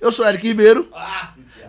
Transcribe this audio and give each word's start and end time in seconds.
Eu 0.00 0.10
sou 0.10 0.26
Eric 0.26 0.44
Ribeiro. 0.44 0.88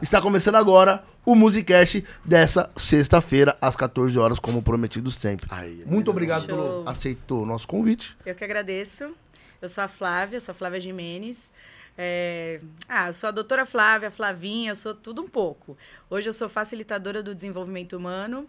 Está 0.01 0.19
começando 0.19 0.55
agora 0.55 1.03
o 1.23 1.35
Musicast 1.35 2.03
dessa 2.25 2.71
sexta-feira, 2.75 3.55
às 3.61 3.75
14 3.75 4.17
horas, 4.17 4.39
como 4.39 4.63
prometido 4.63 5.11
sempre. 5.11 5.47
Aí, 5.51 5.83
Muito 5.85 6.09
obrigado 6.09 6.47
Show. 6.47 6.55
pelo 6.55 6.89
aceitou 6.89 7.43
o 7.43 7.45
nosso 7.45 7.67
convite. 7.67 8.17
Eu 8.25 8.33
que 8.33 8.43
agradeço. 8.43 9.11
Eu 9.61 9.69
sou 9.69 9.83
a 9.83 9.87
Flávia, 9.87 10.39
sou 10.39 10.53
a 10.53 10.55
Flávia 10.55 10.79
Jimenez. 10.79 11.53
É, 11.95 12.59
Ah, 12.89 13.07
eu 13.09 13.13
sou 13.13 13.27
a 13.27 13.31
doutora 13.31 13.63
Flávia, 13.65 14.09
Flavinha, 14.09 14.71
eu 14.71 14.75
sou 14.75 14.95
tudo 14.95 15.21
um 15.21 15.27
pouco. 15.27 15.77
Hoje 16.09 16.29
eu 16.29 16.33
sou 16.33 16.49
facilitadora 16.49 17.21
do 17.21 17.35
desenvolvimento 17.35 17.93
humano, 17.95 18.47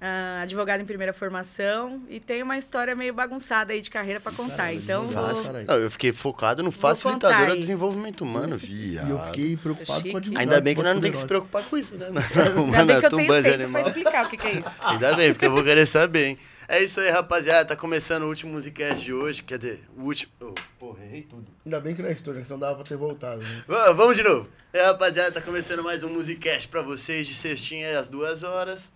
ah, 0.00 0.40
advogada 0.42 0.82
em 0.82 0.86
primeira 0.86 1.12
formação 1.12 2.02
e 2.10 2.20
tenho 2.20 2.44
uma 2.44 2.58
história 2.58 2.94
meio 2.94 3.14
bagunçada 3.14 3.72
aí 3.72 3.80
de 3.80 3.88
carreira 3.88 4.20
para 4.20 4.30
contar. 4.32 4.72
Então, 4.74 5.06
vou... 5.06 5.22
Não, 5.66 5.74
eu 5.76 5.90
fiquei 5.90 6.12
focado 6.12 6.62
no 6.62 6.70
facilitador 6.70 7.38
contar 7.38 7.54
do 7.54 7.60
desenvolvimento 7.60 8.20
humano, 8.22 8.58
viado. 8.58 9.08
E 9.08 9.10
eu 9.10 9.18
fiquei 9.20 9.56
preocupado 9.56 10.00
Chique. 10.00 10.10
com 10.10 10.16
a 10.16 10.20
advogado. 10.20 10.40
Ainda 10.42 10.60
bem 10.60 10.74
que 10.74 10.82
nós 10.82 10.94
não 10.94 11.00
tem 11.00 11.10
que 11.12 11.16
se 11.18 11.26
preocupar 11.26 11.64
com 11.64 11.76
isso, 11.78 11.96
né? 11.96 12.06
Ainda 12.12 12.84
bem 12.84 13.00
que 13.00 13.06
eu 13.06 13.10
tenho 13.10 13.42
tempo 13.42 13.72
para 13.72 13.80
explicar 13.80 14.26
o 14.26 14.28
que, 14.28 14.36
que 14.36 14.46
é 14.46 14.52
isso. 14.52 14.76
Ainda 14.84 15.14
bem, 15.14 15.32
porque 15.32 15.46
eu 15.46 15.50
vou 15.50 15.64
querer 15.64 15.86
saber, 15.86 16.26
hein? 16.26 16.38
É 16.68 16.82
isso 16.82 17.00
aí, 17.00 17.10
rapaziada. 17.10 17.64
Tá 17.64 17.76
começando 17.76 18.24
o 18.24 18.28
último 18.28 18.52
Musicast 18.52 19.02
de 19.02 19.14
hoje. 19.14 19.42
Quer 19.42 19.56
dizer, 19.56 19.82
o 19.96 20.02
último. 20.02 20.32
Oh, 20.40 20.52
porra, 20.78 21.04
errei 21.04 21.22
tudo. 21.22 21.46
Ainda 21.64 21.80
bem 21.80 21.94
que 21.94 22.02
não 22.02 22.08
é 22.08 22.12
história, 22.12 22.42
que 22.42 22.50
não 22.50 22.58
dava 22.58 22.74
pra 22.74 22.84
ter 22.84 22.96
voltado. 22.96 23.40
Né? 23.40 23.64
Va- 23.66 23.92
Vamos 23.92 24.16
de 24.16 24.22
novo. 24.24 24.48
É, 24.72 24.82
rapaziada, 24.84 25.32
tá 25.32 25.40
começando 25.40 25.82
mais 25.82 26.02
um 26.02 26.08
Musicast 26.10 26.68
pra 26.68 26.82
vocês 26.82 27.26
de 27.26 27.34
sextinha 27.34 27.98
às 27.98 28.10
duas 28.10 28.42
horas. 28.42 28.92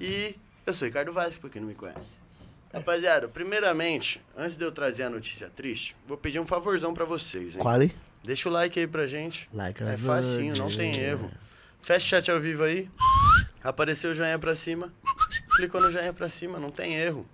E 0.00 0.36
eu 0.66 0.74
sou 0.74 0.86
Ricardo 0.86 1.12
Vaz, 1.12 1.36
pra 1.36 1.48
quem 1.50 1.60
não 1.60 1.68
me 1.68 1.74
conhece. 1.74 2.18
Rapaziada, 2.72 3.28
primeiramente, 3.28 4.20
antes 4.36 4.56
de 4.56 4.64
eu 4.64 4.72
trazer 4.72 5.04
a 5.04 5.10
notícia 5.10 5.48
triste, 5.48 5.94
vou 6.08 6.16
pedir 6.16 6.40
um 6.40 6.46
favorzão 6.46 6.92
pra 6.92 7.04
vocês, 7.04 7.54
hein? 7.54 7.62
Qual 7.62 7.74
aí? 7.74 7.92
Deixa 8.24 8.48
o 8.48 8.52
like 8.52 8.78
aí 8.80 8.86
pra 8.86 9.06
gente. 9.06 9.48
Like 9.52 9.82
é 9.82 9.96
facinho, 9.96 10.56
não 10.56 10.74
tem 10.74 10.96
erro. 10.98 11.30
Fecha 11.80 12.04
o 12.04 12.08
chat 12.08 12.30
ao 12.30 12.40
vivo 12.40 12.64
aí. 12.64 12.90
Apareceu 13.62 14.10
o 14.10 14.14
joinha 14.14 14.38
pra 14.38 14.54
cima. 14.54 14.92
Clicou 15.56 15.80
no 15.80 15.90
joinha 15.90 16.12
pra 16.12 16.28
cima, 16.28 16.58
não 16.58 16.70
tem 16.70 16.94
erro. 16.94 17.26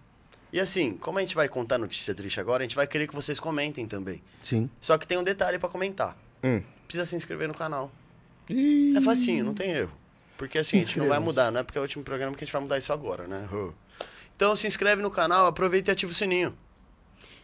E 0.53 0.59
assim, 0.61 0.97
como 0.97 1.19
a 1.19 1.21
gente 1.21 1.35
vai 1.35 1.49
contar 1.49 1.79
notícia 1.79 2.13
triste 2.13 2.41
agora, 2.41 2.63
a 2.63 2.67
gente 2.67 2.75
vai 2.77 2.87
querer 2.87 3.07
que 3.07 3.15
vocês 3.15 3.39
comentem 3.39 3.87
também. 3.87 4.21
Sim. 4.43 4.69
Só 4.81 4.99
que 4.99 5.07
tem 5.07 5.17
um 5.17 5.23
detalhe 5.23 5.59
pra 5.59 5.69
comentar. 5.69 6.17
Hum. 6.43 6.61
Precisa 6.87 7.07
se 7.07 7.15
inscrever 7.17 7.47
no 7.47 7.55
canal. 7.55 7.91
Ih, 8.49 8.95
É 8.97 9.01
facinho, 9.01 9.45
não 9.45 9.55
tem 9.55 9.71
erro. 9.71 9.93
Porque 10.41 10.59
assim, 10.59 10.79
a 10.79 10.83
gente 10.83 10.99
não 10.99 11.07
vai 11.07 11.19
mudar, 11.19 11.51
não 11.53 11.61
é 11.61 11.63
porque 11.63 11.77
é 11.77 11.81
o 11.83 11.85
último 11.85 12.03
programa 12.03 12.35
que 12.35 12.43
a 12.43 12.47
gente 12.47 12.53
vai 12.55 12.63
mudar 12.63 12.79
isso 12.79 12.91
agora, 12.95 13.27
né? 13.27 13.47
Então 14.35 14.57
se 14.57 14.67
inscreve 14.67 15.03
no 15.03 15.11
canal, 15.11 15.45
aproveita 15.47 15.91
e 15.91 15.93
ativa 15.93 16.11
o 16.11 16.15
sininho. 16.15 16.57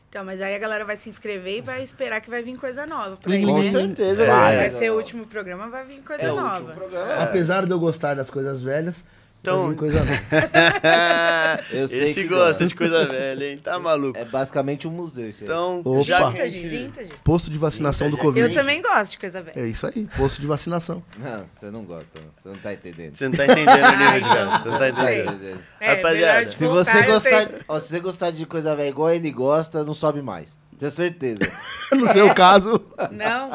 Então, 0.08 0.24
mas 0.24 0.40
aí 0.40 0.54
a 0.54 0.58
galera 0.58 0.82
vai 0.82 0.96
se 0.96 1.10
inscrever 1.10 1.58
e 1.58 1.60
vai 1.60 1.82
esperar 1.82 2.22
que 2.22 2.30
vai 2.30 2.42
vir 2.42 2.56
coisa 2.56 2.86
nova 2.86 3.18
pra 3.18 3.30
Com 3.38 3.62
né? 3.62 3.70
certeza. 3.70 4.24
Vai. 4.26 4.56
Vai 4.56 4.70
ser 4.70 4.90
o 4.90 4.96
último 4.96 5.26
programa, 5.26 5.68
vai 5.68 5.84
vir 5.84 6.02
coisa 6.02 6.22
É 6.22 6.32
o 6.32 6.36
nova. 6.36 6.54
último 6.58 6.72
programa. 6.74 7.22
Apesar 7.22 7.66
de 7.66 7.70
eu 7.70 7.78
gostar 7.78 8.16
das 8.16 8.30
coisas 8.30 8.62
velhas, 8.62 9.04
Então- 9.52 9.74
coisa. 9.74 9.98
Eu 11.70 11.88
sei 11.88 12.10
Esse 12.10 12.22
que 12.22 12.28
gosta 12.28 12.66
de 12.66 12.74
coisa 12.76 13.06
velha, 13.06 13.52
hein? 13.52 13.58
Tá 13.58 13.78
maluco. 13.78 14.18
É 14.18 14.24
basicamente 14.24 14.86
um 14.86 14.90
museu 14.90 15.28
isso 15.28 15.42
aí. 15.42 15.48
Então, 15.48 15.80
Opa. 15.84 16.02
já 16.02 16.28
Vintage, 16.30 16.68
vintage. 16.68 17.12
Posto 17.24 17.50
de 17.50 17.58
vacinação 17.58 18.08
do 18.08 18.16
Vintage. 18.16 18.26
Covid. 18.34 18.54
Eu 18.56 18.60
também 18.62 18.82
gosto 18.82 19.12
de 19.12 19.18
coisa 19.18 19.42
velha. 19.42 19.58
É 19.60 19.66
isso 19.66 19.86
aí, 19.86 20.06
posto 20.16 20.40
de 20.40 20.46
vacinação. 20.46 21.02
Não, 21.18 21.46
você 21.46 21.70
não 21.70 21.84
gosta, 21.84 22.06
não. 22.16 22.30
você 22.38 22.48
não 22.48 22.56
tá 22.58 22.72
entendendo. 22.74 23.14
Você 23.14 23.28
não 23.28 23.36
tá 23.36 23.44
entendendo 23.44 23.68
o 23.84 23.96
nível 23.96 24.20
de 24.20 24.28
cara. 24.28 24.44
não, 24.44 24.58
Você 24.58 24.68
não 24.68 24.78
tá 24.78 24.88
entendendo. 24.88 25.58
É, 25.80 25.94
Rapaziada, 25.94 26.48
Se 26.50 26.66
voltar, 26.66 26.92
você 26.92 27.02
gostar, 27.04 27.48
ó, 27.68 27.80
se 27.80 27.88
você 27.88 28.00
gostar 28.00 28.30
de 28.30 28.46
coisa 28.46 28.74
velha 28.76 28.88
igual 28.88 29.10
ele 29.10 29.30
gosta, 29.30 29.84
não 29.84 29.94
sobe 29.94 30.22
mais. 30.22 30.58
Tenho 30.78 30.90
certeza. 30.92 31.50
No 31.92 32.12
seu 32.12 32.34
caso, 32.34 32.84
Não? 33.10 33.50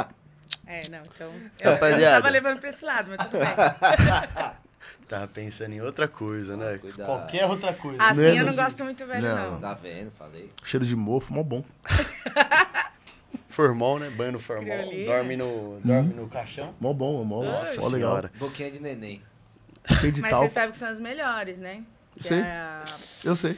É, 0.66 0.88
não, 0.90 1.00
então. 1.14 1.30
Eu, 1.60 1.72
Rapaziada. 1.72 2.04
eu 2.18 2.22
tava 2.22 2.30
levando 2.30 2.60
pra 2.60 2.70
esse 2.70 2.84
lado, 2.86 3.10
mas 3.16 3.28
tudo 3.28 3.38
bem. 3.40 4.52
Tava 5.12 5.28
pensando 5.28 5.74
em 5.74 5.82
outra 5.82 6.08
coisa, 6.08 6.56
né? 6.56 6.78
Cuidado. 6.78 7.06
Qualquer 7.06 7.46
outra 7.46 7.74
coisa. 7.74 8.02
Assim 8.02 8.22
eu 8.22 8.28
não 8.30 8.36
Menos- 8.36 8.56
gosto 8.56 8.82
muito 8.86 9.06
velho, 9.06 9.22
Não. 9.22 9.52
não. 9.52 9.60
Tá 9.60 9.74
vendo? 9.74 10.10
Falei. 10.18 10.50
cheiro 10.64 10.86
de 10.86 10.96
mofo, 10.96 11.34
mó 11.34 11.44
bom. 11.44 11.66
Formal, 13.50 14.00
né? 14.00 14.10
Banho 14.10 14.32
no 14.32 14.40
formal. 14.40 14.64
Criolinha. 14.78 15.06
Dorme 15.06 15.36
no, 15.36 15.82
dorme 15.84 16.14
no 16.14 16.30
caixão. 16.30 16.74
Mó 16.80 16.94
bom, 16.94 17.22
mó, 17.26 17.44
Nossa 17.44 17.82
mó 17.82 17.88
legal. 17.88 17.92
senhora. 18.12 18.32
Boquinha 18.40 18.72
de 18.72 18.80
neném. 18.80 19.22
Cheio 20.00 20.14
de 20.14 20.22
Mas 20.22 20.32
tal. 20.32 20.44
você 20.44 20.50
sabe 20.50 20.72
que 20.72 20.78
são 20.78 20.88
as 20.88 21.00
melhores, 21.02 21.60
né? 21.60 21.84
Que 22.16 22.24
Sei. 22.30 22.40
é 22.40 22.44
a- 22.44 22.86
Eu 23.26 23.36
sei. 23.36 23.58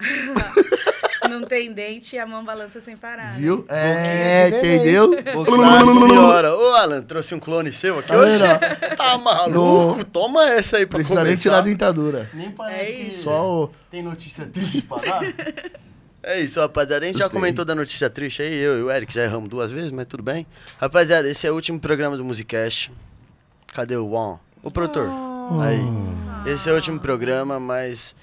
Não 1.28 1.42
tem 1.42 1.72
dente 1.72 2.16
e 2.16 2.18
a 2.18 2.26
mão 2.26 2.44
balança 2.44 2.80
sem 2.80 2.96
parar. 2.96 3.32
né? 3.32 3.36
Viu? 3.38 3.58
Boquinha 3.58 3.76
É, 3.78 4.48
entendeu? 4.48 5.10
Nossa 5.34 6.08
senhora. 6.08 6.56
Ô, 6.56 6.74
Alan, 6.76 7.02
trouxe 7.02 7.34
um 7.34 7.40
clone 7.40 7.72
seu 7.72 7.98
aqui 7.98 8.14
hoje? 8.14 8.38
Tá 8.96 9.18
maluco? 9.18 10.04
Toma 10.04 10.48
essa 10.50 10.78
aí 10.78 10.86
pra 10.86 10.98
Precisa 10.98 11.22
nem 11.24 11.36
tirar 11.36 11.58
a 11.58 11.62
dentadura. 11.62 12.30
Nem 12.34 12.48
É 12.48 12.50
parece 12.50 12.92
que 12.92 13.02
isso. 13.02 13.22
Só 13.24 13.64
o... 13.64 13.70
tem 13.90 14.02
notícia 14.02 14.46
triste 14.46 14.82
pra 14.82 14.98
dar. 14.98 15.22
É 16.22 16.40
isso, 16.40 16.60
rapaziada. 16.60 17.04
A 17.04 17.08
gente 17.08 17.18
já 17.18 17.28
comentou 17.28 17.64
da 17.64 17.74
notícia 17.74 18.10
triste 18.10 18.42
aí, 18.42 18.54
eu 18.54 18.78
e 18.78 18.82
o 18.82 18.90
Eric 18.90 19.14
já 19.14 19.22
erramos 19.22 19.48
duas 19.48 19.70
vezes, 19.70 19.92
mas 19.92 20.06
tudo 20.06 20.22
bem. 20.22 20.46
Rapaziada, 20.80 21.28
esse 21.28 21.46
é 21.46 21.50
o 21.50 21.54
último 21.54 21.78
programa 21.78 22.16
do 22.16 22.24
Musicast. 22.24 22.92
Cadê 23.72 23.96
o 23.96 24.08
Juan? 24.08 24.38
O 24.62 24.70
produtor. 24.70 25.08
Aí. 25.62 26.52
Esse 26.52 26.68
é 26.68 26.72
o 26.72 26.74
último 26.74 26.98
programa, 27.00 27.58
mas 27.60 28.14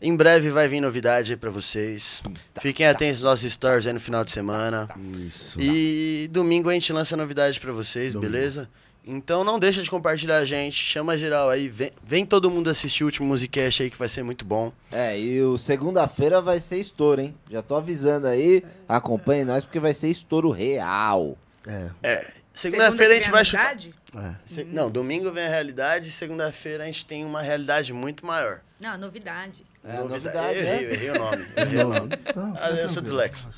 em 0.00 0.14
breve 0.16 0.50
vai 0.50 0.68
vir 0.68 0.80
novidade 0.80 1.32
aí 1.32 1.36
pra 1.36 1.50
vocês. 1.50 2.22
Fiquem 2.60 2.86
atentos 2.86 3.24
aos 3.24 3.30
nossos 3.42 3.52
stories 3.52 3.86
aí 3.86 3.92
no 3.92 4.00
final 4.00 4.24
de 4.24 4.30
semana. 4.30 4.88
Isso. 5.26 5.60
E 5.60 6.28
domingo 6.30 6.68
a 6.70 6.74
gente 6.74 6.92
lança 6.92 7.16
novidade 7.16 7.58
pra 7.60 7.72
vocês, 7.72 8.12
Domingo. 8.12 8.30
beleza? 8.32 8.68
Então 9.10 9.42
não 9.42 9.58
deixa 9.58 9.82
de 9.82 9.88
compartilhar 9.90 10.36
a 10.36 10.44
gente, 10.44 10.76
chama 10.76 11.16
geral 11.16 11.48
aí, 11.48 11.66
vem, 11.66 11.90
vem 12.04 12.26
todo 12.26 12.50
mundo 12.50 12.68
assistir 12.68 13.04
o 13.04 13.06
último 13.06 13.26
Musicast 13.26 13.82
aí 13.82 13.90
que 13.90 13.96
vai 13.96 14.08
ser 14.08 14.22
muito 14.22 14.44
bom. 14.44 14.70
É, 14.92 15.18
e 15.18 15.40
o 15.42 15.56
segunda-feira 15.56 16.42
vai 16.42 16.58
ser 16.60 16.76
estouro, 16.76 17.22
hein? 17.22 17.34
Já 17.50 17.62
tô 17.62 17.74
avisando 17.74 18.26
aí. 18.26 18.62
Acompanhe 18.86 19.44
nós 19.46 19.64
porque 19.64 19.80
vai 19.80 19.94
ser 19.94 20.08
estouro 20.08 20.50
real. 20.50 21.38
É, 21.66 21.88
É, 22.02 22.16
Segunda 22.52 22.84
segunda-feira 22.84 23.14
a 23.14 23.16
que 23.16 23.22
gente 23.22 23.32
vem 23.32 23.32
vai 23.32 23.44
chutar. 23.46 23.62
novidade? 23.74 23.94
é. 24.14 24.34
Se- 24.44 24.64
Não, 24.64 24.90
domingo 24.90 25.32
vem 25.32 25.44
a 25.46 25.48
realidade, 25.48 26.10
segunda-feira 26.10 26.82
a 26.84 26.86
gente 26.86 27.06
tem 27.06 27.24
uma 27.24 27.40
realidade 27.40 27.92
muito 27.94 28.26
maior. 28.26 28.60
Não, 28.78 28.98
novidade. 28.98 29.64
É, 29.84 29.96
novidade, 29.98 30.58
eu 30.58 30.64
né? 30.64 30.70
errei, 30.74 30.86
eu 30.86 30.90
errei 30.92 31.10
o 31.10 31.18
nome. 31.18 31.46
eu 31.56 31.62
errei 31.64 31.84
o 31.84 31.88
nome. 31.88 32.10
Não, 32.36 32.54
Ah, 32.60 32.70
eu 32.70 32.88
sou 32.88 33.02
dislexo. 33.02 33.48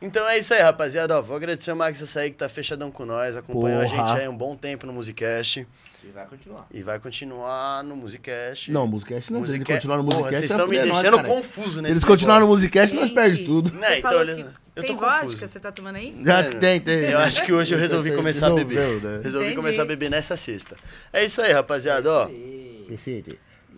Então 0.00 0.26
é 0.28 0.38
isso 0.38 0.54
aí, 0.54 0.60
rapaziada. 0.62 1.18
Ó, 1.18 1.20
vou 1.22 1.36
agradecer 1.36 1.72
o 1.72 1.76
Max 1.76 2.00
Açaí 2.00 2.30
que 2.30 2.36
tá 2.36 2.48
fechadão 2.48 2.88
com 2.90 3.04
nós, 3.04 3.36
acompanhou 3.36 3.80
a 3.80 3.84
Porra. 3.84 3.96
gente 4.08 4.20
aí 4.20 4.26
há 4.26 4.30
um 4.30 4.36
bom 4.36 4.54
tempo 4.56 4.86
no 4.86 4.92
Musicast 4.92 5.66
E 6.04 6.06
vai 6.12 6.24
continuar. 6.24 6.66
e 6.72 6.82
vai 6.84 7.00
continuar 7.00 7.82
no 7.82 7.96
Musicast. 7.96 8.70
Não, 8.70 8.86
Musicast 8.86 9.32
não. 9.32 9.40
Se 9.40 9.46
eles 9.48 9.58
Musica- 9.58 9.74
continuarem 9.74 10.04
no 10.04 10.10
Porra, 10.10 10.20
Musicast, 10.22 10.46
vocês 10.46 10.52
estão 10.52 10.68
me 10.68 10.76
nós, 10.78 10.86
deixando 11.02 11.16
caralho. 11.16 11.34
confuso 11.34 11.70
Se 11.72 11.76
nesse 11.82 11.92
eles 11.94 12.04
continuarem 12.04 12.42
no. 12.42 12.48
Musicast, 12.48 12.94
nós 12.94 13.10
perdemos 13.10 13.44
tudo. 13.44 13.72
Não, 13.72 13.80
Você 13.82 13.88
então, 13.98 14.02
falou 14.02 14.18
olha, 14.20 14.34
que 14.36 14.40
eu 14.42 14.82
tô 14.82 14.82
tem 14.86 14.96
confuso. 14.96 15.26
vodka, 15.26 15.48
você 15.48 15.58
tá 15.58 15.72
tomando 15.72 15.96
aí? 15.96 16.16
Já 16.24 16.38
É, 16.38 16.42
tem, 16.44 16.80
tem. 16.80 16.98
Eu 17.10 17.18
acho 17.18 17.42
que 17.44 17.52
hoje 17.52 17.74
eu 17.74 17.78
resolvi 17.80 18.14
começar 18.14 18.46
a 18.46 18.54
beber. 18.54 18.78
Resolveu, 18.78 19.10
né? 19.10 19.20
Resolvi 19.24 19.46
Entendi. 19.46 19.56
começar 19.60 19.82
a 19.82 19.84
beber 19.84 20.08
nessa 20.12 20.36
sexta. 20.36 20.76
É 21.12 21.24
isso 21.24 21.42
aí, 21.42 21.52
rapaziada. 21.52 22.08
Ó. 22.08 22.28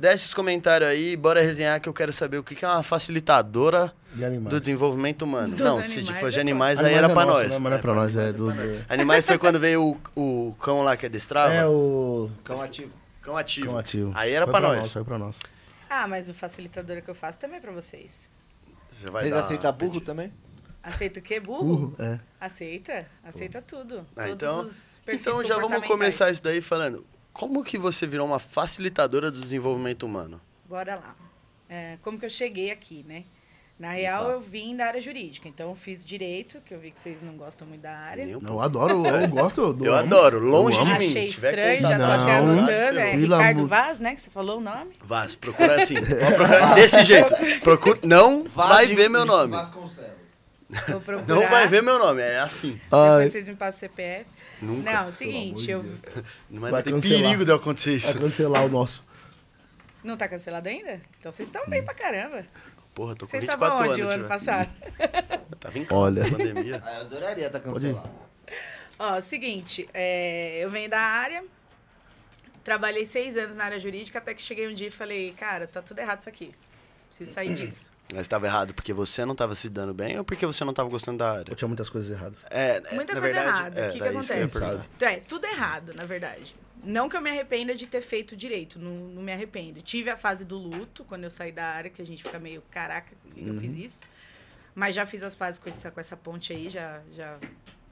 desce 0.00 0.26
os 0.26 0.34
comentários 0.34 0.88
aí, 0.88 1.16
bora 1.16 1.40
resenhar 1.42 1.80
que 1.80 1.88
eu 1.88 1.92
quero 1.92 2.12
saber 2.12 2.38
o 2.38 2.42
que 2.42 2.54
que 2.54 2.64
é 2.64 2.68
uma 2.68 2.82
facilitadora 2.82 3.92
De 4.12 4.38
do 4.40 4.58
desenvolvimento 4.60 5.22
humano. 5.22 5.50
Dos 5.54 5.60
não, 5.60 5.84
se 5.84 6.02
for 6.18 6.30
de 6.30 6.38
é 6.38 6.40
animais, 6.40 6.78
Animais 6.78 6.80
aí 6.80 6.94
era 6.94 7.06
é 7.06 7.14
pra 7.14 7.26
nosso, 7.26 7.38
nós. 7.38 7.50
né? 7.50 7.58
Mas 7.58 7.70
não 7.70 7.78
é 7.78 7.80
pra 7.80 7.94
nós, 7.94 8.16
é 8.16 8.32
do... 8.32 8.50
do- 8.52 8.84
Animais 8.88 9.24
foi 9.24 9.38
quando 9.38 9.60
veio 9.60 9.98
o, 10.16 10.48
o 10.48 10.54
cão 10.56 10.82
lá 10.82 10.96
que 10.96 11.06
adestrava. 11.06 11.52
É 11.52 11.66
o... 11.66 12.30
Cão 12.42 12.60
ativo. 12.62 12.92
Cão 13.22 13.36
ativo. 13.36 13.66
Cão 13.68 13.78
ativo. 13.78 14.12
Aí 14.14 14.32
era 14.32 14.46
Foi 14.46 14.52
pra 14.52 14.60
nós. 14.60 14.92
Foi 14.92 15.04
pra 15.04 15.18
nós. 15.18 15.36
Ah, 15.88 16.08
mas 16.08 16.28
o 16.28 16.34
facilitador 16.34 17.02
que 17.02 17.10
eu 17.10 17.14
faço 17.14 17.38
também 17.38 17.58
é 17.58 17.60
pra 17.60 17.72
vocês. 17.72 18.30
Você 18.90 19.10
vai 19.10 19.22
Vocês 19.24 19.34
aceitam 19.34 19.70
burro 19.72 19.90
petista. 19.92 20.06
também? 20.12 20.32
Aceita 20.82 21.20
o 21.20 21.22
quê? 21.22 21.38
Burro? 21.38 21.64
Burro, 21.64 21.94
é. 21.98 22.18
Aceita. 22.40 23.06
Aceita 23.22 23.60
tudo. 23.60 24.06
Ah, 24.16 24.22
Todos 24.22 24.32
então, 24.32 24.60
os 24.60 24.98
perfis 25.04 25.20
então 25.20 25.44
já 25.44 25.58
vamos 25.58 25.86
começar 25.86 26.30
isso 26.30 26.42
daí 26.42 26.60
falando. 26.62 27.04
Como 27.32 27.62
que 27.64 27.78
você 27.78 28.06
virou 28.06 28.26
uma 28.26 28.38
facilitadora 28.38 29.30
do 29.30 29.40
desenvolvimento 29.40 30.04
humano? 30.04 30.40
Bora 30.68 30.96
lá. 30.96 31.14
É, 31.68 31.96
como 32.02 32.18
que 32.18 32.26
eu 32.26 32.30
cheguei 32.30 32.70
aqui, 32.70 33.04
né? 33.08 33.24
Na 33.78 33.92
real, 33.92 34.28
eu 34.30 34.40
vim 34.42 34.76
da 34.76 34.84
área 34.86 35.00
jurídica. 35.00 35.48
Então, 35.48 35.70
eu 35.70 35.74
fiz 35.74 36.04
direito, 36.04 36.60
que 36.66 36.74
eu 36.74 36.78
vi 36.78 36.90
que 36.90 36.98
vocês 37.00 37.22
não 37.22 37.32
gostam 37.38 37.66
muito 37.66 37.80
da 37.80 37.92
área. 37.96 38.26
Não, 38.26 38.50
eu 38.54 38.60
adoro, 38.60 39.06
eu 39.06 39.28
gosto. 39.30 39.72
do- 39.72 39.86
Eu 39.86 39.94
adoro, 39.94 40.38
longe 40.38 40.76
amo. 40.76 40.84
de 40.92 40.98
mim. 40.98 41.06
Achei 41.06 41.26
estranho, 41.28 41.80
já 41.80 41.96
tô 41.96 42.04
aqui 42.04 42.24
Não, 42.26 42.52
anotando. 42.58 42.98
É 43.00 43.12
Ricardo 43.16 43.66
Vaz, 43.66 43.98
né? 43.98 44.14
Que 44.14 44.20
você 44.20 44.28
falou 44.28 44.58
o 44.58 44.60
nome. 44.60 44.90
Vaz, 45.02 45.34
procura 45.34 45.82
assim. 45.82 45.94
Procurar 46.04 46.74
desse 46.74 47.04
jeito. 47.04 47.32
Procura, 47.62 47.98
não 48.02 48.44
vai 48.44 48.86
de- 48.86 48.94
ver 48.96 49.08
meu 49.08 49.24
nome. 49.24 49.52
Vasconcelos. 49.52 50.10
Não 51.26 51.48
vai 51.48 51.66
ver 51.66 51.82
meu 51.82 51.98
nome, 51.98 52.20
é 52.20 52.38
assim. 52.40 52.72
Depois 52.84 53.02
Ai, 53.22 53.26
vocês 53.28 53.48
me 53.48 53.54
passam 53.56 53.78
o 53.78 53.80
CPF. 53.80 54.26
Nunca. 54.62 54.92
Não, 54.92 55.04
é 55.04 55.08
o 55.08 55.12
seguinte, 55.12 55.70
eu... 55.70 55.82
Não 56.50 56.60
vai, 56.60 56.70
Vai 56.70 56.82
ter 56.82 56.90
cancelar. 56.92 57.18
perigo 57.22 57.44
de 57.44 57.52
acontecer 57.52 57.90
vai 57.90 57.98
isso. 57.98 58.18
cancelar 58.20 58.64
o 58.64 58.68
nosso. 58.68 59.04
Não 60.04 60.16
tá 60.16 60.28
cancelado 60.28 60.68
ainda? 60.68 61.00
Então 61.18 61.30
vocês 61.32 61.48
estão 61.48 61.66
bem 61.68 61.82
pra 61.84 61.94
caramba. 61.94 62.44
Porra, 62.94 63.14
tô 63.14 63.26
com 63.26 63.30
Vocês 63.30 63.42
24 63.44 63.74
estavam 63.74 63.84
anos. 63.84 63.92
onde 63.92 64.02
o 64.02 64.08
ano 64.08 64.22
tio. 64.24 64.28
passado? 64.28 64.70
Tava 65.60 65.78
em 65.78 65.84
casa, 65.84 66.00
Olha. 66.02 66.30
pandemia. 66.30 66.82
Ah, 66.84 66.94
eu 66.94 67.00
adoraria 67.02 67.46
estar 67.46 67.60
cancelado. 67.60 68.10
Ó, 68.98 69.20
seguinte, 69.20 69.88
é, 69.94 70.58
eu 70.62 70.68
venho 70.70 70.90
da 70.90 71.00
área, 71.00 71.44
trabalhei 72.64 73.04
seis 73.04 73.36
anos 73.36 73.54
na 73.54 73.64
área 73.64 73.78
jurídica, 73.78 74.18
até 74.18 74.34
que 74.34 74.42
cheguei 74.42 74.68
um 74.68 74.74
dia 74.74 74.88
e 74.88 74.90
falei, 74.90 75.32
cara, 75.32 75.66
tá 75.66 75.80
tudo 75.80 75.98
errado 75.98 76.20
isso 76.20 76.28
aqui. 76.28 76.54
Preciso 77.08 77.32
sair 77.32 77.54
disso. 77.54 77.90
Mas 78.12 78.22
estava 78.22 78.46
errado 78.46 78.74
porque 78.74 78.92
você 78.92 79.24
não 79.24 79.32
estava 79.32 79.54
se 79.54 79.68
dando 79.68 79.94
bem 79.94 80.18
ou 80.18 80.24
porque 80.24 80.44
você 80.44 80.64
não 80.64 80.70
estava 80.70 80.88
gostando 80.88 81.18
da 81.18 81.30
área? 81.38 81.52
Eu 81.52 81.56
tinha 81.56 81.68
muitas 81.68 81.88
coisas 81.88 82.10
erradas. 82.10 82.44
É, 82.50 82.76
é, 82.78 82.94
Muita 82.94 83.14
na 83.14 83.20
coisa 83.20 83.20
verdade, 83.20 83.58
errada. 83.60 83.80
É, 83.80 83.88
o 83.88 83.92
que, 83.92 83.98
que 84.00 84.08
acontece? 84.08 84.58
perguntar. 84.58 84.86
É, 85.12 85.16
tudo 85.20 85.44
errado, 85.46 85.94
na 85.94 86.04
verdade. 86.04 86.54
Não 86.82 87.08
que 87.08 87.16
eu 87.16 87.20
me 87.20 87.28
arrependa 87.30 87.74
de 87.74 87.86
ter 87.86 88.00
feito 88.00 88.34
direito, 88.34 88.78
não, 88.78 88.90
não 88.90 89.22
me 89.22 89.32
arrependo. 89.32 89.82
Tive 89.82 90.08
a 90.10 90.16
fase 90.16 90.44
do 90.44 90.56
luto, 90.56 91.04
quando 91.04 91.24
eu 91.24 91.30
saí 91.30 91.52
da 91.52 91.66
área, 91.66 91.90
que 91.90 92.00
a 92.00 92.06
gente 92.06 92.22
fica 92.22 92.38
meio, 92.38 92.62
caraca, 92.70 93.12
que 93.34 93.42
que 93.42 93.48
eu 93.48 93.60
fiz 93.60 93.76
isso? 93.76 94.00
Mas 94.74 94.94
já 94.94 95.04
fiz 95.04 95.22
as 95.22 95.34
pazes 95.34 95.60
com 95.60 95.68
essa, 95.68 95.90
com 95.90 96.00
essa 96.00 96.16
ponte 96.16 96.52
aí, 96.52 96.68
já, 96.70 97.00
já 97.12 97.36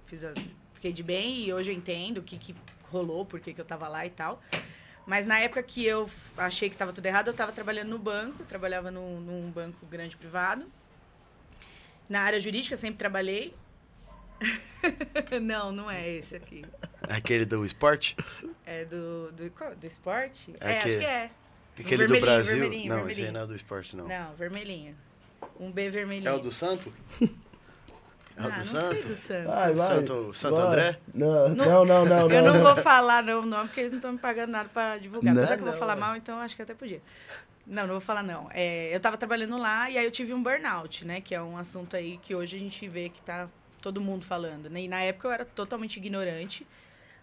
fiz 0.06 0.24
a- 0.24 0.32
fiquei 0.72 0.92
de 0.92 1.02
bem 1.02 1.44
e 1.44 1.52
hoje 1.52 1.70
eu 1.70 1.74
entendo 1.76 2.18
o 2.18 2.22
que, 2.22 2.38
que 2.38 2.54
rolou, 2.84 3.26
por 3.26 3.40
que, 3.40 3.52
que 3.52 3.60
eu 3.60 3.64
tava 3.64 3.86
lá 3.88 4.06
e 4.06 4.10
tal. 4.10 4.42
Mas 5.08 5.24
na 5.24 5.40
época 5.40 5.62
que 5.62 5.86
eu 5.86 6.06
achei 6.36 6.68
que 6.68 6.76
tava 6.76 6.92
tudo 6.92 7.06
errado, 7.06 7.28
eu 7.28 7.32
tava 7.32 7.50
trabalhando 7.50 7.88
no 7.88 7.98
banco, 7.98 8.44
trabalhava 8.44 8.90
num, 8.90 9.18
num 9.18 9.50
banco 9.50 9.86
grande 9.86 10.14
privado. 10.14 10.66
Na 12.06 12.20
área 12.20 12.38
jurídica 12.38 12.76
sempre 12.76 12.98
trabalhei. 12.98 13.54
não, 15.40 15.72
não 15.72 15.90
é 15.90 16.06
esse 16.10 16.36
aqui. 16.36 16.62
Aquele 17.08 17.46
do 17.46 17.64
esporte? 17.64 18.14
É 18.66 18.84
do, 18.84 19.32
do, 19.32 19.50
qual? 19.50 19.74
do 19.74 19.86
esporte? 19.86 20.54
É 20.60 20.72
É, 20.72 20.78
que- 20.78 20.88
acho 20.90 20.98
que 20.98 21.04
é. 21.06 21.30
Aquele 21.78 22.06
do 22.06 22.12
vermelhinho, 22.12 22.20
Brasil? 22.20 22.58
vermelhinho, 22.58 22.88
não, 22.88 22.96
esse 22.98 23.02
aí 23.08 23.14
vermelhinho. 23.14 23.32
não 23.32 23.40
é 23.40 23.46
do 23.46 23.56
esporte, 23.56 23.96
não. 23.96 24.06
Não, 24.08 24.34
vermelhinho. 24.34 24.94
Um 25.58 25.72
B 25.72 25.88
vermelhinho. 25.88 26.28
É 26.28 26.32
o 26.34 26.38
do 26.38 26.52
Santo? 26.52 26.92
É 28.38 28.42
o 28.42 28.46
ah, 28.46 28.50
do 28.50 28.58
não 28.58 28.64
Santo? 28.64 29.02
sei 29.02 29.10
do 29.10 29.16
Santo. 29.16 29.46
Vai, 29.48 29.74
vai. 29.74 29.86
Santo- 29.96 30.34
Santo 30.34 30.56
Vai. 30.56 30.66
André? 30.66 30.98
Não, 31.12 31.48
não, 31.48 31.84
não, 31.84 32.04
não. 32.04 32.30
eu 32.30 32.42
não 32.42 32.54
não. 32.54 32.62
vou 32.62 32.76
falar 32.76 33.22
não, 33.22 33.40
o 33.40 33.46
nome, 33.46 33.66
porque 33.66 33.80
eles 33.80 33.92
não 33.92 33.98
estão 33.98 34.12
me 34.12 34.18
pagando 34.18 34.50
nada 34.50 34.68
pra 34.72 34.96
divulgar. 34.96 35.34
Não, 35.34 35.42
Apesar 35.42 35.56
que 35.56 35.62
eu 35.62 35.66
vou 35.66 35.72
não, 35.72 35.78
falar 35.80 35.96
é. 35.96 36.00
mal, 36.00 36.16
então 36.16 36.38
acho 36.38 36.54
que 36.54 36.62
até 36.62 36.74
podia. 36.74 37.02
Não, 37.66 37.82
não 37.82 37.94
vou 37.94 38.00
falar 38.00 38.22
não. 38.22 38.48
É, 38.52 38.94
eu 38.94 39.00
tava 39.00 39.18
trabalhando 39.18 39.58
lá 39.58 39.90
e 39.90 39.98
aí 39.98 40.04
eu 40.04 40.10
tive 40.10 40.32
um 40.32 40.42
burnout, 40.42 41.04
né? 41.04 41.20
Que 41.20 41.34
é 41.34 41.42
um 41.42 41.58
assunto 41.58 41.96
aí 41.96 42.16
que 42.18 42.34
hoje 42.34 42.56
a 42.56 42.58
gente 42.58 42.88
vê 42.88 43.08
que 43.10 43.20
tá 43.20 43.48
todo 43.82 44.00
mundo 44.00 44.24
falando. 44.24 44.70
Né? 44.70 44.82
E 44.82 44.88
na 44.88 45.02
época 45.02 45.28
eu 45.28 45.32
era 45.32 45.44
totalmente 45.44 45.96
ignorante. 45.98 46.66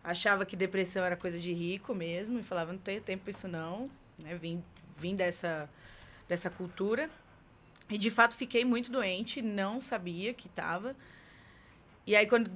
Achava 0.04 0.46
que 0.46 0.56
depressão 0.56 1.04
era 1.04 1.16
coisa 1.16 1.40
de 1.40 1.52
rico 1.52 1.96
mesmo. 1.96 2.38
E 2.38 2.44
falava, 2.44 2.72
não 2.72 2.80
tenho 2.80 3.02
tempo 3.02 3.24
pra 3.24 3.32
isso 3.32 3.48
não. 3.48 3.90
Né? 4.22 4.36
Vim, 4.36 4.64
vim 4.96 5.16
dessa, 5.16 5.68
dessa 6.28 6.50
cultura. 6.50 7.10
E 7.90 7.98
de 7.98 8.10
fato 8.10 8.36
fiquei 8.36 8.66
muito 8.66 8.92
doente, 8.92 9.42
não 9.42 9.80
sabia 9.80 10.34
que 10.34 10.50
tava. 10.50 10.96
E 12.06 12.16
aí 12.16 12.26
quando 12.26 12.52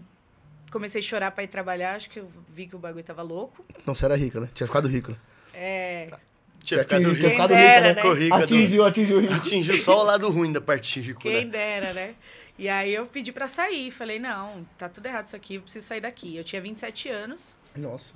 comecei 0.71 0.99
a 0.99 1.03
chorar 1.03 1.31
pra 1.31 1.43
ir 1.43 1.47
trabalhar, 1.47 1.95
acho 1.95 2.09
que 2.09 2.19
eu 2.19 2.29
vi 2.49 2.67
que 2.67 2.75
o 2.75 2.79
bagulho 2.79 3.03
tava 3.03 3.21
louco. 3.21 3.63
Não, 3.85 3.93
você 3.95 4.05
era 4.05 4.15
rica, 4.15 4.39
né? 4.39 4.49
Tinha 4.53 4.67
ficado 4.67 4.87
rico, 4.87 5.11
né? 5.11 5.17
É, 5.53 6.09
Tinha 6.63 6.81
ficado 6.81 7.01
rico. 7.09 7.15
tinha 7.19 7.29
ficado 7.31 7.49
Quem 7.49 7.57
rica, 7.57 7.69
dera, 7.73 7.81
né? 7.81 7.93
né? 7.93 8.01
Ficou 8.01 8.13
rico, 8.13 8.35
Atingiu, 8.35 8.85
atingiu 8.85 9.19
rico. 9.19 9.33
Atingiu 9.33 9.77
só 9.79 10.01
o 10.01 10.03
lado 10.03 10.29
ruim 10.29 10.51
da 10.51 10.61
parte 10.61 10.99
rico, 10.99 11.21
Quem 11.21 11.45
né? 11.45 11.51
dera, 11.51 11.93
né? 11.93 12.15
E 12.57 12.67
aí 12.67 12.93
eu 12.93 13.05
pedi 13.05 13.31
pra 13.31 13.47
sair. 13.47 13.89
Falei, 13.89 14.19
não, 14.19 14.65
tá 14.77 14.89
tudo 14.89 15.05
errado 15.05 15.25
isso 15.25 15.35
aqui, 15.35 15.55
eu 15.55 15.61
preciso 15.61 15.87
sair 15.87 16.01
daqui. 16.01 16.35
Eu 16.35 16.43
tinha 16.43 16.61
27 16.61 17.09
anos. 17.09 17.55
Nossa. 17.75 18.15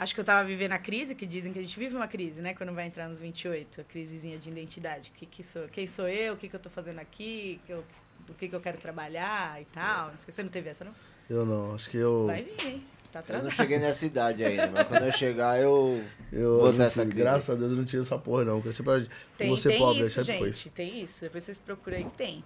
Acho 0.00 0.14
que 0.14 0.20
eu 0.20 0.24
tava 0.24 0.48
vivendo 0.48 0.72
a 0.72 0.78
crise, 0.78 1.14
que 1.14 1.26
dizem 1.26 1.52
que 1.52 1.58
a 1.58 1.62
gente 1.62 1.78
vive 1.78 1.94
uma 1.94 2.08
crise, 2.08 2.40
né? 2.40 2.54
Quando 2.54 2.72
vai 2.72 2.86
entrar 2.86 3.06
nos 3.06 3.20
28, 3.20 3.82
a 3.82 3.84
crisezinha 3.84 4.38
de 4.38 4.48
identidade. 4.48 5.12
Que, 5.14 5.26
que 5.26 5.44
sou, 5.44 5.68
quem 5.68 5.86
sou 5.86 6.08
eu? 6.08 6.32
O 6.32 6.36
que, 6.38 6.48
que 6.48 6.56
eu 6.56 6.60
tô 6.60 6.70
fazendo 6.70 7.00
aqui? 7.00 7.60
Que 7.66 7.72
eu, 7.72 7.84
do 8.26 8.32
que, 8.32 8.48
que 8.48 8.56
eu 8.56 8.62
quero 8.62 8.78
trabalhar 8.78 9.60
e 9.60 9.66
tal. 9.66 10.10
Não 10.12 10.18
sei, 10.18 10.32
você 10.32 10.42
não 10.42 10.48
teve 10.48 10.70
essa, 10.70 10.86
não? 10.86 10.94
Eu 11.28 11.44
não, 11.44 11.74
acho 11.74 11.90
que 11.90 11.98
eu. 11.98 12.24
Vai 12.28 12.44
vir, 12.44 12.66
hein? 12.66 12.84
Tá 13.12 13.22
Eu 13.28 13.42
não 13.42 13.50
cheguei 13.50 13.78
nessa 13.78 14.06
idade 14.06 14.42
ainda, 14.42 14.68
mas 14.68 14.88
quando 14.88 15.04
eu 15.04 15.12
chegar, 15.12 15.60
eu. 15.60 16.02
Eu, 16.32 16.60
Vou 16.60 16.72
não 16.72 16.78
ter 16.78 16.84
essa 16.84 17.02
crise. 17.02 17.18
graças 17.18 17.50
a 17.50 17.54
Deus 17.58 17.70
eu 17.70 17.76
não 17.76 17.84
tinha 17.84 18.00
essa 18.00 18.16
porra, 18.16 18.44
não. 18.44 18.62
Porque 18.62 18.74
sempre 18.74 19.06
Tem, 19.36 19.50
você 19.50 19.68
tem 19.68 19.78
pobre, 19.78 20.00
isso, 20.00 20.24
sempre 20.24 20.38
foi. 20.38 20.52
gente. 20.52 20.70
Tem 20.70 21.02
isso. 21.02 21.20
Depois 21.20 21.44
vocês 21.44 21.58
procuram 21.58 21.98
aí 21.98 22.04
que 22.04 22.14
tem. 22.14 22.42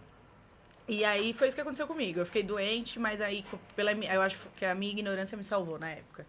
E 0.88 1.04
aí 1.04 1.32
foi 1.32 1.46
isso 1.46 1.56
que 1.56 1.60
aconteceu 1.60 1.86
comigo. 1.86 2.18
Eu 2.18 2.26
fiquei 2.26 2.42
doente, 2.42 2.98
mas 2.98 3.20
aí 3.20 3.44
pela, 3.76 3.92
eu 3.92 4.20
acho 4.22 4.38
que 4.56 4.64
a 4.64 4.74
minha 4.74 4.90
ignorância 4.90 5.38
me 5.38 5.44
salvou 5.44 5.78
na 5.78 5.90
época. 5.90 6.26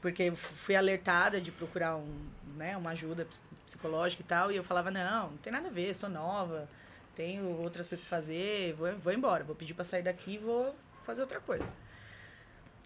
Porque 0.00 0.30
fui 0.32 0.74
alertada 0.74 1.40
de 1.40 1.50
procurar 1.52 1.96
um, 1.96 2.26
né, 2.56 2.76
uma 2.76 2.90
ajuda 2.90 3.24
ps- 3.26 3.38
psicológica 3.66 4.22
e 4.22 4.24
tal. 4.26 4.50
E 4.50 4.56
eu 4.56 4.64
falava, 4.64 4.90
não, 4.90 5.30
não 5.30 5.36
tem 5.38 5.52
nada 5.52 5.68
a 5.68 5.70
ver, 5.70 5.94
sou 5.94 6.08
nova, 6.08 6.68
tenho 7.14 7.44
outras 7.60 7.86
coisas 7.88 8.06
pra 8.06 8.18
fazer, 8.18 8.72
vou, 8.74 8.96
vou 8.96 9.12
embora, 9.12 9.44
vou 9.44 9.54
pedir 9.54 9.74
pra 9.74 9.84
sair 9.84 10.02
daqui 10.02 10.34
e 10.34 10.38
vou 10.38 10.74
fazer 11.02 11.20
outra 11.20 11.40
coisa. 11.40 11.66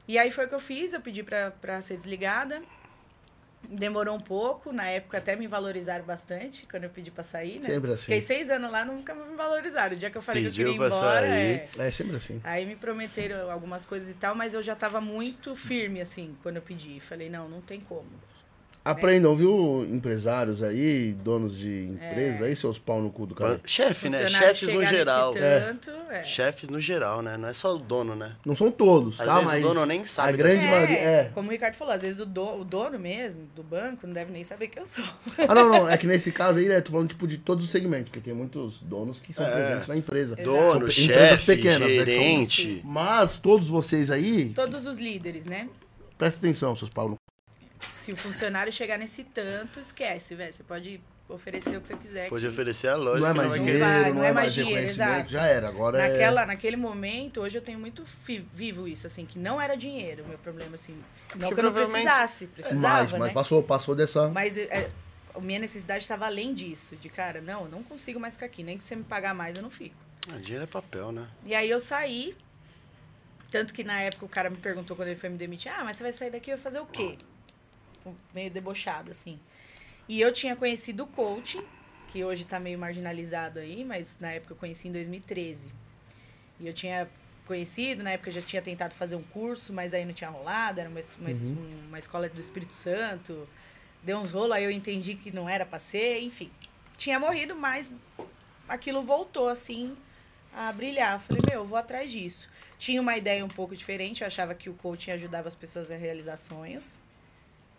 E 0.06 0.19
aí 0.19 0.31
foi 0.31 0.46
o 0.46 0.49
que 0.49 0.55
eu 0.55 0.61
fiz, 0.61 0.93
eu 0.93 1.00
pedi 1.00 1.22
pra 1.22 1.81
ser 1.81 1.96
desligada. 1.96 2.61
Demorou 3.69 4.14
um 4.16 4.20
pouco, 4.20 4.72
na 4.72 4.87
época 4.88 5.19
até 5.19 5.37
me 5.37 5.46
valorizaram 5.46 6.05
bastante 6.05 6.66
quando 6.70 6.84
eu 6.84 6.90
pedi 6.90 7.11
pra 7.11 7.25
sair, 7.25 7.56
né? 7.56 7.62
Sempre 7.62 7.93
assim. 7.93 8.02
Fiquei 8.05 8.20
seis 8.20 8.50
anos 8.50 8.70
lá, 8.70 8.84
nunca 8.84 9.14
me 9.14 9.37
valorizaram. 9.37 9.94
O 9.94 9.99
dia 9.99 10.11
que 10.11 10.19
eu 10.19 10.22
falei 10.22 10.44
Pediu 10.44 10.55
que 10.55 10.70
eu 10.70 10.75
queria 10.75 10.87
ir 10.87 10.93
embora, 10.96 11.26
sair. 11.26 11.69
é... 11.78 11.87
É 11.88 11.90
sempre 11.90 12.16
assim. 12.16 12.40
Aí 12.44 12.66
me 12.66 12.76
prometeram 12.76 13.50
algumas 13.50 13.84
coisas 13.87 14.08
e 14.08 14.14
tal, 14.14 14.34
mas 14.34 14.55
eu 14.55 14.62
já 14.62 14.75
tava 14.76 15.00
muito 15.00 15.55
firme, 15.55 16.00
assim, 16.00 16.37
quando 16.43 16.56
eu 16.56 16.62
pedi. 16.62 17.00
Falei, 17.00 17.28
não, 17.28 17.49
não 17.49 17.61
tem 17.61 17.81
como. 17.81 18.06
Aprendam, 18.84 19.34
viu, 19.34 19.86
empresários 19.90 20.62
aí, 20.62 21.12
donos 21.14 21.56
de 21.56 21.86
empresas 21.90 22.42
É. 22.42 22.44
aí, 22.44 22.54
seus 22.56 22.78
pau 22.78 23.00
no 23.00 23.10
cu 23.10 23.25
do 23.26 23.34
cara. 23.34 23.58
Chefe, 23.64 24.10
né? 24.10 24.28
Chefes 24.28 24.70
no 24.72 24.84
geral. 24.84 25.32
Tanto, 25.32 25.90
é. 26.10 26.22
Chefes 26.22 26.69
no 26.69 26.78
geral, 26.78 27.22
né? 27.22 27.38
Não 27.38 27.48
é 27.48 27.54
só 27.54 27.75
o 27.75 27.78
dono, 27.78 28.14
né? 28.14 28.36
Não 28.44 28.54
são 28.54 28.70
todos, 28.70 29.19
Às 29.22 29.26
tá? 29.26 29.34
vezes 29.36 29.48
o 29.48 29.52
Mas 29.52 29.62
dono 29.62 29.86
nem 29.86 30.04
sabe 30.04 30.28
a 30.28 30.36
grande 30.36 30.66
maioria. 30.66 30.98
É. 30.98 31.31
Como 31.32 31.48
o 31.48 31.50
Ricardo 31.52 31.75
falou, 31.76 31.94
às 31.94 32.02
vezes 32.02 32.20
o, 32.20 32.26
do- 32.26 32.60
o 32.60 32.64
dono 32.64 32.98
mesmo 32.98 33.48
do 33.56 33.62
banco 33.62 34.06
não 34.06 34.12
deve 34.12 34.31
nem 34.31 34.44
saber 34.44 34.69
que 34.69 34.78
eu 34.78 34.84
sou. 34.87 35.04
Ah, 35.48 35.54
não, 35.54 35.69
não. 35.70 35.88
É 35.88 35.96
que 35.96 36.06
nesse 36.06 36.30
caso 36.30 36.58
aí, 36.58 36.69
né, 36.69 36.80
tô 36.82 36.92
falando 36.92 37.08
tipo 37.08 37.26
de 37.26 37.38
todos 37.38 37.64
os 37.64 37.70
segmentos, 37.70 38.10
porque 38.10 38.20
tem 38.20 38.34
muitos 38.34 38.80
donos 38.82 39.19
que 39.19 39.32
são 39.32 39.46
É. 39.46 39.50
presentes 39.50 39.88
na 39.88 39.96
empresa. 39.96 40.37
Dono, 40.37 40.90
chefe, 40.90 41.52
né, 41.56 41.62
que 41.62 41.78
são- 41.78 41.88
gerente. 41.88 42.82
Mas 42.84 43.38
todos 43.38 43.69
vocês 43.70 44.10
aí, 44.10 44.50
Todos 44.54 44.84
os 44.84 44.98
líderes, 44.98 45.46
né? 45.46 45.69
presta 46.19 46.38
atenção, 46.38 46.76
seus 46.76 46.90
pau 46.90 47.08
no 47.08 47.14
cu. 47.16 47.24
Se 48.04 48.12
o 48.12 48.16
funcionário 48.16 48.70
chegar 48.70 48.98
nesse 48.98 49.24
tanto, 49.24 49.80
esquece, 49.80 50.34
velho. 50.34 50.52
Você 50.52 50.62
pode 50.62 51.00
oferecer 51.26 51.78
o 51.78 51.80
que 51.80 51.86
você 51.88 51.96
quiser. 51.96 52.28
Pode 52.28 52.44
que- 52.44 52.50
oferecer 52.50 52.88
a 52.88 52.96
loja 52.96 53.18
Não 53.20 53.28
é 53.28 53.32
mais 53.32 53.48
vai 53.48 53.58
dinheiro, 53.58 53.78
vai, 53.80 54.12
não, 54.12 54.24
é 54.24 54.32
mais 54.32 54.52
dinheiro, 54.52 54.86
exato. 54.86 55.30
já 55.30 55.46
era. 55.46 55.68
Agora 55.68 55.98
é. 55.98 56.10
Naquela, 56.10 56.44
naquele 56.44 56.76
momento, 56.76 57.40
hoje 57.40 57.56
eu 57.56 57.62
tenho 57.62 57.78
muito 57.78 58.04
vivo 58.52 58.86
isso, 58.86 59.06
assim, 59.06 59.24
que 59.24 59.38
não 59.38 59.58
era 59.58 59.74
dinheiro 59.74 60.22
o 60.22 60.28
meu 60.28 60.36
problema, 60.36 60.74
assim. 60.74 60.92
Não 61.34 61.48
Porque 61.48 61.54
que 61.54 61.60
eu 61.60 61.64
não 61.64 61.72
precisasse, 61.72 62.46
precisava, 62.48 62.99
Mas, 63.00 63.12
mas 63.12 63.23
né? 63.23 63.30
passou, 63.32 63.62
passou 63.62 63.94
dessa. 63.94 64.28
Mas 64.28 64.58
é, 64.58 64.90
a 65.34 65.40
minha 65.40 65.58
necessidade 65.58 66.04
estava 66.04 66.26
além 66.26 66.52
disso, 66.52 66.96
de 66.96 67.08
cara, 67.08 67.40
não, 67.40 67.62
eu 67.62 67.68
não 67.70 67.82
consigo 67.82 68.20
mais 68.20 68.34
ficar 68.34 68.44
aqui, 68.44 68.62
nem 68.62 68.76
que 68.76 68.84
você 68.84 68.94
me 68.94 69.04
pagar 69.04 69.34
mais, 69.34 69.56
eu 69.56 69.62
não 69.62 69.70
fico. 69.70 69.96
Ah, 70.30 70.37
dinheiro 70.37 70.64
é 70.64 70.66
papel, 70.66 71.11
né? 71.11 71.26
E 71.46 71.54
aí 71.54 71.70
eu 71.70 71.80
saí, 71.80 72.37
tanto 73.50 73.73
que 73.73 73.82
na 73.82 73.99
época 74.02 74.26
o 74.26 74.28
cara 74.28 74.50
me 74.50 74.58
perguntou 74.58 74.94
quando 74.94 75.08
ele 75.08 75.18
foi 75.18 75.30
me 75.30 75.38
demitir, 75.38 75.73
ah, 75.75 75.82
mas 75.82 75.96
você 75.96 76.02
vai 76.02 76.12
sair 76.12 76.30
daqui 76.30 76.50
e 76.50 76.54
vai 76.54 76.62
fazer 76.62 76.80
o 76.80 76.87
quê? 76.87 77.16
Meio 78.34 78.50
debochado, 78.50 79.11
assim. 79.11 79.38
E 80.08 80.20
eu 80.20 80.32
tinha 80.32 80.54
conhecido 80.54 81.04
o 81.04 81.06
coaching, 81.06 81.64
que 82.08 82.23
hoje 82.25 82.44
tá 82.44 82.61
meio 82.61 82.78
marginalizado 82.78 83.58
aí, 83.58 83.84
mas 83.84 84.18
na 84.20 84.32
época 84.32 84.52
eu 84.52 84.56
conheci 84.56 84.88
em 84.88 84.92
2013. 84.92 85.68
E 86.61 86.66
eu 86.66 86.73
tinha 86.73 87.08
conhecido, 87.46 88.02
na 88.02 88.11
época 88.12 88.28
eu 88.30 88.34
já 88.34 88.42
tinha 88.42 88.62
tentado 88.62 88.94
fazer 88.94 89.16
um 89.16 89.23
curso, 89.23 89.73
mas 89.73 89.92
aí 89.92 90.04
não 90.04 90.12
tinha 90.12 90.30
rolado, 90.30 90.80
era 90.80 90.88
uma, 90.88 91.00
uma, 91.20 91.30
es- 91.30 91.44
uma 91.88 91.99
escola 91.99 92.28
do 92.28 92.40
Espírito 92.40 92.73
Santo. 92.75 93.49
Deu 94.02 94.18
uns 94.18 94.30
rolos, 94.30 94.52
aí 94.52 94.64
eu 94.64 94.70
entendi 94.70 95.14
que 95.14 95.30
não 95.30 95.49
era 95.49 95.64
pra 95.64 95.78
ser, 95.78 96.20
enfim. 96.20 96.50
Tinha 96.96 97.18
morrido, 97.18 97.54
mas 97.56 97.94
aquilo 98.68 99.02
voltou, 99.02 99.49
assim, 99.49 99.96
a 100.54 100.70
brilhar. 100.73 101.18
Falei, 101.20 101.42
meu, 101.46 101.61
eu 101.61 101.64
vou 101.64 101.76
atrás 101.78 102.11
disso. 102.11 102.49
Tinha 102.78 103.00
uma 103.00 103.16
ideia 103.16 103.44
um 103.44 103.49
pouco 103.49 103.75
diferente, 103.75 104.20
eu 104.20 104.26
achava 104.26 104.54
que 104.54 104.68
o 104.68 104.75
coaching 104.75 105.11
ajudava 105.12 105.49
as 105.49 105.54
pessoas 105.54 105.90
a 105.90 105.96
realizar 105.96 106.37
sonhos. 106.37 107.00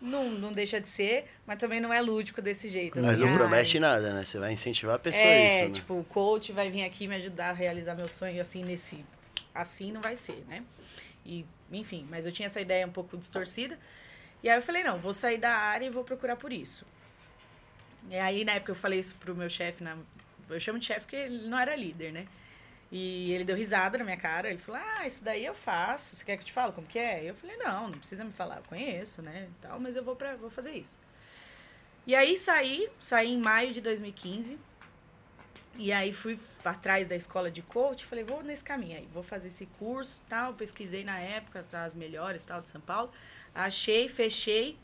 Não, 0.00 0.30
não 0.30 0.52
deixa 0.52 0.80
de 0.80 0.88
ser, 0.88 1.26
mas 1.46 1.58
também 1.58 1.80
não 1.80 1.92
é 1.92 2.00
lúdico 2.00 2.42
desse 2.42 2.68
jeito. 2.68 2.96
Mas 2.96 3.10
assim, 3.10 3.20
não 3.20 3.28
ai, 3.28 3.34
promete 3.34 3.80
nada, 3.80 4.12
né? 4.12 4.24
Você 4.24 4.38
vai 4.38 4.52
incentivar 4.52 4.96
a 4.96 4.98
pessoa 4.98 5.24
a 5.24 5.28
é, 5.28 5.46
isso, 5.46 5.64
né? 5.64 5.70
tipo, 5.70 5.98
o 5.98 6.04
coach 6.04 6.52
vai 6.52 6.70
vir 6.70 6.84
aqui 6.84 7.08
me 7.08 7.14
ajudar 7.16 7.50
a 7.50 7.52
realizar 7.52 7.94
meu 7.94 8.08
sonho 8.08 8.40
assim 8.40 8.62
nesse. 8.62 9.04
Assim 9.54 9.90
não 9.90 10.02
vai 10.02 10.14
ser, 10.14 10.44
né? 10.48 10.62
E, 11.24 11.46
enfim, 11.72 12.06
mas 12.10 12.26
eu 12.26 12.32
tinha 12.32 12.46
essa 12.46 12.60
ideia 12.60 12.86
um 12.86 12.92
pouco 12.92 13.16
distorcida. 13.16 13.78
E 14.42 14.50
aí 14.50 14.58
eu 14.58 14.62
falei, 14.62 14.84
não, 14.84 14.98
vou 14.98 15.14
sair 15.14 15.38
da 15.38 15.52
área 15.52 15.86
e 15.86 15.90
vou 15.90 16.04
procurar 16.04 16.36
por 16.36 16.52
isso. 16.52 16.84
E 18.10 18.16
aí, 18.16 18.44
na 18.44 18.52
época, 18.52 18.72
eu 18.72 18.76
falei 18.76 19.00
isso 19.00 19.16
pro 19.16 19.34
meu 19.34 19.48
chefe, 19.48 19.82
na... 19.82 19.96
eu 20.48 20.60
chamo 20.60 20.78
de 20.78 20.84
chefe 20.84 21.00
porque 21.00 21.16
ele 21.16 21.48
não 21.48 21.58
era 21.58 21.74
líder, 21.74 22.12
né? 22.12 22.26
E 22.90 23.32
ele 23.32 23.44
deu 23.44 23.56
risada 23.56 23.98
na 23.98 24.04
minha 24.04 24.16
cara. 24.16 24.48
Ele 24.48 24.58
falou: 24.58 24.80
Ah, 24.80 25.06
isso 25.06 25.24
daí 25.24 25.44
eu 25.44 25.54
faço. 25.54 26.16
Você 26.16 26.24
quer 26.24 26.36
que 26.36 26.42
eu 26.42 26.46
te 26.46 26.52
fale 26.52 26.72
como 26.72 26.86
que 26.86 26.98
é? 26.98 27.24
Eu 27.24 27.34
falei: 27.34 27.56
Não, 27.56 27.88
não 27.88 27.98
precisa 27.98 28.24
me 28.24 28.32
falar. 28.32 28.56
Eu 28.56 28.62
conheço, 28.62 29.22
né? 29.22 29.48
Tal, 29.60 29.80
mas 29.80 29.96
eu 29.96 30.04
vou, 30.04 30.14
pra, 30.14 30.36
vou 30.36 30.50
fazer 30.50 30.72
isso. 30.72 31.00
E 32.06 32.14
aí 32.14 32.38
saí, 32.38 32.88
saí 33.00 33.32
em 33.32 33.38
maio 33.38 33.72
de 33.72 33.80
2015. 33.80 34.58
E 35.78 35.92
aí 35.92 36.12
fui 36.12 36.38
atrás 36.64 37.06
da 37.06 37.14
escola 37.14 37.50
de 37.50 37.60
coach, 37.60 38.06
falei, 38.06 38.24
vou 38.24 38.42
nesse 38.42 38.64
caminho 38.64 38.96
aí, 38.96 39.06
vou 39.12 39.22
fazer 39.22 39.48
esse 39.48 39.66
curso, 39.78 40.22
tal, 40.26 40.54
pesquisei 40.54 41.04
na 41.04 41.18
época 41.18 41.62
as 41.72 41.94
melhores, 41.94 42.46
tal, 42.46 42.62
de 42.62 42.70
São 42.70 42.80
Paulo. 42.80 43.12
Achei, 43.54 44.08
fechei. 44.08 44.78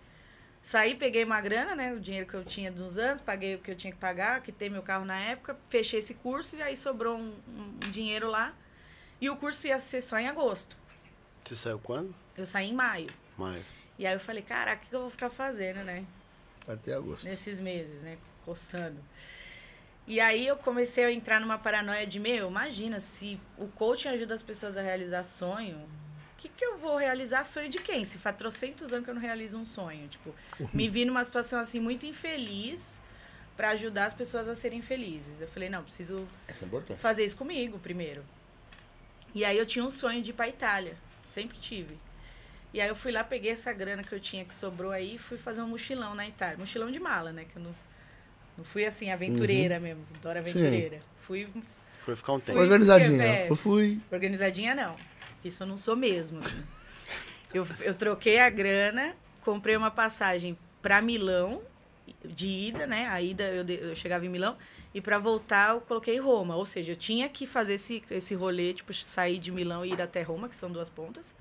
Saí, 0.62 0.94
peguei 0.94 1.24
uma 1.24 1.40
grana, 1.40 1.74
né? 1.74 1.92
O 1.92 1.98
dinheiro 1.98 2.24
que 2.24 2.34
eu 2.34 2.44
tinha 2.44 2.70
dos 2.70 2.96
anos, 2.96 3.20
paguei 3.20 3.56
o 3.56 3.58
que 3.58 3.72
eu 3.72 3.74
tinha 3.74 3.92
que 3.92 3.98
pagar, 3.98 4.40
quitei 4.40 4.70
meu 4.70 4.82
carro 4.82 5.04
na 5.04 5.18
época, 5.18 5.58
fechei 5.68 5.98
esse 5.98 6.14
curso 6.14 6.54
e 6.54 6.62
aí 6.62 6.76
sobrou 6.76 7.18
um, 7.18 7.34
um 7.48 7.90
dinheiro 7.90 8.30
lá. 8.30 8.54
E 9.20 9.28
o 9.28 9.36
curso 9.36 9.66
ia 9.66 9.78
ser 9.80 10.00
só 10.00 10.18
em 10.20 10.28
agosto. 10.28 10.76
Você 11.44 11.56
saiu 11.56 11.80
quando? 11.80 12.14
Eu 12.36 12.46
saí 12.46 12.70
em 12.70 12.74
maio. 12.74 13.10
Maio. 13.36 13.64
E 13.98 14.06
aí 14.06 14.14
eu 14.14 14.20
falei, 14.20 14.42
caraca, 14.42 14.84
o 14.84 14.88
que 14.88 14.94
eu 14.94 15.00
vou 15.00 15.10
ficar 15.10 15.30
fazendo, 15.30 15.82
né? 15.82 16.04
Até 16.66 16.94
agosto. 16.94 17.24
Nesses 17.24 17.58
meses, 17.58 18.02
né? 18.02 18.16
Coçando. 18.44 19.00
E 20.06 20.20
aí 20.20 20.46
eu 20.46 20.56
comecei 20.56 21.04
a 21.04 21.12
entrar 21.12 21.40
numa 21.40 21.58
paranoia 21.58 22.06
de, 22.06 22.20
meu, 22.20 22.48
imagina, 22.48 23.00
se 23.00 23.40
o 23.58 23.66
coaching 23.66 24.08
ajuda 24.08 24.34
as 24.34 24.42
pessoas 24.42 24.76
a 24.76 24.82
realizar 24.82 25.24
sonho, 25.24 25.88
que, 26.42 26.48
que 26.48 26.64
eu 26.64 26.76
vou 26.76 26.96
realizar 26.96 27.44
sonho 27.44 27.68
de 27.68 27.78
quem? 27.78 28.04
Se 28.04 28.18
faz 28.18 28.36
trocentos 28.36 28.92
anos 28.92 29.04
que 29.04 29.10
eu 29.10 29.14
não 29.14 29.22
realizo 29.22 29.56
um 29.56 29.64
sonho. 29.64 30.08
Tipo, 30.08 30.34
me 30.72 30.88
vi 30.88 31.04
numa 31.04 31.22
situação 31.24 31.60
assim 31.60 31.78
muito 31.78 32.04
infeliz 32.04 33.00
para 33.56 33.70
ajudar 33.70 34.06
as 34.06 34.14
pessoas 34.14 34.48
a 34.48 34.54
serem 34.56 34.82
felizes. 34.82 35.40
Eu 35.40 35.46
falei, 35.46 35.68
não, 35.68 35.82
preciso 35.84 36.26
é 36.48 36.52
fazer 36.96 37.24
isso 37.24 37.36
comigo 37.36 37.78
primeiro. 37.78 38.24
E 39.34 39.44
aí 39.44 39.56
eu 39.56 39.64
tinha 39.64 39.84
um 39.84 39.90
sonho 39.90 40.20
de 40.20 40.30
ir 40.30 40.34
pra 40.34 40.48
Itália. 40.48 40.96
Sempre 41.28 41.56
tive. 41.58 41.96
E 42.74 42.80
aí 42.80 42.88
eu 42.88 42.94
fui 42.94 43.12
lá, 43.12 43.22
peguei 43.22 43.52
essa 43.52 43.72
grana 43.72 44.02
que 44.02 44.12
eu 44.12 44.20
tinha 44.20 44.44
que 44.44 44.54
sobrou 44.54 44.90
aí 44.90 45.14
e 45.14 45.18
fui 45.18 45.38
fazer 45.38 45.62
um 45.62 45.68
mochilão 45.68 46.14
na 46.14 46.26
Itália. 46.26 46.58
Mochilão 46.58 46.90
de 46.90 46.98
mala, 46.98 47.32
né? 47.32 47.44
Que 47.44 47.56
eu 47.56 47.62
não, 47.62 47.74
não 48.58 48.64
fui 48.64 48.84
assim, 48.84 49.10
aventureira 49.10 49.78
mesmo. 49.78 50.04
Dora 50.20 50.40
aventureira. 50.40 51.00
Fui 51.18 51.48
Foi 52.00 52.16
ficar 52.16 52.32
um 52.32 52.40
tempo. 52.40 52.58
Fui- 52.58 52.62
Organizadinha. 52.66 53.22
É. 53.22 53.50
Eu 53.50 53.54
fui. 53.56 54.00
organizadinha, 54.10 54.74
não. 54.74 54.96
Isso 55.44 55.62
eu 55.62 55.66
não 55.66 55.76
sou 55.76 55.96
mesmo. 55.96 56.38
assim. 56.38 56.62
Eu, 57.52 57.66
eu 57.80 57.94
troquei 57.94 58.38
a 58.38 58.48
grana, 58.48 59.14
comprei 59.44 59.76
uma 59.76 59.90
passagem 59.90 60.56
pra 60.80 61.02
Milão, 61.02 61.62
de 62.24 62.48
ida, 62.48 62.86
né? 62.86 63.06
A 63.08 63.20
ida 63.20 63.44
eu, 63.44 63.66
eu 63.68 63.96
chegava 63.96 64.24
em 64.24 64.28
Milão. 64.28 64.56
E 64.94 65.00
pra 65.00 65.18
voltar 65.18 65.70
eu 65.70 65.80
coloquei 65.80 66.18
Roma. 66.18 66.56
Ou 66.56 66.66
seja, 66.66 66.92
eu 66.92 66.96
tinha 66.96 67.28
que 67.28 67.46
fazer 67.46 67.74
esse, 67.74 68.02
esse 68.10 68.34
rolê, 68.34 68.72
tipo, 68.72 68.92
sair 68.92 69.38
de 69.38 69.50
Milão 69.50 69.84
e 69.84 69.92
ir 69.92 70.00
até 70.00 70.22
Roma, 70.22 70.48
que 70.48 70.56
são 70.56 70.70
duas 70.70 70.88
pontas. 70.88 71.34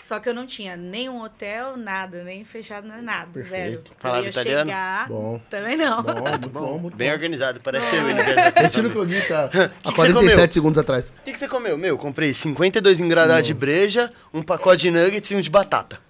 Só 0.00 0.18
que 0.18 0.28
eu 0.28 0.34
não 0.34 0.46
tinha 0.46 0.76
nenhum 0.76 1.20
hotel, 1.22 1.76
nada, 1.76 2.24
nem 2.24 2.42
fechado, 2.44 2.88
nem 2.88 3.02
nada, 3.02 3.28
Perfeito. 3.32 3.82
zero. 3.88 3.96
Falava 3.98 4.20
eu 4.20 4.24
ia 4.24 4.30
italiano? 4.30 4.70
chegar. 4.70 5.08
Bom. 5.08 5.38
Também 5.50 5.76
não. 5.76 6.02
Bom, 6.02 6.12
muito 6.30 6.48
bom, 6.48 6.78
muito 6.78 6.96
Bem 6.96 7.08
bom. 7.08 7.14
organizado, 7.14 7.60
parece 7.60 7.94
eu. 7.94 8.04
Os 8.06 8.12
Retiro 8.62 8.88
o 8.88 8.92
que 8.92 8.96
eu 8.98 9.04
disse 9.06 9.32
há, 9.32 9.44
há 9.44 9.48
que 9.48 9.58
você 9.58 10.12
47 10.12 10.12
comeu? 10.12 10.52
segundos 10.52 10.78
atrás. 10.78 11.08
O 11.10 11.22
que, 11.24 11.32
que 11.32 11.38
você 11.38 11.46
comeu? 11.46 11.76
Meu, 11.76 11.98
comprei 11.98 12.32
52 12.32 12.98
engradados 12.98 13.46
de 13.46 13.52
breja, 13.52 14.10
um 14.32 14.42
pacote 14.42 14.82
de 14.82 14.90
nuggets 14.90 15.30
e 15.30 15.36
um 15.36 15.40
de 15.40 15.50
batata. 15.50 16.00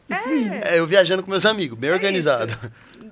É, 0.62 0.78
eu 0.78 0.86
viajando 0.86 1.22
com 1.24 1.30
meus 1.30 1.44
amigos, 1.44 1.76
bem 1.78 1.90
organizado. 1.90 2.52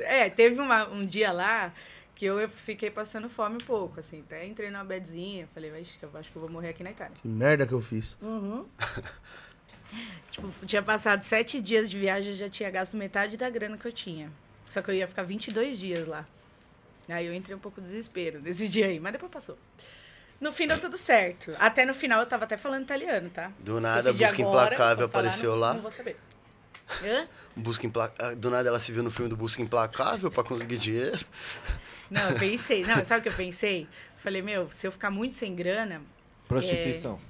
É, 0.00 0.30
teve 0.30 0.60
uma- 0.60 0.88
um 0.88 1.04
dia 1.04 1.32
lá 1.32 1.72
que 2.14 2.24
eu, 2.24 2.38
eu 2.40 2.48
fiquei 2.48 2.90
passando 2.90 3.28
fome 3.28 3.56
um 3.56 3.64
pouco, 3.66 3.98
assim. 4.00 4.20
Até 4.20 4.44
entrei 4.46 4.70
numa 4.70 4.84
bedzinha, 4.84 5.48
falei, 5.54 5.70
vai, 5.70 5.80
acho 5.80 5.98
que 5.98 6.04
eu 6.04 6.10
acho 6.14 6.30
que 6.30 6.36
eu 6.36 6.40
vou 6.42 6.50
morrer 6.50 6.68
aqui 6.70 6.82
na 6.84 6.90
Itália. 6.92 7.12
Que 7.20 7.26
merda 7.28 7.66
que 7.66 7.72
eu 7.72 7.80
fiz. 7.80 8.16
Tipo, 10.30 10.52
tinha 10.66 10.82
passado 10.82 11.22
sete 11.22 11.60
dias 11.60 11.90
de 11.90 11.98
viagem, 11.98 12.32
já 12.34 12.48
tinha 12.48 12.70
gasto 12.70 12.96
metade 12.96 13.36
da 13.36 13.48
grana 13.50 13.76
que 13.78 13.86
eu 13.86 13.92
tinha. 13.92 14.30
Só 14.64 14.82
que 14.82 14.90
eu 14.90 14.94
ia 14.94 15.08
ficar 15.08 15.22
22 15.22 15.78
dias 15.78 16.06
lá. 16.06 16.26
Aí 17.08 17.26
eu 17.26 17.32
entrei 17.34 17.56
um 17.56 17.58
pouco 17.58 17.80
de 17.80 17.86
desespero 17.86 18.40
nesse 18.40 18.68
dia 18.68 18.86
aí, 18.86 19.00
mas 19.00 19.12
depois 19.12 19.32
passou. 19.32 19.58
No 20.40 20.52
fim 20.52 20.68
deu 20.68 20.78
tudo 20.78 20.96
certo. 20.96 21.52
Até 21.58 21.84
no 21.84 21.92
final 21.94 22.20
eu 22.20 22.26
tava 22.26 22.44
até 22.44 22.56
falando 22.56 22.82
italiano, 22.84 23.28
tá? 23.30 23.50
Do 23.58 23.80
nada, 23.80 24.12
pedir 24.12 24.24
Busca 24.26 24.42
agora, 24.42 24.74
Implacável 24.74 25.08
falar, 25.08 25.22
apareceu 25.24 25.50
não- 25.52 25.58
lá. 25.58 25.74
Não 25.74 25.80
vou 25.82 25.90
saber. 25.90 26.16
Hã? 27.02 27.26
Busca 27.56 27.86
Impla- 27.86 28.14
ah, 28.18 28.34
Do 28.34 28.50
nada 28.50 28.68
ela 28.68 28.78
se 28.78 28.92
viu 28.92 29.02
no 29.02 29.10
filme 29.10 29.28
do 29.28 29.36
Busca 29.36 29.60
Implacável 29.60 30.30
pra 30.30 30.44
conseguir 30.44 30.78
dinheiro. 30.78 31.18
Não, 32.10 32.30
eu 32.30 32.36
pensei. 32.38 32.84
Não, 32.84 33.04
sabe 33.04 33.20
o 33.20 33.22
que 33.24 33.28
eu 33.28 33.32
pensei? 33.34 33.86
Falei, 34.16 34.40
meu, 34.40 34.70
se 34.70 34.86
eu 34.86 34.92
ficar 34.92 35.10
muito 35.10 35.34
sem 35.36 35.54
grana. 35.54 36.00
Prostituição. 36.46 37.12
Não, 37.12 37.20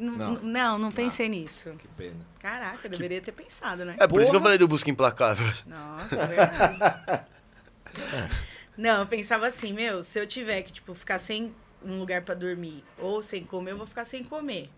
Não. 0.00 0.16
não, 0.16 0.34
não, 0.42 0.78
não 0.78 0.92
pensei 0.92 1.28
nisso. 1.28 1.70
Que 1.78 1.86
pena. 1.88 2.16
Caraca, 2.40 2.86
eu 2.86 2.90
deveria 2.90 3.20
ter 3.20 3.32
pensado, 3.32 3.84
né? 3.84 3.96
É 3.98 4.08
por 4.08 4.22
isso 4.22 4.30
que 4.30 4.36
eu 4.36 4.40
Porra. 4.40 4.44
falei 4.44 4.58
do 4.58 4.66
Busca 4.66 4.90
Implacável. 4.90 5.46
Nossa, 5.66 6.16
é 6.16 6.26
verdade. 6.26 7.24
Não, 8.78 9.00
eu 9.00 9.06
pensava 9.06 9.46
assim, 9.46 9.74
meu, 9.74 10.02
se 10.02 10.18
eu 10.18 10.26
tiver 10.26 10.62
que, 10.62 10.72
tipo, 10.72 10.94
ficar 10.94 11.18
sem 11.18 11.54
um 11.84 11.98
lugar 11.98 12.22
pra 12.22 12.34
dormir 12.34 12.82
ou 12.98 13.20
sem 13.20 13.44
comer, 13.44 13.72
eu 13.72 13.76
vou 13.76 13.86
ficar 13.86 14.04
sem 14.04 14.24
comer. 14.24 14.70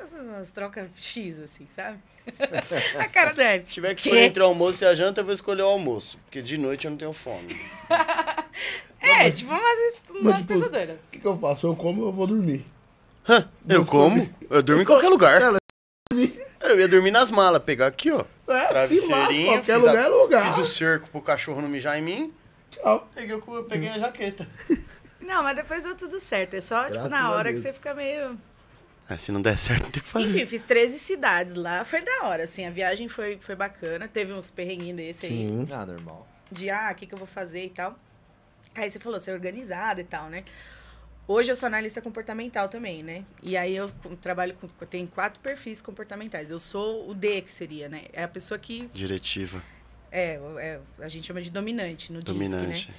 Essas 0.00 0.20
umas 0.20 0.52
trocas 0.52 0.88
X, 0.94 1.38
assim, 1.40 1.66
sabe? 1.74 1.98
A 2.98 3.08
cara 3.08 3.56
Ed. 3.56 3.66
Se 3.66 3.74
tiver 3.74 3.94
que 3.94 4.00
escolher 4.00 4.22
entre 4.22 4.42
o 4.42 4.46
almoço 4.46 4.84
e 4.84 4.86
a 4.86 4.94
janta, 4.94 5.20
eu 5.20 5.24
vou 5.24 5.34
escolher 5.34 5.62
o 5.62 5.66
almoço. 5.66 6.18
Porque 6.24 6.40
de 6.40 6.56
noite 6.56 6.86
eu 6.86 6.90
não 6.90 6.98
tenho 6.98 7.12
fome. 7.12 7.54
É, 9.00 9.30
tipo, 9.30 9.52
umas, 9.52 10.02
umas 10.10 10.22
Mas, 10.22 10.40
tipo, 10.42 10.54
pensadoras. 10.54 10.96
O 10.96 11.10
que, 11.10 11.20
que 11.20 11.26
eu 11.26 11.38
faço? 11.38 11.66
Eu 11.68 11.76
como 11.76 12.02
eu 12.04 12.12
vou 12.12 12.26
dormir. 12.26 12.66
Hã? 13.28 13.48
Eu 13.68 13.84
como? 13.84 14.28
Eu 14.48 14.62
durmo 14.62 14.82
em 14.82 14.84
qualquer 14.84 15.08
lugar. 15.08 15.40
Eu 16.60 16.78
ia 16.80 16.88
dormir 16.88 17.10
nas 17.10 17.30
malas, 17.30 17.62
pegar 17.62 17.86
aqui, 17.86 18.10
ó. 18.10 18.24
É, 18.48 18.66
Travesseirinho, 18.66 19.46
qualquer 19.52 19.62
fiz, 19.64 19.74
a- 19.74 19.76
lugar 19.90 20.04
é 20.04 20.08
lugar. 20.08 20.46
fiz 20.46 20.58
o 20.58 20.64
cerco 20.64 21.08
pro 21.10 21.20
cachorro 21.20 21.60
não 21.60 21.68
mijar 21.68 21.98
em 21.98 22.02
mim. 22.02 22.34
Tchau. 22.70 23.08
Peguei, 23.14 23.34
o 23.36 23.54
eu 23.54 23.64
peguei 23.64 23.88
a 23.88 23.98
jaqueta. 23.98 24.48
Não, 25.20 25.42
mas 25.42 25.56
depois 25.56 25.84
deu 25.84 25.94
tudo 25.94 26.18
certo. 26.20 26.54
É 26.54 26.60
só, 26.60 26.84
tipo, 26.86 27.06
na 27.08 27.24
a 27.24 27.32
hora 27.32 27.52
que 27.52 27.58
você 27.58 27.70
fica 27.70 27.92
meio. 27.92 28.38
Ah, 29.06 29.18
se 29.18 29.30
não 29.30 29.42
der 29.42 29.58
certo, 29.58 29.90
tem 29.90 30.02
que 30.02 30.08
fazer. 30.08 30.24
Enfim, 30.24 30.46
fiz 30.46 30.62
13 30.62 30.98
cidades 30.98 31.54
lá. 31.54 31.84
Foi 31.84 32.00
da 32.00 32.22
hora, 32.28 32.44
assim. 32.44 32.64
A 32.64 32.70
viagem 32.70 33.08
foi, 33.08 33.36
foi 33.38 33.54
bacana. 33.54 34.08
Teve 34.08 34.32
uns 34.32 34.50
perrenguinhos 34.50 34.96
desse 34.96 35.26
aí. 35.26 35.32
Sim. 35.32 35.68
Ah, 35.70 35.84
normal. 35.84 36.26
de 36.50 36.70
ah, 36.70 36.88
o 36.92 36.94
que, 36.94 37.04
que 37.06 37.12
eu 37.12 37.18
vou 37.18 37.26
fazer 37.26 37.64
e 37.64 37.68
tal. 37.70 37.94
Aí 38.74 38.88
você 38.88 38.98
falou, 38.98 39.20
ser 39.20 39.32
organizada 39.32 40.00
e 40.00 40.04
tal, 40.04 40.30
né? 40.30 40.44
Hoje 41.28 41.52
eu 41.52 41.56
sou 41.56 41.66
analista 41.66 42.00
comportamental 42.00 42.70
também, 42.70 43.02
né? 43.02 43.22
E 43.42 43.54
aí 43.54 43.76
eu 43.76 43.90
trabalho 44.22 44.54
com. 44.54 44.66
Eu 44.80 44.86
tenho 44.86 45.06
quatro 45.06 45.38
perfis 45.40 45.82
comportamentais. 45.82 46.50
Eu 46.50 46.58
sou 46.58 47.06
o 47.08 47.14
D, 47.14 47.42
que 47.42 47.52
seria, 47.52 47.86
né? 47.86 48.06
É 48.14 48.22
a 48.22 48.28
pessoa 48.28 48.58
que. 48.58 48.88
Diretiva, 48.94 49.62
É, 50.10 50.40
é, 50.58 50.80
a 50.98 51.08
gente 51.08 51.26
chama 51.26 51.42
de 51.42 51.50
dominante 51.50 52.10
no 52.10 52.20
DISC, 52.22 52.32
dominante. 52.32 52.88
né? 52.88 52.94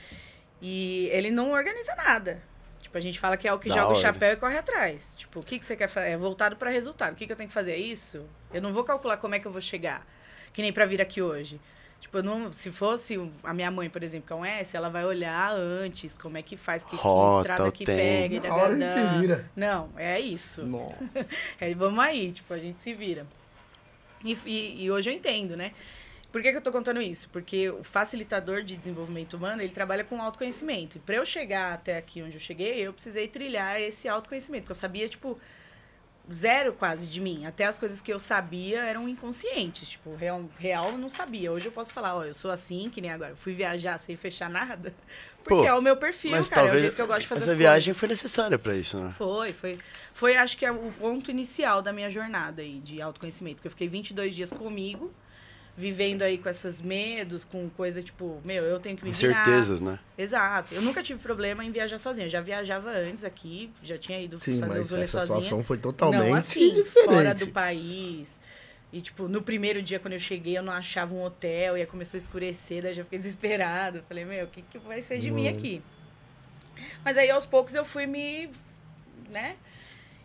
E 0.61 1.09
ele 1.11 1.31
não 1.31 1.51
organiza 1.51 1.95
nada. 1.95 2.39
Tipo, 2.79 2.95
a 2.99 3.01
gente 3.01 3.19
fala 3.19 3.35
que 3.35 3.47
é 3.47 3.53
o 3.53 3.57
que 3.57 3.67
Da 3.67 3.75
joga 3.75 3.93
o 3.93 3.95
chapéu 3.95 4.33
e 4.33 4.35
corre 4.35 4.57
atrás. 4.59 5.15
Tipo, 5.17 5.39
o 5.39 5.43
que, 5.43 5.57
que 5.57 5.65
você 5.65 5.75
quer 5.75 5.87
fazer? 5.87 6.09
É 6.09 6.17
voltado 6.17 6.55
para 6.55 6.69
resultado. 6.69 7.13
O 7.13 7.15
que, 7.15 7.25
que 7.25 7.31
eu 7.31 7.35
tenho 7.35 7.47
que 7.47 7.53
fazer? 7.53 7.71
É 7.71 7.77
isso? 7.77 8.23
Eu 8.53 8.61
não 8.61 8.71
vou 8.71 8.83
calcular 8.83 9.17
como 9.17 9.33
é 9.33 9.39
que 9.39 9.47
eu 9.47 9.51
vou 9.51 9.61
chegar. 9.61 10.05
Que 10.53 10.61
nem 10.61 10.71
para 10.71 10.85
vir 10.85 11.01
aqui 11.01 11.19
hoje. 11.19 11.59
Tipo, 11.99 12.23
não, 12.23 12.51
se 12.53 12.71
fosse 12.71 13.17
a 13.43 13.53
minha 13.53 13.69
mãe, 13.69 13.89
por 13.89 14.01
exemplo, 14.01 14.25
que 14.27 14.33
é 14.33 14.35
um 14.35 14.45
S, 14.45 14.75
ela 14.75 14.89
vai 14.89 15.05
olhar 15.05 15.51
antes 15.55 16.15
como 16.15 16.37
é 16.37 16.41
que 16.41 16.55
faz, 16.55 16.83
que, 16.85 16.91
que 16.91 16.95
Rota, 17.03 17.39
estrada 17.51 17.69
o 17.69 17.71
que 17.71 17.83
tempo. 17.85 17.97
pega. 17.99 18.35
e 18.35 18.39
Na 18.49 18.55
hora 18.55 18.73
a 18.73 18.79
gente 18.79 19.19
vira. 19.19 19.51
Não, 19.55 19.89
é 19.97 20.19
isso. 20.19 20.65
Nossa. 20.65 20.95
Aí 21.59 21.73
vamos 21.75 21.99
aí, 21.99 22.31
tipo, 22.31 22.53
a 22.53 22.57
gente 22.57 22.79
se 22.81 22.93
vira. 22.93 23.27
E, 24.23 24.37
e- 24.45 24.83
e 24.85 24.91
hoje 24.91 25.09
eu 25.09 25.13
entendo, 25.13 25.55
né? 25.57 25.71
Por 26.31 26.41
que, 26.41 26.51
que 26.51 26.57
eu 26.57 26.61
tô 26.61 26.71
contando 26.71 27.01
isso? 27.01 27.27
Porque 27.31 27.69
o 27.69 27.83
facilitador 27.83 28.61
de 28.61 28.77
desenvolvimento 28.77 29.33
humano, 29.35 29.61
ele 29.61 29.73
trabalha 29.73 30.03
com 30.03 30.21
autoconhecimento. 30.21 30.97
E 30.97 30.99
para 30.99 31.15
eu 31.15 31.25
chegar 31.25 31.73
até 31.73 31.97
aqui 31.97 32.21
onde 32.21 32.35
eu 32.35 32.39
cheguei, 32.39 32.79
eu 32.85 32.93
precisei 32.93 33.27
trilhar 33.27 33.81
esse 33.81 34.07
autoconhecimento. 34.07 34.63
Porque 34.63 34.71
eu 34.71 34.75
sabia, 34.75 35.09
tipo, 35.09 35.39
zero 36.31 36.73
quase 36.73 37.07
de 37.07 37.19
mim. 37.19 37.45
Até 37.45 37.65
as 37.65 37.77
coisas 37.77 38.01
que 38.01 38.11
eu 38.11 38.19
sabia 38.19 38.81
eram 38.83 39.07
inconscientes. 39.07 39.89
Tipo, 39.89 40.15
real, 40.15 40.45
real 40.57 40.91
eu 40.91 40.97
não 40.97 41.09
sabia. 41.09 41.51
Hoje 41.51 41.67
eu 41.67 41.71
posso 41.71 41.91
falar, 41.93 42.15
ó, 42.15 42.23
eu 42.23 42.33
sou 42.33 42.51
assim, 42.51 42.89
que 42.89 43.01
nem 43.01 43.11
agora. 43.11 43.31
Eu 43.31 43.35
fui 43.37 43.53
viajar 43.53 43.97
sem 43.97 44.15
fechar 44.15 44.49
nada. 44.49 44.93
Porque 45.43 45.61
Pô, 45.61 45.65
é 45.65 45.73
o 45.73 45.81
meu 45.81 45.95
perfil, 45.95 46.31
Mas 46.31 46.49
cara. 46.49 46.61
É 46.61 46.63
o 46.63 46.65
talvez 46.65 46.81
jeito 46.83 46.95
que 46.95 47.01
eu 47.01 47.07
gosto 47.07 47.21
de 47.21 47.27
fazer 47.27 47.43
essa 47.43 47.55
viagem 47.55 47.85
coisas. 47.85 47.99
foi 47.99 48.09
necessária 48.09 48.59
pra 48.59 48.75
isso, 48.75 48.97
né? 48.97 49.13
Foi, 49.17 49.53
foi. 49.53 49.79
Foi, 50.13 50.35
acho 50.35 50.57
que, 50.57 50.65
é 50.65 50.71
o 50.71 50.91
ponto 50.99 51.31
inicial 51.31 51.81
da 51.81 51.93
minha 51.93 52.09
jornada 52.09 52.61
aí 52.61 52.79
de 52.79 53.01
autoconhecimento. 53.01 53.55
Porque 53.55 53.67
eu 53.67 53.71
fiquei 53.71 53.87
22 53.87 54.35
dias 54.35 54.51
comigo, 54.51 55.11
vivendo 55.79 56.23
aí 56.23 56.37
com 56.37 56.49
esses 56.49 56.81
medos, 56.81 57.45
com 57.45 57.69
coisa 57.69 58.03
tipo, 58.03 58.41
meu, 58.43 58.65
eu 58.65 58.79
tenho 58.81 58.97
que 58.97 59.05
me 59.05 59.11
virar. 59.11 59.31
Incertezas, 59.31 59.79
né? 59.79 59.97
Exato. 60.17 60.73
Eu 60.75 60.81
nunca 60.81 61.01
tive 61.01 61.21
problema 61.21 61.63
em 61.63 61.71
viajar 61.71 61.97
sozinha. 61.97 62.25
Eu 62.27 62.29
já 62.29 62.41
viajava 62.41 62.89
antes 62.89 63.23
aqui, 63.23 63.71
já 63.81 63.97
tinha 63.97 64.21
ido 64.21 64.37
Sim, 64.41 64.59
fazer 64.59 64.73
mas 64.79 64.85
os 64.87 64.91
rolês 64.91 65.09
essa 65.09 65.19
sozinha. 65.21 65.41
situação 65.41 65.63
foi 65.63 65.77
totalmente 65.77 66.27
Não, 66.29 66.35
assim, 66.35 66.73
diferente. 66.73 67.05
fora 67.05 67.33
do 67.33 67.47
país. 67.47 68.41
E, 68.91 68.99
tipo, 68.99 69.29
no 69.29 69.41
primeiro 69.41 69.81
dia, 69.81 69.99
quando 69.99 70.13
eu 70.15 70.19
cheguei, 70.19 70.57
eu 70.57 70.63
não 70.63 70.73
achava 70.73 71.13
um 71.15 71.23
hotel, 71.23 71.77
e 71.77 71.81
aí 71.81 71.87
começou 71.87 72.17
a 72.17 72.19
escurecer, 72.19 72.83
daí 72.83 72.93
já 72.93 73.03
fiquei 73.05 73.17
desesperada. 73.19 74.03
Falei, 74.07 74.25
meu, 74.25 74.45
o 74.45 74.47
que, 74.49 74.61
que 74.63 74.77
vai 74.79 75.01
ser 75.01 75.19
de 75.19 75.31
mim 75.31 75.43
Uhum. 75.47 75.53
aqui? 75.53 75.81
Mas 77.05 77.17
aí, 77.17 77.29
aos 77.31 77.45
poucos, 77.45 77.73
eu 77.73 77.85
fui 77.85 78.05
me... 78.05 78.49
né? 79.29 79.55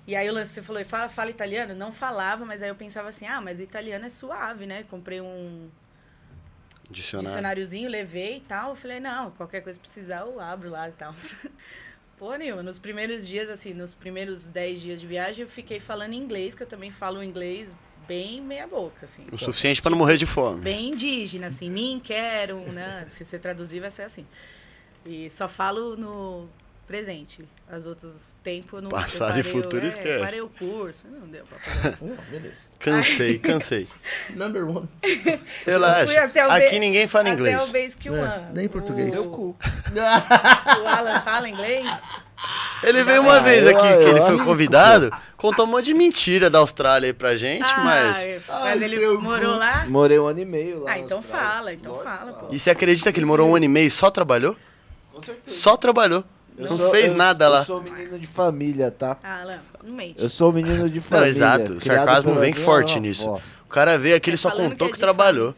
E 0.06 0.14
aí, 0.14 0.28
o 0.28 0.32
lance, 0.32 0.52
você 0.52 0.62
falou, 0.62 0.84
fala, 0.84 1.08
fala 1.08 1.30
italiano? 1.30 1.75
Não 1.75 1.90
falava, 1.90 2.44
mas 2.44 2.62
aí 2.62 2.68
eu 2.68 2.75
pensava 2.75 3.08
assim, 3.08 3.26
ah, 3.26 3.40
mas 3.40 3.58
o 3.58 3.62
italiano 3.62 4.04
é 4.04 4.08
suave, 4.08 4.66
né? 4.66 4.84
Comprei 4.90 5.20
um 5.20 5.70
Dicionário. 6.90 7.28
dicionáriozinho, 7.30 7.88
levei 7.88 8.37
e 8.37 8.40
tal. 8.40 8.70
Eu 8.70 8.76
falei, 8.76 9.00
não, 9.00 9.30
qualquer 9.30 9.62
coisa 9.62 9.78
precisar, 9.78 10.20
eu 10.20 10.38
abro 10.38 10.68
lá 10.68 10.88
e 10.88 10.92
tal. 10.92 11.14
Porra 12.18 12.38
nenhuma. 12.38 12.62
Nos 12.62 12.78
primeiros 12.78 13.26
dias, 13.26 13.49
assim, 13.49 13.73
nos 13.73 13.94
primeiros 13.94 14.46
10 14.46 14.80
dias 14.80 15.00
de 15.00 15.06
viagem, 15.06 15.42
eu 15.42 15.49
fiquei 15.49 15.80
falando 15.80 16.12
inglês, 16.12 16.54
que 16.54 16.62
eu 16.62 16.66
também 16.66 16.90
falo 16.90 17.23
inglês 17.23 17.75
bem 18.06 18.40
meia 18.42 18.66
boca, 18.66 19.04
assim. 19.06 19.26
O 19.32 19.38
suficiente 19.38 19.80
pra 19.80 19.90
não 19.90 19.96
morrer 19.99 20.18
de 20.18 20.26
fome. 20.26 20.61
Bem 20.61 20.90
indígena, 20.90 21.46
assim, 21.46 21.70
mim, 21.70 22.00
quero, 22.04 22.61
né? 22.70 23.06
Se 23.08 23.25
você 23.25 23.38
traduzir, 23.38 23.80
vai 23.80 23.90
ser 23.90 24.02
assim. 24.02 24.26
E 25.04 25.28
só 25.30 25.49
falo 25.49 25.96
no 25.96 26.49
presente. 26.87 27.45
Os 27.76 27.87
outros 27.87 28.12
tempos 28.43 28.83
não 28.83 28.91
Passado 28.91 29.38
e 29.38 29.43
futuro 29.43 29.85
eu, 29.85 29.88
esquece. 29.88 30.23
parei 30.25 30.41
o 30.41 30.49
curso, 30.49 31.07
não 31.09 31.26
deu 31.26 31.45
pra 31.47 31.59
fazer 31.59 31.95
isso. 31.95 32.07
Não, 32.07 32.17
beleza. 32.31 32.61
Cansei, 32.79 33.38
cansei. 33.38 33.88
Number 34.37 34.64
one. 34.69 34.88
Fui 35.03 35.41
Relaxa. 35.64 36.25
até 36.25 36.47
o 36.47 36.50
Aqui 36.50 36.79
ninguém 36.79 37.09
fala 37.09 37.25
Até 37.25 37.35
inglês. 37.35 37.69
o 37.69 37.73
Basic 37.73 38.09
É, 38.09 38.49
nem 38.53 38.69
português. 38.69 39.09
O, 39.11 39.23
Seu 39.23 39.31
o 40.83 40.88
Alan 40.88 41.21
fala 41.23 41.49
inglês? 41.49 41.88
Ele 42.83 43.03
veio 43.03 43.23
uma 43.23 43.38
Ah, 43.38 43.41
vez 43.41 43.62
eu- 43.62 43.71
aqui, 43.71 43.87
que 43.88 44.03
eu 44.05 44.09
ele 44.11 44.21
foi 44.21 44.45
convidado, 44.45 45.11
contou 45.38 45.64
um 45.64 45.69
monte 45.71 45.87
de 45.87 45.95
mentira 45.95 46.50
da 46.50 46.59
Austrália 46.59 47.07
aí 47.09 47.12
pra 47.14 47.35
gente, 47.37 47.64
Ah, 47.75 47.79
mas. 47.83 48.26
mas 48.26 48.49
Ai, 48.50 48.85
ele 48.85 49.07
morou 49.17 49.55
cu. 49.55 49.59
lá? 49.59 49.87
Morei 49.87 50.19
um 50.19 50.26
ano 50.26 50.41
e 50.41 50.45
meio 50.45 50.83
lá. 50.83 50.93
Ah, 50.93 50.99
então 50.99 51.19
Austrália. 51.19 51.49
fala, 51.49 51.73
então 51.73 51.93
Lógico 51.93 52.11
fala, 52.11 52.33
que 52.35 52.41
pô. 52.41 52.49
E 52.53 52.61
você 52.61 52.69
acredita 52.71 53.11
que 53.11 53.19
ele 53.19 53.25
morou 53.26 53.49
um 53.49 53.57
ano 53.57 53.64
e 53.64 53.69
meio 53.69 53.87
e 53.87 53.91
só 53.91 54.11
trabalhou? 54.11 54.55
Com 55.11 55.23
certeza. 55.23 55.57
Só 55.57 55.76
trabalhou. 55.79 56.23
Eu 56.56 56.70
não 56.70 56.78
sou- 56.78 56.90
fez 56.90 57.06
eu- 57.11 57.16
nada 57.16 57.44
eu 57.46 57.50
lá. 57.50 57.64
sou 57.64 57.82
menino 57.82 58.18
de 58.18 58.26
família, 58.26 58.90
tá? 58.90 59.16
Ah, 59.23 59.40
Alan, 59.40 59.58
não 59.82 59.94
mente. 59.94 60.23
Eu 60.23 60.30
sou 60.30 60.52
menino 60.52 60.88
de 60.88 61.00
família. 61.00 61.28
exato, 61.30 61.73
o 61.75 61.80
sarcasmo 61.80 62.34
vem 62.34 62.52
minha 62.52 62.64
forte 62.64 62.92
avó. 62.92 63.00
nisso. 63.00 63.28
O 63.64 63.68
cara 63.68 63.99
veio 63.99 64.14
aqui, 64.16 64.30
ele 64.30 64.37
Tá 64.37 64.42
só 64.42 64.50
falando 64.50 64.70
contou 64.70 64.87
que 64.87 64.92
é 64.92 64.94
que 64.94 64.99
de 64.99 65.00
trabalhou. 65.00 65.54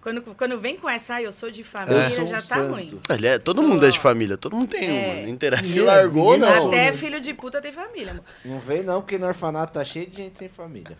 Quando, 0.00 0.20
quando 0.22 0.58
vem 0.60 0.76
com 0.76 0.88
essa, 0.90 1.14
ah, 1.14 1.22
eu 1.22 1.30
sou 1.30 1.48
de 1.50 1.60
Eu 1.60 1.64
família, 1.64 2.10
sou 2.10 2.24
um 2.24 2.28
já 2.28 2.36
tá 2.36 2.42
santo. 2.42 2.72
ruim. 2.72 2.98
Ele 3.08 3.26
é, 3.26 3.38
todo 3.38 3.62
Só- 3.62 3.68
mundo 3.68 3.86
é 3.86 3.90
de 3.90 3.98
família, 4.00 4.36
todo 4.36 4.56
mundo 4.56 4.68
tem 4.68 4.84
É. 4.88 5.12
uma. 5.14 5.22
Não 5.22 5.28
interessa 5.28 5.62
se 5.64 5.80
largou 5.80 6.36
não. 6.36 6.68
Até 6.68 6.92
filho 6.92 7.20
de 7.20 7.32
puta 7.34 7.60
tem 7.60 7.72
família, 7.72 8.10
amor. 8.10 8.24
Não 8.44 8.58
vem 8.58 8.82
não, 8.82 9.00
porque 9.00 9.16
no 9.16 9.26
orfanato 9.28 9.74
tá 9.74 9.84
cheio 9.84 10.08
de 10.10 10.16
gente 10.16 10.38
sem 10.38 10.48
família. 10.48 10.96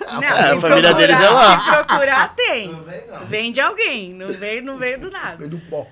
Não, 0.00 0.18
a 0.18 0.54
se 0.54 0.60
família 0.60 0.60
procurar- 0.60 0.92
deles 0.94 1.20
é 1.20 1.28
lá. 1.30 1.60
Se 1.60 1.70
procurar, 1.84 2.34
tem. 2.34 2.68
Não 2.68 2.82
vem 2.82 3.06
não. 3.08 3.26
Vem 3.26 3.52
de 3.52 3.60
alguém, 3.60 4.14
não 4.14 4.28
veio, 4.32 4.62
não 4.62 4.76
veio 4.78 5.00
do 5.00 5.10
nada. 5.10 5.36
Meio 5.38 5.50
do 5.50 5.58
pó. 5.58 5.86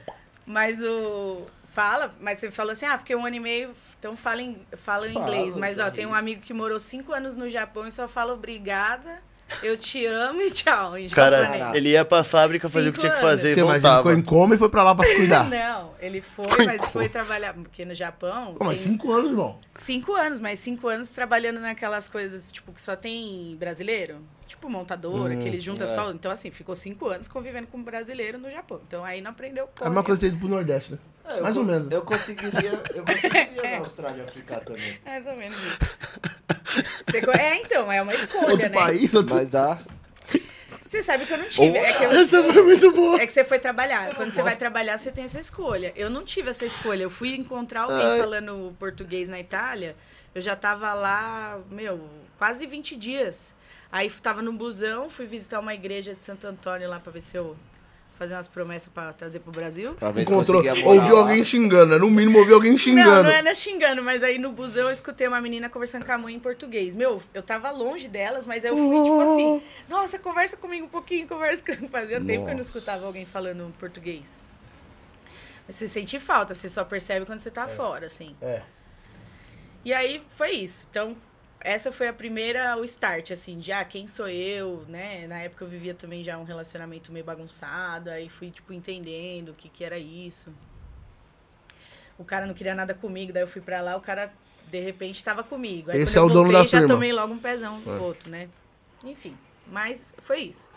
Mas 0.47 0.83
o. 0.83 1.43
Fala, 1.79 2.11
mas 2.21 2.41
você 2.41 2.51
falou 2.51 2.73
assim, 2.73 2.87
ah, 2.87 2.99
fiquei 2.99 3.15
um 3.15 3.25
ano 3.25 3.37
e 3.37 3.41
meio, 3.41 3.71
então 4.01 4.17
fala, 4.17 4.43
em, 4.43 4.59
fala 4.77 5.07
em 5.09 5.13
Falo, 5.13 5.25
inglês. 5.33 5.55
Mas 5.55 5.79
ó, 5.79 5.89
tem 5.89 6.07
um 6.07 6.13
amigo 6.13 6.41
que 6.41 6.53
morou 6.53 6.81
cinco 6.81 7.13
anos 7.13 7.37
no 7.37 7.49
Japão 7.49 7.87
e 7.87 7.93
só 7.93 8.09
fala 8.09 8.33
obrigada, 8.35 9.23
eu 9.63 9.79
te 9.79 10.05
amo 10.05 10.43
e 10.43 10.51
tchau. 10.51 10.99
Em 10.99 11.09
Cara, 11.09 11.71
ele 11.77 11.91
ia 11.91 12.05
pra 12.05 12.25
fábrica 12.25 12.69
fazer 12.69 12.89
o 12.89 12.93
que 12.93 12.99
tinha 12.99 13.13
que 13.13 13.19
anos. 13.21 13.31
fazer 13.31 13.53
e 13.53 13.55
Porque, 13.55 13.63
mas 13.63 13.75
ele 13.75 13.81
voltava. 13.83 13.99
ficou 13.99 14.13
em 14.13 14.23
coma 14.23 14.55
e 14.57 14.59
foi 14.59 14.69
pra 14.69 14.83
lá 14.83 14.93
pra 14.93 15.07
se 15.07 15.15
cuidar. 15.15 15.45
Não, 15.49 15.95
ele 16.01 16.21
foi, 16.21 16.45
Ficou 16.51 16.67
mas 16.67 16.85
foi 16.91 17.09
trabalhar. 17.09 17.55
Porque 17.55 17.85
no 17.85 17.95
Japão. 17.95 18.57
Pô, 18.59 18.65
mas 18.65 18.81
tem 18.81 18.91
cinco 18.93 19.13
anos, 19.13 19.31
irmão. 19.31 19.59
cinco 19.77 20.15
anos, 20.17 20.41
mas 20.41 20.59
cinco 20.59 20.89
anos 20.89 21.09
trabalhando 21.11 21.61
naquelas 21.61 22.09
coisas, 22.09 22.51
tipo, 22.51 22.73
que 22.73 22.81
só 22.83 22.97
tem 22.97 23.55
brasileiro. 23.57 24.17
Tipo, 24.49 24.69
montadora, 24.69 25.33
Hum, 25.35 25.41
que 25.43 25.47
eles 25.47 25.63
juntam 25.63 25.87
é. 25.87 25.91
só. 25.91 26.11
Então, 26.11 26.33
assim, 26.33 26.51
ficou 26.51 26.75
cinco 26.75 27.07
anos 27.09 27.29
convivendo 27.29 27.69
com 27.69 27.81
brasileiro 27.81 28.37
no 28.37 28.51
Japão. 28.51 28.81
Então, 28.87 29.05
aí 29.05 29.21
não 29.21 29.31
aprendeu 29.31 29.65
É 29.65 29.67
a 29.67 29.71
porra 29.71 29.91
mesma 29.91 30.03
coisa 30.03 30.27
ido 30.27 30.39
pro 30.39 30.49
Nordeste, 30.49 30.93
né? 30.93 30.99
É, 31.29 31.41
Mais 31.41 31.57
ou 31.57 31.65
menos. 31.65 31.91
Eu 31.91 32.03
conseguiria, 32.03 32.73
eu 32.95 33.05
conseguiria 33.05 33.71
na 33.73 33.79
Austrália 33.79 34.27
ficar 34.29 34.61
também. 34.61 34.99
Mais 35.05 35.27
ou 35.27 35.37
menos 35.37 35.57
isso. 35.57 35.79
É, 37.39 37.57
então, 37.57 37.91
é 37.91 38.01
uma 38.03 38.13
escolha, 38.15 38.51
Outro 38.51 38.69
né? 38.69 38.75
país, 38.75 39.15
outro... 39.15 39.35
Mas 39.35 39.49
dá. 39.49 39.79
Você 40.87 41.03
sabe 41.03 41.27
que 41.27 41.33
eu 41.35 41.39
não 41.39 41.49
tive. 41.49 41.77
É 41.77 41.93
que, 41.93 42.03
eu- 42.05 42.11
Essa 42.13 42.43
foi 42.43 42.63
muito 42.63 42.93
boa. 42.93 43.21
é 43.21 43.27
que 43.27 43.33
você 43.33 43.45
foi 43.45 43.59
trabalhar. 43.59 44.15
Quando 44.15 44.33
você 44.33 44.43
vai 44.43 44.57
trabalhar, 44.57 44.97
você 44.97 45.11
tem 45.13 45.25
essa 45.25 45.39
escolha. 45.39 45.93
Eu 45.95 46.09
não 46.09 46.25
tive 46.25 46.49
essa 46.49 46.65
escolha. 46.65 47.03
Eu 47.03 47.11
fui 47.11 47.35
encontrar 47.35 47.83
alguém 47.83 48.07
Ai. 48.13 48.19
falando 48.19 48.75
português 48.79 49.29
na 49.29 49.39
Itália. 49.39 49.95
Eu 50.35 50.41
já 50.41 50.57
tava 50.57 50.95
lá, 50.95 51.59
meu, 51.71 52.09
quase 52.39 52.67
20 52.67 52.97
dias. 52.97 53.55
Aí 53.93 54.09
tava 54.11 54.41
no 54.41 54.53
busão, 54.53 55.11
fui 55.11 55.27
visitar 55.27 55.61
uma 55.61 55.75
igreja 55.75 56.15
de 56.15 56.25
Santo 56.25 56.47
Antônio 56.47 56.89
lá 56.89 56.99
pra 57.01 57.13
ver 57.13 57.21
se 57.23 57.37
eu 57.37 57.55
fazer 58.19 58.35
umas 58.35 58.49
promessas 58.49 58.89
pra 58.93 59.13
trazer 59.13 59.39
pro 59.41 59.53
Brasil. 59.53 59.95
Pra 59.95 60.11
ver 60.11 60.27
se 60.27 60.33
Encontrou, 60.33 60.61
ouviu 60.85 61.15
lá. 61.15 61.21
alguém 61.21 61.45
xingando, 61.45 61.93
né? 61.93 61.99
No 61.99 62.11
mínimo 62.11 62.39
ouviu 62.39 62.57
alguém 62.57 62.73
Não, 62.73 62.79
xingando. 62.79 63.23
não 63.23 63.31
era 63.31 63.55
xingando, 63.55 64.03
mas 64.03 64.23
aí 64.25 64.39
no 64.39 64.51
busão 64.51 64.87
eu 64.87 64.91
escutei 64.93 65.29
uma 65.29 65.41
menina 65.41 65.69
conversando 65.69 66.05
com 66.05 66.11
a 66.13 66.19
mãe 66.19 66.35
em 66.35 66.39
português. 66.41 66.97
Meu, 66.97 67.23
eu 67.33 67.43
tava 67.43 67.71
longe 67.71 68.09
delas, 68.09 68.45
mas 68.45 68.65
aí 68.65 68.73
eu 68.73 68.77
fui 68.77 69.03
tipo 69.05 69.21
assim, 69.21 69.63
nossa, 69.89 70.19
conversa 70.19 70.57
comigo 70.57 70.87
um 70.87 70.89
pouquinho, 70.89 71.29
conversa 71.29 71.63
comigo. 71.65 71.89
Fazia 71.93 72.19
tempo 72.21 72.27
que 72.27 72.35
eu 72.35 72.47
não 72.49 72.57
Nossa. 72.57 72.71
escutava 72.77 73.07
alguém 73.07 73.25
falando 73.25 73.73
português. 73.79 74.39
Mas 75.67 75.77
você 75.77 75.87
sente 75.87 76.19
falta, 76.19 76.55
você 76.55 76.69
só 76.69 76.85
percebe 76.85 77.25
quando 77.25 77.39
você 77.39 77.51
tá 77.51 77.69
fora, 77.69 78.07
assim. 78.07 78.35
É. 78.43 78.63
E 79.85 79.95
aí 79.95 80.23
foi 80.37 80.51
isso. 80.51 80.87
Então, 80.91 81.17
essa 81.61 81.91
foi 81.91 82.09
a 82.09 82.13
primeira, 82.13 82.77
o 82.77 82.85
start, 82.85 83.33
assim, 83.33 83.59
de 83.59 83.73
ah, 83.73 83.85
quem 83.85 84.07
sou 84.07 84.29
eu, 84.29 84.85
né? 84.89 85.27
Na 85.27 85.41
época 85.41 85.65
eu 85.65 85.69
vivia 85.69 85.95
também 85.95 86.23
já 86.23 86.39
um 86.39 86.45
relacionamento 86.45 87.13
meio 87.13 87.25
bagunçado, 87.25 88.11
aí 88.11 88.29
fui, 88.29 88.51
tipo, 88.51 88.73
entendendo 88.73 89.51
o 89.51 89.55
que 89.55 89.69
que 89.69 89.83
era 89.85 89.99
isso. 89.99 90.53
O 92.17 92.25
cara 92.25 92.47
não 92.47 92.55
queria 92.55 92.75
nada 92.75 92.95
comigo, 92.95 93.33
daí 93.33 93.43
eu 93.43 93.47
fui 93.47 93.61
pra 93.61 93.81
lá, 93.81 93.97
o 93.97 94.01
cara, 94.01 94.33
de 94.71 94.81
repente, 94.81 95.23
tava 95.23 95.43
comigo. 95.45 95.91
Aí 95.91 96.01
Esse 96.01 96.17
é 96.19 96.21
o 96.21 96.29
dono 96.29 96.45
voltei, 96.45 96.53
da 96.53 96.63
já 96.63 96.79
firma. 96.79 96.89
tomei 96.89 97.13
logo 97.13 97.33
um 97.35 97.39
pezão 97.39 97.81
do 97.81 98.03
outro, 98.03 98.29
né? 98.31 98.49
Enfim, 99.05 99.37
mas 99.67 100.15
foi 100.19 100.41
isso. 100.41 100.69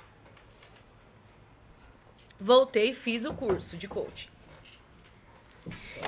Voltei, 2.39 2.93
fiz 2.93 3.25
o 3.25 3.33
curso 3.33 3.77
de 3.77 3.87
coaching. 3.87 4.29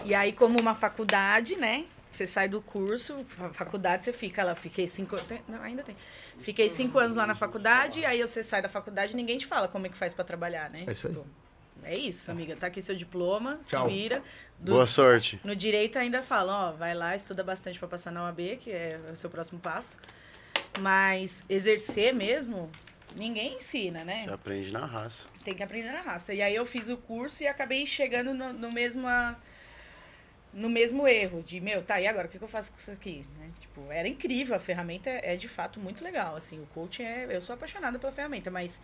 E 0.04 0.16
aí, 0.16 0.34
como 0.34 0.60
uma 0.60 0.74
faculdade, 0.74 1.56
né? 1.56 1.86
Você 2.14 2.28
sai 2.28 2.48
do 2.48 2.62
curso, 2.62 3.26
fa- 3.28 3.52
faculdade, 3.52 4.06
você 4.06 4.14
fica 4.14 4.44
lá. 4.44 4.54
Fiquei 4.54 4.88
cinco. 4.88 5.18
tem- 5.24 5.42
Não, 5.48 5.62
ainda 5.64 5.82
tem. 5.82 5.96
Fiquei 6.40 6.70
cinco 6.70 7.00
anos 7.00 7.16
lá 7.16 7.26
na 7.26 7.34
faculdade, 7.34 8.06
aí 8.06 8.22
você 8.22 8.44
sai 8.44 8.62
da 8.62 8.70
faculdade 8.70 9.14
e 9.14 9.16
ninguém 9.16 9.38
te 9.38 9.48
fala 9.48 9.68
como 9.68 9.88
é 9.88 9.90
que 9.90 9.98
faz 9.98 10.14
pra 10.14 10.24
trabalhar, 10.24 10.70
né? 10.70 10.80
É 10.86 10.92
isso 10.92 11.08
aí. 11.08 11.14
Tipo, 11.14 11.26
É 11.86 11.98
isso, 11.98 12.32
amiga. 12.32 12.56
Tá 12.56 12.68
aqui 12.68 12.82
seu 12.82 12.96
diploma, 12.96 13.60
Tchau. 13.68 13.88
se 13.90 13.94
vira. 13.94 14.24
Do- 14.60 14.72
Boa 14.74 14.88
sorte. 14.88 15.42
no 15.44 15.54
direito 15.56 15.98
ainda 16.00 16.24
falam, 16.24 16.70
ó, 16.70 16.72
vai 16.72 16.94
lá, 16.94 17.14
estuda 17.16 17.44
bastante 17.44 17.78
pra 17.78 17.88
passar 17.90 18.10
na 18.12 18.24
OAB, 18.24 18.56
que 18.58 18.72
é 18.72 19.00
o 19.12 19.16
seu 19.18 19.30
próximo 19.30 19.60
passo. 19.60 19.98
Mas 20.80 21.46
exercer 21.50 22.14
mesmo, 22.14 22.70
ninguém 23.16 23.56
ensina, 23.58 24.04
né? 24.06 24.22
Você 24.22 24.30
aprende 24.32 24.72
na 24.72 24.86
raça. 24.86 25.28
Tem 25.44 25.54
que 25.54 25.62
aprender 25.64 25.92
na 25.92 26.02
raça. 26.02 26.34
E 26.34 26.42
aí 26.42 26.56
eu 26.56 26.66
fiz 26.66 26.88
o 26.90 26.96
curso 26.98 27.44
e 27.44 27.48
acabei 27.48 27.86
chegando 27.86 28.34
no, 28.34 28.54
no 28.54 28.72
mesmo 28.72 29.08
a- 29.08 29.36
no 30.54 30.70
mesmo 30.70 31.08
erro 31.08 31.42
de, 31.42 31.60
meu, 31.60 31.82
tá, 31.82 32.00
e 32.00 32.08
agora 32.08 32.28
o 32.28 32.30
que, 32.30 32.42
eu 32.42 32.48
faço 32.48 32.72
com 32.72 32.78
isso 32.78 32.92
aqui? 32.92 33.24
Né? 33.40 33.50
Tipo, 33.60 33.92
era 33.92 34.08
incrível, 34.08 34.56
a 34.56 34.60
ferramenta 34.60 35.10
é, 35.10 35.34
é 35.34 35.36
de 35.36 35.48
fato 35.48 35.80
muito 35.80 36.04
legal, 36.04 36.36
assim, 36.36 36.62
o 36.62 36.68
coaching 36.68 37.04
é, 37.04 37.28
eu 37.30 37.42
sou 37.42 37.56
apaixonada 37.56 37.98
pela 37.98 38.14
ferramenta, 38.14 38.52
mas 38.52 38.80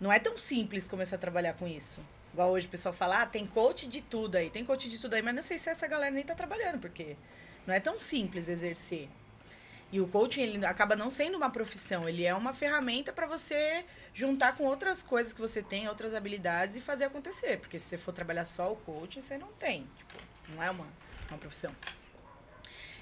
não 0.00 0.12
é 0.12 0.18
tão 0.18 0.36
simples 0.36 0.88
começar 0.88 1.16
a 1.16 1.18
trabalhar 1.18 1.54
com 1.54 1.66
isso. 1.66 2.00
Igual 2.32 2.50
hoje 2.50 2.66
o 2.66 2.70
pessoal 2.70 2.94
fala, 2.94 3.22
ah, 3.22 3.26
tem 3.26 3.46
coach 3.46 3.86
de 3.86 4.00
tudo 4.00 4.36
aí, 4.36 4.48
tem 4.48 4.64
coach 4.64 4.88
de 4.88 4.98
tudo 4.98 5.14
aí, 5.14 5.22
mas 5.22 5.34
não 5.34 5.42
sei 5.42 5.58
se 5.58 5.68
essa 5.68 5.86
galera 5.86 6.10
nem 6.10 6.24
tá 6.24 6.34
trabalhando, 6.34 6.80
porque 6.80 7.14
não 7.66 7.74
é 7.74 7.78
tão 7.78 7.98
simples 7.98 8.48
exercer. 8.48 9.08
E 9.92 10.00
o 10.00 10.08
coaching, 10.08 10.40
ele 10.40 10.64
acaba 10.64 10.96
não 10.96 11.10
sendo 11.10 11.36
uma 11.36 11.50
profissão, 11.50 12.08
ele 12.08 12.24
é 12.24 12.34
uma 12.34 12.54
ferramenta 12.54 13.12
para 13.12 13.26
você 13.26 13.84
juntar 14.14 14.56
com 14.56 14.64
outras 14.64 15.02
coisas 15.02 15.34
que 15.34 15.40
você 15.40 15.62
tem, 15.62 15.86
outras 15.86 16.14
habilidades 16.14 16.76
e 16.76 16.80
fazer 16.80 17.04
acontecer. 17.04 17.58
Porque 17.58 17.78
se 17.78 17.90
você 17.90 17.98
for 17.98 18.14
trabalhar 18.14 18.46
só 18.46 18.72
o 18.72 18.76
coaching, 18.76 19.20
você 19.20 19.36
não 19.36 19.48
tem. 19.52 19.86
Tipo, 19.98 20.14
não 20.48 20.62
é 20.62 20.70
uma, 20.70 20.86
uma 21.32 21.38
profissão. 21.38 21.74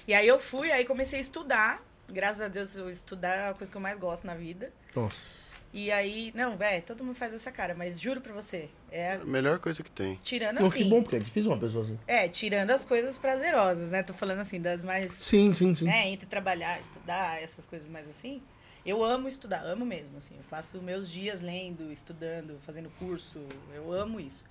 E 0.07 0.13
aí 0.13 0.27
eu 0.27 0.39
fui, 0.39 0.71
aí 0.71 0.85
comecei 0.85 1.19
a 1.19 1.21
estudar. 1.21 1.81
Graças 2.09 2.41
a 2.41 2.47
Deus, 2.47 2.75
eu 2.75 2.89
estudar 2.89 3.33
é 3.35 3.49
a 3.49 3.53
coisa 3.53 3.71
que 3.71 3.77
eu 3.77 3.81
mais 3.81 3.97
gosto 3.97 4.25
na 4.25 4.35
vida. 4.35 4.71
Nossa. 4.95 5.39
E 5.73 5.89
aí, 5.89 6.33
não, 6.35 6.57
velho, 6.57 6.83
todo 6.83 7.01
mundo 7.01 7.15
faz 7.15 7.33
essa 7.33 7.49
cara, 7.49 7.73
mas 7.73 7.97
juro 7.97 8.19
pra 8.19 8.33
você, 8.33 8.67
é 8.91 9.13
A 9.13 9.19
melhor 9.19 9.57
coisa 9.57 9.81
que 9.81 9.89
tem. 9.89 10.19
tirando 10.21 10.59
Não, 10.59 10.67
assim. 10.67 10.79
que 10.79 10.83
bom, 10.83 11.01
porque 11.01 11.15
é 11.15 11.19
difícil 11.19 11.49
uma 11.49 11.57
pessoa 11.57 11.85
assim. 11.85 11.97
É, 12.05 12.27
tirando 12.27 12.71
as 12.71 12.83
coisas 12.83 13.17
prazerosas, 13.17 13.93
né? 13.93 14.03
Tô 14.03 14.13
falando 14.13 14.39
assim, 14.39 14.59
das 14.59 14.83
mais 14.83 15.13
Sim, 15.13 15.53
sim, 15.53 15.73
sim. 15.73 15.85
né, 15.85 16.09
entre 16.09 16.27
trabalhar, 16.27 16.77
estudar, 16.81 17.41
essas 17.41 17.65
coisas 17.65 17.87
mais 17.87 18.09
assim. 18.09 18.41
Eu 18.85 19.01
amo 19.01 19.29
estudar, 19.29 19.63
amo 19.63 19.85
mesmo, 19.85 20.17
assim. 20.17 20.35
Eu 20.35 20.43
passo 20.49 20.81
meus 20.81 21.09
dias 21.09 21.39
lendo, 21.41 21.89
estudando, 21.89 22.59
fazendo 22.65 22.89
curso. 22.99 23.39
Eu 23.73 23.93
amo 23.93 24.19
isso. 24.19 24.43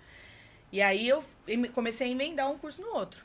E 0.72 0.80
aí 0.80 1.06
eu 1.06 1.22
em- 1.46 1.64
comecei 1.66 2.06
a 2.08 2.10
emendar 2.10 2.50
um 2.50 2.56
curso 2.56 2.80
no 2.80 2.94
outro. 2.94 3.22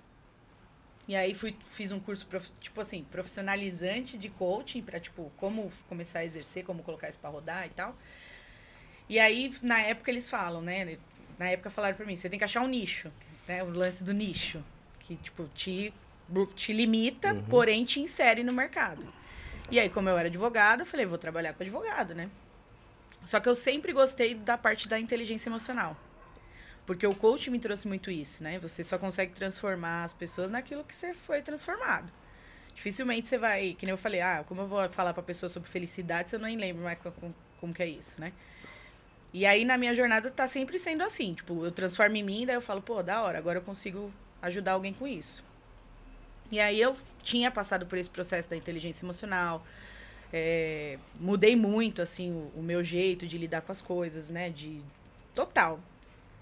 E 1.08 1.16
aí 1.16 1.34
fui, 1.36 1.56
fiz 1.64 1.92
um 1.92 2.00
curso, 2.00 2.26
prof- 2.26 2.50
tipo 2.60 2.82
assim, 2.82 3.04
profissionalizante 3.12 4.18
de 4.18 4.28
coaching 4.30 4.82
para 4.82 5.00
tipo, 5.00 5.32
como 5.38 5.72
começar 5.88 6.20
a 6.20 6.26
exercer, 6.26 6.64
como 6.64 6.82
colocar 6.82 7.08
isso 7.10 7.20
pra 7.20 7.30
rodar 7.30 7.68
e 7.68 7.70
tal. 7.70 7.96
E 9.08 9.20
aí, 9.20 9.54
na 9.62 9.82
época, 9.82 10.10
eles 10.10 10.28
falam, 10.30 10.62
né? 10.62 10.98
Na 11.38 11.50
época 11.50 11.70
falaram 11.70 11.96
pra 11.96 12.06
mim, 12.06 12.16
você 12.16 12.28
tem 12.30 12.40
que 12.40 12.46
achar 12.46 12.62
um 12.62 12.68
nicho, 12.68 13.12
né? 13.48 13.64
O 13.64 13.70
lance 13.70 14.04
do 14.04 14.14
nicho. 14.14 14.64
Que, 15.00 15.16
tipo, 15.16 15.48
te, 15.54 15.94
te 16.56 16.74
limita, 16.74 17.36
porém 17.50 17.86
te 17.86 18.00
insere 18.00 18.44
no 18.44 18.52
mercado. 18.52 19.06
E 19.72 19.80
aí, 19.80 19.90
como 19.90 20.10
eu 20.10 20.18
era 20.18 20.28
advogada, 20.28 20.82
eu 20.82 20.86
falei, 20.88 21.06
vou 21.06 21.20
trabalhar 21.20 21.54
com 21.54 21.62
advogado, 21.62 22.16
né? 22.16 22.30
Só 23.26 23.40
que 23.40 23.48
eu 23.50 23.54
sempre 23.56 23.94
gostei 23.94 24.34
da 24.34 24.58
parte 24.58 24.88
da 24.88 25.00
inteligência 25.00 25.50
emocional. 25.50 25.96
Porque 26.86 27.06
o 27.08 27.16
coach 27.16 27.50
me 27.50 27.60
trouxe 27.60 27.88
muito 27.88 28.12
isso, 28.12 28.44
né? 28.44 28.60
Você 28.60 28.84
só 28.84 28.98
consegue 28.98 29.34
transformar 29.34 30.04
as 30.04 30.14
pessoas 30.14 30.52
naquilo 30.52 30.84
que 30.84 30.94
você 30.94 31.14
foi 31.14 31.42
transformado. 31.42 32.12
Dificilmente 32.76 33.28
você 33.28 33.38
vai, 33.38 33.74
que 33.74 33.86
nem 33.86 33.92
eu 33.92 33.98
falei, 33.98 34.22
ah, 34.22 34.44
como 34.48 34.62
eu 34.62 34.68
vou 34.68 34.88
falar 34.90 35.14
pra 35.14 35.24
pessoa 35.24 35.50
sobre 35.50 35.70
felicidade 35.70 36.30
se 36.30 36.36
eu 36.36 36.40
nem 36.40 36.58
lembro 36.58 36.84
mais 36.84 37.00
co- 37.00 37.12
co- 37.12 37.34
como, 37.60 37.74
que 37.74 37.82
é 37.82 37.88
isso, 37.88 38.20
né? 38.22 38.34
E 39.34 39.46
aí 39.46 39.66
na 39.66 39.78
minha 39.78 39.94
jornada 39.96 40.30
tá 40.30 40.46
sempre 40.48 40.78
sendo 40.78 41.04
assim, 41.04 41.34
tipo, 41.34 41.66
eu 41.66 41.72
transformo 41.72 42.16
em 42.18 42.24
mim, 42.24 42.46
daí 42.46 42.56
eu 42.56 42.62
falo, 42.62 42.82
pô, 42.82 43.02
da 43.02 43.22
hora, 43.24 43.38
agora 43.38 43.60
eu 43.60 43.64
consigo 43.64 44.12
ajudar 44.42 44.74
alguém 44.74 44.94
com 44.94 45.08
isso. 45.08 45.44
E 46.52 46.60
aí 46.60 46.80
eu 46.80 46.96
tinha 47.24 47.50
passado 47.50 47.86
por 47.86 47.98
esse 47.98 48.10
processo 48.10 48.50
da 48.50 48.56
inteligência 48.56 49.04
emocional, 49.06 49.66
é, 50.32 50.98
mudei 51.20 51.56
muito, 51.56 52.02
assim, 52.02 52.32
o, 52.32 52.60
o 52.60 52.64
meu 52.64 52.84
jeito 52.84 53.26
de 53.26 53.38
lidar 53.38 53.62
com 53.62 53.72
as 53.72 53.82
coisas, 53.82 54.30
né? 54.30 54.50
De 54.50 54.82
total. 55.34 55.80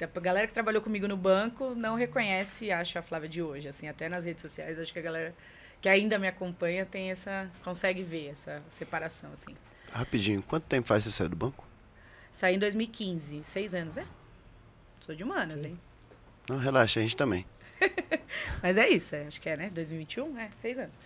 A 0.02 0.20
galera 0.20 0.48
que 0.48 0.54
trabalhou 0.54 0.82
comigo 0.82 1.08
no 1.08 1.16
banco 1.16 1.76
não 1.76 1.96
reconhece 1.96 2.66
e 2.66 2.72
acha 2.72 3.00
a 3.00 3.02
Flávia 3.02 3.30
de 3.30 3.42
hoje, 3.42 3.68
assim, 3.68 3.88
até 3.88 4.10
nas 4.10 4.26
redes 4.26 4.42
sociais, 4.42 4.80
acho 4.80 4.92
que 4.92 5.00
a 5.00 5.02
galera 5.02 5.36
que 5.80 5.88
ainda 5.88 6.18
me 6.18 6.28
acompanha 6.28 6.86
tem 6.86 7.12
essa 7.12 7.50
consegue 7.64 8.04
ver 8.04 8.30
essa 8.30 8.64
separação, 8.70 9.32
assim. 9.34 9.56
Rapidinho, 9.92 10.42
quanto 10.42 10.64
tempo 10.64 10.88
faz 10.88 11.04
você 11.04 11.12
sair 11.12 11.28
do 11.28 11.36
banco? 11.36 11.68
Saí 12.32 12.56
em 12.56 12.60
2015, 12.60 13.44
seis 13.44 13.76
anos, 13.76 13.98
é? 13.98 14.06
Sou 15.02 15.14
de 15.14 15.24
humanas, 15.24 15.66
hein? 15.66 15.80
Não, 16.50 16.58
relaxa, 16.58 17.00
a 17.00 17.04
gente 17.04 17.16
também. 17.16 17.46
Mas 18.64 18.78
é 18.78 18.90
isso, 18.90 19.16
é, 19.16 19.28
acho 19.28 19.40
que 19.40 19.50
é, 19.50 19.58
né? 19.58 19.70
2021, 19.70 20.40
é, 20.40 20.50
seis 20.56 20.80
anos. 20.80 20.98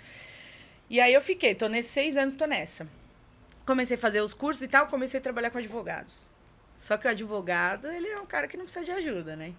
E 0.89 1.01
aí 1.01 1.13
eu 1.13 1.21
fiquei, 1.21 1.53
tô 1.53 1.67
nesses 1.67 1.91
seis 1.91 2.15
anos, 2.15 2.35
tô 2.35 2.45
nessa. 2.45 2.87
Comecei 3.65 3.97
a 3.97 3.99
fazer 3.99 4.21
os 4.21 4.33
cursos 4.33 4.61
e 4.61 4.67
tal, 4.67 4.87
comecei 4.87 5.19
a 5.19 5.23
trabalhar 5.23 5.49
com 5.49 5.57
advogados. 5.57 6.25
Só 6.77 6.97
que 6.97 7.07
o 7.07 7.11
advogado, 7.11 7.87
ele 7.87 8.07
é 8.07 8.19
um 8.19 8.25
cara 8.25 8.47
que 8.47 8.55
não 8.57 8.65
precisa 8.65 8.85
de 8.85 8.91
ajuda, 8.91 9.35
né? 9.35 9.53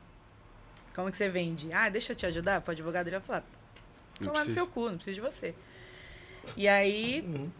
Como 0.94 1.10
que 1.10 1.16
você 1.16 1.28
vende? 1.28 1.72
Ah, 1.72 1.88
deixa 1.88 2.12
eu 2.12 2.16
te 2.16 2.26
ajudar? 2.26 2.60
Pro 2.60 2.72
advogado 2.72 3.06
ele 3.08 3.18
vai 3.18 3.26
falar, 3.26 3.44
Não 4.20 4.28
tomar 4.28 4.38
no 4.40 4.44
precisa. 4.44 4.54
seu 4.64 4.66
cu, 4.68 4.88
não 4.88 4.96
preciso 4.96 5.14
de 5.16 5.20
você. 5.20 5.54
E 6.56 6.66
aí, 6.66 7.50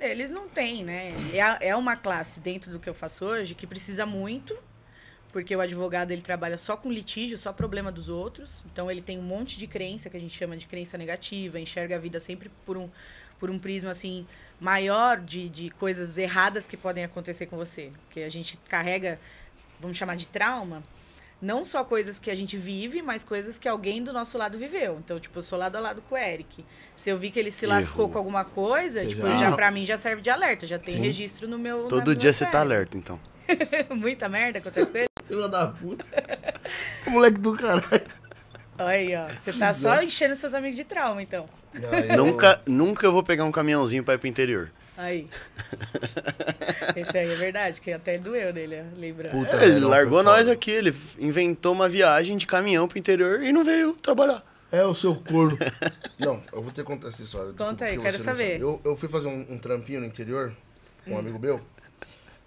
eles 0.00 0.30
não 0.30 0.48
têm, 0.48 0.84
né? 0.84 1.12
É, 1.32 1.68
é 1.68 1.76
uma 1.76 1.96
classe 1.96 2.40
dentro 2.40 2.70
do 2.70 2.78
que 2.78 2.88
eu 2.88 2.94
faço 2.94 3.24
hoje 3.24 3.54
que 3.54 3.66
precisa 3.66 4.06
muito, 4.06 4.56
porque 5.32 5.54
o 5.54 5.60
advogado 5.60 6.10
ele 6.10 6.22
trabalha 6.22 6.56
só 6.56 6.76
com 6.76 6.90
litígio, 6.90 7.36
só 7.36 7.52
problema 7.52 7.92
dos 7.92 8.08
outros. 8.08 8.64
Então 8.72 8.90
ele 8.90 9.02
tem 9.02 9.18
um 9.18 9.22
monte 9.22 9.58
de 9.58 9.66
crença 9.66 10.08
que 10.08 10.16
a 10.16 10.20
gente 10.20 10.36
chama 10.36 10.56
de 10.56 10.66
crença 10.66 10.96
negativa, 10.96 11.60
enxerga 11.60 11.96
a 11.96 11.98
vida 11.98 12.18
sempre 12.18 12.50
por 12.64 12.76
um, 12.76 12.88
por 13.38 13.50
um 13.50 13.58
prisma 13.58 13.90
assim 13.90 14.26
maior 14.60 15.18
de, 15.20 15.48
de 15.48 15.70
coisas 15.70 16.18
erradas 16.18 16.66
que 16.66 16.76
podem 16.76 17.04
acontecer 17.04 17.46
com 17.46 17.56
você. 17.56 17.90
Porque 18.06 18.20
a 18.20 18.28
gente 18.28 18.58
carrega, 18.68 19.18
vamos 19.80 19.96
chamar 19.96 20.16
de 20.16 20.26
trauma, 20.26 20.82
não 21.40 21.64
só 21.64 21.84
coisas 21.84 22.18
que 22.18 22.30
a 22.30 22.34
gente 22.34 22.56
vive, 22.56 23.00
mas 23.00 23.22
coisas 23.24 23.56
que 23.58 23.68
alguém 23.68 24.02
do 24.02 24.12
nosso 24.12 24.36
lado 24.36 24.58
viveu. 24.58 24.98
Então, 24.98 25.20
tipo, 25.20 25.38
eu 25.38 25.42
sou 25.42 25.56
lado 25.56 25.76
a 25.76 25.80
lado 25.80 26.02
com 26.02 26.16
o 26.16 26.18
Eric. 26.18 26.64
Se 26.96 27.08
eu 27.10 27.16
vi 27.16 27.30
que 27.30 27.38
ele 27.38 27.52
se 27.52 27.64
lascou 27.66 28.06
Errou. 28.06 28.12
com 28.12 28.18
alguma 28.18 28.44
coisa, 28.44 29.00
Você 29.00 29.06
tipo, 29.10 29.22
já- 29.22 29.38
já 29.38 29.52
pra 29.52 29.70
mim 29.70 29.86
já 29.86 29.96
serve 29.96 30.20
de 30.20 30.30
alerta, 30.30 30.66
já 30.66 30.78
tem 30.80 30.94
Sim. 30.94 31.00
registro 31.02 31.46
no 31.46 31.56
meu 31.58 31.86
Todo 31.86 32.16
dia 32.16 32.32
você 32.32 32.44
tá 32.44 32.58
alerta, 32.60 32.96
então. 32.98 33.20
Muita 33.96 34.28
merda 34.28 34.58
acontece 34.58 34.90
com 34.90 34.98
ele. 34.98 35.06
Filha 35.28 35.48
da 35.48 35.68
puta. 35.68 36.04
Moleque 37.06 37.38
do 37.38 37.52
caralho. 37.54 38.17
Olha 38.78 38.88
aí, 38.88 39.16
ó. 39.16 39.26
Você 39.34 39.52
tá 39.52 39.74
só 39.74 40.00
enchendo 40.02 40.34
seus 40.36 40.54
amigos 40.54 40.76
de 40.76 40.84
trauma, 40.84 41.20
então. 41.22 41.48
Nunca, 42.16 42.60
nunca 42.66 43.06
eu 43.06 43.12
vou 43.12 43.22
pegar 43.22 43.44
um 43.44 43.52
caminhãozinho 43.52 44.02
pra 44.04 44.14
ir 44.14 44.18
pro 44.18 44.28
interior. 44.28 44.70
Aí. 44.96 45.26
Esse 46.96 47.16
aí 47.18 47.30
é 47.30 47.34
verdade, 47.36 47.80
que 47.80 47.92
até 47.92 48.18
doeu 48.18 48.52
nele, 48.52 48.80
ó, 48.80 48.98
lembrando. 49.00 49.32
Puta, 49.32 49.56
É, 49.64 49.66
ele 49.68 49.80
largou 49.80 50.18
foda. 50.18 50.30
nós 50.30 50.48
aqui, 50.48 50.70
ele 50.70 50.94
inventou 51.18 51.72
uma 51.72 51.88
viagem 51.88 52.36
de 52.36 52.46
caminhão 52.46 52.88
pro 52.88 52.98
interior 52.98 53.42
e 53.42 53.52
não 53.52 53.64
veio 53.64 53.92
trabalhar. 53.94 54.42
É 54.70 54.84
o 54.84 54.94
seu 54.94 55.14
corno. 55.14 55.56
Não, 56.20 56.42
eu 56.52 56.60
vou 56.60 56.70
ter 56.70 56.82
que 56.82 56.86
contar 56.86 57.08
essa 57.08 57.22
história. 57.22 57.48
desculpa, 57.52 57.70
Conta 57.70 57.84
aí, 57.86 57.98
quero 57.98 58.18
não 58.18 58.24
saber. 58.24 58.52
sabe. 58.52 58.60
Eu, 58.62 58.80
eu 58.84 58.96
fui 58.96 59.08
fazer 59.08 59.28
um, 59.28 59.46
um 59.48 59.58
trampinho 59.58 60.00
no 60.00 60.06
interior 60.06 60.52
com 61.06 61.12
um 61.14 61.18
amigo 61.18 61.38
meu. 61.38 61.58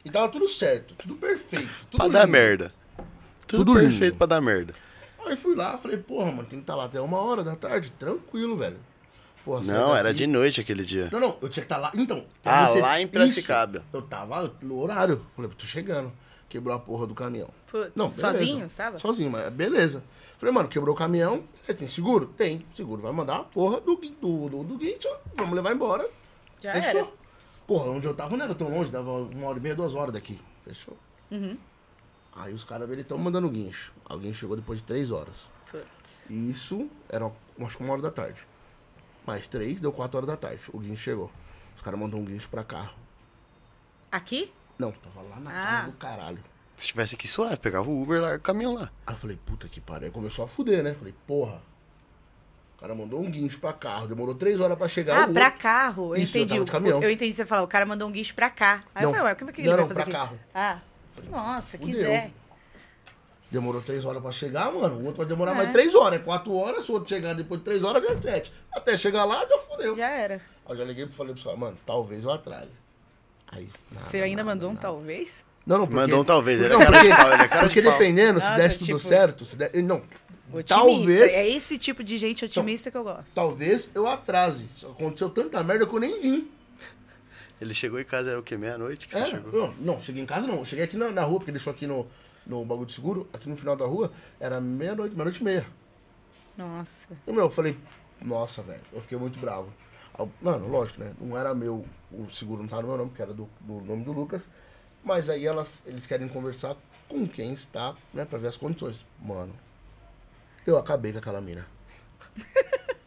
E 0.05 0.09
tava 0.11 0.29
tudo 0.29 0.47
certo, 0.47 0.93
tudo 0.95 1.15
perfeito. 1.15 1.67
Tudo 1.89 1.97
Pra 1.97 2.07
dar 2.07 2.19
lindo. 2.25 2.31
merda. 2.31 2.71
Tudo, 3.47 3.65
Tudo 3.65 3.73
perfeito 3.79 4.01
lindo. 4.03 4.15
pra 4.17 4.27
dar 4.27 4.39
merda. 4.41 4.73
Aí 5.25 5.36
fui 5.38 5.55
lá, 5.55 5.77
falei, 5.77 5.97
porra, 5.97 6.27
mano, 6.31 6.39
tem 6.43 6.60
que 6.60 6.63
estar 6.63 6.75
lá 6.75 6.86
até 6.86 6.99
uma 6.99 7.17
hora 7.19 7.43
da 7.43 7.55
tarde, 7.55 7.91
tranquilo, 7.97 8.57
velho. 8.57 8.77
Porra, 9.45 9.63
Não, 9.63 9.95
era 9.95 10.13
de 10.13 10.27
noite 10.27 10.62
aquele 10.62 10.84
dia. 10.84 11.10
Não, 11.12 11.19
não, 11.19 11.38
eu 11.41 11.49
tinha 11.49 11.65
que 11.65 11.71
estar 11.73 11.77
lá. 11.77 11.91
Então. 11.95 12.25
Ah, 12.45 12.67
você- 12.67 12.79
lá 12.81 12.99
em 12.99 13.03
isso, 13.03 13.12
Piracicaba. 13.12 13.84
eu 13.91 14.01
tava 14.03 14.53
no 14.62 14.79
horário. 14.79 15.25
Falei, 15.36 15.49
tô 15.57 15.65
chegando. 15.65 16.12
Quebrou 16.47 16.75
a 16.75 16.79
porra 16.79 17.07
do 17.07 17.15
caminhão. 17.15 17.49
Putz, 17.71 17.91
Não, 17.95 18.10
beleza. 18.10 18.38
sozinho, 18.39 18.69
sabe? 18.69 18.99
Sozinho, 19.01 19.31
mas 19.31 19.49
beleza. 19.51 20.03
Falei, 20.38 20.53
mano, 20.53 20.67
quebrou 20.69 20.93
o 20.93 20.97
caminhão. 20.97 21.43
é, 21.67 21.73
tem 21.73 21.88
seguro? 21.88 22.27
Tem. 22.38 22.65
Seguro 22.75 23.01
vai 23.01 23.12
mandar 23.12 23.38
a 23.38 23.43
porra 23.43 23.79
do, 23.81 23.95
do, 23.95 24.49
do, 24.49 24.63
do 24.63 24.77
guincho. 24.77 25.07
Vamos 25.36 25.55
levar 25.55 25.73
embora. 25.73 26.07
Já 26.60 26.73
Fechou. 26.73 26.99
era. 27.01 27.07
Porra, 27.65 27.89
onde 27.89 28.05
eu 28.05 28.13
tava 28.13 28.36
não 28.36 28.43
era 28.45 28.53
tão 28.53 28.69
longe, 28.69 28.91
dava 28.91 29.10
uma 29.12 29.47
hora 29.47 29.57
e 29.57 29.62
meia, 29.62 29.75
duas 29.75 29.95
horas 29.95 30.13
daqui. 30.13 30.39
Fechou. 30.65 30.97
Uhum. 31.31 31.57
Aí 32.35 32.53
os 32.53 32.63
caras 32.63 32.89
eles 32.89 33.03
estão 33.03 33.17
mandando 33.17 33.49
guincho. 33.49 33.93
Alguém 34.05 34.33
chegou 34.33 34.55
depois 34.55 34.79
de 34.79 34.85
três 34.85 35.11
horas. 35.11 35.49
Putz. 35.69 35.85
E 36.29 36.49
isso 36.49 36.89
era, 37.09 37.29
acho 37.65 37.77
que 37.77 37.83
uma 37.83 37.93
hora 37.93 38.01
da 38.01 38.11
tarde. 38.11 38.47
Mais 39.25 39.47
três, 39.47 39.79
deu 39.79 39.91
quatro 39.91 40.17
horas 40.17 40.27
da 40.29 40.37
tarde. 40.37 40.63
O 40.73 40.79
guincho 40.79 41.01
chegou. 41.03 41.31
Os 41.75 41.81
caras 41.81 41.99
mandou 41.99 42.19
um 42.19 42.25
guincho 42.25 42.49
pra 42.49 42.63
carro. 42.63 42.93
Aqui? 44.11 44.51
Não, 44.77 44.91
tava 44.91 45.21
lá 45.21 45.39
na 45.39 45.51
Ah. 45.51 45.53
casa 45.81 45.91
do 45.91 45.97
caralho. 45.97 46.43
Se 46.75 46.87
tivesse 46.87 47.15
aqui 47.15 47.27
suave, 47.27 47.57
pegava 47.57 47.89
o 47.89 48.01
Uber 48.01 48.19
lá, 48.21 48.35
o 48.35 48.39
caminhão 48.41 48.73
lá. 48.73 48.89
Aí 49.05 49.13
eu 49.13 49.17
falei, 49.19 49.37
puta 49.45 49.67
que 49.67 49.79
pariu. 49.79 50.07
Aí 50.07 50.11
começou 50.11 50.43
a 50.43 50.47
fuder, 50.47 50.83
né? 50.83 50.93
Falei, 50.95 51.13
porra. 51.27 51.61
O 52.75 52.81
cara 52.81 52.95
mandou 52.95 53.19
um 53.21 53.29
guincho 53.29 53.59
pra 53.59 53.71
carro. 53.73 54.07
Demorou 54.07 54.33
três 54.33 54.59
horas 54.59 54.75
pra 54.77 54.87
chegar. 54.87 55.23
Ah, 55.23 55.27
o 55.27 55.33
pra 55.33 55.45
outro- 55.45 55.59
carro. 55.59 56.15
Eu 56.15 56.23
Isso, 56.23 56.35
eu 56.35 56.41
entendi. 56.41 56.53
tava 56.55 56.65
de 56.65 56.71
caminhão. 56.71 57.03
Eu 57.03 57.11
entendi 57.11 57.31
você 57.31 57.45
falar, 57.45 57.61
o 57.61 57.67
cara 57.67 57.85
mandou 57.85 58.07
um 58.07 58.11
guicho 58.11 58.33
pra 58.33 58.49
cá. 58.49 58.83
Aí 58.95 59.03
Não. 59.03 59.11
eu 59.11 59.15
falei, 59.17 59.31
ué, 59.31 59.35
como 59.35 59.49
é 59.51 59.53
que 59.53 59.61
ele 59.61 59.67
Não, 59.69 59.75
vai 59.75 59.81
não, 59.81 59.87
fazer 59.95 60.03
pra 60.09 60.23
aqui? 60.23 60.29
carro. 60.31 60.39
Ah, 60.55 60.79
nossa, 61.29 61.77
Fudeu. 61.77 61.93
quiser. 61.95 62.31
Demorou 63.49 63.81
três 63.81 64.05
horas 64.05 64.21
pra 64.21 64.31
chegar, 64.31 64.71
mano. 64.71 64.95
O 64.95 65.05
outro 65.05 65.17
vai 65.17 65.25
demorar 65.25 65.51
É. 65.51 65.55
mais 65.55 65.71
três 65.71 65.93
horas. 65.93 66.21
É 66.21 66.23
quatro 66.23 66.53
horas. 66.55 66.86
Se 66.86 66.91
o 66.91 66.93
outro 66.95 67.10
chegar 67.10 67.34
depois 67.36 67.60
de 67.60 67.65
três 67.65 67.84
horas, 67.84 68.01
já 68.01 68.12
é 68.12 68.21
sete. 68.21 68.53
Até 68.71 68.95
chegar 68.97 69.25
lá, 69.25 69.45
já 69.45 69.57
fudeu. 69.60 69.93
Já 69.95 70.10
era. 70.10 70.36
Aí 70.36 70.41
eu 70.73 70.77
já 70.77 70.84
liguei 70.86 71.03
e 71.05 71.12
falei 71.12 71.34
pro 71.34 71.43
cara, 71.43 71.57
mano, 71.57 71.77
talvez 71.86 72.23
eu 72.23 72.31
atrase. 72.31 72.69
Aí, 73.51 73.67
nada, 73.91 74.07
Você 74.07 74.17
ainda 74.21 74.41
nada, 74.43 74.55
mandou 74.55 74.69
um 74.69 74.73
nada. 74.73 74.88
talvez? 74.88 75.43
Não, 75.65 75.79
não, 75.79 75.86
porque... 75.86 75.99
Mandou 76.01 76.21
um 76.21 76.23
talvez, 76.23 76.62
ele 76.62 76.67
é 76.73 76.77
Não, 76.77 76.79
cara 76.79 76.91
porque, 76.93 77.10
de 77.10 77.15
pau, 77.17 77.34
ele 77.34 77.43
é 77.43 77.47
cara 77.49 77.63
porque 77.67 77.81
de 77.81 77.89
dependendo, 77.91 78.39
se 78.39 78.47
Nossa, 78.47 78.57
desse 78.62 78.77
tudo 78.77 78.86
tipo- 78.86 78.99
certo, 78.99 79.45
se 79.45 79.55
der... 79.57 79.71
Não, 79.84 79.97
Otimista. 80.53 80.63
talvez... 80.75 81.21
É 81.34 81.47
esse 81.49 81.77
tipo 81.77 82.03
de 82.05 82.17
gente 82.17 82.45
otimista 82.45 82.89
que 82.89 82.95
eu 82.95 83.03
gosto. 83.03 83.25
Talvez 83.36 83.89
eu 83.93 84.07
atrase. 84.07 84.69
Só 84.77 84.88
aconteceu 84.91 85.29
tanta 85.29 85.62
merda 85.62 85.86
que 85.86 85.93
eu 85.93 85.99
nem 85.99 86.19
vim. 86.21 86.49
Ele 87.62 87.74
chegou 87.74 88.00
em 88.00 88.04
casa, 88.04 88.32
era 88.32 88.39
o 88.39 88.43
quê? 88.43 88.58
Meia-noite 88.58 89.08
que 89.08 89.13
você 89.13 89.19
É, 89.19 89.26
chegou? 89.26 89.52
não, 89.54 89.74
não, 89.95 90.02
cheguei 90.02 90.21
em 90.24 90.26
casa 90.26 90.47
não. 90.47 90.58
Eu 90.58 90.65
cheguei 90.65 90.84
aqui 90.84 90.97
na, 90.97 91.12
na 91.12 91.24
rua, 91.24 91.38
porque 91.39 91.52
deixou 91.52 91.71
aqui 91.71 91.86
no, 91.86 92.08
no 92.45 92.65
bagulho 92.65 92.88
de 92.88 92.93
seguro, 92.93 93.30
aqui 93.32 93.47
no 93.47 93.56
final 93.56 93.76
da 93.76 93.86
rua, 93.86 94.12
era 94.39 94.60
meia-noite, 94.60 95.13
meia-noite 95.15 95.39
e 95.41 95.43
meia. 95.43 95.65
Nossa. 96.58 97.08
E, 97.28 97.32
meu, 97.32 97.45
eu 97.45 97.50
falei, 97.52 97.78
nossa, 98.19 98.62
velho, 98.63 98.82
eu 98.91 99.00
fiquei 99.02 99.17
muito 99.17 99.39
bravo. 99.39 99.71
Mano, 100.41 100.67
lógico, 100.67 101.00
né? 101.02 101.13
Não 101.19 101.38
era 101.38 101.54
meu, 101.56 101.86
o 102.12 102.30
seguro 102.30 102.62
não 102.62 102.67
tava 102.67 102.82
no 102.82 102.88
meu 102.89 102.97
nome, 102.97 103.10
porque 103.12 103.21
era 103.21 103.34
do, 103.34 103.47
do 103.62 103.74
nome 103.82 104.04
do 104.04 104.12
Lucas. 104.12 104.47
Mas 105.04 105.30
aí 105.30 105.45
elas, 105.45 105.82
eles 105.86 106.06
querem 106.06 106.28
conversar 106.28 106.76
com 107.08 107.28
quem 107.28 107.54
está, 107.54 107.95
né, 108.13 108.26
pra 108.26 108.38
ver 108.38 108.47
as 108.47 108.58
condições. 108.58 109.06
Mano, 109.19 109.54
eu 110.65 110.78
acabei 110.78 111.12
com 111.12 111.17
aquela 111.19 111.41
mina. 111.41 111.65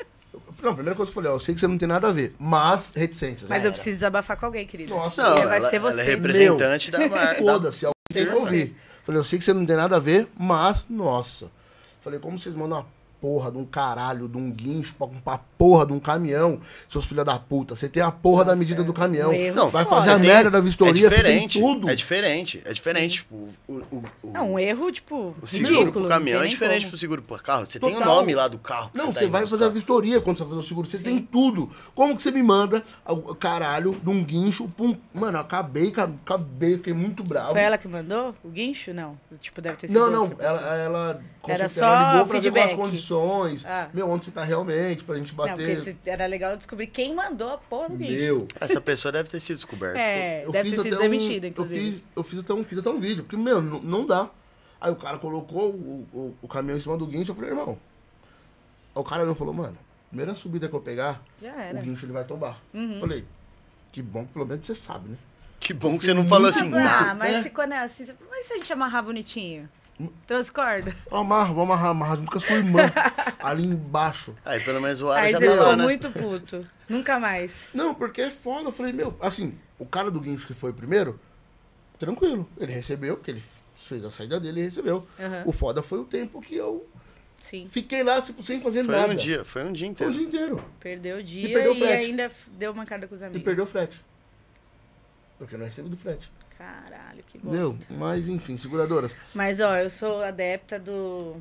Não, 0.65 0.73
a 0.73 0.75
primeira 0.75 0.97
coisa 0.97 1.13
que 1.13 1.19
eu 1.19 1.23
falei, 1.23 1.31
ó, 1.31 1.35
eu 1.37 1.41
sei 1.41 1.55
que 1.55 1.61
você 1.61 1.67
não 1.69 1.77
tem 1.79 1.87
nada 1.87 2.09
a 2.09 2.13
ver, 2.13 2.35
mas 2.39 2.91
reticências. 2.97 3.49
Mas 3.49 3.59
já 3.63 3.67
eu 3.67 3.69
era. 3.69 3.73
preciso 3.73 3.97
desabafar 3.97 4.37
com 4.39 4.47
alguém, 4.47 4.67
querido. 4.67 4.95
Nossa, 4.95 5.23
Não, 5.23 5.37
E 5.39 5.47
vai 5.47 5.59
ela, 5.59 5.69
ser 5.71 5.77
ela 5.77 5.91
é 5.91 5.93
você. 5.93 6.03
representante 6.03 6.91
da 6.91 7.09
marca. 7.09 7.35
Foda-se, 7.43 7.85
alguém 7.85 7.95
tem 8.13 8.25
que 8.25 8.31
Você. 8.33 8.39
ouvir. 8.41 8.77
Falei, 9.05 9.21
eu 9.21 9.25
sei 9.25 9.39
que 9.39 9.45
você 9.45 9.53
não 9.53 9.67
tem 9.67 9.77
nada 9.77 9.97
a 9.97 9.99
ver, 9.99 10.27
mas, 10.39 10.87
nossa. 10.89 11.51
Falei, 12.01 12.19
como 12.19 12.39
vocês 12.39 12.55
mandam 12.55 12.79
uma 12.79 12.87
porra 13.25 13.51
de 13.51 13.57
um 13.57 13.65
caralho, 13.65 14.29
de 14.29 14.37
um 14.37 14.51
guincho 14.51 14.95
pra, 14.99 15.07
pra 15.07 15.39
porra 15.57 15.87
de 15.87 15.95
um 15.95 15.99
caminhão, 15.99 16.61
seus 16.87 17.07
filha 17.07 17.25
da 17.25 17.39
puta? 17.39 17.75
Você 17.75 17.89
tem 17.89 18.03
a 18.03 18.11
porra 18.11 18.45
da 18.45 18.51
Nossa, 18.53 18.59
medida 18.61 18.85
do 18.85 18.93
caminhão. 18.93 19.33
erro 19.33 19.57
Não, 19.57 19.69
vai 19.71 19.87
fazer 19.87 20.11
a 20.11 20.19
Tem- 20.19 20.27
merda 20.29 20.51
da 20.51 20.61
vistoria, 20.61 21.07
é 21.07 21.11
você 21.11 21.23
tem 21.23 21.49
diferente, 21.49 21.59
tudo. 21.61 21.89
É 21.89 21.95
diferente, 21.95 22.63
é 22.67 22.73
diferente. 22.75 23.15
Tipo, 23.21 23.49
o, 23.67 23.73
o, 23.91 24.05
o, 24.23 24.31
Não, 24.31 24.53
um 24.53 24.59
erro, 24.59 24.93
tipo, 24.93 25.35
o 25.41 25.47
seguro 25.47 25.73
ridículo. 25.79 26.05
pro 26.05 26.09
caminhão 26.09 26.43
é 26.43 26.47
diferente 26.47 26.81
como. 26.83 26.91
pro 26.91 26.99
seguro 26.99 27.23
pro 27.23 27.43
carro. 27.43 27.65
Você 27.65 27.81
tem 27.81 27.89
o 27.89 27.93
Total. 27.95 28.15
nome 28.15 28.35
lá 28.35 28.47
do 28.47 28.59
carro. 28.59 28.91
que 28.91 28.99
Não, 28.99 29.07
tá 29.11 29.21
você 29.21 29.27
vai 29.27 29.41
indo 29.41 29.49
fazer 29.51 29.65
a 29.65 29.69
vistoria 29.71 30.21
quando 30.21 30.37
você 30.37 30.43
vai 30.43 30.51
fazer 30.51 30.63
o 30.63 30.69
seguro. 30.69 30.87
Você 30.87 30.99
tem 30.99 31.19
tudo. 31.19 31.71
Como 31.95 32.15
que 32.15 32.23
você 32.23 32.31
me 32.31 32.43
manda 32.43 32.85
o 33.09 33.35
caralho 33.35 33.93
de 34.03 34.11
um 34.11 34.23
guincho? 34.23 34.69
Pum. 34.77 34.95
Mano, 35.15 35.39
eu 35.39 35.41
acabei, 35.41 35.91
ca- 35.91 36.11
acabei, 36.27 36.77
fiquei 36.77 36.93
muito 36.93 37.25
bravo. 37.25 37.53
Foi 37.53 37.63
ela 37.63 37.79
que 37.79 37.89
mandou 37.89 38.35
o 38.45 38.49
guincho? 38.51 38.93
Não. 38.93 39.19
Tipo, 39.41 39.63
deve 39.63 39.77
ter 39.77 39.89
sido 39.89 39.99
Não, 39.99 40.11
não, 40.27 40.33
ela, 40.39 40.77
ela, 40.77 41.21
com 41.41 41.51
Era 41.51 41.69
só 41.71 41.87
ela 41.87 42.13
ligou 42.13 42.27
pra 42.27 42.39
ver 42.39 42.43
feedback. 42.43 42.65
quais 42.65 42.77
condições. 43.21 43.65
Ah. 43.67 43.89
Meu, 43.93 44.09
onde 44.09 44.25
você 44.25 44.31
tá 44.31 44.45
realmente, 44.45 45.05
pra 45.05 45.17
gente 45.17 45.31
Não, 45.31 45.37
bater. 45.37 45.57
porque 45.57 45.77
se- 45.77 45.97
era 46.07 46.27
legal 46.27 46.57
descobrir 46.57 46.87
quem 46.89 47.15
mandou 47.15 47.51
a 47.51 47.59
porra 47.59 47.89
do 47.91 47.97
guincho. 47.97 48.13
Meu. 48.13 48.49
Essa 48.61 48.81
pessoa 48.81 49.13
deve 49.13 49.29
ter 49.29 49.41
sido 49.41 49.57
descoberta. 49.57 49.99
É, 49.99 50.45
Eu 50.45 50.53
deve 50.53 50.71
fiz 50.71 50.79
ter 50.79 50.83
sido 50.85 50.97
até 50.97 51.07
um- 51.07 51.11
demitida, 51.11 51.47
inclusive. 51.47 51.87
Eu 51.87 51.93
fiz, 51.93 52.07
eu 52.17 52.23
fiz 52.25 52.39
até 52.41 52.55
um, 52.55 52.65
fiz 52.65 52.79
até 52.79 52.91
um 52.91 53.01
vídeo, 53.01 53.25
porque, 53.25 53.37
meu, 53.37 53.61
não, 53.63 53.81
não 53.81 54.07
dá. 54.07 54.29
Aí 54.81 54.91
o 54.93 54.97
cara 54.97 55.19
colocou 55.19 55.71
o, 55.71 56.07
o, 56.13 56.37
o 56.43 56.49
caminhão 56.49 56.77
em 56.77 56.81
cima 56.81 56.97
do 56.99 57.07
guincho, 57.07 57.31
eu 57.31 57.35
falei, 57.35 57.51
irmão. 57.51 57.79
Aí 58.95 59.01
o 59.01 59.05
cara 59.05 59.25
não 59.25 59.35
falou, 59.35 59.55
mano, 59.55 59.77
primeira 60.11 60.35
subida 60.35 60.69
que 60.69 60.75
eu 60.75 60.81
pegar, 60.81 61.23
o 61.73 61.79
guincho 61.83 62.05
ele 62.05 62.13
vai 62.13 62.25
tombar. 62.25 62.61
Uhum. 62.73 62.99
Falei, 63.01 63.25
que 63.91 64.03
bom 64.03 64.27
que 64.27 64.33
pelo 64.33 64.47
menos 64.47 64.67
você 64.67 64.75
sabe, 64.75 65.09
né? 65.09 65.17
Que 65.59 65.73
bom 65.73 65.97
que 65.99 66.05
você 66.05 66.13
não 66.13 66.27
falou 66.27 66.49
assim. 66.49 66.71
Ah, 66.75 67.15
mas 67.15 67.33
né? 67.33 67.43
se 67.43 67.51
quando 67.51 67.73
é 67.73 67.79
assim, 67.79 68.05
você- 68.05 68.15
mas 68.31 68.45
se 68.45 68.53
a 68.53 68.57
gente 68.57 68.71
amarrar 68.73 69.03
bonitinho? 69.03 69.69
Transcorda. 70.27 70.95
Amarra, 71.11 71.49
vamos 71.55 71.63
amarrar, 71.71 71.91
amarrar 71.91 72.17
junto 72.17 72.31
com 72.33 72.39
a 72.39 72.41
sua 72.41 72.57
irmã. 72.57 72.81
ali 73.43 73.65
embaixo. 73.65 74.35
Aí 74.45 74.61
pelo 74.61 74.81
menos 74.81 75.01
o 75.01 75.09
ar 75.11 75.23
Aí 75.23 75.33
já 75.33 75.39
você 75.39 75.47
tá 75.47 75.53
ficou 75.53 75.67
lá, 75.69 75.77
né? 75.77 75.83
muito 75.85 76.11
puto. 76.11 76.67
Nunca 76.89 77.19
mais. 77.21 77.67
Não, 77.73 77.95
porque 77.95 78.23
é 78.23 78.31
foda. 78.31 78.69
Eu 78.69 78.73
falei, 78.73 78.93
meu, 78.93 79.17
assim, 79.21 79.57
o 79.79 79.87
cara 79.87 80.11
do 80.11 80.21
guincho 80.21 80.47
que 80.47 80.55
foi 80.55 80.73
primeiro, 80.73 81.19
tranquilo. 81.99 82.49
Ele 82.59 82.73
recebeu, 82.73 83.17
porque 83.17 83.31
ele 83.31 83.43
fez 83.77 84.05
a 84.05 84.11
saída 84.11 84.41
dele 84.41 84.61
e 84.61 84.65
recebeu. 84.65 85.07
Aham. 85.19 85.43
O 85.47 85.53
foda 85.53 85.83
foi 85.83 86.01
o 86.01 86.05
tempo 86.05 86.43
que 86.43 86.57
eu 86.57 86.85
Sim. 87.39 87.69
fiquei 87.71 88.03
lá, 88.03 88.21
tipo, 88.21 88.43
sem 88.43 88.61
fazer 88.61 88.85
Foi 88.85 88.95
nada. 88.97 89.13
um 89.13 89.17
dia, 89.17 89.45
foi 89.45 89.65
um 89.65 89.73
dia 89.73 89.87
Foi 89.97 90.07
o 90.07 90.11
inteiro. 90.11 90.13
dia 90.13 90.23
inteiro. 90.25 90.65
Perdeu 90.81 91.19
o 91.19 91.23
dia 91.23 91.49
e, 91.49 91.53
perdeu 91.53 91.73
o 91.73 91.79
frete. 91.79 92.05
ainda 92.07 92.23
f- 92.25 92.51
deu 92.51 92.75
mancada 92.75 93.07
com 93.07 93.15
os 93.15 93.21
E 93.21 93.25
amigos. 93.25 93.43
perdeu 93.45 93.65
o 93.65 93.67
frete. 93.67 94.01
Porque 95.39 95.55
eu 95.55 95.59
não 95.59 95.67
recebi 95.67 95.89
do 95.89 95.97
frete. 95.97 96.31
Caralho, 96.59 97.23
que 97.27 97.39
Entendeu? 97.39 97.73
bosta. 97.73 97.95
Mas, 97.95 98.29
enfim, 98.29 98.57
seguradoras. 98.57 99.15
Mas, 99.35 99.61
ó, 99.61 99.77
eu 99.77 99.91
sou 99.91 100.23
adepta 100.23 100.79
do... 100.79 101.37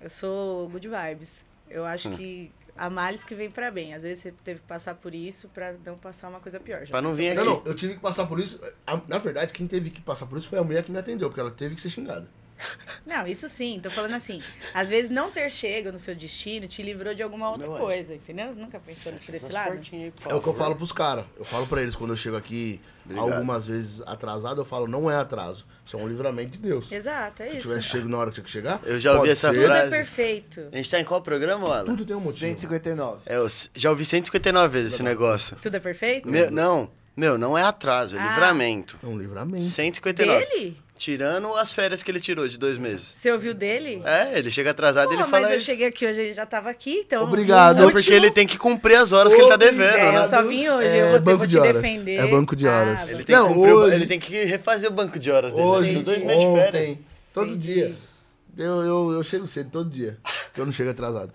Eu 0.00 0.08
sou 0.08 0.68
good 0.70 0.88
vibes. 0.88 1.44
Eu 1.70 1.84
acho 1.84 2.08
Hum. 2.08 2.16
que 2.16 2.50
há 2.76 2.88
males 2.90 3.22
que 3.24 3.34
vem 3.34 3.50
pra 3.50 3.70
bem. 3.70 3.94
Às 3.94 4.02
vezes 4.02 4.20
você 4.20 4.32
teve 4.44 4.60
que 4.60 4.66
passar 4.66 4.94
por 4.94 5.14
isso 5.14 5.48
pra 5.48 5.74
não 5.84 5.96
passar 5.96 6.28
uma 6.28 6.40
coisa 6.40 6.58
pior. 6.58 6.80
Já 6.84 6.90
Pra 6.90 7.02
não 7.02 7.12
vir 7.12 7.28
aqui. 7.28 7.36
Não, 7.38 7.44
não, 7.44 7.62
eu 7.64 7.74
tive 7.74 7.94
que 7.94 8.00
passar 8.00 8.26
por 8.26 8.40
isso. 8.40 8.58
Na 9.06 9.18
verdade, 9.18 9.52
quem 9.52 9.66
teve 9.66 9.90
que 9.90 10.00
passar 10.00 10.26
por 10.26 10.38
isso 10.38 10.48
foi 10.48 10.58
a 10.58 10.64
mulher 10.64 10.82
que 10.82 10.90
me 10.90 10.98
atendeu, 10.98 11.28
porque 11.28 11.40
ela 11.40 11.50
teve 11.50 11.74
que 11.74 11.80
ser 11.80 11.90
xingada. 11.90 12.26
Não, 13.06 13.26
isso 13.26 13.48
sim, 13.48 13.80
tô 13.82 13.90
falando 13.90 14.14
assim. 14.14 14.40
Às 14.74 14.88
vezes 14.88 15.10
não 15.10 15.30
ter 15.30 15.50
chego 15.50 15.90
no 15.92 15.98
seu 15.98 16.14
destino 16.14 16.66
te 16.68 16.82
livrou 16.82 17.14
de 17.14 17.22
alguma 17.22 17.50
outra 17.50 17.66
Meu 17.66 17.76
anjo. 17.76 17.84
coisa, 17.84 18.14
entendeu? 18.14 18.54
Nunca 18.54 18.78
pensou 18.80 19.12
por 19.12 19.34
esse 19.34 19.50
lado? 19.52 19.78
aí, 19.92 20.12
É 20.28 20.34
o 20.34 20.40
que 20.40 20.46
eu 20.48 20.54
falo 20.54 20.76
pros 20.76 20.92
caras. 20.92 21.24
Eu 21.38 21.44
falo 21.44 21.66
pra 21.66 21.82
eles 21.82 21.96
quando 21.96 22.10
eu 22.12 22.16
chego 22.16 22.36
aqui 22.36 22.80
Obrigado. 23.04 23.32
algumas 23.32 23.66
vezes 23.66 24.00
atrasado, 24.06 24.60
eu 24.60 24.64
falo, 24.64 24.86
não 24.86 25.10
é 25.10 25.16
atraso. 25.16 25.66
Isso 25.84 25.96
é 25.96 26.00
um 26.00 26.06
livramento 26.08 26.50
de 26.52 26.58
Deus. 26.58 26.90
Exato, 26.92 27.42
é 27.42 27.50
Se 27.50 27.58
isso. 27.58 27.68
tivesse 27.68 27.88
chego 27.88 28.08
na 28.08 28.18
hora 28.18 28.30
que 28.30 28.34
tinha 28.36 28.44
que 28.44 28.50
chegar. 28.50 28.80
Eu 28.84 29.00
já 29.00 29.12
ouvi 29.14 29.30
essa 29.30 29.48
ser. 29.50 29.54
Tudo 29.60 29.64
é 29.72 29.76
frase. 29.76 29.90
perfeito. 29.90 30.68
A 30.72 30.76
gente 30.76 30.90
tá 30.90 31.00
em 31.00 31.04
qual 31.04 31.20
programa, 31.20 31.66
Alan? 31.66 31.84
Tudo 31.84 32.04
tem 32.04 32.14
um 32.14 32.20
motivo. 32.20 32.38
159. 32.38 33.22
É, 33.26 33.36
eu 33.36 33.46
já 33.74 33.90
ouvi 33.90 34.04
159 34.04 34.68
vezes 34.68 34.94
esse 34.94 35.02
negócio. 35.02 35.56
Tudo 35.60 35.76
é 35.76 35.80
perfeito? 35.80 36.28
Meu, 36.30 36.50
não, 36.50 36.90
meu, 37.16 37.36
não 37.36 37.58
é 37.58 37.62
atraso, 37.62 38.16
é 38.16 38.20
Ah. 38.20 38.28
livramento. 38.28 38.96
É 39.02 39.06
um 39.06 39.18
livramento. 39.18 39.64
159. 39.64 40.46
Dele? 40.46 40.76
Tirando 41.02 41.52
as 41.56 41.72
férias 41.72 42.00
que 42.00 42.12
ele 42.12 42.20
tirou 42.20 42.46
de 42.46 42.56
dois 42.56 42.78
meses. 42.78 43.12
Você 43.16 43.32
ouviu 43.32 43.52
dele? 43.52 44.00
É, 44.04 44.38
ele 44.38 44.52
chega 44.52 44.70
atrasado 44.70 45.10
e 45.10 45.14
ele 45.16 45.22
mas 45.22 45.30
fala 45.30 45.50
eu 45.50 45.56
isso. 45.56 45.66
cheguei 45.66 45.88
aqui 45.88 46.06
hoje, 46.06 46.20
ele 46.20 46.32
já 46.32 46.46
tava 46.46 46.70
aqui, 46.70 47.00
então... 47.04 47.24
Obrigado. 47.24 47.88
O 47.88 47.90
porque 47.90 48.12
ele 48.12 48.30
tem 48.30 48.46
que 48.46 48.56
cumprir 48.56 48.94
as 48.94 49.10
horas 49.10 49.34
que 49.34 49.40
ele 49.40 49.48
tá 49.48 49.56
devendo, 49.56 49.96
É, 49.96 50.12
né? 50.12 50.18
eu 50.18 50.28
só 50.28 50.40
vim 50.44 50.68
hoje, 50.68 50.86
É 50.96 51.02
eu 51.02 51.06
vou, 51.10 51.18
ter- 51.18 51.24
banco 51.24 51.38
vou 51.38 51.46
de 51.48 51.52
te 51.56 51.58
horas. 51.58 51.82
defender. 51.82 52.16
É 52.20 52.26
banco 52.28 52.54
de 52.54 52.68
horas. 52.68 53.00
Ah, 53.00 53.10
Ele 53.10 53.24
tem, 53.24 53.34
Não, 53.34 53.48
que 53.48 53.54
cumprir 53.54 53.72
o- 53.72 53.78
hoje- 53.78 53.96
ele 53.96 54.06
tem 54.06 54.20
que 54.20 54.44
refazer 54.44 54.88
o 54.88 54.92
banco 54.92 55.18
de 55.18 55.28
horas 55.28 55.52
dele. 55.52 55.66
Hoje, 55.66 55.94
dois 56.04 56.22
meses 56.22 56.40
de 56.48 56.54
férias. 56.54 56.98
todo 57.34 57.48
Entendi. 57.50 57.74
dia. 57.74 57.94
Eu, 58.56 58.82
eu, 58.82 59.12
eu 59.14 59.22
chego 59.24 59.44
cedo, 59.48 59.70
todo 59.72 59.90
dia. 59.90 60.16
Que 60.54 60.60
eu 60.60 60.64
não 60.66 60.72
chego 60.72 60.90
atrasado. 60.90 61.32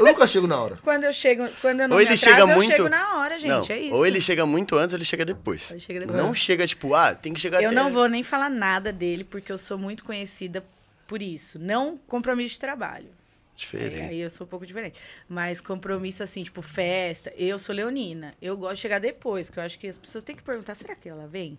Eu 0.00 0.12
nunca 0.12 0.26
chego 0.26 0.46
na 0.46 0.60
hora. 0.60 0.78
Quando 0.82 1.04
eu 1.04 1.12
chego, 1.12 1.48
quando 1.60 1.80
eu 1.80 1.88
não 1.88 1.96
Ou 1.96 2.02
me 2.02 2.08
ele 2.08 2.14
atraso, 2.14 2.36
chega 2.36 2.40
eu 2.52 2.56
muito. 2.56 2.76
chego 2.76 2.88
na 2.88 3.18
hora, 3.18 3.38
gente, 3.38 3.50
não, 3.50 3.66
é 3.68 3.78
isso. 3.78 3.94
Ou 3.94 4.06
ele 4.06 4.20
chega 4.20 4.46
muito 4.46 4.76
antes 4.76 4.92
ou 4.92 4.98
ele 4.98 5.04
chega 5.04 5.24
depois. 5.24 5.70
Ele 5.70 5.80
chega 5.80 6.00
depois. 6.00 6.16
Não 6.18 6.34
chega 6.34 6.66
tipo, 6.66 6.94
ah, 6.94 7.14
tem 7.14 7.32
que 7.32 7.40
chegar 7.40 7.62
Eu 7.62 7.68
até. 7.70 7.74
não 7.74 7.90
vou 7.90 8.08
nem 8.08 8.22
falar 8.24 8.48
nada 8.50 8.92
dele, 8.92 9.24
porque 9.24 9.52
eu 9.52 9.58
sou 9.58 9.76
muito 9.78 10.04
conhecida 10.04 10.64
por 11.06 11.20
isso. 11.22 11.58
Não 11.58 11.98
compromisso 12.06 12.54
de 12.54 12.60
trabalho. 12.60 13.08
Diferente. 13.54 13.96
É, 13.98 14.04
aí 14.08 14.20
eu 14.20 14.30
sou 14.30 14.46
um 14.46 14.48
pouco 14.48 14.64
diferente. 14.64 14.98
Mas 15.28 15.60
compromisso, 15.60 16.22
assim, 16.22 16.42
tipo, 16.42 16.62
festa. 16.62 17.30
Eu 17.36 17.58
sou 17.58 17.74
leonina. 17.74 18.34
Eu 18.40 18.56
gosto 18.56 18.76
de 18.76 18.80
chegar 18.80 18.98
depois, 18.98 19.50
que 19.50 19.58
eu 19.58 19.62
acho 19.62 19.78
que 19.78 19.86
as 19.86 19.98
pessoas 19.98 20.24
têm 20.24 20.34
que 20.34 20.42
perguntar, 20.42 20.74
será 20.74 20.94
que 20.94 21.08
ela 21.08 21.26
vem? 21.26 21.58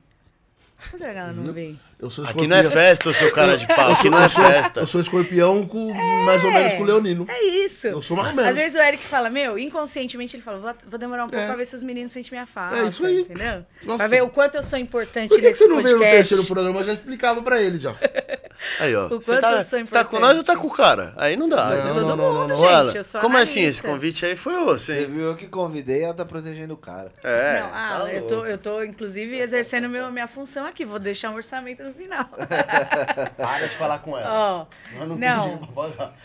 Ou 0.92 0.98
será 0.98 1.14
que 1.14 1.20
ela 1.20 1.34
não 1.34 1.54
vem? 1.54 1.80
Eu 2.00 2.10
sou 2.10 2.26
Aqui 2.26 2.48
não 2.48 2.58
é 2.58 2.64
festa, 2.64 3.14
seu 3.14 3.32
cara 3.32 3.56
de 3.56 3.68
pau. 3.68 3.92
Aqui 3.92 4.10
não 4.10 4.20
é 4.22 4.28
festa. 4.28 4.80
Eu 4.80 4.88
sou 4.88 5.00
escorpião 5.00 5.68
com 5.68 5.94
mais 6.26 6.44
ou 6.44 6.52
menos 6.52 6.74
com 6.74 6.82
o 6.82 6.86
leonino. 6.86 7.26
É 7.30 7.44
isso. 7.44 7.88
Eu 7.88 8.02
sou 8.02 8.18
mais 8.18 8.30
ou 8.30 8.36
menos. 8.36 8.50
Às 8.50 8.56
vezes 8.58 8.76
o 8.76 8.82
Eric 8.82 9.04
fala, 9.04 9.30
meu, 9.30 9.60
inconscientemente 9.60 10.36
ele 10.36 10.42
fala, 10.42 10.58
vou, 10.58 10.74
vou 10.88 11.00
demorar 11.00 11.26
um 11.26 11.30
pouco 11.30 11.44
É. 11.44 11.46
pra 11.48 11.56
ver 11.56 11.66
se 11.66 11.76
os 11.76 11.84
meninos 11.84 12.12
sentem 12.12 12.32
minha 12.32 12.48
falta. 12.48 12.78
É 12.78 12.88
isso 12.88 13.06
aí. 13.06 13.22
Entendeu? 13.22 13.64
Nossa. 13.84 13.98
Pra 14.00 14.08
ver 14.08 14.24
o 14.24 14.30
quanto 14.30 14.56
eu 14.56 14.64
sou 14.64 14.80
importante 14.80 15.30
Por 15.30 15.36
que, 15.36 15.42
que 15.42 15.48
nesse 15.50 15.64
você 15.64 15.70
não 15.70 15.84
veio 15.84 15.96
no 15.98 16.02
podcast. 16.02 16.30
terceiro 16.30 16.46
programa? 16.46 16.80
Eu 16.80 16.86
já 16.86 16.94
explicava 16.94 17.42
pra 17.44 17.62
ele 17.62 17.78
já. 17.78 17.94
Aí, 18.80 18.96
ó. 18.96 19.06
O 19.06 19.10
Você 19.10 19.32
quanto 19.32 19.42
tá, 19.42 19.52
eu 19.54 19.64
sou 19.64 19.80
você 19.80 19.94
tá 19.94 20.04
com 20.04 20.20
nós 20.20 20.38
ou 20.38 20.44
tá 20.44 20.56
com 20.56 20.68
o 20.68 20.72
cara? 20.72 21.14
Aí 21.18 21.36
não 21.36 21.50
dá. 21.50 21.68
Não, 21.70 21.94
Todo 21.94 22.08
não, 22.08 22.16
não, 22.16 22.34
mundo, 22.34 22.48
não, 22.50 22.56
gente. 22.56 22.68
Alan, 22.68 22.92
eu 22.94 23.04
sou 23.04 23.22
como 23.22 23.38
assim? 23.38 23.60
analista. 23.60 23.70
Esse 23.70 23.84
convite 23.84 24.26
aí 24.26 24.36
foi 24.36 24.54
você, 24.66 25.02
Você 25.02 25.06
viu 25.08 25.24
eu 25.26 25.36
que 25.36 25.48
convidei, 25.48 26.04
ela 26.04 26.14
tá 26.14 26.24
protegendo 26.26 26.74
o 26.76 26.78
cara. 26.78 27.12
É. 27.24 27.60
não, 27.60 27.68
ah, 27.74 28.00
tá 28.04 28.14
eu, 28.14 28.22
tô, 28.24 28.46
eu 28.46 28.58
tô, 28.58 28.84
inclusive, 28.84 29.36
exercendo 29.40 29.90
meu, 29.90 30.12
minha 30.12 30.28
função 30.28 30.66
aqui. 30.72 30.84
Vou 30.86 30.98
deixar 31.00 31.30
um 31.30 31.36
orçamento 31.36 31.84
no 31.84 31.94
final. 31.94 32.26
Para 33.38 33.68
de 33.68 33.76
falar 33.76 34.00
com 34.00 34.18
ela. 34.18 34.68
Nós 34.98 35.08
não, 35.10 35.16
não. 35.18 35.62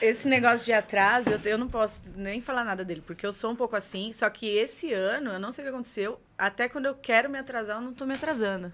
esse 0.00 0.26
negócio 0.28 0.64
de 0.64 0.72
atraso, 0.72 1.30
eu, 1.30 1.40
eu 1.44 1.58
não 1.58 1.68
posso 1.68 2.02
nem 2.16 2.40
falar 2.40 2.64
nada 2.64 2.84
dele, 2.84 3.02
porque 3.06 3.26
eu 3.26 3.32
sou 3.32 3.50
um 3.50 3.56
pouco 3.56 3.76
assim. 3.76 4.12
Só 4.12 4.28
que 4.30 4.46
esse 4.56 4.92
ano, 4.92 5.32
eu 5.32 5.38
não 5.38 5.52
sei 5.52 5.62
o 5.62 5.66
que 5.66 5.74
aconteceu, 5.74 6.20
até 6.38 6.68
quando 6.68 6.86
eu 6.86 6.94
quero 6.94 7.28
me 7.28 7.38
atrasar, 7.38 7.76
eu 7.76 7.82
não 7.82 7.92
tô 7.92 8.06
me 8.06 8.14
atrasando. 8.14 8.72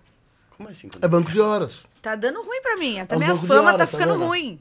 Como 0.57 0.69
assim? 0.69 0.89
É 1.01 1.09
banco 1.09 1.31
de 1.31 1.41
horas. 1.41 1.85
Tá 2.01 2.15
dando 2.15 2.43
ruim 2.43 2.61
pra 2.63 2.77
mim. 2.77 3.01
Até 3.01 3.15
É 3.15 3.19
minha 3.19 3.35
fama 3.35 3.63
horas, 3.63 3.73
tá 3.73 3.79
tá 3.79 3.87
ficando 3.87 4.13
vendo? 4.15 4.27
ruim. 4.27 4.61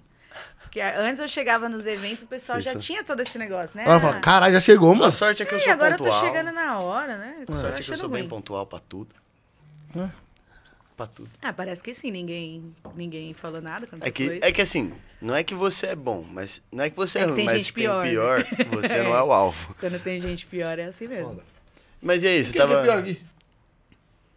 Porque 0.61 0.79
antes 0.79 1.19
eu 1.19 1.27
chegava 1.27 1.67
nos 1.67 1.85
eventos, 1.85 2.23
o 2.23 2.27
pessoal 2.27 2.61
já 2.61 2.71
Isso. 2.71 2.79
tinha 2.79 3.03
todo 3.03 3.19
esse 3.19 3.37
negócio, 3.37 3.75
né? 3.75 3.83
Ela 3.83 3.99
fala, 3.99 4.21
caralho, 4.21 4.53
já 4.53 4.59
chegou, 4.61 4.93
A 4.93 4.95
mano. 4.95 5.11
sorte 5.11 5.43
é 5.43 5.45
que 5.45 5.53
eu 5.53 5.57
e 5.57 5.61
sou 5.61 5.73
agora 5.73 5.97
pontual. 5.97 6.15
eu 6.15 6.21
tô 6.21 6.25
chegando 6.27 6.53
na 6.53 6.79
hora, 6.79 7.17
né? 7.17 7.43
A 7.45 7.55
sorte 7.57 7.81
é 7.81 7.83
que 7.83 7.91
eu 7.91 7.97
sou 7.97 8.07
ruim. 8.07 8.21
bem 8.21 8.29
pontual 8.29 8.65
pra 8.65 8.79
tudo. 8.79 9.13
Pra 10.97 11.07
tudo. 11.07 11.29
Ah, 11.41 11.51
parece 11.53 11.81
que 11.81 11.93
sim, 11.93 12.11
ninguém, 12.11 12.73
ninguém 12.95 13.33
falou 13.33 13.61
nada 13.61 13.87
quando 13.87 14.01
É 14.03 14.05
você 14.05 14.11
que, 14.11 14.25
falou 14.25 14.39
é 14.43 14.51
que 14.51 14.61
assim, 14.61 14.93
não 15.21 15.35
é 15.35 15.43
que 15.43 15.55
você 15.55 15.87
é 15.87 15.95
bom, 15.95 16.23
mas 16.29 16.61
não 16.71 16.83
é 16.83 16.89
que 16.89 16.95
você 16.97 17.19
é, 17.19 17.21
É 17.21 17.25
que 17.25 17.29
ruim, 17.31 17.35
tem 17.37 17.45
mas 17.45 17.57
gente 17.59 17.73
tem 17.73 17.83
pior, 17.83 18.03
pior, 18.03 18.39
né? 18.39 18.65
você 18.69 18.97
não 19.03 19.15
é 19.15 19.23
o 19.23 19.31
alvo. 19.33 19.75
Quando 19.79 19.99
tem 20.03 20.19
gente 20.19 20.45
pior 20.45 20.77
é 20.77 20.85
assim 20.85 21.07
mesmo. 21.07 21.29
Foda. 21.29 21.43
Mas 22.01 22.23
e 22.23 22.27
aí, 22.27 22.43
você 22.43 22.51
Quem 22.53 22.61
que 22.61 22.67
tava. 22.67 22.79
é 22.79 22.83
pior 22.83 22.97
aqui? 22.99 23.21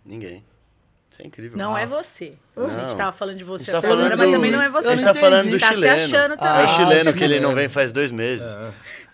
Ninguém. 0.04 0.44
Isso 1.10 1.22
é 1.22 1.26
incrível. 1.26 1.56
Não 1.56 1.74
Ah. 1.76 1.80
é 1.80 1.86
você. 1.86 2.34
A 2.56 2.60
Não. 2.60 2.68
gente 2.86 2.96
tava 2.96 3.12
falando 3.12 3.36
de 3.36 3.44
você 3.44 3.70
A 3.70 3.74
tá 3.74 3.78
até 3.78 3.88
falando 3.88 4.06
agora, 4.06 4.16
mas 4.16 4.26
do- 4.28 4.32
também 4.34 4.50
não 4.50 4.60
é 4.62 4.68
você. 4.68 4.88
A 4.88 4.90
gente 4.96 5.04
não 5.04 5.14
tá 5.14 5.20
falando 5.20 5.50
do 5.50 5.58
tá 5.58 5.68
chileno. 5.72 6.00
se 6.00 6.04
achando 6.06 6.34
É 6.34 6.36
também. 6.36 6.64
o 6.64 6.68
chileno 6.68 7.10
Ah, 7.10 7.12
que 7.12 7.24
ele 7.24 7.40
não 7.40 7.54
vem 7.54 7.68
faz 7.68 7.92
dois 7.92 8.10
meses. 8.10 8.56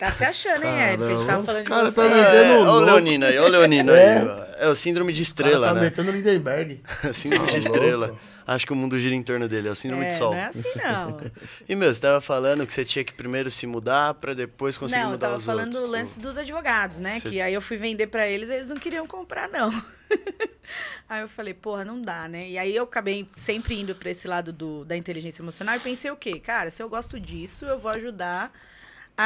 Tá 0.01 0.11
se 0.11 0.25
achando, 0.25 0.65
hein, 0.65 0.81
Eric? 0.81 1.05
A 1.05 1.09
gente 1.09 1.27
tava 1.27 1.45
falando 1.45 1.59
os 1.59 1.65
de 1.65 1.69
caras 1.71 1.95
você. 1.95 2.09
tá 2.09 2.17
É, 2.17 2.59
olha 2.59 2.71
o. 2.71 2.81
Leonino 2.81 3.27
aí, 3.27 3.39
olha 3.39 3.49
o 3.49 3.61
Leonino 3.61 3.93
É. 3.93 4.19
aí. 4.19 4.51
É 4.61 4.69
o 4.69 4.75
síndrome 4.75 5.13
de 5.13 5.21
O 5.23 5.25
cara 5.25 5.29
estrela, 5.49 5.69
tá 5.69 5.75
né? 5.75 5.81
metendo 5.83 6.11
Lindenberg. 6.11 6.81
síndrome 7.15 7.47
de 7.47 7.53
Tá 7.53 7.59
estrela. 7.59 8.07
louco. 8.09 8.21
Acho 8.47 8.67
que 8.67 8.73
o 8.73 8.77
mundo 8.77 8.99
gira 8.99 9.15
em 9.15 9.23
torno 9.23 9.47
dele, 9.49 9.69
é 9.69 9.71
o 9.71 9.77
síndrome 9.77 10.05
É, 10.07 10.09
de 10.09 10.15
sol. 10.15 10.33
não 10.33 10.39
é 10.39 10.47
assim, 10.47 10.65
não. 10.75 11.21
E, 11.69 11.77
meu, 11.77 11.93
você 11.95 12.01
tava 12.01 12.21
falando 12.21 12.67
que 12.67 12.73
você 12.73 12.85
tinha 12.85 13.05
que 13.05 13.15
primeiro 13.15 13.49
se 13.51 13.65
mudar 13.67 14.15
pra 14.15 14.35
depois 14.35 14.77
conseguir 14.77 15.01
não, 15.03 15.09
eu 15.09 15.13
mudar 15.13 15.27
tava 15.29 15.39
os 15.39 15.47
falando 15.47 15.67
outros. 15.67 15.83
do 15.85 15.89
lance 15.89 16.19
dos 16.19 16.37
advogados, 16.37 16.99
né? 16.99 17.21
Você- 17.21 17.29
Que 17.31 17.41
aí 17.41 17.55
eu 17.55 17.61
fui 17.61 17.77
vender 17.77 18.09
pra 18.09 18.27
eles, 18.27 18.51
eles 18.51 18.69
não 18.71 18.77
queriam 18.77 19.07
comprar, 19.07 19.49
não. 19.49 19.71
aí 21.09 21.21
eu 21.23 21.29
falei, 21.29 21.55
porra, 21.55 21.85
não 21.85 22.01
dá, 22.01 22.27
né? 22.29 22.49
E 22.49 22.59
aí 22.59 22.75
eu 22.75 22.85
acabei 22.85 23.29
sempre 23.37 23.79
indo 23.81 23.95
pra 23.95 24.11
esse 24.11 24.27
lado 24.27 24.53
do, 24.53 24.85
da 24.85 24.97
inteligência 24.97 25.43
emocional 25.43 25.77
e 25.77 25.81
pensei 25.81 26.11
o 26.11 26.17
quê? 26.17 26.39
Cara, 26.41 26.71
se 26.71 26.83
eu 26.83 26.89
gosto 26.89 27.21
disso, 27.21 27.67
eu 27.67 27.79
vou 27.79 27.91
ajudar 27.93 28.53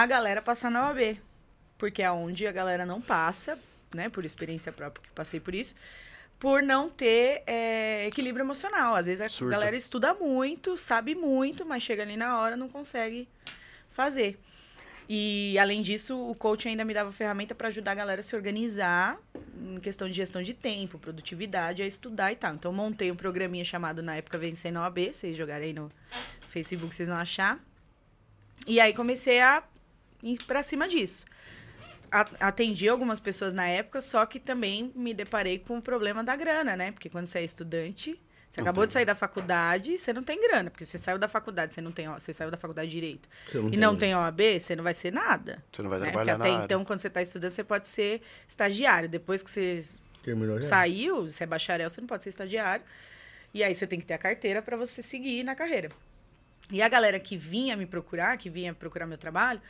a 0.02 0.06
galera 0.06 0.42
passar 0.42 0.70
na 0.70 0.88
OAB. 0.88 1.20
Porque 1.78 2.02
é 2.02 2.10
onde 2.10 2.46
a 2.46 2.52
galera 2.52 2.84
não 2.84 3.00
passa, 3.00 3.58
né? 3.94 4.08
Por 4.08 4.24
experiência 4.24 4.72
própria, 4.72 5.02
que 5.02 5.10
passei 5.10 5.38
por 5.38 5.54
isso. 5.54 5.74
Por 6.38 6.62
não 6.62 6.88
ter 6.88 7.42
é, 7.46 8.06
equilíbrio 8.06 8.42
emocional. 8.42 8.96
Às 8.96 9.06
vezes 9.06 9.20
a 9.20 9.28
Surta. 9.28 9.52
galera 9.52 9.76
estuda 9.76 10.12
muito, 10.14 10.76
sabe 10.76 11.14
muito, 11.14 11.64
mas 11.64 11.82
chega 11.82 12.02
ali 12.02 12.16
na 12.16 12.40
hora 12.40 12.56
não 12.56 12.68
consegue 12.68 13.28
fazer. 13.88 14.38
E, 15.08 15.58
além 15.58 15.82
disso, 15.82 16.18
o 16.18 16.34
coach 16.34 16.66
ainda 16.66 16.84
me 16.84 16.94
dava 16.94 17.12
ferramenta 17.12 17.54
para 17.54 17.68
ajudar 17.68 17.92
a 17.92 17.94
galera 17.94 18.20
a 18.20 18.22
se 18.24 18.34
organizar 18.34 19.18
em 19.54 19.78
questão 19.78 20.08
de 20.08 20.14
gestão 20.14 20.42
de 20.42 20.54
tempo, 20.54 20.98
produtividade, 20.98 21.82
a 21.82 21.86
estudar 21.86 22.32
e 22.32 22.36
tal. 22.36 22.54
Então, 22.54 22.72
eu 22.72 22.76
montei 22.76 23.10
um 23.12 23.16
programinha 23.16 23.64
chamado, 23.64 24.02
na 24.02 24.16
época, 24.16 24.38
Vencendo 24.38 24.78
a 24.78 24.82
OAB. 24.82 25.12
Vocês 25.12 25.36
jogarem 25.36 25.68
aí 25.68 25.72
no 25.74 25.90
Facebook, 26.48 26.94
vocês 26.94 27.08
vão 27.08 27.18
achar. 27.18 27.60
E 28.66 28.80
aí, 28.80 28.94
comecei 28.94 29.40
a 29.40 29.62
pra 30.46 30.62
cima 30.62 30.88
disso. 30.88 31.24
Atendi 32.38 32.88
algumas 32.88 33.18
pessoas 33.18 33.52
na 33.52 33.66
época, 33.66 34.00
só 34.00 34.24
que 34.24 34.38
também 34.38 34.92
me 34.94 35.12
deparei 35.12 35.58
com 35.58 35.78
o 35.78 35.82
problema 35.82 36.22
da 36.22 36.36
grana, 36.36 36.76
né? 36.76 36.92
Porque 36.92 37.08
quando 37.08 37.26
você 37.26 37.40
é 37.40 37.44
estudante, 37.44 38.10
você 38.48 38.60
Não 38.60 38.66
acabou 38.66 38.82
tem. 38.84 38.86
de 38.88 38.92
sair 38.92 39.04
da 39.04 39.16
faculdade, 39.16 39.98
você 39.98 40.12
não 40.12 40.22
tem 40.22 40.40
grana, 40.40 40.70
porque 40.70 40.84
você 40.84 40.96
saiu 40.96 41.18
da 41.18 41.26
faculdade, 41.26 41.74
você 41.74 41.80
não 41.80 41.90
tem, 41.90 42.08
você 42.08 42.32
saiu 42.32 42.52
da 42.52 42.56
faculdade 42.56 42.88
de 42.88 42.94
direito 42.94 43.28
não 43.52 43.66
e 43.66 43.70
tem- 43.70 43.80
não 43.80 43.96
tem 43.96 44.14
OAB, 44.14 44.60
você 44.60 44.76
não 44.76 44.84
vai 44.84 44.94
ser 44.94 45.12
nada. 45.12 45.64
Você 45.72 45.82
não 45.82 45.90
vai 45.90 45.98
né? 45.98 46.06
trabalhar 46.06 46.34
Porque 46.36 46.42
até 46.48 46.52
nada. 46.52 46.64
então, 46.66 46.84
quando 46.84 47.00
você 47.00 47.08
está 47.08 47.20
estudando, 47.20 47.50
você 47.50 47.64
pode 47.64 47.88
ser 47.88 48.22
estagiário. 48.48 49.08
Depois 49.08 49.42
que 49.42 49.50
você 49.50 49.80
Terminou 50.22 50.60
já? 50.60 50.68
saiu, 50.68 51.22
você 51.26 51.42
é 51.42 51.46
bacharel, 51.48 51.90
você 51.90 52.00
não 52.00 52.06
pode 52.06 52.22
ser 52.22 52.28
estagiário. 52.28 52.84
E 53.52 53.64
aí 53.64 53.74
você 53.74 53.88
tem 53.88 53.98
que 53.98 54.06
ter 54.06 54.14
a 54.14 54.18
carteira 54.18 54.62
para 54.62 54.76
você 54.76 55.02
seguir 55.02 55.42
na 55.42 55.56
carreira. 55.56 55.90
E 56.70 56.80
a 56.80 56.88
galera 56.88 57.18
que 57.18 57.36
vinha 57.36 57.76
me 57.76 57.86
procurar, 57.86 58.36
que 58.38 58.48
vinha 58.48 58.72
procurar 58.72 59.06
meu 59.06 59.18
trabalho, 59.18 59.60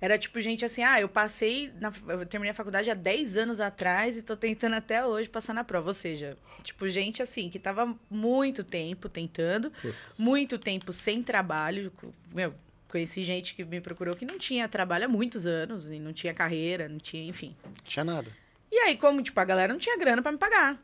era 0.00 0.18
tipo 0.18 0.40
gente 0.40 0.64
assim, 0.64 0.82
ah, 0.82 1.00
eu 1.00 1.08
passei, 1.08 1.72
na, 1.80 1.90
eu 2.08 2.26
terminei 2.26 2.50
a 2.50 2.54
faculdade 2.54 2.90
há 2.90 2.94
10 2.94 3.36
anos 3.38 3.60
atrás 3.60 4.16
e 4.16 4.22
tô 4.22 4.36
tentando 4.36 4.74
até 4.76 5.04
hoje 5.04 5.28
passar 5.28 5.54
na 5.54 5.64
prova. 5.64 5.88
Ou 5.88 5.94
seja, 5.94 6.36
tipo, 6.62 6.88
gente 6.88 7.22
assim, 7.22 7.48
que 7.48 7.58
tava 7.58 7.94
muito 8.10 8.62
tempo 8.62 9.08
tentando, 9.08 9.72
muito 10.18 10.58
tempo 10.58 10.92
sem 10.92 11.22
trabalho. 11.22 11.90
Meu, 12.34 12.54
conheci 12.88 13.22
gente 13.22 13.54
que 13.54 13.64
me 13.64 13.80
procurou 13.80 14.14
que 14.14 14.24
não 14.26 14.38
tinha 14.38 14.68
trabalho 14.68 15.06
há 15.06 15.08
muitos 15.08 15.46
anos, 15.46 15.90
e 15.90 15.98
não 15.98 16.12
tinha 16.12 16.34
carreira, 16.34 16.88
não 16.88 16.98
tinha, 16.98 17.24
enfim. 17.28 17.56
Tinha 17.84 18.04
nada. 18.04 18.30
E 18.70 18.76
aí, 18.80 18.96
como, 18.96 19.22
tipo, 19.22 19.38
a 19.40 19.44
galera 19.44 19.72
não 19.72 19.80
tinha 19.80 19.96
grana 19.96 20.20
pra 20.20 20.32
me 20.32 20.38
pagar. 20.38 20.78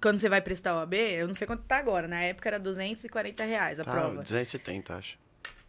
Quando 0.00 0.18
você 0.18 0.28
vai 0.28 0.40
prestar 0.40 0.74
o 0.76 0.78
AB, 0.80 0.96
eu 0.96 1.26
não 1.26 1.34
sei 1.34 1.46
quanto 1.46 1.62
tá 1.64 1.78
agora. 1.78 2.06
Na 2.06 2.20
época 2.20 2.48
era 2.48 2.58
240 2.58 3.44
reais 3.44 3.80
a 3.80 3.84
Tá, 3.84 3.90
prova. 3.90 4.22
270, 4.22 4.94
acho. 4.96 5.18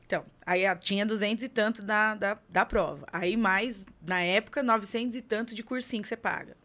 Então, 0.09 0.25
aí 0.43 0.65
ah, 0.65 0.75
tinha 0.75 1.05
200 1.05 1.43
e 1.43 1.47
tanto 1.47 1.83
da, 1.83 2.15
da, 2.15 2.39
da 2.49 2.65
prova. 2.65 3.07
Aí 3.13 3.37
mais, 3.37 3.85
na 4.01 4.19
época, 4.23 4.63
900 4.63 5.15
e 5.15 5.21
tanto 5.21 5.53
de 5.53 5.61
cursinho 5.61 6.01
que 6.01 6.09
você 6.09 6.17
paga. 6.17 6.57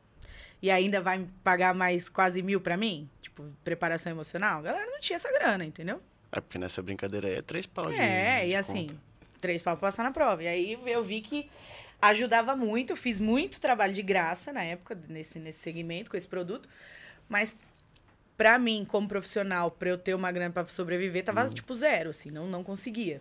E 0.63 0.71
ainda 0.71 1.03
vai 1.03 1.29
pagar 1.43 1.75
mais 1.75 2.09
quase 2.09 2.41
mil 2.41 2.59
pra 2.59 2.75
mim? 2.75 3.07
Tipo, 3.21 3.45
preparação 3.63 4.11
emocional? 4.11 4.61
A 4.61 4.63
galera 4.63 4.91
não 4.91 4.99
tinha 4.99 5.17
essa 5.17 5.31
grana, 5.31 5.63
entendeu? 5.63 6.01
É 6.33 6.41
porque 6.41 6.57
nessa 6.57 6.81
brincadeira 6.81 7.29
aí 7.29 7.35
é 7.35 7.43
três 7.43 7.67
pau 7.67 7.91
de 7.91 8.01
É, 8.01 8.49
e 8.49 8.57
assim, 8.57 8.87
conta. 8.87 8.97
três 9.43 9.61
pau 9.61 9.77
pra 9.77 9.89
passar 9.89 10.05
na 10.05 10.11
prova. 10.11 10.43
E 10.43 10.49
aí 10.49 10.79
eu 10.87 11.03
vi 11.03 11.21
que 11.21 11.51
ajudava 12.01 12.57
muito, 12.57 12.97
fiz 12.97 13.21
muito 13.21 13.61
trabalho 13.61 13.93
de 13.93 14.01
graça 14.01 14.55
na 14.55 14.65
época, 14.65 14.99
nesse, 15.07 15.39
nesse 15.39 15.59
segmento, 15.59 16.11
com 16.11 16.17
esse 16.17 16.27
produto. 16.27 16.67
Mas 17.29 17.59
pra 18.39 18.59
mim, 18.59 18.87
como 18.89 19.07
profissional, 19.07 19.71
pra 19.71 19.91
eu 19.91 19.99
ter 19.99 20.15
uma 20.15 20.33
grana 20.33 20.51
pra 20.51 20.65
sobreviver, 20.65 21.23
tava 21.23 21.47
tipo 21.51 21.75
zero, 21.75 22.09
assim, 22.09 22.31
não, 22.31 22.47
não 22.47 22.65
conseguia. 22.65 23.21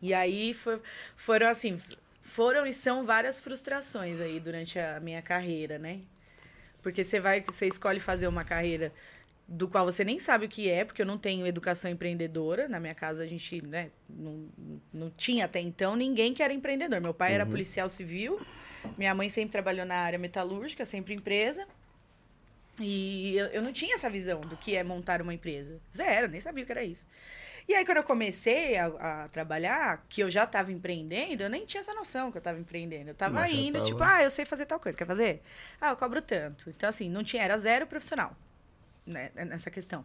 E 0.00 0.12
aí 0.12 0.52
foi, 0.54 0.80
foram 1.16 1.48
assim, 1.48 1.80
foram 2.20 2.66
e 2.66 2.72
são 2.72 3.04
várias 3.04 3.38
frustrações 3.40 4.20
aí 4.20 4.40
durante 4.40 4.78
a 4.78 5.00
minha 5.00 5.22
carreira, 5.22 5.78
né? 5.78 6.00
Porque 6.82 7.04
você 7.04 7.20
vai, 7.20 7.40
você 7.40 7.66
escolhe 7.66 8.00
fazer 8.00 8.26
uma 8.26 8.42
carreira 8.42 8.92
do 9.46 9.68
qual 9.68 9.84
você 9.84 10.02
nem 10.04 10.18
sabe 10.18 10.46
o 10.46 10.48
que 10.48 10.68
é, 10.70 10.84
porque 10.84 11.02
eu 11.02 11.06
não 11.06 11.18
tenho 11.18 11.46
educação 11.46 11.90
empreendedora. 11.90 12.68
Na 12.68 12.80
minha 12.80 12.94
casa 12.94 13.22
a 13.22 13.26
gente, 13.26 13.64
né, 13.64 13.90
não, 14.08 14.48
não 14.92 15.10
tinha 15.10 15.44
até 15.44 15.60
então 15.60 15.94
ninguém 15.94 16.32
que 16.32 16.42
era 16.42 16.52
empreendedor. 16.52 17.00
Meu 17.00 17.14
pai 17.14 17.34
era 17.34 17.44
policial 17.46 17.90
civil, 17.90 18.40
minha 18.96 19.14
mãe 19.14 19.28
sempre 19.28 19.52
trabalhou 19.52 19.86
na 19.86 19.96
área 19.96 20.18
metalúrgica, 20.18 20.84
sempre 20.86 21.14
empresa. 21.14 21.66
E 22.80 23.36
eu, 23.36 23.46
eu 23.46 23.62
não 23.62 23.72
tinha 23.72 23.94
essa 23.94 24.08
visão 24.08 24.40
do 24.40 24.56
que 24.56 24.74
é 24.74 24.82
montar 24.82 25.20
uma 25.20 25.34
empresa. 25.34 25.80
Zero, 25.94 26.28
nem 26.28 26.40
sabia 26.40 26.64
o 26.64 26.66
que 26.66 26.72
era 26.72 26.82
isso. 26.82 27.06
E 27.68 27.74
aí, 27.74 27.84
quando 27.84 27.98
eu 27.98 28.02
comecei 28.02 28.76
a, 28.76 28.86
a 28.86 29.28
trabalhar, 29.28 30.04
que 30.08 30.20
eu 30.20 30.28
já 30.28 30.44
estava 30.44 30.72
empreendendo, 30.72 31.44
eu 31.44 31.50
nem 31.50 31.64
tinha 31.64 31.80
essa 31.80 31.94
noção 31.94 32.30
que 32.30 32.38
eu 32.38 32.40
estava 32.40 32.58
empreendendo. 32.58 33.10
Eu 33.10 33.12
estava 33.12 33.48
indo, 33.48 33.74
tava. 33.74 33.84
tipo, 33.84 34.02
ah, 34.02 34.22
eu 34.22 34.30
sei 34.30 34.44
fazer 34.44 34.66
tal 34.66 34.80
coisa, 34.80 34.98
quer 34.98 35.06
fazer? 35.06 35.42
Ah, 35.80 35.90
eu 35.90 35.96
cobro 35.96 36.20
tanto. 36.20 36.70
Então, 36.70 36.88
assim, 36.88 37.08
não 37.08 37.22
tinha, 37.22 37.42
era 37.42 37.56
zero 37.58 37.86
profissional 37.86 38.36
né, 39.06 39.30
nessa 39.34 39.70
questão. 39.70 40.04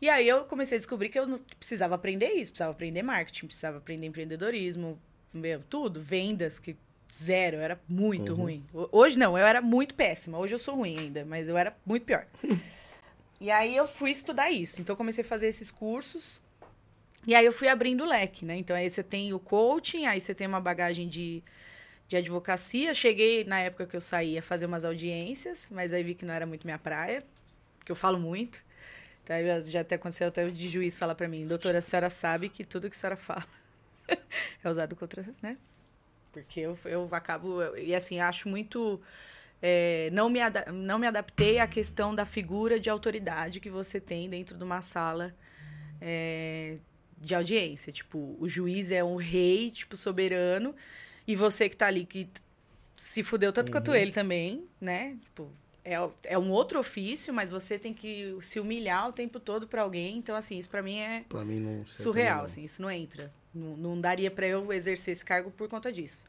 E 0.00 0.08
aí 0.08 0.28
eu 0.28 0.44
comecei 0.44 0.76
a 0.76 0.78
descobrir 0.78 1.08
que 1.08 1.18
eu 1.18 1.40
precisava 1.58 1.94
aprender 1.94 2.32
isso, 2.32 2.52
precisava 2.52 2.72
aprender 2.72 3.02
marketing, 3.02 3.46
precisava 3.46 3.78
aprender 3.78 4.06
empreendedorismo, 4.06 5.00
meu, 5.32 5.62
tudo, 5.62 6.00
vendas, 6.00 6.58
que 6.58 6.76
zero, 7.12 7.56
eu 7.56 7.60
era 7.62 7.80
muito 7.88 8.32
ruim. 8.34 8.64
Ho- 8.72 8.88
Hoje 8.92 9.18
não, 9.18 9.36
eu 9.38 9.46
era 9.46 9.60
muito 9.60 9.94
péssima. 9.94 10.38
Hoje 10.38 10.54
eu 10.54 10.58
sou 10.58 10.74
ruim 10.76 10.98
ainda, 10.98 11.24
mas 11.24 11.48
eu 11.48 11.56
era 11.56 11.76
muito 11.86 12.04
pior. 12.04 12.26
e 13.40 13.50
aí 13.50 13.76
eu 13.76 13.86
fui 13.86 14.10
estudar 14.10 14.50
isso. 14.50 14.80
Então 14.80 14.92
eu 14.94 14.96
comecei 14.96 15.22
a 15.24 15.26
fazer 15.26 15.46
esses 15.48 15.70
cursos. 15.70 16.40
E 17.26 17.34
aí 17.34 17.44
eu 17.44 17.52
fui 17.52 17.68
abrindo 17.68 18.04
o 18.04 18.06
leque, 18.06 18.44
né? 18.44 18.56
Então 18.56 18.74
aí 18.76 18.88
você 18.88 19.02
tem 19.02 19.32
o 19.32 19.38
coaching, 19.38 20.06
aí 20.06 20.20
você 20.20 20.34
tem 20.34 20.46
uma 20.46 20.60
bagagem 20.60 21.08
de, 21.08 21.42
de 22.06 22.16
advocacia. 22.16 22.94
Cheguei 22.94 23.44
na 23.44 23.60
época 23.60 23.86
que 23.86 23.96
eu 23.96 24.00
saí 24.00 24.38
a 24.38 24.42
fazer 24.42 24.66
umas 24.66 24.84
audiências, 24.84 25.68
mas 25.70 25.92
aí 25.92 26.02
vi 26.02 26.14
que 26.14 26.24
não 26.24 26.32
era 26.34 26.46
muito 26.46 26.64
minha 26.66 26.78
praia, 26.78 27.22
que 27.84 27.90
eu 27.92 27.96
falo 27.96 28.18
muito. 28.18 28.62
Então 29.24 29.36
aí 29.36 29.60
já- 29.62 29.80
até 29.80 29.96
aconteceu 29.96 30.28
até 30.28 30.44
o 30.44 30.50
de 30.50 30.68
juiz 30.68 30.98
falar 30.98 31.14
pra 31.14 31.28
mim, 31.28 31.46
doutora, 31.46 31.78
a 31.78 31.82
senhora 31.82 32.08
sabe 32.08 32.48
que 32.48 32.64
tudo 32.64 32.88
que 32.88 32.96
a 32.96 32.98
senhora 32.98 33.16
fala 33.16 33.46
é 34.64 34.70
usado 34.70 34.96
contra, 34.96 35.24
né? 35.42 35.56
Porque 36.32 36.60
eu, 36.60 36.78
eu 36.84 37.08
acabo. 37.12 37.62
E 37.76 37.94
assim, 37.94 38.20
acho 38.20 38.48
muito. 38.48 39.00
é, 39.62 40.08
não, 40.12 40.28
me 40.28 40.40
não 40.72 40.98
me 40.98 41.06
adaptei 41.06 41.58
à 41.58 41.66
questão 41.66 42.14
da 42.14 42.24
figura 42.24 42.78
de 42.78 42.90
autoridade 42.90 43.60
que 43.60 43.70
você 43.70 44.00
tem 44.00 44.28
dentro 44.28 44.56
de 44.56 44.64
uma 44.64 44.82
sala 44.82 45.34
é, 46.00 46.76
de 47.20 47.34
audiência. 47.34 47.92
Tipo, 47.92 48.36
o 48.38 48.48
juiz 48.48 48.90
é 48.90 49.02
um 49.02 49.16
rei, 49.16 49.70
tipo, 49.70 49.96
soberano, 49.96 50.74
e 51.26 51.34
você 51.34 51.68
que 51.68 51.76
tá 51.76 51.86
ali 51.86 52.04
que 52.04 52.28
se 52.94 53.22
fudeu 53.22 53.52
tanto 53.52 53.70
quanto 53.70 53.94
ele 53.94 54.12
também, 54.12 54.64
né? 54.80 55.16
Tipo, 55.22 55.50
é, 55.84 55.94
é 56.24 56.38
um 56.38 56.50
outro 56.50 56.78
ofício, 56.78 57.32
mas 57.32 57.50
você 57.50 57.78
tem 57.78 57.94
que 57.94 58.36
se 58.40 58.60
humilhar 58.60 59.08
o 59.08 59.12
tempo 59.12 59.40
todo 59.40 59.66
pra 59.66 59.82
alguém. 59.82 60.18
Então, 60.18 60.36
assim, 60.36 60.58
isso 60.58 60.68
pra 60.68 60.82
mim 60.82 60.98
é 60.98 61.24
Pra 61.28 61.44
mim 61.44 61.60
não 61.60 61.86
sei 61.86 62.02
surreal, 62.02 62.44
assim, 62.44 62.64
isso 62.64 62.82
não 62.82 62.90
entra. 62.90 63.32
Não, 63.54 63.76
não 63.76 64.00
daria 64.00 64.30
pra 64.30 64.46
eu 64.46 64.72
exercer 64.72 65.12
esse 65.12 65.24
cargo 65.24 65.50
por 65.50 65.68
conta 65.68 65.90
disso. 65.90 66.24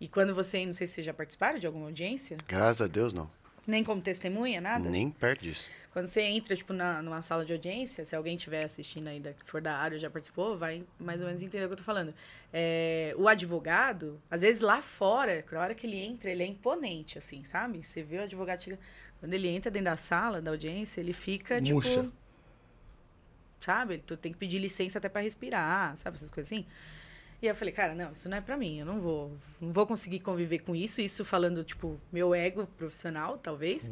E 0.00 0.08
quando 0.08 0.34
você, 0.34 0.64
não 0.64 0.72
sei 0.72 0.86
se 0.86 0.94
vocês 0.94 1.06
já 1.06 1.12
participaram 1.14 1.58
de 1.58 1.66
alguma 1.66 1.86
audiência, 1.86 2.36
Graças 2.46 2.82
a 2.82 2.86
Deus, 2.86 3.12
não. 3.12 3.30
nem 3.66 3.82
como 3.82 4.00
testemunha, 4.00 4.60
nada. 4.60 4.88
Nem 4.88 5.10
perto 5.10 5.42
disso. 5.42 5.68
Quando 5.92 6.06
você 6.06 6.22
entra, 6.22 6.54
tipo, 6.54 6.72
na, 6.72 7.02
numa 7.02 7.20
sala 7.22 7.44
de 7.44 7.52
audiência, 7.52 8.04
se 8.04 8.14
alguém 8.14 8.36
estiver 8.36 8.64
assistindo 8.64 9.08
ainda, 9.08 9.32
que 9.32 9.44
for 9.44 9.60
da 9.60 9.76
área, 9.76 9.98
já 9.98 10.08
participou, 10.08 10.56
vai 10.56 10.84
mais 10.98 11.20
ou 11.20 11.26
menos 11.26 11.42
entender 11.42 11.64
o 11.64 11.68
que 11.68 11.72
eu 11.72 11.78
tô 11.78 11.82
falando. 11.82 12.14
É, 12.52 13.12
o 13.18 13.26
advogado, 13.26 14.20
às 14.30 14.42
vezes 14.42 14.60
lá 14.60 14.80
fora, 14.80 15.44
na 15.50 15.60
hora 15.60 15.74
que 15.74 15.86
ele 15.86 15.98
entra, 15.98 16.30
ele 16.30 16.42
é 16.42 16.46
imponente, 16.46 17.18
assim, 17.18 17.42
sabe? 17.44 17.82
Você 17.82 18.02
vê 18.02 18.18
o 18.18 18.22
advogado 18.22 18.62
chega... 18.62 18.78
Quando 19.18 19.34
ele 19.34 19.48
entra 19.48 19.70
dentro 19.70 19.86
da 19.86 19.96
sala 19.96 20.40
da 20.40 20.52
audiência, 20.52 21.00
ele 21.00 21.12
fica, 21.12 21.60
Murcha. 21.60 22.02
tipo... 22.02 22.12
Sabe? 23.60 23.98
Tu 23.98 24.16
tem 24.16 24.32
que 24.32 24.38
pedir 24.38 24.58
licença 24.58 24.98
até 24.98 25.08
pra 25.08 25.20
respirar, 25.20 25.96
sabe? 25.96 26.16
Essas 26.16 26.30
coisas 26.30 26.52
assim. 26.52 26.64
E 27.40 27.46
eu 27.46 27.54
falei, 27.54 27.72
cara, 27.72 27.94
não, 27.94 28.12
isso 28.12 28.28
não 28.28 28.36
é 28.36 28.40
pra 28.40 28.56
mim. 28.56 28.80
Eu 28.80 28.86
não 28.86 28.98
vou, 29.00 29.36
não 29.60 29.70
vou 29.72 29.86
conseguir 29.86 30.20
conviver 30.20 30.60
com 30.60 30.74
isso. 30.74 31.00
Isso 31.00 31.24
falando, 31.24 31.62
tipo, 31.62 32.00
meu 32.12 32.34
ego 32.34 32.66
profissional, 32.76 33.38
talvez. 33.38 33.90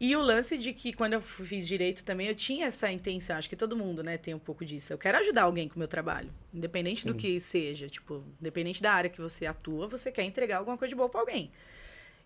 E 0.00 0.16
o 0.16 0.20
lance 0.20 0.58
de 0.58 0.72
que 0.72 0.92
quando 0.92 1.12
eu 1.12 1.20
fiz 1.20 1.68
direito 1.68 2.02
também, 2.02 2.26
eu 2.26 2.34
tinha 2.34 2.66
essa 2.66 2.90
intenção. 2.90 3.36
Acho 3.36 3.48
que 3.48 3.54
todo 3.54 3.76
mundo, 3.76 4.02
né, 4.02 4.18
tem 4.18 4.34
um 4.34 4.38
pouco 4.38 4.64
disso. 4.64 4.92
Eu 4.92 4.98
quero 4.98 5.16
ajudar 5.18 5.42
alguém 5.42 5.68
com 5.68 5.76
o 5.76 5.78
meu 5.78 5.86
trabalho. 5.86 6.28
Independente 6.52 7.06
do 7.06 7.14
que 7.14 7.38
seja. 7.38 7.88
Tipo, 7.88 8.24
independente 8.40 8.82
da 8.82 8.92
área 8.92 9.08
que 9.08 9.20
você 9.20 9.46
atua, 9.46 9.86
você 9.86 10.10
quer 10.10 10.24
entregar 10.24 10.56
alguma 10.56 10.76
coisa 10.76 10.88
de 10.88 10.96
boa 10.96 11.08
pra 11.08 11.20
alguém. 11.20 11.52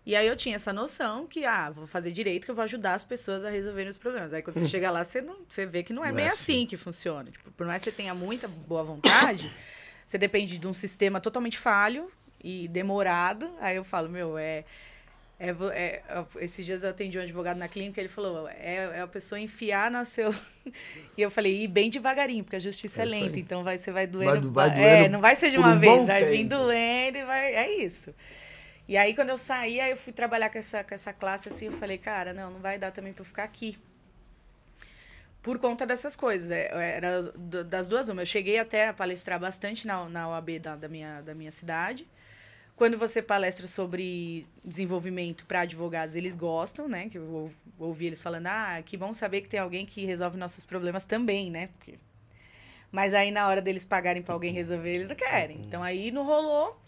E 0.07 0.15
aí 0.15 0.25
eu 0.25 0.37
tinha 0.37 0.55
essa 0.55 0.71
noção 0.71 1.27
que, 1.27 1.43
ah, 1.43 1.69
vou 1.69 1.85
fazer 1.85 2.13
direito 2.13 2.45
que 2.45 2.51
eu 2.51 2.55
vou 2.55 2.63
ajudar 2.63 2.93
as 2.93 3.03
pessoas 3.03 3.43
a 3.43 3.49
resolverem 3.49 3.89
os 3.89 3.97
problemas. 3.97 4.31
Aí 4.31 4.41
quando 4.41 4.53
você 4.53 4.63
chega 4.65 4.89
lá, 4.89 5.03
você, 5.03 5.19
não, 5.19 5.35
você 5.45 5.65
vê 5.65 5.83
que 5.83 5.91
não 5.91 6.01
é 6.01 6.07
Não 6.07 6.15
bem 6.15 6.27
é 6.27 6.29
assim. 6.29 6.65
que 6.65 6.77
funciona. 6.77 7.29
Tipo, 7.29 7.51
por 7.51 7.67
mais 7.67 7.83
que 7.83 7.89
você 7.89 7.95
tenha 7.97 8.13
muita 8.13 8.47
boa 8.47 8.85
vontade, 8.85 9.51
você 10.07 10.17
depende 10.17 10.57
de 10.57 10.65
um 10.65 10.73
sistema 10.73 11.19
totalmente 11.19 11.57
falho 11.57 12.09
e 12.41 12.69
demorado. 12.69 13.51
Aí 13.59 13.75
eu 13.75 13.83
falo, 13.83 14.07
meu, 14.07 14.37
é... 14.37 14.63
é, 15.37 15.49
é- 15.49 16.01
esses 16.39 16.65
dias 16.65 16.83
eu 16.83 16.89
atendi 16.91 17.19
um 17.19 17.21
advogado 17.21 17.57
na 17.57 17.67
clínica, 17.67 17.99
ele 17.99 18.07
falou, 18.07 18.47
é, 18.47 18.99
é 18.99 19.01
a 19.01 19.07
pessoa 19.07 19.37
enfiar 19.37 19.91
na 19.91 20.05
seu... 20.05 20.33
e 21.17 21.21
eu 21.21 21.29
falei, 21.29 21.63
e 21.63 21.67
bem 21.67 21.89
devagarinho, 21.89 22.45
porque 22.45 22.55
a 22.55 22.59
justiça 22.59 23.01
é, 23.01 23.03
É 23.03 23.05
lenta, 23.05 23.37
então 23.37 23.61
vai, 23.61 23.77
você 23.77 23.91
vai 23.91 24.07
doendo... 24.07 24.53
vai 24.53 24.69
é, 24.69 24.99
doendo 24.99 25.11
não 25.11 25.19
vai 25.19 25.35
ser 25.35 25.49
de 25.49 25.57
uma 25.57 25.73
um 25.73 25.79
vez, 25.81 26.07
vai 26.07 26.23
vir 26.23 26.45
doendo 26.45 27.17
e 27.17 27.25
vai... 27.25 27.53
É 27.55 27.83
isso. 27.83 28.13
E 28.87 28.95
aí, 28.97 29.13
quando 29.13 29.29
eu 29.29 29.37
saí, 29.37 29.79
aí 29.81 29.91
eu 29.91 29.97
fui 29.97 30.13
trabalhar 30.13 30.49
com 30.49 30.57
essa, 30.57 30.83
com 30.83 30.95
essa 30.95 31.11
classe, 31.13 31.49
assim, 31.49 31.65
eu 31.65 31.71
falei, 31.73 31.97
cara, 31.97 32.33
não, 32.33 32.51
não 32.51 32.59
vai 32.59 32.77
dar 32.79 32.91
também 32.91 33.11
pra 33.13 33.21
eu 33.21 33.25
ficar 33.25 33.43
aqui. 33.43 33.77
Por 35.41 35.59
conta 35.59 35.85
dessas 35.85 36.15
coisas. 36.15 36.51
É, 36.51 36.69
Era 36.97 37.21
do- 37.21 37.63
das 37.63 37.87
duas 37.87 38.09
uma. 38.09 38.21
Eu 38.21 38.25
cheguei 38.25 38.59
até 38.59 38.87
a 38.89 38.93
palestrar 38.93 39.39
bastante 39.39 39.85
na, 39.87 40.07
na 40.09 40.29
OAB 40.29 40.59
da, 40.59 40.75
da, 40.75 40.87
minha, 40.87 41.21
da 41.21 41.33
minha 41.33 41.51
cidade. 41.51 42.07
Quando 42.75 42.97
você 42.97 43.21
palestra 43.21 43.67
sobre 43.67 44.45
desenvolvimento 44.63 45.45
para 45.45 45.61
advogados, 45.61 46.15
eles 46.15 46.35
gostam, 46.35 46.87
né? 46.87 47.09
Que 47.09 47.17
eu 47.17 47.23
ou- 47.25 47.51
ouvi 47.79 48.05
eles 48.07 48.21
falando, 48.21 48.47
ah, 48.47 48.81
que 48.85 48.95
bom 48.97 49.13
saber 49.13 49.41
que 49.41 49.49
tem 49.49 49.59
alguém 49.59 49.85
que 49.85 50.05
resolve 50.05 50.37
nossos 50.37 50.63
problemas 50.65 51.05
também, 51.05 51.49
né? 51.49 51.67
Porque... 51.67 51.95
Mas 52.91 53.13
aí, 53.13 53.31
na 53.31 53.47
hora 53.47 53.61
deles 53.61 53.83
pagarem 53.83 54.21
para 54.21 54.33
alguém 54.33 54.53
resolver, 54.53 54.93
eles 54.95 55.09
não 55.09 55.15
querem. 55.15 55.57
Então, 55.61 55.83
aí 55.83 56.11
não 56.11 56.25
rolou. 56.25 56.79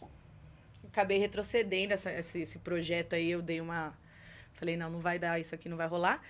Acabei 0.91 1.17
retrocedendo 1.17 1.93
essa, 1.93 2.11
esse, 2.11 2.41
esse 2.41 2.59
projeto 2.59 3.13
aí. 3.13 3.31
Eu 3.31 3.41
dei 3.41 3.61
uma... 3.61 3.93
Falei, 4.53 4.75
não, 4.75 4.89
não 4.89 4.99
vai 4.99 5.17
dar, 5.17 5.39
isso 5.39 5.55
aqui 5.55 5.69
não 5.69 5.77
vai 5.77 5.87
rolar. 5.87 6.21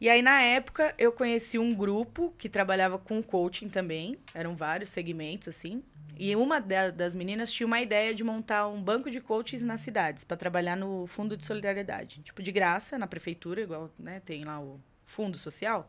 E 0.00 0.08
aí, 0.08 0.22
na 0.22 0.40
época, 0.40 0.94
eu 0.96 1.12
conheci 1.12 1.58
um 1.58 1.74
grupo 1.74 2.34
que 2.38 2.48
trabalhava 2.48 2.98
com 2.98 3.22
coaching 3.22 3.68
também. 3.68 4.16
Eram 4.32 4.56
vários 4.56 4.88
segmentos, 4.90 5.48
assim. 5.48 5.82
E 6.16 6.34
uma 6.36 6.58
da- 6.60 6.90
das 6.90 7.14
meninas 7.14 7.52
tinha 7.52 7.66
uma 7.66 7.80
ideia 7.80 8.14
de 8.14 8.24
montar 8.24 8.66
um 8.68 8.80
banco 8.82 9.10
de 9.10 9.20
coaches 9.20 9.62
nas 9.62 9.80
cidades 9.82 10.24
para 10.24 10.36
trabalhar 10.36 10.76
no 10.76 11.06
Fundo 11.06 11.36
de 11.36 11.44
Solidariedade. 11.44 12.22
Tipo, 12.22 12.42
de 12.42 12.50
graça, 12.52 12.98
na 12.98 13.06
prefeitura, 13.06 13.60
igual 13.60 13.90
né, 13.98 14.20
tem 14.24 14.44
lá 14.44 14.60
o 14.60 14.80
Fundo 15.04 15.36
Social. 15.36 15.88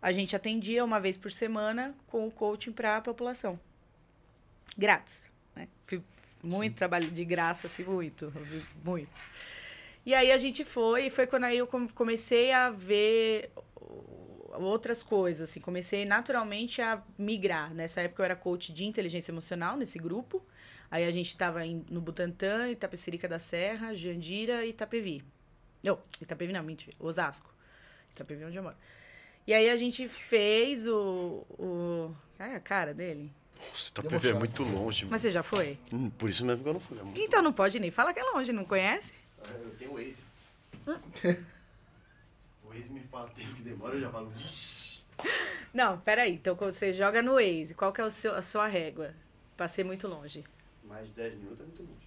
a 0.00 0.12
gente 0.12 0.36
atendia 0.36 0.84
uma 0.84 1.00
vez 1.00 1.16
por 1.16 1.32
semana 1.32 1.94
com 2.06 2.26
o 2.26 2.30
coaching 2.30 2.72
para 2.72 2.96
a 2.96 3.00
população. 3.00 3.58
Grátis. 4.76 5.28
Né? 5.54 5.68
Muito 6.46 6.76
trabalho 6.76 7.10
de 7.10 7.24
graça, 7.24 7.66
assim, 7.66 7.84
muito, 7.84 8.32
muito. 8.84 9.10
E 10.04 10.14
aí 10.14 10.30
a 10.30 10.36
gente 10.36 10.64
foi, 10.64 11.06
e 11.06 11.10
foi 11.10 11.26
quando 11.26 11.44
aí 11.44 11.58
eu 11.58 11.66
com- 11.66 11.88
comecei 11.88 12.52
a 12.52 12.70
ver 12.70 13.50
outras 14.52 15.02
coisas, 15.02 15.50
assim, 15.50 15.60
comecei 15.60 16.04
naturalmente 16.04 16.80
a 16.80 17.02
migrar. 17.18 17.74
Nessa 17.74 18.00
época 18.02 18.22
eu 18.22 18.24
era 18.24 18.36
coach 18.36 18.72
de 18.72 18.84
inteligência 18.84 19.32
emocional 19.32 19.76
nesse 19.76 19.98
grupo. 19.98 20.42
Aí 20.90 21.04
a 21.04 21.10
gente 21.10 21.26
estava 21.26 21.64
no 21.90 22.00
Butantã, 22.00 22.68
Itapecerica 22.70 23.26
da 23.28 23.38
Serra, 23.40 23.94
Jandira 23.94 24.64
e 24.64 24.70
Itapevi. 24.70 25.24
Não, 25.82 25.98
Itapevi 26.22 26.52
não, 26.52 26.62
mentira, 26.62 26.96
Osasco. 26.98 27.52
Itapevi 28.12 28.44
é 28.44 28.46
onde 28.46 28.56
eu 28.56 28.62
moro. 28.62 28.76
E 29.46 29.52
aí 29.52 29.68
a 29.68 29.76
gente 29.76 30.08
fez 30.08 30.86
o. 30.86 31.44
o... 31.58 32.14
Ah, 32.38 32.56
a 32.56 32.60
cara 32.60 32.94
dele. 32.94 33.32
Nossa, 33.58 33.88
Itapevi 33.90 34.28
é 34.28 34.34
muito 34.34 34.62
longe, 34.62 35.04
mano. 35.04 35.10
Mas 35.12 35.22
você 35.22 35.30
já 35.30 35.42
foi? 35.42 35.78
Hum, 35.92 36.10
Por 36.10 36.28
isso 36.30 36.44
mesmo 36.44 36.62
que 36.62 36.68
eu 36.68 36.72
não 36.74 36.80
fui. 36.80 36.98
É 36.98 37.02
muito... 37.02 37.20
Então 37.20 37.42
não 37.42 37.52
pode 37.52 37.78
nem 37.80 37.90
falar 37.90 38.12
que 38.12 38.20
é 38.20 38.24
longe, 38.24 38.52
não 38.52 38.64
conhece? 38.64 39.14
Eu 39.64 39.70
tenho 39.78 39.92
o 39.92 39.94
Waze. 39.94 40.16
o 42.64 42.68
Waze 42.68 42.90
me 42.90 43.00
fala 43.10 43.26
o 43.26 43.30
tempo 43.30 43.54
que 43.54 43.62
demora, 43.62 43.94
eu 43.94 44.00
já 44.00 44.10
falo. 44.10 44.32
"Ixi". 44.36 45.02
Não, 45.72 45.98
peraí. 46.00 46.32
Então 46.32 46.54
quando 46.56 46.72
você 46.72 46.92
joga 46.92 47.22
no 47.22 47.34
Waze, 47.34 47.74
qual 47.74 47.92
que 47.92 48.00
é 48.00 48.04
o 48.04 48.10
seu, 48.10 48.34
a 48.34 48.42
sua 48.42 48.66
régua? 48.66 49.14
Pra 49.56 49.68
ser 49.68 49.84
muito 49.84 50.06
longe. 50.06 50.44
Mais 50.84 51.08
de 51.08 51.14
10 51.14 51.34
minutos 51.34 51.60
é 51.60 51.62
muito 51.64 51.82
longe. 51.82 52.06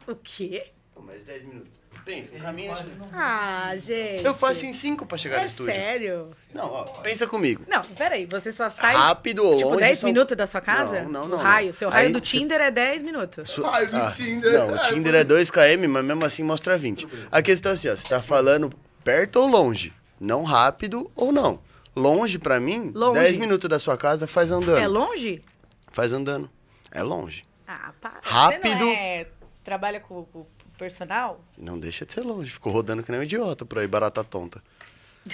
O 0.06 0.16
quê? 0.16 0.72
Mais 1.02 1.18
de 1.20 1.24
10 1.26 1.44
minutos. 1.44 1.80
Pensa, 2.04 2.34
um 2.34 2.38
caminho. 2.38 2.72
Ah, 3.12 3.72
gente. 3.76 4.24
Eu 4.24 4.34
faço 4.34 4.64
em 4.64 4.72
5 4.72 5.04
pra 5.04 5.18
chegar 5.18 5.36
É 5.36 5.40
no 5.40 5.46
estúdio. 5.46 5.74
sério? 5.74 6.30
Não, 6.54 6.64
ó, 6.72 6.84
pensa 7.02 7.26
comigo. 7.26 7.62
Não, 7.68 7.82
peraí. 7.84 8.26
Você 8.26 8.50
só 8.50 8.70
sai. 8.70 8.94
Rápido 8.94 9.44
ou 9.44 9.56
Tipo, 9.56 9.68
longe. 9.70 9.80
10 9.80 9.98
são- 9.98 10.06
minutos 10.08 10.36
da 10.36 10.46
sua 10.46 10.60
casa? 10.62 11.02
Não, 11.02 11.10
não, 11.10 11.24
O 11.24 11.28
não. 11.28 11.36
raio. 11.38 11.66
não. 11.66 11.72
Seu 11.74 11.88
raio 11.90 12.06
Aí 12.06 12.12
do 12.12 12.20
Tinder 12.20 12.60
é 12.60 12.70
10 12.70 13.02
minutos. 13.02 13.50
Su- 13.50 13.62
Raio 13.62 13.90
do 13.90 13.96
Ah, 13.96 14.12
Tinder. 14.16 14.52
Não, 14.52 14.74
o 14.74 14.78
Tinder 14.78 15.14
é 15.14 15.24
2km, 15.24 15.86
mas 15.88 16.04
mesmo 16.04 16.24
assim 16.24 16.42
mostra 16.42 16.78
20. 16.78 17.06
A 17.30 17.42
questão 17.42 17.72
é 17.72 17.74
assim, 17.74 17.88
ó, 17.88 17.94
você 17.96 18.08
tá 18.08 18.20
falando 18.20 18.70
perto 19.04 19.36
ou 19.36 19.46
longe? 19.46 19.92
Não 20.18 20.42
rápido 20.42 21.10
ou 21.14 21.30
não. 21.30 21.60
Longe, 21.94 22.38
pra 22.38 22.58
mim, 22.58 22.92
Longe. 22.94 23.20
10 23.20 23.36
minutos 23.36 23.68
da 23.68 23.78
sua 23.78 23.96
casa 23.98 24.26
faz 24.26 24.50
andando. 24.50 24.78
É 24.78 24.86
longe? 24.88 25.44
Faz 25.92 26.12
andando. 26.12 26.50
É 26.92 27.02
longe. 27.02 27.44
Ah, 27.68 27.92
para. 28.00 28.20
Rápido. 28.22 28.62
Você 28.62 28.74
não 28.76 28.92
é... 28.92 29.26
trabalha 29.62 30.00
com, 30.00 30.24
com 30.24 30.46
personal? 30.80 31.44
Não 31.58 31.78
deixa 31.78 32.06
de 32.06 32.14
ser 32.14 32.22
longe. 32.22 32.50
Ficou 32.50 32.72
rodando 32.72 33.02
que 33.02 33.10
nem 33.10 33.20
um 33.20 33.24
idiota 33.24 33.66
por 33.66 33.78
aí, 33.78 33.86
barata 33.86 34.24
tonta. 34.24 34.62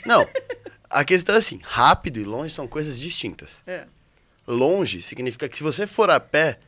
Não. 0.04 0.26
a 0.90 1.04
questão 1.04 1.36
é 1.36 1.38
assim, 1.38 1.60
rápido 1.62 2.18
e 2.18 2.24
longe 2.24 2.52
são 2.52 2.66
coisas 2.66 2.98
distintas. 2.98 3.62
É. 3.64 3.86
Longe 4.44 5.00
significa 5.00 5.48
que 5.48 5.56
se 5.56 5.62
você 5.62 5.86
for 5.86 6.10
a 6.10 6.18
pé, 6.18 6.58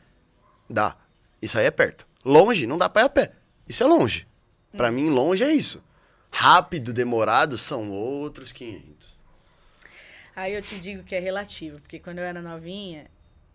dá. 0.69 0.95
Isso 1.41 1.59
aí 1.59 1.65
é 1.65 1.71
perto. 1.71 2.07
Longe, 2.23 2.65
não 2.65 2.77
dá 2.77 2.87
pra 2.87 3.01
ir 3.01 3.05
a 3.05 3.09
pé. 3.09 3.33
Isso 3.67 3.83
é 3.83 3.85
longe. 3.85 4.25
Pra 4.71 4.91
mim, 4.91 5.09
longe 5.09 5.43
é 5.43 5.51
isso. 5.51 5.83
Rápido, 6.31 6.93
demorado, 6.93 7.57
são 7.57 7.91
outros 7.91 8.53
500. 8.53 9.19
Aí 10.35 10.53
eu 10.53 10.61
te 10.61 10.79
digo 10.79 11.03
que 11.03 11.15
é 11.15 11.19
relativo, 11.19 11.81
porque 11.81 11.99
quando 11.99 12.19
eu 12.19 12.23
era 12.23 12.41
novinha, 12.41 13.07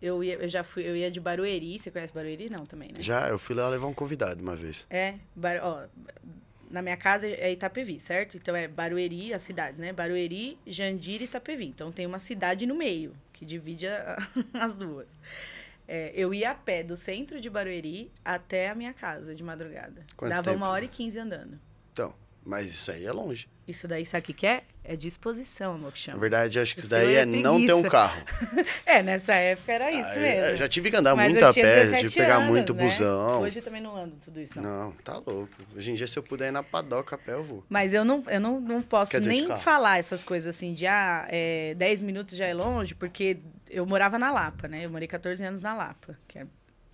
eu, 0.05 0.23
ia, 0.23 0.35
eu 0.35 0.47
já 0.47 0.63
fui, 0.63 0.83
eu 0.87 0.95
ia 0.95 1.09
de 1.11 1.19
Barueri. 1.19 1.79
Você 1.79 1.89
conhece 1.91 2.13
Barueri? 2.13 2.49
Não, 2.49 2.65
também, 2.65 2.89
né? 2.89 3.01
Já, 3.01 3.27
eu 3.29 3.39
fui 3.39 3.55
lá 3.55 3.67
levar 3.69 3.87
um 3.87 3.93
convidado 3.93 4.41
uma 4.41 4.55
vez. 4.55 4.85
É, 4.89 5.15
Bar- 5.35 5.59
ó, 5.63 5.85
na 6.69 6.81
minha 6.81 6.97
casa 6.97 7.27
é 7.27 7.51
Itapevi, 7.51 7.99
certo? 7.99 8.37
Então 8.37 8.55
é 8.55 8.67
Barueri, 8.67 9.33
as 9.33 9.41
cidades, 9.43 9.79
né? 9.79 9.93
Barueri, 9.93 10.57
Jandira 10.67 11.23
e 11.23 11.25
Itapevi. 11.27 11.65
Então 11.67 11.91
tem 11.91 12.05
uma 12.05 12.19
cidade 12.19 12.65
no 12.65 12.75
meio, 12.75 13.15
que 13.33 13.45
divide 13.45 13.87
a- 13.87 14.17
as 14.53 14.77
duas. 14.77 15.07
É, 15.87 16.11
eu 16.15 16.33
ia 16.33 16.51
a 16.51 16.55
pé 16.55 16.81
do 16.83 16.95
centro 16.95 17.39
de 17.39 17.49
Barueri 17.49 18.11
até 18.23 18.69
a 18.69 18.75
minha 18.75 18.93
casa 18.93 19.35
de 19.35 19.43
madrugada. 19.43 20.03
Quanto 20.17 20.29
Dava 20.31 20.43
tempo? 20.43 20.57
uma 20.57 20.69
hora 20.69 20.85
e 20.85 20.87
quinze 20.87 21.19
andando. 21.19 21.59
Então, 21.93 22.13
mas 22.43 22.65
isso 22.65 22.91
aí 22.91 23.05
é 23.05 23.11
longe. 23.11 23.47
Isso 23.67 23.87
daí, 23.87 24.05
sabe 24.05 24.21
o 24.21 24.25
que 24.27 24.33
que 24.33 24.45
é? 24.45 24.63
É 24.83 24.95
disposição, 24.95 25.73
amor, 25.73 25.91
que 25.91 25.97
Na 25.99 26.03
chama. 26.13 26.19
verdade, 26.19 26.59
acho 26.59 26.75
que 26.75 26.81
isso 26.81 26.89
daí 26.89 27.15
é 27.15 27.21
é 27.21 27.25
não 27.25 27.65
ter 27.65 27.73
um 27.73 27.81
carro. 27.81 28.23
É, 28.85 29.01
nessa 29.01 29.33
época 29.33 29.71
era 29.73 29.89
isso 29.91 30.07
Ah, 30.11 30.19
mesmo. 30.19 30.43
eu 30.51 30.57
já 30.57 30.67
tive 30.69 30.91
que 30.91 30.95
andar 30.95 31.15
Mas 31.15 31.31
muito 31.31 31.43
a 31.43 31.51
pé, 31.51 31.61
17 31.61 32.01
tive 32.01 32.13
que 32.13 32.19
pegar 32.19 32.35
anos, 32.37 32.47
muito 32.49 32.73
né? 32.75 32.83
busão. 32.85 33.41
Hoje 33.41 33.59
eu 33.59 33.63
também 33.63 33.81
não 33.81 33.97
ando 33.97 34.15
tudo 34.23 34.39
isso, 34.39 34.55
não. 34.61 34.63
Não, 34.63 34.91
tá 35.03 35.13
louco. 35.17 35.49
Hoje 35.75 35.91
em 35.91 35.95
dia, 35.95 36.05
se 36.07 36.17
eu 36.17 36.21
puder 36.21 36.49
ir 36.49 36.51
na 36.51 36.61
padoca 36.61 37.15
a 37.15 37.17
pé, 37.17 37.33
eu 37.33 37.43
vou. 37.43 37.63
Mas 37.67 37.93
eu 37.93 38.05
não, 38.05 38.23
eu 38.27 38.39
não, 38.39 38.61
não 38.61 38.81
posso 38.83 39.11
Quer 39.11 39.21
nem 39.21 39.47
falar 39.57 39.97
essas 39.97 40.23
coisas 40.23 40.55
assim 40.55 40.75
de 40.75 40.85
ah, 40.85 41.25
é, 41.29 41.73
10 41.75 42.01
minutos 42.01 42.37
já 42.37 42.45
é 42.45 42.53
longe, 42.53 42.93
porque 42.93 43.39
eu 43.69 43.83
morava 43.87 44.19
na 44.19 44.31
Lapa, 44.31 44.67
né? 44.67 44.85
Eu 44.85 44.91
morei 44.91 45.07
14 45.07 45.43
anos 45.43 45.63
na 45.63 45.73
Lapa, 45.75 46.15
que 46.27 46.37
é 46.37 46.45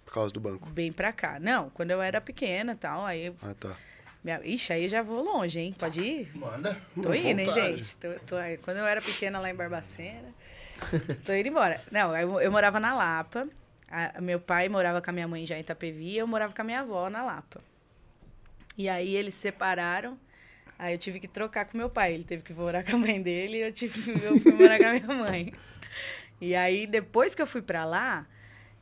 Por 0.06 0.14
causa 0.14 0.32
do 0.34 0.40
banco. 0.40 0.70
bem 0.70 0.92
pra 0.94 1.12
cá. 1.12 1.38
Não, 1.42 1.70
quando 1.72 1.92
eu 1.92 2.02
era 2.02 2.22
pequena 2.22 2.72
e 2.72 2.76
tal, 2.78 3.06
aí. 3.06 3.26
eu- 3.28 3.36
Ah, 3.42 3.54
tá. 3.54 3.76
Minha, 4.24 4.40
ixi, 4.44 4.72
aí 4.74 4.84
eu 4.84 4.90
já 4.90 5.02
vou 5.02 5.24
longe, 5.24 5.60
hein? 5.60 5.76
Pode 5.78 6.00
ir? 6.02 6.32
Manda. 6.38 6.78
Tô 6.96 7.12
indo, 7.14 7.40
hein, 7.40 7.46
vontade. 7.48 7.76
gente? 7.78 7.98
Tô, 7.98 8.08
tô. 8.28 8.36
Quando 8.64 8.78
eu 8.78 8.86
era 8.86 9.02
pequena 9.02 9.40
lá 9.40 9.50
em 9.50 9.56
Barbacena, 9.56 10.30
tô 11.26 11.34
indo 11.34 11.48
embora. 11.50 11.82
Não, 11.92 12.16
eu, 12.16 12.40
eu 12.40 12.52
morava 12.52 12.80
na 12.80 12.94
Lapa. 12.94 13.48
a- 13.90 14.22
meu 14.22 14.40
pai 14.40 14.70
morava 14.70 15.02
com 15.02 15.10
a 15.10 15.14
minha 15.14 15.28
mãe 15.28 15.46
já 15.46 15.58
em 15.58 15.62
Itapevi 15.62 16.10
e 16.12 16.18
eu 16.20 16.28
morava 16.28 16.54
com 16.54 16.62
a 16.62 16.66
minha 16.66 16.82
avó 16.82 17.10
na 17.10 17.24
Lapa. 17.24 17.62
E 18.78 18.88
aí 18.88 19.16
eles 19.16 19.34
se 19.34 19.42
separaram. 19.42 20.18
Aí 20.78 20.94
eu 20.94 20.98
tive 20.98 21.20
que 21.20 21.28
trocar 21.28 21.66
com 21.66 21.78
meu 21.78 21.90
pai. 21.90 22.14
Ele 22.14 22.24
teve 22.24 22.44
que 22.44 22.54
morar 22.54 22.84
com 22.86 22.96
a 22.96 23.00
mãe 23.00 23.20
dele 23.22 23.58
e 23.58 23.62
eu, 23.62 23.72
tive, 23.72 24.12
eu 24.24 24.38
fui 24.40 24.54
morar 24.54 24.78
com 24.78 24.86
a 24.86 24.94
minha 24.94 25.08
mãe. 25.08 25.54
E 26.40 26.56
aí, 26.56 26.86
depois 26.88 27.34
que 27.36 27.42
eu 27.42 27.46
fui 27.48 27.62
pra 27.62 27.86
lá, 27.86 28.26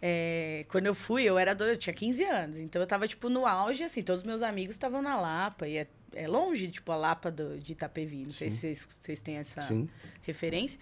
é, 0.02 0.66
quando 0.70 0.86
eu 0.86 0.96
fui, 0.96 1.24
eu 1.24 1.38
era 1.38 1.52
eu 1.52 1.78
tinha 1.78 1.94
15 1.94 2.24
anos. 2.24 2.60
Então 2.60 2.82
eu 2.82 2.88
tava, 2.88 3.08
tipo, 3.08 3.30
no 3.30 3.46
auge, 3.46 3.84
assim, 3.84 4.02
todos 4.02 4.22
os 4.22 4.28
meus 4.28 4.42
amigos 4.42 4.76
estavam 4.76 5.02
na 5.02 5.20
Lapa. 5.20 5.68
E 5.68 5.78
é, 5.78 5.88
é 6.14 6.28
longe, 6.28 6.70
tipo, 6.70 6.92
a 6.92 6.96
Lapa 6.96 7.30
do, 7.30 7.60
de 7.60 7.74
Itapevi. 7.74 8.24
Não 8.24 8.32
sei 8.32 8.50
se 8.50 8.60
vocês, 8.60 8.88
vocês 9.00 9.22
têm 9.22 9.38
essa 9.38 9.62
Sim. 9.62 9.90
referência. 10.22 10.80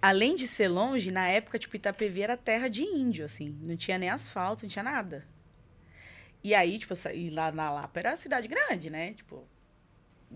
Além 0.00 0.34
de 0.34 0.46
ser 0.46 0.68
longe, 0.68 1.10
na 1.10 1.26
época, 1.28 1.58
tipo, 1.58 1.76
Itapevi 1.76 2.22
era 2.22 2.36
terra 2.36 2.68
de 2.68 2.82
índio, 2.82 3.24
assim. 3.24 3.58
Não 3.66 3.76
tinha 3.76 3.96
nem 3.98 4.10
asfalto, 4.10 4.64
não 4.64 4.70
tinha 4.70 4.82
nada. 4.82 5.24
E 6.44 6.54
aí, 6.54 6.78
tipo, 6.78 6.94
saí 6.94 7.30
lá 7.30 7.50
na 7.50 7.70
Lapa 7.70 7.98
era 7.98 8.16
cidade 8.16 8.46
grande, 8.46 8.90
né? 8.90 9.14
Tipo. 9.14 9.44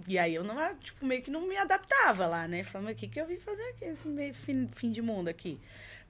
E 0.07 0.19
aí 0.19 0.35
eu 0.35 0.45
não, 0.45 0.57
tipo, 0.77 1.05
meio 1.05 1.21
que 1.21 1.31
não 1.31 1.47
me 1.47 1.57
adaptava 1.57 2.27
lá, 2.27 2.49
né? 2.49 2.63
Falando, 2.63 2.93
o 2.93 2.95
que, 2.95 3.09
que 3.09 3.21
eu 3.21 3.27
vim 3.27 3.39
fazer 3.39 3.63
aqui, 3.71 3.85
esse 3.85 4.09
meio 4.09 4.33
fim, 4.33 4.69
fim 4.73 4.91
de 4.91 5.03
mundo 5.03 5.29
aqui? 5.29 5.61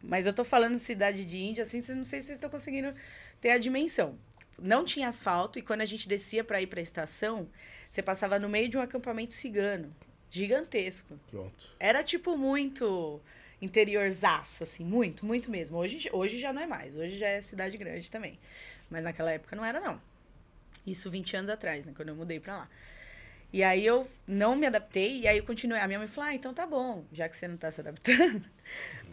Mas 0.03 0.26
eu 0.26 0.32
tô 0.32 0.44
falando 0.44 0.78
cidade 0.78 1.24
de 1.24 1.38
índia, 1.38 1.62
assim, 1.62 1.78
não 1.94 2.05
sei 2.05 2.20
se 2.20 2.26
vocês 2.26 2.38
estão 2.38 2.51
conseguindo 2.51 2.94
ter 3.40 3.51
a 3.51 3.59
dimensão. 3.59 4.18
Não 4.59 4.84
tinha 4.84 5.09
asfalto, 5.09 5.59
e 5.59 5.62
quando 5.62 5.80
a 5.80 5.86
gente 5.86 6.09
descia 6.09 6.44
para 6.44 6.61
ir 6.61 6.66
pra 6.66 6.80
estação, 6.80 7.48
você 7.88 8.03
passava 8.03 8.38
no 8.38 8.48
meio 8.48 8.68
de 8.68 8.76
um 8.76 8.80
acampamento 8.80 9.32
cigano. 9.34 9.94
Gigantesco. 10.30 11.18
Pronto. 11.30 11.74
Era, 11.78 12.03
tipo, 12.03 12.36
muito 12.36 13.20
interiorzaço, 13.61 14.62
assim, 14.62 14.84
muito, 14.84 15.26
muito 15.26 15.51
mesmo. 15.51 15.76
Hoje, 15.76 16.09
hoje 16.12 16.38
já 16.38 16.53
não 16.53 16.62
é 16.62 16.66
mais, 16.66 16.94
hoje 16.96 17.18
já 17.18 17.28
é 17.28 17.40
cidade 17.40 17.76
grande 17.76 18.11
também. 18.11 18.38
Mas 18.88 19.05
naquela 19.05 19.32
época 19.32 19.55
não 19.55 19.64
era, 19.64 19.80
não. 19.80 20.01
Isso 20.86 21.11
20 21.11 21.36
anos 21.36 21.51
atrás, 21.51 21.84
né, 21.84 21.92
quando 21.94 22.09
eu 22.09 22.16
mudei 22.16 22.40
pra 22.40 22.59
lá. 22.59 22.68
E 23.53 23.62
aí 23.64 23.84
eu 23.84 24.07
não 24.26 24.55
me 24.55 24.66
adaptei, 24.66 25.20
e 25.20 25.28
aí 25.28 25.38
eu 25.38 25.44
continuei. 25.44 25.80
A 25.80 25.86
minha 25.86 25.98
mãe 25.98 26.09
falou, 26.09 26.30
ah, 26.30 26.34
então 26.34 26.55
tá 26.55 26.66
bom, 26.66 27.05
já 27.12 27.28
que 27.28 27.36
você 27.36 27.48
não 27.48 27.57
tá 27.57 27.70
se 27.70 27.80
adaptando, 27.80 28.44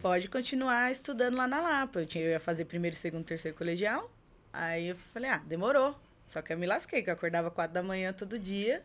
pode 0.00 0.28
continuar 0.28 0.90
estudando 0.90 1.36
lá 1.36 1.46
na 1.46 1.60
Lapa. 1.60 2.00
Eu, 2.00 2.06
tinha, 2.06 2.24
eu 2.24 2.30
ia 2.30 2.40
fazer 2.40 2.64
primeiro, 2.64 2.96
segundo, 2.96 3.24
terceiro 3.24 3.56
colegial. 3.56 4.10
Aí 4.52 4.88
eu 4.88 4.96
falei, 4.96 5.30
ah, 5.30 5.42
demorou. 5.46 5.94
Só 6.26 6.42
que 6.42 6.52
eu 6.52 6.58
me 6.58 6.66
lasquei, 6.66 7.02
que 7.02 7.10
eu 7.10 7.14
acordava 7.14 7.50
quatro 7.50 7.74
da 7.74 7.82
manhã 7.82 8.12
todo 8.12 8.38
dia 8.38 8.82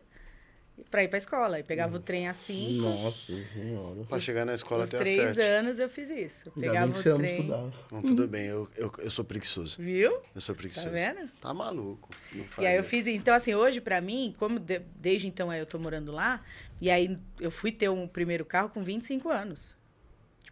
pra 0.90 1.04
ir 1.04 1.08
pra 1.08 1.18
escola. 1.18 1.56
Aí 1.56 1.62
pegava 1.62 1.96
o 1.96 2.00
trem 2.00 2.26
assim. 2.28 2.78
Nossa 2.80 3.32
senhora. 3.52 4.04
Pra 4.04 4.18
chegar 4.18 4.44
na 4.44 4.54
escola 4.54 4.84
até 4.84 4.96
às 4.96 5.02
três 5.02 5.34
sete. 5.34 5.40
anos 5.46 5.78
eu 5.78 5.88
fiz 5.88 6.08
isso. 6.10 6.50
Ainda 6.56 6.68
Pegava 6.68 6.86
bem 6.92 7.02
que 7.02 7.08
o 7.08 7.16
trem. 7.18 7.30
estudar. 7.36 7.70
Não, 7.92 8.02
tudo 8.02 8.26
bem, 8.26 8.46
eu, 8.46 8.68
eu, 8.76 8.92
eu 8.98 9.10
sou 9.10 9.24
preguiçoso. 9.24 9.76
Viu? 9.80 10.20
Eu 10.34 10.40
sou 10.40 10.54
preguiçoso. 10.54 10.88
vendo? 10.90 11.30
Tá 11.40 11.52
maluco. 11.52 12.08
Não 12.32 12.44
E 12.58 12.66
aí 12.66 12.76
eu 12.76 12.82
fiz. 12.84 13.06
Então, 13.06 13.34
assim, 13.34 13.54
hoje 13.54 13.80
pra 13.80 14.00
mim, 14.00 14.34
como 14.38 14.58
de- 14.58 14.80
desde 14.96 15.26
então 15.28 15.52
eu 15.52 15.66
tô 15.66 15.78
morando 15.78 16.10
lá, 16.12 16.42
e 16.80 16.90
aí 16.90 17.18
eu 17.40 17.50
fui 17.50 17.70
ter 17.70 17.88
um 17.90 18.08
primeiro 18.08 18.44
carro 18.44 18.68
com 18.70 18.82
25 18.82 19.28
anos. 19.30 19.76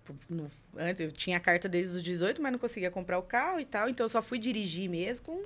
Tipo, 0.05 0.15
no- 0.29 0.51
antes 0.77 1.01
eu 1.01 1.13
tinha 1.13 1.37
a 1.37 1.41
carta 1.41 1.69
desde 1.69 1.97
os 1.97 2.03
18, 2.03 2.43
mas 2.43 2.51
não 2.53 2.59
conseguia 2.59 2.91
comprar 2.91 3.19
o 3.19 3.23
carro 3.23 3.61
e 3.61 3.65
tal. 3.65 3.89
Então 3.89 4.05
eu 4.05 4.09
só 4.09 4.21
fui 4.21 4.39
dirigir 4.39 4.89
mesmo 4.91 5.25
com, 5.27 5.45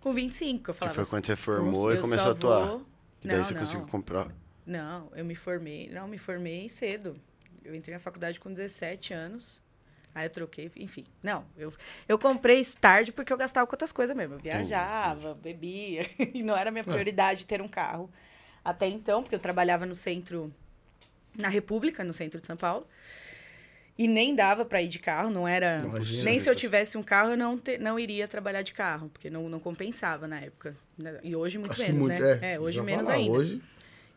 com 0.00 0.12
25. 0.12 0.70
Eu 0.70 0.74
Que 0.74 0.78
falava, 0.78 0.94
foi 0.94 1.06
quando 1.06 1.26
você 1.26 1.36
formou 1.36 1.92
e 1.94 1.98
começou 1.98 2.28
a 2.28 2.32
atuar. 2.32 2.66
vou- 2.66 2.86
E 3.22 3.28
daí 3.28 3.36
Não, 3.38 3.44
você 3.44 3.52
não. 3.54 3.60
conseguiu 3.60 3.86
comprar. 3.88 4.28
Não, 4.66 5.10
eu 5.14 5.24
me 5.24 5.34
formei. 5.34 5.90
Não, 5.90 6.08
me 6.08 6.16
formei 6.16 6.68
cedo. 6.68 7.16
Eu 7.62 7.74
entrei 7.74 7.92
na 7.94 8.00
faculdade 8.00 8.40
com 8.40 8.50
17 8.50 9.12
anos. 9.12 9.60
Aí 10.14 10.24
eu 10.26 10.30
troquei, 10.30 10.70
enfim. 10.76 11.04
Não, 11.22 11.44
eu, 11.56 11.72
eu 12.08 12.18
comprei 12.18 12.64
tarde 12.80 13.12
porque 13.12 13.32
eu 13.32 13.36
gastava 13.36 13.66
com 13.66 13.74
outras 13.74 13.92
coisas 13.92 14.16
mesmo. 14.16 14.34
Eu 14.34 14.38
viajava, 14.40 15.34
bebia. 15.34 16.08
E 16.34 16.42
não 16.42 16.56
era 16.56 16.70
minha 16.70 16.82
prioridade 16.82 17.46
ter 17.46 17.60
um 17.60 17.68
carro. 17.68 18.10
Até 18.64 18.88
então, 18.88 19.22
porque 19.22 19.34
eu 19.34 19.38
trabalhava 19.38 19.84
no 19.86 19.94
centro 19.94 20.52
na 21.38 21.48
República, 21.48 22.02
no 22.02 22.12
centro 22.12 22.40
de 22.40 22.46
São 22.46 22.56
Paulo. 22.56 22.86
E 24.02 24.08
nem 24.08 24.34
dava 24.34 24.64
para 24.64 24.80
ir 24.80 24.88
de 24.88 24.98
carro, 24.98 25.28
não 25.28 25.46
era. 25.46 25.82
Imagina. 25.84 26.24
nem 26.24 26.38
se 26.40 26.48
eu 26.48 26.54
tivesse 26.54 26.96
um 26.96 27.02
carro, 27.02 27.32
eu 27.32 27.36
não, 27.36 27.58
te- 27.58 27.76
não 27.76 27.98
iria 27.98 28.26
trabalhar 28.26 28.62
de 28.62 28.72
carro, 28.72 29.10
porque 29.10 29.28
não, 29.28 29.46
não 29.46 29.60
compensava 29.60 30.26
na 30.26 30.40
época. 30.40 30.74
E 31.22 31.36
hoje 31.36 31.58
muito 31.58 31.72
Acho 31.72 31.82
menos, 31.82 31.98
muito- 32.06 32.18
né? 32.18 32.38
é, 32.54 32.58
hoje 32.58 32.76
já 32.76 32.82
menos 32.82 33.06
falar, 33.08 33.18
ainda. 33.18 33.32
Hoje, 33.36 33.60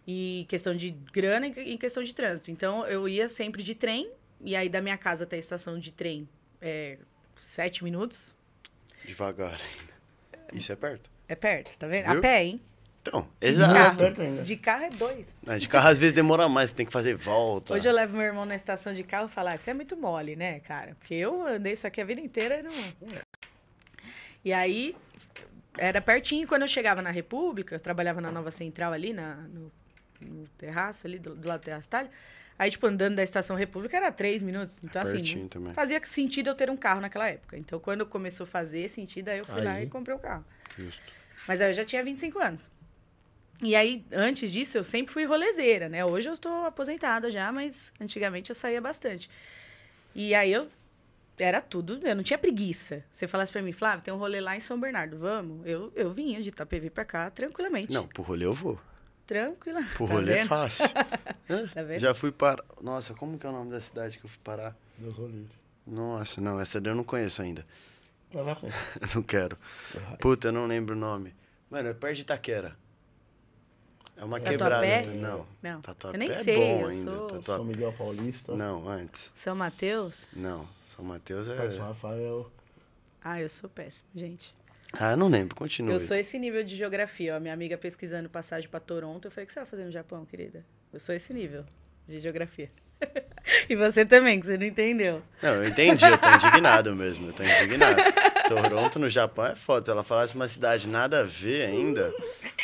E 0.08 0.46
questão 0.48 0.74
de 0.74 0.92
grana 1.12 1.48
e 1.48 1.74
e 1.74 1.78
questão 1.78 2.02
de 2.02 2.16
trânsito. 2.16 2.50
Então, 2.50 2.86
eu 2.88 3.10
ia 3.10 3.28
sempre 3.28 3.62
de 3.62 3.76
trem, 3.76 4.10
e 4.40 4.56
aí 4.56 4.70
da 4.70 4.82
minha 4.82 4.98
casa 4.98 5.26
até 5.26 5.36
a 5.36 5.40
estação 5.40 5.78
de 5.78 5.92
trem 5.92 6.30
é 6.62 6.98
sete 7.42 7.84
minutos. 7.84 8.34
Devagar 9.06 9.60
ainda. 9.60 9.94
Isso 10.54 10.72
é 10.72 10.76
perto. 10.78 11.10
É 11.28 11.36
perto, 11.36 11.78
tá 11.78 11.88
vendo? 11.88 12.06
Viu? 12.10 12.20
A 12.20 12.22
pé, 12.22 12.44
hein? 12.46 12.62
Então, 13.06 13.28
exato. 13.42 13.98
perto 13.98 14.22
ainda. 14.22 14.44
De 14.44 14.56
carro 14.56 14.86
é 14.86 14.90
dois. 14.90 15.36
Não, 15.46 15.58
De 15.58 15.68
carro 15.68 15.90
às 15.90 16.00
vezes 16.00 16.14
demora 16.14 16.48
mais, 16.48 16.72
tem 16.72 16.86
que 16.86 16.92
fazer 16.92 17.16
volta. 17.16 17.74
Hoje 17.74 17.88
eu 17.88 17.94
levo 17.94 18.16
meu 18.16 18.26
irmão 18.26 18.46
na 18.46 18.56
estação 18.56 18.94
de 18.94 19.04
carro 19.04 19.26
e 19.26 19.30
falo, 19.30 19.50
ah, 19.50 19.58
você 19.58 19.72
é 19.72 19.74
muito 19.74 19.98
mole, 19.98 20.38
né, 20.38 20.62
cara? 20.62 20.96
Porque 20.96 21.14
eu 21.14 21.46
andei 21.46 21.74
isso 21.74 21.86
aqui 21.86 22.00
a 22.00 22.06
vida 22.06 22.22
inteira 22.22 22.60
e 22.60 22.64
não... 22.64 22.72
E 24.46 24.54
aí, 24.54 24.96
era 25.78 26.02
pertinho. 26.02 26.48
Quando 26.48 26.62
eu 26.62 26.68
chegava 26.68 27.02
na 27.02 27.12
República, 27.12 27.76
eu 27.76 27.80
trabalhava 27.80 28.22
na 28.22 28.32
Nova 28.32 28.52
Central 28.52 28.94
ali, 28.94 29.12
na, 29.12 29.36
no, 29.36 29.72
no 30.22 30.48
terraço 30.58 31.06
ali, 31.06 31.20
do, 31.20 31.36
do 31.36 31.48
lado 31.48 31.60
do 31.60 31.64
Terraço 31.66 31.88
Itália. 31.90 32.12
Aí, 32.58 32.72
tipo, 32.72 32.86
andando 32.88 33.16
da 33.16 33.24
Estação 33.24 33.58
República 33.58 33.98
era 33.98 34.12
três 34.12 34.42
minutos. 34.42 34.82
Então, 34.84 35.02
assim, 35.02 35.14
Pertinho 35.14 35.42
não 35.42 35.50
também. 35.50 35.74
fazia 35.74 36.00
sentido 36.06 36.50
eu 36.50 36.56
ter 36.56 36.70
um 36.70 36.78
carro 36.78 37.02
naquela 37.02 37.28
época. 37.28 37.58
Então, 37.58 37.80
quando 37.80 38.06
começou 38.06 38.46
a 38.46 38.48
fazer 38.48 38.88
sentido, 38.90 39.30
aí 39.30 39.40
eu 39.40 39.46
fui 39.46 39.62
lá 39.62 39.74
Aí. 39.74 39.86
e 39.86 39.90
comprei 39.90 40.16
o 40.16 40.20
carro. 40.20 40.46
Justo. 40.78 41.02
Mas 41.48 41.60
aí 41.62 41.70
eu 41.70 41.74
já 41.74 41.84
tinha 41.84 42.04
25 42.04 42.40
anos. 42.40 42.70
E 43.62 43.76
aí, 43.76 44.04
antes 44.12 44.52
disso, 44.52 44.78
eu 44.78 44.84
sempre 44.84 45.14
fui 45.14 45.26
rolezeira, 45.26 45.88
né? 45.88 46.04
Hoje 46.04 46.28
eu 46.30 46.34
estou 46.34 46.66
aposentada 46.66 47.30
já, 47.30 47.52
mas 47.52 47.94
antigamente 48.00 48.50
eu 48.50 48.56
saía 48.56 48.82
bastante. 48.82 49.30
E 50.16 50.34
aí 50.36 50.52
eu 50.52 50.68
era 51.38 51.62
tudo, 51.62 52.00
eu 52.06 52.16
não 52.16 52.24
tinha 52.24 52.38
preguiça. 52.38 53.04
Você 53.12 53.26
falasse 53.28 53.52
pra 53.52 53.62
mim, 53.62 53.72
Flávio, 53.72 54.04
tem 54.04 54.14
um 54.14 54.18
rolê 54.18 54.40
lá 54.42 54.56
em 54.56 54.60
São 54.60 54.80
Bernardo, 54.80 55.18
vamos? 55.18 55.66
Eu, 55.66 55.92
eu 55.96 56.12
vinha 56.12 56.42
de 56.42 56.50
Itapevi 56.50 56.90
pra 56.90 57.06
cá 57.06 57.30
tranquilamente. 57.30 57.94
Não, 57.94 58.08
pro 58.08 58.22
rolê 58.24 58.46
eu 58.46 58.54
vou. 58.54 58.80
Tranquila. 59.26 59.82
Pro 59.96 60.08
Tá 60.08 60.14
rolê 60.14 60.32
é 60.34 60.36
vendo? 60.38 60.48
fácil. 60.48 60.86
Hã? 61.50 61.68
Tá 61.68 61.84
vendo? 61.84 62.00
Já 62.00 62.14
fui 62.14 62.32
para. 62.32 62.62
Nossa, 62.82 63.14
como 63.14 63.40
que 63.40 63.46
é 63.46 63.50
o 63.50 63.54
nome 63.54 63.72
da 63.72 63.82
cidade 63.82 64.18
que 64.20 64.26
eu 64.26 64.30
fui 64.30 64.40
parar? 64.44 64.76
Deus 64.98 65.18
o 65.18 65.26
livre. 65.26 65.56
Nossa, 65.88 66.42
não, 66.42 66.60
essa 66.60 66.82
daí 66.82 66.92
eu 66.92 66.96
não 66.98 67.04
conheço 67.06 67.42
ainda. 67.42 67.66
Eu 68.34 68.44
não 69.16 69.24
quero. 69.24 69.58
Puta, 70.20 70.50
eu 70.50 70.52
não 70.52 70.66
lembro 70.68 70.94
o 70.94 70.98
nome. 70.98 71.34
Mano, 71.70 71.90
é 71.90 71.94
perto 71.94 72.16
de 72.16 72.22
Itaquera. 72.24 72.76
É 74.16 74.24
uma 74.24 74.40
quebrada. 74.40 74.76
Tatuapé? 74.86 75.06
Não. 75.16 75.48
Não. 75.62 75.82
Tatuapé 75.82 76.16
Eu 76.16 76.20
nem 76.20 76.30
é 76.30 76.34
sei, 76.34 76.56
bom 76.56 76.82
eu 76.82 76.88
ainda. 76.88 77.12
sou- 77.12 77.28
Tatuapé- 77.28 77.46
São 77.58 77.66
Miguel 77.66 77.94
Paulista. 77.94 78.56
Não, 78.56 78.88
antes. 78.88 79.32
São 79.36 79.56
Mateus? 79.56 80.28
Não, 80.36 80.68
São 80.86 81.04
Mateus 81.04 81.50
é. 81.50 81.72
São 81.72 81.88
Rafael. 81.88 82.52
Ah, 83.24 83.42
eu 83.42 83.50
sou 83.50 83.70
péssimo, 83.70 84.08
gente. 84.16 84.54
Ah, 84.94 85.12
eu 85.12 85.18
não 85.18 85.28
lembro, 85.28 85.56
continua. 85.56 85.94
Eu 85.94 86.00
sou 86.00 86.16
esse 86.16 86.38
nível 86.38 86.64
de 86.64 86.76
geografia, 86.76 87.36
ó. 87.36 87.40
Minha 87.40 87.54
amiga 87.54 87.78
pesquisando 87.78 88.30
passagem 88.30 88.70
pra 88.70 88.80
Toronto, 88.80 89.26
eu 89.28 89.32
falei, 89.32 89.46
o 89.46 89.48
que 89.48 89.54
você 89.54 89.60
vai 89.60 89.66
fazer 89.68 89.86
no 89.86 89.92
Japão, 89.92 90.24
querida? 90.26 90.64
Eu 90.94 91.00
sou 91.00 91.16
esse 91.16 91.34
nível 91.34 91.66
de 92.06 92.20
geografia. 92.22 92.70
e 93.68 93.76
você 93.76 94.06
também, 94.06 94.40
que 94.40 94.46
você 94.46 94.58
não 94.58 94.66
entendeu. 94.68 95.22
Não, 95.42 95.56
eu 95.56 95.68
entendi, 95.68 96.06
eu 96.06 96.18
tô 96.18 96.28
indignado 96.36 96.94
mesmo, 96.96 97.28
eu 97.30 97.34
tô 97.34 97.42
indignado. 97.44 98.00
Toronto, 98.62 99.00
no 99.00 99.10
Japão, 99.10 99.46
é 99.46 99.56
foda. 99.56 99.86
Se 99.86 99.92
ela 99.92 100.04
falasse 100.04 100.36
uma 100.36 100.48
cidade 100.48 100.88
nada 100.88 101.22
a 101.22 101.24
ver 101.24 101.66
ainda, 101.68 102.14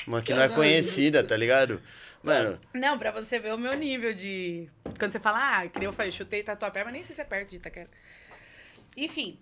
uma 0.07 0.21
que 0.21 0.33
não 0.33 0.41
é 0.41 0.49
conhecida, 0.49 1.23
tá 1.23 1.35
ligado? 1.35 1.81
Mano, 2.21 2.59
Não, 2.73 2.99
pra 2.99 3.11
você 3.11 3.39
ver 3.39 3.53
o 3.53 3.57
meu 3.57 3.73
nível 3.77 4.13
de. 4.13 4.69
Quando 4.97 5.11
você 5.11 5.19
fala, 5.19 5.59
ah, 5.59 5.67
que 5.67 5.79
nem 5.79 5.85
eu 5.85 5.93
falei, 5.93 6.11
chutei 6.11 6.43
tatuapé, 6.43 6.83
mas 6.83 6.93
nem 6.93 7.03
sei 7.03 7.15
se 7.15 7.21
é 7.21 7.23
perto 7.23 7.49
de 7.49 7.55
Itaquera. 7.57 7.89
Enfim. 8.97 9.39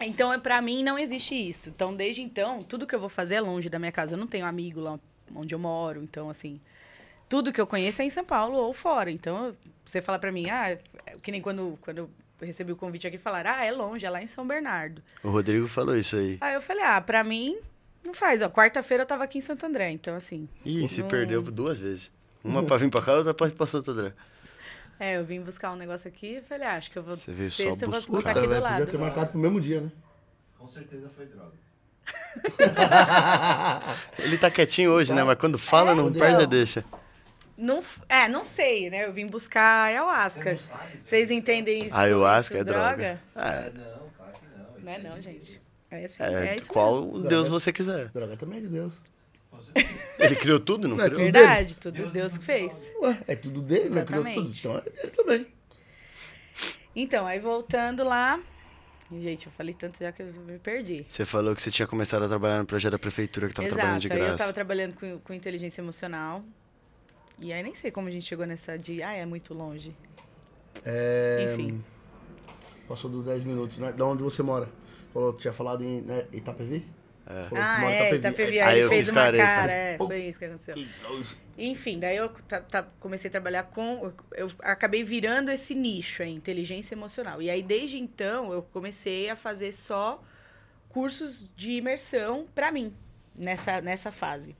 Então, 0.00 0.32
é, 0.32 0.38
pra 0.38 0.60
mim, 0.60 0.82
não 0.82 0.98
existe 0.98 1.34
isso. 1.34 1.68
Então, 1.70 1.94
desde 1.94 2.22
então, 2.22 2.62
tudo 2.62 2.86
que 2.86 2.94
eu 2.94 3.00
vou 3.00 3.08
fazer 3.08 3.36
é 3.36 3.40
longe 3.40 3.68
da 3.68 3.78
minha 3.78 3.92
casa. 3.92 4.14
Eu 4.14 4.18
não 4.18 4.26
tenho 4.26 4.46
amigo 4.46 4.80
lá 4.80 4.98
onde 5.34 5.54
eu 5.54 5.58
moro. 5.58 6.02
Então, 6.02 6.28
assim, 6.28 6.60
tudo 7.28 7.52
que 7.52 7.60
eu 7.60 7.66
conheço 7.66 8.02
é 8.02 8.04
em 8.04 8.10
São 8.10 8.24
Paulo 8.24 8.56
ou 8.56 8.72
fora. 8.74 9.10
Então, 9.10 9.56
você 9.84 10.02
fala 10.02 10.18
pra 10.18 10.32
mim, 10.32 10.50
ah, 10.50 10.70
é 10.70 10.78
que 11.22 11.30
nem 11.30 11.40
quando, 11.40 11.78
quando 11.80 11.98
eu 11.98 12.10
recebi 12.40 12.72
o 12.72 12.76
convite 12.76 13.06
aqui, 13.06 13.16
falaram, 13.18 13.50
ah, 13.50 13.64
é 13.64 13.70
longe, 13.72 14.04
é 14.04 14.10
lá 14.10 14.22
em 14.22 14.26
São 14.26 14.46
Bernardo. 14.46 15.02
o 15.22 15.30
Rodrigo 15.30 15.66
falou 15.66 15.96
isso 15.96 16.16
aí. 16.16 16.36
Aí 16.40 16.54
eu 16.54 16.60
falei, 16.60 16.84
ah, 16.84 17.00
pra 17.00 17.22
mim, 17.24 17.56
não 18.04 18.12
faz. 18.12 18.42
Ó, 18.42 18.48
quarta-feira 18.50 19.02
eu 19.04 19.06
tava 19.06 19.24
aqui 19.24 19.38
em 19.38 19.40
Santo 19.40 19.64
André. 19.66 19.90
Então, 19.90 20.14
assim, 20.16 20.48
Ih, 20.64 20.86
se 20.88 21.02
Não- 21.02 21.08
perdeu 21.08 21.40
duas 21.42 21.78
vezes. 21.78 22.12
Uma 22.44 22.62
pra 22.62 22.76
vir 22.76 22.90
pra 22.90 23.02
cá, 23.02 23.12
outra 23.14 23.32
pra 23.34 23.48
ir 23.48 23.52
pra 23.52 23.66
Santo 23.66 23.90
André. 23.90 24.12
É, 25.00 25.16
eu 25.18 25.24
vim 25.24 25.40
buscar 25.42 25.72
um 25.72 25.76
negócio 25.76 26.08
aqui 26.08 26.36
e 26.36 26.40
falei, 26.40 26.66
ah, 26.66 26.76
acho 26.76 26.90
que 26.90 26.98
eu 26.98 27.02
vou. 27.02 27.16
Você 27.16 27.30
veio 27.32 27.50
só 27.50 27.62
sexta 27.64 27.84
eu 27.84 27.90
vou 27.90 28.00
buscar. 28.00 28.12
botar 28.12 28.30
aqui 28.30 28.40
do 28.42 28.48
velho, 28.48 28.62
lado. 28.62 28.78
podia 28.78 28.92
ter 28.92 28.98
marcado 28.98 29.30
pro 29.30 29.38
mesmo 29.40 29.60
dia, 29.60 29.80
né? 29.82 29.90
Com 30.58 30.66
certeza 30.68 31.08
foi 31.08 31.26
droga. 31.26 31.52
Ele 34.18 34.38
tá 34.38 34.50
quietinho 34.50 34.90
hoje, 34.92 35.12
né? 35.12 35.22
Mas 35.24 35.38
quando 35.38 35.58
fala, 35.58 35.94
não 35.94 36.04
Rodrigo. 36.04 36.24
perde 36.24 36.42
a 36.42 36.46
deixa. 36.46 36.84
Não, 37.56 37.82
é, 38.08 38.28
não 38.28 38.44
sei, 38.44 38.90
né? 38.90 39.06
Eu 39.06 39.12
vim 39.12 39.26
buscar 39.26 39.84
ayahuasca. 39.86 40.58
Vocês 41.00 41.30
entendem 41.30 41.86
isso? 41.86 41.96
Ayahuasca 41.96 42.58
é 42.58 42.64
droga. 42.64 43.20
É, 43.34 43.70
não, 43.74 44.10
claro 44.16 44.32
que 44.34 44.58
não. 44.58 44.76
Isso 44.76 44.84
Não 44.84 44.92
é 44.92 44.96
aí 44.96 45.02
não, 45.02 45.20
gente. 45.22 45.60
É 45.90 46.04
assim, 46.04 46.22
é, 46.22 46.48
É, 46.48 46.56
isso 46.56 46.68
qual 46.70 47.04
mesmo. 47.06 47.28
Deus 47.28 47.48
você 47.48 47.72
quiser. 47.72 48.08
Droga 48.10 48.36
também 48.36 48.58
é 48.58 48.62
de 48.62 48.68
Deus. 48.68 49.00
Ele 50.18 50.36
criou 50.36 50.60
tudo, 50.60 50.86
não 50.86 50.96
Não 50.96 51.04
é 51.04 51.08
criou? 51.08 51.26
tudo 51.26 51.32
Verdade, 51.32 51.76
tudo 51.78 52.10
Deus 52.10 52.36
que 52.38 52.44
fez. 52.44 52.92
Ué, 53.00 53.18
é 53.26 53.36
tudo 53.36 53.62
dele, 53.62 53.88
né? 53.90 54.04
Criou 54.04 54.22
tudo. 54.24 54.28
Exatamente. 54.38 54.58
Então 54.60 54.76
é 54.76 54.80
dele 54.82 55.10
também. 55.10 55.46
Então, 56.94 57.26
aí 57.26 57.38
voltando 57.38 58.04
lá. 58.04 58.38
Gente, 59.18 59.46
eu 59.46 59.52
falei 59.52 59.72
tanto 59.72 59.98
já 60.00 60.10
que 60.10 60.22
eu 60.22 60.26
me 60.42 60.58
perdi. 60.58 61.06
Você 61.08 61.24
falou 61.24 61.54
que 61.54 61.62
você 61.62 61.70
tinha 61.70 61.86
começado 61.86 62.24
a 62.24 62.28
trabalhar 62.28 62.58
no 62.58 62.66
projeto 62.66 62.92
da 62.92 62.98
prefeitura, 62.98 63.46
que 63.48 63.54
tava 63.54 63.68
trabalhando 63.68 64.00
de 64.00 64.12
aí 64.12 64.18
eu 64.18 64.24
graça. 64.24 64.38
tava 64.38 64.52
trabalhando 64.52 64.94
com, 64.94 65.18
com 65.20 65.32
inteligência 65.32 65.80
emocional. 65.80 66.42
E 67.40 67.52
aí 67.52 67.62
nem 67.62 67.74
sei 67.74 67.90
como 67.90 68.08
a 68.08 68.10
gente 68.10 68.24
chegou 68.24 68.46
nessa 68.46 68.76
de, 68.78 69.02
ah, 69.02 69.12
é 69.12 69.26
muito 69.26 69.52
longe. 69.54 69.94
É, 70.84 71.52
Enfim. 71.54 71.84
Passou 72.88 73.10
dos 73.10 73.24
10 73.24 73.44
minutos, 73.44 73.78
né? 73.78 73.92
Da 73.92 74.04
onde 74.06 74.22
você 74.22 74.42
mora? 74.42 74.68
Falou, 75.12 75.32
tinha 75.32 75.52
falado 75.52 75.82
em 75.82 76.00
né, 76.02 76.24
Itapevi? 76.32 76.86
É. 77.26 77.42
Falou 77.44 77.64
Ah, 77.64 77.92
é, 77.92 78.14
Itapevi. 78.14 78.60
Aí 78.60 78.68
Aí 78.74 78.80
eu 78.80 78.88
fez 78.88 79.00
fiz 79.08 79.10
uma 79.10 79.22
careta. 79.22 79.44
cara, 79.44 79.72
é, 79.72 79.96
foi 79.98 80.18
isso 80.24 80.38
que 80.38 80.44
aconteceu. 80.44 80.74
Enfim, 81.58 81.98
daí 81.98 82.16
eu 82.16 82.28
ta- 82.28 82.60
ta- 82.60 82.86
comecei 83.00 83.28
a 83.28 83.32
trabalhar 83.32 83.64
com. 83.64 84.12
Eu 84.32 84.50
acabei 84.60 85.02
virando 85.02 85.50
esse 85.50 85.74
nicho, 85.74 86.22
a 86.22 86.26
inteligência 86.26 86.94
emocional. 86.94 87.42
E 87.42 87.50
aí, 87.50 87.62
desde 87.62 87.98
então, 87.98 88.52
eu 88.52 88.62
comecei 88.62 89.28
a 89.28 89.34
fazer 89.34 89.72
só 89.72 90.22
cursos 90.88 91.50
de 91.56 91.72
imersão 91.72 92.46
pra 92.54 92.70
mim, 92.70 92.94
nessa, 93.34 93.80
nessa 93.80 94.12
fase. 94.12 94.54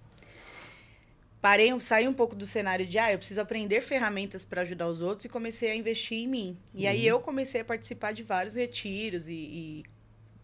Parei, 1.41 1.78
saí 1.80 2.09
um 2.09 2.14
pouco 2.14 2.34
do 2.34 2.47
cenário 2.47 2.87
de, 2.87 2.99
ah, 2.99 3.12
eu 3.12 3.18
preciso 3.18 3.41
aprender 3.41 3.80
ferramentas 3.80 4.45
para 4.45 4.62
ajudar 4.62 4.89
os 4.89 5.01
outros 5.01 5.26
e 5.26 5.28
comecei 5.28 5.70
a 5.70 5.76
investir 5.76 6.18
em 6.18 6.26
mim. 6.26 6.59
E 6.74 6.87
aí 6.87 7.07
eu 7.07 7.20
comecei 7.20 7.61
a 7.61 7.64
participar 7.64 8.12
de 8.12 8.22
vários 8.22 8.55
retiros 8.55 9.28
e, 9.28 9.32
e 9.34 9.84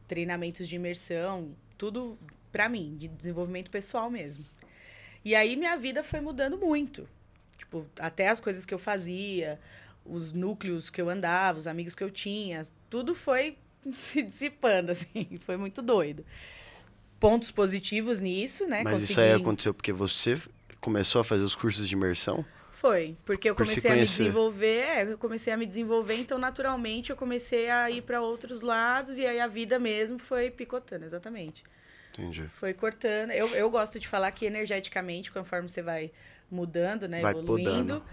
treinamentos 0.07 0.68
de 0.68 0.76
imersão, 0.76 1.57
tudo 1.76 2.18
pra 2.53 2.68
mim, 2.68 2.95
de 2.99 3.09
desenvolvimento 3.09 3.70
pessoal 3.70 4.11
mesmo. 4.11 4.45
E 5.24 5.34
aí 5.34 5.57
minha 5.57 5.76
vida 5.76 6.05
foi 6.05 6.20
mudando 6.20 6.59
muito. 6.59 7.09
Tipo, 7.57 7.86
até 7.99 8.28
as 8.28 8.40
coisas 8.40 8.66
que 8.66 8.74
eu 8.74 8.78
fazia, 8.78 9.59
os 10.05 10.32
núcleos 10.32 10.90
que 10.90 11.01
eu 11.01 11.09
andava, 11.09 11.59
os 11.59 11.66
amigos 11.66 11.95
que 11.95 12.05
eu 12.05 12.11
tinha, 12.11 12.62
tudo 12.90 13.14
foi 13.14 13.57
se 13.95 14.22
dissipando, 14.22 14.93
assim. 14.93 15.28
Foi 15.47 15.57
muito 15.57 15.80
doido. 15.82 16.24
Pontos 17.18 17.51
positivos 17.51 18.20
nisso, 18.20 18.66
né? 18.66 18.82
Mas 18.82 19.05
isso 19.05 19.14
Consegui- 19.14 19.28
aí 19.34 19.40
aconteceu 19.40 19.72
porque 19.72 19.93
você 19.93 20.36
começou 20.83 21.20
a 21.20 21.24
fazer 21.24 21.45
os 21.45 21.55
cursos 21.55 21.89
de 21.89 21.95
imersão? 21.95 22.45
Foi, 22.70 23.16
porque 23.24 23.49
eu 23.49 23.55
Por 23.55 23.64
comecei 23.64 23.91
a 23.91 23.95
me 23.95 24.05
desenvolver, 24.05 24.80
é, 24.80 25.03
eu 25.05 25.16
comecei 25.16 25.53
a 25.53 25.57
me 25.57 25.64
desenvolver, 25.64 26.16
então 26.16 26.37
naturalmente 26.37 27.11
eu 27.11 27.16
comecei 27.16 27.70
a 27.70 27.89
ir 27.89 28.03
para 28.03 28.20
outros 28.20 28.61
lados 28.61 29.16
e 29.16 29.24
aí 29.24 29.39
a 29.39 29.47
vida 29.47 29.78
mesmo 29.78 30.18
foi 30.18 30.51
picotando, 30.51 31.05
exatamente. 31.05 31.62
Entendi. 32.11 32.43
Foi 32.49 32.74
cortando. 32.74 33.30
Eu, 33.30 33.47
eu 33.55 33.70
gosto 33.70 33.99
de 34.01 34.09
falar 34.09 34.30
que 34.33 34.45
energeticamente, 34.45 35.30
conforme 35.30 35.68
você 35.68 35.80
vai 35.80 36.11
mudando, 36.51 37.07
né, 37.09 37.22
Vai 37.22 37.30
evoluindo. 37.30 37.70
podando. 37.70 38.05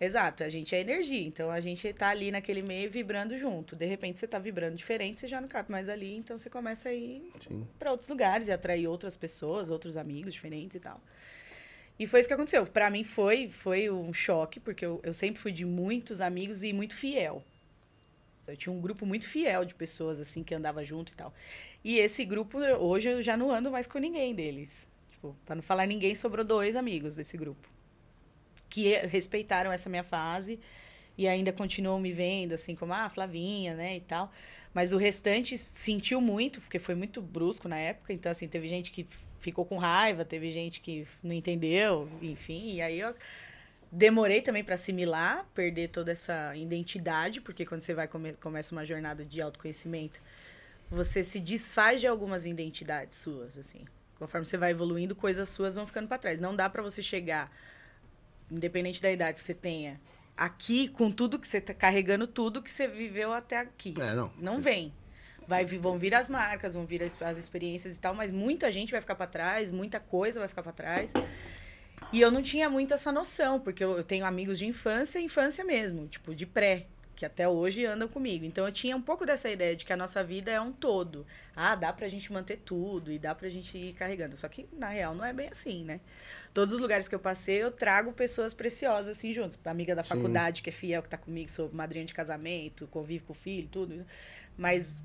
Exato, 0.00 0.42
a 0.42 0.48
gente 0.48 0.74
é 0.74 0.80
energia, 0.80 1.24
então 1.24 1.50
a 1.50 1.60
gente 1.60 1.92
tá 1.92 2.08
ali 2.08 2.32
naquele 2.32 2.62
meio 2.62 2.90
vibrando 2.90 3.36
junto. 3.36 3.76
De 3.76 3.84
repente 3.84 4.18
você 4.18 4.26
tá 4.26 4.40
vibrando 4.40 4.74
diferente, 4.74 5.20
você 5.20 5.28
já 5.28 5.40
não 5.40 5.46
cabe 5.46 5.70
mais 5.70 5.88
ali, 5.88 6.16
então 6.16 6.36
você 6.36 6.50
começa 6.50 6.88
a 6.88 6.92
ir 6.92 7.30
para 7.78 7.92
outros 7.92 8.08
lugares 8.08 8.48
e 8.48 8.52
atrair 8.52 8.88
outras 8.88 9.14
pessoas, 9.16 9.70
outros 9.70 9.96
amigos 9.96 10.32
diferentes 10.34 10.76
e 10.76 10.80
tal. 10.80 11.00
E 11.98 12.06
foi 12.06 12.20
isso 12.20 12.28
que 12.28 12.34
aconteceu. 12.34 12.66
Para 12.66 12.90
mim 12.90 13.04
foi 13.04 13.48
foi 13.48 13.90
um 13.90 14.12
choque, 14.12 14.58
porque 14.60 14.84
eu, 14.84 15.00
eu 15.04 15.14
sempre 15.14 15.40
fui 15.40 15.52
de 15.52 15.64
muitos 15.64 16.20
amigos 16.20 16.62
e 16.62 16.72
muito 16.72 16.94
fiel. 16.94 17.42
Eu 18.46 18.56
tinha 18.56 18.72
um 18.72 18.80
grupo 18.80 19.06
muito 19.06 19.26
fiel 19.26 19.64
de 19.64 19.74
pessoas 19.74 20.20
assim 20.20 20.42
que 20.44 20.54
andava 20.54 20.84
junto 20.84 21.12
e 21.12 21.16
tal. 21.16 21.32
E 21.82 21.98
esse 21.98 22.24
grupo 22.24 22.58
hoje 22.58 23.08
eu 23.08 23.22
já 23.22 23.36
não 23.36 23.50
ando 23.50 23.70
mais 23.70 23.86
com 23.86 23.98
ninguém 23.98 24.34
deles. 24.34 24.86
Tipo, 25.08 25.34
para 25.46 25.54
não 25.54 25.62
falar 25.62 25.86
ninguém, 25.86 26.14
sobrou 26.14 26.44
dois 26.44 26.76
amigos 26.76 27.16
desse 27.16 27.36
grupo. 27.36 27.68
que 28.68 28.96
respeitaram 29.06 29.70
essa 29.72 29.88
minha 29.88 30.02
fase 30.04 30.58
e 31.16 31.28
ainda 31.28 31.52
continuam 31.52 32.00
me 32.00 32.12
vendo, 32.12 32.52
assim, 32.54 32.74
como, 32.74 32.92
ah, 32.92 33.08
Flavinha, 33.08 33.74
né, 33.74 33.96
e 33.96 34.00
tal. 34.00 34.32
Mas 34.72 34.92
o 34.92 34.96
restante 34.98 35.56
sentiu 35.56 36.20
muito, 36.20 36.60
porque 36.60 36.80
foi 36.80 36.96
muito 36.96 37.22
brusco 37.22 37.68
na 37.68 37.78
época. 37.78 38.12
Então, 38.12 38.32
assim, 38.32 38.48
teve 38.48 38.66
gente 38.66 38.90
que 38.90 39.06
ficou 39.44 39.64
com 39.66 39.76
raiva, 39.76 40.24
teve 40.24 40.50
gente 40.50 40.80
que 40.80 41.06
não 41.22 41.34
entendeu, 41.34 42.08
enfim. 42.22 42.74
E 42.74 42.80
aí 42.80 42.98
eu 42.98 43.14
demorei 43.92 44.40
também 44.40 44.64
para 44.64 44.74
assimilar, 44.74 45.46
perder 45.54 45.88
toda 45.88 46.10
essa 46.10 46.56
identidade, 46.56 47.42
porque 47.42 47.66
quando 47.66 47.82
você 47.82 47.92
vai 47.92 48.08
come 48.08 48.32
começa 48.34 48.74
uma 48.74 48.86
jornada 48.86 49.24
de 49.24 49.42
autoconhecimento, 49.42 50.20
você 50.90 51.22
se 51.22 51.38
desfaz 51.40 52.00
de 52.00 52.06
algumas 52.06 52.46
identidades 52.46 53.18
suas, 53.18 53.58
assim. 53.58 53.84
Conforme 54.18 54.46
você 54.46 54.56
vai 54.56 54.70
evoluindo, 54.70 55.14
coisas 55.14 55.48
suas 55.50 55.74
vão 55.74 55.86
ficando 55.86 56.08
para 56.08 56.18
trás. 56.18 56.40
Não 56.40 56.56
dá 56.56 56.70
para 56.70 56.82
você 56.82 57.02
chegar, 57.02 57.52
independente 58.50 59.02
da 59.02 59.12
idade 59.12 59.38
que 59.38 59.44
você 59.44 59.54
tenha, 59.54 60.00
aqui 60.34 60.88
com 60.88 61.10
tudo 61.10 61.38
que 61.38 61.46
você 61.46 61.60
tá 61.60 61.74
carregando 61.74 62.26
tudo 62.26 62.62
que 62.62 62.70
você 62.70 62.88
viveu 62.88 63.32
até 63.32 63.58
aqui. 63.58 63.94
É, 64.00 64.14
não. 64.14 64.32
Não 64.38 64.58
vem. 64.58 64.92
Vai, 65.46 65.64
vão 65.64 65.98
vir 65.98 66.14
as 66.14 66.28
marcas, 66.28 66.74
vão 66.74 66.86
vir 66.86 67.02
as, 67.02 67.20
as 67.22 67.38
experiências 67.38 67.96
e 67.96 68.00
tal, 68.00 68.14
mas 68.14 68.32
muita 68.32 68.70
gente 68.70 68.92
vai 68.92 69.00
ficar 69.00 69.14
para 69.14 69.26
trás, 69.26 69.70
muita 69.70 70.00
coisa 70.00 70.40
vai 70.40 70.48
ficar 70.48 70.62
para 70.62 70.72
trás. 70.72 71.12
E 72.12 72.20
eu 72.20 72.30
não 72.30 72.42
tinha 72.42 72.70
muito 72.70 72.94
essa 72.94 73.10
noção, 73.10 73.60
porque 73.60 73.82
eu, 73.82 73.96
eu 73.96 74.04
tenho 74.04 74.24
amigos 74.24 74.58
de 74.58 74.66
infância, 74.66 75.18
infância 75.18 75.64
mesmo, 75.64 76.06
tipo, 76.06 76.34
de 76.34 76.46
pré 76.46 76.86
que 77.14 77.24
até 77.24 77.48
hoje 77.48 77.84
andam 77.86 78.08
comigo. 78.08 78.44
Então 78.44 78.66
eu 78.66 78.72
tinha 78.72 78.96
um 78.96 79.00
pouco 79.00 79.24
dessa 79.24 79.48
ideia 79.48 79.74
de 79.74 79.84
que 79.84 79.92
a 79.92 79.96
nossa 79.96 80.22
vida 80.22 80.50
é 80.50 80.60
um 80.60 80.72
todo. 80.72 81.26
Ah, 81.54 81.74
dá 81.74 81.92
pra 81.92 82.08
gente 82.08 82.32
manter 82.32 82.58
tudo 82.58 83.12
e 83.12 83.18
dá 83.18 83.34
pra 83.34 83.48
gente 83.48 83.76
ir 83.78 83.92
carregando. 83.92 84.36
Só 84.36 84.48
que 84.48 84.66
na 84.72 84.88
real 84.88 85.14
não 85.14 85.24
é 85.24 85.32
bem 85.32 85.48
assim, 85.50 85.84
né? 85.84 86.00
Todos 86.52 86.74
os 86.74 86.80
lugares 86.80 87.06
que 87.06 87.14
eu 87.14 87.18
passei, 87.18 87.62
eu 87.62 87.70
trago 87.70 88.12
pessoas 88.12 88.52
preciosas 88.52 89.16
assim 89.16 89.32
juntos. 89.32 89.58
Amiga 89.64 89.94
da 89.94 90.02
Sim. 90.02 90.10
faculdade 90.10 90.62
que 90.62 90.70
é 90.70 90.72
fiel, 90.72 91.02
que 91.02 91.08
tá 91.08 91.16
comigo, 91.16 91.50
sou 91.50 91.70
madrinha 91.72 92.04
de 92.04 92.14
casamento, 92.14 92.86
convivo 92.88 93.26
com 93.26 93.32
o 93.32 93.36
filho, 93.36 93.68
tudo. 93.68 94.04
Mas 94.56 95.00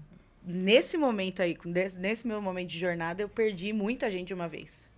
nesse 0.49 0.97
momento 0.97 1.43
aí, 1.43 1.55
nesse 1.97 2.27
meu 2.27 2.41
momento 2.41 2.69
de 2.69 2.79
jornada, 2.79 3.21
eu 3.21 3.29
perdi 3.29 3.71
muita 3.71 4.09
gente 4.09 4.29
de 4.29 4.33
uma 4.33 4.47
vez. 4.47 4.89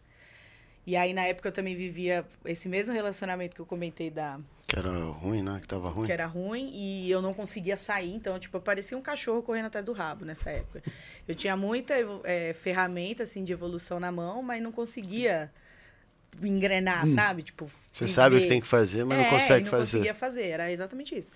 E 0.87 0.95
aí, 0.95 1.13
na 1.13 1.23
época, 1.23 1.49
eu 1.49 1.51
também 1.51 1.75
vivia 1.75 2.25
esse 2.45 2.67
mesmo 2.67 2.93
relacionamento 2.93 3.55
que 3.55 3.61
eu 3.61 3.65
comentei 3.65 4.09
da. 4.09 4.39
Que 4.65 4.79
era 4.79 4.89
ruim, 4.89 5.43
né? 5.43 5.59
Que 5.61 5.67
tava 5.67 5.89
ruim. 5.89 6.07
Que 6.07 6.11
era 6.11 6.25
ruim 6.25 6.71
e 6.73 7.11
eu 7.11 7.21
não 7.21 7.33
conseguia 7.33 7.75
sair. 7.75 8.15
Então, 8.15 8.39
tipo, 8.39 8.57
eu 8.57 8.61
parecia 8.61 8.97
um 8.97 9.01
cachorro 9.01 9.43
correndo 9.43 9.65
atrás 9.65 9.85
do 9.85 9.91
rabo 9.91 10.25
nessa 10.25 10.49
época. 10.49 10.81
Eu 11.27 11.35
tinha 11.35 11.55
muita 11.55 11.93
é, 12.23 12.53
ferramenta, 12.53 13.23
assim, 13.23 13.43
de 13.43 13.51
evolução 13.53 13.99
na 13.99 14.11
mão, 14.11 14.41
mas 14.41 14.63
não 14.63 14.71
conseguia 14.71 15.51
engrenar, 16.41 17.05
hum. 17.05 17.13
sabe? 17.13 17.43
Tipo, 17.43 17.67
Você 17.91 18.05
viver. 18.05 18.13
sabe 18.13 18.35
o 18.37 18.41
que 18.41 18.47
tem 18.47 18.61
que 18.61 18.67
fazer, 18.67 19.03
mas 19.03 19.19
é, 19.19 19.23
não 19.23 19.29
consegue 19.29 19.65
não 19.65 19.71
fazer. 19.71 19.97
não 19.97 20.05
conseguia 20.05 20.15
fazer. 20.15 20.47
Era 20.47 20.71
exatamente 20.71 21.15
isso. 21.15 21.31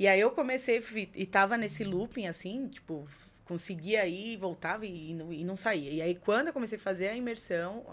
E 0.00 0.08
aí 0.08 0.18
eu 0.18 0.30
comecei 0.30 0.82
e 1.14 1.26
tava 1.26 1.58
nesse 1.58 1.84
looping, 1.84 2.26
assim, 2.26 2.68
tipo, 2.68 3.06
conseguia 3.44 4.06
ir, 4.06 4.38
voltava 4.38 4.86
e, 4.86 5.10
e 5.10 5.44
não 5.44 5.58
saía. 5.58 5.90
E 5.90 6.00
aí, 6.00 6.14
quando 6.14 6.46
eu 6.46 6.54
comecei 6.54 6.78
a 6.78 6.80
fazer 6.80 7.08
a 7.08 7.14
imersão, 7.14 7.84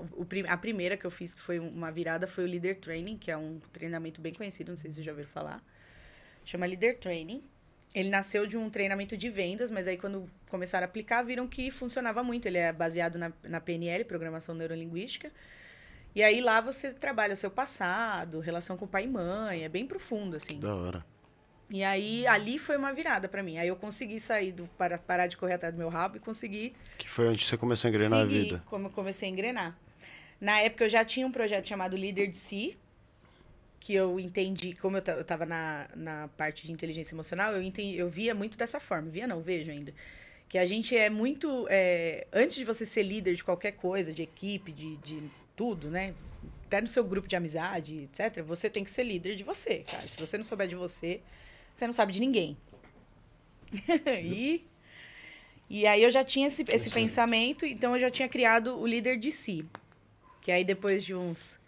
a 0.47 0.55
primeira 0.55 0.95
que 0.95 1.05
eu 1.05 1.11
fiz, 1.11 1.33
que 1.33 1.41
foi 1.41 1.59
uma 1.59 1.91
virada, 1.91 2.25
foi 2.25 2.45
o 2.45 2.47
Leader 2.47 2.79
Training, 2.79 3.17
que 3.17 3.29
é 3.29 3.35
um 3.35 3.59
treinamento 3.73 4.21
bem 4.21 4.33
conhecido, 4.33 4.69
não 4.69 4.77
sei 4.77 4.89
se 4.89 4.95
vocês 4.95 5.05
já 5.05 5.11
ouviram 5.11 5.27
falar. 5.27 5.61
Chama 6.45 6.65
Leader 6.65 6.97
Training. 6.97 7.43
Ele 7.93 8.09
nasceu 8.09 8.47
de 8.47 8.55
um 8.55 8.69
treinamento 8.69 9.17
de 9.17 9.29
vendas, 9.29 9.69
mas 9.69 9.85
aí 9.85 9.97
quando 9.97 10.27
começaram 10.49 10.85
a 10.85 10.87
aplicar, 10.87 11.23
viram 11.23 11.45
que 11.45 11.69
funcionava 11.71 12.23
muito. 12.23 12.45
Ele 12.45 12.57
é 12.57 12.71
baseado 12.71 13.17
na, 13.17 13.33
na 13.43 13.59
PNL, 13.59 14.05
Programação 14.05 14.55
Neurolinguística. 14.55 15.29
E 16.15 16.23
aí 16.23 16.39
lá 16.39 16.61
você 16.61 16.93
trabalha 16.93 17.35
seu 17.35 17.51
passado, 17.51 18.39
relação 18.39 18.77
com 18.77 18.87
pai 18.87 19.03
e 19.03 19.07
mãe, 19.07 19.65
é 19.65 19.67
bem 19.67 19.85
profundo, 19.85 20.37
assim. 20.37 20.57
Da 20.57 20.73
hora. 20.73 21.16
E 21.69 21.83
aí, 21.83 22.25
ali 22.27 22.57
foi 22.57 22.77
uma 22.77 22.93
virada 22.93 23.27
para 23.27 23.43
mim. 23.43 23.57
Aí 23.57 23.67
eu 23.67 23.75
consegui 23.75 24.19
sair 24.19 24.53
do 24.53 24.65
para 24.77 24.97
parar 24.97 25.27
de 25.27 25.35
correr 25.35 25.55
atrás 25.55 25.73
do 25.73 25.77
meu 25.77 25.89
rabo 25.89 26.17
e 26.17 26.19
consegui. 26.19 26.73
Que 26.97 27.09
foi 27.09 27.27
onde 27.27 27.43
você 27.43 27.57
começou 27.57 27.87
a 27.87 27.91
engrenar 27.91 28.21
seguir, 28.21 28.39
a 28.39 28.43
vida. 28.43 28.63
Como 28.65 28.87
eu 28.87 28.91
comecei 28.91 29.27
a 29.27 29.31
engrenar. 29.31 29.77
Na 30.39 30.59
época 30.59 30.85
eu 30.85 30.89
já 30.89 31.03
tinha 31.03 31.27
um 31.27 31.31
projeto 31.31 31.67
chamado 31.67 31.97
Líder 31.97 32.27
de 32.27 32.37
Si, 32.37 32.77
que 33.79 33.93
eu 33.93 34.19
entendi, 34.19 34.73
como 34.73 34.97
eu 34.97 35.21
estava 35.21 35.45
na, 35.45 35.89
na 35.95 36.29
parte 36.37 36.65
de 36.65 36.71
inteligência 36.71 37.13
emocional, 37.13 37.51
eu 37.51 37.61
entendi, 37.61 37.97
eu 37.97 38.07
via 38.07 38.33
muito 38.33 38.57
dessa 38.57 38.79
forma. 38.79 39.09
Via 39.09 39.27
não, 39.27 39.41
vejo 39.41 39.69
ainda. 39.69 39.93
Que 40.47 40.57
a 40.57 40.65
gente 40.65 40.95
é 40.95 41.09
muito. 41.09 41.67
É, 41.69 42.27
antes 42.31 42.55
de 42.55 42.63
você 42.63 42.85
ser 42.85 43.03
líder 43.03 43.35
de 43.35 43.43
qualquer 43.43 43.73
coisa, 43.73 44.13
de 44.13 44.23
equipe, 44.23 44.71
de, 44.71 44.95
de 44.97 45.23
tudo, 45.55 45.89
né? 45.89 46.13
Até 46.65 46.79
no 46.79 46.87
seu 46.87 47.03
grupo 47.03 47.27
de 47.27 47.35
amizade, 47.35 48.09
etc., 48.13 48.41
você 48.43 48.69
tem 48.69 48.83
que 48.83 48.91
ser 48.91 49.03
líder 49.03 49.35
de 49.35 49.43
você, 49.43 49.79
cara. 49.79 50.07
Se 50.07 50.17
você 50.17 50.37
não 50.37 50.43
souber 50.43 50.67
de 50.67 50.75
você, 50.75 51.21
você 51.77 51.85
não 51.85 51.93
sabe 51.93 52.11
de 52.11 52.19
ninguém. 52.19 52.57
e, 54.23 54.65
e 55.69 55.85
aí 55.85 56.01
eu 56.01 56.09
já 56.09 56.23
tinha 56.23 56.47
esse, 56.47 56.65
esse 56.69 56.89
pensamento, 56.89 57.67
então 57.67 57.93
eu 57.93 57.99
já 57.99 58.09
tinha 58.09 58.27
criado 58.27 58.79
o 58.79 58.87
líder 58.87 59.17
de 59.17 59.31
si. 59.31 59.63
Que 60.41 60.51
aí 60.51 60.63
depois 60.63 61.05
de 61.05 61.13
uns 61.13 61.59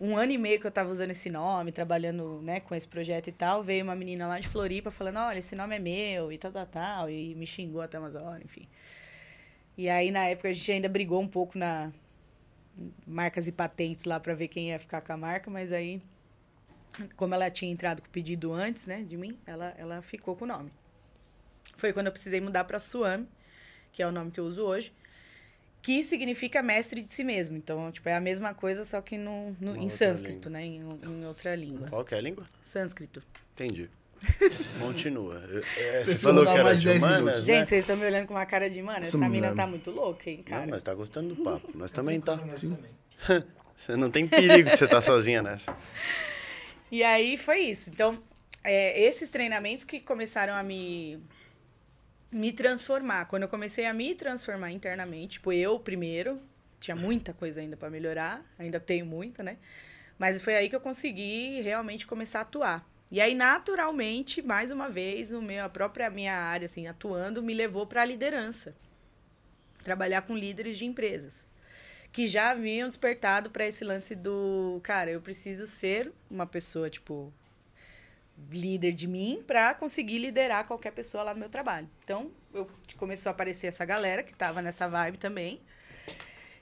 um 0.00 0.16
ano 0.16 0.32
e 0.32 0.38
meio 0.38 0.58
que 0.58 0.66
eu 0.66 0.70
tava 0.70 0.90
usando 0.90 1.10
esse 1.10 1.28
nome, 1.28 1.70
trabalhando 1.70 2.40
né, 2.42 2.60
com 2.60 2.74
esse 2.74 2.88
projeto 2.88 3.28
e 3.28 3.32
tal, 3.32 3.62
veio 3.62 3.84
uma 3.84 3.94
menina 3.94 4.26
lá 4.26 4.40
de 4.40 4.48
Floripa 4.48 4.90
falando, 4.90 5.18
olha, 5.18 5.38
esse 5.38 5.54
nome 5.54 5.76
é 5.76 5.78
meu 5.78 6.32
e 6.32 6.38
tal, 6.38 6.50
tal, 6.50 6.66
tal, 6.66 7.10
e 7.10 7.34
me 7.34 7.46
xingou 7.46 7.82
até 7.82 7.98
umas 7.98 8.14
horas, 8.14 8.42
enfim. 8.42 8.66
E 9.76 9.88
aí, 9.88 10.10
na 10.10 10.24
época, 10.24 10.48
a 10.48 10.52
gente 10.52 10.72
ainda 10.72 10.88
brigou 10.88 11.20
um 11.20 11.28
pouco 11.28 11.58
na 11.58 11.92
marcas 13.06 13.46
e 13.46 13.52
patentes 13.52 14.06
lá 14.06 14.18
para 14.18 14.34
ver 14.34 14.48
quem 14.48 14.70
ia 14.70 14.78
ficar 14.78 15.02
com 15.02 15.12
a 15.12 15.16
marca, 15.16 15.50
mas 15.50 15.72
aí 15.72 16.02
como 17.16 17.34
ela 17.34 17.50
tinha 17.50 17.70
entrado 17.70 18.02
com 18.02 18.08
o 18.08 18.10
pedido 18.10 18.52
antes, 18.52 18.86
né, 18.86 19.02
de 19.02 19.16
mim, 19.16 19.38
ela, 19.46 19.74
ela 19.78 20.02
ficou 20.02 20.36
com 20.36 20.44
o 20.44 20.48
nome. 20.48 20.72
Foi 21.76 21.92
quando 21.92 22.06
eu 22.06 22.12
precisei 22.12 22.40
mudar 22.40 22.64
para 22.64 22.78
Suami, 22.78 23.26
que 23.92 24.02
é 24.02 24.06
o 24.06 24.12
nome 24.12 24.30
que 24.30 24.40
eu 24.40 24.44
uso 24.44 24.62
hoje, 24.62 24.92
que 25.80 26.02
significa 26.04 26.62
mestre 26.62 27.00
de 27.00 27.12
si 27.12 27.24
mesmo. 27.24 27.56
Então, 27.56 27.90
tipo, 27.90 28.08
é 28.08 28.14
a 28.14 28.20
mesma 28.20 28.54
coisa, 28.54 28.84
só 28.84 29.00
que 29.00 29.18
no, 29.18 29.56
no 29.60 29.76
em 29.76 29.88
sânscrito, 29.88 30.48
língua. 30.48 30.60
né, 30.60 30.64
em, 30.64 31.20
em, 31.20 31.26
outra 31.26 31.54
língua. 31.56 31.88
Qual 31.88 32.04
que 32.04 32.14
é 32.14 32.18
a 32.18 32.20
língua? 32.20 32.46
Sânscrito. 32.62 33.22
Entendi. 33.52 33.90
Continua. 34.78 35.42
É, 35.76 36.04
você 36.04 36.16
falou 36.16 36.44
que 36.44 36.52
era 36.56 36.76
de 36.76 36.88
humanas, 36.88 37.40
né? 37.40 37.44
Gente, 37.44 37.68
vocês 37.68 37.80
estão 37.80 37.96
me 37.96 38.06
olhando 38.06 38.28
com 38.28 38.34
uma 38.34 38.46
cara 38.46 38.70
de 38.70 38.80
humana. 38.80 39.00
Essa 39.00 39.18
mina 39.28 39.52
tá 39.52 39.66
muito 39.66 39.90
louca, 39.90 40.30
hein, 40.30 40.40
cara? 40.42 40.62
Não, 40.62 40.70
mas 40.70 40.82
tá 40.84 40.94
gostando 40.94 41.34
do 41.34 41.42
papo. 41.42 41.68
Nós 41.74 41.90
também 41.90 42.20
tá. 42.20 42.38
Sim. 42.56 42.78
você 43.76 43.96
não 43.96 44.08
tem 44.08 44.28
perigo 44.28 44.70
de 44.70 44.76
você 44.76 44.84
estar 44.84 44.96
tá 44.96 45.02
sozinha 45.02 45.42
nessa. 45.42 45.76
E 46.92 47.02
aí 47.02 47.38
foi 47.38 47.60
isso. 47.60 47.88
Então, 47.88 48.22
é, 48.62 49.00
esses 49.02 49.30
treinamentos 49.30 49.82
que 49.82 49.98
começaram 49.98 50.52
a 50.52 50.62
me 50.62 51.18
me 52.30 52.52
transformar. 52.52 53.26
Quando 53.26 53.44
eu 53.44 53.48
comecei 53.48 53.86
a 53.86 53.94
me 53.94 54.14
transformar 54.14 54.70
internamente, 54.72 55.34
tipo, 55.34 55.52
eu 55.52 55.78
primeiro, 55.80 56.40
tinha 56.80 56.96
muita 56.96 57.32
coisa 57.32 57.60
ainda 57.60 57.76
para 57.76 57.90
melhorar, 57.90 58.42
ainda 58.58 58.80
tenho 58.80 59.06
muita, 59.06 59.42
né? 59.42 59.56
Mas 60.18 60.42
foi 60.42 60.54
aí 60.56 60.68
que 60.68 60.76
eu 60.76 60.80
consegui 60.80 61.62
realmente 61.62 62.06
começar 62.06 62.40
a 62.40 62.42
atuar. 62.42 62.86
E 63.10 63.20
aí, 63.20 63.34
naturalmente, 63.34 64.42
mais 64.42 64.70
uma 64.70 64.88
vez, 64.88 65.30
no 65.30 65.42
meu, 65.42 65.64
a 65.64 65.68
própria 65.68 66.10
minha 66.10 66.34
área, 66.34 66.66
assim, 66.66 66.86
atuando, 66.86 67.42
me 67.42 67.54
levou 67.54 67.86
para 67.86 68.02
a 68.02 68.04
liderança. 68.04 68.74
Trabalhar 69.82 70.22
com 70.22 70.36
líderes 70.36 70.78
de 70.78 70.84
empresas 70.86 71.46
que 72.12 72.28
já 72.28 72.50
haviam 72.50 72.86
despertado 72.86 73.50
para 73.50 73.66
esse 73.66 73.82
lance 73.82 74.14
do, 74.14 74.78
cara, 74.82 75.10
eu 75.10 75.20
preciso 75.20 75.66
ser 75.66 76.12
uma 76.30 76.46
pessoa, 76.46 76.90
tipo, 76.90 77.32
líder 78.50 78.92
de 78.92 79.08
mim 79.08 79.42
para 79.46 79.74
conseguir 79.74 80.18
liderar 80.18 80.66
qualquer 80.66 80.92
pessoa 80.92 81.24
lá 81.24 81.32
no 81.32 81.40
meu 81.40 81.48
trabalho. 81.48 81.88
Então, 82.04 82.30
eu 82.52 82.68
começou 82.98 83.30
a 83.30 83.32
aparecer 83.32 83.68
essa 83.68 83.84
galera 83.86 84.22
que 84.22 84.32
estava 84.32 84.60
nessa 84.60 84.86
vibe 84.86 85.16
também. 85.16 85.60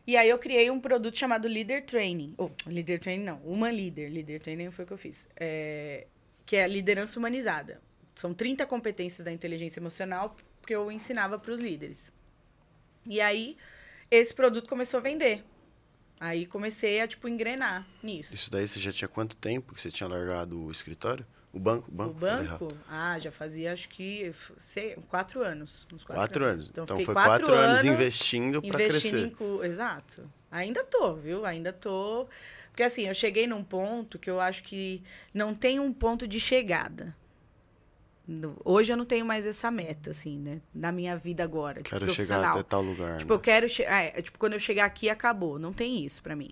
E 0.06 0.16
aí 0.16 0.28
eu 0.28 0.38
criei 0.38 0.70
um 0.70 0.80
produto 0.80 1.18
chamado 1.18 1.48
Leader 1.48 1.84
Training. 1.84 2.34
Ou, 2.38 2.50
oh, 2.66 2.70
Leader 2.70 3.00
Training 3.00 3.24
não, 3.24 3.38
uma 3.38 3.70
Leader. 3.70 4.10
Leader 4.10 4.40
Training 4.40 4.70
foi 4.70 4.84
o 4.84 4.86
que 4.86 4.92
eu 4.92 4.98
fiz. 4.98 5.28
É, 5.36 6.06
que 6.46 6.54
é 6.56 6.66
liderança 6.68 7.18
humanizada. 7.18 7.80
São 8.14 8.32
30 8.32 8.66
competências 8.66 9.24
da 9.24 9.32
inteligência 9.32 9.80
emocional 9.80 10.36
que 10.64 10.74
eu 10.74 10.92
ensinava 10.92 11.38
para 11.38 11.52
os 11.52 11.60
líderes. 11.60 12.12
E 13.08 13.20
aí 13.20 13.56
esse 14.10 14.34
produto 14.34 14.68
começou 14.68 14.98
a 14.98 15.02
vender. 15.02 15.44
Aí 16.18 16.44
comecei 16.46 17.00
a, 17.00 17.08
tipo, 17.08 17.26
engrenar 17.28 17.86
nisso. 18.02 18.34
Isso 18.34 18.50
daí 18.50 18.68
você 18.68 18.78
já 18.78 18.92
tinha 18.92 19.08
quanto 19.08 19.34
tempo 19.34 19.74
que 19.74 19.80
você 19.80 19.90
tinha 19.90 20.08
largado 20.08 20.66
o 20.66 20.70
escritório? 20.70 21.26
O 21.52 21.58
banco? 21.58 21.90
O 21.90 21.94
banco? 21.94 22.10
O 22.10 22.14
banco? 22.14 22.68
Ah, 22.88 23.18
já 23.18 23.32
fazia 23.32 23.72
acho 23.72 23.88
que 23.88 24.30
sei, 24.56 24.96
quatro 25.08 25.42
anos. 25.42 25.86
Uns 25.92 26.04
quatro, 26.04 26.22
quatro 26.22 26.44
anos. 26.44 26.56
anos. 26.56 26.70
Então, 26.70 26.84
então 26.84 27.00
foi 27.00 27.14
quatro, 27.14 27.30
quatro 27.30 27.54
anos, 27.54 27.80
anos 27.80 27.84
investindo 27.84 28.62
para 28.62 28.76
crescer. 28.76 29.32
Em, 29.40 29.66
exato. 29.66 30.30
Ainda 30.50 30.84
tô, 30.84 31.14
viu? 31.14 31.44
Ainda 31.44 31.72
tô. 31.72 32.28
Porque 32.70 32.82
assim, 32.82 33.08
eu 33.08 33.14
cheguei 33.14 33.46
num 33.46 33.64
ponto 33.64 34.18
que 34.18 34.30
eu 34.30 34.40
acho 34.40 34.62
que 34.62 35.02
não 35.34 35.54
tem 35.54 35.80
um 35.80 35.92
ponto 35.92 36.28
de 36.28 36.38
chegada. 36.38 37.16
Hoje 38.64 38.92
eu 38.92 38.96
não 38.96 39.04
tenho 39.04 39.24
mais 39.26 39.44
essa 39.44 39.70
meta, 39.70 40.10
assim, 40.10 40.38
né? 40.38 40.60
Na 40.74 40.92
minha 40.92 41.16
vida 41.16 41.42
agora. 41.42 41.82
Quero 41.82 42.08
chegar 42.10 42.44
até 42.50 42.62
tal 42.62 42.82
lugar. 42.82 43.18
Tipo, 43.18 43.32
né? 43.32 43.36
eu 43.36 43.40
quero. 43.40 43.66
É, 43.80 44.22
tipo, 44.22 44.38
quando 44.38 44.52
eu 44.52 44.58
chegar 44.60 44.84
aqui, 44.84 45.08
acabou. 45.10 45.58
Não 45.58 45.72
tem 45.72 46.04
isso 46.04 46.22
para 46.22 46.36
mim. 46.36 46.50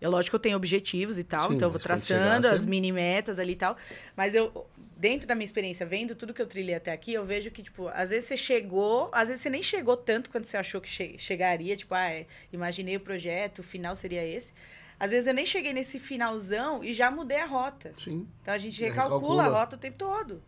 Eu, 0.00 0.10
lógico 0.10 0.32
que 0.32 0.36
eu 0.36 0.40
tenho 0.40 0.56
objetivos 0.56 1.16
e 1.18 1.24
tal, 1.24 1.48
Sim, 1.48 1.56
então 1.56 1.68
eu 1.68 1.72
vou 1.72 1.80
chegar, 1.80 1.94
traçando 1.94 2.48
você- 2.48 2.54
as 2.54 2.66
mini 2.66 2.90
metas 2.92 3.38
ali 3.38 3.52
e 3.52 3.56
tal. 3.56 3.76
Mas 4.16 4.34
eu, 4.34 4.66
dentro 4.96 5.26
da 5.26 5.34
minha 5.34 5.44
experiência, 5.44 5.86
vendo 5.86 6.14
tudo 6.14 6.34
que 6.34 6.42
eu 6.42 6.46
trilhei 6.46 6.74
até 6.74 6.92
aqui, 6.92 7.14
eu 7.14 7.24
vejo 7.24 7.50
que, 7.50 7.62
tipo, 7.62 7.88
às 7.88 8.10
vezes 8.10 8.24
você 8.26 8.36
chegou, 8.36 9.08
às 9.12 9.28
vezes 9.28 9.42
você 9.42 9.48
nem 9.48 9.62
chegou 9.62 9.96
tanto 9.96 10.28
quanto 10.30 10.46
você 10.46 10.56
achou 10.58 10.80
que 10.80 10.88
che- 10.88 11.14
chegaria. 11.16 11.76
Tipo, 11.76 11.94
ah, 11.94 12.10
é, 12.10 12.26
imaginei 12.52 12.96
o 12.96 13.00
projeto, 13.00 13.60
o 13.60 13.62
final 13.62 13.94
seria 13.96 14.26
esse. 14.26 14.52
Às 14.98 15.10
vezes 15.12 15.26
eu 15.26 15.32
nem 15.32 15.46
cheguei 15.46 15.72
nesse 15.72 15.98
finalzão 15.98 16.84
e 16.84 16.92
já 16.92 17.10
mudei 17.10 17.38
a 17.38 17.46
rota. 17.46 17.94
Sim. 17.96 18.28
Então 18.42 18.52
a 18.52 18.58
gente 18.58 18.80
recalcula, 18.82 19.14
recalcula. 19.20 19.44
a 19.44 19.48
rota 19.60 19.76
o 19.76 19.78
tempo 19.78 19.96
todo. 19.96 20.42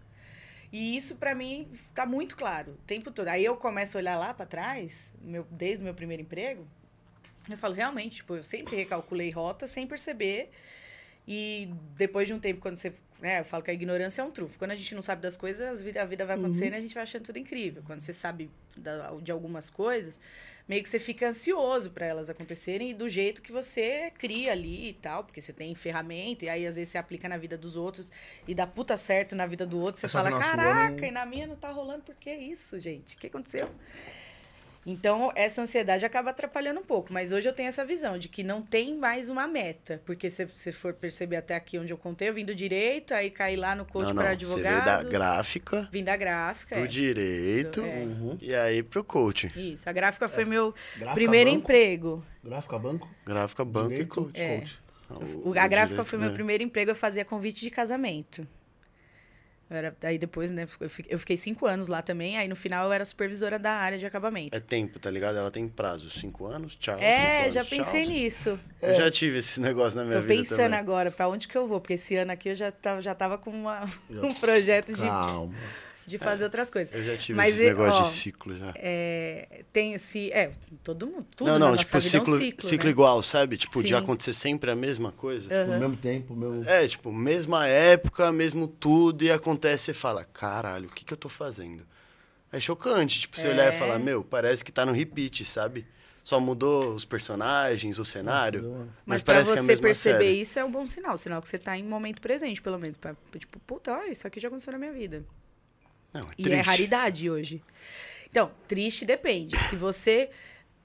E 0.76 0.94
isso 0.94 1.16
pra 1.16 1.34
mim 1.34 1.70
tá 1.94 2.04
muito 2.04 2.36
claro, 2.36 2.72
o 2.72 2.86
tempo 2.86 3.10
todo. 3.10 3.28
Aí 3.28 3.42
eu 3.42 3.56
começo 3.56 3.96
a 3.96 3.98
olhar 3.98 4.18
lá 4.18 4.34
pra 4.34 4.44
trás, 4.44 5.14
meu, 5.22 5.46
desde 5.50 5.80
o 5.80 5.84
meu 5.84 5.94
primeiro 5.94 6.22
emprego, 6.22 6.68
eu 7.48 7.56
falo, 7.56 7.72
realmente, 7.72 8.16
tipo, 8.16 8.36
eu 8.36 8.44
sempre 8.44 8.76
recalculei 8.76 9.30
rota 9.30 9.66
sem 9.66 9.86
perceber. 9.86 10.50
E 11.26 11.72
depois 11.96 12.28
de 12.28 12.34
um 12.34 12.38
tempo, 12.38 12.60
quando 12.60 12.76
você. 12.76 12.92
Né, 13.20 13.40
eu 13.40 13.44
falo 13.44 13.62
que 13.62 13.70
a 13.70 13.74
ignorância 13.74 14.20
é 14.22 14.24
um 14.24 14.30
trunfo. 14.30 14.58
Quando 14.58 14.72
a 14.72 14.74
gente 14.74 14.94
não 14.94 15.02
sabe 15.02 15.22
das 15.22 15.36
coisas, 15.36 15.80
a 15.80 15.82
vida, 15.82 16.02
a 16.02 16.04
vida 16.04 16.24
vai 16.26 16.36
acontecendo 16.36 16.74
e 16.74 16.76
a 16.76 16.80
gente 16.80 16.94
vai 16.94 17.02
achando 17.02 17.22
tudo 17.24 17.38
incrível. 17.38 17.82
Quando 17.86 18.00
você 18.00 18.12
sabe 18.12 18.50
de 19.22 19.32
algumas 19.32 19.70
coisas, 19.70 20.20
meio 20.68 20.82
que 20.82 20.88
você 20.88 20.98
fica 20.98 21.28
ansioso 21.28 21.90
para 21.90 22.04
elas 22.04 22.28
acontecerem 22.28 22.90
e 22.90 22.94
do 22.94 23.08
jeito 23.08 23.40
que 23.40 23.52
você 23.52 24.10
cria 24.18 24.52
ali 24.52 24.90
e 24.90 24.92
tal, 24.92 25.24
porque 25.24 25.40
você 25.40 25.52
tem 25.52 25.74
ferramenta 25.74 26.44
e 26.44 26.48
aí 26.48 26.66
às 26.66 26.76
vezes 26.76 26.90
você 26.90 26.98
aplica 26.98 27.28
na 27.28 27.38
vida 27.38 27.56
dos 27.56 27.74
outros 27.76 28.12
e 28.46 28.54
dá 28.54 28.66
puta 28.66 28.96
certo 28.96 29.34
na 29.34 29.46
vida 29.46 29.64
do 29.64 29.78
outro, 29.80 29.98
você 30.00 30.08
Só 30.08 30.18
fala, 30.22 30.38
caraca, 30.38 31.00
não- 31.00 31.08
e 31.08 31.10
na 31.10 31.24
minha 31.24 31.46
não 31.46 31.56
tá 31.56 31.70
rolando, 31.70 32.02
por 32.02 32.14
que 32.16 32.30
isso, 32.34 32.78
gente? 32.78 33.16
O 33.16 33.18
que 33.18 33.28
aconteceu? 33.28 33.70
Então, 34.88 35.32
essa 35.34 35.60
ansiedade 35.60 36.06
acaba 36.06 36.30
atrapalhando 36.30 36.78
um 36.78 36.84
pouco. 36.84 37.12
Mas 37.12 37.32
hoje 37.32 37.48
eu 37.48 37.52
tenho 37.52 37.68
essa 37.68 37.84
visão 37.84 38.16
de 38.16 38.28
que 38.28 38.44
não 38.44 38.62
tem 38.62 38.96
mais 38.96 39.28
uma 39.28 39.46
meta. 39.48 40.00
Porque 40.06 40.30
se 40.30 40.44
você 40.44 40.70
for 40.70 40.94
perceber 40.94 41.34
até 41.36 41.56
aqui 41.56 41.76
onde 41.76 41.92
eu 41.92 41.98
contei, 41.98 42.28
eu 42.28 42.34
vim 42.34 42.44
do 42.44 42.54
direito, 42.54 43.12
aí 43.12 43.28
caí 43.28 43.56
lá 43.56 43.74
no 43.74 43.84
coach 43.84 44.14
para 44.14 44.30
advogados. 44.30 44.62
veio 44.62 44.84
da 44.84 45.02
gráfica 45.02 45.88
Vim 45.90 46.04
da 46.04 46.16
gráfica. 46.16 46.76
pro 46.76 46.84
é. 46.84 46.86
direito 46.86 47.80
É. 47.80 47.98
Uhum. 48.04 48.38
e 48.40 48.54
aí 48.54 48.82
pro 48.82 49.02
coaching. 49.02 49.50
Isso, 49.56 49.90
a 49.90 49.92
gráfica 49.92 50.28
foi 50.28 50.44
meu 50.44 50.72
Gráfica 50.96 51.14
primeiro 51.14 51.50
banco? 51.50 51.62
emprego. 51.64 52.24
Gráfica 52.44 52.78
banco. 52.78 53.08
Gráfica, 53.26 53.64
banco 53.64 53.86
e 53.86 53.90
direito, 53.94 54.08
coaching. 54.14 54.40
É. 54.40 54.58
coach. 54.60 54.78
Não, 55.10 55.16
O- 55.50 55.50
a 55.58 55.66
gráfica 55.66 55.86
direito, 56.02 56.04
foi 56.04 56.18
meu 56.18 56.28
né? 56.28 56.34
primeiro 56.34 56.62
emprego, 56.62 56.92
eu 56.92 56.94
fazia 56.96 57.24
convite 57.24 57.60
de 57.60 57.70
casamento. 57.70 58.46
Eu 59.68 59.76
era, 59.76 59.96
aí 60.04 60.16
depois, 60.16 60.52
né, 60.52 60.64
eu 60.80 60.88
fi- 60.88 61.04
eu 61.08 61.18
fiquei 61.18 61.36
cinco 61.36 61.66
anos 61.66 61.88
lá 61.88 62.00
também, 62.00 62.38
aí 62.38 62.46
no 62.46 62.54
final 62.54 62.86
eu 62.86 62.92
era 62.92 63.04
supervisora 63.04 63.58
da 63.58 63.72
área 63.72 63.98
de 63.98 64.06
acabamento. 64.06 64.54
É 64.56 64.60
tempo, 64.60 64.98
tá 65.00 65.10
ligado? 65.10 65.36
Ela 65.38 65.50
tem 65.50 65.66
prazo. 65.68 66.08
Cinco 66.08 66.46
anos? 66.46 66.76
Tchau. 66.76 66.96
É, 67.00 67.40
cinco 67.40 67.50
já 67.52 67.60
anos, 67.60 67.70
pensei 67.70 68.04
tchau. 68.04 68.12
nisso. 68.12 68.60
Eu 68.80 68.94
já 68.94 69.10
tive 69.10 69.38
esse 69.38 69.60
negócio 69.62 69.98
na 69.98 70.04
minha 70.04 70.18
Tô 70.18 70.22
vida 70.22 70.34
pensando 70.40 70.58
também. 70.66 70.78
agora 70.78 71.10
pra 71.10 71.28
onde 71.28 71.48
que 71.48 71.56
eu 71.58 71.66
vou, 71.66 71.80
porque 71.80 71.94
esse 71.94 72.14
ano 72.14 72.30
aqui 72.30 72.48
eu 72.50 72.54
já 72.54 72.70
tava, 72.70 73.00
já 73.00 73.12
tava 73.14 73.36
com 73.38 73.50
uma- 73.50 73.84
um 74.08 74.32
projeto 74.34 74.92
de, 74.94 75.02
Calma. 75.02 75.52
De 76.06 76.18
fazer 76.18 76.44
outras 76.44 76.70
coisas. 76.70 76.94
Eu 76.94 77.04
já 77.04 77.16
tive 77.16 77.36
Mas 77.36 77.54
esse 77.54 77.64
negócio 77.64 78.00
ó, 78.00 78.02
de 78.02 78.08
ciclo 78.08 78.56
já. 78.56 78.72
É, 78.76 79.64
tem 79.72 79.94
esse. 79.94 80.30
É, 80.32 80.50
todo 80.84 81.06
mundo. 81.06 81.26
Tudo 81.36 81.48
não, 81.48 81.58
na 81.58 81.66
não, 81.66 81.70
nossa 81.72 81.84
tipo, 81.84 81.98
vida 81.98 82.16
é 82.16 82.20
um 82.20 82.24
ciclo, 82.24 82.38
ciclo. 82.38 82.68
ciclo 82.68 82.84
né? 82.84 82.90
igual, 82.90 83.22
sabe? 83.22 83.56
Tipo, 83.56 83.82
de 83.82 83.88
Sim. 83.88 83.94
acontecer 83.94 84.32
sempre 84.32 84.70
a 84.70 84.76
mesma 84.76 85.10
coisa. 85.12 85.52
É. 85.52 85.62
Ao 85.62 85.68
mesmo 85.80 85.96
tempo, 85.96 86.34
mesmo. 86.34 86.64
É, 86.68 86.86
tipo, 86.86 87.12
mesma 87.12 87.66
época, 87.66 88.30
mesmo 88.30 88.68
tudo, 88.68 89.24
e 89.24 89.30
acontece, 89.30 89.84
você 89.86 89.94
fala, 89.94 90.24
caralho, 90.24 90.88
o 90.88 90.92
que 90.92 91.04
que 91.04 91.12
eu 91.12 91.18
tô 91.18 91.28
fazendo? 91.28 91.84
É 92.52 92.60
chocante, 92.60 93.20
tipo, 93.20 93.36
você 93.36 93.48
olhar 93.48 93.64
e 93.64 93.74
É. 93.74 93.78
falar, 93.78 93.98
meu, 93.98 94.22
parece 94.22 94.64
que 94.64 94.70
tá 94.70 94.86
no 94.86 94.92
repeat, 94.92 95.44
sabe? 95.44 95.86
Só 96.22 96.40
mudou 96.40 96.94
os 96.94 97.04
personagens, 97.04 97.98
o 98.00 98.04
cenário, 98.04 98.62
Nossa, 98.62 98.78
mas, 98.78 98.88
Mas 99.06 99.22
pra 99.22 99.34
parece 99.34 99.52
que 99.52 99.58
é 99.58 99.60
a 99.60 99.62
você 99.62 99.68
mesma 99.72 99.82
perceber 99.86 100.24
série. 100.24 100.40
isso 100.40 100.58
é 100.58 100.64
um 100.64 100.70
bom 100.70 100.84
sinal. 100.84 101.16
Sinal 101.16 101.40
que 101.40 101.48
você 101.48 101.56
tá 101.56 101.76
em 101.78 101.84
momento 101.84 102.20
presente, 102.20 102.60
pelo 102.60 102.78
menos. 102.78 102.96
Pra, 102.96 103.14
tipo, 103.38 103.60
puta, 103.60 103.92
ó, 103.92 104.02
isso 104.04 104.26
aqui 104.26 104.40
já 104.40 104.48
aconteceu 104.48 104.72
na 104.72 104.78
minha 104.78 104.92
vida. 104.92 105.24
Não, 106.20 106.26
é 106.28 106.32
E 106.38 106.52
é 106.52 106.60
raridade 106.60 107.30
hoje. 107.30 107.62
Então, 108.30 108.50
triste 108.68 109.04
depende. 109.04 109.56
Se 109.58 109.76
você. 109.76 110.28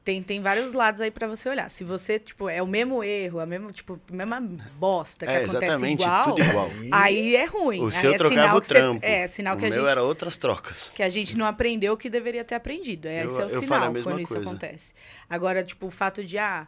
Tem, 0.04 0.24
tem 0.24 0.42
vários 0.42 0.74
lados 0.74 1.00
aí 1.00 1.12
pra 1.12 1.28
você 1.28 1.48
olhar. 1.48 1.70
Se 1.70 1.84
você, 1.84 2.18
tipo, 2.18 2.50
é 2.50 2.60
o 2.60 2.66
mesmo 2.66 3.04
erro, 3.04 3.40
a 3.40 3.46
mesma, 3.46 3.70
tipo, 3.72 4.02
a 4.12 4.16
mesma 4.16 4.42
bosta 4.80 5.28
que 5.28 5.32
É, 5.32 5.44
acontece 5.44 5.86
igual, 5.86 6.24
tudo 6.24 6.42
igual. 6.44 6.70
aí 6.92 7.36
é 7.36 7.46
ruim. 7.46 7.82
O 7.84 7.92
seu 7.92 8.12
é 8.12 8.18
trocava 8.18 8.58
o 8.58 8.62
que 8.62 8.66
você- 8.68 8.74
trampo. 8.74 9.06
é, 9.06 9.28
sinal 9.28 9.54
o 9.56 9.60
que 9.60 9.66
a 9.66 9.70
meu 9.70 9.78
gente 9.78 9.88
era 9.88 10.02
outras 10.02 10.40
trocas. 10.40 10.92
que 10.96 11.04
a 11.04 11.10
gente 11.10 11.38
não 11.38 11.46
aprendeu 11.46 11.94
o 11.94 11.98
que 11.98 12.10
deveria 12.10 12.44
ter 12.44 12.56
aprendido. 12.56 13.08
É, 13.08 13.22
Eu- 13.22 13.28
esse 13.28 13.40
é 13.42 13.46
o 13.46 13.50
eu 13.50 13.62
falo 13.62 13.84
a 13.84 13.88
sinal 13.90 14.04
quando 14.04 14.20
isso 14.22 14.34
coisa. 14.34 14.50
acontece. 14.50 14.96
Agora, 15.30 15.64
tipo, 15.64 15.86
o 15.86 15.92
fato 15.92 16.24
de, 16.26 16.36
ah, 16.40 16.68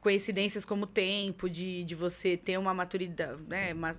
coincidências 0.00 0.64
como 0.64 0.86
tempo, 0.86 1.50
de, 1.50 1.82
de 1.82 1.94
você 1.96 2.36
ter 2.36 2.58
uma 2.58 2.72
maturidade, 2.72 3.42
né? 3.48 3.72
uma- 3.74 3.96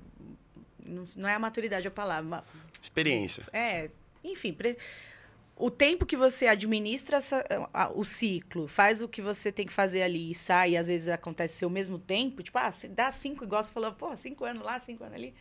não, 1.17 1.27
é 1.27 1.33
a 1.33 1.39
maturidade 1.39 1.85
a 1.85 1.91
palavra, 1.91 2.43
Experiência. 2.84 3.43
é, 3.53 3.89
enfim, 4.23 4.53
pre- 4.53 4.77
o 5.55 5.69
tempo 5.71 6.05
que 6.05 6.15
você 6.17 6.47
administra 6.47 7.17
essa- 7.17 7.45
a- 7.73 7.89
o 7.93 8.03
ciclo, 8.03 8.67
faz 8.67 9.01
o 9.01 9.07
que 9.07 9.21
você 9.21 9.51
tem 9.51 9.65
que 9.65 9.73
fazer 9.73 10.01
ali 10.01 10.31
e 10.31 10.36
sai, 10.36 10.71
e 10.71 10.77
às 10.77 10.88
vezes 10.88 11.07
acontece 11.07 11.55
ser 11.59 11.65
o 11.65 11.69
mesmo 11.69 11.97
tempo, 11.97 12.41
tipo, 12.43 12.57
ah, 12.57 12.71
se 12.71 12.88
dá 12.89 13.11
cinco, 13.11 13.43
igual 13.43 13.63
você 13.63 13.71
falou, 13.71 13.91
pô, 13.93 14.15
cinco 14.17 14.43
anos 14.45 14.63
lá, 14.63 14.77
cinco 14.79 15.03
anos 15.03 15.15
ali. 15.15 15.34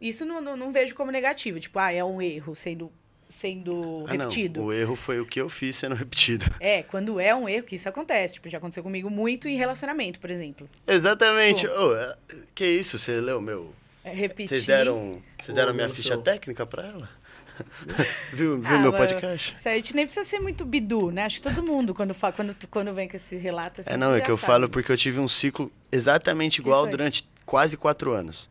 Isso 0.00 0.24
não, 0.26 0.40
não, 0.42 0.56
não 0.56 0.72
vejo 0.72 0.94
como 0.94 1.10
negativo, 1.10 1.58
tipo, 1.60 1.78
ah, 1.78 1.92
é 1.92 2.02
um 2.04 2.20
erro 2.20 2.54
sendo, 2.54 2.90
sendo 3.28 4.04
Ah, 4.08 4.14
não, 4.14 4.24
repetido. 4.24 4.62
o 4.64 4.72
erro 4.72 4.94
foi 4.96 5.20
o 5.20 5.26
que 5.26 5.40
eu 5.40 5.48
fiz 5.48 5.76
sendo 5.76 5.94
repetido. 5.96 6.44
É, 6.60 6.82
quando 6.82 7.18
é 7.20 7.34
um 7.34 7.48
erro, 7.48 7.64
que 7.66 7.74
isso 7.76 7.88
acontece. 7.88 8.34
Tipo, 8.34 8.48
já 8.48 8.58
aconteceu 8.58 8.82
comigo 8.82 9.08
muito 9.10 9.48
em 9.48 9.56
relacionamento, 9.56 10.18
por 10.20 10.30
exemplo. 10.30 10.68
Exatamente. 10.86 11.66
É- 11.66 12.16
que 12.54 12.64
isso, 12.66 12.98
você 12.98 13.20
leu 13.20 13.40
meu... 13.40 13.72
É, 14.06 14.14
repetir. 14.14 14.48
Vocês 14.48 14.64
deram, 14.66 15.20
vocês 15.42 15.52
deram 15.54 15.72
Ô, 15.72 15.74
minha 15.74 15.88
ficha 15.88 16.14
show. 16.14 16.22
técnica 16.22 16.64
pra 16.64 16.84
ela? 16.86 17.10
viu 18.32 18.60
viu 18.60 18.76
Ah, 18.76 18.78
meu 18.78 18.92
podcast? 18.92 19.54
Isso 19.56 19.68
aí 19.68 19.74
a 19.74 19.78
gente 19.78 19.96
nem 19.96 20.04
precisa 20.04 20.24
ser 20.24 20.38
muito 20.38 20.64
bidu, 20.64 21.10
né? 21.10 21.24
Acho 21.24 21.38
que 21.40 21.42
todo 21.48 21.60
mundo, 21.60 21.92
quando, 21.92 22.14
fa- 22.14 22.30
quando, 22.30 22.54
quando 22.70 22.94
vem 22.94 23.08
com 23.08 23.16
esse 23.16 23.36
relato 23.36 23.80
assim. 23.80 23.90
É, 23.90 23.96
não, 23.96 24.10
você 24.12 24.18
é 24.18 24.20
que 24.20 24.30
eu 24.30 24.36
falo 24.36 24.68
porque 24.68 24.92
eu 24.92 24.96
tive 24.96 25.18
um 25.18 25.26
ciclo 25.26 25.72
exatamente 25.90 26.58
igual 26.60 26.86
durante 26.86 27.28
quase 27.44 27.76
quatro 27.76 28.12
anos. 28.12 28.48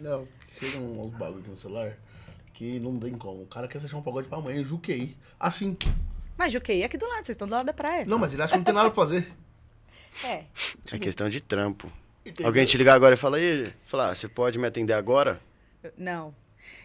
Não, 0.00 0.28
chega 0.58 0.76
um 0.78 1.08
bagulho 1.08 1.40
aqui 1.40 1.50
no 1.50 1.56
celular 1.56 1.96
que 2.52 2.78
não 2.78 2.98
tem 3.00 3.12
como. 3.14 3.42
O 3.42 3.46
cara 3.46 3.66
quer 3.66 3.80
fechar 3.80 3.96
um 3.96 4.02
pagode 4.02 4.28
pra 4.28 4.36
amanhã, 4.36 4.62
Juquei. 4.62 5.16
Assim. 5.38 5.76
Mas 6.36 6.52
Juquei 6.52 6.82
é 6.82 6.84
aqui 6.84 6.98
do 6.98 7.06
lado, 7.06 7.24
vocês 7.24 7.30
estão 7.30 7.48
do 7.48 7.52
lado 7.54 7.64
da 7.66 7.72
praia. 7.72 8.04
Não, 8.04 8.18
mas 8.18 8.34
ele 8.34 8.42
acha 8.42 8.52
que 8.52 8.58
não 8.58 8.64
tem 8.64 8.74
nada 8.74 8.90
pra 8.90 9.02
fazer. 9.02 9.26
É. 10.24 10.44
É 10.92 10.98
questão 10.98 11.28
de 11.30 11.40
trampo. 11.40 11.90
Entendeu? 12.24 12.46
Alguém 12.46 12.66
te 12.66 12.76
ligar 12.76 12.94
agora 12.94 13.14
e 13.14 13.18
fala, 13.18 13.36
aí, 13.38 13.72
falar, 13.82 14.10
ah, 14.10 14.14
você 14.14 14.28
pode 14.28 14.58
me 14.58 14.66
atender 14.66 14.92
agora? 14.92 15.40
Eu- 15.82 15.92
Não. 15.96 16.34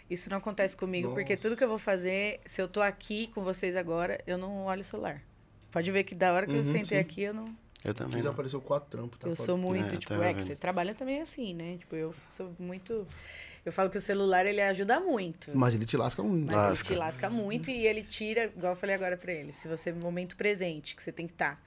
Isso 0.10 0.30
não 0.30 0.38
acontece 0.38 0.78
comigo, 0.78 1.10
porque 1.14 1.34
Nossa. 1.36 1.50
tudo 1.50 1.58
que 1.58 1.64
eu 1.64 1.68
vou 1.68 1.80
fazer, 1.80 2.40
se 2.46 2.62
eu 2.62 2.68
tô 2.68 2.82
aqui 2.82 3.28
com 3.34 3.44
vocês 3.44 3.76
agora, 3.76 4.22
eu 4.26 4.38
não 4.38 4.66
olho 4.66 4.82
o 4.82 4.84
celular. 4.84 5.22
Pode 5.72 5.92
ver 5.92 6.04
que 6.04 6.16
da 6.16 6.32
hora 6.32 6.46
que 6.46 6.54
eu 6.54 6.58
Uhum, 6.58 6.64
sentei 6.64 6.84
sim. 6.86 6.96
aqui, 6.98 7.22
eu 7.24 7.34
não. 7.34 7.48
Eu 7.84 7.92
Aqui 7.92 7.94
também 8.02 8.18
já 8.20 8.26
não. 8.26 8.32
apareceu 8.32 8.62
quatro 8.62 8.90
trampos. 8.90 9.20
Tá 9.20 9.28
eu 9.28 9.36
sou 9.36 9.58
muito, 9.58 9.94
É, 9.94 9.98
tipo, 9.98 10.14
é 10.14 10.34
que 10.34 10.42
você 10.44 10.56
trabalha 10.56 10.94
também 10.96 11.20
assim, 11.22 11.54
né? 11.54 11.78
Tipo, 11.78 11.96
eu 11.96 12.14
sou 12.28 12.54
muito. 12.58 13.06
Eu 13.66 13.72
falo 13.72 13.90
que 13.90 13.98
o 13.98 14.02
celular 14.02 14.46
ele 14.46 14.62
ajuda 14.62 15.00
muito. 15.00 15.52
Mas 15.56 15.74
ele 15.76 15.86
te 15.86 15.98
lasca 15.98 16.22
muito. 16.24 16.46
Mas 16.46 16.56
Lasca. 16.56 16.88
ele 16.88 16.96
te 16.96 17.00
lasca 17.00 17.30
muito 17.30 17.70
e 17.70 17.86
ele 17.86 18.04
tira, 18.04 18.46
igual 18.46 18.74
eu 18.74 18.78
falei 18.78 18.96
agora 18.96 19.18
pra 19.18 19.32
ele, 19.34 19.52
se 19.52 19.68
você 19.68 19.92
no 19.92 20.00
momento 20.02 20.36
presente, 20.36 20.96
que 20.96 21.02
você 21.04 21.12
tem 21.12 21.26
que 21.28 21.34
estar. 21.34 21.62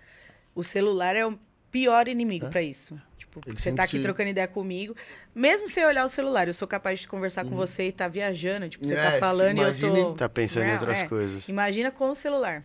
O 0.55 0.63
celular 0.65 1.15
é 1.17 1.27
o 1.27 1.39
pior 1.71 2.09
inimigo 2.09 2.47
É. 2.47 2.51
pra 2.51 2.63
isso. 2.63 3.01
Tipo, 3.31 3.41
Ele 3.47 3.59
você 3.59 3.73
tá 3.73 3.83
aqui 3.85 3.99
te- 3.99 4.03
trocando 4.03 4.31
ideia 4.31 4.49
comigo, 4.49 4.97
mesmo 5.35 5.69
sem 5.69 5.85
olhar 5.85 6.05
o 6.05 6.09
celular, 6.09 6.49
eu 6.49 6.55
sou 6.55 6.67
capaz 6.67 7.01
de 7.01 7.07
conversar 7.07 7.45
com 7.45 7.55
você 7.55 7.89
e 7.89 7.93
tá 7.93 8.09
viajando, 8.09 8.69
tipo, 8.69 8.85
você 8.87 8.95
Uhum. 8.95 9.01
É, 9.01 9.11
tá 9.13 9.19
falando 9.19 9.59
e 9.59 9.61
eu 9.61 9.79
tô 9.79 10.15
Tá 10.15 10.29
pensando 10.29 10.65
em 10.65 10.69
Não, 10.69 10.75
outras 10.75 11.03
é. 11.03 11.07
coisas. 11.07 11.49
Imagina 11.49 11.91
com 11.91 12.09
o 12.11 12.15
celular. 12.15 12.65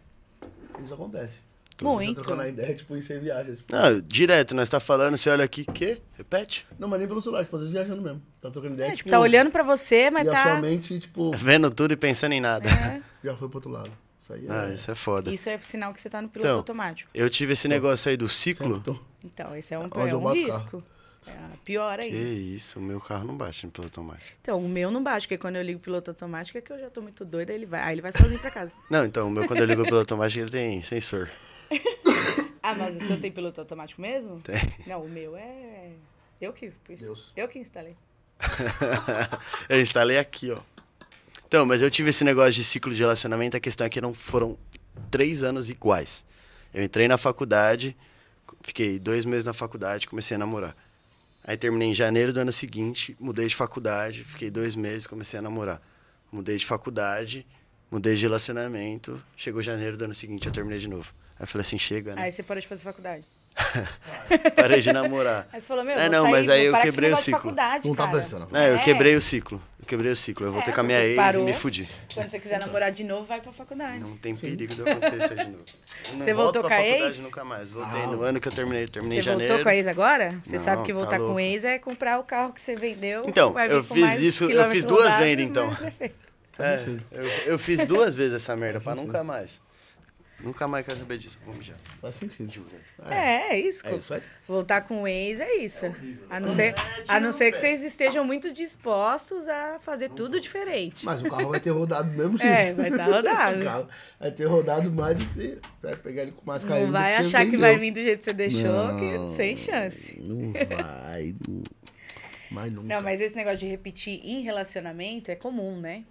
Isso 0.84 0.94
acontece. 0.94 1.40
Muito. 1.82 2.08
Você 2.20 2.22
trocando 2.22 2.42
a 2.44 2.48
ideia, 2.48 2.74
tipo, 2.76 2.96
e 2.96 3.02
você 3.02 3.20
viaja. 3.20 3.56
Tipo, 3.56 3.76
Não, 3.76 4.00
direto, 4.02 4.56
nós 4.56 4.70
tá 4.70 4.80
falando, 4.80 5.18
você 5.18 5.30
olha 5.30 5.44
aqui, 5.44 5.66
quê? 5.66 6.02
Repete? 6.14 6.66
não, 6.80 6.88
mas 6.88 7.00
nem 7.00 7.08
pelo 7.08 7.20
celular, 7.22 7.44
tipo, 7.44 7.56
às 7.56 7.64
vezes 7.64 7.74
viajando 7.74 8.02
mesmo. 8.02 8.22
Tá 8.40 8.50
trocando 8.52 8.76
ideia, 8.76 8.88
É, 8.88 8.92
tipo, 8.92 9.00
tipo, 9.00 9.10
tá 9.10 9.20
olhando 9.20 9.52
pra 9.52 9.64
você, 9.64 10.10
mas 10.10 10.26
e 10.26 10.30
a 10.30 10.32
tá 10.32 10.44
sua 10.44 10.62
mente, 10.62 11.00
tipo, 11.00 11.32
Vendo 11.36 11.70
tudo 11.72 11.92
e 11.94 11.98
pensando 11.98 12.32
em 12.34 12.40
nada. 12.42 12.70
É, 12.70 13.02
já 13.28 13.36
foi 13.36 13.50
pro 13.50 13.58
outro 13.58 13.72
lado. 13.72 13.92
Isso 14.20 14.32
aí 14.34 14.48
é... 14.48 14.52
Ah, 14.52 14.70
isso 14.74 14.90
é 14.92 14.96
foda. 14.96 15.32
isso 15.34 15.50
é 15.50 15.58
sinal 15.58 15.94
que 15.94 16.00
você 16.00 16.10
tá 16.10 16.22
no 16.22 16.30
piloto 16.30 16.48
Então, 16.48 16.58
automático. 16.58 17.10
Eu 17.14 17.30
tive 17.30 17.54
esse 17.54 17.68
negócio 17.68 18.10
aí 18.10 18.16
do 18.16 18.30
ciclo. 18.30 18.78
Então, 18.78 18.98
Então, 19.24 19.56
esse 19.56 19.74
é 19.74 19.80
um, 19.80 19.84
Onde 19.84 20.10
é 20.10 20.16
um 20.16 20.32
risco. 20.32 20.84
É 21.26 21.32
pior 21.64 21.98
Que 22.00 22.04
ainda. 22.06 22.18
isso, 22.18 22.80
o 22.80 22.82
meu 22.82 23.00
carro 23.00 23.26
não 23.26 23.38
bate 23.38 23.66
no 23.66 23.72
piloto 23.72 24.02
automático. 24.02 24.38
Então, 24.42 24.60
o 24.60 24.68
meu 24.68 24.92
não 24.92 25.02
bate, 25.02 25.26
porque 25.26 25.38
quando 25.38 25.56
eu 25.56 25.64
ligo 25.64 25.80
o 25.80 25.82
piloto 25.82 26.12
automático 26.12 26.58
é 26.58 26.62
que 26.62 26.72
eu 26.72 26.78
já 26.78 26.90
tô 26.90 27.02
muito 27.02 27.24
doida, 27.24 27.54
ele 27.54 27.66
vai. 27.66 27.82
Aí 27.82 27.94
ele 27.96 28.02
vai 28.02 28.12
sozinho 28.12 28.42
pra 28.42 28.52
casa. 28.52 28.74
Não, 28.92 29.06
então, 29.06 29.28
o 29.28 29.32
meu, 29.32 29.48
quando 29.48 29.60
eu 29.60 29.66
ligo 29.66 29.82
o 29.82 29.86
piloto 29.86 30.02
automático, 30.14 30.42
ele 30.42 30.52
tem 30.52 30.82
sensor. 30.82 31.30
Ah, 32.66 32.74
mas 32.76 32.96
o 32.96 33.02
seu 33.02 33.20
tem 33.20 33.30
piloto 33.30 33.60
automático 33.60 34.02
mesmo? 34.02 34.40
Tem. 34.40 34.56
Não, 34.88 35.04
o 35.04 35.10
meu 35.10 35.36
é. 35.36 35.90
Eu 36.40 36.54
que. 36.54 36.72
Deus. 36.98 37.34
Eu 37.36 37.46
que 37.50 37.60
instalei. 37.60 37.94
eu 39.68 39.82
instalei 39.82 40.18
aqui, 40.18 40.50
ó. 40.50 40.58
Então, 41.46 41.66
mas 41.66 41.82
eu 41.82 41.92
tive 41.92 42.12
esse 42.12 42.24
negócio 42.24 42.54
de 42.54 42.64
ciclo 42.64 42.94
de 42.94 43.02
relacionamento, 43.02 43.58
a 43.58 43.60
questão 43.60 43.86
é 43.86 43.90
que 43.90 44.00
não 44.00 44.14
foram 44.14 44.58
três 45.12 45.44
anos 45.44 45.70
iguais. 45.70 46.26
Eu 46.74 46.86
entrei 46.86 47.06
na 47.06 47.18
faculdade, 47.18 47.98
Fiquei 48.62 49.00
dois 49.00 49.26
meses 49.26 49.46
na 49.46 49.54
faculdade, 49.54 50.08
comecei 50.08 50.36
a 50.36 50.38
namorar. 50.38 50.76
Aí 51.44 51.58
terminei 51.58 51.90
em 51.90 51.94
janeiro 51.94 52.32
do 52.32 52.40
ano 52.40 52.52
seguinte, 52.52 53.16
mudei 53.20 53.48
de 53.48 53.56
faculdade, 53.56 54.24
fiquei 54.24 54.50
dois 54.50 54.76
meses, 54.76 55.08
comecei 55.08 55.40
a 55.40 55.42
namorar. 55.42 55.82
Mudei 56.32 56.58
de 56.58 56.66
faculdade, 56.66 57.46
mudei 57.92 58.16
de 58.16 58.22
relacionamento, 58.22 59.22
chegou 59.36 59.62
janeiro 59.62 59.98
do 59.98 60.06
ano 60.06 60.16
seguinte, 60.16 60.48
eu 60.48 60.54
terminei 60.54 60.80
de 60.80 60.88
novo. 60.88 61.14
Aí 61.38 61.44
eu 61.44 61.48
falei 61.48 61.64
assim, 61.64 61.78
chega, 61.78 62.16
né? 62.16 62.24
Aí 62.24 62.32
você 62.32 62.42
parou 62.42 62.62
de 62.62 62.68
fazer 62.68 62.84
faculdade. 62.84 63.26
Parei 64.56 64.82
de 64.82 64.92
namorar. 64.92 65.48
Aí 65.52 65.62
você 65.62 65.68
falou, 65.68 65.84
meu, 65.84 65.96
É, 65.98 66.10
não, 66.10 66.30
mas 66.30 66.50
aí 66.50 66.66
eu 66.66 66.74
com 66.74 66.82
quebrei 66.82 67.12
o 67.12 67.16
ciclo. 67.16 67.40
faculdade, 67.40 67.88
Não 67.88 67.96
tá 67.96 68.08
prestando. 68.08 68.48
É, 68.56 68.70
eu 68.72 68.76
É. 68.76 68.80
quebrei 68.80 69.16
o 69.16 69.22
ciclo. 69.22 69.62
Eu 69.80 69.86
quebrei 69.86 70.12
o 70.12 70.16
ciclo. 70.16 70.48
Eu 70.48 70.52
voltei 70.54 70.72
É, 70.72 70.74
com 70.76 70.80
a 70.80 70.84
minha 70.84 71.04
ex 71.04 71.16
parou. 71.16 71.42
e 71.44 71.46
me 71.46 71.54
fudi. 71.54 71.90
Quando 72.14 72.30
você 72.30 72.40
quiser 72.40 72.58
namorar 72.60 72.90
de 72.92 73.04
novo, 73.04 73.26
vai 73.26 73.42
pra 73.42 73.52
faculdade. 73.52 74.00
Não 74.00 74.16
tem 74.18 74.34
perigo 74.36 74.74
de 74.74 74.80
eu 74.82 74.88
acontecer 74.88 75.16
isso 75.24 75.34
aí 75.34 75.46
de 75.46 75.52
novo. 75.52 75.64
Você 76.18 76.34
volto 76.34 76.54
voltou 76.56 76.64
com 76.64 76.74
a 76.74 76.82
ex? 76.86 77.18
nunca 77.20 77.44
mais. 77.46 77.72
Voltei 77.72 78.06
no 78.08 78.22
ano 78.24 78.40
que 78.40 78.48
eu 78.48 78.52
terminei. 78.52 78.88
Terminei 78.88 79.18
Você 79.18 79.22
em 79.22 79.24
janeiro. 79.32 79.54
voltou 79.54 79.64
com 79.64 79.70
a 79.70 79.76
ex 79.76 79.88
agora? 79.88 80.36
Você 80.42 80.58
Não, 80.58 80.64
sabe 80.64 80.84
que 80.84 80.92
tá 80.94 81.00
voltar 81.00 81.18
com 81.18 81.24
louco. 81.26 81.40
ex 81.40 81.64
é 81.64 81.80
comprar 81.80 82.20
o 82.20 82.24
carro 82.24 82.52
que 82.54 82.60
você 82.62 82.76
vendeu. 82.76 83.24
Então, 83.26 83.58
eu 83.60 83.84
com 83.84 83.96
fiz 83.96 84.20
isso- 84.22 84.50
eu 84.50 84.70
fiz 84.70 84.84
duas 84.86 85.16
vendas, 85.16 85.46
então. 85.46 85.68
mas. 85.82 86.12
É, 86.60 86.86
eu, 87.12 87.24
eu 87.54 87.60
fiz 87.60 87.82
duas 87.88 88.14
vezes 88.14 88.36
essa 88.36 88.56
merda 88.56 88.80
pra 88.80 88.94
nunca 88.94 89.24
mais. 89.24 89.60
Nunca 90.44 90.68
mais 90.68 90.86
quero 90.86 91.00
saber 91.00 91.18
disso. 91.18 91.40
Vamos 91.46 91.66
já. 91.66 91.74
Faz 92.02 92.16
sentido. 92.16 92.66
É, 93.10 93.54
é 93.54 93.60
isso. 93.60 93.88
É 93.88 93.96
isso 93.96 94.14
aí. 94.14 94.22
Voltar 94.46 94.82
com 94.82 95.04
o 95.04 95.08
ex 95.08 95.40
é 95.40 95.56
isso. 95.56 95.86
A 96.30 96.38
não 96.38 96.50
ser, 96.50 96.76
a 97.08 97.18
não 97.18 97.32
ser 97.32 97.50
que 97.50 97.58
vocês 97.58 97.82
estejam 97.82 98.26
muito 98.26 98.52
dispostos 98.52 99.48
a 99.48 99.80
fazer 99.80 100.10
tudo 100.10 100.42
diferente. 100.42 101.06
Mas 101.06 101.24
o 101.24 101.30
carro 101.30 101.50
vai 101.50 101.62
ter 101.62 101.70
rodado 101.70 102.12
do 102.12 102.18
mesmo 102.18 102.36
jeito. 102.38 102.52
É, 102.52 102.74
vai 102.74 102.92
tá 102.92 103.06
rodado. 103.06 103.62
o 103.62 103.64
carro 103.64 103.88
vai 104.20 104.32
ter 104.32 104.46
rodado 104.46 104.92
mais 104.92 105.18
do 105.18 105.26
que 105.26 105.34
você. 105.34 105.60
Você 105.80 105.88
vai 105.88 105.96
pegar 105.96 106.22
ele 106.24 106.32
com 106.34 106.46
mais 106.46 106.64
caído 106.66 106.86
Não 106.88 106.92
vai 106.92 107.16
achar 107.16 107.50
que 107.50 107.56
vai 107.56 107.78
vir 107.78 107.92
do 107.92 108.02
jeito 108.02 108.20
que 108.20 108.26
você 108.26 108.34
deixou, 108.34 108.88
Não. 108.88 109.00
que 109.00 109.34
sem 109.34 109.56
chance. 109.56 110.20
Não 110.20 110.52
vai. 110.52 111.34
Mas 112.52 112.72
nunca. 112.72 112.88
Não, 112.88 113.02
mas 113.02 113.22
esse 113.22 113.36
negócio 113.36 113.60
de 113.60 113.68
repetir 113.68 114.20
em 114.26 114.42
relacionamento 114.42 115.32
é 115.32 115.36
comum, 115.36 115.80
né? 115.80 116.04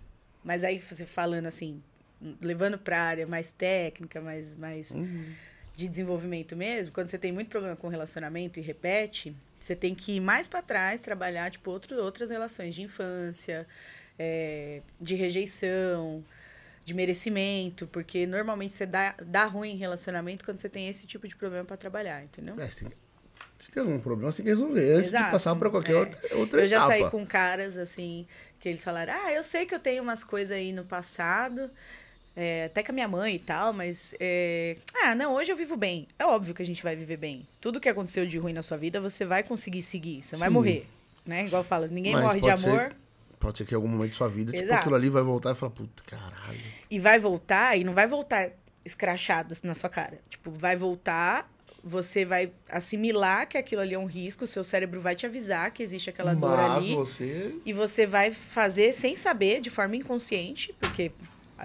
Mas 0.42 0.64
aí 0.64 0.80
você 0.80 1.06
falando 1.06 1.46
assim, 1.46 1.82
levando 2.40 2.78
pra 2.78 3.00
área 3.00 3.26
mais 3.26 3.52
técnica, 3.52 4.20
mais, 4.20 4.56
mais 4.56 4.90
Uhum. 4.92 5.24
de 5.76 5.88
desenvolvimento 5.88 6.54
mesmo, 6.56 6.92
quando 6.92 7.08
você 7.08 7.18
tem 7.18 7.32
muito 7.32 7.48
problema 7.48 7.74
com 7.76 7.88
relacionamento 7.88 8.58
e 8.60 8.62
repete, 8.62 9.34
você 9.58 9.74
tem 9.74 9.94
que 9.94 10.12
ir 10.16 10.20
mais 10.20 10.46
pra 10.46 10.60
trás, 10.62 11.00
trabalhar, 11.00 11.50
tipo, 11.50 11.70
outro, 11.70 11.96
outras 12.02 12.30
relações 12.30 12.74
de 12.74 12.82
infância, 12.82 13.66
é, 14.18 14.82
de 15.00 15.14
rejeição, 15.14 16.24
de 16.84 16.94
merecimento, 16.94 17.86
porque 17.86 18.26
normalmente 18.26 18.72
você 18.72 18.84
dá, 18.86 19.14
dá 19.24 19.44
ruim 19.44 19.70
em 19.70 19.76
relacionamento 19.76 20.44
quando 20.44 20.58
você 20.58 20.68
tem 20.68 20.88
esse 20.88 21.06
tipo 21.06 21.26
de 21.28 21.34
problema 21.36 21.64
pra 21.64 21.76
trabalhar, 21.76 22.22
entendeu? 22.24 22.54
É, 22.60 22.66
tem- 22.66 22.90
se 23.58 23.70
tem 23.70 23.80
algum 23.82 24.00
problema, 24.00 24.32
você 24.32 24.38
tem 24.38 24.46
que 24.46 24.50
resolver 24.50 24.92
antes 24.94 25.10
de 25.10 25.16
Exato. 25.16 25.30
passar 25.30 25.54
pra 25.54 25.70
qualquer 25.70 25.92
É. 25.92 25.98
outra, 26.00 26.36
outra 26.36 26.60
Eu 26.60 26.66
já 26.66 26.78
etapa. 26.78 26.88
saí 26.92 27.08
com 27.10 27.24
caras, 27.24 27.78
assim, 27.78 28.26
que 28.58 28.68
eles 28.68 28.82
falaram, 28.82 29.14
ah, 29.14 29.32
eu 29.32 29.42
sei 29.44 29.64
que 29.64 29.74
eu 29.74 29.78
tenho 29.78 30.02
umas 30.02 30.24
coisas 30.24 30.56
aí 30.56 30.72
no 30.72 30.84
passado, 30.84 31.70
é, 32.36 32.64
até 32.66 32.82
com 32.82 32.92
a 32.92 32.94
minha 32.94 33.08
mãe 33.08 33.34
e 33.34 33.38
tal, 33.38 33.72
mas, 33.72 34.14
é, 34.20 34.76
ah, 35.04 35.14
não, 35.14 35.34
hoje 35.34 35.52
eu 35.52 35.56
vivo 35.56 35.76
bem. 35.76 36.06
É 36.18 36.24
óbvio 36.24 36.54
que 36.54 36.62
a 36.62 36.66
gente 36.66 36.82
vai 36.82 36.96
viver 36.96 37.16
bem. 37.16 37.46
Tudo 37.60 37.80
que 37.80 37.88
aconteceu 37.88 38.26
de 38.26 38.38
ruim 38.38 38.52
na 38.52 38.62
sua 38.62 38.76
vida, 38.76 39.00
você 39.00 39.24
vai 39.24 39.42
conseguir 39.42 39.82
seguir, 39.82 40.22
você 40.22 40.36
vai 40.36 40.48
Sim. 40.48 40.54
morrer, 40.54 40.86
né? 41.26 41.46
Igual 41.46 41.62
fala, 41.62 41.86
ninguém 41.88 42.12
Mas 42.12 42.22
morre 42.22 42.40
de 42.40 42.48
pode 42.48 42.60
ser- 42.60 42.68
amor 42.70 42.96
Pode 43.38 43.58
ser 43.58 43.64
que 43.64 43.74
em 43.74 43.76
algum 43.76 43.88
momento 43.88 44.10
da 44.10 44.16
sua 44.16 44.28
vida, 44.28 44.52
tipo, 44.52 44.62
Exato. 44.62 44.80
aquilo 44.82 44.94
ali 44.94 45.08
vai 45.08 45.22
voltar 45.22 45.50
e 45.50 45.54
falar, 45.56 45.72
puta, 45.72 46.02
caralho. 46.06 46.60
e 46.88 46.98
vai 47.00 47.18
voltar, 47.18 47.76
e 47.76 47.82
não 47.82 47.92
vai 47.92 48.06
voltar 48.06 48.50
escrachado 48.84 49.54
na 49.64 49.74
sua 49.74 49.90
cara. 49.90 50.18
Tipo, 50.30 50.50
vai 50.52 50.76
voltar... 50.76 51.50
Você 51.84 52.24
vai 52.24 52.52
assimilar 52.70 53.48
que 53.48 53.58
aquilo 53.58 53.80
ali 53.80 53.92
é 53.94 53.98
um 53.98 54.06
risco, 54.06 54.46
seu 54.46 54.62
cérebro 54.62 55.00
vai 55.00 55.16
te 55.16 55.26
avisar 55.26 55.72
que 55.72 55.82
existe 55.82 56.08
aquela 56.08 56.32
dor 56.32 56.56
Mas 56.56 56.76
ali. 56.76 56.94
você... 56.94 57.56
E 57.66 57.72
você 57.72 58.06
vai 58.06 58.30
fazer 58.30 58.92
sem 58.92 59.16
saber, 59.16 59.60
de 59.60 59.68
forma 59.68 59.96
inconsciente, 59.96 60.72
porque 60.78 61.10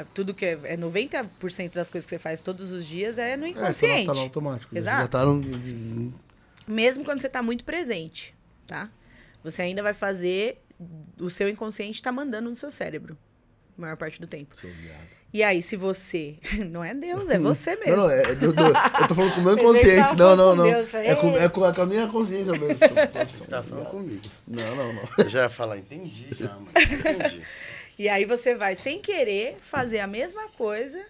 tudo 0.06 0.34
que 0.34 0.46
é, 0.46 0.60
é 0.64 0.78
90% 0.78 1.74
das 1.74 1.90
coisas 1.90 2.06
que 2.06 2.10
você 2.16 2.20
faz 2.20 2.42
todos 2.42 2.72
os 2.72 2.86
dias 2.86 3.18
é 3.18 3.36
no 3.38 3.46
É, 3.46 3.54
tá, 3.54 3.60
inconsciente. 3.62 4.06
tá 4.08 4.14
no 4.14 4.20
automático. 4.22 4.74
né? 4.74 4.80
Exato. 4.80 5.02
já 5.02 5.08
tá 5.08 5.26
no... 5.26 6.14
Mesmo 6.68 7.04
quando 7.06 7.20
você 7.22 7.30
tá 7.30 7.42
muito 7.42 7.64
presente, 7.64 8.36
tá? 8.66 8.90
Você 9.44 9.62
ainda 9.62 9.82
vai 9.82 9.94
fazer 9.94 10.62
o 11.20 11.30
seu 11.30 11.48
inconsciente 11.50 12.02
tá 12.02 12.12
mandando 12.12 12.50
no 12.50 12.56
seu 12.56 12.70
cérebro, 12.70 13.18
a 13.78 13.82
maior 13.82 13.96
parte 13.98 14.20
do 14.20 14.28
tempo. 14.28 14.54
E 15.34 15.44
aí, 15.44 15.62
se 15.62 15.76
você. 15.76 16.38
Não 16.72 16.84
é 16.84 16.94
Deus, 16.94 17.30
é 17.30 17.38
você 17.38 17.76
mesmo. 17.76 17.96
Não, 17.98 18.04
não, 18.04 18.10
é, 18.12 18.22
é 18.32 18.36
do- 18.36 18.54
do- 18.54 18.64
eu 18.64 19.08
tô 19.08 19.14
falando 19.16 19.34
com 19.36 19.42
o 19.42 19.44
meu 19.44 19.56
que 19.58 19.62
inconsciente. 19.62 20.16
Não, 20.16 20.36
não, 20.38 20.56
não. 20.56 20.64
Deus, 20.64 20.94
É 20.94 21.16
com, 21.16 21.28
é, 21.38 21.50
com, 21.50 21.66
é 21.66 21.74
com 21.74 21.82
a 21.82 21.86
minha 21.86 22.08
consciência 22.08 22.54
mesmo. 22.54 22.76
Você 22.78 23.46
tá 23.50 23.62
falando 23.62 23.86
comigo. 23.88 24.22
Não, 24.48 24.76
não, 24.76 24.94
não. 24.94 25.04
Eu 25.18 25.28
já 25.30 25.44
ia 25.44 25.50
falar, 25.50 25.78
entendi 25.78 26.28
já, 26.40 26.48
mano. 26.54 26.70
Entendi. 26.76 27.44
E 27.98 28.08
aí 28.10 28.26
você 28.26 28.54
vai, 28.56 28.76
sem 28.76 29.00
querer, 29.02 29.56
fazer 29.60 30.00
a 30.00 30.08
mesma 30.08 30.48
coisa 30.50 31.04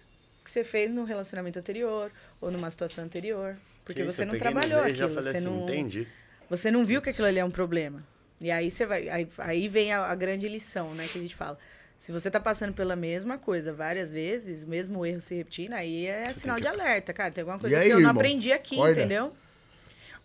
que 0.44 0.50
você 0.50 0.64
fez 0.64 0.90
no 0.90 1.04
relacionamento 1.04 1.58
anterior 1.58 2.10
ou 2.40 2.50
numa 2.50 2.70
situação 2.70 3.04
anterior. 3.04 3.56
Porque 3.84 4.00
Que 4.00 4.06
você 4.06 4.22
isso, 4.22 4.22
eu 4.22 4.32
não 4.32 4.38
trabalhou 4.38 4.80
aquilo. 4.80 4.96
já 4.96 5.08
falei 5.08 5.30
você, 5.32 5.36
assim, 5.38 5.46
não, 5.46 5.64
entendi. 5.64 6.06
você 6.48 6.70
não 6.70 6.84
viu 6.84 7.02
que 7.02 7.10
aquilo 7.10 7.26
ali 7.26 7.38
é 7.38 7.44
um 7.44 7.50
problema. 7.50 8.02
E 8.40 8.50
aí 8.50 8.70
você 8.70 8.86
vai. 8.86 9.08
Aí, 9.08 9.28
aí 9.38 9.68
vem 9.68 9.92
a, 9.92 10.06
a 10.06 10.14
grande 10.14 10.48
lição, 10.48 10.94
né, 10.94 11.06
que 11.10 11.18
a 11.18 11.22
gente 11.22 11.34
fala. 11.34 11.58
Se 11.98 12.12
você 12.12 12.30
tá 12.30 12.38
passando 12.38 12.72
pela 12.72 12.94
mesma 12.94 13.36
coisa 13.38 13.72
várias 13.72 14.10
vezes, 14.12 14.62
o 14.62 14.68
mesmo 14.68 15.04
erro 15.04 15.20
se 15.20 15.34
repetindo, 15.34 15.72
aí 15.72 16.06
é 16.06 16.28
sinal 16.30 16.54
que- 16.56 16.62
de 16.62 16.68
alerta, 16.68 17.12
cara. 17.12 17.32
Tem 17.32 17.42
alguma 17.42 17.58
coisa 17.58 17.74
E 17.74 17.78
que 17.80 17.84
aí, 17.84 17.90
eu 17.90 17.96
não 17.96 18.08
irmão? 18.08 18.14
aprendi 18.20 18.52
aqui, 18.52 18.78
entendeu? 18.78 19.32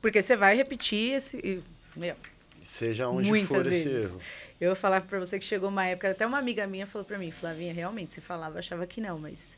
Porque 0.02 0.22
você 0.22 0.36
vai 0.36 0.56
repetir 0.56 1.14
esse. 1.14 1.64
Meu, 1.96 2.16
Seja 2.62 3.08
onde 3.10 3.28
for 3.46 3.66
esse 3.66 3.90
vezes. 3.90 4.12
erro. 4.12 4.22
Eu 4.64 4.76
falava 4.76 5.06
pra 5.06 5.20
você 5.20 5.38
que 5.40 5.46
chegou 5.46 5.70
uma 5.70 5.86
época, 5.86 6.12
até 6.12 6.26
uma 6.26 6.38
amiga 6.38 6.66
minha 6.68 6.86
falou 6.88 7.06
pra 7.06 7.18
mim, 7.18 7.32
Flavinha, 7.32 7.74
realmente, 7.74 8.14
você 8.14 8.22
falava, 8.22 8.56
eu 8.56 8.60
achava 8.60 8.86
que 8.88 9.02
não, 9.02 9.18
mas. 9.20 9.58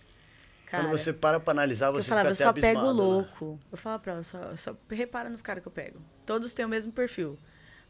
Cara, 0.65 0.83
Quando 0.83 0.91
você 0.97 1.13
para 1.13 1.39
pra 1.39 1.51
analisar, 1.51 1.87
eu 1.87 1.93
você 1.93 2.09
falava, 2.09 2.29
eu 2.29 2.35
fica 2.35 2.43
só 2.45 2.49
até 2.49 2.61
pego 2.61 2.79
abismado, 2.79 2.97
né? 2.97 3.03
louco. 3.03 3.59
Eu 3.71 3.77
falava 3.77 4.01
pra 4.01 4.13
ela, 4.13 4.23
só, 4.23 4.37
eu 4.39 4.57
só 4.57 4.75
repara 4.89 5.29
nos 5.29 5.41
caras 5.41 5.61
que 5.61 5.67
eu 5.67 5.71
pego. 5.71 5.99
Todos 6.25 6.53
têm 6.53 6.65
o 6.65 6.69
mesmo 6.69 6.91
perfil. 6.91 7.37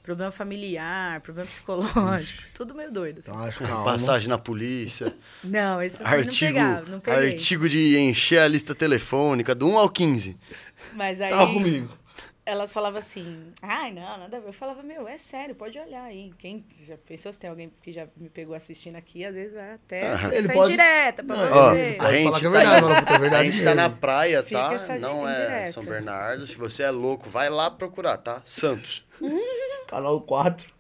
Problema 0.03 0.29
familiar, 0.31 1.19
problema 1.21 1.47
psicológico, 1.49 2.43
tudo 2.53 2.75
meio 2.75 2.91
doido. 2.91 3.19
assim. 3.19 3.31
Então, 3.31 3.43
acho 3.43 3.59
calma. 3.59 3.83
Passagem 3.85 4.27
na 4.29 4.37
polícia, 4.37 5.15
Não, 5.43 5.81
esse 5.81 5.99
eu 6.01 6.05
não 6.05 6.13
artigo, 6.13 6.53
pegava, 6.53 6.91
não 6.91 6.99
peguei. 6.99 7.29
artigo 7.29 7.67
de 7.67 7.97
encher 7.97 8.39
a 8.39 8.47
lista 8.47 8.75
telefônica, 8.75 9.55
do 9.55 9.67
1 9.67 9.79
ao 9.79 9.89
15. 9.89 10.37
Mas 10.93 11.19
aí 11.21 11.31
Tava 11.31 11.51
comigo. 11.53 11.97
Elas 12.45 12.71
falavam 12.71 12.99
assim, 12.99 13.51
ai, 13.61 13.91
não, 13.91 14.17
nada 14.19 14.37
a 14.37 14.39
ver. 14.39 14.49
Eu 14.49 14.53
falava, 14.53 14.83
meu, 14.83 15.07
é 15.07 15.17
sério, 15.17 15.55
pode 15.55 15.79
olhar 15.79 16.03
aí. 16.03 16.31
Quem 16.37 16.63
já 16.83 16.95
pensou 16.97 17.33
se 17.33 17.39
tem 17.39 17.49
alguém 17.49 17.71
que 17.81 17.91
já 17.91 18.07
me 18.15 18.29
pegou 18.29 18.55
assistindo 18.55 18.95
aqui, 18.97 19.25
às 19.25 19.33
vezes 19.33 19.53
vai 19.53 19.73
até 19.73 20.13
Ele 20.31 20.43
sair 20.43 20.55
pode- 20.55 20.71
direta 20.71 21.23
pra 21.23 21.35
Não, 21.35 21.43
Ó, 21.45 21.69
você. 21.71 21.97
a 21.99 22.03
Pode 22.03 22.11
gente 22.17 22.23
falar 22.23 22.39
que 22.39 22.45
é 22.45 22.49
tá 22.49 22.49
verdade, 22.49 22.99
puta, 23.01 23.13
é 23.13 23.19
verdade 23.19 23.41
a 23.47 23.51
gente 23.51 23.63
tá 23.63 23.75
na 23.75 23.89
praia, 23.89 24.43
tá? 24.43 24.71
Não 24.99 25.27
é 25.27 25.31
indireta. 25.31 25.71
São 25.71 25.83
Bernardo. 25.83 26.45
Se 26.45 26.55
você 26.55 26.83
é 26.83 26.91
louco, 26.91 27.29
vai 27.29 27.49
lá 27.49 27.71
procurar, 27.71 28.17
tá? 28.17 28.41
Santos. 28.45 29.03
Canal 29.87 30.21
4. 30.21 30.73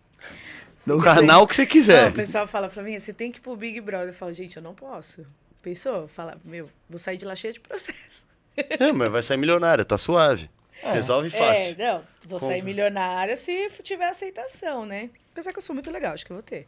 Não 0.85 0.97
O 0.97 1.01
sei. 1.01 1.13
canal 1.13 1.47
que 1.47 1.55
você 1.55 1.63
Não, 1.63 1.67
quiser. 1.67 2.09
o 2.09 2.13
pessoal 2.13 2.45
fala 2.45 2.69
pra 2.69 2.83
mim, 2.83 2.99
você 2.99 3.11
tem 3.11 3.31
que 3.31 3.39
ir 3.39 3.41
pro 3.41 3.55
Big 3.55 3.81
Brother. 3.81 4.09
Eu 4.09 4.13
falo, 4.13 4.31
gente, 4.33 4.55
eu 4.57 4.61
não 4.61 4.75
posso. 4.75 5.25
Pensou? 5.63 6.07
Fala, 6.07 6.37
meu, 6.45 6.69
vou 6.87 6.99
sair 6.99 7.17
de 7.17 7.25
lá 7.25 7.35
cheia 7.35 7.51
de 7.53 7.59
processo. 7.59 8.23
É, 8.55 8.91
mas 8.93 9.11
vai 9.11 9.23
sair 9.23 9.37
milionária, 9.37 9.83
tá 9.83 9.97
suave. 9.97 10.47
Resolve 10.93 11.29
fácil. 11.29 11.75
É, 11.81 11.91
não, 11.93 12.03
vou 12.25 12.39
sair 12.39 12.49
Compra. 12.59 12.65
milionária 12.65 13.37
se 13.37 13.69
tiver 13.83 14.07
aceitação, 14.09 14.85
né? 14.85 15.09
Apesar 15.31 15.51
que 15.51 15.57
eu 15.57 15.61
sou 15.63 15.73
muito 15.73 15.89
legal, 15.91 16.13
acho 16.13 16.25
que 16.25 16.31
eu 16.31 16.35
vou 16.35 16.43
ter. 16.43 16.67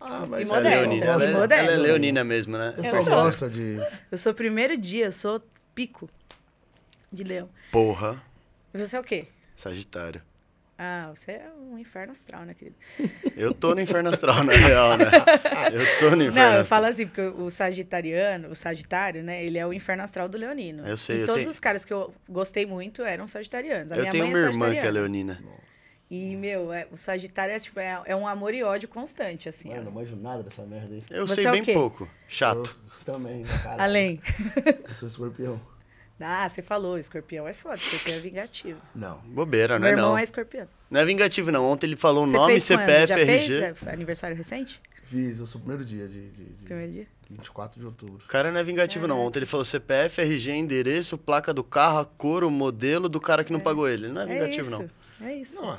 Ah, 0.00 0.26
mas 0.26 0.40
E 0.40 0.42
é 0.42 0.46
modesta, 0.46 0.80
leonina, 0.80 1.04
e 1.04 1.08
ela, 1.08 1.24
é, 1.24 1.32
modesta. 1.32 1.64
ela 1.64 1.72
é 1.72 1.76
leonina 1.76 2.24
mesmo, 2.24 2.58
né? 2.58 2.74
Eu 2.76 2.84
Eu 2.84 2.90
só 2.96 3.04
sou. 3.04 3.14
gosto 3.14 3.48
de... 3.50 3.76
Eu 4.10 4.18
sou 4.18 4.34
primeiro 4.34 4.76
dia, 4.76 5.04
eu 5.06 5.12
sou 5.12 5.40
pico 5.74 6.08
de 7.12 7.22
leão. 7.22 7.48
Porra, 7.70 8.20
E 8.74 8.78
você 8.78 8.96
é 8.96 9.00
o 9.00 9.04
quê? 9.04 9.26
Sagitário. 9.54 10.20
Ah, 10.84 11.12
você 11.14 11.30
é 11.32 11.44
um 11.60 11.78
inferno 11.78 12.10
astral, 12.10 12.44
né, 12.44 12.54
querido? 12.54 12.74
Eu 13.36 13.54
tô 13.54 13.72
no 13.72 13.80
inferno 13.80 14.08
astral, 14.10 14.42
na 14.42 14.52
real, 14.52 14.96
né? 14.98 15.04
Eu 15.72 16.00
tô 16.00 16.16
no 16.16 16.24
inferno 16.24 16.34
Não, 16.34 16.42
eu 16.54 16.60
astral. 16.62 16.64
falo 16.66 16.86
assim, 16.86 17.06
porque 17.06 17.20
o 17.20 17.48
sagitariano, 17.50 18.48
o 18.50 18.54
sagitário, 18.56 19.22
né, 19.22 19.44
ele 19.44 19.58
é 19.58 19.64
o 19.66 19.72
inferno 19.72 20.02
astral 20.02 20.28
do 20.28 20.36
leonino. 20.36 20.84
Eu 20.84 20.98
sei, 20.98 21.18
E 21.18 21.20
eu 21.20 21.26
todos 21.26 21.42
tenho- 21.42 21.50
os 21.52 21.60
caras 21.60 21.84
que 21.84 21.92
eu 21.92 22.12
gostei 22.28 22.66
muito 22.66 23.02
eram 23.02 23.28
sagitarianos. 23.28 23.92
A 23.92 23.96
Eu 23.96 24.00
minha 24.00 24.10
tenho 24.10 24.24
mãe 24.26 24.32
uma 24.34 24.40
é 24.40 24.50
irmã 24.50 24.70
que 24.72 24.78
é 24.86 24.90
leonina. 24.90 25.40
E, 26.10 26.34
meu, 26.34 26.72
é- 26.72 26.88
o 26.90 26.96
sagitário 26.96 27.54
é, 27.54 27.58
tipo, 27.60 27.78
é, 27.78 28.02
é 28.04 28.16
um 28.16 28.26
amor 28.26 28.52
e 28.52 28.64
ódio 28.64 28.88
constante, 28.88 29.48
assim. 29.48 29.68
Mano, 29.68 29.82
ó. 29.82 29.84
não 29.84 29.92
manjo 29.92 30.16
nada 30.16 30.42
dessa 30.42 30.62
merda 30.66 30.94
aí. 30.96 31.02
Eu 31.10 31.28
Você 31.28 31.36
sei 31.36 31.46
é 31.46 31.50
bem 31.52 31.64
pouco. 31.64 32.08
Chato. 32.28 32.76
Eu 32.98 33.04
também, 33.14 33.44
cara. 33.62 33.84
Além. 33.84 34.20
Eu 34.88 34.94
sou 34.94 35.08
escorpião. 35.08 35.60
Ah, 36.24 36.48
você 36.48 36.62
falou, 36.62 36.98
escorpião 36.98 37.46
é 37.46 37.52
foda, 37.52 37.76
escorpião 37.76 38.16
é 38.16 38.20
vingativo. 38.20 38.80
Não. 38.94 39.18
Bobeira, 39.24 39.74
não 39.74 39.80
Meu 39.80 39.88
é 39.88 39.92
irmão 39.92 40.10
não. 40.10 40.18
é 40.18 40.22
escorpião. 40.22 40.68
Não 40.90 41.00
é 41.00 41.04
vingativo, 41.04 41.50
não. 41.50 41.64
Ontem 41.64 41.86
ele 41.86 41.96
falou 41.96 42.24
o 42.24 42.28
Você 42.28 42.36
nome? 42.36 42.60
CPF, 42.60 43.06
Já 43.08 43.18
RG. 43.18 43.26
fez 43.26 43.50
é, 43.86 43.90
aniversário 43.92 44.36
recente? 44.36 44.80
Fiz, 45.04 45.38
eu 45.40 45.46
sou 45.46 45.58
o 45.60 45.64
primeiro 45.64 45.84
dia 45.84 46.06
de, 46.08 46.30
de, 46.30 46.44
de 46.44 46.64
Primeiro 46.64 46.92
dia. 46.92 47.06
24 47.28 47.78
de 47.80 47.86
outubro. 47.86 48.16
O 48.24 48.28
cara 48.28 48.50
não 48.50 48.60
é 48.60 48.64
vingativo, 48.64 49.06
não. 49.08 49.20
Ontem 49.20 49.40
ele 49.40 49.46
falou 49.46 49.64
CPF, 49.64 50.20
RG, 50.20 50.52
endereço, 50.52 51.16
placa 51.18 51.52
do 51.52 51.64
carro, 51.64 51.98
a 52.00 52.04
cor, 52.04 52.44
o 52.44 52.50
modelo 52.50 53.08
do 53.08 53.20
cara 53.20 53.42
que 53.44 53.52
não 53.52 53.60
pagou 53.60 53.88
ele. 53.88 54.08
Não 54.08 54.20
é 54.22 54.24
É 54.24 54.28
vingativo, 54.28 54.68
isso. 54.70 54.70
não. 55.20 55.26
É 55.28 55.34
isso. 55.36 55.60
Não, 55.60 55.74
é. 55.74 55.78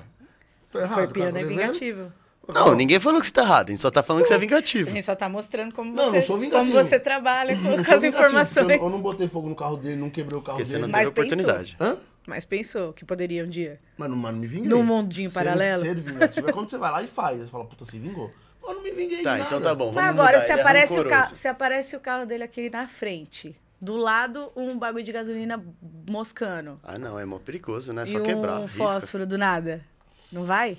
Tô 0.71 0.79
errado, 0.79 0.89
Escorpiano 0.99 1.31
cara, 1.31 1.39
é 1.39 1.43
tô 1.43 1.49
devendo. 1.49 1.59
vingativo. 1.73 2.13
Não, 2.47 2.75
ninguém 2.75 2.99
falou 2.99 3.19
que 3.21 3.27
você 3.27 3.31
tá 3.33 3.41
errado. 3.43 3.69
A 3.69 3.71
gente 3.71 3.81
só 3.81 3.89
tá 3.91 4.03
falando 4.03 4.23
que 4.23 4.27
você 4.27 4.33
é 4.33 4.37
A 4.37 4.39
vingativo. 4.39 4.89
gente 4.91 5.03
só 5.05 5.15
tá 5.15 5.29
mostrando 5.29 5.73
como, 5.73 5.93
Não, 5.93 6.05
você, 6.05 6.17
não 6.17 6.23
sou 6.25 6.37
vingativo. 6.37 6.71
como 6.73 6.83
você 6.83 6.99
trabalha 6.99 7.55
com, 7.55 7.61
Não 7.61 7.77
com 7.77 7.83
sou 7.85 7.95
as 7.95 8.01
vingativo, 8.01 8.25
informações. 8.25 8.69
Eu, 8.69 8.83
eu 8.85 8.89
não 8.89 9.01
botei 9.01 9.27
fogo 9.27 9.47
no 9.47 9.55
carro 9.55 9.77
dele, 9.77 9.95
não 9.95 10.09
quebrei 10.09 10.37
o 10.37 10.41
carro 10.41 10.57
Porque 10.57 10.65
você 10.65 10.73
dele. 10.73 10.83
não 10.83 10.89
Mas 10.91 11.09
teve 11.09 11.13
pensou. 11.29 11.39
oportunidade. 11.39 11.77
Hã? 11.79 11.97
Mas 12.27 12.45
pensou 12.45 12.93
que 12.93 13.03
poderia 13.05 13.43
um 13.43 13.47
dia. 13.47 13.79
Mas 13.97 14.09
não, 14.09 14.17
não 14.17 14.33
me 14.33 14.47
vinguei. 14.47 14.69
Num 14.69 14.83
mundinho 14.83 15.29
Ser- 15.29 15.39
paralelo? 15.39 15.83
Ser 15.83 15.95
vingativo 15.95 16.49
é 16.49 16.53
quando 16.53 16.69
você 16.69 16.77
vai 16.77 16.91
lá 16.91 17.01
e 17.03 17.07
faz. 17.07 17.39
Você 17.39 17.45
fala, 17.47 17.65
puta, 17.65 17.85
se 17.85 17.97
vingou. 17.97 18.31
Eu 18.65 18.73
não 18.75 18.83
me 18.83 18.91
vinguei 18.91 19.21
Tá, 19.23 19.31
nada. 19.37 19.43
então 19.45 19.61
tá 19.61 19.73
bom. 19.75 19.85
Vamos 19.91 19.95
Mas 19.95 20.09
agora, 20.09 20.33
mudar. 20.37 20.45
se 20.45 20.51
é 20.51 20.55
aparece, 20.61 20.93
o 20.93 20.95
rancoroso. 20.97 21.21
carro, 21.21 21.35
se 21.35 21.47
aparece 21.49 21.95
o 21.95 21.99
carro 21.99 22.25
dele 22.25 22.43
aqui 22.43 22.69
na 22.69 22.87
frente, 22.87 23.55
do 23.79 23.97
lado 23.97 24.51
um 24.55 24.77
bagulho 24.79 25.03
de 25.03 25.11
gasolina 25.11 25.61
moscando 26.09 26.79
Ah, 26.83 26.97
não, 26.97 27.19
é 27.19 27.25
mó 27.25 27.39
perigoso, 27.39 27.91
né? 27.93 28.03
e 28.05 28.07
Só 28.07 28.19
um 28.19 28.23
quebrar, 28.23 28.61
risca. 28.61 28.77
fósforo 28.87 29.25
do 29.27 29.37
nada, 29.37 29.81
não 30.31 30.45
vai? 30.45 30.77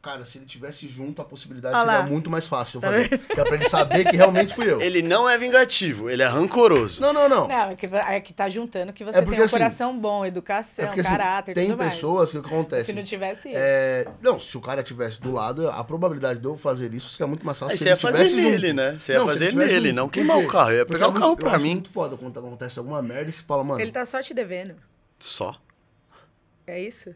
Cara, 0.00 0.24
se 0.24 0.38
ele 0.38 0.46
tivesse 0.46 0.86
junto, 0.86 1.20
a 1.20 1.24
possibilidade 1.24 1.74
Olha 1.74 1.90
seria 1.90 2.06
muito 2.06 2.30
mais 2.30 2.46
fácil 2.46 2.78
eu 2.78 2.80
Tá 2.80 2.86
fazer. 2.88 3.18
Que 3.18 3.40
é 3.40 3.44
pra 3.44 3.54
ele 3.56 3.68
saber 3.68 4.04
que 4.04 4.16
realmente 4.16 4.54
fui 4.54 4.70
eu. 4.70 4.80
Ele 4.80 5.02
não 5.02 5.28
é 5.28 5.36
vingativo, 5.36 6.08
ele 6.08 6.22
é 6.22 6.26
rancoroso. 6.26 7.02
Não, 7.02 7.12
não, 7.12 7.28
não. 7.28 7.48
Não, 7.48 7.70
é 7.70 7.74
que, 7.74 7.86
é 7.86 8.20
que 8.20 8.32
tá 8.32 8.48
juntando 8.48 8.92
que 8.92 9.04
você 9.04 9.18
É 9.18 9.22
porque, 9.22 9.34
tem 9.36 9.42
um 9.42 9.46
assim, 9.46 9.56
coração 9.56 9.98
bom, 9.98 10.24
educação, 10.24 10.84
É 10.84 10.88
porque 10.88 11.00
assim, 11.00 11.10
caráter, 11.10 11.52
tem 11.52 11.74
mais. 11.74 11.94
pessoas 11.94 12.30
que 12.30 12.38
o 12.38 12.42
que 12.42 12.48
acontece. 12.48 12.86
Se 12.86 12.92
não 12.92 13.02
tivesse 13.02 13.48
isso. 13.48 13.58
É, 13.60 14.06
não, 14.22 14.38
se 14.38 14.56
o 14.56 14.60
cara 14.60 14.84
tivesse 14.84 15.20
do 15.20 15.32
lado, 15.32 15.68
a 15.68 15.82
probabilidade 15.82 16.38
de 16.38 16.46
eu 16.46 16.56
fazer 16.56 16.94
isso 16.94 17.10
seria 17.10 17.26
muito 17.26 17.44
mais 17.44 17.58
fácil. 17.58 17.72
Aí 17.72 17.78
se 17.78 17.84
você 17.84 17.88
ele 17.88 17.90
ia 17.90 17.96
fazer 17.96 18.36
nele, 18.36 18.66
junto. 18.68 18.76
né? 18.76 18.98
Você 19.00 19.12
ia 19.12 19.24
fazer 19.24 19.54
nele, 19.54 19.88
junto. 19.88 19.96
não 19.96 20.08
queimar 20.08 20.38
o 20.38 20.46
carro. 20.46 20.70
Eu 20.70 20.76
ia 20.78 20.86
pegar 20.86 21.06
é 21.06 21.08
o 21.08 21.12
carro 21.12 21.36
pra 21.36 21.54
eu 21.54 21.60
mim. 21.60 21.70
muito 21.74 21.90
foda 21.90 22.16
quando 22.16 22.38
acontece 22.38 22.78
alguma 22.78 23.02
merda 23.02 23.30
e 23.30 23.32
você 23.32 23.42
fala, 23.42 23.64
mano. 23.64 23.80
Ele 23.80 23.90
tá 23.90 24.04
só 24.04 24.22
te 24.22 24.32
devendo. 24.32 24.76
Só. 25.18 25.60
É 26.68 26.80
isso? 26.80 27.14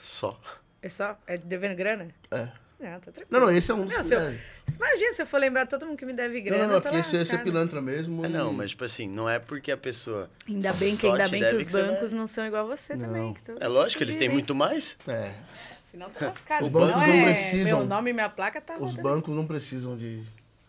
Só. 0.00 0.38
É 0.82 0.88
só? 0.88 1.18
É 1.26 1.36
devendo 1.36 1.74
grana? 1.76 2.08
É. 2.30 2.48
Não, 2.80 2.92
tá 2.98 3.12
tranquilo. 3.12 3.26
Não, 3.28 3.40
não, 3.40 3.50
esse 3.50 3.70
é 3.70 3.74
um 3.74 3.84
dos 3.84 3.94
Não, 3.94 4.02
que 4.08 4.14
eu- 4.14 4.20
deve. 4.20 4.38
Imagina 4.74 5.12
se 5.12 5.20
eu 5.22 5.26
for 5.26 5.38
lembrar 5.38 5.66
todo 5.66 5.84
mundo 5.86 5.98
que 5.98 6.06
me 6.06 6.14
deve 6.14 6.40
grana. 6.40 6.66
não, 6.66 6.74
não, 6.74 6.80
porque 6.80 6.96
esse, 6.96 7.08
esse 7.08 7.16
é 7.16 7.18
lascada. 7.20 7.42
pilantra 7.42 7.82
mesmo. 7.82 8.24
É, 8.24 8.28
e- 8.28 8.32
não, 8.32 8.52
mas 8.54 8.70
tipo 8.70 8.84
assim, 8.84 9.06
não 9.06 9.28
é 9.28 9.38
porque 9.38 9.70
a 9.70 9.76
pessoa. 9.76 10.30
Ainda 10.48 10.72
bem 10.72 10.96
que, 10.96 11.06
ainda 11.06 11.28
bem 11.28 11.40
que 11.42 11.56
os 11.56 11.66
vai- 11.66 11.82
bancos 11.82 12.12
não 12.12 12.26
são 12.26 12.46
igual 12.46 12.64
a 12.70 12.76
você 12.76 12.94
Não. 12.94 13.06
também. 13.06 13.34
que 13.34 13.42
É 13.60 13.68
lógico, 13.68 14.02
eles 14.02 14.16
têm 14.16 14.30
muito 14.30 14.54
mais. 14.54 14.96
É. 15.06 15.34
Senão 15.82 16.08
tá 16.08 16.26
lascado. 16.28 16.66
Os 16.66 16.72
Senão 16.72 16.86
bancos 16.86 17.02
é 17.02 17.06
não 17.16 17.24
precisam- 17.24 17.78
meu 17.80 17.86
nome 17.86 18.10
e 18.10 18.12
minha 18.14 18.28
placa 18.30 18.60
tá 18.62 18.74
Os 18.76 18.80
rodando. 18.92 19.02
bancos 19.02 19.36
não 19.36 19.46
precisam 19.46 19.96
de 19.98 20.22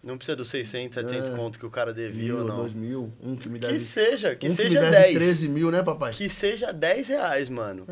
Não 0.03 0.17
precisa 0.17 0.35
dos 0.35 0.49
600, 0.49 0.95
700 0.95 1.29
É. 1.29 1.35
conto 1.35 1.59
que 1.59 1.65
o 1.65 1.69
cara 1.69 1.93
devia 1.93 2.33
mil, 2.33 2.39
ou 2.39 2.43
não. 2.43 2.55
dois 2.57 2.73
mil, 2.73 3.13
um 3.21 3.35
que 3.35 3.47
me 3.47 3.59
deve. 3.59 3.73
Que 3.75 3.79
seja, 3.79 4.35
que 4.35 4.47
um 4.47 4.49
seja 4.55 4.81
me 4.81 4.89
deve 4.89 5.03
10. 5.03 5.15
13 5.15 5.47
mil, 5.47 5.69
né, 5.69 5.83
papai? 5.83 6.11
Que 6.11 6.27
seja 6.27 6.73
10 6.73 7.07
reais, 7.07 7.47
mano. 7.49 7.85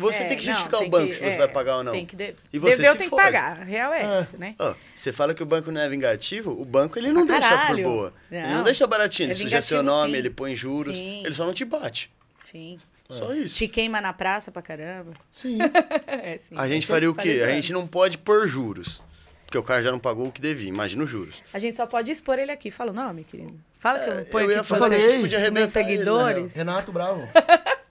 Você 0.00 0.22
É, 0.22 0.26
tem 0.26 0.38
que 0.38 0.46
não, 0.46 0.52
justificar 0.52 0.80
tem 0.80 0.88
o 0.88 0.90
banco 0.90 1.06
que- 1.08 1.12
se 1.14 1.20
você 1.20 1.34
é, 1.34 1.38
vai 1.38 1.48
pagar 1.48 1.76
ou 1.76 1.84
não. 1.84 1.92
Tem 1.92 2.04
que 2.06 2.16
de... 2.16 2.34
E 2.52 2.58
você 2.58 2.70
Dever 2.76 2.86
eu 2.86 2.92
se 2.92 2.98
tenho 2.98 3.10
que 3.10 3.16
pagar. 3.16 3.60
A 3.60 3.64
real 3.64 3.92
é, 3.92 4.02
É. 4.02 4.18
essa, 4.18 4.36
né? 4.38 4.54
Ó, 4.58 4.74
você 4.96 5.12
fala 5.12 5.34
que 5.34 5.42
o 5.42 5.46
banco 5.46 5.70
não 5.70 5.80
é 5.80 5.88
vingativo, 5.88 6.50
o 6.50 6.64
banco 6.64 6.98
ele 6.98 7.12
não 7.12 7.26
Pra 7.26 7.38
deixa 7.38 7.48
caralho. 7.56 7.84
por 7.84 7.92
boa. 7.92 8.14
Ele 8.30 8.42
não 8.46 8.54
Não. 8.56 8.64
deixa 8.64 8.86
baratinho, 8.86 9.26
ele 9.26 9.32
É 9.32 9.36
suja 9.36 9.62
seu 9.62 9.82
nome, 9.82 10.12
sim. 10.12 10.16
ele 10.18 10.30
põe 10.30 10.54
juros, 10.56 10.96
Sim. 10.96 11.24
ele 11.24 11.34
só 11.34 11.44
não 11.46 11.54
te 11.54 11.64
bate. 11.64 12.10
Sim. 12.42 12.78
Só 13.08 13.32
isso. 13.34 13.56
Te 13.56 13.66
queima 13.66 14.00
na 14.00 14.12
praça 14.12 14.52
pra 14.52 14.62
caramba. 14.62 15.12
Sim. 15.32 15.58
é, 16.06 16.36
sim. 16.38 16.54
A 16.56 16.68
gente 16.68 16.86
faria 16.86 17.10
o 17.10 17.14
quê? 17.14 17.28
A 17.30 17.38
zoando. 17.38 17.52
gente 17.54 17.72
não 17.72 17.86
pode 17.86 18.18
pôr 18.18 18.46
juros. 18.46 19.02
Porque 19.44 19.58
o 19.58 19.64
cara 19.64 19.82
já 19.82 19.90
não 19.90 19.98
pagou 19.98 20.28
o 20.28 20.30
que 20.32 20.40
devia, 20.40 20.68
imagina 20.68 21.02
os 21.02 21.10
juros. 21.10 21.42
A 21.52 21.58
gente 21.58 21.74
só 21.76 21.84
pode 21.84 22.08
expor 22.12 22.38
ele 22.38 22.52
aqui. 22.52 22.70
Fala 22.70 22.92
o 22.92 22.94
nome, 22.94 23.24
querido. 23.24 23.52
Fala 23.80 23.98
que 23.98 24.08
eu 24.10 24.18
É, 24.20 24.24
ponho 24.26 24.44
eu 24.46 24.50
ia 24.52 24.58
aqui 24.60 24.68
pra 24.68 24.78
fazer, 24.78 24.96
você. 24.96 25.04
a 25.04 25.08
gente 25.08 25.20
podia 25.22 25.38
Meus 25.38 25.42
arrebentar 25.76 25.80
ele, 25.80 25.88
seguidores. 25.88 26.54
Renato 26.54 26.92
Bravo. 26.92 27.28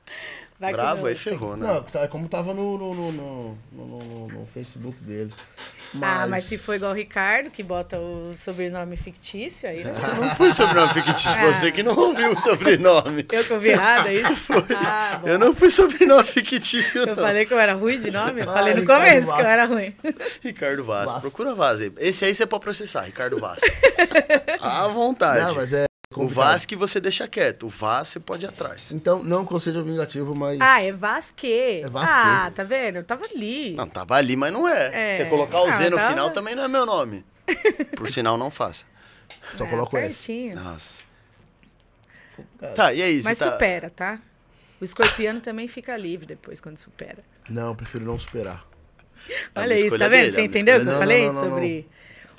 Vai 0.59 0.73
Bravo, 0.73 1.05
aí 1.05 1.15
ferrou, 1.15 1.55
né? 1.55 1.65
Não, 1.65 1.81
tá, 1.83 2.05
como 2.09 2.27
tava 2.27 2.53
no, 2.53 2.77
no, 2.77 2.93
no, 2.93 3.11
no, 3.13 3.57
no- 3.71 3.87
no- 4.03 4.27
no 4.27 4.45
Facebook 4.45 5.01
dele. 5.01 5.31
Ah, 6.01 6.27
mas 6.27 6.43
se 6.43 6.57
for 6.57 6.75
igual 6.75 6.91
o 6.91 6.93
Ricardo, 6.95 7.49
que 7.49 7.63
bota 7.63 7.97
o 7.97 8.31
sobrenome 8.33 8.95
fictício, 8.97 9.67
aí... 9.69 9.83
né? 9.83 9.91
Eu 10.17 10.21
não 10.21 10.29
pus 10.35 10.53
sobrenome 10.55 10.93
fictício, 10.93 11.29
Ah. 11.41 11.53
você 11.53 11.71
que 11.71 11.81
não 11.81 11.95
ouviu 11.97 12.31
o 12.33 12.39
sobrenome. 12.43 13.25
Eu 13.31 13.43
que 13.43 13.53
ouvi 13.53 13.69
errado, 13.69 14.07
é 14.09 14.13
isso? 14.15 14.29
Ah. 14.75 15.21
Eu 15.23 15.39
não 15.39 15.55
pus 15.55 15.73
sobrenome 15.73 16.23
fictício, 16.25 17.03
Eu 17.03 17.07
não. 17.07 17.15
falei 17.15 17.45
que 17.45 17.53
eu 17.53 17.59
era 17.59 17.73
ruim 17.73 17.97
de 17.99 18.11
nome? 18.11 18.41
Eu 18.41 18.45
Vai, 18.45 18.53
falei 18.55 18.73
no 18.75 18.81
Ricardo 18.81 19.01
começo 19.05 19.25
que 19.27 19.31
eu 19.31 19.35
Vaz. 19.37 19.47
era 19.47 19.65
ruim. 19.65 19.95
Ricardo 20.43 20.83
Vaz. 20.83 21.11
Vaz. 21.11 21.21
Procura 21.21 21.55
Vaz 21.55 21.79
aí. 21.81 21.91
Esse 21.99 22.25
aí 22.25 22.35
você 22.35 22.45
pode 22.45 22.61
processar, 22.63 23.01
Ricardo 23.03 23.39
Vaz. 23.39 23.59
à 24.59 24.87
vontade. 24.89 25.45
Não, 25.47 25.55
mas 25.55 25.71
é 25.73 25.85
o 26.11 26.15
complicado. 26.15 26.35
Vaz 26.43 26.65
que 26.65 26.75
você 26.75 26.99
deixa 26.99 27.27
quieto. 27.27 27.67
O 27.67 27.69
Vaz 27.69 28.07
você 28.07 28.19
pode 28.19 28.43
ir 28.43 28.49
atrás. 28.49 28.91
Então, 28.91 29.23
não 29.23 29.45
seja 29.59 29.81
vingativo, 29.83 30.33
mas. 30.33 30.59
Ah, 30.59 30.81
é 30.81 30.91
Vasque. 30.91 31.81
É 31.83 31.87
Vasque. 31.87 32.15
Ah, 32.15 32.51
tá 32.53 32.63
vendo? 32.63 32.95
Eu 32.97 33.03
tava 33.03 33.25
ali. 33.25 33.75
Não, 33.75 33.87
tava 33.87 34.15
ali, 34.15 34.35
mas 34.35 34.51
não 34.51 34.67
é. 34.67 35.11
É. 35.11 35.17
Você 35.17 35.25
colocar 35.25 35.61
o 35.61 35.67
Ah, 35.67 35.71
Z 35.71 35.89
no 35.91 35.97
tava- 35.97 36.09
final 36.09 36.31
também 36.31 36.55
não 36.55 36.63
é 36.63 36.67
meu 36.67 36.83
nome. 36.85 37.23
Por 37.95 38.11
sinal, 38.11 38.37
não 38.37 38.49
faça. 38.49 38.85
Só 39.55 39.65
Ah, 39.65 39.67
coloco 39.67 39.95
S. 39.97 40.07
pertinho. 40.07 40.55
Nossa. 40.55 41.03
Tá, 42.75 42.91
e 42.93 43.01
aí? 43.03 43.21
Mas 43.23 43.37
você 43.37 43.45
tá... 43.45 43.51
supera, 43.51 43.89
tá? 43.89 44.19
O 44.81 44.85
escorpiano 44.85 45.41
também 45.41 45.67
fica 45.67 45.95
livre 45.95 46.25
depois 46.25 46.59
quando 46.59 46.77
supera. 46.77 47.19
Não, 47.49 47.67
eu 47.69 47.75
prefiro 47.75 48.05
não 48.05 48.17
superar. 48.17 48.65
Olha 49.53 49.75
isso, 49.75 49.89
tá 49.97 50.07
vendo? 50.07 50.21
dele, 50.21 50.31
Você 50.31 50.41
entendeu 50.43 50.79
o 50.79 50.83
que 50.83 50.89
eu 50.89 50.97
falei 50.97 51.27
Não, 51.27 51.33
não, 51.33 51.41
não, 51.41 51.49
sobre. 51.49 51.87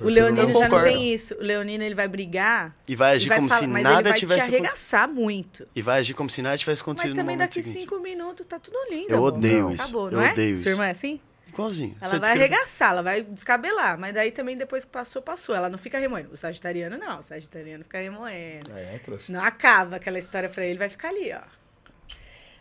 O 0.00 0.08
Leonino 0.08 0.58
já 0.58 0.68
não 0.68 0.82
tem 0.82 1.12
isso. 1.12 1.34
O 1.34 1.42
Leonino 1.44 1.84
ele 1.84 1.94
vai 1.94 2.08
brigar. 2.08 2.74
E 2.88 2.96
vai 2.96 3.14
agir 3.16 3.26
e 3.26 3.28
vai 3.28 3.38
como 3.38 3.48
falar- 3.48 3.60
se 3.60 3.66
mas 3.66 3.82
nada 3.82 3.96
ele 4.00 4.08
vai 4.08 4.18
tivesse 4.18 4.40
te 4.40 4.54
acontecido. 4.54 4.64
arregaçar 4.66 5.08
muito. 5.08 5.66
E 5.76 5.82
vai 5.82 5.98
agir 6.00 6.14
como 6.14 6.30
se 6.30 6.40
nada 6.42 6.56
tivesse 6.58 6.80
Mas 6.80 6.82
acontecido 6.82 7.10
no 7.10 7.16
também 7.16 7.36
daqui 7.36 7.62
seguinte. 7.62 7.80
cinco 7.82 7.98
minutos 8.00 8.46
tá 8.46 8.58
tudo 8.58 8.76
lindo. 8.90 9.10
Eu 9.10 9.18
amor. 9.18 9.34
odeio 9.34 9.70
isso. 9.72 9.82
Acabou, 9.82 10.06
Eu 10.06 10.12
não 10.12 10.22
é? 10.22 10.32
odeio 10.32 10.56
Sua 10.56 10.60
isso. 10.62 10.68
irmã 10.70 10.86
é 10.86 10.90
assim? 10.90 11.20
Igualzinho. 11.48 11.96
Ela 12.00 12.04
Você 12.06 12.10
vai 12.10 12.20
descreve- 12.20 12.44
arregaçar, 12.54 12.90
ela 12.92 13.02
vai 13.02 13.22
descabelar. 13.22 13.98
Mas 13.98 14.14
daí 14.14 14.30
também 14.30 14.56
depois 14.56 14.84
que 14.84 14.90
passou, 14.92 15.20
passou. 15.20 15.54
Ela 15.54 15.68
não 15.68 15.78
fica 15.78 15.98
remoendo. 15.98 16.30
O 16.32 16.36
sagitariano 16.36 16.96
não. 16.96 17.18
O 17.18 17.22
sagitariano 17.22 17.82
fica 17.82 17.98
remoendo. 17.98 18.70
É, 18.72 18.94
é, 18.94 19.00
trouxa. 19.04 19.32
Não 19.32 19.42
acaba 19.42 19.96
aquela 19.96 20.18
história 20.18 20.48
pra 20.48 20.64
ele, 20.64 20.78
vai 20.78 20.88
ficar 20.88 21.08
ali, 21.08 21.32
ó. 21.32 21.40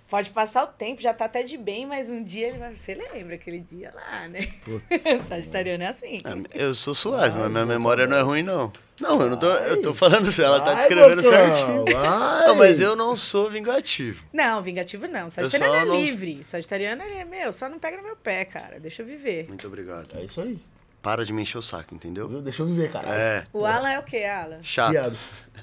Pode 0.10 0.32
passar 0.32 0.64
o 0.64 0.68
tempo, 0.68 1.02
já 1.02 1.14
tá 1.14 1.26
até 1.26 1.44
de 1.44 1.56
bem, 1.56 1.86
mas 1.86 2.10
um 2.10 2.24
dia 2.24 2.48
ele 2.48 2.58
vai. 2.58 2.76
Você 2.76 2.96
lembra 2.96 3.36
aquele 3.36 3.60
dia 3.60 3.92
lá, 3.94 4.28
né? 4.28 4.48
O 4.68 5.22
Sagitariano 5.24 5.84
é 5.84 5.88
assim. 5.88 6.20
Ah, 6.26 6.36
Eu 6.54 6.74
sou 6.74 6.96
suave, 6.96 7.38
mas 7.38 7.52
minha 7.52 7.66
memória 7.66 8.08
não 8.08 8.18
é 8.18 8.22
ruim, 8.22 8.42
não. 8.42 8.74
Não, 9.00 9.22
eu 9.22 9.30
não 9.30 9.38
tô. 9.38 9.46
Eu 9.48 9.82
tô 9.82 9.94
falando, 9.94 10.28
ela 10.42 10.60
tá 10.60 10.74
descrevendo 10.74 11.22
certinho. 11.22 11.86
Não, 11.86 12.56
mas 12.56 12.82
eu 12.82 12.96
não 12.96 13.16
sou 13.16 13.50
vingativo. 13.50 14.26
Não, 14.34 14.62
vingativo 14.62 15.08
não. 15.08 15.30
Sagitariano 15.30 15.76
é 15.76 15.86
não- 15.86 15.96
livre. 16.02 16.42
Sagitariano 16.44 17.04
ele 17.04 17.14
é 17.20 17.24
meu, 17.26 17.54
só 17.54 17.70
não 17.70 17.80
pega 17.80 17.96
no 17.98 18.04
meu 18.04 18.16
pé, 18.16 18.44
cara. 18.46 18.80
Deixa 18.80 19.02
eu 19.04 19.06
viver. 19.06 19.46
Muito 19.48 19.66
obrigado. 19.68 20.08
É 20.18 20.24
isso 20.26 20.42
aí. 20.42 20.60
Para 21.02 21.24
de 21.24 21.32
me 21.32 21.44
encher 21.44 21.58
o 21.60 21.62
saco, 21.62 21.96
entendeu? 21.96 22.28
Deixa 22.42 22.62
eu 22.62 22.66
viver, 22.66 22.92
cara. 22.92 23.08
É, 23.10 23.46
O 23.54 23.66
Alan 23.66 23.90
é 23.90 24.00
o 24.00 24.04
quê, 24.04 24.24
Alan? 24.26 24.60
chato. 24.62 25.16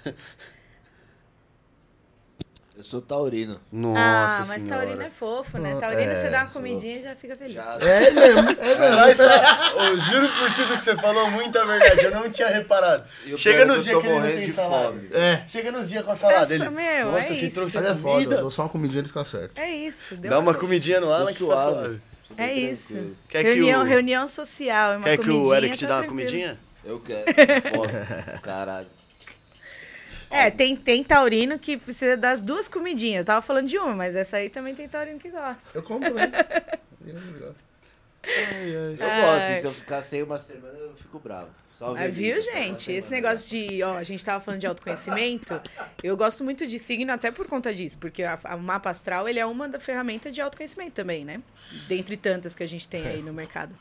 Eu 2.76 2.84
sou 2.84 3.00
taurino. 3.00 3.58
Nossa 3.72 4.42
ah, 4.42 4.44
mas 4.48 4.62
senhora. 4.62 4.82
Taurino 4.84 5.02
é 5.02 5.08
fofo, 5.08 5.56
né? 5.56 5.76
Taurino 5.80 6.10
é, 6.10 6.14
você 6.14 6.28
dá 6.28 6.40
uma 6.40 6.44
sou. 6.44 6.52
comidinha 6.60 6.98
e 6.98 7.00
já 7.02 7.16
fica 7.16 7.34
feliz. 7.34 7.54
Já 7.54 7.78
É 7.80 8.10
mesmo, 8.10 8.40
é 8.50 9.06
mesmo. 9.06 9.22
Eu 9.80 9.98
juro 9.98 10.28
por 10.38 10.54
tudo 10.54 10.76
que 10.76 10.82
você 10.82 10.94
falou, 10.96 11.30
muita 11.30 11.64
verdade. 11.64 12.04
Eu 12.04 12.10
não 12.10 12.30
tinha 12.30 12.48
reparado. 12.48 13.04
O 13.32 13.36
Chega 13.38 13.64
nos 13.64 13.78
que 13.78 13.82
dias 13.84 14.00
que 14.02 14.06
ele 14.06 14.18
não 14.18 14.26
tem 14.26 14.50
salada. 14.50 15.00
É. 15.10 15.42
Chega 15.48 15.72
nos 15.72 15.88
dias 15.88 16.04
com 16.04 16.10
a 16.12 16.16
salada. 16.16 16.40
Nossa, 16.40 16.54
Ele, 16.54 16.68
meu, 16.68 17.06
Nossa, 17.06 17.18
é 17.18 17.22
você 17.22 17.46
isso. 17.46 17.54
trouxe 17.54 17.78
Ele 17.78 17.86
é 17.86 17.94
foda, 17.94 17.98
eu 18.08 18.12
comida. 18.12 18.36
dou 18.42 18.50
só 18.50 18.62
uma 18.64 18.68
comidinha 18.68 19.02
e 19.04 19.06
fica 19.06 19.24
certo. 19.24 19.58
É 19.58 19.70
isso. 19.70 20.14
deu 20.16 20.30
Dá 20.30 20.38
uma 20.38 20.44
coisa. 20.52 20.58
comidinha 20.60 21.00
no 21.00 21.10
Alan 21.10 21.32
que 21.32 21.38
fica 21.38 21.52
suave. 21.56 22.02
É 22.36 22.52
isso. 22.52 23.12
Quer 23.30 23.42
que 23.42 23.54
reunião, 23.54 23.80
o- 23.80 23.84
reunião 23.84 24.28
social. 24.28 24.92
é 24.92 24.96
Uma 24.98 25.04
Quer 25.04 25.16
que 25.16 25.30
o 25.30 25.54
Eric 25.54 25.78
te 25.78 25.86
tá 25.86 25.94
dá 25.94 26.00
uma 26.02 26.08
comidinha? 26.08 26.58
Eu 26.84 27.00
quero. 27.00 27.24
Foda. 27.74 28.38
Caralho. 28.42 28.86
É, 30.30 30.50
tem, 30.50 30.76
tem 30.76 31.04
taurino 31.04 31.58
que 31.58 31.76
precisa 31.76 32.16
das 32.16 32.42
duas 32.42 32.68
comidinhas. 32.68 33.20
Eu 33.20 33.24
tava 33.24 33.42
falando 33.42 33.66
de 33.68 33.78
uma, 33.78 33.94
mas 33.94 34.16
essa 34.16 34.38
aí 34.38 34.48
também 34.48 34.74
tem 34.74 34.88
taurino 34.88 35.18
que 35.18 35.30
gosta. 35.30 35.76
Eu 35.76 35.82
como 35.82 36.00
também. 36.04 36.30
Eu 37.06 38.96
Ai. 39.00 39.20
gosto. 39.22 39.52
E 39.52 39.60
se 39.60 39.66
eu 39.66 39.72
ficar 39.72 40.02
sem 40.02 40.22
uma 40.22 40.38
semana, 40.38 40.76
eu 40.76 40.94
fico 40.96 41.18
bravo. 41.18 41.50
Só 41.76 41.92
Veneza, 41.92 42.12
viu, 42.12 42.36
tá 42.36 42.40
gente? 42.40 42.90
Esse 42.90 43.10
negócio 43.10 43.50
de. 43.50 43.82
Ó, 43.82 43.96
a 43.96 44.02
gente 44.02 44.24
tava 44.24 44.42
falando 44.42 44.60
de 44.60 44.66
autoconhecimento. 44.66 45.60
Eu 46.02 46.16
gosto 46.16 46.42
muito 46.42 46.66
de 46.66 46.78
signo 46.78 47.12
até 47.12 47.30
por 47.30 47.46
conta 47.46 47.74
disso, 47.74 47.98
porque 47.98 48.24
o 48.24 48.58
mapa 48.58 48.88
astral 48.88 49.28
ele 49.28 49.38
é 49.38 49.44
uma 49.44 49.68
da 49.68 49.78
ferramenta 49.78 50.30
de 50.30 50.40
autoconhecimento 50.40 50.92
também, 50.92 51.22
né? 51.22 51.42
Dentre 51.86 52.16
tantas 52.16 52.54
que 52.54 52.62
a 52.62 52.66
gente 52.66 52.88
tem 52.88 53.06
aí 53.06 53.20
no 53.20 53.32
mercado. 53.32 53.76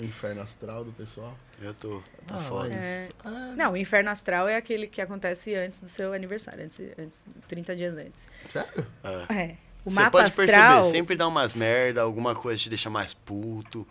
Inferno 0.00 0.42
astral 0.42 0.84
do 0.84 0.92
pessoal. 0.92 1.36
Eu 1.60 1.74
tô. 1.74 2.00
Tá 2.26 2.36
Ah, 2.36 2.40
foda. 2.40 2.72
É. 2.72 3.08
Ah, 3.24 3.54
Não, 3.56 3.72
o 3.72 3.76
inferno 3.76 4.10
astral 4.10 4.48
é 4.48 4.56
aquele 4.56 4.86
que 4.86 5.00
acontece 5.00 5.54
antes 5.54 5.80
do 5.80 5.88
seu 5.88 6.12
aniversário, 6.12 6.64
antes, 6.64 6.80
antes 6.98 7.26
30 7.48 7.76
dias 7.76 7.94
antes. 7.94 8.30
sério? 8.48 8.86
É. 9.28 9.34
É. 9.42 9.56
O 9.84 9.90
Você 9.90 9.96
mapa 10.00 10.10
pode 10.10 10.26
astral. 10.28 10.46
perceber, 10.46 10.90
sempre 10.90 11.16
dá 11.16 11.26
umas 11.26 11.54
merda, 11.54 12.02
alguma 12.02 12.34
coisa 12.34 12.58
te 12.60 12.68
deixa 12.68 12.88
mais 12.90 13.14
puto. 13.14 13.86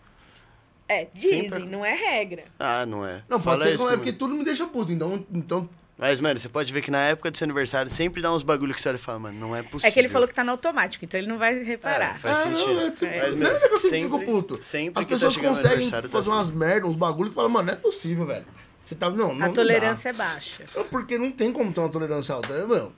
É, 0.88 1.08
dizem, 1.14 1.44
Sempre- 1.50 1.66
não 1.66 1.86
é 1.86 1.94
regra. 1.94 2.46
Ah, 2.58 2.86
não 2.86 3.06
é. 3.06 3.24
Não, 3.30 3.40
Fala 3.40 3.58
pode 3.58 3.70
ser 3.70 3.76
isso 3.76 3.84
que 3.84 3.90
não 3.90 3.94
é 3.94 3.98
porque 3.98 4.14
tudo 4.14 4.34
me 4.34 4.44
deixa 4.44 4.66
puto. 4.66 4.92
Então, 4.92 5.24
então 5.32 5.70
Mas, 6.00 6.20
mano, 6.22 6.40
você 6.40 6.48
pode 6.48 6.72
ver 6.72 6.82
que 6.82 6.90
na 6.90 7.02
época 7.10 7.30
do 7.30 7.38
seu 7.38 7.44
aniversário 7.44 7.92
sempre 7.92 8.22
dá 8.22 8.34
uns 8.34 8.42
bagulho 8.42 8.74
que 8.74 8.82
você 8.82 8.88
olha 8.88 8.96
e 8.96 9.00
fala, 9.00 9.20
mano, 9.20 9.38
não 9.38 9.54
é 9.54 9.62
possível. 9.62 9.90
É 9.90 9.92
que 9.92 10.00
ele 10.00 10.08
falou 10.08 10.28
que 10.30 10.34
tá 10.34 10.46
no 10.46 10.52
automático, 10.52 11.04
então 11.04 11.20
ele 11.20 11.28
não 11.28 11.38
vai 11.38 11.54
É, 11.60 11.62
reparar. 11.64 12.18
faz 12.18 12.40
Ah, 12.40 12.44
sentido. 12.44 12.74
não, 12.74 12.88
é 12.88 12.92
tipo- 12.92 13.06
não 13.06 13.36
meu, 13.38 13.48
é 13.56 13.60
que 13.60 13.74
eu 13.74 13.80
sempre 13.82 14.02
fico 14.04 14.20
puto. 14.24 14.60
Sempre 14.64 15.02
As 15.02 15.06
que 15.06 15.12
tá 15.14 15.16
pessoas 15.18 15.36
no 15.36 15.44
conseguem 15.44 15.72
aniversário, 15.74 16.10
tá 16.10 16.18
fazer 16.18 16.30
umas 16.30 16.50
assim. 16.50 16.58
merdas, 16.58 16.90
uns 16.90 16.96
bagulho 16.96 17.30
que 17.30 17.36
falam, 17.36 17.50
mano, 17.52 17.66
não 17.68 17.74
é 17.74 17.76
possível, 17.76 18.26
velho. 18.26 18.46
Você 18.86 18.96
tá. 18.96 19.10
Não, 19.10 19.18
não. 19.36 19.44
A 19.44 19.48
não 19.50 19.54
tolerância 19.54 20.10
é 20.10 20.14
baixa. 20.14 20.64
dá. 20.74 20.84
Porque 20.86 21.18
não 21.18 21.32
tem 21.32 21.52
como 21.52 21.72
ter 21.74 21.82
uma 21.82 21.90
tolerância 21.90 22.34
alta, 22.34 22.54
né, 22.58 22.66
meu? 22.66 22.94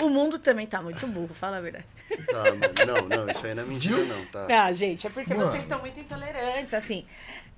O 0.00 0.08
mundo 0.08 0.38
também 0.38 0.66
tá 0.66 0.80
muito 0.82 1.06
burro, 1.06 1.32
fala 1.34 1.58
a 1.58 1.60
verdade. 1.60 1.84
Tá, 2.30 2.44
mano, 2.44 3.08
não, 3.08 3.24
não, 3.26 3.30
isso 3.30 3.46
aí 3.46 3.54
não 3.54 3.62
é 3.62 3.66
mentira, 3.66 4.04
não, 4.06 4.24
tá? 4.26 4.48
Não, 4.48 4.72
gente, 4.72 5.06
é 5.06 5.10
porque 5.10 5.32
Mano. 5.32 5.48
vocês 5.50 5.62
estão 5.62 5.78
muito 5.78 6.00
intolerantes. 6.00 6.74
Assim, 6.74 7.04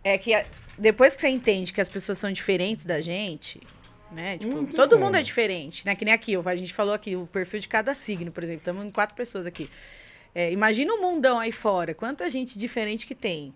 é 0.02 0.18
que 0.18 0.44
depois 0.76 1.14
que 1.14 1.22
você 1.22 1.28
entende 1.28 1.72
que 1.72 1.80
as 1.80 1.88
pessoas 1.88 2.18
são 2.18 2.30
diferentes 2.30 2.84
da 2.84 3.00
gente, 3.00 3.62
né? 4.14 4.38
Tipo, 4.38 4.64
todo 4.74 4.98
mundo 4.98 5.16
é 5.16 5.22
diferente, 5.22 5.84
né? 5.84 5.94
Que 5.94 6.04
nem 6.04 6.14
aqui, 6.14 6.34
a 6.36 6.56
gente 6.56 6.72
falou 6.72 6.94
aqui, 6.94 7.16
o 7.16 7.26
perfil 7.26 7.60
de 7.60 7.68
cada 7.68 7.92
signo, 7.92 8.30
por 8.30 8.42
exemplo. 8.42 8.60
Estamos 8.60 8.84
em 8.84 8.90
quatro 8.90 9.14
pessoas 9.14 9.46
aqui. 9.46 9.68
É, 10.34 10.50
imagina 10.50 10.92
um 10.94 11.00
mundão 11.00 11.38
aí 11.38 11.52
fora, 11.52 11.94
quanta 11.94 12.28
gente 12.28 12.58
diferente 12.58 13.06
que 13.06 13.14
tem. 13.14 13.52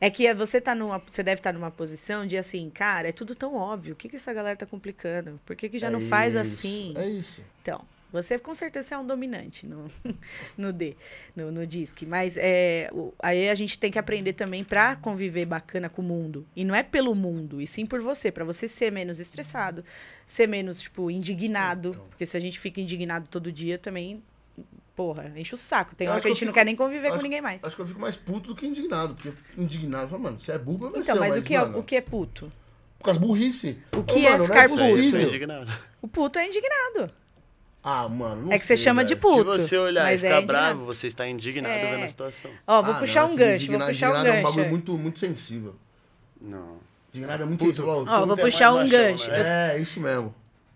É 0.00 0.08
que 0.08 0.32
você 0.32 0.60
tá 0.60 0.74
numa. 0.74 1.02
Você 1.04 1.22
deve 1.22 1.40
estar 1.40 1.52
numa 1.52 1.70
posição 1.70 2.24
de 2.24 2.36
assim, 2.36 2.70
cara, 2.70 3.08
é 3.08 3.12
tudo 3.12 3.34
tão 3.34 3.54
óbvio. 3.54 3.94
O 3.94 3.96
que, 3.96 4.08
que 4.08 4.16
essa 4.16 4.32
galera 4.32 4.56
tá 4.56 4.64
complicando? 4.64 5.40
Por 5.44 5.56
que, 5.56 5.68
que 5.68 5.78
já 5.78 5.88
É 5.88 5.90
não 5.90 6.00
faz 6.00 6.34
isso, 6.34 6.40
assim? 6.40 6.94
É 6.96 7.08
isso. 7.08 7.42
Então, 7.60 7.84
você 8.12 8.38
com 8.38 8.54
certeza 8.54 8.94
é 8.94 8.98
um 8.98 9.06
dominante 9.06 9.66
no, 9.66 9.86
no 10.56 10.72
D, 10.72 10.96
no, 11.36 11.50
no 11.52 11.66
DISC. 11.66 12.02
Mas 12.06 12.36
é, 12.38 12.88
o- 12.92 13.12
aí 13.18 13.48
a 13.48 13.54
gente 13.54 13.78
tem 13.78 13.90
que 13.90 13.98
aprender 13.98 14.32
também 14.32 14.64
pra 14.64 14.96
conviver 14.96 15.44
bacana 15.46 15.88
com 15.88 16.00
o 16.02 16.04
mundo. 16.04 16.46
E 16.56 16.64
não 16.64 16.74
é 16.74 16.82
pelo 16.82 17.14
mundo, 17.14 17.60
e 17.60 17.66
sim 17.66 17.84
por 17.86 18.00
você. 18.00 18.30
Pra 18.32 18.44
você 18.44 18.66
ser 18.66 18.90
menos 18.92 19.20
estressado, 19.20 19.84
ser 20.26 20.46
menos, 20.48 20.80
tipo, 20.80 21.10
indignado. 21.10 21.90
Então. 21.90 22.06
Porque 22.10 22.24
se 22.26 22.36
a 22.36 22.40
gente 22.40 22.58
fica 22.58 22.80
indignado 22.80 23.28
todo 23.28 23.52
dia 23.52 23.78
também, 23.78 24.22
porra, 24.96 25.32
enche 25.36 25.54
o 25.54 25.58
saco. 25.58 25.94
Tem 25.94 26.06
Eu 26.06 26.12
hora 26.12 26.20
que 26.20 26.26
a 26.26 26.30
gente 26.30 26.44
não 26.44 26.48
fico- 26.52 26.54
quer 26.60 26.64
nem 26.64 26.74
conviver 26.74 27.08
com 27.08 27.14
acho- 27.14 27.22
ninguém 27.22 27.40
mais. 27.40 27.62
Acho 27.62 27.76
que 27.76 27.82
eu 27.82 27.86
fico 27.86 28.00
mais 28.00 28.16
puto 28.16 28.48
do 28.48 28.54
que 28.56 28.66
indignado. 28.66 29.14
Porque 29.14 29.32
indignado, 29.56 30.04
eu 30.04 30.08
falo, 30.08 30.22
mano, 30.22 30.38
você 30.40 30.52
é 30.52 30.58
burro, 30.58 30.90
mas 30.92 31.02
Então, 31.04 31.14
você, 31.16 31.20
mas 31.20 31.36
o 31.36 31.42
que, 31.42 31.54
é, 31.54 31.62
o 31.62 31.82
que 31.82 31.96
é 31.96 32.00
puto? 32.00 32.50
Por 32.98 33.04
causa 33.04 33.20
burrice. 33.20 33.78
O 33.94 33.98
Ô, 33.98 34.02
que 34.02 34.26
é 34.26 34.30
mano, 34.30 34.44
ficar 34.46 34.54
não 34.54 34.60
é 34.62 34.64
eu 34.64 34.68
tô 34.70 34.76
possível. 34.96 35.28
indignado. 35.28 35.70
O 36.02 36.08
puto 36.08 36.38
é 36.38 36.46
indignado. 36.48 37.12
Ah, 37.90 38.08
mano, 38.08 38.42
não 38.46 38.52
é 38.52 38.58
que 38.58 38.64
você 38.64 38.76
sei, 38.76 38.84
chama 38.84 39.02
de 39.04 39.14
velho. 39.14 39.20
puto. 39.22 39.52
Se 39.60 39.68
você 39.68 39.78
olhar 39.78 40.02
e 40.02 40.12
mas 40.12 40.24
é 40.24 40.28
ficar 40.28 40.42
indignado. 40.42 40.46
bravo, 40.74 40.84
você 40.84 41.06
está 41.06 41.26
indignado 41.26 41.74
É. 41.74 41.90
vendo 41.94 42.04
a 42.04 42.08
situação. 42.08 42.50
Ó, 42.66 42.82
vou 42.82 42.94
Ah, 42.94 42.98
puxar 42.98 43.22
não, 43.22 43.30
um 43.30 43.34
é 43.34 43.36
gancho, 43.36 43.66
vou 43.72 43.80
puxar 43.80 44.08
um 44.08 44.10
indignado 44.10 44.26
é 44.26 44.30
um 44.30 44.34
gancho. 44.34 44.42
bagulho 44.56 44.70
muito, 44.70 44.98
muito 44.98 45.18
sensível. 45.18 45.74
Não. 46.40 46.76
Indignado 47.14 47.42
é 47.42 47.46
muito 47.46 47.60
Puto. 47.60 47.70
sensível. 47.76 47.90
Ó, 47.90 48.04
vou 48.04 48.28
Puto 48.28 48.40
é 48.40 48.44
puxar 48.44 48.74
um 48.74 48.88
gancho. 48.88 49.28
né? 49.28 49.74
É, 49.74 49.78
isso 49.78 50.00
mesmo. 50.00 50.34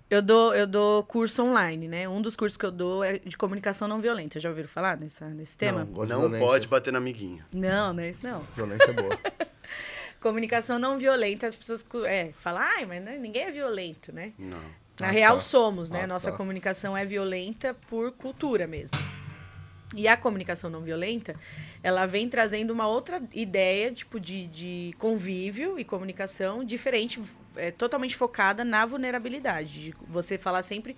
Eu 0.08 0.20
dou, 0.20 0.54
eu 0.54 0.66
dou 0.66 1.02
curso 1.04 1.42
online, 1.42 1.88
né? 1.88 2.06
Um 2.08 2.20
dos 2.20 2.36
cursos 2.36 2.56
que 2.58 2.66
eu 2.66 2.70
dou 2.70 3.02
é 3.02 3.18
de 3.18 3.36
comunicação 3.36 3.88
não 3.88 3.98
violenta. 4.00 4.38
Já 4.38 4.48
ouviram 4.50 4.68
falar 4.68 4.96
nessa, 4.98 5.26
nesse 5.26 5.56
tema? 5.56 5.84
Não, 5.90 6.04
de 6.06 6.12
Não 6.12 6.38
pode 6.38 6.68
bater 6.68 6.92
no 6.92 6.98
amiguinho. 6.98 7.42
Não, 7.52 7.92
não 7.94 8.02
é 8.02 8.10
isso 8.10 8.20
não. 8.22 8.46
Violência 8.56 8.90
é 8.90 8.92
boa. 8.92 9.18
Comunicação 10.20 10.78
não 10.78 10.98
violenta, 10.98 11.46
as 11.48 11.56
pessoas 11.56 11.84
é, 12.06 12.30
falam, 12.36 12.62
ai, 12.62 12.86
mas 12.86 13.02
né, 13.02 13.18
ninguém 13.18 13.42
é 13.42 13.50
violento, 13.50 14.12
né? 14.12 14.32
Não. 14.38 14.58
Na 15.02 15.08
Ah, 15.08 15.10
real, 15.10 15.36
tá. 15.36 15.42
somos, 15.42 15.90
né? 15.90 16.04
Ah, 16.04 16.06
Nossa 16.06 16.30
tá. 16.30 16.36
comunicação 16.36 16.96
é 16.96 17.04
violenta 17.04 17.74
por 17.88 18.12
cultura 18.12 18.66
mesmo. 18.66 18.96
E 19.94 20.08
a 20.08 20.16
comunicação 20.16 20.70
não 20.70 20.80
violenta, 20.80 21.34
ela 21.82 22.06
vem 22.06 22.28
trazendo 22.28 22.70
uma 22.72 22.86
outra 22.86 23.20
ideia, 23.34 23.92
tipo, 23.92 24.18
de, 24.18 24.46
de 24.46 24.94
convívio 24.98 25.78
e 25.78 25.84
comunicação 25.84 26.64
diferente, 26.64 27.20
é, 27.56 27.70
totalmente 27.70 28.16
focada 28.16 28.64
na 28.64 28.86
vulnerabilidade. 28.86 29.90
De 29.90 29.94
você 30.08 30.38
falar 30.38 30.62
sempre 30.62 30.96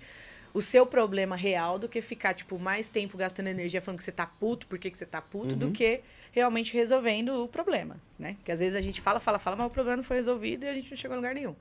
o 0.53 0.61
seu 0.61 0.85
problema 0.85 1.35
real 1.35 1.77
do 1.77 1.89
que 1.89 2.01
ficar, 2.01 2.33
tipo, 2.33 2.57
mais 2.57 2.87
tempo 2.87 3.17
gastando 3.17 3.47
energia 3.47 3.81
falando 3.81 3.97
que 3.97 4.05
você 4.05 4.11
tá 4.13 4.25
puto, 4.25 4.65
por 4.67 4.79
que 4.79 4.89
você 4.89 5.05
tá 5.05 5.21
puto, 5.21 5.57
do 5.57 5.71
que 5.71 5.99
realmente 6.31 6.73
resolvendo 6.73 7.43
o 7.43 7.47
problema, 7.49 7.97
né? 8.17 8.35
Porque 8.35 8.51
às 8.51 8.59
vezes 8.61 8.75
a 8.75 8.81
gente 8.81 9.01
fala, 9.01 9.19
fala, 9.19 9.39
fala, 9.39 9.57
mas 9.57 9.67
o 9.67 9.69
problema 9.69 9.97
não 9.97 10.03
foi 10.03 10.15
resolvido 10.15 10.63
e 10.63 10.69
a 10.69 10.73
gente 10.73 10.89
não 10.91 10.97
chegou 10.97 11.15
a 11.15 11.17
lugar 11.17 11.35
nenhum. 11.35 11.55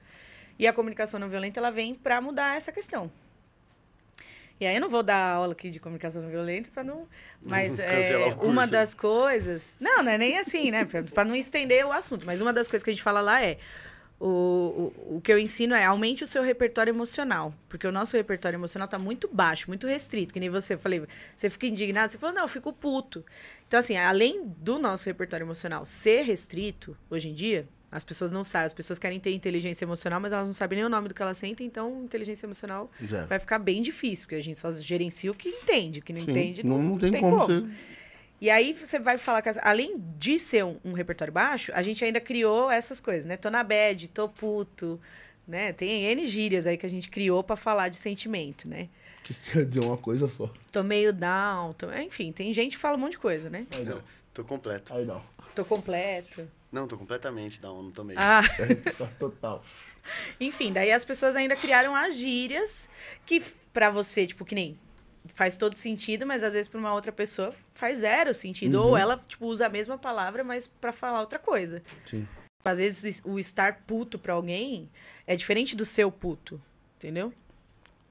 E 0.59 0.67
a 0.67 0.73
comunicação 0.73 1.19
não 1.19 1.29
violenta, 1.29 1.61
ela 1.61 1.71
vem 1.71 1.95
para 1.95 2.21
mudar 2.21 2.57
essa 2.57 2.71
questão. 2.71 3.11
E 4.61 4.67
aí 4.67 4.77
eu 4.77 4.81
não 4.81 4.89
vou 4.89 5.03
dar 5.03 5.35
aula 5.35 5.53
aqui 5.53 5.69
de 5.69 5.81
comunicação 5.81 6.23
não 6.23 6.31
violenta 6.31 6.71
para 6.73 6.85
não, 6.85 7.09
mas 7.43 7.79
é, 7.81 8.35
uma 8.41 8.67
das 8.67 8.95
coisas, 8.95 9.77
não, 9.81 10.03
não 10.03 10.13
é 10.13 10.19
nem 10.19 10.39
assim, 10.39 10.71
né, 10.71 10.85
para 11.13 11.25
não 11.25 11.35
estender 11.35 11.85
o 11.85 11.93
assunto, 11.93 12.25
mas 12.25 12.41
uma 12.41 12.53
das 12.53 12.69
coisas 12.69 12.85
que 12.85 12.91
a 12.91 12.93
gente 12.93 13.03
fala 13.03 13.21
lá 13.21 13.43
é 13.43 13.59
o, 14.21 14.93
o, 15.07 15.17
o 15.17 15.21
que 15.21 15.33
eu 15.33 15.39
ensino 15.39 15.75
é 15.75 15.85
aumente 15.85 16.23
o 16.23 16.27
seu 16.27 16.43
repertório 16.43 16.91
emocional, 16.91 17.53
porque 17.69 17.87
o 17.87 17.93
nosso 17.93 18.17
repertório 18.17 18.57
emocional 18.57 18.87
tá 18.87 18.99
muito 18.99 19.29
baixo, 19.29 19.69
muito 19.69 19.89
restrito, 19.89 20.33
que 20.33 20.39
nem 20.39 20.49
você, 20.49 20.75
eu 20.75 20.79
falei, 20.79 21.03
você 21.35 21.51
fica 21.51 21.67
indignado, 21.67 22.13
você 22.13 22.19
falou, 22.19 22.35
não, 22.35 22.43
eu 22.43 22.49
fico 22.49 22.73
puto. 22.73 23.25
Então, 23.67 23.81
assim, 23.81 23.97
além 23.97 24.47
do 24.59 24.79
nosso 24.79 25.07
repertório 25.07 25.45
emocional 25.45 25.85
ser 25.85 26.23
restrito, 26.23 26.97
hoje 27.11 27.29
em 27.29 27.35
dia, 27.35 27.69
as 27.95 28.03
pessoas 28.03 28.33
não 28.33 28.43
sabem, 28.43 28.67
as 28.67 28.73
pessoas 28.73 28.99
querem 28.99 29.21
ter 29.21 29.33
inteligência 29.33 29.85
emocional, 29.85 30.19
mas 30.19 30.33
elas 30.33 30.49
não 30.49 30.53
sabem 30.53 30.79
nem 30.79 30.85
o 30.85 30.89
nome 30.89 31.07
do 31.07 31.15
que 31.15 31.23
elas 31.23 31.39
sentem, 31.39 31.65
então 31.65 32.03
inteligência 32.03 32.45
emocional 32.45 32.91
Zero. 33.09 33.29
vai 33.29 33.39
ficar 33.39 33.61
bem 33.61 33.81
difícil, 33.81 34.27
porque 34.27 34.35
a 34.35 34.43
gente 34.43 34.59
só 34.59 34.69
gerencia 34.73 35.31
o 35.31 35.35
que 35.35 35.49
entende, 35.49 36.01
o 36.01 36.03
que 36.03 36.13
não 36.13 36.21
Sim, 36.21 36.31
entende 36.33 36.67
não, 36.67 36.83
não 36.83 36.99
tem, 36.99 37.13
como, 37.21 37.39
você. 37.39 37.63
e 38.41 38.51
aí 38.51 38.73
você 38.73 38.99
vai 38.99 39.17
falar 39.17 39.43
que, 39.43 39.51
além 39.63 39.95
de 40.19 40.41
ser 40.41 40.65
um, 40.65 40.77
um 40.85 40.93
repertório 40.93 41.33
baixo, 41.33 41.71
a 41.73 41.83
gente 41.83 42.05
ainda 42.05 42.21
criou 42.21 42.69
essas 42.69 42.99
coisas, 42.99 43.25
né? 43.25 43.37
Tô 43.37 43.49
na 43.49 43.63
bad, 43.63 44.09
tô 44.09 44.29
puto, 44.29 45.01
né? 45.47 45.73
Tem 45.73 46.05
N 46.07 46.27
gírias 46.27 46.67
aí 46.67 46.77
que 46.77 46.87
a 46.87 46.91
gente 46.91 47.09
criou 47.09 47.45
pra 47.45 47.55
falar 47.55 47.91
de 47.91 47.97
sentimento, 47.97 48.67
né? 48.67 48.89
Que 49.23 49.35
quer 49.35 49.65
dizer 49.67 49.81
uma 49.81 49.97
coisa 49.97 50.27
só. 50.29 50.53
Tô 50.73 50.83
meio 50.83 51.13
down, 51.13 51.73
tô... 51.75 51.93
enfim, 51.93 52.33
tem 52.33 52.53
gente 52.53 52.73
que 52.73 52.79
fala 52.79 52.97
um 52.97 53.01
monte 53.01 53.13
de 53.13 53.19
coisa, 53.19 53.49
né? 53.49 53.69
Aí 53.71 53.85
não. 53.85 53.95
Não, 53.95 54.03
tô 54.35 54.43
completo. 54.43 54.93
Aí 54.93 55.05
não. 55.05 55.23
Tô 55.55 55.65
completo. 55.65 56.45
Não, 56.75 56.89
tô 56.89 56.99
completamente 56.99 57.61
down, 57.61 57.85
não 57.85 57.93
tô 57.93 58.03
meio. 58.03 58.19
Ah, 58.21 58.43
Total. 59.17 59.65
enfim, 60.41 60.73
daí 60.73 60.91
as 60.91 61.05
pessoas 61.05 61.37
ainda 61.37 61.55
criaram 61.55 61.95
as 61.95 62.17
gírias 62.17 62.91
que 63.25 63.41
pra 63.73 63.91
você, 63.91 64.27
tipo, 64.27 64.45
que 64.45 64.57
nem 64.57 64.77
faz 65.35 65.57
todo 65.57 65.77
sentido, 65.77 66.27
mas 66.27 66.43
às 66.43 66.53
vezes 66.53 66.67
pra 66.67 66.81
uma 66.81 66.93
outra 66.93 67.13
pessoa 67.13 67.55
faz 67.75 67.99
zero 67.99 68.35
sentido. 68.35 68.83
Ou 68.83 68.97
ela, 68.97 69.17
tipo, 69.29 69.47
usa 69.47 69.67
a 69.67 69.69
mesma 69.69 69.97
palavra, 69.97 70.43
mas 70.43 70.67
pra 70.67 70.93
falar 70.93 71.21
outra 71.21 71.39
coisa. 71.39 71.81
Sim. 72.05 72.27
Às 72.65 72.79
vezes 72.79 73.23
o 73.25 73.39
estar 73.39 73.83
puto 73.87 74.19
pra 74.19 74.33
alguém 74.33 74.91
é 75.29 75.37
diferente 75.37 75.77
do 75.77 75.85
seu 75.85 76.11
puto, 76.11 76.61
entendeu? 76.97 77.33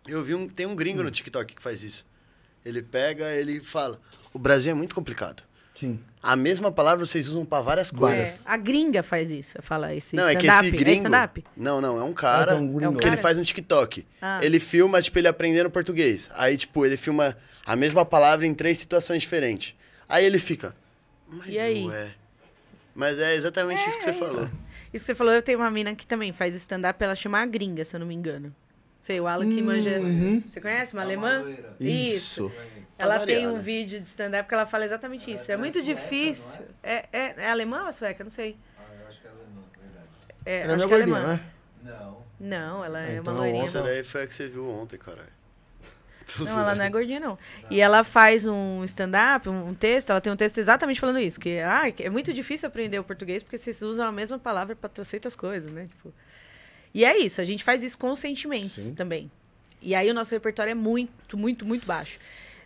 Eu 0.08 0.24
vi 0.24 0.36
um. 0.36 0.48
Tem 0.48 0.66
um 0.66 0.76
gringo 0.76 1.04
no 1.04 1.12
TikTok 1.12 1.54
que 1.54 1.62
faz 1.62 1.84
isso. 1.84 2.06
Ele 2.64 2.82
pega, 2.82 3.30
ele 3.36 3.60
fala: 3.62 4.00
O 4.34 4.40
Brasil 4.40 4.72
é 4.72 4.74
muito 4.74 4.96
complicado. 4.96 5.44
Sim. 5.76 6.00
A 6.22 6.36
mesma 6.36 6.72
palavra 6.72 7.06
vocês 7.06 7.28
usam 7.28 7.44
pra 7.44 7.60
várias 7.62 7.92
coisas. 7.92 8.18
É, 8.20 8.36
a 8.46 8.56
gringa 8.56 9.04
faz 9.04 9.30
isso, 9.30 9.56
fala 9.62 9.94
esse 9.94 10.16
Não, 10.16 10.28
é 10.28 10.36
que 10.36 10.48
esse 10.48 10.72
gringo. 10.72 10.98
stand-up? 11.08 11.44
não, 11.58 11.82
não, 11.82 12.00
é 12.00 12.04
um 12.04 12.14
cara 12.14 12.54
tem 12.56 12.62
um 12.64 12.74
gringo. 12.78 12.98
que 13.00 13.06
ele 13.08 13.18
faz 13.18 13.36
no 13.38 13.44
TikTok. 13.44 14.06
Ah. 14.22 14.40
Ele 14.42 14.60
filma, 14.60 15.02
tipo, 15.02 15.18
ele 15.20 15.28
aprendendo 15.28 15.70
português. 15.70 16.30
Aí, 16.36 16.56
tipo, 16.56 16.86
ele 16.86 16.96
filma 16.96 17.36
a 17.66 17.76
mesma 17.76 18.06
palavra 18.06 18.46
em 18.48 18.54
três 18.54 18.78
situações 18.78 19.22
diferentes. 19.24 19.76
Aí 20.08 20.24
ele 20.24 20.40
fica. 20.40 20.76
Mas 21.28 21.48
E 21.50 21.60
aí? 21.60 21.86
ué. 21.88 22.14
Mas 22.96 23.20
é 23.20 23.36
exatamente 23.36 23.82
isso 23.90 23.98
que 23.98 24.04
você 24.04 24.12
É 24.12 24.14
falou. 24.14 24.42
Isso 24.44 24.52
que 24.92 25.00
você 25.00 25.16
falou, 25.16 25.34
eu 25.34 25.42
tenho 25.42 25.58
uma 25.58 25.72
mina 25.72 25.96
que 25.96 26.06
também 26.06 26.32
faz 26.32 26.54
stand-up, 26.56 27.04
ela 27.04 27.16
chama 27.16 27.40
a 27.42 27.46
gringa, 27.48 27.84
se 27.84 27.96
eu 27.96 28.00
não 28.00 28.06
me 28.08 28.14
engano. 28.14 28.56
Sei, 29.04 29.20
o 29.20 29.28
Alan 29.28 29.50
que 29.54 29.62
manja. 29.62 30.00
Você 30.50 30.62
conhece 30.62 30.94
uma 30.94 31.02
alemã? 31.02 31.42
loira. 31.42 31.76
Isso. 31.78 32.48
Isso. 32.48 32.52
Ela 32.98 33.20
Tá 33.20 33.26
tem 33.26 33.46
um 33.46 33.58
vídeo 33.58 34.00
de 34.00 34.08
stand-up 34.08 34.48
que 34.48 34.54
ela 34.56 34.66
fala 34.66 34.86
exatamente 34.86 35.30
isso. 35.30 35.52
É 35.52 35.58
muito 35.58 35.82
difícil. 35.82 36.64
É, 36.82 37.06
é, 37.12 37.34
é 37.38 37.50
alemã 37.52 37.86
ou 37.86 37.92
sueca? 37.92 38.24
Não 38.24 38.32
sei. 38.32 38.56
Ah, 38.78 38.82
eu 39.02 39.08
acho 39.10 39.20
que 39.20 39.28
é 39.28 39.30
alemã, 39.30 39.62
verdade. 39.78 40.08
É, 40.46 40.60
Ela 40.62 40.72
é 40.72 40.76
acho 40.78 40.86
é 40.86 40.88
gordinha, 40.88 41.18
alemã. 41.18 41.34
né? 41.34 41.42
Não. 41.84 42.24
Não, 42.40 42.86
ela 42.86 43.02
é, 43.02 43.08
É, 43.16 43.20
uma 43.20 43.34
então, 43.34 43.36
loirinha. 43.36 43.64
Essa 43.66 43.80
boa. 43.82 43.92
daí 43.92 44.04
foi 44.06 44.24
a 44.24 44.28
que 44.28 44.34
você 44.34 44.48
viu 44.48 44.70
ontem, 44.70 44.98
caralho. 44.98 45.28
Não, 46.40 46.62
ela 46.62 46.74
não 46.74 46.86
é 46.86 46.90
gordinha, 46.90 47.20
não. 47.20 47.38
E 47.70 47.82
ela 47.82 48.04
faz 48.04 48.48
um 48.48 48.84
stand-up, 48.86 49.48
um 49.50 49.74
texto, 49.76 50.10
ela 50.12 50.22
tem 50.22 50.32
um 50.32 50.36
texto 50.38 50.58
exatamente 50.58 51.00
falando 51.00 51.20
isso, 51.20 51.38
que 51.40 51.60
ah, 51.60 51.84
é 52.00 52.10
muito 52.10 52.32
difícil 52.34 52.68
aprender 52.70 52.98
o 52.98 53.04
português 53.04 53.44
porque 53.44 53.58
vocês 53.58 53.82
usam 53.82 54.08
a 54.08 54.12
mesma 54.12 54.40
palavra 54.40 54.76
para 54.76 54.90
trocentas 54.90 55.36
coisas, 55.36 55.70
né? 55.70 55.88
Tipo, 55.90 56.14
e 56.94 57.04
é 57.04 57.18
isso, 57.18 57.42
a 57.42 57.44
gente 57.44 57.64
faz 57.64 57.84
isso 57.84 57.98
com 57.98 58.12
os 58.12 58.20
sentimentos 58.20 58.72
Sim. 58.72 58.96
também. 58.96 59.32
E 59.82 59.94
aí 59.96 60.10
o 60.10 60.14
nosso 60.14 60.34
repertório 60.34 60.72
é 60.72 60.76
muito, 60.76 61.38
muito, 61.38 61.66
muito 61.66 61.86
baixo. 61.86 62.20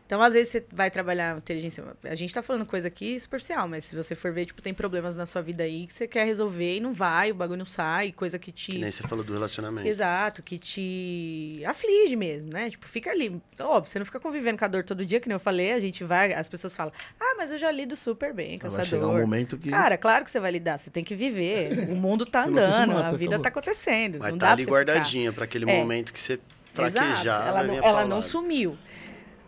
Então, 0.07 0.21
às 0.21 0.33
vezes, 0.33 0.49
você 0.53 0.65
vai 0.71 0.89
trabalhar 0.89 1.37
inteligência. 1.37 1.83
A 2.05 2.15
gente 2.15 2.33
tá 2.33 2.41
falando 2.41 2.65
coisa 2.65 2.87
aqui 2.87 3.19
superficial, 3.19 3.67
mas 3.67 3.83
se 3.83 3.93
você 3.93 4.15
for 4.15 4.31
ver, 4.31 4.45
tipo, 4.45 4.61
tem 4.61 4.73
problemas 4.73 5.17
na 5.17 5.25
sua 5.25 5.41
vida 5.41 5.63
aí 5.65 5.85
que 5.85 5.91
você 5.93 6.07
quer 6.07 6.25
resolver 6.25 6.77
e 6.77 6.79
não 6.79 6.93
vai, 6.93 7.29
o 7.31 7.35
bagulho 7.35 7.59
não 7.59 7.65
sai, 7.65 8.13
coisa 8.13 8.39
que 8.39 8.49
te. 8.49 8.71
Que 8.71 8.77
nem 8.79 8.89
você 8.89 9.03
falou 9.03 9.21
do 9.21 9.33
relacionamento. 9.33 9.85
Exato, 9.85 10.41
que 10.41 10.57
te 10.57 11.61
aflige 11.65 12.15
mesmo, 12.15 12.51
né? 12.53 12.69
Tipo, 12.69 12.87
fica 12.87 13.11
ali. 13.11 13.41
Óbvio, 13.59 13.91
você 13.91 13.99
não 13.99 14.05
fica 14.05 14.17
convivendo 14.19 14.57
com 14.57 14.63
a 14.63 14.67
dor 14.69 14.83
todo 14.85 15.05
dia, 15.05 15.19
que 15.19 15.27
nem 15.27 15.35
eu 15.35 15.39
falei, 15.41 15.73
a 15.73 15.79
gente 15.79 16.05
vai, 16.05 16.31
as 16.33 16.47
pessoas 16.47 16.73
falam, 16.73 16.93
ah, 17.19 17.35
mas 17.37 17.51
eu 17.51 17.57
já 17.57 17.69
lido 17.69 17.97
super 17.97 18.33
bem 18.33 18.57
com 18.57 18.69
Vai 18.69 18.79
essa 18.81 18.89
chegar 18.89 19.01
dor. 19.07 19.15
um 19.15 19.19
momento 19.19 19.57
que. 19.57 19.69
Cara, 19.69 19.97
claro 19.97 20.23
que 20.23 20.31
você 20.31 20.39
vai 20.39 20.51
lidar, 20.51 20.77
você 20.77 20.89
tem 20.89 21.03
que 21.03 21.15
viver. 21.15 21.89
O 21.91 21.95
mundo 21.95 22.25
tá 22.25 22.45
andando, 22.47 22.93
mata, 22.93 23.07
a 23.07 23.11
vida 23.17 23.31
acabou. 23.35 23.43
tá 23.43 23.49
acontecendo. 23.49 24.19
Vai 24.19 24.29
não 24.31 24.37
estar 24.37 24.47
dá 24.47 24.53
ali 24.53 24.63
guardadinha 24.63 25.33
pra 25.33 25.43
aquele 25.43 25.69
É. 25.69 25.77
momento 25.79 26.13
que 26.13 26.19
você 26.19 26.39
Exato, 26.79 27.05
fraquejar. 27.07 27.47
Ela, 27.47 27.57
vai 27.63 27.67
não, 27.67 27.75
ela 27.85 28.05
não 28.05 28.21
sumiu. 28.21 28.77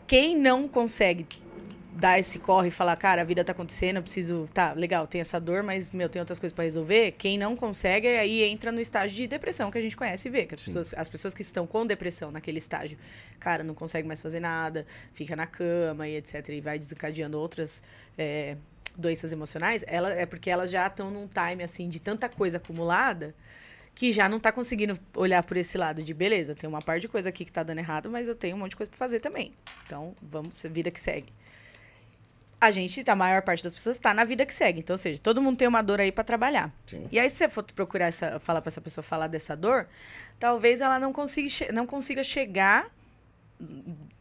Quem 0.10 0.36
não 0.36 0.68
consegue 0.68 1.28
dar 1.94 2.18
esse 2.18 2.40
corre 2.40 2.70
e 2.70 2.72
falar, 2.72 2.96
cara, 2.96 3.22
a 3.22 3.24
vida 3.24 3.44
tá 3.44 3.52
acontecendo, 3.52 3.98
eu 3.98 4.02
preciso. 4.02 4.50
Tá, 4.52 4.74
legal, 4.74 5.06
tem 5.06 5.22
essa 5.22 5.40
dor, 5.40 5.62
mas, 5.62 5.92
meu, 5.92 6.10
tem 6.10 6.20
outras 6.20 6.40
coisas 6.40 6.52
pra 6.52 6.64
resolver. 6.64 7.12
Quem 7.12 7.38
não 7.38 7.56
consegue, 7.56 8.08
aí 8.08 8.42
entra 8.42 8.72
no 8.72 8.82
estágio 8.82 9.16
de 9.16 9.28
depressão 9.28 9.70
que 9.70 9.78
a 9.78 9.82
gente 9.82 9.96
conhece 9.96 10.28
e 10.28 10.32
vê. 10.32 10.48
Que 10.48 10.56
as, 10.56 10.64
pessoas, 10.64 10.96
as 10.96 11.08
pessoas 11.08 11.36
que 11.36 11.44
estão 11.44 11.68
com 11.68 11.86
depressão 11.86 12.32
naquele 12.32 12.58
estágio, 12.58 12.98
cara, 13.40 13.64
não 13.64 13.76
consegue 13.76 14.08
mais 14.08 14.20
fazer 14.20 14.40
nada, 14.40 14.84
fica 15.14 15.36
na 15.36 15.46
cama 15.46 16.08
e 16.08 16.16
etc. 16.16 16.50
E 16.50 16.60
vai 16.60 16.80
desencadeando 16.80 17.38
outras. 17.38 17.84
é, 18.18 18.58
doenças 18.98 19.32
emocionais, 19.32 19.86
ela, 19.88 20.10
é 20.10 20.26
porque 20.26 20.50
elas 20.50 20.72
já 20.72 20.88
estão 20.88 21.10
num 21.10 21.28
time 21.28 21.64
assim 21.64 21.88
de 21.88 22.02
tanta 22.02 22.28
coisa 22.28 22.58
acumulada 22.58 23.34
que 23.94 24.12
já 24.12 24.30
não 24.30 24.40
tá 24.40 24.52
conseguindo 24.52 24.98
olhar 25.16 25.44
por 25.44 25.58
esse 25.58 25.78
lado 25.78 26.02
de 26.02 26.14
beleza, 26.14 26.56
tem 26.56 26.70
uma 26.70 26.82
parte 26.82 27.02
de 27.02 27.08
coisa 27.10 27.30
aqui 27.30 27.44
que 27.44 27.52
tá 27.52 27.64
dando 27.64 27.80
errado, 27.80 28.10
mas 28.10 28.28
eu 28.28 28.36
tenho 28.36 28.56
um 28.56 28.60
monte 28.60 28.72
de 28.72 28.78
coisa 28.78 28.90
pra 28.90 28.98
fazer 28.98 29.20
também. 29.20 29.54
Então, 29.86 30.16
vamos, 30.22 30.64
vida 30.70 30.90
que 30.90 31.00
segue. 31.00 31.34
A 32.62 32.72
gente, 32.72 33.10
a 33.10 33.16
maior 33.16 33.42
parte 33.42 33.64
das 33.64 33.74
pessoas 33.74 33.98
tá 33.98 34.14
na 34.14 34.26
vida 34.26 34.46
que 34.46 34.54
segue. 34.54 34.80
Então, 34.80 34.94
ou 34.94 34.98
seja, 34.98 35.20
todo 35.22 35.42
mundo 35.42 35.58
tem 35.58 35.68
uma 35.68 35.82
dor 35.82 36.00
aí 36.02 36.12
pra 36.12 36.26
trabalhar. 36.26 36.74
Sim. 36.88 37.08
E 37.10 37.18
aí, 37.18 37.30
se 37.30 37.38
você 37.38 37.50
for 37.50 37.64
procurar 37.64 38.08
essa, 38.08 38.40
falar 38.40 38.62
pra 38.62 38.70
essa 38.70 38.82
pessoa 38.82 39.02
falar 39.04 39.28
dessa 39.28 39.56
dor, 39.56 39.88
talvez 40.38 40.82
ela 40.82 41.00
não 41.00 41.14
consiga, 41.14 41.72
não 41.72 41.86
consiga 41.86 42.22
chegar. 42.22 42.90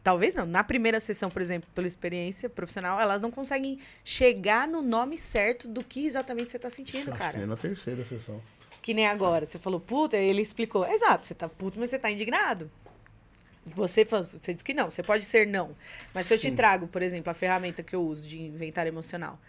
Talvez 0.03 0.35
não. 0.35 0.45
Na 0.45 0.63
primeira 0.63 0.99
sessão, 1.01 1.29
por 1.29 1.41
exemplo, 1.41 1.69
pela 1.75 1.87
experiência 1.87 2.49
profissional, 2.49 2.99
elas 2.99 3.21
não 3.21 3.31
conseguem 3.31 3.79
chegar 4.05 4.67
no 4.69 4.81
nome 4.81 5.17
certo 5.17 5.67
do 5.67 5.83
que 5.83 6.05
exatamente 6.05 6.51
você 6.51 6.59
tá 6.59 6.69
sentindo, 6.69 7.11
Acho 7.11 7.19
cara. 7.19 7.33
que 7.33 7.39
nem 7.39 7.47
na 7.47 7.57
terceira 7.57 8.05
sessão. 8.05 8.41
Que 8.81 8.93
nem 8.93 9.07
agora. 9.07 9.45
Você 9.45 9.59
falou, 9.59 9.79
puta, 9.79 10.17
aí 10.17 10.27
ele 10.27 10.41
explicou. 10.41 10.87
Exato, 10.87 11.25
você 11.27 11.33
tá 11.33 11.49
puto, 11.49 11.79
mas 11.79 11.89
você 11.89 11.99
tá 11.99 12.09
indignado. 12.09 12.69
Você, 13.65 14.03
você 14.05 14.53
disse 14.53 14.63
que 14.63 14.73
não, 14.73 14.89
você 14.89 15.03
pode 15.03 15.25
ser 15.25 15.45
não. 15.45 15.75
Mas 16.13 16.25
se 16.27 16.33
eu 16.33 16.37
te 16.37 16.49
Sim. 16.49 16.55
trago, 16.55 16.87
por 16.87 17.01
exemplo, 17.01 17.29
a 17.29 17.33
ferramenta 17.33 17.83
que 17.83 17.95
eu 17.95 18.01
uso 18.01 18.27
de 18.27 18.41
inventário 18.41 18.89
emocional, 18.89 19.39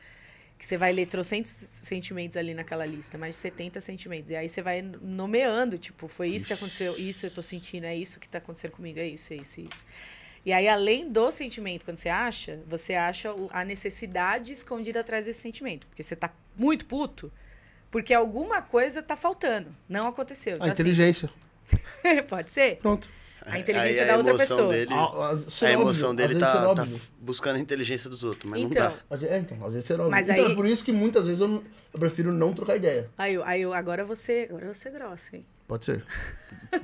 que 0.58 0.66
você 0.66 0.76
vai 0.76 0.92
ler 0.92 1.06
trocentos 1.06 1.50
sentimentos 1.50 2.36
ali 2.36 2.52
naquela 2.52 2.84
lista, 2.84 3.16
mais 3.16 3.34
de 3.34 3.40
70 3.40 3.80
sentimentos. 3.80 4.30
E 4.30 4.36
aí 4.36 4.48
você 4.48 4.60
vai 4.60 4.82
nomeando, 4.82 5.78
tipo, 5.78 6.06
foi 6.06 6.28
isso 6.28 6.46
que 6.46 6.52
Ixi. 6.52 6.62
aconteceu, 6.62 6.98
isso 6.98 7.24
eu 7.24 7.30
tô 7.30 7.40
sentindo, 7.40 7.84
é 7.84 7.96
isso 7.96 8.20
que 8.20 8.28
tá 8.28 8.38
acontecendo 8.38 8.72
comigo, 8.72 8.98
é 8.98 9.06
isso, 9.06 9.32
é 9.32 9.36
isso, 9.36 9.60
é 9.60 9.64
isso. 9.64 9.86
E 10.44 10.52
aí, 10.52 10.68
além 10.68 11.10
do 11.10 11.30
sentimento, 11.30 11.84
quando 11.84 11.96
você 11.96 12.08
acha, 12.08 12.60
você 12.66 12.94
acha 12.94 13.30
a 13.50 13.64
necessidade 13.64 14.52
escondida 14.52 15.00
atrás 15.00 15.24
desse 15.24 15.40
sentimento. 15.40 15.86
Porque 15.86 16.02
você 16.02 16.16
tá 16.16 16.30
muito 16.56 16.86
puto, 16.86 17.32
porque 17.90 18.12
alguma 18.14 18.62
coisa 18.62 19.02
tá 19.02 19.16
faltando. 19.16 19.68
Não 19.88 20.06
aconteceu. 20.06 20.54
A 20.54 20.56
Então, 20.56 20.64
assim, 20.66 20.72
inteligência. 20.82 21.30
Pode 22.28 22.50
ser? 22.50 22.76
Pronto. 22.76 23.08
A 23.46 23.58
inteligência 23.58 24.02
Aí 24.02 24.06
da 24.06 24.14
a 24.14 24.16
outra 24.18 24.36
pessoa. 24.36 24.72
Dele, 24.72 24.92
A, 24.92 25.30
a, 25.30 25.38
ser 25.50 25.66
a 25.66 25.72
emoção 25.72 26.14
dele 26.14 26.38
tá, 26.38 26.52
tá 26.52 26.68
óbvio. 26.70 27.00
buscando 27.18 27.56
a 27.56 27.58
inteligência 27.58 28.10
dos 28.10 28.22
outros, 28.22 28.48
mas 28.50 28.60
Então. 28.60 28.84
não 28.84 28.92
dá. 28.92 28.98
Às 29.08 29.20
vezes- 29.22 29.34
É, 29.34 29.38
então, 29.38 29.64
às 29.66 29.72
vezes 29.72 29.86
ser 29.86 29.94
óbvio. 29.94 30.10
Mas 30.10 30.28
então 30.28 30.44
aí- 30.44 30.52
é 30.52 30.54
por 30.54 30.66
isso 30.66 30.84
que 30.84 30.92
muitas 30.92 31.24
vezes 31.24 31.40
eu, 31.40 31.64
eu 31.92 31.98
prefiro 31.98 32.30
não 32.32 32.52
trocar 32.52 32.76
ideia. 32.76 33.08
Aí, 33.16 33.34
eu- 33.34 33.42
aí 33.44 33.64
agora 33.64 34.04
você, 34.04 34.46
agora 34.50 34.72
você 34.72 34.88
é 34.88 34.92
grossa, 34.92 35.36
hein? 35.36 35.46
Pode 35.70 35.84
ser. 35.84 36.04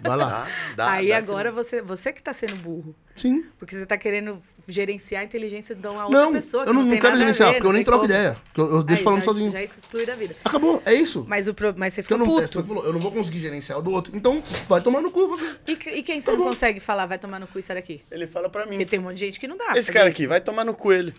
Vai 0.00 0.16
lá. 0.16 0.46
Dá, 0.76 0.84
dá, 0.86 0.90
aí 0.92 1.08
dá 1.08 1.16
agora 1.16 1.50
você, 1.50 1.82
você 1.82 2.12
que 2.12 2.22
tá 2.22 2.32
sendo 2.32 2.54
burro. 2.54 2.94
Sim. 3.16 3.44
Porque 3.58 3.74
você 3.74 3.84
tá 3.84 3.98
querendo 3.98 4.38
gerenciar 4.68 5.22
a 5.22 5.24
inteligência 5.24 5.74
de 5.74 5.84
uma 5.88 6.04
outra 6.04 6.20
Não, 6.20 6.32
pessoa. 6.32 6.62
Que 6.62 6.70
eu 6.70 6.74
não, 6.74 6.82
não, 6.84 6.90
não 6.92 6.98
quero 7.00 7.16
gerenciar, 7.16 7.48
ver, 7.48 7.54
porque 7.56 7.66
eu 7.66 7.72
nem 7.72 7.82
troco 7.82 8.02
como. 8.02 8.12
ideia. 8.12 8.36
porque 8.44 8.60
Eu, 8.60 8.70
eu 8.76 8.82
deixo 8.84 9.00
Aí, 9.00 9.04
falando 9.04 9.18
já, 9.18 9.24
sozinho. 9.24 9.50
Já 9.50 9.60
exclui 9.64 10.06
da 10.06 10.14
vida. 10.14 10.36
Acabou, 10.44 10.80
é 10.86 10.94
isso. 10.94 11.24
Mas, 11.28 11.48
o, 11.48 11.54
pro- 11.54 11.74
mas 11.76 11.94
você 11.94 12.02
Porque 12.02 12.14
eu 12.14 12.18
fica 12.18 12.30
não, 12.30 12.38
é, 12.38 12.42
você 12.46 12.52
puto. 12.52 12.68
falou, 12.68 12.84
eu 12.84 12.92
não 12.92 13.00
vou 13.00 13.10
conseguir 13.10 13.40
gerenciar 13.40 13.76
o 13.80 13.82
do 13.82 13.90
outro. 13.90 14.16
Então, 14.16 14.40
vai 14.68 14.80
tomar 14.80 15.00
no 15.00 15.10
cu 15.10 15.26
você. 15.26 15.58
E, 15.66 15.72
e 15.72 16.02
quem 16.04 16.20
você 16.20 16.30
não 16.30 16.44
consegue 16.44 16.78
falar, 16.78 17.06
vai 17.06 17.18
tomar 17.18 17.40
no 17.40 17.48
cu 17.48 17.58
e 17.58 17.62
sai 17.62 17.74
daqui? 17.74 18.02
Ele 18.08 18.28
fala 18.28 18.48
pra 18.48 18.62
Porque 18.62 18.78
mim. 18.78 18.84
tem 18.86 19.00
um 19.00 19.02
monte 19.02 19.14
de 19.14 19.26
gente 19.26 19.40
que 19.40 19.48
não 19.48 19.56
dá. 19.56 19.72
Esse 19.74 19.90
cara 19.92 20.08
isso. 20.08 20.14
aqui, 20.16 20.28
vai 20.28 20.40
tomar 20.40 20.64
no 20.64 20.74
cu 20.74 20.92
ele. 20.92 21.12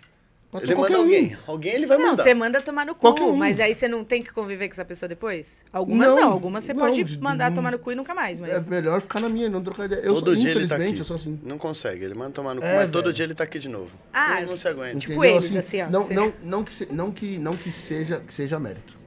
Ele 0.54 0.62
manda 0.76 0.76
qualquer 0.76 0.98
um. 0.98 1.02
alguém. 1.02 1.38
Alguém 1.46 1.74
ele 1.74 1.86
vai 1.86 1.98
Não, 1.98 2.06
mandar. 2.12 2.24
você 2.24 2.34
manda 2.34 2.62
tomar 2.62 2.86
no 2.86 2.96
cu, 2.96 3.10
um. 3.10 3.36
mas 3.36 3.60
aí 3.60 3.76
você 3.76 3.86
não 3.88 4.04
tem 4.06 4.24
que 4.24 4.32
conviver 4.32 4.68
com 4.70 4.72
essa 4.74 4.86
pessoa 4.86 5.08
depois? 5.10 5.64
Algumas 5.74 6.08
Não, 6.08 6.16
não, 6.16 6.32
algumas 6.32 6.64
você 6.64 6.74
não, 6.74 6.86
pode 6.86 7.04
de- 7.04 7.20
mandar 7.20 7.50
não. 7.50 7.56
tomar 7.56 7.72
no 7.72 7.80
cu 7.80 7.92
e 7.92 7.96
nunca 7.96 8.16
mais, 8.16 8.40
mas... 8.40 8.66
É 8.66 8.70
melhor 8.70 9.02
ficar 9.02 9.20
na 9.20 9.28
minha, 9.28 9.50
não 9.50 9.62
trocar 9.62 9.86
ideia. 9.86 10.00
Eu 10.00 10.16
todo 10.16 10.28
sou, 10.32 10.36
dia 10.38 10.52
ele 10.52 10.66
tá 10.68 10.76
aqui. 10.78 10.98
eu 10.98 11.04
sou 11.06 11.16
assim. 11.18 11.38
Não 11.44 11.58
consegue, 11.58 12.06
ele 12.06 12.14
manda 12.14 12.32
tomar 12.32 12.54
no 12.56 12.62
cu, 12.62 12.68
É, 12.68 12.78
mas 12.78 12.92
todo 12.92 13.04
velho. 13.04 13.14
dia 13.14 13.26
ele 13.26 13.36
tá 13.36 13.44
aqui 13.44 13.60
de 13.60 13.68
novo. 13.68 13.98
Ah, 14.14 14.38
Ele 14.42 14.50
não 14.50 14.56
se 14.58 14.68
aguenta. 14.70 14.98
Tipo 15.00 15.14
Entendeu? 15.16 15.36
eles, 15.38 15.56
assim, 15.58 15.82
ó, 15.82 15.90
Não, 15.90 16.02
você- 16.02 16.14
não, 16.14 16.34
não, 16.42 16.64
que, 16.64 16.74
se- 16.74 16.88
não, 16.94 17.12
que, 17.12 17.38
não 17.38 17.58
que, 17.58 17.70
seja, 17.72 18.22
que 18.26 18.34
seja 18.34 18.58
mérito. 18.58 18.98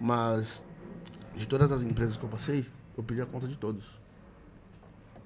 Mas, 0.00 0.64
de 1.34 1.48
todas 1.48 1.72
as 1.72 1.82
empresas 1.82 2.16
que 2.16 2.22
eu 2.22 2.28
passei, 2.28 2.64
eu 2.96 3.02
pedi 3.02 3.20
a 3.20 3.26
conta 3.26 3.48
de 3.48 3.56
todos. 3.56 3.84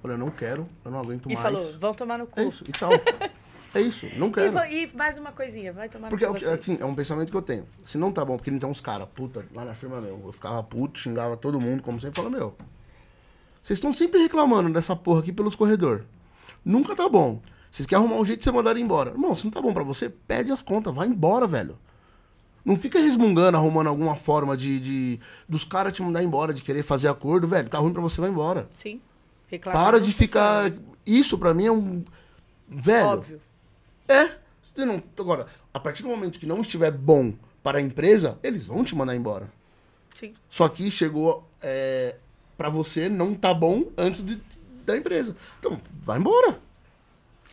Falei, 0.01 0.15
eu 0.15 0.19
não 0.19 0.31
quero, 0.31 0.67
eu 0.83 0.89
não 0.91 0.99
aguento 0.99 1.25
E 1.29 1.33
mais. 1.35 1.39
falou, 1.39 1.77
vão 1.77 1.93
tomar 1.93 2.17
no 2.17 2.25
cu. 2.25 2.39
É 2.39 2.45
isso, 2.45 2.63
e 2.67 2.71
tchau. 2.71 2.89
é 3.73 3.81
isso, 3.81 4.07
não 4.17 4.27
E, 4.27 4.31
quero. 4.31 4.51
va- 4.51 4.69
e 4.69 4.89
mais 4.95 5.17
uma 5.17 5.31
coisinha, 5.31 5.71
vai 5.73 5.87
tomar 5.89 6.09
Porque 6.09 6.25
é, 6.25 6.27
assim, 6.29 6.77
é 6.79 6.85
um 6.85 6.95
pensamento 6.95 7.29
que 7.31 7.37
eu 7.37 7.41
tenho. 7.41 7.65
Se 7.85 7.97
não 7.97 8.11
tá 8.11 8.23
bom, 8.25 8.37
porque 8.37 8.49
não 8.51 8.59
tem 8.59 8.69
uns 8.69 8.81
caras, 8.81 9.07
puta, 9.13 9.45
lá 9.53 9.63
na 9.65 9.73
firma 9.73 9.99
meu, 10.01 10.21
eu 10.25 10.31
ficava 10.31 10.61
puto, 10.63 10.97
xingava 10.99 11.35
todo 11.37 11.59
mundo, 11.59 11.81
como 11.83 11.99
sempre, 11.99 12.17
fala, 12.21 12.29
meu. 12.29 12.55
Vocês 13.61 13.77
estão 13.77 13.93
sempre 13.93 14.19
reclamando 14.21 14.71
dessa 14.71 14.95
porra 14.95 15.19
aqui 15.19 15.31
pelos 15.31 15.55
corredores. 15.55 16.03
Nunca 16.63 16.95
tá 16.95 17.07
bom. 17.07 17.41
Vocês 17.71 17.85
querem 17.85 18.03
arrumar 18.03 18.19
um 18.19 18.25
jeito 18.25 18.39
de 18.39 18.43
você 18.45 18.51
mandar 18.51 18.71
ele 18.71 18.81
embora. 18.81 19.11
Irmão, 19.11 19.35
se 19.35 19.43
não 19.43 19.51
tá 19.51 19.61
bom 19.61 19.73
pra 19.73 19.83
você, 19.83 20.09
pede 20.09 20.51
as 20.51 20.61
contas, 20.61 20.93
vai 20.93 21.07
embora, 21.07 21.45
velho. 21.45 21.77
Não 22.65 22.77
fica 22.77 22.99
resmungando, 22.99 23.57
arrumando 23.57 23.87
alguma 23.87 24.15
forma 24.15 24.57
de, 24.57 24.79
de 24.79 25.19
dos 25.47 25.63
caras 25.63 25.93
te 25.93 26.01
mandar 26.01 26.23
embora, 26.23 26.53
de 26.53 26.61
querer 26.63 26.83
fazer 26.83 27.07
acordo, 27.07 27.47
velho. 27.47 27.69
Tá 27.69 27.77
ruim 27.77 27.93
pra 27.93 28.01
você, 28.01 28.19
vai 28.19 28.29
embora. 28.29 28.67
Sim. 28.73 28.99
Reclamar 29.47 29.81
Para 29.83 30.01
de 30.01 30.11
ficar. 30.11 30.63
funciona. 30.71 30.89
Isso 31.05 31.37
pra 31.37 31.53
mim 31.53 31.65
é 31.67 31.71
um. 31.71 32.03
Velho. 32.67 33.07
Óbvio. 33.07 33.41
É. 34.09 34.29
Você 34.61 34.85
não... 34.85 35.01
Agora, 35.17 35.47
a 35.73 35.79
partir 35.79 36.03
do 36.03 36.09
momento 36.09 36.39
que 36.39 36.45
não 36.45 36.61
estiver 36.61 36.91
bom 36.91 37.33
para 37.63 37.77
a 37.77 37.81
empresa, 37.81 38.37
eles 38.43 38.65
vão 38.65 38.83
te 38.83 38.95
mandar 38.95 39.15
embora. 39.15 39.47
Sim. 40.15 40.33
Só 40.49 40.67
que 40.67 40.89
chegou 40.91 41.47
é, 41.61 42.15
para 42.57 42.69
você 42.69 43.07
não 43.09 43.33
tá 43.35 43.53
bom 43.53 43.85
antes 43.97 44.23
de- 44.23 44.41
da 44.85 44.97
empresa. 44.97 45.35
Então, 45.59 45.79
vai 46.01 46.17
embora. 46.19 46.59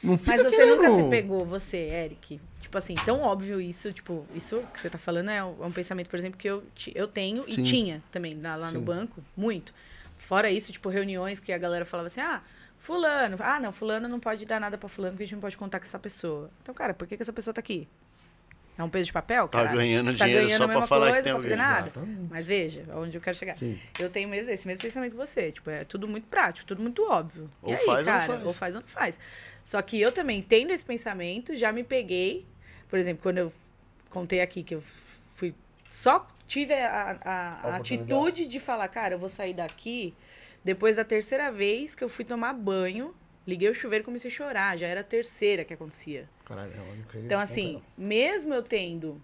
Não 0.02 0.16
fica 0.18 0.32
Mas 0.36 0.42
você 0.42 0.56
querendo- 0.56 0.76
nunca 0.82 0.90
se 0.94 1.02
pegou, 1.08 1.44
você, 1.44 1.76
Eric. 1.78 2.40
Tipo 2.60 2.78
assim, 2.78 2.94
tão 3.04 3.22
óbvio 3.22 3.60
isso, 3.60 3.92
tipo, 3.92 4.26
isso 4.34 4.60
que 4.72 4.80
você 4.80 4.90
tá 4.90 4.98
falando 4.98 5.30
é 5.30 5.42
um, 5.44 5.62
é 5.62 5.66
um 5.66 5.72
pensamento, 5.72 6.08
por 6.10 6.18
exemplo, 6.18 6.38
que 6.38 6.48
eu, 6.48 6.62
eu 6.94 7.06
tenho 7.06 7.44
e 7.46 7.54
Sim. 7.54 7.62
tinha 7.62 8.02
também 8.10 8.38
lá, 8.40 8.56
lá 8.56 8.70
no 8.72 8.80
banco, 8.80 9.22
muito. 9.36 9.72
Fora 10.16 10.50
isso, 10.50 10.72
tipo, 10.72 10.88
reuniões 10.88 11.38
que 11.40 11.52
a 11.52 11.58
galera 11.58 11.84
falava 11.84 12.08
assim, 12.08 12.20
ah, 12.20 12.42
fulano, 12.78 13.36
ah, 13.40 13.58
não, 13.60 13.72
fulano 13.72 14.08
não 14.08 14.20
pode 14.20 14.44
dar 14.46 14.60
nada 14.60 14.76
pra 14.78 14.88
fulano 14.88 15.12
porque 15.14 15.24
a 15.24 15.26
gente 15.26 15.34
não 15.34 15.40
pode 15.40 15.56
contar 15.56 15.78
com 15.80 15.84
essa 15.86 15.98
pessoa. 15.98 16.50
Então, 16.62 16.74
cara, 16.74 16.94
por 16.94 17.06
que, 17.06 17.16
que 17.16 17.22
essa 17.22 17.32
pessoa 17.32 17.52
tá 17.54 17.60
aqui? 17.60 17.88
É 18.78 18.82
um 18.84 18.90
peso 18.90 19.06
de 19.06 19.12
papel, 19.14 19.48
Tá 19.48 19.64
cara? 19.64 19.74
ganhando 19.74 20.12
dinheiro 20.12 20.48
só 20.50 20.54
a 20.56 20.58
pra 20.58 20.66
mesma 20.68 20.86
falar 20.86 21.06
que 21.06 21.12
coisa, 21.12 21.24
tem 21.24 21.32
pra 21.32 21.42
fazer 21.42 21.56
nada. 21.56 21.88
Exatamente. 21.88 22.26
Mas 22.30 22.46
veja, 22.46 22.84
aonde 22.92 23.16
eu 23.16 23.22
quero 23.22 23.34
chegar. 23.36 23.54
Sim. 23.54 23.80
Eu 23.98 24.10
tenho 24.10 24.28
mesmo, 24.28 24.52
esse 24.52 24.66
mesmo 24.66 24.82
pensamento 24.82 25.12
que 25.12 25.16
você. 25.16 25.50
Tipo, 25.50 25.70
é 25.70 25.82
tudo 25.84 26.06
muito 26.06 26.26
prático, 26.28 26.66
tudo 26.68 26.82
muito 26.82 27.02
óbvio. 27.10 27.48
Ou 27.62 27.72
e 27.72 27.76
aí, 27.76 27.84
faz 27.86 28.06
ou 28.06 28.12
não 28.12 28.20
cara, 28.20 28.32
faz. 28.32 28.44
ou 28.46 28.52
faz 28.52 28.74
ou 28.74 28.80
não 28.82 28.88
faz. 28.88 29.18
Só 29.62 29.80
que 29.80 29.98
eu 29.98 30.12
também, 30.12 30.42
tendo 30.42 30.72
esse 30.72 30.84
pensamento, 30.84 31.54
já 31.54 31.72
me 31.72 31.82
peguei. 31.82 32.44
Por 32.86 32.98
exemplo, 32.98 33.22
quando 33.22 33.38
eu 33.38 33.50
contei 34.10 34.42
aqui 34.42 34.62
que 34.62 34.74
eu 34.74 34.82
fui. 35.32 35.54
Só 35.88 36.26
tive 36.46 36.74
a, 36.74 37.18
a- 37.24 37.70
a 37.70 37.76
atitude 37.76 38.46
de 38.46 38.60
falar, 38.60 38.88
cara, 38.88 39.14
eu 39.14 39.18
vou 39.18 39.30
sair 39.30 39.54
daqui. 39.54 40.14
Depois 40.66 40.96
da 40.96 41.04
terceira 41.04 41.52
vez 41.52 41.94
que 41.94 42.02
eu 42.02 42.08
fui 42.08 42.24
tomar 42.24 42.52
banho, 42.52 43.14
liguei 43.46 43.68
o 43.68 43.72
chuveiro 43.72 44.02
e 44.02 44.04
comecei 44.04 44.28
a 44.28 44.34
chorar. 44.34 44.76
Já 44.76 44.88
era 44.88 45.02
a 45.02 45.04
terceira 45.04 45.64
que 45.64 45.72
acontecia. 45.72 46.28
Caralho, 46.44 46.72
eu 46.72 46.96
não 46.96 47.04
queria 47.04 47.24
Então, 47.24 47.40
esse 47.40 47.52
assim, 47.52 47.82
mesmo 47.96 48.52
eu 48.52 48.64
tendo 48.64 49.22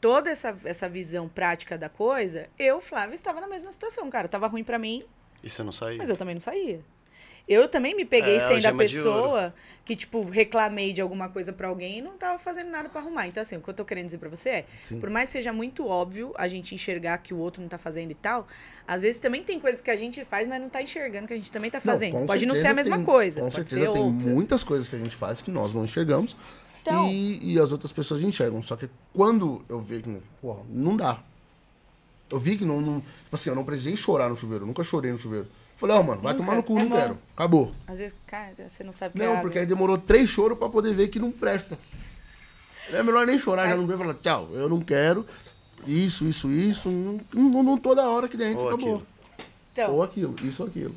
toda 0.00 0.30
essa, 0.30 0.54
essa 0.64 0.88
visão 0.88 1.28
prática 1.28 1.76
da 1.76 1.88
coisa, 1.88 2.48
eu, 2.56 2.80
Flávia, 2.80 3.16
estava 3.16 3.40
na 3.40 3.48
mesma 3.48 3.72
situação, 3.72 4.08
cara. 4.08 4.28
Tava 4.28 4.46
ruim 4.46 4.62
pra 4.62 4.78
mim, 4.78 5.04
E 5.42 5.50
você 5.50 5.64
não 5.64 5.72
saiu? 5.72 5.98
mas 5.98 6.08
eu 6.08 6.16
também 6.16 6.36
não 6.36 6.40
saía. 6.40 6.80
Eu 7.46 7.68
também 7.68 7.94
me 7.94 8.04
peguei 8.06 8.36
É, 8.36 8.40
sendo 8.40 8.66
a 8.66 8.72
pessoa 8.72 9.54
que, 9.84 9.94
tipo, 9.94 10.22
reclamei 10.30 10.94
de 10.94 11.02
alguma 11.02 11.28
coisa 11.28 11.52
pra 11.52 11.68
alguém 11.68 11.98
e 11.98 12.00
não 12.02 12.12
tava 12.16 12.38
fazendo 12.38 12.70
nada 12.70 12.88
pra 12.88 13.02
arrumar. 13.02 13.26
Então, 13.26 13.42
assim, 13.42 13.56
o 13.56 13.60
que 13.60 13.68
eu 13.68 13.74
tô 13.74 13.84
querendo 13.84 14.06
dizer 14.06 14.16
pra 14.16 14.30
você 14.30 14.48
é, 14.48 14.64
Sim. 14.82 14.98
por 14.98 15.10
mais 15.10 15.28
que 15.28 15.34
seja 15.34 15.52
muito 15.52 15.86
óbvio 15.86 16.32
a 16.36 16.48
gente 16.48 16.74
enxergar 16.74 17.18
que 17.18 17.34
o 17.34 17.36
outro 17.36 17.60
não 17.60 17.68
tá 17.68 17.76
fazendo 17.76 18.10
e 18.10 18.14
tal, 18.14 18.48
às 18.88 19.02
vezes 19.02 19.18
também 19.18 19.42
tem 19.42 19.60
coisas 19.60 19.82
que 19.82 19.90
a 19.90 19.96
gente 19.96 20.24
faz, 20.24 20.48
mas 20.48 20.58
não 20.58 20.70
tá 20.70 20.80
enxergando 20.80 21.26
que 21.26 21.34
a 21.34 21.36
gente 21.36 21.52
também 21.52 21.70
tá 21.70 21.82
fazendo. 21.82 22.12
com 22.12 22.26
pode 22.26 22.46
não 22.46 22.54
ser 22.54 22.68
a 22.68 22.74
mesma 22.74 22.96
tem- 22.96 23.04
coisa, 23.04 23.40
Com 23.42 23.50
pode 23.50 23.68
certeza 23.68 23.84
ser 23.86 23.92
tem 23.92 24.02
outras. 24.02 24.24
muitas 24.32 24.64
coisas 24.64 24.88
que 24.88 24.96
a 24.96 24.98
gente 24.98 25.14
faz 25.14 25.42
que 25.42 25.50
nós 25.50 25.74
não 25.74 25.84
enxergamos 25.84 26.34
Então- 26.80 27.10
e, 27.10 27.52
e 27.54 27.58
as 27.60 27.70
outras 27.72 27.92
pessoas 27.92 28.22
enxergam. 28.22 28.62
Só 28.62 28.76
que 28.76 28.88
quando 29.12 29.62
eu 29.68 29.80
vi 29.80 30.00
que, 30.00 30.18
porra, 30.40 30.62
não 30.70 30.96
dá. 30.96 31.18
Eu 32.30 32.40
vi 32.40 32.56
que 32.56 32.64
não, 32.64 32.80
não. 32.80 33.00
Tipo 33.00 33.34
assim, 33.34 33.50
eu 33.50 33.54
não 33.56 33.64
precisei 33.64 33.96
chorar 33.98 34.30
no 34.30 34.36
chuveiro, 34.36 34.64
eu 34.64 34.66
nunca 34.66 34.82
chorei 34.82 35.12
no 35.12 35.18
chuveiro. 35.18 35.46
Falei, 35.76 35.96
ó, 35.96 36.02
mano, 36.02 36.20
vai 36.22 36.32
Nunca. 36.32 36.44
tomar 36.44 36.56
no 36.56 36.62
cu, 36.62 36.78
É 36.78 36.82
não 36.82 36.88
bom. 36.88 36.96
quero. 36.96 37.18
Acabou. 37.36 37.72
Às 37.86 37.98
vezes, 37.98 38.16
cara, 38.26 38.52
você 38.68 38.84
não 38.84 38.92
sabe 38.92 39.14
o 39.14 39.16
que 39.16 39.22
é 39.22 39.26
Não, 39.26 39.32
água. 39.32 39.42
porque 39.42 39.58
aí 39.58 39.66
demorou 39.66 39.98
três 39.98 40.28
choros 40.30 40.56
pra 40.58 40.68
poder 40.68 40.94
ver 40.94 41.08
que 41.08 41.18
não 41.18 41.30
presta. 41.32 41.78
É 42.90 43.02
melhor 43.02 43.26
nem 43.26 43.38
chorar, 43.38 43.64
já 43.64 43.70
Mas- 43.70 43.80
não 43.80 43.86
ver 43.86 43.94
e 43.94 43.98
falar, 43.98 44.14
tchau, 44.14 44.48
eu 44.52 44.68
não 44.68 44.80
quero. 44.80 45.26
Isso, 45.86 46.24
isso, 46.26 46.50
isso. 46.50 46.88
Não, 46.88 47.20
não, 47.50 47.62
não 47.62 47.78
tô 47.78 47.94
da 47.94 48.08
hora 48.08 48.26
aqui 48.26 48.36
dentro, 48.36 48.60
Ou 48.60 48.68
acabou. 48.68 48.94
aquilo. 48.96 49.06
Então, 49.72 49.92
Ou 49.94 50.02
aquilo, 50.02 50.36
isso 50.44 50.62
ou 50.62 50.68
aquilo. 50.68 50.94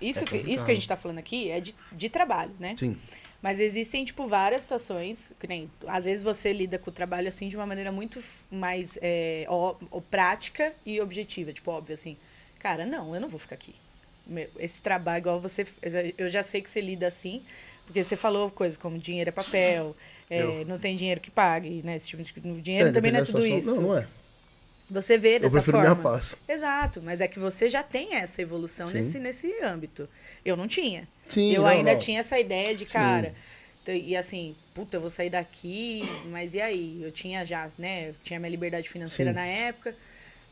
isso, 0.00 0.24
é 0.24 0.26
que, 0.26 0.36
isso 0.38 0.64
que 0.64 0.72
a 0.72 0.74
gente 0.74 0.88
tá 0.88 0.96
falando 0.96 1.18
aqui 1.18 1.50
é 1.50 1.60
de, 1.60 1.74
de 1.92 2.08
trabalho, 2.08 2.50
né? 2.58 2.74
Sim. 2.78 2.96
Mas 3.40 3.58
existem, 3.60 4.04
tipo, 4.04 4.26
várias 4.26 4.62
situações, 4.62 5.32
que 5.38 5.46
nem, 5.46 5.70
às 5.86 6.04
vezes 6.04 6.22
você 6.22 6.52
lida 6.52 6.78
com 6.78 6.90
o 6.90 6.92
trabalho, 6.92 7.28
assim, 7.28 7.48
de 7.48 7.56
uma 7.56 7.66
maneira 7.66 7.90
muito 7.92 8.20
mais 8.50 8.98
é, 9.02 9.46
ó- 9.48 9.74
ó, 9.90 10.00
prática 10.00 10.72
e 10.86 11.00
objetiva. 11.00 11.52
Tipo, 11.52 11.70
óbvio, 11.72 11.94
assim, 11.94 12.16
cara, 12.58 12.84
não, 12.86 13.14
eu 13.14 13.20
não 13.20 13.28
vou 13.28 13.38
ficar 13.40 13.54
aqui. 13.56 13.74
Esse 14.58 14.82
trabalho, 14.82 15.20
igual 15.20 15.40
você, 15.40 15.66
eu 16.16 16.28
já 16.28 16.42
sei 16.42 16.62
que 16.62 16.70
você 16.70 16.80
lida 16.80 17.06
assim, 17.06 17.42
porque 17.86 18.02
você 18.02 18.16
falou 18.16 18.50
coisas 18.50 18.78
como 18.78 18.98
dinheiro 18.98 19.28
é 19.28 19.32
papel, 19.32 19.96
é, 20.30 20.40
Eu. 20.42 20.64
não 20.66 20.78
tem 20.78 20.94
dinheiro 20.96 21.20
que 21.20 21.30
pague, 21.30 21.82
né? 21.84 21.96
Esse 21.96 22.08
tipo 22.08 22.22
de 22.22 22.60
dinheiro 22.62 22.88
É, 22.88 22.92
também 22.92 23.10
não 23.12 23.20
é 23.20 23.24
tudo 23.24 23.40
da 23.40 23.48
isso. 23.48 23.60
situação- 23.70 23.82
Não, 23.82 23.88
não 23.90 23.98
é. 23.98 24.06
Você 24.90 25.16
vê 25.16 25.36
Eu 25.36 25.40
dessa 25.40 25.52
prefiro 25.54 25.78
forma. 25.78 25.94
minha 25.94 26.02
paz. 26.02 26.36
Exato, 26.48 27.00
mas 27.02 27.20
é 27.20 27.26
que 27.28 27.38
você 27.38 27.68
já 27.68 27.82
tem 27.82 28.14
essa 28.14 28.42
evolução 28.42 28.86
Sim. 28.88 28.94
nesse, 28.94 29.18
nesse 29.18 29.62
âmbito. 29.62 30.08
Eu 30.44 30.56
não 30.56 30.68
tinha. 30.68 31.08
Sim, 31.28 31.50
eu 31.52 31.62
não, 31.62 31.68
ainda 31.68 31.92
não. 31.92 31.98
tinha 31.98 32.20
essa 32.20 32.38
ideia 32.38 32.74
de, 32.74 32.86
Sim. 32.86 32.92
cara. 32.92 33.34
t- 33.84 33.96
E 33.98 34.14
assim, 34.14 34.54
puta, 34.74 34.98
eu 34.98 35.00
vou 35.00 35.08
sair 35.08 35.30
daqui, 35.30 36.02
mas 36.26 36.52
e 36.54 36.60
aí? 36.60 37.00
Eu 37.02 37.10
tinha 37.10 37.44
já, 37.44 37.66
né? 37.78 38.10
Eu 38.10 38.14
tinha 38.22 38.38
minha 38.38 38.50
liberdade 38.50 38.86
financeira 38.88 39.30
Sim. 39.30 39.34
na 39.34 39.46
época. 39.46 39.94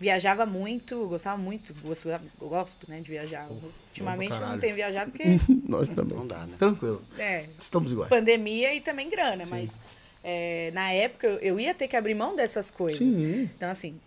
Viajava 0.00 0.46
muito, 0.46 1.06
gostava 1.08 1.36
muito, 1.36 1.74
gosto, 1.82 2.08
eu 2.08 2.48
gosto, 2.48 2.90
né, 2.90 3.00
de 3.00 3.10
viajar. 3.10 3.46
Ultimamente 3.88 4.38
não 4.40 4.58
tenho 4.58 4.74
viajado 4.74 5.10
porque 5.10 5.24
Nós 5.68 5.90
também. 5.90 6.16
Não 6.16 6.26
dá, 6.26 6.46
né? 6.46 6.56
Tranquilo. 6.58 7.02
é, 7.18 7.44
Estamos 7.60 7.92
iguais. 7.92 8.08
pandemia 8.08 8.74
e 8.74 8.80
também 8.80 9.10
grana, 9.10 9.44
mas 9.50 9.78
é, 10.24 10.70
na 10.72 10.90
época 10.90 11.26
eu, 11.26 11.38
eu 11.40 11.60
ia 11.60 11.74
ter 11.74 11.86
que 11.86 11.96
abrir 11.96 12.14
mão 12.14 12.34
dessas 12.34 12.70
coisas. 12.70 13.16
Sim. 13.16 13.50
Então, 13.54 13.68
assim, 13.70 14.00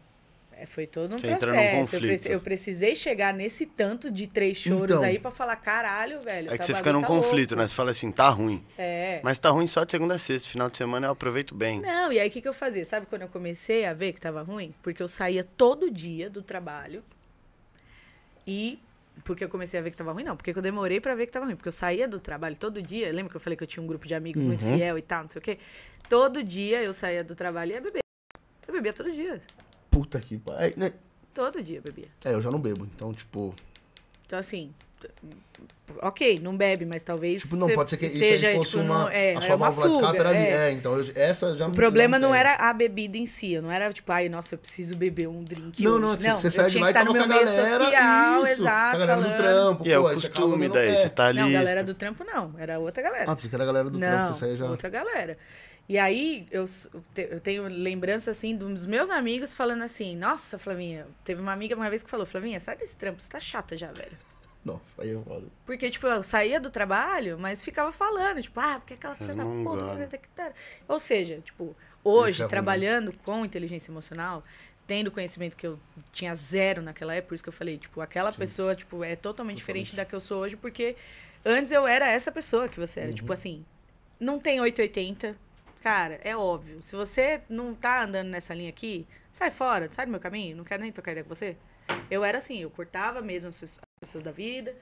foi 0.65 0.87
todo 0.87 1.15
um 1.15 1.19
Você 1.19 1.27
entra 1.27 1.47
num 1.47 1.53
processo. 1.53 1.75
Eu, 1.75 1.79
conflito. 1.81 2.07
preci- 2.07 2.31
eu 2.31 2.39
precisei 2.41 2.95
chegar 2.95 3.33
nesse 3.33 3.65
tanto 3.65 4.09
de 4.09 4.27
três 4.27 4.57
choros 4.57 4.97
Então. 4.97 5.03
aí 5.03 5.19
pra 5.19 5.29
falar, 5.31 5.55
caralho, 5.57 6.19
velho. 6.21 6.47
É 6.47 6.51
tá 6.51 6.57
que 6.57 6.65
você 6.65 6.73
bagulho 6.73 6.77
fica 6.77 6.93
num 6.93 7.01
tá 7.01 7.07
conflito, 7.07 7.51
louco. 7.51 7.61
né? 7.61 7.67
Você 7.67 7.75
fala 7.75 7.91
assim, 7.91 8.11
tá 8.11 8.29
ruim. 8.29 8.65
É. 8.77 9.19
Mas 9.23 9.39
tá 9.39 9.49
ruim 9.49 9.67
só 9.67 9.83
de 9.83 9.91
segunda 9.91 10.15
a 10.15 10.19
sexta. 10.19 10.49
Final 10.49 10.69
de 10.69 10.77
semana 10.77 11.07
eu 11.07 11.11
aproveito 11.11 11.53
bem. 11.53 11.81
Não, 11.81 12.11
e 12.11 12.19
aí 12.19 12.27
o 12.27 12.31
que, 12.31 12.41
que 12.41 12.47
eu 12.47 12.53
fazia? 12.53 12.85
Sabe 12.85 13.05
quando 13.05 13.23
eu 13.23 13.27
comecei 13.27 13.85
a 13.85 13.93
ver 13.93 14.13
que 14.13 14.21
tava 14.21 14.41
ruim? 14.41 14.73
Porque 14.81 15.01
eu 15.03 15.07
saía 15.07 15.43
todo 15.43 15.89
dia 15.91 16.29
do 16.29 16.41
trabalho 16.41 17.03
e. 18.47 18.79
Porque 19.23 19.43
eu 19.43 19.49
comecei 19.49 19.79
a 19.79 19.83
ver 19.83 19.91
que 19.91 19.97
tava 19.97 20.11
ruim? 20.11 20.23
Não, 20.23 20.35
porque 20.35 20.49
eu 20.51 20.61
demorei 20.61 20.99
pra 20.99 21.13
ver 21.13 21.27
que 21.27 21.31
tava 21.31 21.45
ruim. 21.45 21.55
Porque 21.55 21.67
eu 21.67 21.71
saía 21.73 22.07
do 22.07 22.19
trabalho 22.19 22.57
todo 22.57 22.81
dia. 22.81 23.11
Lembra 23.11 23.29
que 23.29 23.35
eu 23.37 23.39
falei 23.41 23.55
que 23.55 23.61
eu 23.63 23.67
tinha 23.67 23.83
um 23.83 23.85
grupo 23.87 24.07
de 24.07 24.15
amigos 24.15 24.43
muito 24.43 24.65
Uhum. 24.65 24.75
fiel 24.75 24.97
e 24.97 25.01
tal, 25.03 25.21
não 25.21 25.29
sei 25.29 25.39
o 25.39 25.41
quê? 25.41 25.59
Todo 26.09 26.43
dia 26.43 26.81
eu 26.83 26.91
saía 26.93 27.23
do 27.23 27.35
trabalho 27.35 27.71
e 27.71 27.73
ia 27.75 27.81
beber. 27.81 28.01
Eu 28.67 28.73
bebia 28.73 28.91
todo 28.91 29.11
dia. 29.11 29.39
Puta 29.93 30.19
que 30.19 30.37
pariu. 30.37 30.73
né? 30.77 30.91
Todo 31.33 31.61
dia 31.61 31.81
bebia. 31.81 32.07
É, 32.25 32.33
eu 32.33 32.41
já 32.41 32.49
não 32.51 32.59
bebo. 32.59 32.85
Então, 32.95 33.13
tipo. 33.13 33.53
Então, 34.25 34.39
assim, 34.39 34.73
ok, 36.01 36.39
não 36.39 36.55
bebe, 36.55 36.85
mas 36.85 37.03
talvez 37.03 37.43
Tipo, 37.43 37.57
não, 37.57 37.67
você 37.67 37.73
pode 37.75 37.89
ser 37.89 37.97
que 37.97 38.05
isso 38.05 38.17
esteja, 38.17 38.47
aí 38.47 38.55
fosse 38.57 38.71
tipo, 38.71 38.83
uma. 38.83 39.13
é, 39.13 39.35
a 39.35 39.41
sua 39.41 39.49
é 39.51 39.55
uma 39.55 39.69
válvula 39.69 39.87
de 39.89 39.95
escape 39.95 40.17
fuga. 40.17 40.29
era 40.29 40.29
ali. 40.39 40.47
é. 40.47 40.51
É, 40.69 40.71
então 40.71 40.97
eu- 40.97 41.11
essa 41.15 41.55
já 41.55 41.65
O 41.65 41.67
não- 41.69 41.75
problema 41.75 42.17
não 42.19 42.31
tem. 42.31 42.39
era 42.39 42.55
a 42.55 42.73
bebida 42.73 43.17
em 43.17 43.25
si, 43.25 43.53
eu 43.53 43.61
não 43.61 43.71
era 43.71 43.91
tipo, 43.91 44.11
ai, 44.11 44.29
nossa, 44.29 44.55
eu 44.55 44.59
preciso 44.59 44.95
beber 44.95 45.27
um 45.27 45.43
drink 45.43 45.83
Não, 45.83 45.93
hoje. 45.93 46.01
não, 46.01 46.13
é 46.13 46.17
que 46.17 46.41
você 46.41 46.51
sai 46.51 46.65
de 46.65 46.71
tinha 46.71 46.83
lá 46.83 46.89
e 46.89 46.93
que 46.93 46.99
estar 46.99 47.05
tava 47.05 47.05
no 47.05 47.19
com 47.19 47.23
a 47.23 47.27
meu 47.27 47.45
meio 47.45 47.57
galera. 47.57 47.85
social, 47.85 48.43
isso, 48.43 48.51
exato, 48.61 48.97
com 48.97 49.03
a 49.03 49.05
galera 49.05 49.15
do 49.15 49.23
falando. 49.23 49.37
trampo. 49.37 49.87
E 49.87 49.91
é 49.91 49.95
pô, 49.97 50.01
o 50.01 50.03
você 50.13 50.27
acaba 50.27 50.41
costume 50.45 50.69
daí, 50.69 50.89
é. 50.89 50.97
você 50.97 51.09
tá 51.09 51.25
ali. 51.27 51.39
Não, 51.41 51.51
galera 51.51 51.83
do 51.83 51.93
trampo 51.93 52.23
não, 52.23 52.53
era 52.57 52.79
outra 52.79 53.03
galera. 53.03 53.31
Ah, 53.31 53.35
pensei 53.35 53.49
que 53.49 53.55
era 53.55 53.63
a 53.63 53.67
galera 53.67 53.89
do 53.89 53.99
trampo, 53.99 54.17
não, 54.17 54.33
você 54.33 54.39
saía 54.39 54.57
já. 54.57 54.65
outra 54.65 54.89
galera. 54.89 55.37
E 55.87 55.97
aí, 55.97 56.47
eu, 56.49 56.65
eu 57.17 57.39
tenho 57.41 57.67
lembrança, 57.67 58.31
assim, 58.31 58.55
dos 58.55 58.85
meus 58.85 59.09
amigos 59.09 59.53
falando 59.53 59.83
assim, 59.83 60.15
nossa, 60.15 60.57
Flavinha, 60.57 61.05
teve 61.25 61.41
uma 61.41 61.51
amiga 61.51 61.75
uma 61.75 61.89
vez 61.89 62.01
que 62.03 62.09
falou, 62.09 62.25
Flavinha, 62.25 62.59
sai 62.59 62.77
desse 62.77 62.95
trampo, 62.95 63.21
você 63.21 63.29
tá 63.29 63.39
chata 63.39 63.77
já, 63.77 63.91
velho. 63.91 64.17
Nossa, 64.63 65.01
aí 65.01 65.09
eu 65.09 65.21
foda. 65.23 65.45
Porque, 65.65 65.89
tipo, 65.89 66.07
eu 66.07 66.23
saía 66.23 66.59
do 66.59 66.69
trabalho, 66.69 67.37
mas 67.37 67.61
ficava 67.61 67.91
falando, 67.91 68.41
tipo, 68.41 68.57
ah, 68.59 68.79
porque 68.79 68.93
aquela 68.93 69.15
filha 69.15 69.35
da 69.35 69.43
puta. 69.43 70.53
Ou 70.87 70.99
seja, 70.99 71.41
tipo, 71.41 71.75
hoje, 72.01 72.43
é 72.43 72.47
trabalhando 72.47 73.13
com 73.25 73.43
inteligência 73.43 73.91
emocional, 73.91 74.41
tendo 74.87 75.11
conhecimento 75.11 75.57
que 75.57 75.67
eu 75.67 75.77
tinha 76.13 76.33
zero 76.33 76.81
naquela 76.81 77.13
época, 77.13 77.29
por 77.29 77.35
isso 77.35 77.43
que 77.43 77.49
eu 77.49 77.53
falei, 77.53 77.77
tipo, 77.77 77.99
aquela 77.99 78.31
pessoa, 78.31 78.73
tipo, 78.73 79.03
é 79.03 79.17
totalmente 79.17 79.57
diferente 79.57 79.97
da 79.97 80.05
que 80.05 80.15
eu 80.15 80.21
sou 80.21 80.41
hoje, 80.41 80.55
porque 80.55 80.95
antes 81.43 81.73
eu 81.73 81.85
era 81.85 82.07
essa 82.09 82.31
pessoa 82.31 82.69
que 82.69 82.79
você 82.79 83.01
era. 83.01 83.09
Uhum. 83.09 83.15
Tipo 83.15 83.33
assim, 83.33 83.65
não 84.17 84.39
tem 84.39 84.61
880. 84.61 85.35
Cara, 85.83 86.17
é 86.23 86.35
óbvio. 86.35 86.81
Se 86.81 86.95
você 86.95 87.41
não 87.49 87.75
tá 87.75 88.03
andando 88.03 88.29
nessa 88.29 88.53
linha 88.53 88.69
aqui, 88.69 89.05
sai 89.33 89.51
fora, 89.51 89.91
sai 89.91 90.05
do 90.05 90.11
meu 90.11 90.19
caminho, 90.19 90.55
não 90.55 90.63
quero 90.63 90.81
nem 90.81 90.93
trocar 90.93 91.11
ideia 91.11 91.25
com 91.25 91.35
você. 91.35 91.57
Eu 92.09 92.23
era 92.23 92.37
assim, 92.37 92.59
eu 92.61 92.69
cortava 92.69 93.21
mesmo 93.21 93.49
as 93.49 93.59
pessoas- 93.59 93.79
as 94.01 94.07
pessoas 94.07 94.23
da 94.23 94.31
vida 94.31 94.73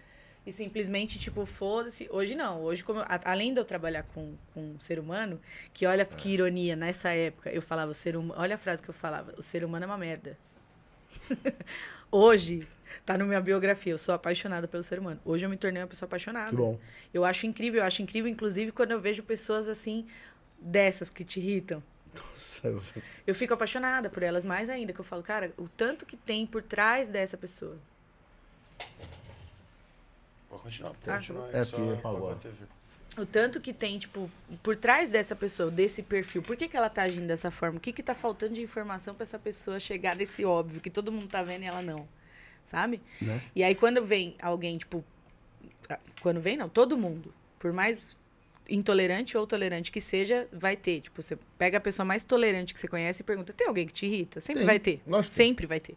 e 0.46 0.52
simplesmente, 0.52 1.18
tipo, 1.18 1.44
foda-se. 1.44 2.08
Hoje 2.12 2.36
não. 2.36 2.62
Hoje, 2.62 2.84
como 2.84 3.00
eu- 3.00 3.06
além 3.26 3.52
de 3.52 3.60
eu 3.60 3.66
trabalhar 3.66 4.04
com, 4.14 4.36
com 4.54 4.62
um 4.62 4.80
ser 4.80 5.00
humano, 5.00 5.42
que 5.74 5.88
olha 5.88 6.06
que 6.06 6.30
ironia, 6.30 6.76
nessa 6.76 7.10
época, 7.10 7.50
eu 7.50 7.64
falava, 7.64 7.90
o 7.90 7.96
ser 7.96 8.16
humano. 8.16 8.40
Olha 8.40 8.54
a 8.54 8.58
frase 8.60 8.84
que 8.84 8.90
eu 8.90 8.94
falava, 8.94 9.34
o 9.36 9.42
ser 9.42 9.64
humano 9.66 9.86
é 9.86 9.88
uma 9.88 9.98
merda. 9.98 10.38
Hoje, 12.12 12.68
tá 13.06 13.18
na 13.18 13.26
minha 13.26 13.42
biografia, 13.42 13.94
eu 13.94 13.98
sou 13.98 14.14
apaixonada 14.14 14.68
pelo 14.68 14.84
ser 14.84 15.00
humano. 15.00 15.20
Hoje 15.26 15.46
eu 15.46 15.50
me 15.50 15.58
tornei 15.58 15.82
uma 15.82 15.88
pessoa 15.88 16.06
apaixonada. 16.08 16.50
Que 16.50 16.56
bom. 16.56 16.78
Eu 17.14 17.24
acho 17.26 17.48
incrível, 17.48 17.82
eu 17.82 17.86
acho 17.88 18.02
incrível, 18.02 18.30
inclusive, 18.30 18.72
quando 18.72 18.92
eu 18.92 19.00
vejo 19.00 19.24
pessoas 19.24 19.68
assim, 19.70 20.06
dessas 20.62 21.10
que 21.10 21.24
te 21.24 21.40
irritam. 21.40 21.84
Nossa, 22.14 22.68
eu- 22.68 22.82
Eu 23.26 23.34
fico 23.36 23.54
apaixonada 23.54 24.10
por 24.10 24.22
elas 24.22 24.44
mais 24.44 24.70
ainda, 24.70 24.94
que 24.94 25.00
eu 25.00 25.06
falo, 25.06 25.24
cara, 25.24 25.52
o 25.58 25.68
tanto 25.68 26.06
que 26.06 26.16
tem 26.18 26.46
por 26.46 26.62
trás 26.62 27.10
dessa 27.10 27.38
pessoa. 27.38 27.78
Pode 30.50 30.64
continuar, 30.64 30.90
Ah, 30.92 30.94
pode 31.06 31.28
continuar. 31.28 31.50
é 31.56 31.64
só 31.64 31.94
apagou. 31.94 32.30
a 32.32 32.36
TV. 32.36 32.56
O 33.18 33.26
tanto 33.26 33.60
que 33.60 33.74
tem, 33.74 34.00
tipo, 34.00 34.30
por 34.64 34.76
trás 34.76 35.10
dessa 35.10 35.36
pessoa, 35.36 35.70
desse 35.70 36.02
perfil. 36.04 36.42
Por 36.42 36.56
que, 36.56 36.68
que 36.68 36.78
ela 36.78 36.90
tá 36.90 37.04
agindo 37.04 37.28
dessa 37.28 37.52
forma? 37.52 37.78
O 37.78 37.82
que 37.82 37.92
que 37.92 38.02
tá 38.02 38.14
faltando 38.16 38.54
de 38.54 38.62
informação 38.64 39.14
pra 39.14 39.24
essa 39.24 39.38
pessoa 39.40 39.80
chegar 39.80 40.16
nesse 40.16 40.46
óbvio 40.46 40.80
que 40.80 40.90
todo 40.90 41.12
mundo 41.12 41.28
tá 41.28 41.44
vendo 41.44 41.64
e 41.64 41.66
ela 41.66 41.82
não? 41.82 42.08
Sabe? 42.64 43.02
Né? 43.22 43.42
E 43.56 43.64
aí 43.64 43.76
quando 43.76 44.04
vem 44.06 44.36
alguém, 44.42 44.78
tipo, 44.78 45.04
ah, 45.90 46.00
quando 46.22 46.40
vem 46.40 46.56
não, 46.56 46.70
todo 46.70 46.98
mundo, 46.98 47.34
por 47.60 47.74
mais 47.74 48.16
intolerante 48.74 49.38
ou 49.38 49.46
tolerante 49.46 49.92
que 49.92 50.02
seja, 50.02 50.48
vai 50.52 50.76
ter, 50.76 51.02
tipo, 51.02 51.22
você 51.22 51.38
pega 51.58 51.78
a 51.78 51.82
pessoa 51.82 52.06
mais 52.06 52.24
tolerante 52.24 52.74
que 52.74 52.80
você 52.80 52.88
conhece 52.88 53.22
e 53.22 53.26
pergunta: 53.26 53.54
"Tem 53.54 53.68
alguém 53.68 53.86
que 53.86 53.94
te 53.94 54.06
irrita?" 54.06 54.40
Sempre 54.40 54.62
Tem, 54.62 54.66
vai 54.66 54.80
ter. 54.80 55.02
que 55.06 55.24
Sempre 55.24 55.68
vai 55.68 55.80
ter. 55.80 55.96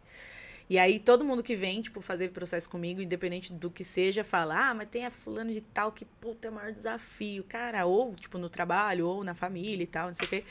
E 0.69 0.79
aí 0.79 0.97
todo 0.99 1.23
mundo 1.23 1.43
que 1.43 1.55
vem, 1.55 1.81
tipo, 1.81 2.01
fazer 2.01 2.29
processo 2.31 2.67
comigo, 2.69 2.99
independente 3.01 3.53
do 3.53 3.69
que 3.69 3.83
seja, 3.83 4.23
fala: 4.23 4.69
"Ah, 4.69 4.73
mas 4.73 4.89
tem 4.89 5.05
a 5.05 5.11
fulano 5.11 5.53
de 5.53 5.61
tal 5.61 5.91
que 5.91 6.05
puta 6.05 6.47
é 6.47 6.51
o 6.51 6.53
maior 6.53 6.71
desafio". 6.71 7.43
Cara, 7.43 7.85
ou 7.85 8.13
tipo 8.15 8.37
no 8.37 8.49
trabalho, 8.49 9.07
ou 9.07 9.23
na 9.23 9.33
família 9.33 9.83
e 9.83 9.87
tal, 9.87 10.07
não 10.07 10.13
sei 10.13 10.25
o 10.25 10.29
quê. 10.29 10.43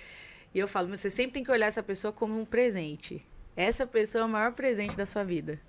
E 0.55 0.59
eu 0.59 0.69
falo: 0.69 0.89
"Mas 0.89 1.01
você 1.01 1.11
sempre 1.11 1.33
tem 1.33 1.45
que 1.45 1.51
olhar 1.51 1.67
essa 1.67 1.83
pessoa 1.83 2.13
como 2.13 2.41
um 2.41 2.45
presente. 2.45 3.25
Essa 3.57 3.87
pessoa 3.87 4.23
é 4.23 4.25
o 4.25 4.29
maior 4.29 4.53
presente 4.53 4.97
da 4.97 5.07
sua 5.07 5.25
vida. 5.25 5.61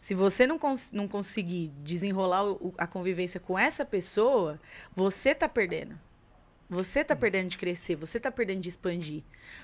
Se 0.00 0.14
você 0.14 0.46
não, 0.46 0.58
cons 0.58 0.92
não 0.92 1.08
conseguir 1.08 1.68
desenrolar 1.82 2.44
o- 2.44 2.74
a 2.78 2.86
convivência 2.86 3.40
com 3.40 3.58
essa 3.58 3.84
pessoa, 3.84 4.60
você 4.94 5.34
tá 5.34 5.48
perdendo. 5.48 5.98
Você 6.70 7.02
tá 7.02 7.16
perdendo 7.16 7.48
de 7.48 7.56
crescer, 7.56 7.96
você 7.96 8.20
tá 8.20 8.30
perdendo 8.30 8.60
de 8.60 8.68
expandir. 8.68 9.22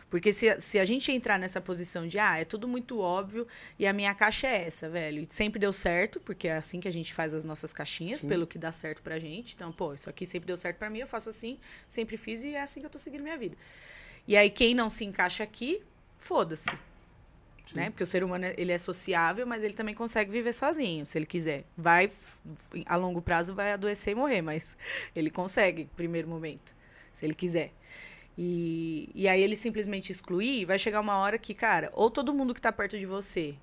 Porque 0.08 0.32
se, 0.32 0.58
se 0.58 0.78
a 0.78 0.86
gente 0.86 1.12
entrar 1.12 1.38
nessa 1.38 1.60
posição 1.60 2.06
de, 2.08 2.18
ah, 2.18 2.38
é 2.38 2.46
tudo 2.46 2.66
muito 2.66 2.98
óbvio 2.98 3.46
e 3.78 3.86
a 3.86 3.92
minha 3.92 4.14
caixa 4.14 4.46
é 4.46 4.64
essa, 4.66 4.88
velho. 4.88 5.20
E 5.20 5.26
sempre 5.28 5.58
deu 5.58 5.70
certo, 5.70 6.18
porque 6.20 6.48
é 6.48 6.56
assim 6.56 6.80
que 6.80 6.88
a 6.88 6.90
gente 6.90 7.12
faz 7.12 7.34
as 7.34 7.44
nossas 7.44 7.74
caixinhas, 7.74 8.22
pelo 8.28 8.46
que 8.46 8.56
dá 8.56 8.72
certo 8.72 9.02
pra 9.02 9.18
gente. 9.18 9.54
Então, 9.54 9.70
pô, 9.70 9.92
isso 9.92 10.08
aqui 10.08 10.24
sempre 10.24 10.46
deu 10.46 10.56
certo 10.56 10.78
pra 10.78 10.88
mim, 10.88 11.00
eu 11.00 11.06
faço 11.06 11.28
assim, 11.28 11.58
sempre 11.86 12.16
fiz 12.16 12.42
e 12.42 12.54
é 12.54 12.62
assim 12.62 12.80
que 12.80 12.86
eu 12.86 12.90
tô 12.90 12.98
seguindo 12.98 13.22
minha 13.22 13.36
vida. 13.36 13.56
E 14.26 14.34
aí, 14.34 14.48
quem 14.48 14.74
não 14.74 14.88
se 14.88 15.04
encaixa 15.04 15.44
aqui, 15.44 15.82
foda-se. 16.16 16.70
Né? 17.72 17.90
Porque 17.90 18.02
o 18.02 18.06
ser 18.06 18.24
humano, 18.24 18.46
ele 18.56 18.72
é 18.72 18.78
sociável, 18.78 19.46
mas 19.46 19.62
ele 19.62 19.74
também 19.74 19.94
consegue 19.94 20.30
viver 20.30 20.52
sozinho, 20.52 21.06
se 21.06 21.16
ele 21.16 21.26
quiser. 21.26 21.64
Vai, 21.76 22.10
a 22.84 22.96
longo 22.96 23.22
prazo, 23.22 23.54
vai 23.54 23.72
adoecer 23.72 24.12
e 24.12 24.14
morrer, 24.14 24.42
mas 24.42 24.76
ele 25.14 25.30
consegue, 25.30 25.88
primeiro 25.96 26.28
momento, 26.28 26.74
se 27.12 27.24
ele 27.24 27.34
quiser. 27.34 27.72
E, 28.36 29.08
e 29.14 29.28
aí 29.28 29.40
ele 29.40 29.56
simplesmente 29.56 30.10
excluir, 30.10 30.64
vai 30.64 30.78
chegar 30.78 31.00
uma 31.00 31.16
hora 31.18 31.38
que, 31.38 31.54
cara, 31.54 31.90
ou 31.94 32.10
todo 32.10 32.34
mundo 32.34 32.52
que 32.52 32.60
tá 32.60 32.72
perto 32.72 32.98
de 32.98 33.06
você 33.06 33.54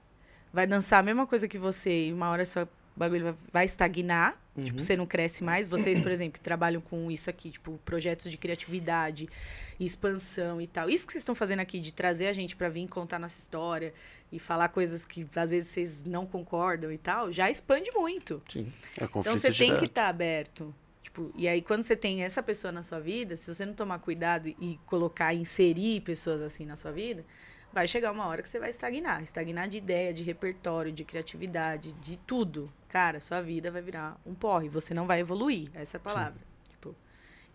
vai 0.53 0.67
dançar 0.67 0.99
a 0.99 1.03
mesma 1.03 1.25
coisa 1.25 1.47
que 1.47 1.57
você 1.57 2.07
e 2.07 2.13
uma 2.13 2.29
hora 2.29 2.43
seu 2.93 2.99
bagulho 2.99 3.37
vai, 3.51 3.65
estagnar, 3.65 4.39
tipo, 4.63 4.81
você 4.81 4.95
não 4.95 5.05
cresce 5.05 5.43
mais. 5.43 5.67
Vocês, 5.67 5.99
por 5.99 6.11
exemplo, 6.11 6.33
que 6.33 6.39
trabalham 6.39 6.81
com 6.81 7.09
isso 7.09 7.29
aqui, 7.29 7.51
tipo, 7.51 7.79
projetos 7.83 8.29
de 8.29 8.37
criatividade, 8.37 9.27
expansão 9.79 10.61
e 10.61 10.67
tal. 10.67 10.89
Isso 10.89 11.05
que 11.07 11.13
vocês 11.13 11.21
estão 11.21 11.35
fazendo 11.35 11.59
aqui, 11.59 11.79
de 11.79 11.91
trazer 11.91 12.27
a 12.27 12.33
gente 12.33 12.55
pra 12.55 12.69
vir 12.69 12.87
contar 12.87 13.19
nossa 13.19 13.37
história 13.37 13.93
e 14.31 14.39
falar 14.39 14.69
coisas 14.69 15.05
que 15.05 15.27
às 15.35 15.49
vezes 15.49 15.69
vocês 15.69 16.03
não 16.03 16.25
concordam 16.25 16.91
e 16.91 16.97
tal, 16.97 17.31
já 17.31 17.49
expande 17.49 17.91
muito. 17.91 18.41
Sim. 18.47 18.71
É 18.99 19.03
Então 19.03 19.21
você 19.23 19.47
tem 19.47 19.53
que 19.53 19.65
direto. 19.65 19.85
estar 19.85 20.07
aberto. 20.07 20.73
Tipo, 21.01 21.31
e 21.35 21.47
aí 21.47 21.61
quando 21.61 21.83
você 21.83 21.95
tem 21.95 22.23
essa 22.23 22.41
pessoa 22.41 22.71
na 22.71 22.83
sua 22.83 22.99
vida, 22.99 23.35
se 23.35 23.53
você 23.53 23.65
não 23.65 23.73
tomar 23.73 23.99
cuidado 23.99 24.47
e 24.47 24.79
colocar, 24.85 25.33
inserir 25.33 26.01
pessoas 26.01 26.41
assim 26.41 26.65
na 26.65 26.75
sua 26.77 26.91
vida, 26.91 27.25
vai 27.73 27.87
chegar 27.87 28.11
uma 28.11 28.25
hora 28.27 28.41
que 28.41 28.49
você 28.49 28.59
vai 28.59 28.69
estagnar. 28.69 29.21
Estagnar 29.21 29.67
de 29.67 29.77
ideia, 29.77 30.13
de 30.13 30.23
repertório, 30.23 30.91
de 30.91 31.03
criatividade, 31.03 31.93
de 31.93 32.17
tudo. 32.17 32.71
Cara, 32.89 33.19
sua 33.19 33.41
vida 33.41 33.71
vai 33.71 33.81
virar 33.81 34.19
um 34.25 34.33
porre. 34.33 34.67
Você 34.69 34.93
não 34.93 35.07
vai 35.07 35.19
evoluir. 35.19 35.69
Essa 35.73 35.97
é 35.97 35.99
a 35.99 36.01
palavra. 36.01 36.41
Tipo, 36.69 36.95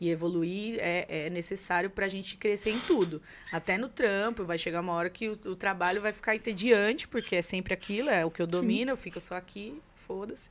e 0.00 0.08
evoluir 0.10 0.78
é, 0.80 1.26
é 1.26 1.30
necessário 1.30 1.88
pra 1.90 2.08
gente 2.08 2.36
crescer 2.36 2.70
em 2.70 2.80
tudo. 2.80 3.20
Até 3.52 3.76
no 3.78 3.88
trampo, 3.88 4.44
vai 4.44 4.58
chegar 4.58 4.80
uma 4.80 4.92
hora 4.92 5.08
que 5.10 5.28
o, 5.28 5.32
o 5.46 5.56
trabalho 5.56 6.00
vai 6.00 6.12
ficar 6.12 6.34
entediante, 6.36 7.06
porque 7.08 7.36
é 7.36 7.42
sempre 7.42 7.72
aquilo, 7.74 8.08
é 8.10 8.24
o 8.24 8.30
que 8.30 8.40
eu 8.42 8.46
domino, 8.46 8.90
eu 8.92 8.96
fico 8.96 9.20
só 9.20 9.36
aqui, 9.36 9.80
foda-se. 9.94 10.50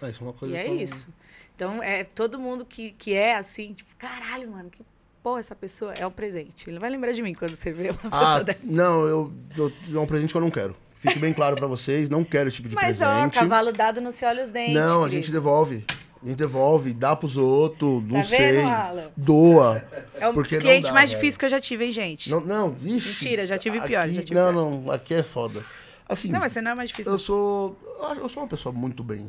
Ah, 0.00 0.08
isso 0.08 0.22
é 0.22 0.26
uma 0.26 0.32
coisa 0.32 0.54
E 0.54 0.58
é 0.58 0.68
eu- 0.68 0.74
isso. 0.80 1.08
Então, 1.54 1.80
é 1.82 2.02
todo 2.02 2.38
mundo 2.40 2.64
que, 2.64 2.90
que 2.92 3.12
é 3.14 3.36
assim, 3.36 3.72
tipo, 3.72 3.94
caralho, 3.96 4.50
mano, 4.50 4.68
que 4.70 4.82
porra 5.22 5.40
essa 5.40 5.54
pessoa 5.54 5.92
é 5.94 6.06
um 6.06 6.10
presente. 6.10 6.68
Ele 6.68 6.78
vai 6.78 6.90
lembrar 6.90 7.12
de 7.12 7.22
mim 7.22 7.34
quando 7.34 7.54
você 7.56 7.72
vê 7.72 7.90
uma 7.90 7.94
pessoa 8.10 8.36
Ah, 8.36 8.40
dessa. 8.42 8.58
não, 8.64 9.06
eu, 9.06 9.32
eu, 9.56 9.72
é 9.94 9.98
um 9.98 10.06
presente 10.06 10.30
que 10.32 10.36
eu 10.36 10.40
não 10.42 10.50
quero. 10.50 10.74
Fique 10.96 11.18
bem 11.18 11.32
claro 11.32 11.56
pra 11.56 11.66
vocês, 11.66 12.08
não 12.08 12.22
quero 12.22 12.48
esse 12.48 12.56
tipo 12.56 12.68
de 12.68 12.74
Mas, 12.76 12.98
presente. 12.98 13.36
ó, 13.38 13.40
cavalo 13.40 13.72
dado 13.72 14.00
não 14.00 14.12
se 14.12 14.24
olha 14.24 14.42
os 14.42 14.50
dentes. 14.50 14.74
não, 14.74 15.00
a 15.02 15.08
querido. 15.08 15.10
gente 15.22 15.32
devolve. 15.32 15.84
A 16.22 16.28
gente 16.28 16.36
devolve, 16.38 16.92
dá 16.92 17.16
pros 17.16 17.36
outros, 17.36 18.00
não 18.04 18.20
Tá 18.20 18.22
sei. 18.22 18.52
vendo, 18.52 18.68
Alan? 18.68 19.10
Doa. 19.16 19.84
É 20.20 20.28
o 20.28 20.32
porque 20.32 20.58
cliente 20.58 20.86
dá, 20.86 20.92
mais 20.92 21.10
velho. 21.10 21.20
difícil 21.20 21.40
que 21.40 21.44
eu 21.46 21.48
já 21.48 21.60
tive, 21.60 21.84
hein, 21.84 21.90
gente? 21.90 22.30
Não, 22.30 22.40
não, 22.40 22.70
vixe. 22.70 23.24
Mentira, 23.24 23.44
já 23.44 23.58
tive 23.58 23.80
pior, 23.80 24.04
aqui- 24.04 24.14
já 24.14 24.22
tive 24.22 24.34
Não, 24.36 24.52
pior. 24.52 24.70
não, 24.84 24.92
aqui 24.92 25.14
é 25.14 25.22
foda. 25.24 25.64
Assim, 26.08 26.30
Não, 26.30 26.38
mas 26.38 26.52
você 26.52 26.62
não 26.62 26.70
é 26.70 26.74
mais 26.76 26.90
difícil. 26.90 27.10
eu 27.10 27.18
sou. 27.18 27.76
Eu 28.16 28.28
sou 28.28 28.44
uma 28.44 28.48
pessoa 28.48 28.72
muito 28.72 29.02
bem. 29.02 29.28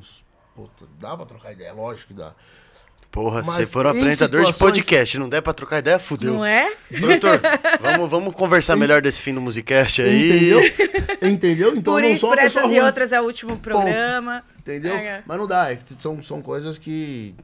Puta, 0.55 0.85
dá 0.99 1.17
pra 1.17 1.25
trocar 1.25 1.51
ideia, 1.53 1.73
lógico 1.73 2.09
que 2.09 2.13
dá. 2.13 2.33
Porra, 3.13 3.43
Mas 3.45 3.55
se 3.57 3.65
for 3.67 3.85
um 3.85 3.89
apresentador 3.89 4.41
de 4.41 4.47
situações- 4.47 4.57
podcast, 4.57 5.19
não 5.19 5.29
der 5.29 5.39
pra 5.41 5.53
trocar 5.53 5.77
ideia, 5.77 5.99
fudeu. 5.99 6.33
Não 6.33 6.43
é? 6.43 6.73
Doutor, 6.99 7.39
vamos, 7.79 8.09
vamos 8.09 8.33
conversar 8.33 8.75
melhor 8.75 9.03
desse 9.03 9.21
fim 9.21 9.35
do 9.35 9.39
Musicast 9.39 10.01
aí. 10.01 10.29
Entendeu? 10.31 10.61
Entendeu? 11.29 11.69
Então 11.75 11.93
por 11.93 12.01
eu 12.01 12.07
não 12.07 12.15
isso, 12.15 12.21
sou 12.21 12.29
por 12.31 12.39
essas 12.39 12.63
e 12.63 12.67
ruim. 12.69 12.79
outras 12.79 13.11
é 13.13 13.21
o 13.21 13.23
último 13.23 13.55
programa. 13.59 14.43
Entendeu? 14.57 14.95
É. 14.95 15.21
Mas 15.27 15.37
não 15.37 15.45
dá, 15.45 15.71
é 15.71 15.77
são, 15.99 16.23
são 16.23 16.41
coisas 16.41 16.79
que. 16.79 17.35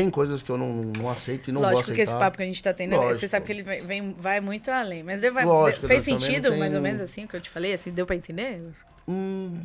Tem 0.00 0.10
coisas 0.10 0.42
que 0.42 0.50
eu 0.50 0.56
não, 0.56 0.76
não 0.96 1.10
aceito 1.10 1.50
e 1.50 1.52
não 1.52 1.60
Lógico 1.60 1.88
vou 1.88 1.94
que 1.94 2.00
esse 2.00 2.14
papo 2.14 2.38
que 2.38 2.42
a 2.42 2.46
gente 2.46 2.62
tá 2.62 2.72
tendo, 2.72 2.96
Lógico. 2.96 3.18
você 3.20 3.28
sabe 3.28 3.44
que 3.44 3.52
ele 3.52 3.62
vem, 3.62 3.80
vem- 3.82 4.12
vai 4.18 4.40
muito 4.40 4.70
além. 4.70 5.02
Mas 5.02 5.20
vai, 5.20 5.44
Lógico, 5.44 5.86
fez 5.86 6.04
sentido, 6.04 6.56
mais 6.56 6.74
ou 6.74 6.80
menos 6.80 7.02
assim, 7.02 7.24
o 7.24 7.28
que 7.28 7.36
eu 7.36 7.40
te 7.40 7.50
falei? 7.50 7.74
Assim, 7.74 7.90
deu 7.90 8.06
pra 8.06 8.16
entender? 8.16 8.62
Hum, 9.06 9.58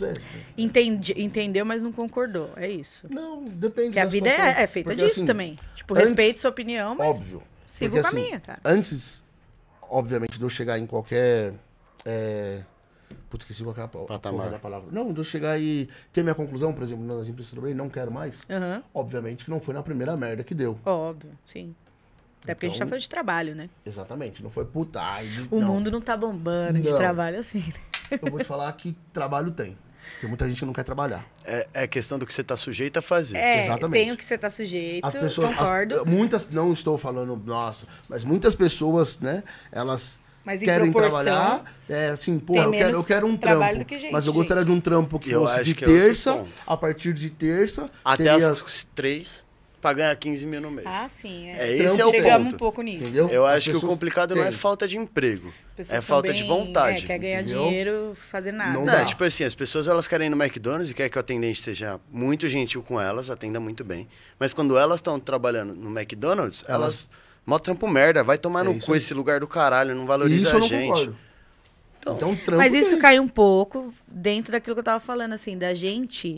é, 0.00 0.14
Entendi, 0.56 1.12
entendeu, 1.16 1.66
mas 1.66 1.82
não 1.82 1.92
concordou. 1.92 2.50
É 2.56 2.66
isso. 2.68 3.06
não, 3.10 3.44
depende 3.44 3.88
Porque 3.88 4.00
a 4.00 4.04
da 4.04 4.10
vida 4.10 4.30
é, 4.30 4.62
é 4.62 4.66
feita 4.66 4.90
Porque, 4.90 5.04
disso 5.04 5.18
assim, 5.20 5.26
também. 5.26 5.58
Tipo, 5.74 5.92
antes- 5.94 6.08
respeito 6.08 6.40
sua 6.40 6.50
opinião, 6.50 6.94
mas 6.94 7.18
Óbvio. 7.18 7.42
siga 7.66 7.90
Porque, 7.90 8.02
o 8.02 8.06
assim, 8.08 8.16
caminho, 8.16 8.40
cara. 8.40 8.58
Antes, 8.64 9.22
obviamente, 9.82 10.38
de 10.38 10.42
eu 10.42 10.48
chegar 10.48 10.78
em 10.78 10.86
qualquer. 10.86 11.52
É... 12.04 12.60
Putz, 13.28 13.44
esqueci 13.44 13.62
qual 13.64 13.74
que 13.74 13.80
é 13.80 13.86
Patamar. 14.06 14.50
da 14.50 14.58
palavra. 14.58 14.88
Não, 14.92 15.12
de 15.12 15.18
eu 15.20 15.24
chegar 15.24 15.58
e 15.60 15.88
ter 16.12 16.22
minha 16.22 16.34
conclusão, 16.34 16.72
por 16.72 16.82
exemplo, 16.84 17.04
nas 17.04 17.26
empresas 17.28 17.46
que 17.50 17.56
eu 17.56 17.60
trabalhei, 17.60 17.74
não 17.74 17.88
quero 17.88 18.10
mais. 18.10 18.36
Aham, 18.48 18.82
Obviamente 18.94 19.44
que 19.44 19.50
não 19.50 19.60
foi 19.60 19.74
na 19.74 19.82
primeira 19.82 20.16
merda 20.16 20.44
que 20.44 20.54
deu. 20.54 20.78
óbvio, 20.84 21.32
sim. 21.46 21.74
Até 22.44 22.54
porque 22.54 22.66
a 22.66 22.68
gente 22.68 22.78
tá 22.78 22.84
Então- 22.84 22.88
falando 22.90 23.00
de 23.02 23.08
trabalho, 23.08 23.54
né? 23.56 23.68
Exatamente. 23.84 24.40
Não 24.42 24.50
foi 24.50 24.64
puta. 24.64 25.00
Ai, 25.02 25.26
O 25.50 25.58
não. 25.58 25.66
mundo 25.74 25.90
não 25.90 26.00
tá 26.00 26.16
bombando 26.16 26.78
de 26.80 26.88
Não. 26.88 26.96
trabalho 26.96 27.40
assim. 27.40 27.58
né? 27.58 28.18
Eu 28.22 28.30
vou 28.30 28.38
te 28.38 28.44
falar 28.46 28.72
que 28.74 28.96
trabalho 29.12 29.50
tem. 29.50 29.76
Tem 30.20 30.28
muita 30.28 30.46
gente 30.46 30.60
que 30.60 30.64
não 30.64 30.72
quer 30.72 30.84
trabalhar. 30.84 31.26
É, 31.44 31.66
é 31.74 31.86
questão 31.88 32.16
do 32.20 32.24
que 32.24 32.32
você 32.32 32.44
tá 32.44 32.56
sujeito 32.56 32.96
a 32.98 33.02
fazer. 33.02 33.36
É, 33.38 33.64
Exatamente. 33.64 34.00
tem 34.04 34.12
o 34.12 34.16
que 34.16 34.24
você 34.24 34.38
tá 34.38 34.48
sujeito, 34.48 35.04
As 35.04 35.14
pessoas. 35.16 35.50
as- 35.50 35.56
concordo. 35.56 36.06
muitas. 36.06 36.48
Não 36.48 36.72
estou 36.72 36.96
falando, 36.96 37.36
nossa, 37.44 37.88
mas 38.08 38.22
muitas 38.22 38.54
pessoas, 38.54 39.18
né? 39.18 39.42
Elas. 39.72 40.20
Mas 40.46 40.62
em 40.62 40.64
querem 40.64 40.92
proporção, 40.92 41.22
trabalhar, 41.24 41.64
é 41.88 42.10
assim, 42.10 42.38
tem 42.38 42.56
eu 42.56 42.70
quero, 42.70 42.96
eu 42.98 43.04
quero 43.04 43.26
um 43.26 43.36
trampo. 43.36 43.64
gente, 43.64 44.12
mas 44.12 44.24
eu 44.26 44.32
gente. 44.32 44.34
gostaria 44.34 44.64
de 44.64 44.70
um 44.70 44.80
trampo 44.80 45.18
que 45.18 45.30
Eu 45.30 45.40
fosse 45.40 45.56
acho 45.56 45.64
de 45.64 45.74
que 45.74 45.84
é 45.84 45.88
terça, 45.88 46.34
ponto. 46.34 46.48
a 46.64 46.76
partir 46.76 47.12
de 47.12 47.28
terça. 47.30 47.90
Até 48.04 48.38
seria, 48.38 48.50
as 48.52 48.88
três 48.94 49.44
pra 49.80 49.92
ganhar 49.92 50.14
15 50.16 50.46
mil 50.46 50.60
no 50.60 50.70
mês. 50.70 50.86
Ah, 50.88 51.08
sim. 51.08 51.48
É, 51.48 51.68
É, 51.68 51.76
esse 51.76 52.00
é 52.00 52.06
o 52.06 52.10
Chegamos 52.10 52.44
ponto. 52.44 52.54
um 52.54 52.58
pouco 52.58 52.82
nisso. 52.82 53.04
Entendeu? 53.04 53.28
Eu 53.28 53.44
As 53.44 53.56
acho 53.56 53.70
que 53.70 53.76
o 53.76 53.80
complicado 53.80 54.34
não 54.36 54.42
é 54.44 54.50
falta 54.52 54.86
de 54.88 54.96
emprego. 54.96 55.52
É 55.90 56.00
falta 56.00 56.32
de 56.32 56.44
vontade. 56.44 57.04
É, 57.04 57.06
quer 57.06 57.18
ganhar 57.18 57.42
entendeu? 57.42 57.64
dinheiro, 57.64 58.12
fazer 58.14 58.52
nada. 58.52 58.72
Não 58.72 58.80
Não, 58.84 58.92
dá. 58.92 59.00
é, 59.02 59.04
tipo 59.04 59.22
assim, 59.24 59.44
as 59.44 59.54
pessoas 59.54 59.86
elas 59.86 60.06
querem 60.08 60.28
ir 60.28 60.30
no 60.30 60.42
McDonald's 60.42 60.90
e 60.90 60.94
quer 60.94 61.08
que 61.08 61.16
o 61.16 61.20
atendente 61.20 61.60
seja 61.60 62.00
muito 62.10 62.48
gentil 62.48 62.82
com 62.82 63.00
elas, 63.00 63.30
atenda 63.30 63.58
muito 63.60 63.84
bem. 63.84 64.08
Mas 64.38 64.54
quando 64.54 64.76
elas 64.78 64.98
estão 64.98 65.18
trabalhando 65.20 65.74
no 65.74 65.90
McDonald's, 65.90 66.64
elas. 66.68 67.08
Mó 67.46 67.58
trampo 67.60 67.86
merda, 67.88 68.24
vai 68.24 68.36
tomar 68.36 68.60
É 68.60 68.64
no 68.64 68.80
cu 68.80 68.92
aí. 68.92 68.98
esse 68.98 69.14
lugar 69.14 69.38
do 69.40 69.46
caralho, 69.46 69.94
não 69.94 70.04
valoriza 70.04 70.48
isso 70.48 70.52
eu 70.52 70.56
a 70.56 70.60
não 70.60 70.68
gente. 70.68 71.10
Então, 72.00 72.36
trampo 72.36 72.56
Mas 72.56 72.74
isso 72.74 72.90
tem. 72.90 72.98
cai 72.98 73.18
um 73.20 73.28
pouco 73.28 73.92
dentro 74.06 74.52
daquilo 74.52 74.74
que 74.76 74.80
eu 74.80 74.84
tava 74.84 75.00
falando, 75.00 75.32
assim, 75.32 75.56
da 75.56 75.72
gente 75.74 76.36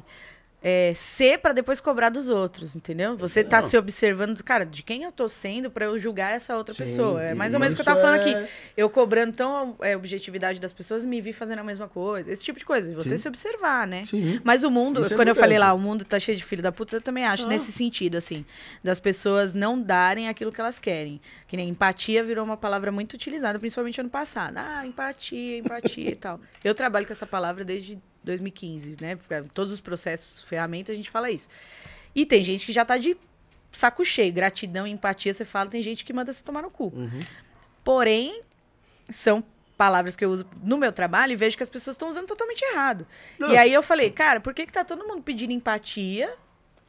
é, 0.60 0.92
ser 0.92 1.38
pra 1.38 1.52
depois 1.52 1.80
cobrar 1.80 2.08
dos 2.08 2.28
outros, 2.28 2.74
entendeu? 2.74 3.16
Você 3.16 3.44
tá 3.44 3.62
se 3.62 3.76
observando, 3.78 4.42
cara, 4.42 4.66
de 4.66 4.82
quem 4.82 5.04
eu 5.04 5.12
tô 5.12 5.28
sendo 5.28 5.70
pra 5.70 5.84
eu 5.84 5.96
julgar 5.98 6.32
essa 6.32 6.56
outra 6.56 6.74
Sim, 6.74 6.80
pessoa. 6.82 7.22
É 7.22 7.32
mais 7.34 7.54
ou 7.54 7.60
menos 7.60 7.74
o 7.74 7.76
que 7.76 7.80
eu 7.82 7.84
tava 7.84 8.00
falando 8.00 8.20
é- 8.26 8.30
aqui. 8.42 8.50
Eu 8.76 8.90
cobrando 8.90 9.36
tão 9.36 9.76
é, 9.80 9.96
objetividade 9.96 10.58
das 10.60 10.72
pessoas 10.72 11.04
e 11.04 11.06
me 11.06 11.20
vi 11.20 11.32
fazendo 11.32 11.60
a 11.60 11.64
mesma 11.64 11.86
coisa. 11.88 12.30
Esse 12.32 12.44
tipo 12.44 12.58
de 12.58 12.64
coisa. 12.64 12.92
Você 12.94 13.10
Sim. 13.10 13.18
se 13.22 13.28
observar, 13.28 13.86
né? 13.86 14.04
Sim. 14.04 14.40
Mas 14.42 14.64
o 14.64 14.70
mundo, 14.70 15.02
Isso 15.04 15.12
é 15.12 15.16
quando 15.16 15.28
eu 15.28 15.34
falei 15.36 15.58
lá, 15.58 15.72
o 15.72 15.78
mundo 15.78 16.04
tá 16.04 16.18
cheio 16.18 16.36
de 16.36 16.44
filho 16.44 16.62
da 16.62 16.72
puta, 16.72 16.96
eu 16.96 17.00
também 17.00 17.24
acho 17.24 17.44
Ah. 17.44 17.48
nesse 17.48 17.70
sentido, 17.70 18.16
assim, 18.16 18.44
das 18.82 18.98
pessoas 18.98 19.54
não 19.54 19.80
darem 19.80 20.28
aquilo 20.28 20.50
que 20.50 20.60
elas 20.60 20.78
querem. 20.80 21.20
Que 21.46 21.56
nem 21.56 21.68
empatia 21.68 22.24
virou 22.24 22.44
uma 22.44 22.56
palavra 22.56 22.90
muito 22.90 23.14
utilizada, 23.14 23.58
principalmente 23.60 24.00
ano 24.00 24.10
passado. 24.10 24.56
Ah, 24.58 24.84
empatia, 24.84 25.58
empatia 25.58 26.10
e 26.10 26.16
tal. 26.16 26.40
Eu 26.64 26.74
trabalho 26.74 27.06
com 27.06 27.12
essa 27.12 27.26
palavra 27.26 27.64
desde 27.64 27.96
2015, 28.28 28.96
né? 29.00 29.18
Todos 29.52 29.72
os 29.72 29.80
processos, 29.80 30.42
ferramentas, 30.44 30.92
a 30.92 30.96
gente 30.96 31.10
fala 31.10 31.30
isso. 31.30 31.48
E 32.14 32.24
tem 32.24 32.42
gente 32.42 32.66
que 32.66 32.72
já 32.72 32.84
tá 32.84 32.96
de 32.96 33.16
saco 33.72 34.04
cheio. 34.04 34.32
Gratidão 34.32 34.86
e 34.86 34.90
empatia, 34.90 35.32
você 35.32 35.44
fala, 35.44 35.70
tem 35.70 35.82
gente 35.82 36.04
que 36.04 36.12
manda 36.12 36.32
se 36.32 36.44
tomar 36.44 36.62
no 36.62 36.70
cu. 36.70 36.92
Uhum. 36.94 37.20
Porém, 37.82 38.42
são 39.08 39.42
palavras 39.76 40.16
que 40.16 40.24
eu 40.24 40.30
uso 40.30 40.46
no 40.62 40.76
meu 40.76 40.92
trabalho 40.92 41.32
e 41.32 41.36
vejo 41.36 41.56
que 41.56 41.62
as 41.62 41.68
pessoas 41.68 41.94
estão 41.94 42.08
usando 42.08 42.26
totalmente 42.26 42.62
errado. 42.62 43.06
Não. 43.38 43.52
E 43.52 43.56
aí 43.56 43.72
eu 43.72 43.82
falei, 43.82 44.10
cara, 44.10 44.40
por 44.40 44.52
que, 44.52 44.66
que 44.66 44.72
tá 44.72 44.84
todo 44.84 45.06
mundo 45.06 45.22
pedindo 45.22 45.52
empatia? 45.52 46.32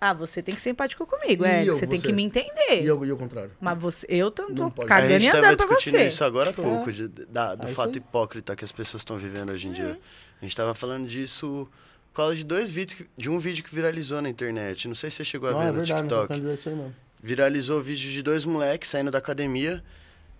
Ah, 0.02 0.14
você 0.14 0.42
tem 0.42 0.56
que 0.56 0.62
ser 0.62 0.70
empático 0.70 1.06
comigo, 1.06 1.44
é. 1.44 1.66
eu, 1.68 1.74
Você 1.74 1.86
tem 1.86 2.00
você? 2.00 2.08
que 2.08 2.14
me 2.14 2.24
entender. 2.24 2.82
E 2.82 2.86
eu, 2.86 3.04
e 3.06 3.12
o 3.12 3.18
contrário. 3.18 3.52
Mas 3.60 3.78
você, 3.78 4.08
eu 4.10 4.32
tô, 4.32 4.44
Não 4.48 4.56
tô 4.56 4.72
pode. 4.72 4.86
A 4.86 4.96
cagando 4.96 5.14
e 5.16 5.20
gente 5.20 5.32
tava 5.32 5.46
andando 5.48 5.58
pra 5.58 5.66
discutindo 5.76 5.92
você. 6.00 6.08
isso 6.08 6.24
agora 6.24 6.50
há 6.52 6.54
pouco, 6.54 6.92
de- 6.92 7.08
da- 7.10 7.56
do 7.56 7.64
É 7.64 7.66
isso 7.66 7.76
fato 7.76 7.90
aí. 7.90 7.98
hipócrita 7.98 8.56
que 8.56 8.64
as 8.64 8.72
pessoas 8.72 9.02
estão 9.02 9.18
vivendo 9.18 9.50
hoje 9.52 9.68
em 9.68 9.72
Uhum. 9.72 9.76
dia. 9.76 10.00
A 10.42 10.46
gente 10.46 10.56
tava 10.56 10.74
falando 10.74 11.06
disso 11.06 11.68
por 12.14 12.16
causa 12.16 12.36
de 12.36 12.46
dois 12.46 12.72
vídeos, 12.72 12.94
que- 13.02 13.10
de 13.18 13.30
um 13.30 13.38
vídeo 13.40 13.62
que 13.64 13.76
viralizou 13.76 14.22
na 14.22 14.30
internet. 14.30 14.88
Não 14.88 14.96
sei 14.96 15.10
se 15.12 15.18
você 15.18 15.26
chegou 15.26 15.50
a 15.50 15.52
Não, 15.52 15.60
ver 15.60 15.66
é 15.66 15.72
no 15.72 15.78
verdade, 15.80 16.02
não 16.08 16.28
TikTok. 16.28 16.54
isso 16.60 16.70
aí 16.70 16.76
mesmo. 16.76 16.96
viralizou 17.22 17.82
vídeo 17.82 18.10
de 18.10 18.22
dois 18.24 18.46
moleques 18.46 18.90
saindo 18.90 19.12
da 19.12 19.18
academia 19.18 19.84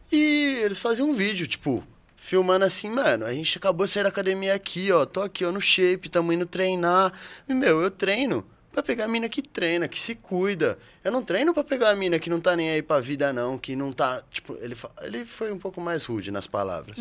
e 0.10 0.60
eles 0.64 0.80
faziam 0.80 1.10
um 1.10 1.14
vídeo, 1.14 1.46
tipo, 1.46 1.84
filmando 2.16 2.64
assim, 2.66 2.90
mano, 2.90 3.26
a 3.26 3.34
gente 3.34 3.58
acabou 3.58 3.86
de 3.86 3.92
sair 3.92 4.04
da 4.04 4.10
academia 4.10 4.54
aqui, 4.54 4.90
ó, 4.92 5.06
tô 5.06 5.22
aqui, 5.22 5.44
ó, 5.44 5.52
no 5.52 5.60
shape, 5.60 6.08
tamo 6.10 6.32
indo 6.32 6.46
treinar. 6.46 7.12
E, 7.48 7.54
meu, 7.54 7.82
eu 7.82 7.92
treino 7.92 8.46
pra 8.72 8.84
pegar 8.84 9.06
a 9.06 9.08
mina 9.08 9.28
que 9.30 9.42
treina, 9.42 9.88
que 9.88 10.00
se 10.00 10.16
cuida. 10.16 10.78
Eu 11.04 11.12
não 11.12 11.24
treino 11.24 11.54
pra 11.54 11.64
pegar 11.64 11.90
a 11.90 11.96
mina 11.96 12.20
que 12.20 12.30
não 12.30 12.40
tá 12.40 12.56
nem 12.56 12.70
aí 12.70 12.82
pra 12.82 13.00
vida, 13.00 13.32
não, 13.34 13.58
que 13.58 13.76
não 13.76 13.92
tá, 13.92 14.22
tipo, 14.32 14.58
ele, 14.62 14.76
ele 15.02 15.26
foi 15.26 15.52
um 15.52 15.58
pouco 15.60 15.80
mais 15.82 16.06
rude 16.06 16.32
nas 16.32 16.48
palavras. 16.48 16.98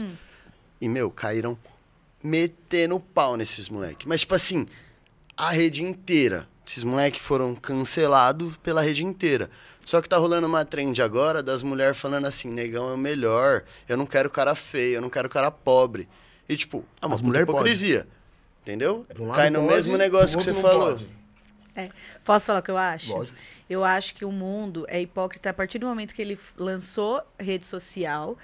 E, 0.81 0.89
meu, 0.89 1.11
caíram 1.11 1.59
metendo 2.23 2.99
pau 3.01 3.37
nesses 3.37 3.69
moleques. 3.69 4.07
Mas, 4.07 4.21
tipo 4.21 4.35
assim, 4.35 4.67
a 5.37 5.51
rede 5.51 5.83
inteira. 5.83 6.49
Esses 6.67 6.85
moleques 6.85 7.21
foram 7.23 7.55
cancelados 7.55 8.57
pela 8.59 8.83
rede 8.83 9.03
inteira. 9.05 9.49
Só 9.87 10.03
que 10.03 10.09
tá 10.09 10.19
rolando 10.19 10.47
uma 10.47 10.67
trend 10.67 11.01
agora 11.01 11.43
das 11.43 11.63
mulheres 11.63 11.97
falando 11.97 12.27
assim, 12.27 12.49
negão 12.51 12.91
é 12.91 12.93
o 12.93 12.99
melhor, 12.99 13.65
eu 13.89 13.97
não 13.97 14.05
quero 14.05 14.29
cara 14.29 14.55
feio, 14.55 14.97
eu 14.97 15.01
não 15.01 15.09
quero 15.09 15.31
cara 15.31 15.51
pobre. 15.51 16.07
E, 16.47 16.55
tipo, 16.57 16.85
é 17.01 17.07
uma 17.07 17.15
As 17.15 17.21
puta 17.23 17.29
mulher 17.33 17.47
pode. 17.47 17.57
hipocrisia. 17.59 18.07
Entendeu? 18.63 19.07
De 19.15 19.23
um 19.23 19.33
Cai 19.33 19.49
no 19.49 19.61
pode, 19.61 19.75
mesmo 19.75 19.97
negócio 19.97 20.37
que 20.37 20.45
você 20.45 20.53
falou. 20.53 20.91
pode. 20.91 21.09
É. 21.83 21.89
Posso 22.25 22.47
falar 22.47 22.59
o 22.61 22.63
que 22.63 22.71
eu 22.71 22.79
acho? 22.79 23.13
Lógico. 23.13 23.37
Eu 23.69 23.85
acho 23.85 24.15
que 24.15 24.25
o 24.25 24.33
mundo 24.33 24.85
é 24.89 25.01
hipócrita 25.01 25.51
a 25.51 25.53
partir 25.55 25.79
do 25.79 25.87
momento 25.87 26.15
que 26.15 26.23
ele 26.23 26.39
lançou 26.57 27.23
rede 27.39 27.67
social, 27.67 28.37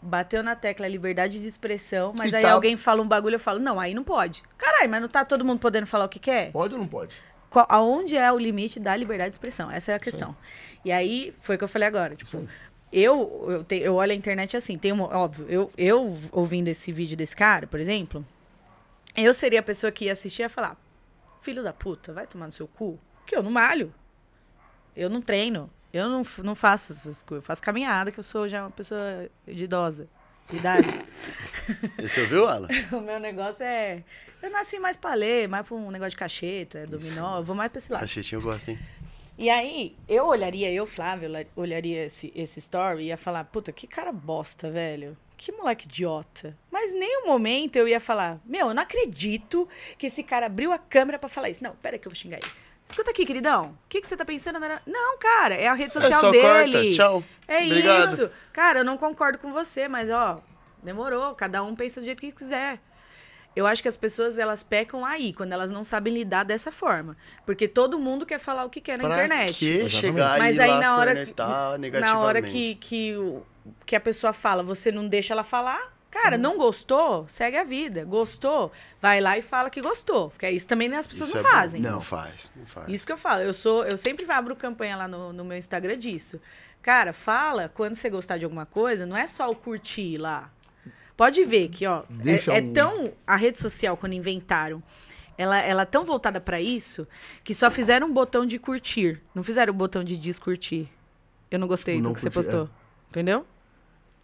bateu 0.00 0.42
na 0.42 0.54
tecla 0.56 0.86
liberdade 0.88 1.40
de 1.40 1.46
expressão, 1.48 2.14
mas 2.16 2.32
E 2.32 2.36
aí 2.36 2.42
tá- 2.42 2.52
alguém 2.52 2.76
fala 2.76 3.00
um 3.02 3.08
bagulho, 3.08 3.34
eu 3.36 3.40
falo, 3.40 3.58
não, 3.58 3.78
aí 3.80 3.94
não 3.94 4.04
pode. 4.04 4.42
Caralho, 4.58 4.88
mas 4.90 5.00
não 5.00 5.08
tá 5.08 5.24
todo 5.24 5.44
mundo 5.44 5.58
podendo 5.58 5.86
falar 5.86 6.04
o 6.06 6.08
que 6.08 6.18
quer? 6.18 6.50
Pode 6.52 6.74
ou 6.74 6.80
não 6.80 6.88
pode? 6.88 7.16
Qual- 7.50 7.66
aonde 7.68 8.16
é 8.16 8.30
o 8.32 8.38
limite 8.38 8.80
da 8.80 8.96
liberdade 8.96 9.30
de 9.30 9.34
expressão? 9.34 9.70
Essa 9.70 9.92
é 9.92 9.94
a 9.94 9.98
questão. 9.98 10.36
E 10.84 10.90
aí, 10.90 11.32
foi 11.38 11.54
o 11.54 11.58
que 11.58 11.64
eu 11.64 11.68
falei 11.68 11.86
agora. 11.86 12.16
Tipo, 12.16 12.46
eu, 12.92 13.46
eu, 13.48 13.64
te- 13.64 13.76
eu 13.80 13.94
olho 13.94 14.12
a 14.12 14.14
internet 14.14 14.56
assim, 14.56 14.76
tem 14.76 14.92
uma, 14.92 15.04
óbvio, 15.16 15.46
eu, 15.48 15.70
eu 15.76 16.18
ouvindo 16.32 16.68
esse 16.68 16.90
vídeo 16.92 17.16
desse 17.16 17.34
cara, 17.36 17.66
por 17.66 17.78
exemplo, 17.80 18.26
eu 19.16 19.32
seria 19.32 19.60
a 19.60 19.62
pessoa 19.62 19.90
que 19.92 20.06
ia 20.06 20.12
assistir 20.12 20.42
e 20.42 20.44
ia 20.44 20.48
falar, 20.48 20.76
filho 21.44 21.62
da 21.62 21.72
puta, 21.72 22.12
vai 22.12 22.26
tomar 22.26 22.46
no 22.46 22.52
seu 22.52 22.66
cu, 22.66 22.98
que 23.26 23.36
eu 23.36 23.42
não 23.42 23.50
malho. 23.50 23.92
Eu 24.96 25.10
não 25.10 25.20
treino. 25.20 25.70
Eu 25.92 26.08
não, 26.08 26.22
não 26.42 26.54
faço 26.54 26.92
essas 26.92 27.22
coisas. 27.22 27.44
Eu 27.44 27.46
faço 27.46 27.62
caminhada, 27.62 28.10
que 28.10 28.18
eu 28.18 28.24
sou 28.24 28.48
já 28.48 28.62
uma 28.64 28.70
pessoa 28.70 29.28
de 29.46 29.64
idosa. 29.64 30.08
De 30.50 30.56
idade. 30.56 30.88
Você 32.00 32.22
ouviu, 32.22 32.46
Alan? 32.46 32.68
o 32.92 33.00
meu 33.00 33.18
negócio 33.20 33.64
é. 33.64 34.02
Eu 34.42 34.50
nasci 34.50 34.78
mais 34.78 34.96
pra 34.96 35.14
ler, 35.14 35.48
mais 35.48 35.66
pra 35.66 35.76
um 35.76 35.90
negócio 35.90 36.10
de 36.10 36.16
cacheta, 36.16 36.86
dominó. 36.86 37.38
Eu 37.38 37.44
vou 37.44 37.54
mais 37.56 37.70
pra 37.70 37.78
esse 37.78 37.92
lado. 37.92 38.00
Cachetinho 38.02 38.38
eu 38.38 38.42
gosto, 38.42 38.70
hein? 38.70 38.78
E 39.38 39.50
aí, 39.50 39.96
eu 40.08 40.26
olharia, 40.26 40.70
eu, 40.72 40.86
Flávio, 40.86 41.28
olha- 41.28 41.46
olharia 41.56 42.06
esse, 42.06 42.32
esse 42.36 42.58
story 42.60 43.04
e 43.04 43.06
ia 43.06 43.16
falar, 43.16 43.44
puta, 43.44 43.72
que 43.72 43.86
cara 43.86 44.12
bosta, 44.12 44.70
velho. 44.70 45.16
Que 45.36 45.52
moleque 45.52 45.86
idiota. 45.86 46.56
Mas 46.70 46.92
em 46.92 46.98
nenhum 46.98 47.26
momento 47.26 47.76
eu 47.76 47.86
ia 47.88 48.00
falar, 48.00 48.38
meu, 48.44 48.68
eu 48.68 48.74
não 48.74 48.82
acredito 48.82 49.68
que 49.98 50.06
esse 50.06 50.22
cara 50.22 50.46
abriu 50.46 50.72
a 50.72 50.78
câmera 50.78 51.18
pra 51.18 51.28
falar 51.28 51.50
isso. 51.50 51.62
Não, 51.62 51.74
pera 51.76 51.98
que 51.98 52.06
eu 52.06 52.10
vou 52.10 52.16
xingar 52.16 52.38
ele. 52.38 52.50
Escuta 52.84 53.10
aqui, 53.10 53.24
queridão. 53.24 53.70
O 53.84 53.88
que, 53.88 54.00
que 54.00 54.06
você 54.06 54.16
tá 54.16 54.24
pensando? 54.24 54.58
Não, 54.86 55.18
cara, 55.18 55.54
é 55.54 55.66
a 55.66 55.74
rede 55.74 55.92
social 55.94 56.20
só 56.20 56.30
dele. 56.30 56.44
corta, 56.72 56.90
tchau. 56.92 57.24
É 57.48 57.64
Obrigado. 57.64 58.12
isso. 58.12 58.30
Cara, 58.52 58.80
eu 58.80 58.84
não 58.84 58.96
concordo 58.98 59.38
com 59.38 59.52
você, 59.52 59.88
mas 59.88 60.10
ó, 60.10 60.40
demorou. 60.82 61.34
Cada 61.34 61.62
um 61.62 61.74
pensa 61.74 62.00
do 62.00 62.04
jeito 62.04 62.20
que 62.20 62.30
quiser. 62.30 62.78
Eu 63.56 63.66
acho 63.66 63.80
que 63.80 63.88
as 63.88 63.96
pessoas 63.96 64.38
elas 64.38 64.62
pecam 64.62 65.04
aí, 65.04 65.32
quando 65.32 65.52
elas 65.52 65.70
não 65.70 65.84
sabem 65.84 66.12
lidar 66.12 66.44
dessa 66.44 66.72
forma. 66.72 67.16
Porque 67.46 67.68
todo 67.68 67.98
mundo 67.98 68.26
quer 68.26 68.38
falar 68.38 68.64
o 68.64 68.70
que 68.70 68.80
quer 68.80 68.98
na 68.98 69.04
pra 69.04 69.14
internet. 69.24 69.58
que 69.58 69.88
chegar 69.88 70.38
Mas 70.38 70.58
aí, 70.58 70.70
na 70.78 70.96
hora, 70.96 71.24
que, 71.24 71.34
na 72.00 72.18
hora 72.18 72.42
que, 72.42 72.74
que, 72.74 73.14
o- 73.16 73.46
que 73.86 73.96
a 73.96 74.00
pessoa 74.00 74.32
fala, 74.32 74.62
você 74.62 74.90
não 74.92 75.06
deixa 75.08 75.32
ela 75.34 75.44
falar, 75.44 75.92
cara, 76.10 76.36
não 76.38 76.56
gostou, 76.56 77.26
segue 77.28 77.56
a 77.56 77.64
vida. 77.64 78.04
Gostou, 78.04 78.70
vai 79.00 79.20
lá 79.20 79.36
e 79.38 79.42
fala 79.42 79.68
que 79.70 79.80
gostou. 79.80 80.30
Porque 80.30 80.48
isso 80.50 80.68
também 80.68 80.92
as 80.94 81.06
pessoas 81.06 81.30
Isso 81.30 81.38
não 81.42 81.48
é 81.48 81.50
fazem. 81.52 81.80
Não 81.80 82.00
faz, 82.00 82.52
não 82.54 82.66
faz. 82.66 82.88
Isso 82.88 83.06
que 83.06 83.12
eu 83.12 83.16
falo. 83.16 83.40
Eu 83.42 83.52
sou, 83.54 83.84
eu 83.84 83.96
sempre 83.98 84.24
abro 84.30 84.54
campanha 84.54 84.96
lá 84.96 85.08
no, 85.08 85.32
no 85.32 85.44
meu 85.44 85.56
Instagram 85.58 85.96
disso. 85.98 86.40
Cara, 86.82 87.12
fala 87.12 87.68
quando 87.72 87.94
você 87.94 88.10
gostar 88.10 88.36
de 88.38 88.44
alguma 88.44 88.66
coisa, 88.66 89.06
não 89.06 89.16
é 89.16 89.26
só 89.26 89.50
o 89.50 89.56
curtir 89.56 90.18
lá. 90.18 90.50
Pode 91.16 91.44
ver 91.44 91.68
que, 91.68 91.86
ó, 91.86 92.02
Deixa 92.10 92.52
é, 92.52 92.58
é 92.58 92.62
um- 92.62 92.72
tão 92.72 93.12
a 93.26 93.36
rede 93.36 93.56
social 93.58 93.96
quando 93.96 94.12
inventaram, 94.14 94.82
ela 95.38 95.58
ela 95.60 95.82
é 95.82 95.86
tão 95.86 96.04
voltada 96.04 96.40
pra 96.40 96.60
isso 96.60 97.06
que 97.42 97.54
só 97.54 97.70
fizeram 97.70 98.08
um 98.08 98.12
botão 98.12 98.44
de 98.44 98.58
curtir, 98.58 99.20
não 99.34 99.42
fizeram 99.42 99.72
o 99.72 99.76
botão 99.76 100.02
de 100.04 100.16
descurtir. 100.16 100.88
Eu 101.50 101.58
não 101.58 101.66
gostei 101.68 102.00
Não 102.00 102.10
do 102.10 102.14
que 102.14 102.20
você 102.20 102.30
curtir, 102.30 102.50
postou. 102.50 102.70
Entendeu? 103.10 103.46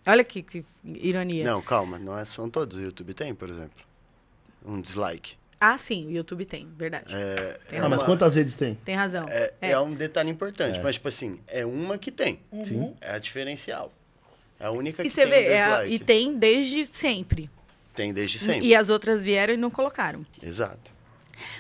Olha 0.07 0.25
que, 0.25 0.43
que 0.43 0.65
ironia. 0.85 1.45
Não, 1.45 1.61
calma, 1.61 1.99
não 1.99 2.19
é, 2.19 2.25
são 2.25 2.49
todos. 2.49 2.79
O 2.79 2.83
YouTube 2.83 3.13
tem, 3.15 3.35
por 3.35 3.49
exemplo. 3.49 3.85
Um 4.65 4.81
dislike. 4.81 5.35
Ah, 5.61 5.77
sim, 5.77 6.07
o 6.07 6.11
YouTube 6.11 6.47
tem, 6.47 6.67
verdade. 6.77 7.15
É, 7.15 7.59
Tem 7.69 7.79
Ah, 7.79 7.83
mas 7.83 7.91
razão. 7.93 8.07
quantas 8.07 8.35
redes 8.35 8.55
tem? 8.55 8.75
Tem 8.77 8.95
razão. 8.95 9.27
é, 9.29 9.53
É. 9.61 9.71
é 9.73 9.79
um 9.81 9.93
detalhe 9.93 10.31
importante, 10.31 10.81
mas 10.83 10.95
tipo 10.95 11.09
assim, 11.09 11.39
é 11.47 11.67
uma 11.67 11.99
que 11.99 12.11
tem. 12.11 12.41
Sim. 12.65 12.95
É 13.01 13.13
a 13.13 13.19
diferencial. 13.19 13.93
É 14.59 14.67
a 14.67 14.71
única 14.71 15.03
E 15.03 15.05
que 15.05 15.11
você 15.11 15.23
tem 15.23 15.31
vê, 15.31 15.49
um 15.49 15.53
é 15.53 15.63
a- 15.63 15.69
dislike. 15.83 15.95
e 15.95 15.99
tem 15.99 16.39
desde 16.39 16.89
sempre. 16.97 17.51
Tem 17.95 18.13
desde 18.15 18.39
sempre. 18.39 18.67
E 18.67 18.75
as 18.75 18.89
outras 18.89 19.23
vieram 19.23 19.53
e 19.53 19.57
não 19.59 19.71
colocaram. 19.71 20.25
Exato. 20.43 20.93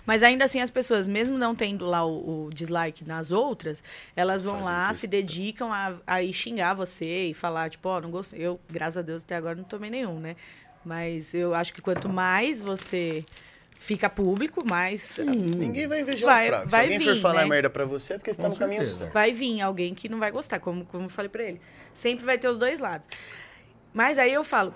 Mas 0.07 0.23
ainda 0.23 0.45
assim, 0.45 0.61
as 0.61 0.71
pessoas, 0.71 1.07
mesmo 1.09 1.37
não 1.39 1.55
tendo 1.55 1.85
lá 1.87 2.05
o, 2.05 2.47
o 2.47 2.51
dislike 2.53 3.05
nas 3.05 3.31
outras, 3.31 3.83
elas 4.17 4.43
vão 4.45 4.55
Fazem 4.55 4.67
lá, 4.69 4.79
questão. 4.89 5.01
se 5.01 5.07
dedicam 5.07 5.73
a, 5.73 5.95
a 6.07 6.23
ir 6.23 6.33
xingar 6.33 6.75
você 6.75 7.27
e 7.27 7.35
falar, 7.35 7.71
tipo, 7.71 7.89
ó, 7.89 8.01
não 8.01 8.11
gostei. 8.11 8.41
Eu, 8.41 8.59
graças 8.71 8.99
a 8.99 9.03
Deus, 9.03 9.23
até 9.23 9.37
agora 9.37 9.55
não 9.55 9.65
tomei 9.65 9.91
nenhum, 9.91 10.19
né? 10.21 10.37
Mas 10.85 11.35
eu 11.35 11.55
acho 11.55 11.73
que 11.75 11.81
quanto 11.83 12.09
mais 12.09 12.61
você 12.61 13.25
fica 13.77 14.11
público, 14.11 14.63
mais 14.67 15.17
Ninguém 15.19 15.87
vai 15.87 16.01
invejar 16.03 16.27
Vai- 16.27 16.45
o 16.47 16.49
fraco. 16.49 16.65
Se 16.65 16.71
vai 16.71 16.83
alguém 16.85 17.01
for 17.01 17.15
vir, 17.15 17.21
falar 17.21 17.43
né? 17.43 17.47
merda 17.49 17.71
pra 17.71 17.85
você, 17.87 18.13
é 18.15 18.19
porque 18.19 18.33
você 18.33 18.39
tá 18.41 18.49
Com 18.49 18.55
no 18.55 18.59
caminho 18.59 18.81
certeza. 18.81 18.99
certo. 19.05 19.13
vai 19.15 19.33
vir 19.33 19.61
alguém 19.63 19.95
que 19.95 20.09
não 20.09 20.19
vai 20.19 20.31
gostar, 20.31 20.59
como, 20.61 20.85
como 20.85 21.05
eu 21.05 21.09
falei 21.09 21.29
pra 21.31 21.43
ele. 21.43 21.61
Sempre 21.95 22.25
vai 22.25 22.39
ter 22.39 22.49
os 22.49 22.57
dois 22.59 22.79
lados. 22.81 23.09
Mas 23.93 24.19
aí 24.19 24.33
eu 24.33 24.45
falo, 24.45 24.73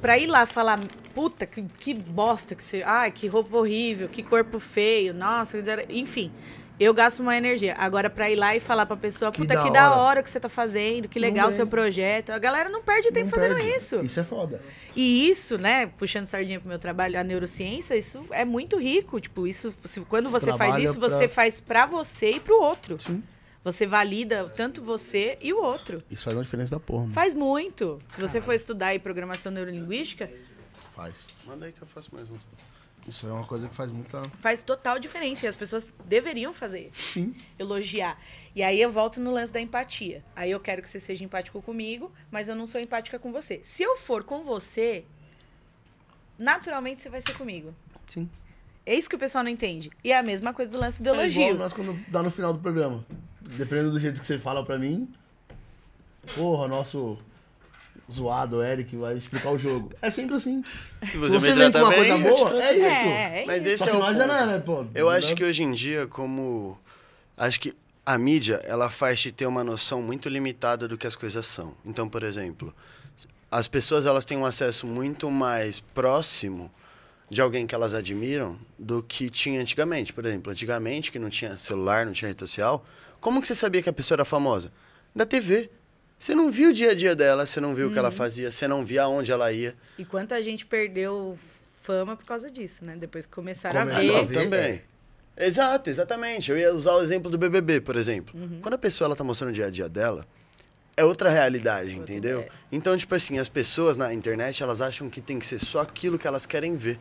pra 0.00 0.18
ir 0.18 0.26
lá 0.26 0.44
falar, 0.46 0.78
puta, 1.14 1.46
que, 1.46 1.62
que 1.78 1.94
bosta 1.94 2.54
que 2.54 2.62
você. 2.62 2.82
Ai, 2.84 3.10
que 3.10 3.26
roupa 3.26 3.56
horrível, 3.56 4.08
que 4.08 4.22
corpo 4.22 4.58
feio, 4.60 5.14
nossa, 5.14 5.58
enfim. 5.88 6.30
Eu 6.80 6.92
gasto 6.92 7.20
uma 7.20 7.36
energia. 7.36 7.76
Agora, 7.78 8.10
pra 8.10 8.28
ir 8.28 8.34
lá 8.34 8.56
e 8.56 8.60
falar 8.60 8.86
pra 8.86 8.96
pessoa, 8.96 9.30
Que 9.30 9.42
puta, 9.42 9.54
da 9.54 9.62
que 9.62 9.70
da 9.70 9.94
hora. 9.94 10.22
que 10.22 10.28
você 10.28 10.40
tá 10.40 10.48
fazendo, 10.48 11.06
que 11.06 11.18
legal 11.18 11.48
o 11.48 11.52
seu 11.52 11.66
projeto. 11.66 12.30
A 12.30 12.38
galera 12.38 12.68
não 12.70 12.82
perde 12.82 13.12
tempo 13.12 13.26
Não 13.26 13.30
fazendo 13.30 13.54
perde. 13.54 13.70
isso. 13.76 14.00
Isso 14.00 14.18
é 14.18 14.24
foda. 14.24 14.60
E 14.96 15.28
isso, 15.28 15.58
né, 15.58 15.86
puxando 15.96 16.26
sardinha 16.26 16.58
pro 16.58 16.68
meu 16.68 16.78
trabalho, 16.80 17.18
a 17.20 17.22
neurociência, 17.22 17.94
isso 17.94 18.24
é 18.32 18.44
muito 18.44 18.78
rico. 18.78 19.20
Tipo, 19.20 19.46
isso, 19.46 19.72
se- 19.84 20.00
quando 20.00 20.28
você 20.28 20.46
faz 20.46 20.58
Trabalha 20.58 20.84
isso, 20.84 20.98
pra- 20.98 21.08
você 21.08 21.28
faz 21.28 21.60
pra 21.60 21.86
você 21.86 22.32
e 22.32 22.40
pro 22.40 22.60
outro. 22.60 23.00
Sim. 23.00 23.22
Você 23.64 23.86
valida 23.86 24.48
tanto 24.56 24.82
você 24.82 25.38
e 25.40 25.52
o 25.52 25.62
outro. 25.62 26.02
Isso 26.10 26.24
faz 26.24 26.36
uma 26.36 26.42
diferença 26.42 26.72
da 26.72 26.80
porra, 26.80 27.02
mano. 27.02 27.12
Faz 27.12 27.32
muito. 27.32 28.00
Se 28.08 28.20
você 28.20 28.40
for 28.40 28.52
estudar 28.52 28.88
aí 28.88 28.98
programação 28.98 29.52
neurolinguística, 29.52 30.28
Faz. 30.94 31.26
Manda 31.46 31.64
aí 31.66 31.72
que 31.72 31.80
eu 31.80 31.86
faço 31.86 32.14
mais 32.14 32.28
um. 32.30 32.34
Isso 33.08 33.26
é 33.26 33.32
uma 33.32 33.46
coisa 33.46 33.66
que 33.66 33.74
faz 33.74 33.90
muita. 33.90 34.22
faz 34.40 34.62
total 34.62 34.98
diferença. 34.98 35.46
E 35.46 35.48
as 35.48 35.56
pessoas 35.56 35.90
deveriam 36.04 36.52
fazer. 36.52 36.90
Sim. 36.94 37.34
Elogiar. 37.58 38.16
E 38.54 38.62
aí 38.62 38.80
eu 38.80 38.90
volto 38.90 39.18
no 39.20 39.32
lance 39.32 39.52
da 39.52 39.60
empatia. 39.60 40.22
Aí 40.36 40.50
eu 40.50 40.60
quero 40.60 40.82
que 40.82 40.88
você 40.88 41.00
seja 41.00 41.24
empático 41.24 41.60
comigo, 41.62 42.12
mas 42.30 42.46
eu 42.48 42.54
não 42.54 42.66
sou 42.66 42.80
empática 42.80 43.18
com 43.18 43.32
você. 43.32 43.58
Se 43.62 43.82
eu 43.82 43.96
for 43.96 44.22
com 44.22 44.42
você, 44.44 45.04
naturalmente 46.38 47.02
você 47.02 47.08
vai 47.08 47.20
ser 47.22 47.34
comigo. 47.34 47.74
Sim. 48.06 48.28
É 48.84 48.94
isso 48.94 49.08
que 49.08 49.16
o 49.16 49.18
pessoal 49.18 49.42
não 49.42 49.50
entende. 49.50 49.90
E 50.04 50.12
é 50.12 50.18
a 50.18 50.22
mesma 50.22 50.52
coisa 50.52 50.70
do 50.70 50.78
lance 50.78 51.02
do 51.02 51.08
É 51.08 51.12
igual 51.12 51.24
elogio. 51.24 51.54
nós 51.58 51.72
quando 51.72 51.94
dá 52.08 52.22
no 52.22 52.30
final 52.30 52.52
do 52.52 52.60
programa. 52.60 53.04
Dependendo 53.56 53.90
do 53.90 53.98
jeito 54.00 54.20
que 54.20 54.26
você 54.26 54.38
fala 54.38 54.64
pra 54.64 54.78
mim. 54.78 55.08
Porra, 56.34 56.68
nosso 56.68 57.18
zoado 58.10 58.62
Eric 58.62 58.96
vai 58.96 59.16
explicar 59.16 59.50
o 59.50 59.58
jogo. 59.58 59.90
É 60.00 60.10
sempre 60.10 60.36
assim. 60.36 60.62
Se 61.02 61.12
Se 61.12 61.16
você, 61.18 61.38
você 61.38 61.50
me 61.50 61.56
vem 61.56 61.66
com 61.66 61.72
trata 61.72 61.86
uma 61.86 61.90
bem, 61.90 62.22
coisa 62.22 62.34
boa, 62.50 62.62
é 62.62 62.74
isso. 62.76 62.84
É, 62.86 63.42
é 63.42 63.46
Mas 63.46 63.60
isso. 63.62 63.68
esse 63.70 63.84
Só 63.84 63.90
é 63.90 63.92
o 63.92 63.98
nós 63.98 64.16
ponto. 64.16 64.22
é 64.22 64.26
não, 64.26 64.46
né, 64.46 64.58
pô? 64.58 64.86
Eu 64.94 65.08
acho 65.10 65.34
que 65.34 65.44
hoje 65.44 65.62
em 65.62 65.72
dia, 65.72 66.06
como. 66.06 66.78
Acho 67.36 67.58
que 67.60 67.74
a 68.04 68.18
mídia, 68.18 68.60
ela 68.64 68.90
faz 68.90 69.20
te 69.20 69.32
ter 69.32 69.46
uma 69.46 69.62
noção 69.64 70.02
muito 70.02 70.28
limitada 70.28 70.86
do 70.88 70.98
que 70.98 71.06
as 71.06 71.16
coisas 71.16 71.46
são. 71.46 71.74
Então, 71.84 72.08
por 72.08 72.22
exemplo, 72.22 72.74
as 73.50 73.68
pessoas 73.68 74.06
elas 74.06 74.24
têm 74.24 74.36
um 74.36 74.44
acesso 74.44 74.86
muito 74.86 75.30
mais 75.30 75.80
próximo 75.80 76.70
de 77.30 77.40
alguém 77.40 77.66
que 77.66 77.74
elas 77.74 77.94
admiram 77.94 78.58
do 78.78 79.02
que 79.02 79.30
tinha 79.30 79.60
antigamente. 79.60 80.12
Por 80.12 80.26
exemplo, 80.26 80.52
antigamente, 80.52 81.10
que 81.10 81.18
não 81.18 81.30
tinha 81.30 81.56
celular, 81.56 82.04
não 82.04 82.12
tinha 82.12 82.28
rede 82.28 82.40
social, 82.40 82.84
como 83.22 83.40
que 83.40 83.46
você 83.48 83.54
sabia 83.54 83.80
que 83.80 83.88
a 83.88 83.92
pessoa 83.92 84.16
era 84.16 84.24
famosa? 84.26 84.70
Da 85.16 85.24
TV. 85.24 85.70
Você 86.18 86.34
não 86.34 86.50
viu 86.50 86.70
o 86.70 86.72
dia 86.72 86.90
a 86.90 86.94
dia 86.94 87.16
dela, 87.16 87.46
você 87.46 87.58
não 87.60 87.74
viu 87.74 87.88
o 87.88 87.92
que 87.92 87.98
ela 87.98 88.08
Uhum. 88.10 88.14
fazia, 88.14 88.50
você 88.50 88.68
não 88.68 88.84
via 88.84 89.02
aonde 89.04 89.32
ela 89.32 89.50
ia. 89.50 89.74
E 89.98 90.04
quanta 90.04 90.40
gente 90.42 90.66
perdeu 90.66 91.38
fama 91.80 92.14
por 92.16 92.24
causa 92.26 92.50
disso, 92.50 92.84
né? 92.84 92.94
Depois 92.96 93.24
que 93.26 93.32
começaram 93.32 93.80
a 93.80 93.86
Começou 93.86 94.02
ver. 94.02 94.16
a 94.18 94.22
ver. 94.22 94.34
também. 94.34 94.82
Exato, 95.36 95.88
exatamente. 95.90 96.50
Eu 96.50 96.58
ia 96.58 96.72
usar 96.72 96.92
o 96.92 97.02
exemplo 97.02 97.30
do 97.30 97.38
BBB, 97.38 97.80
por 97.80 97.96
exemplo. 97.96 98.38
Uhum. 98.38 98.60
Quando 98.60 98.74
a 98.74 98.78
pessoa 98.78 99.06
ela 99.08 99.16
tá 99.16 99.24
mostrando 99.24 99.50
o 99.50 99.52
dia 99.52 99.66
a 99.66 99.70
dia 99.70 99.88
dela, 99.88 100.26
é 100.96 101.04
outra 101.04 101.30
realidade, 101.30 101.92
entendeu? 101.96 102.40
é. 102.40 102.48
Então, 102.70 102.96
tipo 102.96 103.14
assim, 103.14 103.38
as 103.38 103.48
pessoas 103.48 103.96
na 103.96 104.12
internet, 104.12 104.62
elas 104.62 104.80
acham 104.80 105.08
que 105.10 105.20
tem 105.20 105.38
que 105.38 105.46
ser 105.46 105.58
só 105.58 105.80
aquilo 105.80 106.18
que 106.18 106.26
elas 106.26 106.44
querem 106.46 106.76
ver. 106.76 107.00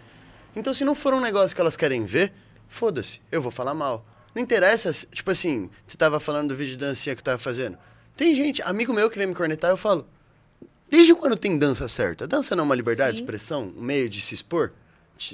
Então, 0.55 0.73
se 0.73 0.83
não 0.83 0.95
for 0.95 1.13
um 1.13 1.19
negócio 1.19 1.53
que 1.53 1.61
elas 1.61 1.77
querem 1.77 2.05
ver, 2.05 2.31
foda-se, 2.67 3.21
eu 3.31 3.41
vou 3.41 3.51
falar 3.51 3.73
mal. 3.75 4.03
Não 4.33 4.41
interessa, 4.41 4.91
tipo 5.11 5.29
assim, 5.31 5.69
você 5.85 5.97
tava 5.97 6.19
falando 6.19 6.49
do 6.49 6.55
vídeo 6.55 6.71
de 6.71 6.77
dancinha 6.77 7.15
que 7.15 7.19
eu 7.19 7.25
tava 7.25 7.39
fazendo. 7.39 7.77
Tem 8.15 8.33
gente, 8.33 8.61
amigo 8.61 8.93
meu 8.93 9.09
que 9.09 9.17
vem 9.17 9.27
me 9.27 9.35
cornetar, 9.35 9.69
eu 9.69 9.77
falo, 9.77 10.07
desde 10.89 11.13
quando 11.13 11.35
tem 11.35 11.57
dança 11.57 11.87
certa? 11.87 12.27
Dança 12.27 12.55
não 12.55 12.63
é 12.63 12.65
uma 12.65 12.75
liberdade 12.75 13.13
de 13.13 13.17
Sim. 13.17 13.23
expressão, 13.23 13.73
um 13.75 13.81
meio 13.81 14.09
de 14.09 14.21
se 14.21 14.35
expor? 14.35 14.71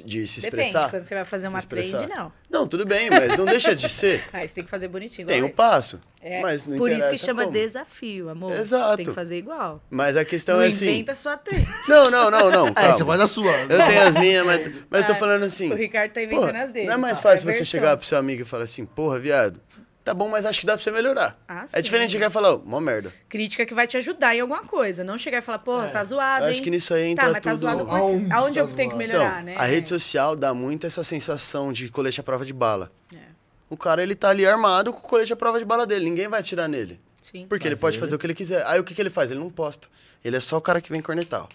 De 0.05 0.27
se 0.27 0.41
Depende, 0.41 0.63
expressar. 0.63 0.89
quando 0.89 1.03
você 1.03 1.15
vai 1.15 1.25
fazer 1.25 1.47
uma 1.47 1.59
expressar. 1.59 1.97
trend, 2.05 2.15
não. 2.15 2.31
Não, 2.49 2.67
tudo 2.67 2.85
bem, 2.85 3.09
mas 3.09 3.37
não 3.37 3.45
deixa 3.45 3.75
de 3.75 3.87
ser. 3.89 4.23
Aí 4.33 4.47
você 4.47 4.55
tem 4.55 4.63
que 4.63 4.69
fazer 4.69 4.87
bonitinho. 4.87 5.27
Tem 5.27 5.41
o 5.43 5.49
passo. 5.49 5.99
É, 6.21 6.41
mas 6.41 6.67
não 6.67 6.77
Por 6.77 6.91
isso 6.91 7.09
que 7.09 7.17
chama 7.17 7.43
como. 7.43 7.53
desafio, 7.53 8.29
amor. 8.29 8.51
Exato. 8.51 8.97
Tem 8.97 9.05
que 9.05 9.13
fazer 9.13 9.37
igual. 9.37 9.81
Mas 9.89 10.17
a 10.17 10.25
questão 10.25 10.57
não 10.57 10.63
é 10.63 10.67
assim. 10.67 10.89
inventa 10.89 11.15
sua 11.15 11.37
trend. 11.37 11.65
Não, 11.87 12.11
não, 12.11 12.29
não, 12.31 12.51
não. 12.51 12.67
É, 12.69 12.73
calma. 12.73 12.97
você 12.97 13.05
faz 13.05 13.21
a 13.21 13.27
sua. 13.27 13.51
Eu 13.51 13.67
tenho 13.77 14.01
as 14.07 14.13
minhas, 14.15 14.45
mas, 14.45 14.73
mas 14.89 15.01
eu 15.01 15.07
tô 15.07 15.13
Ah, 15.13 15.15
falando 15.15 15.43
assim. 15.43 15.71
o 15.71 15.75
Ricardo 15.75 16.11
tá 16.11 16.21
inventando 16.21 16.55
as 16.55 16.71
dele. 16.71 16.87
Não 16.87 16.93
é 16.95 16.97
mais 16.97 17.19
Ah, 17.19 17.21
fácil 17.21 17.47
é 17.49 17.51
você 17.53 17.57
versão. 17.59 17.65
chegar 17.65 17.95
pro 17.97 18.05
seu 18.05 18.17
amigo 18.17 18.41
e 18.41 18.45
falar 18.45 18.63
assim, 18.65 18.85
porra, 18.85 19.19
viado, 19.19 19.59
tá 20.07 20.13
bom, 20.13 20.27
mas 20.29 20.45
acho 20.45 20.59
que 20.59 20.65
dá 20.65 20.73
pra 20.75 20.83
você 20.83 20.89
melhorar. 20.91 21.37
Ah, 21.47 21.65
é 21.73 21.81
diferente 21.81 22.07
de 22.07 22.13
chegar 22.13 22.27
e 22.29 22.33
falar, 22.33 22.53
ô, 22.55 22.59
mó 22.65 22.79
merda. 22.79 23.13
Crítica 23.29 23.65
que 23.65 23.73
vai 23.73 23.85
te 23.87 23.97
ajudar 23.97 24.35
em 24.35 24.39
alguma 24.41 24.61
coisa. 24.63 25.03
Não 25.03 25.17
chegar 25.17 25.39
e 25.39 25.41
falar, 25.41 25.59
porra, 25.59 25.87
tá 25.89 26.03
zoado, 26.03 26.45
É, 26.45 26.49
acho 26.49 26.57
hein? 26.59 26.63
que 26.63 26.69
nisso 26.71 26.93
aí 26.93 27.07
entra 27.07 27.25
tá, 27.25 27.31
mas 27.33 27.41
tá 27.41 27.49
tudo- 27.51 27.59
zoado 27.59 27.85
por... 27.85 27.95
Aonde 27.95 28.31
Aonde, 28.33 28.53
tá 28.59 28.61
eu 28.65 28.67
tenho 28.73 28.89
que 28.91 28.95
melhorar, 28.97 29.41
então, 29.41 29.43
né? 29.43 29.55
a 29.57 29.65
rede 29.65 29.89
social 29.89 30.35
dá 30.35 30.53
muito 30.53 30.87
essa 30.87 31.03
sensação 31.03 31.71
de 31.73 31.89
colete 31.89 32.19
à 32.19 32.23
prova 32.23 32.45
de 32.45 32.53
bala. 32.53 32.89
É, 33.13 33.17
O 33.69 33.75
cara, 33.77 34.01
ele 34.01 34.15
tá 34.15 34.29
ali 34.29 34.45
armado 34.45 34.93
com 34.93 34.99
o 34.99 35.09
colete 35.09 35.33
à 35.33 35.35
prova 35.35 35.59
de 35.59 35.65
bala 35.65 35.85
dele, 35.85 36.05
ninguém 36.05 36.27
vai 36.27 36.39
atirar 36.39 36.67
nele. 36.69 36.99
sim. 37.21 37.45
Porque 37.49 37.67
ele 37.67 37.75
pode 37.75 37.99
fazer 37.99 38.15
o 38.15 38.19
que 38.19 38.25
ele 38.25 38.33
quiser. 38.33 38.65
Aí 38.65 38.79
o 38.79 38.83
que, 38.83 38.95
que 38.95 39.01
ele 39.01 39.09
faz? 39.09 39.29
Ele 39.31 39.39
não 39.41 39.49
posta. 39.49 39.87
Ele 40.23 40.37
é 40.37 40.39
só 40.39 40.55
o 40.57 40.61
cara 40.61 40.79
que 40.81 40.89
vem 40.91 41.01
cornetar. 41.01 41.45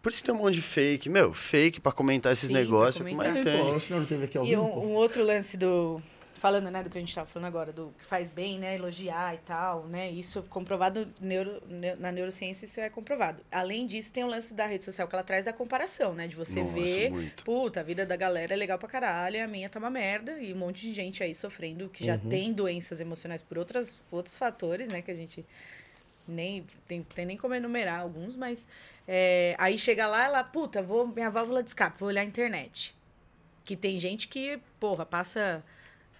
Por 0.00 0.10
isso 0.12 0.22
que 0.22 0.26
tem 0.30 0.34
um 0.34 0.38
monte 0.38 0.54
de 0.54 0.62
fake. 0.62 1.08
Meu, 1.10 1.34
fake 1.34 1.80
pra 1.80 1.92
comentar 1.92 2.32
esses 2.32 2.46
Sim, 2.46 2.54
pra 2.54 2.62
negócios. 2.62 3.06
comentar. 3.06 3.34
Mas 3.34 3.44
Pô, 3.44 3.50
tem. 3.66 3.76
o 3.76 3.80
senhor 3.80 3.98
não 4.00 4.06
teve 4.06 4.24
aqui 4.24 4.38
ao 4.38 4.44
E 4.46 4.56
um, 4.56 4.66
pô? 4.66 4.80
um 4.80 4.94
outro 4.94 5.22
lance 5.24 5.56
do. 5.56 6.00
Falando, 6.38 6.70
né, 6.70 6.82
do 6.84 6.88
que 6.88 6.96
a 6.96 7.00
gente 7.00 7.12
tava 7.14 7.26
falando 7.26 7.48
agora, 7.48 7.72
do 7.72 7.92
que 7.98 8.04
faz 8.04 8.30
bem, 8.30 8.58
né, 8.60 8.76
elogiar 8.76 9.34
e 9.34 9.38
tal, 9.38 9.84
né, 9.86 10.08
isso 10.08 10.42
comprovado 10.44 11.12
neuro, 11.20 11.60
ne- 11.68 11.96
na 11.96 12.12
neurociência, 12.12 12.64
isso 12.64 12.80
é 12.80 12.88
comprovado. 12.88 13.42
Além 13.50 13.84
disso, 13.86 14.12
tem 14.12 14.22
o 14.22 14.28
lance 14.28 14.54
da 14.54 14.64
rede 14.64 14.84
social 14.84 15.08
que 15.08 15.14
ela 15.16 15.24
traz 15.24 15.44
da 15.44 15.52
comparação, 15.52 16.14
né, 16.14 16.28
de 16.28 16.36
você 16.36 16.62
Nossa, 16.62 16.74
ver, 16.74 17.10
muito. 17.10 17.44
puta, 17.44 17.80
a 17.80 17.82
vida 17.82 18.06
da 18.06 18.14
galera 18.14 18.54
é 18.54 18.56
legal 18.56 18.78
pra 18.78 18.88
caralho, 18.88 19.42
a 19.42 19.48
minha 19.48 19.68
tá 19.68 19.80
uma 19.80 19.90
merda, 19.90 20.38
e 20.38 20.52
um 20.54 20.56
monte 20.56 20.82
de 20.82 20.94
gente 20.94 21.22
aí 21.24 21.34
sofrendo, 21.34 21.88
que 21.88 22.04
já 22.04 22.14
Uhum. 22.14 22.28
tem 22.28 22.52
doenças 22.52 23.00
emocionais 23.00 23.42
por 23.42 23.58
outras, 23.58 23.98
outros 24.10 24.36
fatores, 24.38 24.88
né, 24.88 25.02
que 25.02 25.10
a 25.10 25.14
gente 25.14 25.44
nem 26.26 26.64
tem, 26.86 27.02
tem 27.02 27.26
nem 27.26 27.36
como 27.36 27.54
enumerar 27.54 28.00
alguns, 28.00 28.36
mas 28.36 28.68
é, 29.08 29.56
aí 29.58 29.76
chega 29.78 30.06
lá, 30.06 30.24
ela, 30.24 30.44
puta, 30.44 30.82
vou 30.82 31.06
minha 31.06 31.30
válvula 31.30 31.62
de 31.62 31.70
escape, 31.70 31.98
vou 31.98 32.08
olhar 32.08 32.20
a 32.20 32.24
internet. 32.24 32.94
Que 33.64 33.74
tem 33.76 33.98
gente 33.98 34.28
que, 34.28 34.58
porra, 34.78 35.04
passa, 35.04 35.64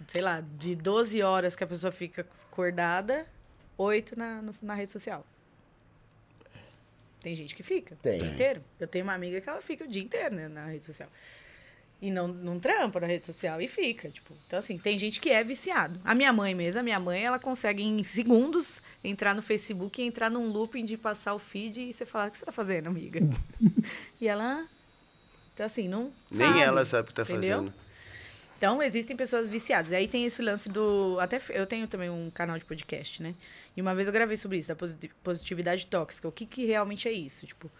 sei 0.06 0.22
lá, 0.22 0.42
de 0.56 0.74
12 0.76 1.22
horas 1.22 1.54
que 1.56 1.64
a 1.64 1.66
pessoa 1.66 1.90
fica 1.92 2.26
acordada, 2.50 3.26
8 3.76 4.18
na, 4.18 4.40
no- 4.42 4.54
na 4.62 4.74
rede 4.74 4.92
social. 4.92 5.24
Tem 7.20 7.34
gente 7.34 7.54
que 7.54 7.62
fica 7.62 7.96
Tem. 8.00 8.16
o 8.16 8.18
dia 8.22 8.30
inteiro. 8.32 8.64
Eu 8.78 8.86
tenho 8.86 9.04
uma 9.04 9.12
amiga 9.14 9.40
que 9.40 9.48
ela 9.48 9.60
fica 9.60 9.84
o 9.84 9.88
dia 9.88 10.02
inteiro 10.02 10.34
né, 10.34 10.48
na 10.48 10.66
rede 10.66 10.86
social. 10.86 11.08
E 12.00 12.12
não, 12.12 12.28
não 12.28 12.60
trampa 12.60 13.00
na 13.00 13.08
rede 13.08 13.26
social 13.26 13.60
e 13.60 13.66
fica, 13.66 14.08
tipo. 14.08 14.32
Então, 14.46 14.60
assim, 14.60 14.78
tem 14.78 14.96
gente 14.96 15.20
que 15.20 15.30
é 15.30 15.42
viciado. 15.42 16.00
A 16.04 16.14
minha 16.14 16.32
mãe 16.32 16.54
mesmo, 16.54 16.78
a 16.78 16.82
minha 16.84 17.00
mãe, 17.00 17.24
ela 17.24 17.40
consegue 17.40 17.82
em 17.82 18.04
segundos 18.04 18.80
entrar 19.02 19.34
no 19.34 19.42
Facebook 19.42 20.00
e 20.00 20.04
entrar 20.06 20.30
num 20.30 20.46
looping 20.48 20.84
de 20.84 20.96
passar 20.96 21.34
o 21.34 21.40
feed 21.40 21.80
e 21.88 21.92
você 21.92 22.06
falar, 22.06 22.28
o 22.28 22.30
que 22.30 22.38
você 22.38 22.44
tá 22.46 22.52
fazendo, 22.52 22.86
amiga? 22.86 23.18
e 24.20 24.28
ela... 24.28 24.64
Então, 25.52 25.66
assim, 25.66 25.88
não 25.88 26.12
Nem 26.30 26.46
sabe, 26.46 26.60
ela 26.60 26.84
sabe 26.84 27.02
o 27.02 27.08
que 27.08 27.14
tá 27.14 27.22
entendeu? 27.22 27.58
fazendo. 27.64 27.74
Então, 28.58 28.82
existem 28.82 29.16
pessoas 29.16 29.48
viciadas. 29.48 29.92
E 29.92 29.94
aí 29.94 30.08
tem 30.08 30.24
esse 30.24 30.42
lance 30.42 30.68
do. 30.68 31.16
Até 31.20 31.40
eu 31.50 31.64
tenho 31.64 31.86
também 31.86 32.10
um 32.10 32.28
canal 32.28 32.58
de 32.58 32.64
podcast, 32.64 33.22
né? 33.22 33.34
E 33.76 33.80
uma 33.80 33.94
vez 33.94 34.08
eu 34.08 34.12
gravei 34.12 34.36
sobre 34.36 34.58
isso, 34.58 34.68
da 34.68 34.74
posi- 34.74 35.10
positividade 35.22 35.86
tóxica. 35.86 36.26
O 36.26 36.32
que, 36.32 36.44
que 36.44 36.66
realmente 36.66 37.08
é 37.08 37.12
isso? 37.12 37.46
Tipo. 37.46 37.70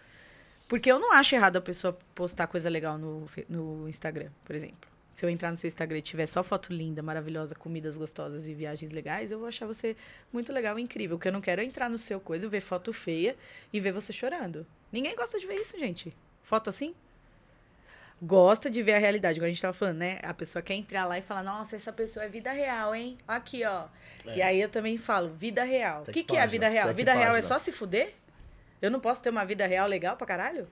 Porque 0.69 0.89
eu 0.89 0.97
não 0.97 1.11
acho 1.11 1.35
errado 1.35 1.57
a 1.57 1.61
pessoa 1.61 1.97
postar 2.15 2.47
coisa 2.47 2.69
legal 2.69 2.97
no, 2.97 3.25
no 3.49 3.89
Instagram, 3.89 4.29
por 4.45 4.55
exemplo. 4.55 4.89
Se 5.11 5.25
eu 5.25 5.29
entrar 5.29 5.51
no 5.51 5.57
seu 5.57 5.67
Instagram 5.67 5.97
e 5.97 6.01
tiver 6.01 6.27
só 6.27 6.43
foto 6.43 6.71
linda, 6.71 7.01
maravilhosa, 7.01 7.55
comidas 7.55 7.97
gostosas 7.97 8.47
e 8.47 8.53
viagens 8.53 8.91
legais, 8.91 9.31
eu 9.31 9.39
vou 9.39 9.47
achar 9.47 9.65
você 9.65 9.97
muito 10.31 10.53
legal 10.53 10.79
e 10.79 10.81
incrível. 10.81 11.17
O 11.17 11.19
que 11.19 11.27
eu 11.27 11.31
não 11.31 11.41
quero 11.41 11.59
é 11.59 11.65
entrar 11.65 11.89
no 11.89 11.97
seu 11.97 12.21
coisa, 12.21 12.47
ver 12.47 12.61
foto 12.61 12.93
feia 12.93 13.35
e 13.73 13.81
ver 13.81 13.91
você 13.91 14.13
chorando. 14.13 14.65
Ninguém 14.93 15.13
gosta 15.15 15.37
de 15.39 15.45
ver 15.45 15.55
isso, 15.55 15.77
gente. 15.77 16.15
Foto 16.41 16.69
assim? 16.69 16.93
Gosta 18.21 18.69
de 18.69 18.81
ver 18.83 18.93
a 18.95 18.99
realidade, 18.99 19.37
igual 19.37 19.47
a 19.47 19.49
gente 19.49 19.61
tava 19.61 19.73
falando, 19.73 19.97
né? 19.97 20.19
A 20.23 20.33
pessoa 20.33 20.61
quer 20.61 20.73
entrar 20.73 21.05
lá 21.05 21.17
e 21.17 21.21
falar, 21.21 21.43
nossa, 21.43 21.75
essa 21.75 21.91
pessoa 21.93 22.25
é 22.25 22.29
vida 22.29 22.51
real, 22.51 22.93
hein? 22.93 23.17
Aqui, 23.27 23.63
ó. 23.65 23.85
E 24.35 24.41
aí 24.41 24.59
eu 24.61 24.69
também 24.69 24.97
falo, 24.97 25.29
vida 25.29 25.63
real. 25.63 26.01
O 26.01 26.05
Tem 26.05 26.13
que, 26.13 26.23
que 26.23 26.29
que 26.33 26.37
é 26.37 26.41
a 26.41 26.45
vida 26.45 26.67
real? 26.67 26.87
que 26.89 26.93
Vida 26.93 27.13
real 27.13 27.35
é 27.35 27.41
só 27.41 27.57
se 27.57 27.71
fuder? 27.71 28.13
Eu 28.81 28.89
não 28.91 28.99
posso 28.99 29.21
ter 29.21 29.29
uma 29.29 29.45
vida 29.45 29.65
real 29.65 29.87
legal 29.87 30.15
pra 30.15 30.27
caralho? 30.27 30.67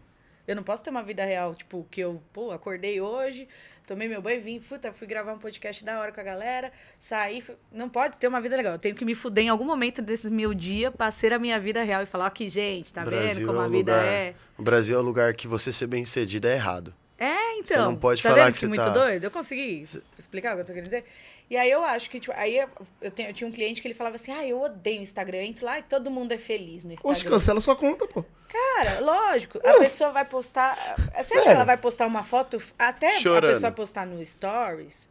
Eu 0.47 0.55
não 0.55 0.63
posso 0.63 0.81
ter 0.81 0.89
uma 0.89 1.03
vida 1.03 1.25
real, 1.25 1.53
tipo, 1.53 1.85
que 1.91 1.99
eu, 1.99 2.21
pô, 2.31 2.51
acordei 2.51 3.01
hoje, 3.01 3.49
tomei 3.85 4.07
meu 4.07 4.21
banho, 4.21 4.41
vim, 4.41 4.61
fui, 4.61 4.79
tá, 4.79 4.93
fui 4.93 5.05
gravar 5.05 5.33
um 5.33 5.37
podcast 5.39 5.83
da 5.83 5.99
hora 5.99 6.09
com 6.13 6.21
a 6.21 6.23
galera, 6.23 6.71
saí. 6.97 7.41
fui- 7.41 7.57
Não 7.69 7.89
pode 7.89 8.15
ter 8.17 8.29
uma 8.29 8.39
vida 8.39 8.55
legal. 8.55 8.71
Eu 8.73 8.79
tenho 8.79 8.95
que 8.95 9.03
me 9.03 9.13
fuder 9.13 9.43
em 9.43 9.49
algum 9.49 9.65
momento 9.65 10.01
desse 10.01 10.29
meu 10.31 10.53
dia 10.53 10.89
pra 10.89 11.11
ser 11.11 11.33
a 11.33 11.39
minha 11.39 11.59
vida 11.59 11.83
real 11.83 12.01
e 12.01 12.05
falar, 12.05 12.25
ó, 12.25 12.27
aqui, 12.27 12.47
gente, 12.47 12.93
tá 12.93 13.03
vendo 13.03 13.45
como 13.45 13.59
é 13.59 13.63
a 13.63 13.67
o 13.67 13.69
vida 13.69 13.91
lugar, 13.93 14.05
é. 14.05 14.35
O 14.57 14.61
Brasil 14.63 14.95
é 14.95 14.99
o 14.99 15.03
lugar 15.03 15.33
que 15.33 15.49
você 15.49 15.73
ser 15.73 15.87
bem 15.87 16.05
sucedido 16.05 16.47
é 16.47 16.53
errado. 16.53 16.93
É, 17.19 17.57
então. 17.59 17.85
não 17.85 17.95
pode 17.95 18.21
tá 18.21 18.29
falar 18.29 18.43
vendo 18.45 18.53
que 18.53 18.59
você 18.59 18.67
muito 18.67 18.79
tá- 18.83 18.89
doido? 18.89 19.23
Eu 19.23 19.31
consegui 19.31 19.85
explicar 20.17 20.51
o 20.51 20.55
que 20.55 20.61
eu 20.61 20.65
tô 20.65 20.73
querendo 20.73 20.85
dizer? 20.85 21.03
E 21.49 21.55
aí 21.57 21.71
eu 21.71 21.83
acho 21.83 22.09
que, 22.09 22.19
tipo, 22.19 22.33
aí 22.37 22.57
eu, 23.01 23.09
tenho- 23.09 23.29
eu 23.29 23.33
tinha 23.33 23.47
um 23.47 23.51
cliente 23.51 23.81
que 23.81 23.87
ele 23.87 23.95
falava 23.95 24.15
assim, 24.17 24.31
ah, 24.33 24.45
eu 24.45 24.61
odeio 24.61 24.99
o 24.99 25.01
Instagram, 25.01 25.37
eu 25.37 25.43
entro 25.45 25.65
lá 25.65 25.79
e 25.79 25.83
todo 25.83 26.11
mundo 26.11 26.33
é 26.33 26.37
feliz 26.37 26.83
no 26.83 26.93
Oxe, 26.93 27.03
Instagram. 27.11 27.37
cancela 27.37 27.61
sua 27.61 27.75
conta, 27.75 28.05
pô. 28.05 28.23
Cara, 28.49 28.99
lógico, 28.99 29.57
a 29.65 29.79
pessoa 29.79 30.11
vai 30.11 30.25
postar. 30.25 30.75
Você 30.75 30.99
acha 31.11 31.23
que 31.23 31.23
Sério? 31.41 31.51
ela 31.51 31.63
vai 31.63 31.77
postar 31.77 32.05
uma 32.05 32.21
foto, 32.23 32.61
até 32.77 33.11
Chorando. 33.13 33.49
a 33.51 33.53
pessoa 33.53 33.71
postar 33.71 34.05
no 34.05 34.23
Stories, 34.23 35.07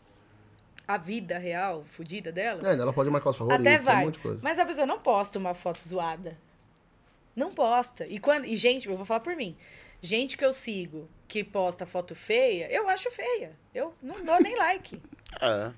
a 0.87 0.97
vida 0.99 1.39
real, 1.39 1.85
fodida 1.87 2.31
dela? 2.31 2.69
É, 2.71 2.75
ela 2.75 2.93
pode 2.93 3.09
marcar 3.11 3.31
os 3.31 3.37
favoritos, 3.39 3.67
Até 3.67 3.81
um 3.81 3.85
vai. 3.85 4.05
monte 4.05 4.15
de 4.15 4.21
coisa. 4.21 4.39
Mas 4.43 4.59
a 4.59 4.67
pessoa 4.67 4.87
não 4.87 4.99
posta 5.01 5.39
uma 5.39 5.55
foto 5.55 5.81
zoada. 5.81 6.37
Não 7.35 7.51
posta. 7.53 8.07
E, 8.07 8.19
quando, 8.19 8.45
e, 8.45 8.55
gente, 8.57 8.89
eu 8.89 8.97
vou 8.97 9.05
falar 9.07 9.21
por 9.21 9.35
mim. 9.35 9.57
Gente 10.03 10.37
que 10.37 10.45
eu 10.45 10.53
sigo 10.53 11.09
que 11.29 11.43
posta 11.45 11.85
foto 11.87 12.15
feia, 12.15 12.71
eu 12.73 12.89
acho 12.89 13.11
feia. 13.11 13.53
Eu 13.75 13.95
não 14.03 14.25
dou 14.25 14.41
nem 14.41 14.57
like. 14.57 15.01
É. 15.41 15.71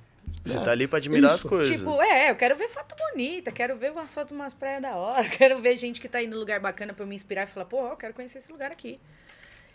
Você 0.44 0.60
tá 0.62 0.70
ali 0.70 0.86
pra 0.86 0.98
admirar 0.98 1.34
Isso. 1.34 1.46
as 1.46 1.50
coisas. 1.50 1.76
tipo, 1.78 2.00
é, 2.00 2.30
eu 2.30 2.36
quero 2.36 2.54
ver 2.56 2.68
foto 2.68 2.94
bonita, 3.10 3.50
quero 3.50 3.76
ver 3.76 3.90
umas 3.90 4.14
fotos 4.14 4.28
de 4.28 4.34
umas 4.34 4.54
praias 4.54 4.80
da 4.80 4.94
hora, 4.94 5.26
quero 5.28 5.60
ver 5.60 5.76
gente 5.76 6.00
que 6.00 6.08
tá 6.08 6.22
indo 6.22 6.36
em 6.36 6.38
lugar 6.38 6.60
bacana 6.60 6.94
pra 6.94 7.02
eu 7.02 7.08
me 7.08 7.14
inspirar 7.14 7.42
e 7.42 7.46
falar, 7.46 7.66
pô, 7.66 7.88
eu 7.88 7.96
quero 7.96 8.14
conhecer 8.14 8.38
esse 8.38 8.52
lugar 8.52 8.70
aqui. 8.70 9.00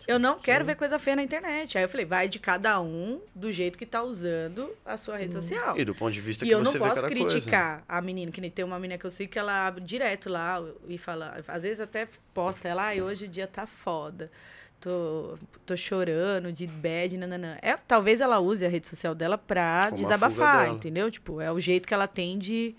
Eu 0.06 0.18
não 0.18 0.38
quero 0.38 0.64
ver 0.64 0.74
coisa 0.74 0.98
feia 0.98 1.16
na 1.16 1.22
internet. 1.22 1.78
Aí 1.78 1.84
eu 1.84 1.88
falei, 1.88 2.04
vai 2.04 2.28
de 2.28 2.38
cada 2.38 2.80
um 2.80 3.20
do 3.34 3.50
jeito 3.50 3.78
que 3.78 3.86
tá 3.86 4.02
usando 4.02 4.70
a 4.84 4.96
sua 4.96 5.16
rede 5.16 5.32
social. 5.34 5.78
E 5.78 5.84
do 5.84 5.94
ponto 5.94 6.12
de 6.12 6.20
vista 6.20 6.44
E 6.44 6.48
que 6.48 6.54
eu 6.54 6.58
não 6.62 6.70
você 6.70 6.78
vê 6.78 6.84
posso 6.88 7.02
cada 7.02 7.14
coisa. 7.14 7.30
criticar 7.30 7.84
a 7.88 8.00
menina, 8.02 8.30
que 8.30 8.40
nem 8.40 8.50
tem 8.50 8.64
uma 8.64 8.78
menina 8.78 8.98
que 8.98 9.06
eu 9.06 9.10
sei 9.10 9.26
que 9.26 9.38
ela 9.38 9.66
abre 9.66 9.82
direto 9.82 10.28
lá 10.28 10.62
e 10.88 10.98
fala, 10.98 11.42
às 11.48 11.62
vezes 11.62 11.80
até 11.80 12.06
posta 12.34 12.68
ela, 12.68 12.84
ai, 12.84 13.00
hoje 13.00 13.24
o 13.24 13.28
dia 13.28 13.46
tá 13.46 13.66
foda. 13.66 14.30
Tô, 14.84 15.38
tô 15.64 15.74
chorando 15.74 16.52
de 16.52 16.66
bad, 16.66 17.16
nananã. 17.16 17.56
É, 17.62 17.74
talvez 17.88 18.20
ela 18.20 18.38
use 18.38 18.66
a 18.66 18.68
rede 18.68 18.86
social 18.86 19.14
dela 19.14 19.38
pra 19.38 19.86
Como 19.88 19.96
desabafar, 19.96 20.64
dela. 20.66 20.76
entendeu? 20.76 21.10
Tipo, 21.10 21.40
é 21.40 21.50
o 21.50 21.58
jeito 21.58 21.88
que 21.88 21.94
ela 21.94 22.06
tem 22.06 22.38
de. 22.38 22.74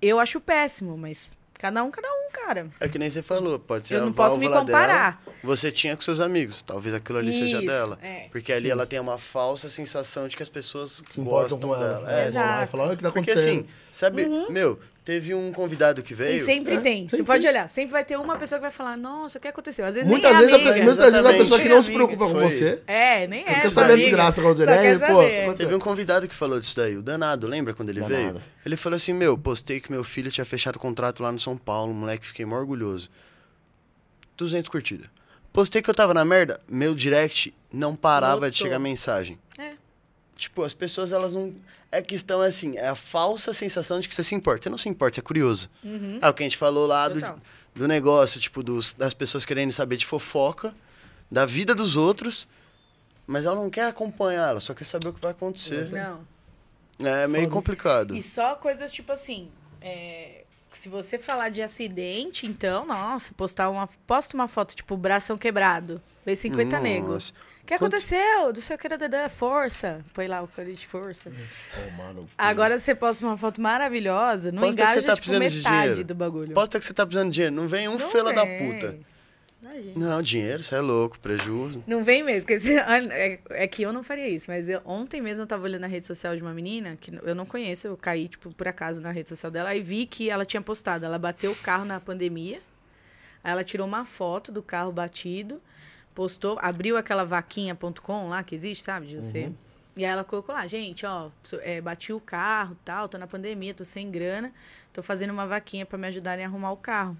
Eu 0.00 0.20
acho 0.20 0.40
péssimo, 0.40 0.96
mas 0.96 1.32
cada 1.58 1.82
um, 1.82 1.90
cada 1.90 2.06
um, 2.06 2.30
cara. 2.32 2.68
É 2.78 2.88
que 2.88 3.00
nem 3.00 3.10
você 3.10 3.20
falou, 3.20 3.58
pode 3.58 3.88
ser 3.88 3.96
Eu 3.96 4.02
a 4.02 4.06
não 4.06 4.12
posso 4.12 4.38
me 4.38 4.48
comparar. 4.48 5.20
dela, 5.24 5.34
você 5.42 5.72
tinha 5.72 5.96
com 5.96 6.02
seus 6.02 6.20
amigos, 6.20 6.62
talvez 6.62 6.94
aquilo 6.94 7.18
ali 7.18 7.32
seja 7.32 7.56
Isso, 7.58 7.66
dela. 7.66 7.98
é. 8.00 8.28
Porque 8.30 8.52
ali 8.52 8.70
ela 8.70 8.86
tem 8.86 9.00
uma 9.00 9.18
falsa 9.18 9.68
sensação 9.68 10.28
de 10.28 10.36
que 10.36 10.42
as 10.42 10.48
pessoas 10.48 11.02
importam 11.18 11.58
gostam 11.58 11.70
dela. 11.80 12.12
É, 12.12 12.26
Exato. 12.26 12.70
falar, 12.70 12.84
olha 12.84 12.92
o 12.92 12.96
que 12.96 13.02
tá 13.02 13.10
porque 13.10 13.30
acontecendo. 13.32 13.60
assim, 13.64 13.68
sabe, 13.90 14.24
meu, 14.50 14.78
teve 15.04 15.34
um 15.34 15.52
convidado 15.52 16.02
que 16.02 16.14
veio. 16.14 16.36
E 16.36 16.40
sempre 16.40 16.76
é, 16.76 16.80
tem. 16.80 17.04
Você 17.08 17.16
sempre 17.18 17.26
pode 17.26 17.42
tem. 17.42 17.50
olhar. 17.50 17.68
Sempre 17.68 17.92
vai 17.92 18.04
ter 18.04 18.16
uma 18.16 18.36
pessoa 18.36 18.58
que 18.58 18.62
vai 18.62 18.70
falar, 18.70 18.96
nossa, 18.96 19.36
o 19.38 19.40
que 19.40 19.46
aconteceu? 19.48 19.84
Às 19.84 19.94
vezes 19.94 20.08
Muitas 20.08 20.32
nem 20.32 20.38
é 20.38 20.46
vezes, 20.46 20.52
a, 20.54 20.56
amiga. 20.56 20.72
pe- 20.74 20.82
muitas 20.82 21.12
vezes 21.12 21.26
a 21.26 21.32
pessoa 21.34 21.60
que 21.60 21.68
não 21.68 21.82
se 21.82 21.92
preocupa 21.92 22.26
com 22.26 22.32
Foi. 22.32 22.44
você. 22.50 22.80
É, 22.86 23.26
nem 23.26 23.44
é. 23.46 23.60
Sua 23.60 23.70
saber 23.70 23.92
a 23.92 23.96
desgraça 23.96 24.40
aconteceu, 24.40 24.66
Só 24.66 24.70
né? 24.82 24.98
quer 24.98 25.46
Pô. 25.46 25.54
Teve 25.54 25.74
um 25.74 25.78
convidado 25.78 26.26
que 26.26 26.34
falou 26.34 26.58
disso 26.58 26.74
daí, 26.76 26.96
o 26.96 27.02
Danado, 27.02 27.46
lembra 27.46 27.74
quando 27.74 27.90
ele 27.90 28.00
Danado. 28.00 28.16
veio? 28.16 28.42
Ele 28.64 28.76
falou 28.76 28.96
assim, 28.96 29.12
meu, 29.12 29.36
postei 29.36 29.78
que 29.78 29.92
meu 29.92 30.02
filho 30.02 30.30
tinha 30.30 30.44
fechado 30.44 30.78
contrato 30.78 31.22
lá 31.22 31.30
no 31.30 31.38
São 31.38 31.56
Paulo, 31.56 31.92
moleque, 31.92 32.26
fiquei 32.26 32.46
mó 32.46 32.56
orgulhoso. 32.56 33.10
200 34.36 34.68
curtidas. 34.68 35.06
Postei 35.52 35.80
que 35.80 35.88
eu 35.88 35.94
tava 35.94 36.12
na 36.12 36.24
merda, 36.24 36.60
meu 36.68 36.94
direct 36.94 37.54
não 37.72 37.94
parava 37.94 38.50
de 38.50 38.56
chegar 38.56 38.78
mensagem. 38.78 39.38
É. 39.56 39.63
Tipo, 40.36 40.62
as 40.62 40.74
pessoas, 40.74 41.12
elas 41.12 41.32
não... 41.32 41.54
É 41.90 42.02
questão, 42.02 42.42
é 42.42 42.48
assim, 42.48 42.76
é 42.76 42.88
a 42.88 42.94
falsa 42.94 43.52
sensação 43.52 44.00
de 44.00 44.08
que 44.08 44.14
você 44.14 44.24
se 44.24 44.34
importa. 44.34 44.64
Você 44.64 44.70
não 44.70 44.78
se 44.78 44.88
importa, 44.88 45.14
você 45.14 45.20
é 45.20 45.22
curioso. 45.22 45.70
É 46.20 46.28
o 46.28 46.34
que 46.34 46.42
a 46.42 46.46
gente 46.46 46.56
falou 46.56 46.86
lá 46.86 47.08
do, 47.08 47.20
Total. 47.20 47.38
do 47.74 47.86
negócio, 47.86 48.40
tipo, 48.40 48.62
dos, 48.62 48.94
das 48.94 49.14
pessoas 49.14 49.44
querendo 49.44 49.72
saber 49.72 49.96
de 49.96 50.06
fofoca, 50.06 50.74
da 51.30 51.46
vida 51.46 51.74
dos 51.74 51.96
outros, 51.96 52.48
mas 53.26 53.44
ela 53.44 53.56
não 53.56 53.70
quer 53.70 53.86
acompanhar, 53.86 54.50
ela 54.50 54.60
só 54.60 54.74
quer 54.74 54.84
saber 54.84 55.08
o 55.08 55.12
que 55.12 55.20
vai 55.20 55.30
acontecer. 55.30 55.90
Não. 55.90 56.26
É 56.98 57.26
meio 57.26 57.48
complicado. 57.48 58.14
E 58.14 58.22
só 58.22 58.54
coisas 58.54 58.92
tipo 58.92 59.12
assim. 59.12 59.50
é, 59.80 60.44
se 60.74 60.88
você 60.88 61.18
falar 61.18 61.48
de 61.50 61.62
acidente, 61.62 62.46
então, 62.46 62.84
nossa, 62.84 63.32
postar 63.34 63.70
uma. 63.70 63.88
Posta 64.06 64.36
uma 64.36 64.48
foto, 64.48 64.74
tipo, 64.74 64.96
bração 64.96 65.38
quebrado. 65.38 66.02
Vê 66.26 66.34
50 66.34 66.80
negros. 66.80 67.32
O 67.64 67.66
que 67.66 67.72
aconteceu? 67.74 68.52
Do 68.52 68.60
seu 68.60 68.76
que 68.76 68.86
da 68.88 69.28
força. 69.30 70.04
Põe 70.12 70.26
lá 70.26 70.42
o 70.42 70.48
de 70.64 70.86
força. 70.86 71.30
Ô, 71.30 71.96
mano, 71.96 72.28
Agora 72.36 72.76
você 72.78 72.94
posta 72.94 73.24
uma 73.24 73.38
foto 73.38 73.58
maravilhosa, 73.58 74.52
não 74.52 74.60
Posta 74.60 74.76
que 74.76 74.82
engaja 74.82 75.00
você 75.00 75.06
tá 75.06 75.14
tipo, 75.14 75.26
precisando 75.28 75.48
de 75.50 75.56
metade 75.56 75.78
dinheiro. 75.80 76.04
do 76.04 76.14
bagulho. 76.14 76.52
Posta 76.54 76.78
que 76.78 76.84
você 76.84 76.92
tá 76.92 77.06
precisando 77.06 77.28
de 77.30 77.34
dinheiro. 77.36 77.54
Não 77.56 77.66
vem 77.66 77.88
um 77.88 77.96
Não 77.98 78.10
fela 78.10 78.34
da 78.34 78.44
vem. 78.44 78.72
puta. 78.74 78.98
Imagina. 79.62 79.92
Não, 79.96 80.20
dinheiro, 80.20 80.62
você 80.62 80.74
é 80.74 80.80
louco, 80.82 81.18
prejuízo. 81.18 81.82
Não 81.86 82.04
vem 82.04 82.22
mesmo, 82.22 82.42
porque 82.42 82.52
esse- 82.52 82.74
é, 82.76 83.40
é 83.48 83.66
que 83.66 83.80
eu 83.82 83.94
não 83.94 84.02
faria 84.02 84.28
isso, 84.28 84.44
mas 84.50 84.68
eu- 84.68 84.82
ontem 84.84 85.22
mesmo 85.22 85.42
eu 85.44 85.46
tava 85.46 85.64
olhando 85.64 85.80
na 85.80 85.86
rede 85.86 86.06
social 86.06 86.36
de 86.36 86.42
uma 86.42 86.52
menina 86.52 86.98
que 87.00 87.18
eu 87.22 87.34
não 87.34 87.46
conheço, 87.46 87.86
eu 87.86 87.96
caí, 87.96 88.28
tipo, 88.28 88.54
por 88.54 88.68
acaso 88.68 89.00
na 89.00 89.10
rede 89.10 89.30
social 89.30 89.50
dela 89.50 89.74
e 89.74 89.80
vi 89.80 90.04
que 90.04 90.28
ela 90.28 90.44
tinha 90.44 90.60
postado, 90.60 91.06
ela 91.06 91.18
bateu 91.18 91.50
o 91.52 91.56
carro 91.56 91.86
na 91.86 91.98
pandemia, 91.98 92.60
aí 93.42 93.52
ela 93.52 93.64
tirou 93.64 93.86
uma 93.86 94.04
foto 94.04 94.52
do 94.52 94.62
carro 94.62 94.92
batido, 94.92 95.62
postou, 96.14 96.58
abriu 96.60 96.96
aquela 96.96 97.24
vaquinha.com 97.24 98.28
lá 98.28 98.42
que 98.42 98.54
existe, 98.54 98.84
sabe, 98.84 99.06
de 99.06 99.16
você. 99.16 99.52
E 99.96 100.04
aí 100.04 100.10
ela 100.10 100.24
colocou 100.24 100.54
lá, 100.54 100.66
gente, 100.66 101.06
ó, 101.06 101.30
é, 101.62 101.80
bati 101.80 102.12
o 102.12 102.20
carro, 102.20 102.76
tal, 102.84 103.08
tô 103.08 103.16
na 103.16 103.26
pandemia, 103.26 103.72
tô 103.72 103.84
sem 103.84 104.10
grana, 104.10 104.52
tô 104.92 105.02
fazendo 105.02 105.30
uma 105.30 105.46
vaquinha 105.46 105.86
pra 105.86 105.96
me 105.96 106.06
ajudarem 106.08 106.44
a 106.44 106.48
arrumar 106.48 106.72
o 106.72 106.76
carro. 106.76 107.16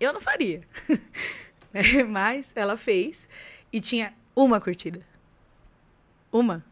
Eu 0.00 0.12
não 0.12 0.20
faria. 0.20 0.62
Mas 2.08 2.52
ela 2.56 2.76
fez 2.76 3.28
e 3.72 3.80
tinha 3.80 4.14
uma 4.34 4.60
curtida. 4.60 5.02
Uma. 6.32 6.64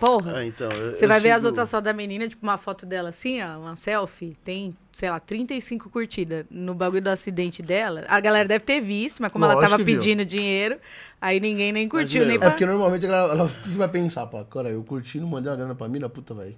Porra. 0.00 0.38
Ah, 0.38 0.46
então. 0.46 0.70
eu- 0.70 0.94
Você 0.94 1.04
eu 1.04 1.08
vai 1.08 1.20
ver 1.20 1.30
as 1.30 1.42
sigo- 1.42 1.48
outras 1.48 1.70
fotos 1.70 1.84
da 1.84 1.92
menina, 1.92 2.28
tipo 2.28 2.42
uma 2.44 2.58
foto 2.58 2.84
dela 2.86 3.08
assim, 3.10 3.42
ó, 3.42 3.58
uma 3.58 3.76
selfie, 3.76 4.36
tem, 4.44 4.76
sei 4.92 5.10
lá, 5.10 5.18
35 5.20 5.88
curtidas 5.90 6.44
no 6.50 6.74
bagulho 6.74 7.02
do 7.02 7.08
acidente 7.10 7.62
dela. 7.62 8.04
A 8.08 8.20
galera 8.20 8.46
deve 8.48 8.64
ter 8.64 8.80
visto, 8.80 9.20
mas 9.22 9.30
como 9.32 9.44
ela 9.44 9.54
Lógico 9.54 9.70
tava 9.70 9.82
que 9.82 9.90
viu. 9.90 9.98
pedindo 9.98 10.24
dinheiro, 10.24 10.78
aí 11.20 11.40
ninguém 11.40 11.72
nem 11.72 11.88
curtiu, 11.88 12.26
nem 12.26 12.36
É 12.36 12.38
pra... 12.38 12.50
porque 12.50 12.66
normalmente 12.66 13.06
a 13.06 13.08
galera, 13.08 13.32
ela, 13.32 13.48
que 13.48 13.70
vai 13.76 13.88
pensar? 13.88 14.26
Pô, 14.26 14.44
cara, 14.44 14.68
eu 14.70 14.82
curti, 14.84 15.18
não 15.20 15.26
mandei 15.28 15.52
a 15.52 15.56
grana 15.56 15.74
pra 15.74 15.88
mina, 15.88 16.08
puta, 16.08 16.34
velho. 16.34 16.54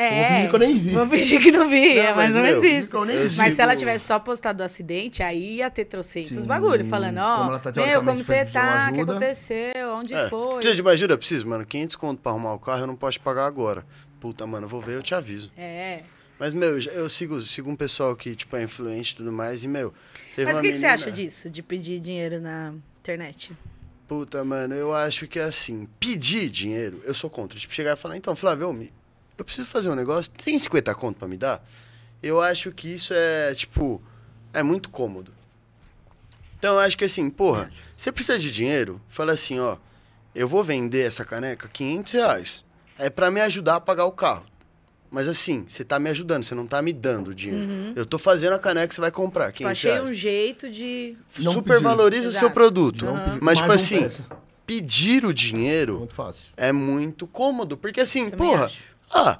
É, 0.00 0.20
Vou 0.20 0.28
fingir 0.36 0.50
que 0.50 0.54
eu 0.54 0.60
nem 0.60 0.78
vi. 0.78 0.90
Vou 0.90 1.06
fingir 1.08 1.42
que 1.42 1.50
não 1.50 1.68
vi, 1.68 1.94
Não, 1.96 2.02
é 2.02 2.14
mais 2.14 2.32
mas, 2.32 2.34
ou 2.36 2.40
menos 2.42 2.62
isso. 2.62 2.96
eu 2.96 3.04
nem 3.04 3.16
Mas 3.16 3.36
vi. 3.36 3.52
se 3.52 3.60
ela 3.62 3.74
tivesse 3.74 4.06
só 4.06 4.18
postado 4.20 4.62
o 4.62 4.64
acidente, 4.66 5.24
aí 5.24 5.56
ia 5.56 5.68
ter 5.70 5.86
trocentos 5.86 6.46
bagulho, 6.46 6.84
falando, 6.84 7.18
ó, 7.18 7.58
tá 7.58 7.72
meu, 7.74 8.04
como 8.04 8.22
você 8.22 8.44
tá, 8.44 8.90
o 8.90 8.94
que 8.94 9.00
aconteceu, 9.00 9.90
onde 9.94 10.14
É, 10.14 10.28
foi. 10.28 10.60
Uma 10.80 10.90
ajuda? 10.92 11.14
Eu 11.14 11.18
preciso, 11.18 11.48
mano. 11.48 11.66
500 11.66 11.96
conto 11.96 12.22
pra 12.22 12.30
arrumar 12.30 12.54
o 12.54 12.58
carro, 12.60 12.82
eu 12.82 12.86
não 12.86 12.94
posso 12.94 13.20
pagar 13.20 13.46
agora. 13.46 13.84
Puta, 14.20 14.46
mano, 14.46 14.66
eu 14.66 14.70
vou 14.70 14.80
ver, 14.80 14.94
eu 14.96 15.02
te 15.02 15.14
aviso. 15.16 15.50
É. 15.58 16.02
Mas, 16.38 16.54
meu, 16.54 16.78
eu 16.80 17.08
sigo, 17.08 17.40
sigo 17.42 17.68
um 17.68 17.74
pessoal 17.74 18.14
que, 18.14 18.36
tipo, 18.36 18.56
é 18.56 18.62
influente 18.62 19.10
e 19.12 19.16
tudo 19.16 19.32
mais, 19.32 19.64
e, 19.64 19.68
meu... 19.68 19.92
teve 20.36 20.48
Mas 20.48 20.58
o 20.58 20.62
que, 20.62 20.68
que 20.68 20.74
você 20.76 20.82
menina- 20.86 20.94
acha 20.94 21.10
disso, 21.10 21.50
de 21.50 21.60
pedir 21.64 21.98
dinheiro 21.98 22.40
na 22.40 22.72
internet? 23.00 23.50
Puta, 24.06 24.44
mano, 24.44 24.72
eu 24.74 24.94
acho 24.94 25.26
que 25.26 25.40
é 25.40 25.42
assim, 25.42 25.88
pedir 25.98 26.48
dinheiro, 26.48 27.02
eu 27.04 27.12
sou 27.12 27.28
contra. 27.28 27.58
Tipo, 27.58 27.74
chegar 27.74 27.94
e 27.94 27.96
falar, 27.96 28.16
então, 28.16 28.36
Flávio, 28.36 28.66
eu, 28.66 28.72
me- 28.72 28.92
eu 29.38 29.44
preciso 29.44 29.66
fazer 29.68 29.88
um 29.90 29.94
negócio, 29.94 30.32
tem 30.32 30.58
50 30.58 30.94
conto 30.94 31.18
pra 31.18 31.28
me 31.28 31.36
dar? 31.36 31.64
Eu 32.22 32.40
acho 32.40 32.72
que 32.72 32.88
isso 32.92 33.12
é, 33.14 33.54
tipo, 33.54 34.02
é 34.52 34.62
muito 34.62 34.90
cômodo. 34.90 35.32
Então, 36.58 36.74
eu 36.74 36.80
acho 36.80 36.96
que 36.98 37.04
assim, 37.04 37.30
porra, 37.30 37.70
você 37.96 38.10
precisa 38.10 38.38
de 38.38 38.50
dinheiro? 38.50 39.00
Fala 39.08 39.32
assim, 39.32 39.60
ó, 39.60 39.76
eu 40.34 40.48
vou 40.48 40.64
vender 40.64 41.06
essa 41.06 41.24
caneca 41.24 41.68
500 41.68 42.12
reais. 42.12 42.64
É 42.98 43.08
pra 43.08 43.30
me 43.30 43.40
ajudar 43.40 43.76
a 43.76 43.80
pagar 43.80 44.04
o 44.06 44.12
carro. 44.12 44.44
Mas 45.10 45.26
assim, 45.28 45.64
você 45.68 45.84
tá 45.84 45.98
me 45.98 46.10
ajudando, 46.10 46.42
você 46.42 46.54
não 46.54 46.66
tá 46.66 46.82
me 46.82 46.92
dando 46.92 47.34
dinheiro. 47.34 47.94
Eu 47.96 48.04
tô 48.04 48.18
fazendo 48.18 48.52
a 48.54 48.58
caneca 48.58 48.88
que 48.88 48.94
você 48.94 49.00
vai 49.00 49.10
comprar, 49.12 49.46
Eu 49.46 49.52
500 49.52 49.70
achei 49.72 49.90
reais. 49.92 50.10
um 50.10 50.14
jeito 50.14 50.68
de. 50.70 51.16
Não 51.38 51.52
Supervaloriza 51.52 52.28
o 52.28 52.32
seu 52.32 52.50
produto. 52.50 53.06
Pedir- 53.06 53.38
Mas, 53.40 53.58
tipo 53.58 53.72
assim, 53.72 54.02
peça. 54.02 54.26
pedir 54.66 55.24
o 55.24 55.32
dinheiro 55.32 56.00
Muito 56.00 56.14
fácil. 56.14 56.52
é 56.58 56.72
muito 56.72 57.26
cômodo. 57.26 57.74
Porque 57.78 58.00
assim, 58.00 58.28
Também 58.28 58.48
porra, 58.50 58.64
acho. 58.66 58.82
Ah, 59.12 59.38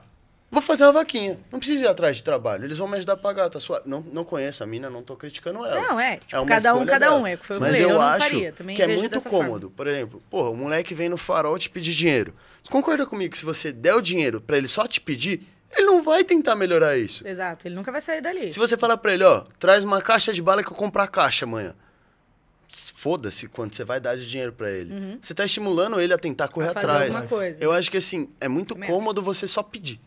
vou 0.51 0.63
fazer 0.63 0.85
uma 0.85 0.93
vaquinha. 0.93 1.39
Não 1.51 1.59
preciso 1.59 1.85
ir 1.85 1.89
atrás 1.89 2.17
de 2.17 2.23
trabalho. 2.23 2.65
Eles 2.65 2.79
vão 2.79 2.89
me 2.89 2.97
ajudar 2.97 3.15
a 3.15 3.17
pagar, 3.17 3.49
tá 3.49 3.61
suave. 3.61 3.83
Não, 3.87 4.01
não 4.01 4.25
conheço 4.25 4.63
a 4.63 4.67
mina, 4.67 4.89
não 4.89 5.03
tô 5.03 5.17
criticando 5.17 5.65
ela. 5.65 5.81
Não, 5.81 6.01
é. 6.01 6.19
Tipo, 6.19 6.43
uma 6.43 6.47
cada 6.47 6.75
um, 6.75 6.87
cada 6.87 6.99
dela. 6.99 7.17
um. 7.19 7.27
É 7.27 7.37
que 7.37 7.45
foi 7.45 7.57
o 7.57 7.61
Mas 7.61 7.75
eu, 7.79 7.91
eu, 7.91 8.01
acho 8.01 8.27
faria. 8.27 8.53
Que 8.53 8.83
é 8.83 8.89
muito 8.89 9.21
cômodo. 9.23 9.67
forma. 9.69 9.71
Por 9.77 9.87
exemplo, 9.87 10.23
porra, 10.31 10.51
o 10.51 10.57
moleque 10.57 10.95
vem 10.95 11.09
no 11.09 11.17
farol 11.17 11.59
te 11.59 11.69
pedir 11.71 11.95
dinheiro. 11.95 12.35
Você 12.63 12.71
concorda 12.71 13.07
comigo 13.07 13.33
que 13.33 13.39
se 13.39 13.45
você 13.45 13.73
der 13.73 13.95
o 13.95 14.01
dinheiro 14.01 14.41
pra 14.41 14.57
ele 14.57 14.69
só 14.69 14.87
te 14.87 15.01
pedir, 15.01 15.47
ele 15.77 15.87
não 15.87 16.03
vai 16.03 16.25
tentar 16.25 16.57
melhorar 16.57 16.97
isso. 16.97 17.27
Exato, 17.27 17.69
ele 17.69 17.75
nunca 17.75 17.93
vai 17.93 18.01
sair 18.01 18.21
dali. 18.21 18.51
Se 18.51 18.59
você 18.59 18.77
falar 18.77 18.97
pra 18.97 19.13
ele, 19.13 19.25
ó, 19.25 19.45
traz 19.59 19.85
uma 19.85 20.01
caixa 20.01 20.33
de 20.33 20.41
bala 20.41 20.63
que 20.63 20.71
eu 20.71 20.77
comprar 20.77 21.05
a 21.05 21.09
caixa 21.09 21.45
amanhã. 21.45 21.75
Foda-se 22.69 23.49
quanto 23.49 23.75
você 23.77 23.85
vai 23.85 23.99
dar 24.01 24.17
de 24.17 24.29
dinheiro 24.29 24.53
pra 24.53 24.71
ele. 24.71 25.19
Você 25.23 25.33
tá 25.35 25.45
estimulando 25.45 25.99
ele 26.01 26.13
a 26.13 26.19
tentar 26.19 26.49
correr 26.49 26.69
Uhum. 26.69 26.73
fazer 26.75 26.87
atrás. 26.87 27.21
coisa. 27.23 27.59
Eu 27.63 27.73
acho 27.73 27.91
que 27.91 27.97
assim, 27.97 28.29
é 28.41 28.49
muito 28.49 28.75
Também 28.75 28.89
cômodo 28.91 29.23
você 29.23 29.47
só 29.47 29.63
pedir. 29.63 30.01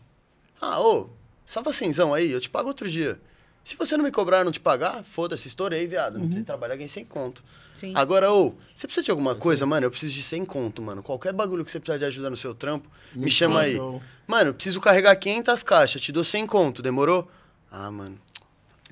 Ah, 0.60 0.80
ô, 0.80 1.10
salva 1.44 1.72
cenzão 1.72 2.14
aí, 2.14 2.30
eu 2.30 2.40
te 2.40 2.48
pago 2.48 2.68
outro 2.68 2.88
dia. 2.88 3.20
Se 3.64 3.76
você 3.76 3.96
não 3.96 4.04
me 4.04 4.10
cobrar, 4.10 4.44
não 4.44 4.50
te 4.52 4.58
pagar, 4.60 5.04
foda-se, 5.04 5.46
estourei, 5.48 5.86
viado. 5.86 6.18
Não 6.18 6.26
precisa 6.26 6.44
trabalhar 6.44 6.74
ganhei 6.74 6.88
sem 6.88 7.04
conto. 7.04 7.42
Sim. 7.74 7.92
Agora, 7.96 8.30
ô, 8.32 8.54
você 8.74 8.86
precisa 8.86 9.04
de 9.04 9.10
alguma 9.10 9.34
coisa, 9.34 9.64
mano? 9.64 9.86
Eu 9.86 9.90
preciso 9.90 10.12
de 10.14 10.22
100 10.22 10.44
conto, 10.44 10.82
mano. 10.82 11.02
Qualquer 11.02 11.32
bagulho 11.32 11.64
que 11.64 11.70
você 11.70 11.78
precisar 11.80 11.98
de 11.98 12.04
ajuda 12.04 12.28
no 12.28 12.36
seu 12.36 12.54
trampo, 12.54 12.88
me 13.14 13.30
chama 13.30 13.60
aí. 13.60 13.78
Mano, 14.26 14.52
preciso 14.52 14.80
carregar 14.80 15.14
500 15.16 15.62
caixas, 15.62 16.02
te 16.02 16.10
dou 16.12 16.24
100 16.24 16.46
conto, 16.46 16.82
demorou? 16.82 17.28
Ah, 17.70 17.90
mano. 17.90 18.20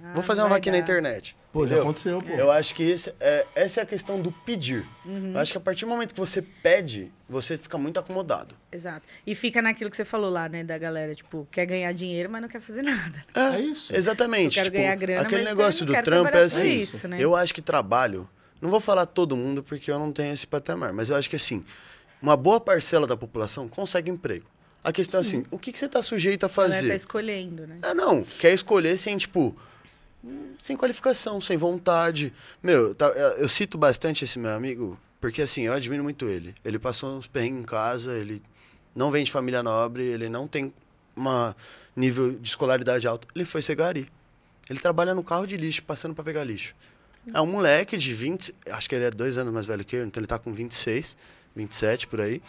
Ah, 0.03 0.13
Vou 0.15 0.23
fazer 0.23 0.41
uma 0.41 0.49
vaquinha 0.49 0.73
na 0.73 0.79
internet. 0.79 1.37
Pô, 1.53 1.67
já 1.67 1.75
entendeu? 1.75 1.83
aconteceu, 1.83 2.23
pô. 2.23 2.29
Eu 2.29 2.51
acho 2.51 2.75
que 2.75 2.83
esse 2.85 3.13
é, 3.19 3.47
essa 3.57 3.81
é 3.81 3.83
a 3.83 3.87
questão 3.87 4.21
do 4.21 4.31
pedir. 4.31 4.87
Uhum. 5.05 5.33
Eu 5.33 5.41
acho 5.41 5.51
que 5.51 5.59
a 5.59 5.61
partir 5.61 5.85
do 5.85 5.89
momento 5.89 6.15
que 6.15 6.21
você 6.21 6.41
pede, 6.41 7.11
você 7.29 7.59
fica 7.59 7.77
muito 7.77 7.99
acomodado. 7.99 8.55
Exato. 8.71 9.07
E 9.27 9.35
fica 9.35 9.61
naquilo 9.61 9.91
que 9.91 9.97
você 9.97 10.05
falou 10.05 10.31
lá, 10.31 10.49
né, 10.49 10.63
da 10.63 10.79
galera, 10.79 11.13
tipo, 11.15 11.49
quer 11.51 11.67
ganhar 11.67 11.93
dinheiro, 11.93 12.31
mas 12.31 12.41
não 12.41 12.49
quer 12.49 12.61
fazer 12.61 12.83
nada. 12.83 13.25
É 13.35 13.59
isso. 13.61 13.93
Exatamente. 13.95 14.59
Eu 14.59 14.63
quero 14.63 14.67
tipo, 14.67 14.77
ganhar 14.77 14.95
grana, 14.95 15.23
aquele 15.23 15.45
negócio 15.45 15.85
não 15.85 15.93
do 15.95 16.03
trampo 16.03 16.37
é 16.37 16.43
assim. 16.43 16.69
isso, 16.69 17.09
né? 17.09 17.17
Eu 17.19 17.35
acho 17.35 17.53
que 17.53 17.61
trabalho. 17.61 18.29
Não 18.63 18.71
vou 18.71 18.81
falar 18.81 19.07
todo 19.07 19.37
mundo 19.37 19.63
porque 19.63 19.91
eu 19.91 19.99
não 19.99 20.13
tenho 20.13 20.33
esse 20.33 20.47
patamar, 20.47 20.93
mas 20.93 21.11
eu 21.11 21.17
acho 21.17 21.29
que 21.29 21.37
assim, 21.37 21.65
uma 22.23 22.37
boa 22.37 22.61
parcela 22.61 23.07
da 23.07 23.17
população 23.17 23.67
consegue 23.67 24.11
emprego. 24.11 24.47
A 24.85 24.93
questão 24.93 25.19
é 25.19 25.23
assim, 25.23 25.45
o 25.51 25.59
que, 25.59 25.73
que 25.73 25.79
você 25.79 25.87
está 25.87 26.03
sujeito 26.03 26.45
a 26.45 26.47
A 26.47 26.49
galera 26.49 26.73
fazer? 26.73 26.89
tá 26.89 26.95
escolhendo, 26.95 27.67
né? 27.67 27.79
Ah, 27.83 27.93
não. 27.93 28.23
Quer 28.23 28.53
escolher 28.53 28.97
sem, 28.97 29.17
tipo, 29.19 29.55
sem 30.59 30.77
qualificação, 30.77 31.41
sem 31.41 31.57
vontade. 31.57 32.33
Meu, 32.63 32.95
tá- 32.95 33.09
eu 33.09 33.39
eu 33.39 33.49
cito 33.49 33.79
bastante 33.79 34.25
esse 34.25 34.39
meu 34.39 34.51
amigo, 34.51 34.99
porque 35.21 35.43
assim, 35.43 35.63
eu 35.63 35.73
admiro 35.73 36.03
muito 36.03 36.27
ele. 36.27 36.55
Ele 36.65 36.79
passou 36.79 37.17
uns 37.17 37.27
perrengues 37.27 37.63
em 37.63 37.67
casa, 37.67 38.13
ele 38.17 38.43
não 38.95 39.11
vem 39.11 39.25
de 39.25 39.33
família 39.33 39.63
nobre, 39.63 40.05
ele 40.05 40.29
não 40.29 40.47
tem 40.47 40.73
uma 41.17 41.57
nível 41.97 42.33
de 42.33 42.49
escolaridade 42.49 43.07
alto. 43.07 43.27
Ele 43.35 43.45
foi 43.45 43.63
ser 43.63 43.75
gari. 43.75 44.11
Ele 44.69 44.79
trabalha 44.79 45.15
no 45.15 45.23
carro 45.25 45.47
de 45.47 45.57
lixo, 45.57 45.83
passando 45.83 46.15
para 46.15 46.25
pegar 46.25 46.45
lixo. 46.45 46.75
É 47.35 47.41
um 47.41 47.47
moleque 47.47 47.97
de 47.97 48.15
20, 48.15 48.55
acho 48.71 48.89
que 48.89 48.95
ele 48.95 49.05
é 49.05 49.11
dois 49.11 49.37
anos 49.37 49.53
mais 49.53 49.67
velho 49.67 49.85
que 49.85 49.97
eu, 49.97 50.07
então 50.07 50.21
ele 50.21 50.27
tá 50.27 50.39
com 50.39 50.53
26, 50.55 51.17
27 51.55 52.07
por 52.07 52.21
aí. 52.21 52.41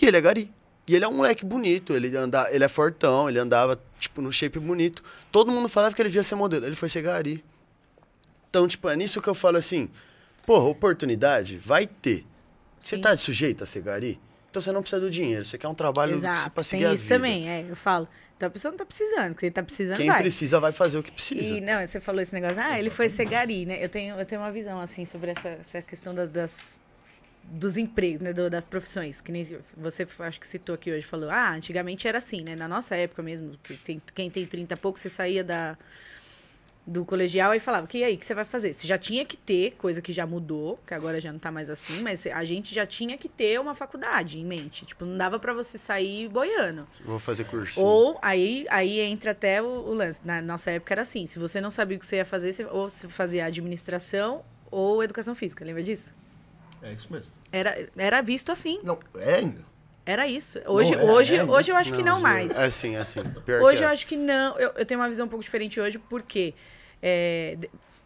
E 0.00 0.06
ele 0.06 0.16
é 0.16 0.20
gari. 0.20 0.52
E 0.86 0.94
ele 0.94 1.04
é 1.04 1.08
um 1.08 1.12
moleque 1.14 1.44
bonito, 1.44 1.92
ele, 1.92 2.16
anda, 2.16 2.48
ele 2.50 2.64
é 2.64 2.68
fortão, 2.68 3.28
ele 3.28 3.38
andava, 3.38 3.78
tipo, 4.00 4.20
no 4.22 4.32
shape 4.32 4.58
bonito. 4.58 5.02
Todo 5.30 5.52
mundo 5.52 5.68
falava 5.68 5.94
que 5.94 6.00
ele 6.02 6.08
via 6.08 6.22
ser 6.22 6.34
modelo, 6.34 6.66
ele 6.66 6.74
foi 6.74 6.88
ser 6.88 7.02
gari. 7.02 7.44
Então, 8.48 8.66
tipo, 8.66 8.88
é 8.88 8.96
nisso 8.96 9.20
que 9.22 9.28
eu 9.28 9.34
falo 9.34 9.56
assim, 9.58 9.88
porra, 10.44 10.64
oportunidade 10.64 11.56
vai 11.58 11.86
ter. 11.86 12.24
Você 12.80 12.98
tá 12.98 13.16
sujeito 13.16 13.62
a 13.62 13.66
ser 13.66 13.82
gari? 13.82 14.18
Então 14.50 14.60
você 14.60 14.72
não 14.72 14.80
precisa 14.82 15.00
do 15.00 15.10
dinheiro, 15.10 15.44
você 15.44 15.56
quer 15.56 15.68
um 15.68 15.74
trabalho 15.74 16.14
Exato. 16.14 16.50
pra 16.50 16.64
seguir 16.64 16.86
Tem 16.86 16.94
isso 16.94 17.06
também, 17.08 17.48
é. 17.48 17.64
Eu 17.68 17.76
falo. 17.76 18.08
Então 18.36 18.48
a 18.48 18.50
pessoa 18.50 18.72
não 18.72 18.78
tá 18.78 18.86
precisando, 18.86 19.36
ele 19.40 19.50
tá 19.50 19.62
precisando, 19.62 19.98
Quem 19.98 20.06
vai. 20.08 20.20
precisa 20.22 20.58
vai 20.58 20.72
fazer 20.72 20.98
o 20.98 21.02
que 21.02 21.12
precisa. 21.12 21.40
E 21.54 21.60
não, 21.60 21.86
você 21.86 22.00
falou 22.00 22.20
esse 22.22 22.32
negócio, 22.32 22.60
ah, 22.60 22.78
ele 22.78 22.88
foi 22.90 23.08
ser 23.08 23.26
gari, 23.26 23.66
né? 23.66 23.84
Eu 23.84 23.88
tenho, 23.88 24.18
eu 24.18 24.24
tenho 24.24 24.40
uma 24.40 24.50
visão, 24.50 24.80
assim, 24.80 25.04
sobre 25.04 25.30
essa, 25.32 25.48
essa 25.50 25.82
questão 25.82 26.14
das, 26.14 26.30
das- 26.30 26.80
dos 27.50 27.76
empregos, 27.76 28.20
né? 28.20 28.32
do- 28.32 28.48
das 28.48 28.64
profissões. 28.64 29.20
Que 29.20 29.32
nem 29.32 29.44
você, 29.76 30.06
acho 30.20 30.38
que 30.40 30.46
citou 30.46 30.74
aqui 30.74 30.92
hoje, 30.92 31.04
falou, 31.04 31.28
ah, 31.30 31.50
antigamente 31.52 32.06
era 32.06 32.18
assim, 32.18 32.42
né? 32.42 32.54
Na 32.54 32.68
nossa 32.68 32.94
época 32.96 33.22
mesmo, 33.22 33.58
que 33.62 33.76
tem, 33.76 34.00
quem 34.14 34.30
tem 34.30 34.46
30 34.46 34.74
e 34.74 34.76
pouco, 34.76 34.98
você 34.98 35.08
saía 35.08 35.42
da, 35.42 35.76
do 36.86 37.04
colegial 37.04 37.54
e 37.54 37.60
falava, 37.60 37.86
que 37.86 37.98
e 37.98 38.04
aí, 38.04 38.14
o 38.14 38.18
que 38.18 38.24
você 38.24 38.34
vai 38.34 38.44
fazer? 38.44 38.72
Você 38.72 38.86
já 38.86 38.96
tinha 38.96 39.24
que 39.24 39.36
ter, 39.36 39.72
coisa 39.72 40.00
que 40.00 40.12
já 40.12 40.26
mudou, 40.26 40.78
que 40.86 40.94
agora 40.94 41.20
já 41.20 41.32
não 41.32 41.38
tá 41.38 41.50
mais 41.50 41.68
assim, 41.70 42.00
mas 42.02 42.26
a 42.26 42.44
gente 42.44 42.74
já 42.74 42.86
tinha 42.86 43.18
que 43.18 43.28
ter 43.28 43.60
uma 43.60 43.74
faculdade 43.74 44.38
em 44.38 44.44
mente. 44.44 44.86
Tipo, 44.86 45.04
não 45.04 45.16
dava 45.18 45.38
pra 45.38 45.52
você 45.52 45.76
sair 45.76 46.28
boiando. 46.28 46.86
Vou 47.04 47.18
fazer 47.18 47.44
cursinho. 47.44 47.86
Ou 47.86 48.18
aí, 48.22 48.64
aí 48.70 48.98
entra 49.00 49.32
até 49.32 49.60
o, 49.62 49.66
o 49.66 49.92
lance. 49.94 50.20
Na 50.24 50.40
nossa 50.40 50.70
época 50.70 50.94
era 50.94 51.02
assim: 51.02 51.26
se 51.26 51.38
você 51.38 51.60
não 51.60 51.70
sabia 51.70 51.96
o 51.96 52.00
que 52.00 52.06
você 52.06 52.16
ia 52.16 52.24
fazer, 52.24 52.52
você, 52.52 52.64
ou 52.64 52.88
você 52.88 53.08
fazia 53.08 53.44
administração 53.44 54.42
ou 54.70 55.02
educação 55.02 55.34
física. 55.34 55.64
Lembra 55.64 55.82
disso? 55.82 56.12
É 56.82 56.92
isso 56.92 57.08
mesmo. 57.10 57.30
Era, 57.52 57.88
era 57.96 58.20
visto 58.22 58.50
assim. 58.52 58.80
Não, 58.82 58.98
é 59.16 59.34
ainda. 59.36 59.60
Era 60.06 60.26
isso. 60.26 60.58
Hoje, 60.66 60.92
Não, 60.96 61.00
é, 61.00 61.12
hoje, 61.12 61.36
é, 61.36 61.44
hoje 61.44 61.70
eu 61.70 61.76
acho 61.76 61.92
que 61.92 62.02
não 62.02 62.16
Zé, 62.16 62.22
mais. 62.22 62.58
É 62.58 62.64
assim, 62.64 62.96
é 62.96 62.98
assim. 63.00 63.22
Pior 63.44 63.62
Hoje 63.62 63.78
que 63.78 63.84
eu 63.84 63.88
é. 63.88 63.92
acho 63.92 64.06
que 64.06 64.16
não. 64.16 64.58
Eu, 64.58 64.72
eu 64.76 64.84
tenho 64.86 64.98
uma 64.98 65.08
visão 65.08 65.26
um 65.26 65.28
pouco 65.28 65.42
diferente 65.44 65.78
hoje, 65.78 65.98
porque 65.98 66.54
é, 67.02 67.56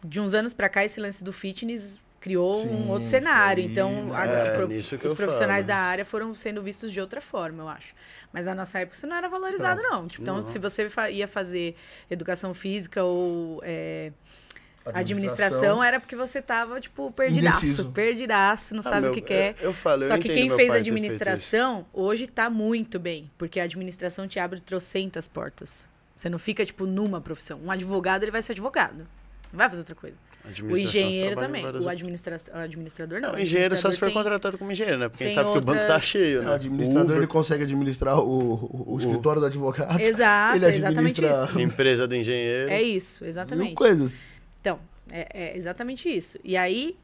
de- 0.03 0.19
uns 0.19 0.33
anos 0.33 0.53
pra 0.53 0.67
cá, 0.69 0.83
esse 0.83 0.99
lance 0.99 1.23
do 1.23 1.31
fitness 1.33 1.97
criou 2.19 2.63
Sim, 2.63 2.69
um 2.69 2.89
outro 2.89 3.07
cenário. 3.07 3.63
então, 3.63 4.05
né? 4.05 4.15
a- 4.15 4.25
É, 4.25 4.55
pro- 4.57 4.67
nisso 4.67 4.97
que 4.97 5.05
os 5.05 5.11
eu 5.11 5.15
profissionais 5.15 5.65
falo. 5.65 5.79
da 5.79 5.83
área 5.85 6.03
foram 6.05 6.33
sendo 6.33 6.61
vistos 6.61 6.91
de 6.91 6.99
outra 6.99 7.21
forma, 7.21 7.63
eu 7.63 7.69
acho. 7.69 7.93
Mas 8.33 8.45
na 8.45 8.53
nossa 8.55 8.79
época 8.79 8.97
isso 8.97 9.07
não 9.07 9.15
era 9.15 9.29
valorizado, 9.29 9.81
não. 9.81 10.05
Tipo, 10.07 10.23
então, 10.23 10.35
Não. 10.37 10.43
se 10.43 10.59
você 10.59 10.89
fa- 10.89 11.09
ia 11.09 11.27
fazer 11.27 11.75
educação 12.09 12.53
física 12.53 13.03
ou 13.03 13.61
é, 13.63 14.11
administração, 14.85 14.99
Administração. 14.99 15.83
era 15.83 15.99
porque 15.99 16.15
você 16.15 16.41
tava, 16.41 16.79
tipo, 16.79 17.11
perdidaço. 17.11 17.65
Indeciso. 17.65 17.91
Perdidaço, 17.91 18.73
não 18.75 18.81
Ah, 18.81 18.83
sabe 18.83 19.01
meu, 19.01 19.11
o 19.11 19.13
que 19.15 19.21
quer. 19.21 19.55
Eu, 19.59 19.65
eu 19.69 19.73
falo, 19.73 20.03
eu 20.03 20.07
Só 20.07 20.17
que 20.17 20.27
entendo 20.27 20.35
quem 20.37 20.49
fez 20.51 20.71
administração 20.73 21.85
hoje 21.93 22.27
tá 22.27 22.49
muito 22.49 22.99
bem, 22.99 23.29
porque 23.37 23.59
a 23.59 23.63
administração 23.63 24.27
te 24.27 24.39
abre 24.39 24.59
trocentas 24.59 25.27
portas. 25.27 25.87
Você 26.15 26.29
não 26.29 26.37
fica, 26.39 26.65
tipo, 26.65 26.85
numa 26.85 27.19
profissão. 27.19 27.59
Um 27.63 27.71
advogado, 27.71 28.23
ele 28.23 28.31
vai 28.31 28.41
ser 28.41 28.53
advogado. 28.53 28.99
Não 29.51 29.57
vai 29.57 29.69
fazer 29.69 29.81
outra 29.81 29.95
coisa. 29.95 30.15
O 30.69 30.77
engenheiro 30.77 31.35
também. 31.35 31.63
várias 31.63 31.83
O 31.83 31.87
outras- 31.87 31.87
administra... 31.87 32.37
o 32.53 32.57
administrador 32.59 33.19
não. 33.19 33.29
Não, 33.29 33.35
o 33.35 33.39
o 33.39 33.41
engenheiro 33.41 33.75
só 33.75 33.89
se 33.89 33.97
for 33.97 34.05
tem- 34.05 34.13
contratado 34.13 34.57
como 34.59 34.71
engenheiro, 34.71 34.99
né? 34.99 35.09
Porque 35.09 35.23
a 35.23 35.27
gente 35.27 35.35
sabe 35.35 35.51
que 35.51 35.57
o 35.57 35.61
banco 35.61 35.79
tá 35.79 35.85
outras- 35.85 36.03
cheio, 36.03 36.41
É, 36.41 36.45
né? 36.45 36.51
O 36.51 36.53
administrador 36.53 37.03
Uber, 37.05 37.17
ele 37.17 37.27
consegue 37.27 37.63
administrar 37.63 38.19
o, 38.19 38.53
o, 38.53 38.93
o 38.93 38.99
escritório 38.99 39.39
do 39.41 39.47
advogado. 39.47 39.99
Exato, 39.99 40.57
ele 40.57 40.65
é 40.65 40.75
exatamente 40.75 40.99
administra 41.25 41.45
isso. 41.49 41.59
empresa 41.59 42.07
do 42.07 42.15
engenheiro. 42.15 42.69
É 42.69 42.81
isso, 42.81 43.23
mil 43.23 43.29
exatamente. 43.29 43.73
coisas. 43.73 44.19
Então, 44.65 44.79
é, 45.11 45.27
é 45.53 45.57
exatamente 45.57 46.09
isso. 46.09 46.39
E 46.43 46.57
aí. 46.57 46.97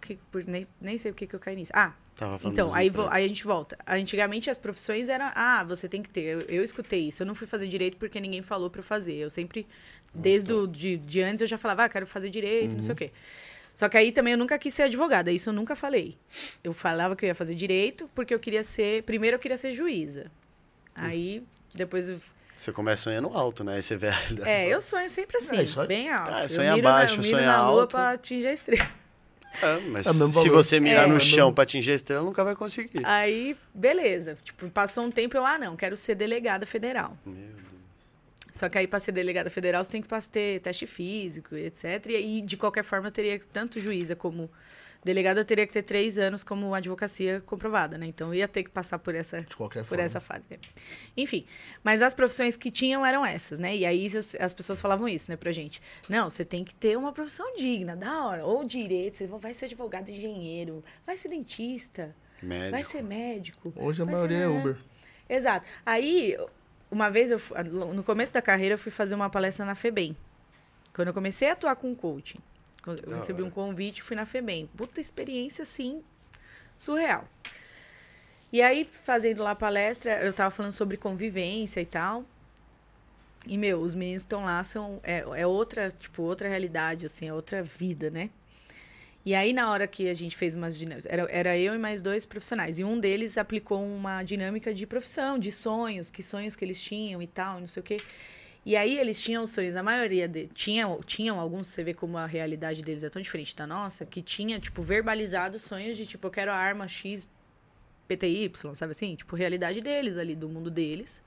que- 0.00 0.18
por- 0.30 0.46
nem, 0.46 0.66
nem 0.80 0.98
sei 0.98 1.12
por 1.12 1.16
que 1.18 1.34
eu 1.34 1.40
caí 1.40 1.56
nisso. 1.56 1.72
Ah, 1.74 1.92
Tava 2.14 2.38
falando 2.38 2.52
Então, 2.52 2.74
aí, 2.74 2.90
vo- 2.90 3.08
aí 3.10 3.24
a 3.24 3.28
gente 3.28 3.42
volta. 3.44 3.76
Antigamente 3.86 4.48
as 4.50 4.56
profissões 4.58 5.08
eram, 5.08 5.30
ah, 5.34 5.64
você 5.64 5.88
tem 5.88 6.00
que 6.02 6.08
ter. 6.10 6.20
Eu, 6.22 6.40
eu 6.42 6.62
escutei 6.62 7.08
isso. 7.08 7.22
Eu 7.22 7.26
não 7.26 7.34
fui 7.34 7.46
fazer 7.46 7.66
direito 7.66 7.96
porque 7.96 8.20
ninguém 8.20 8.40
falou 8.42 8.68
pra 8.70 8.80
eu 8.80 8.84
fazer. 8.84 9.14
Eu 9.14 9.30
sempre, 9.30 9.66
desde 10.14 10.52
o, 10.52 10.66
de, 10.66 10.96
de 10.98 11.22
antes, 11.22 11.40
eu 11.42 11.46
já 11.48 11.56
falava, 11.58 11.84
ah, 11.84 11.88
quero 11.88 12.06
fazer 12.06 12.28
direito, 12.30 12.74
não 12.76 12.82
sei 12.82 12.92
o 12.92 12.96
quê. 12.96 13.10
Só 13.74 13.88
que 13.88 13.96
aí 13.96 14.12
também 14.12 14.32
eu 14.34 14.38
nunca 14.38 14.56
quis 14.58 14.72
ser 14.74 14.82
advogada, 14.84 15.32
isso 15.32 15.48
eu 15.50 15.54
nunca 15.54 15.74
falei. 15.74 16.16
Eu 16.62 16.72
falava 16.72 17.16
que 17.16 17.24
eu 17.24 17.28
ia 17.28 17.34
fazer 17.34 17.54
direito 17.56 18.08
porque 18.14 18.32
eu 18.32 18.38
queria 18.38 18.62
ser. 18.62 19.02
Primeiro 19.04 19.34
eu 19.36 19.40
queria 19.40 19.56
ser 19.56 19.72
juíza. 19.72 20.30
Aí, 20.94 21.42
depois 21.74 22.08
eu. 22.10 22.20
Você 22.64 22.72
começa 22.72 23.02
sonhando 23.02 23.28
alto, 23.28 23.62
né? 23.62 23.74
Aí 23.76 23.82
você 23.82 23.94
vê. 23.94 24.08
É, 24.46 24.66
eu 24.68 24.80
sonho 24.80 25.10
sempre 25.10 25.36
assim, 25.36 25.58
É, 25.58 25.62
isso 25.64 25.78
aí- 25.78 25.86
bem 25.86 26.10
alto. 26.10 26.30
Ah, 26.32 26.44
eu 26.44 26.48
sonha 26.48 26.72
miro 26.74 26.88
na- 26.88 26.94
baixo, 26.94 27.14
eu 27.16 27.18
miro 27.22 27.36
sonha 27.36 27.46
na 27.46 27.70
lua 27.70 27.80
alto. 27.82 27.90
pra 27.90 28.10
atingir 28.12 28.46
a 28.46 28.52
estrela. 28.54 28.90
É, 29.62 29.76
mas 29.92 30.06
É 30.06 30.10
o 30.10 30.14
mesmo 30.14 30.32
se 30.32 30.48
valor. 30.48 30.64
você 30.64 30.80
mirar 30.80 31.04
É. 31.04 31.06
no 31.06 31.14
É 31.14 31.16
o 31.18 31.20
chão 31.20 31.36
mesmo- 31.48 31.52
pra 31.54 31.62
atingir 31.64 31.92
a 31.92 31.94
estrela, 31.94 32.22
nunca 32.22 32.42
vai 32.42 32.56
conseguir. 32.56 33.04
Aí, 33.04 33.54
beleza. 33.74 34.38
Tipo, 34.42 34.70
passou 34.70 35.04
um 35.04 35.10
tempo, 35.10 35.36
eu, 35.36 35.44
ah, 35.44 35.58
não, 35.58 35.76
quero 35.76 35.94
ser 35.94 36.14
delegada 36.14 36.64
federal. 36.64 37.18
Meu 37.26 37.34
Deus. 37.34 37.54
Só 38.50 38.66
que 38.70 38.78
aí, 38.78 38.86
pra 38.86 38.98
ser 38.98 39.12
delegada 39.12 39.50
federal, 39.50 39.84
você 39.84 39.90
tem 39.92 40.00
que 40.00 40.08
ter 40.30 40.60
teste 40.60 40.86
físico, 40.86 41.54
etc. 41.56 41.84
E 42.08 42.16
aí, 42.16 42.40
de 42.40 42.56
qualquer 42.56 42.82
forma, 42.84 43.08
eu 43.08 43.12
teria, 43.12 43.38
tanto 43.52 43.78
juíza 43.78 44.16
como 44.16 44.50
delegada, 45.04 45.38
eu 45.40 45.44
teria 45.44 45.66
que 45.66 45.72
ter 45.72 45.82
três 45.82 46.18
anos 46.18 46.42
como 46.42 46.74
advocacia 46.74 47.42
comprovada, 47.44 47.98
né? 47.98 48.06
Então, 48.06 48.28
eu 48.28 48.34
ia 48.34 48.48
ter 48.48 48.62
que 48.62 48.70
passar 48.70 48.98
por 48.98 49.14
essa, 49.14 49.42
De 49.42 49.54
qualquer 49.56 49.80
por 49.82 49.88
forma. 49.90 50.02
essa 50.04 50.20
fase. 50.20 50.48
é. 50.50 50.56
Enfim, 51.16 51.44
mas 51.82 52.00
as 52.02 52.14
profissões 52.14 52.56
que 52.56 52.70
tinham 52.70 53.04
eram 53.04 53.24
essas, 53.24 53.58
né? 53.58 53.76
E 53.76 53.84
aí, 53.84 54.06
as, 54.06 54.34
as 54.36 54.54
pessoas 54.54 54.80
falavam 54.80 55.06
isso, 55.06 55.30
né, 55.30 55.36
pra 55.36 55.52
gente. 55.52 55.80
Não, 56.08 56.30
você 56.30 56.44
tem 56.44 56.64
que 56.64 56.74
ter 56.74 56.96
uma 56.96 57.12
profissão 57.12 57.54
digna, 57.56 57.94
da 57.94 58.24
hora. 58.26 58.44
Ou 58.46 58.64
direito, 58.64 59.18
você 59.18 59.26
vai 59.26 59.52
ser 59.54 59.66
advogado, 59.66 60.08
engenheiro, 60.10 60.82
vai 61.04 61.16
ser 61.16 61.28
dentista, 61.28 62.14
Médico. 62.42 62.70
vai 62.70 62.84
ser 62.84 63.02
médico. 63.02 63.72
Hoje 63.76 64.02
a 64.02 64.06
maioria 64.06 64.38
ser- 64.38 64.44
é 64.44 64.48
Uber. 64.48 64.76
Exato. 65.28 65.66
Aí, 65.84 66.36
uma 66.90 67.10
vez, 67.10 67.30
eu, 67.30 67.40
no 67.94 68.02
começo 68.02 68.32
da 68.32 68.40
carreira, 68.42 68.74
eu 68.74 68.78
fui 68.78 68.90
fazer 68.92 69.14
uma 69.14 69.28
palestra 69.30 69.64
na 69.66 69.74
FEBEM. 69.74 70.16
Quando 70.94 71.08
eu 71.08 71.14
comecei 71.14 71.48
a 71.48 71.52
atuar 71.52 71.74
com 71.76 71.94
coaching. 71.94 72.38
Eu 72.86 72.96
Da 72.96 73.16
recebi 73.16 73.40
hora. 73.42 73.48
um 73.48 73.50
convite 73.50 73.98
e 73.98 74.02
fui 74.02 74.16
na 74.16 74.26
FEBEM. 74.26 74.68
Puta 74.76 75.00
experiência, 75.00 75.62
assim, 75.62 76.02
surreal. 76.76 77.24
E 78.52 78.62
aí, 78.62 78.84
fazendo 78.84 79.42
lá 79.42 79.52
a 79.52 79.56
palestra, 79.56 80.22
eu 80.22 80.32
tava 80.32 80.50
falando 80.50 80.72
sobre 80.72 80.96
convivência 80.96 81.80
e 81.80 81.86
tal. 81.86 82.24
E, 83.46 83.58
meu, 83.58 83.80
os 83.80 83.94
meninos 83.94 84.22
que 84.22 84.26
estão 84.26 84.44
lá 84.44 84.62
são... 84.62 85.00
É, 85.02 85.24
é 85.36 85.46
outra, 85.46 85.90
tipo, 85.90 86.22
outra 86.22 86.48
realidade, 86.48 87.06
assim, 87.06 87.28
é 87.28 87.34
outra 87.34 87.62
vida, 87.62 88.10
né? 88.10 88.30
E 89.26 89.34
aí, 89.34 89.52
na 89.54 89.70
hora 89.70 89.86
que 89.86 90.08
a 90.08 90.14
gente 90.14 90.36
fez 90.36 90.54
umas 90.54 90.76
dinâmicas, 90.76 91.10
era, 91.10 91.22
era 91.30 91.58
eu 91.58 91.74
e 91.74 91.78
mais 91.78 92.02
dois 92.02 92.26
profissionais. 92.26 92.78
E 92.78 92.84
um 92.84 93.00
deles 93.00 93.38
aplicou 93.38 93.82
uma 93.82 94.22
dinâmica 94.22 94.72
de 94.72 94.86
profissão, 94.86 95.38
de 95.38 95.50
sonhos, 95.50 96.10
que 96.10 96.22
sonhos 96.22 96.54
que 96.54 96.64
eles 96.64 96.80
tinham 96.80 97.22
e 97.22 97.26
tal, 97.26 97.58
não 97.58 97.66
sei 97.66 97.80
o 97.80 97.84
quê. 97.84 97.96
E 98.66 98.76
aí 98.76 98.98
eles 98.98 99.20
tinham 99.22 99.42
os 99.44 99.50
sonhos, 99.50 99.76
a 99.76 99.82
maioria 99.82 100.26
de, 100.26 100.46
tinham, 100.46 100.98
tinham 101.00 101.38
alguns, 101.38 101.66
você 101.66 101.84
vê 101.84 101.92
como 101.92 102.16
a 102.16 102.24
realidade 102.26 102.82
deles 102.82 103.04
é 103.04 103.10
tão 103.10 103.20
diferente 103.20 103.54
da 103.54 103.66
nossa, 103.66 104.06
que 104.06 104.22
tinha, 104.22 104.58
tipo, 104.58 104.80
verbalizado 104.80 105.58
sonhos 105.58 105.96
de, 105.98 106.06
tipo, 106.06 106.26
eu 106.26 106.30
quero 106.30 106.50
a 106.50 106.54
arma 106.54 106.88
X 106.88 107.28
PTY, 108.08 108.50
sabe 108.74 108.92
assim? 108.92 109.14
Tipo, 109.16 109.36
realidade 109.36 109.80
deles 109.82 110.16
ali, 110.16 110.34
do 110.34 110.48
mundo 110.48 110.70
deles. 110.70 111.22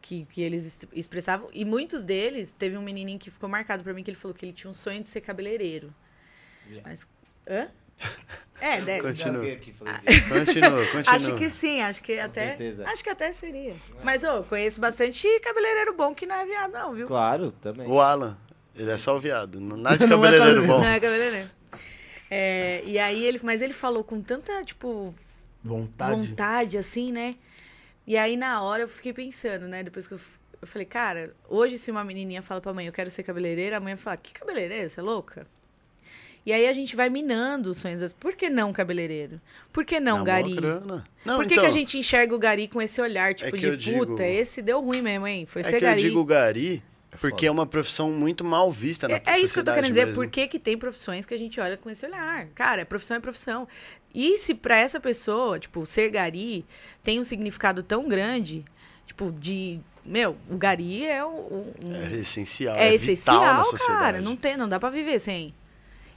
Que, 0.00 0.24
que 0.24 0.42
eles 0.42 0.64
es- 0.66 0.86
expressavam. 0.92 1.48
E 1.52 1.64
muitos 1.64 2.02
deles, 2.02 2.52
teve 2.52 2.76
um 2.76 2.82
menininho 2.82 3.20
que 3.20 3.30
ficou 3.30 3.48
marcado 3.48 3.84
pra 3.84 3.94
mim, 3.94 4.02
que 4.02 4.10
ele 4.10 4.16
falou 4.18 4.34
que 4.34 4.44
ele 4.44 4.52
tinha 4.52 4.68
um 4.68 4.74
sonho 4.74 5.00
de 5.00 5.08
ser 5.08 5.20
cabeleireiro. 5.20 5.94
Mas. 6.84 7.06
Hã? 7.48 7.68
É, 8.62 8.80
deve. 8.80 9.02
Continua. 9.02 9.44
Continua, 10.28 10.86
continua. 10.86 11.02
Acho 11.16 11.36
que 11.36 11.50
sim, 11.50 11.80
acho 11.80 12.00
que 12.00 12.16
até. 12.16 12.50
certeza. 12.50 12.86
Acho 12.86 13.02
que 13.02 13.10
até 13.10 13.32
seria. 13.32 13.74
Mas, 14.04 14.22
ô, 14.22 14.44
conheço 14.44 14.80
bastante 14.80 15.26
cabeleireiro 15.40 15.96
bom 15.96 16.14
que 16.14 16.24
não 16.26 16.36
é 16.36 16.46
viado, 16.46 16.72
não, 16.72 16.94
viu? 16.94 17.08
Claro, 17.08 17.50
também. 17.50 17.88
O 17.88 18.00
Alan, 18.00 18.38
ele 18.76 18.92
é 18.92 18.98
só 18.98 19.16
o 19.16 19.20
viado. 19.20 19.60
Nada 19.60 19.98
de 19.98 20.06
Não 20.06 20.24
é 20.24 20.30
cabeleireiro 20.30 20.66
bom. 20.66 20.78
Não 20.78 20.86
é 20.86 21.00
cabeleireiro. 21.00 21.50
É, 22.30 22.82
e 22.86 23.00
aí 23.00 23.24
ele. 23.24 23.40
Mas 23.42 23.60
ele 23.60 23.72
falou 23.72 24.04
com 24.04 24.20
tanta, 24.20 24.62
tipo, 24.62 25.12
Vontade. 25.64 26.28
vontade, 26.28 26.78
assim, 26.78 27.10
né? 27.10 27.34
E 28.06 28.16
aí, 28.16 28.36
na 28.36 28.62
hora, 28.62 28.82
eu 28.82 28.88
fiquei 28.88 29.12
pensando, 29.12 29.66
né? 29.66 29.82
Depois 29.82 30.06
que 30.06 30.14
eu, 30.14 30.20
eu 30.60 30.68
falei, 30.68 30.86
cara, 30.86 31.34
hoje 31.48 31.78
se 31.78 31.90
uma 31.90 32.04
menininha 32.04 32.42
fala 32.42 32.60
pra 32.60 32.72
mãe, 32.72 32.86
eu 32.86 32.92
quero 32.92 33.10
ser 33.10 33.24
cabeleireira, 33.24 33.78
a 33.78 33.80
mãe 33.80 33.94
vai 33.96 34.02
falar, 34.02 34.16
que 34.18 34.32
cabeleireira? 34.32 34.88
Você 34.88 35.00
é 35.00 35.02
louca? 35.02 35.46
E 36.44 36.52
aí 36.52 36.66
a 36.66 36.72
gente 36.72 36.96
vai 36.96 37.08
minando 37.08 37.70
os 37.70 37.78
sonhos. 37.78 38.00
das- 38.00 38.12
Por 38.12 38.34
que 38.34 38.50
não 38.50 38.72
cabeleireiro? 38.72 39.40
Por 39.72 39.84
que 39.84 40.00
não 40.00 40.18
mó 40.18 40.24
gari? 40.24 40.54
grana. 40.54 41.04
Não, 41.24 41.36
Por 41.36 41.46
que, 41.46 41.52
então, 41.54 41.64
que 41.64 41.68
a 41.68 41.72
gente 41.72 41.96
enxerga 41.98 42.34
o 42.34 42.38
gari 42.38 42.66
com 42.66 42.82
esse 42.82 43.00
olhar, 43.00 43.32
tipo, 43.34 43.50
que 43.52 43.58
de 43.58 43.66
eu 43.66 43.76
digo- 43.76 44.06
puta, 44.06 44.26
esse 44.26 44.60
deu 44.60 44.80
ruim 44.80 45.00
mesmo, 45.02 45.26
hein? 45.26 45.46
Foi 45.46 45.60
É 45.60 45.64
ser 45.64 45.70
que 45.78 45.84
eu 45.84 45.88
gari. 45.88 46.00
digo 46.02 46.24
gari 46.24 46.82
porque 47.20 47.30
foda. 47.30 47.46
é 47.46 47.50
uma 47.52 47.66
profissão 47.66 48.10
muito 48.10 48.44
mal 48.44 48.68
vista 48.72 49.06
na 49.06 49.14
É, 49.16 49.22
é 49.24 49.38
isso 49.38 49.54
que 49.54 49.60
eu 49.60 49.64
tô 49.64 49.70
sociedade 49.70 49.76
querendo 49.76 49.88
dizer. 49.90 50.06
mesmo. 50.06 50.14
Por 50.16 50.28
que, 50.28 50.48
que 50.48 50.58
tem 50.58 50.76
profissões 50.76 51.24
que 51.24 51.32
a 51.34 51.38
gente 51.38 51.60
olha 51.60 51.76
com 51.76 51.88
esse 51.88 52.04
olhar? 52.06 52.46
Cara, 52.54 52.84
profissão 52.84 53.16
é 53.16 53.20
profissão. 53.20 53.68
E 54.12 54.36
se 54.36 54.52
pra 54.54 54.76
essa 54.78 54.98
pessoa, 54.98 55.60
tipo, 55.60 55.86
ser 55.86 56.10
gari 56.10 56.64
tem 57.04 57.20
um 57.20 57.24
significado 57.24 57.82
tão 57.84 58.08
grande, 58.08 58.64
tipo, 59.06 59.30
de. 59.30 59.78
Meu, 60.04 60.36
o 60.50 60.56
gari 60.56 61.06
é 61.06 61.24
um. 61.24 61.70
um- 61.84 61.94
É 61.94 62.12
essencial, 62.14 62.74
é 62.76 62.88
é, 62.88 62.94
essencial, 62.94 63.38
vital 63.38 63.54
na 63.58 63.64
sociedade. 63.64 64.00
cara. 64.00 64.20
Não, 64.20 64.34
tem, 64.34 64.56
não 64.56 64.68
dá 64.68 64.80
pra 64.80 64.90
viver 64.90 65.20
sem. 65.20 65.54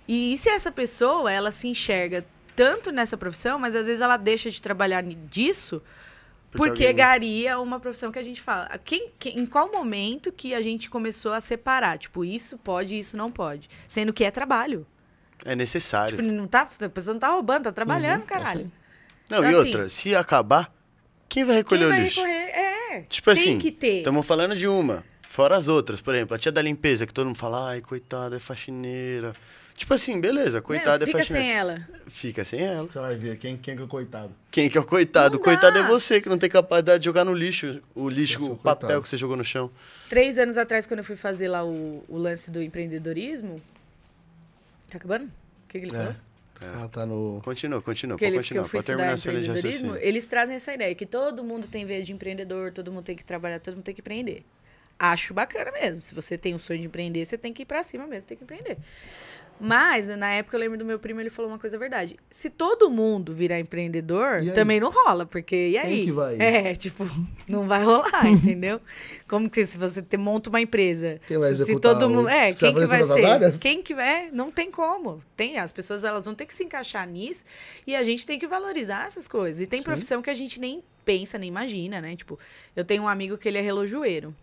E, 0.07 0.33
e 0.33 0.37
se 0.37 0.49
essa 0.49 0.71
pessoa, 0.71 1.31
ela 1.31 1.51
se 1.51 1.67
enxerga 1.67 2.25
tanto 2.55 2.91
nessa 2.91 3.17
profissão, 3.17 3.59
mas 3.59 3.75
às 3.75 3.87
vezes 3.87 4.01
ela 4.01 4.17
deixa 4.17 4.49
de 4.49 4.61
trabalhar 4.61 5.03
disso 5.03 5.81
Porque 6.51 6.69
porque, 6.69 6.83
alguém- 6.83 6.95
gari 6.95 7.47
é 7.47 7.57
uma 7.57 7.79
profissão 7.79 8.11
que 8.11 8.19
a 8.19 8.21
gente 8.23 8.41
fala. 8.41 8.69
Quem, 8.83 9.09
quem- 9.19 9.39
em 9.39 9.45
qual 9.45 9.69
momento 9.71 10.31
que 10.31 10.53
a 10.53 10.61
gente 10.61 10.89
começou 10.89 11.33
a 11.33 11.41
separar? 11.41 11.97
Tipo, 11.97 12.23
isso 12.23 12.57
pode, 12.57 12.97
isso 12.97 13.17
não 13.17 13.29
pode. 13.31 13.69
Sendo 13.87 14.13
que 14.13 14.23
é 14.23 14.31
trabalho. 14.31 14.85
É 15.43 15.53
necessário. 15.55 16.15
Tipo, 16.17 16.29
não 16.31 16.47
tá, 16.47 16.61
a 16.81 16.89
pessoa 16.89 17.13
não 17.13 17.19
tá 17.19 17.27
roubando, 17.29 17.63
tá 17.65 17.71
trabalhando, 17.73 18.23
caralho. 18.23 18.71
Não, 19.29 19.39
então, 19.39 19.43
e 19.51 19.55
assim, 19.55 19.57
outra, 19.67 19.89
se 19.89 20.15
acabar, 20.15 20.73
quem 21.27 21.43
vai 21.43 21.55
recolher 21.57 21.79
Quem 21.81 21.87
o 21.87 21.89
vai 21.89 22.01
lixo? 22.03 22.21
recorrer? 22.21 22.49
É. 22.51 23.01
Tipo 23.09 23.33
tem 23.33 23.41
assim, 23.41 23.59
que 23.59 23.71
ter. 23.71 23.97
estamos 23.97 24.25
falando 24.25 24.55
de 24.55 24.67
uma, 24.67 25.03
fora 25.27 25.57
as 25.57 25.67
outras. 25.67 25.99
Por 26.01 26.15
exemplo, 26.15 26.35
a 26.35 26.39
tia 26.39 26.51
da 26.53 26.61
limpeza, 26.61 27.05
que 27.05 27.13
todo 27.13 27.25
mundo 27.27 27.37
fala, 27.37 27.71
ai, 27.71 27.81
coitada, 27.81 28.37
é 28.37 28.39
faxineira. 28.39 29.35
Tipo 29.75 29.93
assim, 29.93 30.21
beleza, 30.21 30.61
coitada 30.61 30.99
Meu, 30.99 31.03
é 31.03 31.07
fica 31.07 31.17
faxineira. 31.19 31.45
sem 31.47 31.57
ela. 31.57 31.79
Fica 32.07 32.45
sem 32.45 32.61
ela. 32.61 32.87
Você 32.89 32.97
vai 32.97 33.15
ver 33.17 33.37
quem, 33.37 33.57
quem 33.57 33.75
que 33.75 33.81
é 33.81 33.85
o 33.85 33.87
coitado. 33.89 34.33
Quem 34.49 34.69
que 34.69 34.77
é 34.77 34.81
o 34.81 34.85
coitado? 34.85 35.33
Não 35.35 35.41
O 35.41 35.43
coitado 35.43 35.77
é 35.77 35.81
dá. 35.81 35.87
você 35.89 36.21
que 36.21 36.29
não 36.29 36.37
tem 36.37 36.49
capacidade 36.49 36.99
de 36.99 37.05
jogar 37.05 37.25
no 37.25 37.33
lixo 37.33 37.81
o 37.93 38.07
lixo, 38.09 38.39
sou 38.39 38.53
o 38.53 38.55
papel 38.57 38.79
coitado. 38.87 39.01
que 39.03 39.09
você 39.09 39.17
jogou 39.17 39.35
no 39.35 39.43
chão. 39.43 39.69
Três 40.09 40.37
anos 40.39 40.57
atrás, 40.57 40.87
quando 40.87 40.99
eu 40.99 41.03
fui 41.03 41.17
fazer 41.17 41.49
lá 41.49 41.65
o, 41.65 42.03
o 42.07 42.17
lance 42.17 42.49
do 42.49 42.61
empreendedorismo. 42.63 43.61
Tá 44.89 44.97
acabando? 44.97 45.25
O 45.25 45.67
que, 45.67 45.79
que 45.79 45.85
ele 45.87 45.95
É. 45.95 45.99
falou? 45.99 46.15
Ela 46.61 46.87
tá 46.87 47.05
no. 47.05 47.41
Continua, 47.43 47.81
continua, 47.81 48.17
que, 48.17 48.23
pode 48.25 48.37
ele, 48.37 48.43
que 48.43 48.53
eu 48.53 48.63
continuar. 48.63 48.69
fui 48.69 48.77
Pode 48.77 48.87
terminar 48.87 49.17
sua 49.17 49.33
linha 49.33 49.99
eles 50.01 50.25
trazem 50.25 50.55
essa 50.55 50.73
ideia 50.73 50.95
que 50.95 51.05
todo 51.05 51.43
mundo 51.43 51.67
tem 51.67 51.85
veia 51.85 52.01
de 52.01 52.13
empreendedor, 52.13 52.71
todo 52.71 52.93
mundo 52.93 53.03
tem 53.03 53.15
que 53.15 53.25
trabalhar, 53.25 53.59
todo 53.59 53.73
mundo 53.75 53.83
tem 53.83 53.93
que 53.93 53.99
empreender. 53.99 54.41
Acho 54.97 55.33
bacana 55.33 55.69
mesmo. 55.73 56.01
Se 56.01 56.15
você 56.15 56.37
tem 56.37 56.55
o 56.55 56.59
sonho 56.59 56.79
de 56.79 56.87
empreender, 56.87 57.25
você 57.25 57.37
tem 57.37 57.51
que 57.51 57.63
ir 57.63 57.65
pra 57.65 57.83
cima 57.83 58.07
mesmo, 58.07 58.29
tem 58.29 58.37
que 58.37 58.43
empreender. 58.45 58.77
Mas, 59.59 60.09
na 60.09 60.29
época, 60.31 60.57
eu 60.57 60.59
lembro 60.59 60.77
do 60.77 60.83
meu 60.83 60.99
primo, 60.99 61.21
ele 61.21 61.29
falou 61.29 61.49
uma 61.49 61.57
coisa 61.57 61.77
verdade. 61.77 62.17
Se 62.29 62.49
todo 62.49 62.89
mundo 62.89 63.33
virar 63.33 63.59
empreendedor, 63.59 64.43
também 64.53 64.79
não 64.79 64.91
rola, 64.91 65.25
porque 65.25 65.69
e 65.69 65.77
aí? 65.77 66.05
que 66.05 66.11
vai? 66.11 66.37
É, 66.37 66.75
tipo, 66.75 67.07
não 67.47 67.67
vai 67.67 67.83
rolar, 67.83 68.27
entendeu? 68.27 68.81
Como 69.27 69.49
que 69.49 69.65
se 69.65 69.77
você 69.77 70.01
te, 70.01 70.17
monta 70.17 70.49
uma 70.49 70.59
empresa, 70.59 71.19
Quem 71.27 71.39
vai 71.39 71.53
se, 71.53 71.65
se 71.65 71.79
todo 71.79 72.09
mundo, 72.09 72.27
é, 72.27 72.51
Você 72.51 72.57
quem 72.57 72.75
que 72.75 72.85
vai 72.85 73.03
ser? 73.03 73.25
as 73.25 73.31
áreas? 73.31 73.57
Quem 73.57 73.81
que 73.81 73.95
vai? 73.95 74.29
Não 74.31 74.51
tem 74.51 74.69
como. 74.69 75.21
Tem, 75.35 75.57
as 75.57 75.71
pessoas 75.71 76.03
elas 76.03 76.25
vão 76.25 76.35
ter 76.35 76.45
que 76.45 76.53
se 76.53 76.63
encaixar 76.63 77.07
nisso 77.07 77.45
e 77.87 77.95
a 77.95 78.03
gente 78.03 78.25
tem 78.25 78.37
que 78.37 78.47
valorizar 78.47 79.05
essas 79.05 79.27
coisas. 79.27 79.61
E 79.61 79.67
tem 79.67 79.81
profissão 79.81 80.21
que 80.21 80.29
a 80.29 80.33
gente 80.33 80.59
nem 80.59 80.83
pensa, 81.05 81.37
nem 81.37 81.47
imagina, 81.47 82.01
né? 82.01 82.15
Tipo, 82.15 82.37
eu 82.75 82.83
tenho 82.83 83.03
um 83.03 83.07
amigo 83.07 83.37
que 83.37 83.47
ele 83.47 83.57
é 83.57 83.61
relojoeiro. 83.61 84.35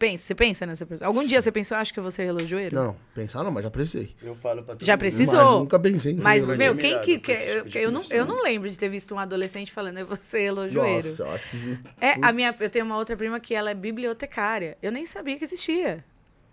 Pensa, 0.00 0.24
você 0.24 0.34
pensa 0.34 0.64
nessa 0.64 0.86
pessoa? 0.86 1.06
Algum 1.06 1.26
dia 1.26 1.42
você 1.42 1.52
pensou, 1.52 1.76
acho 1.76 1.92
que 1.92 1.98
eu 1.98 2.02
vou 2.02 2.10
ser 2.10 2.24
relojoeiro? 2.24 2.74
Não, 2.74 2.96
pensar 3.14 3.44
não, 3.44 3.50
mas 3.50 3.62
já 3.64 3.70
precisei. 3.70 4.16
Eu 4.22 4.34
falo 4.34 4.62
pra 4.62 4.74
todo 4.74 4.82
Já 4.82 4.94
mundo. 4.94 5.00
precisou. 5.00 5.44
Mas 5.44 5.58
nunca 5.60 5.78
pensei 5.78 6.12
em 6.14 6.16
ser 6.16 6.22
Mas, 6.22 6.46
meu, 6.48 6.74
quem 6.74 6.94
admirado 6.94 7.04
que. 7.04 7.18
por 7.18 7.24
que 7.26 7.32
esse 7.32 7.48
eu, 7.50 7.56
tipo 7.58 7.68
de 7.68 7.78
eu, 7.78 7.90
não, 7.90 8.00
eu 8.00 8.06
profissão. 8.08 8.26
não 8.26 8.42
lembro 8.42 8.70
de 8.70 8.78
ter 8.78 8.88
visto 8.88 9.14
um 9.14 9.18
adolescente 9.18 9.70
falando, 9.70 9.98
eu 9.98 10.06
vou 10.06 10.16
ser 10.18 10.40
relojoeiro. 10.40 11.06
Nossa, 11.06 11.22
eu 11.22 11.30
acho 11.32 11.50
que... 11.50 11.78
É, 12.00 12.14
a 12.22 12.32
minha, 12.32 12.54
eu 12.58 12.70
tenho 12.70 12.86
uma 12.86 12.96
outra 12.96 13.14
prima 13.14 13.38
que 13.38 13.54
ela 13.54 13.70
é 13.70 13.74
bibliotecária. 13.74 14.78
Eu 14.82 14.90
nem 14.90 15.04
sabia 15.04 15.36
que 15.36 15.44
existia. 15.44 16.02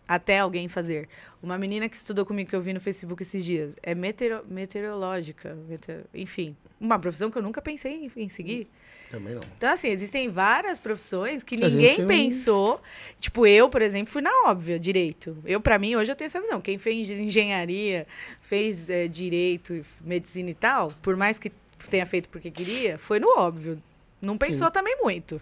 Até 0.08 0.40
alguém 0.40 0.68
fazer. 0.70 1.10
Uma 1.44 1.58
menina 1.58 1.90
que 1.90 1.96
estudou 1.98 2.26
comigo 2.26 2.50
que 2.50 2.56
eu 2.56 2.62
vi 2.62 2.72
no 2.74 2.80
Facebook 2.80 3.22
esses 3.22 3.44
dias. 3.44 3.76
É 3.84 3.94
meteoro, 3.94 4.46
meteorológica. 4.50 5.58
mete- 5.68 6.06
enfim. 6.14 6.56
Uma 6.80 6.98
profissão 6.98 7.30
que 7.30 7.38
eu 7.38 7.42
nunca 7.42 7.62
pensei 7.62 8.06
em, 8.06 8.24
em 8.24 8.30
seguir. 8.30 8.70
Também 9.12 9.36
não. 9.36 9.42
Então, 9.58 9.72
assim, 9.72 9.88
existem 9.90 10.30
várias 10.30 10.78
profissões 10.80 11.42
que 11.44 11.56
a 11.56 11.70
ninguém 11.70 12.00
não- 12.00 12.08
pensou. 12.08 12.82
Tipo, 13.20 13.46
eu, 13.48 13.70
por 13.70 13.82
exemplo, 13.82 14.12
fui 14.12 14.22
na 14.22 14.32
óbvia, 14.46 14.80
direito. 14.80 15.36
Eu, 15.46 15.60
pra 15.62 15.78
mim, 15.80 15.96
hoje 15.96 16.12
eu 16.12 16.16
tenho 16.16 16.28
essa 16.28 16.40
visão. 16.42 16.60
Quem 16.62 16.78
fez 16.78 17.10
engenharia, 17.10 18.06
fez 18.42 18.90
eh, 18.90 19.08
direito, 19.08 19.82
medicina 20.02 20.50
e 20.50 20.54
tal, 20.56 20.90
por 21.02 21.16
mais 21.16 21.40
que 21.40 21.52
tenha 21.90 22.06
feito 22.06 22.28
porque 22.30 22.52
queria, 22.52 22.98
foi 22.98 23.20
no 23.20 23.28
óbvio. 23.38 23.82
Não 24.22 24.38
pensou 24.38 24.70
também 24.72 24.98
muito. 25.02 25.40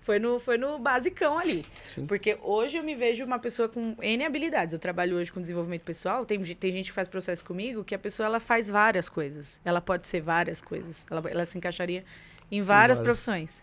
Foi 0.00 0.18
no, 0.18 0.38
foi 0.38 0.56
no 0.56 0.78
basicão 0.78 1.38
ali. 1.38 1.64
sim. 1.86 2.06
Porque 2.06 2.38
hoje 2.42 2.76
eu 2.78 2.82
me 2.82 2.94
vejo 2.94 3.24
uma 3.24 3.38
pessoa 3.38 3.68
com 3.68 3.94
N 4.00 4.24
habilidades. 4.24 4.72
Eu 4.72 4.78
trabalho 4.78 5.16
hoje 5.16 5.30
com 5.32 5.40
desenvolvimento 5.40 5.82
pessoal. 5.82 6.24
Tem, 6.24 6.42
tem 6.42 6.72
gente 6.72 6.86
que 6.90 6.94
faz 6.94 7.08
processo 7.08 7.44
comigo 7.44 7.84
que 7.84 7.94
a 7.94 7.98
pessoa 7.98 8.26
ela 8.26 8.40
faz 8.40 8.68
várias 8.70 9.08
coisas. 9.08 9.60
Ela 9.64 9.80
pode 9.80 10.06
ser 10.06 10.20
várias 10.20 10.62
coisas. 10.62 11.06
Ela, 11.10 11.22
ela 11.30 11.44
se 11.44 11.58
encaixaria 11.58 12.04
em 12.50 12.62
várias 12.62 12.98
várias. 12.98 13.00
profissões. 13.00 13.62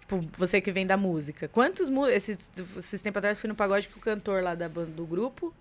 Tipo, 0.00 0.20
você 0.36 0.60
que 0.60 0.70
vem 0.72 0.86
da 0.86 0.96
música. 0.96 1.48
Quantos 1.48 1.88
mu- 1.88 2.06
esses, 2.08 2.38
esses 2.76 3.00
tempos 3.00 3.18
atrás 3.18 3.38
eu 3.38 3.40
fui 3.40 3.48
no 3.48 3.54
pagode 3.54 3.88
que 3.88 3.96
o 3.96 4.00
cantor 4.00 4.42
lá 4.42 4.54
da, 4.54 4.68
do 4.68 5.06
grupo 5.06 5.54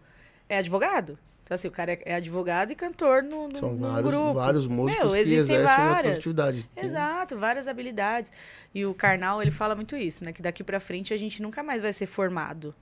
é 0.50 0.58
advogado. 0.58 1.18
Então, 1.52 1.56
assim, 1.58 1.68
o 1.68 1.72
cara 1.72 2.00
é, 2.06 2.16
advogado 2.16 2.72
e 2.72 2.76
cantor 2.76 3.22
no, 3.24 3.50
no, 3.50 3.58
São 3.58 3.74
no 3.74 3.90
vários, 3.92 4.10
grupo. 4.10 4.34
vários 4.36 4.68
músicos 4.68 5.04
Meu, 5.04 5.12
que 5.12 5.18
existem 5.20 5.56
exercem 5.58 5.66
várias. 5.66 5.96
outras 5.98 6.18
atividades. 6.18 6.66
Exato, 6.78 7.38
várias 7.38 7.68
habilidades. 7.68 8.32
E 8.74 8.86
o 8.86 8.94
Karnal, 8.94 9.42
ele 9.42 9.52
fala 9.52 9.76
muito 9.76 9.98
isso, 9.98 10.24
né? 10.24 10.32
Que 10.32 10.42
daqui 10.42 10.64
pra 10.64 10.80
frente 10.80 11.14
a 11.14 11.18
gente 11.18 11.42
nunca 11.42 11.62
mais 11.62 11.82
vai 11.82 11.92
ser 11.92 12.06
formado. 12.06 12.74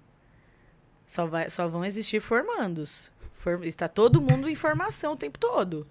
Só, 1.04 1.26
vai, 1.26 1.50
só 1.50 1.68
vão 1.68 1.84
existir 1.84 2.20
formandos. 2.20 3.12
For, 3.34 3.66
está 3.66 3.88
todo 3.88 4.22
mundo 4.22 4.48
em 4.48 4.54
formação 4.54 5.14
o 5.14 5.18
tempo 5.18 5.40
todo. 5.40 5.88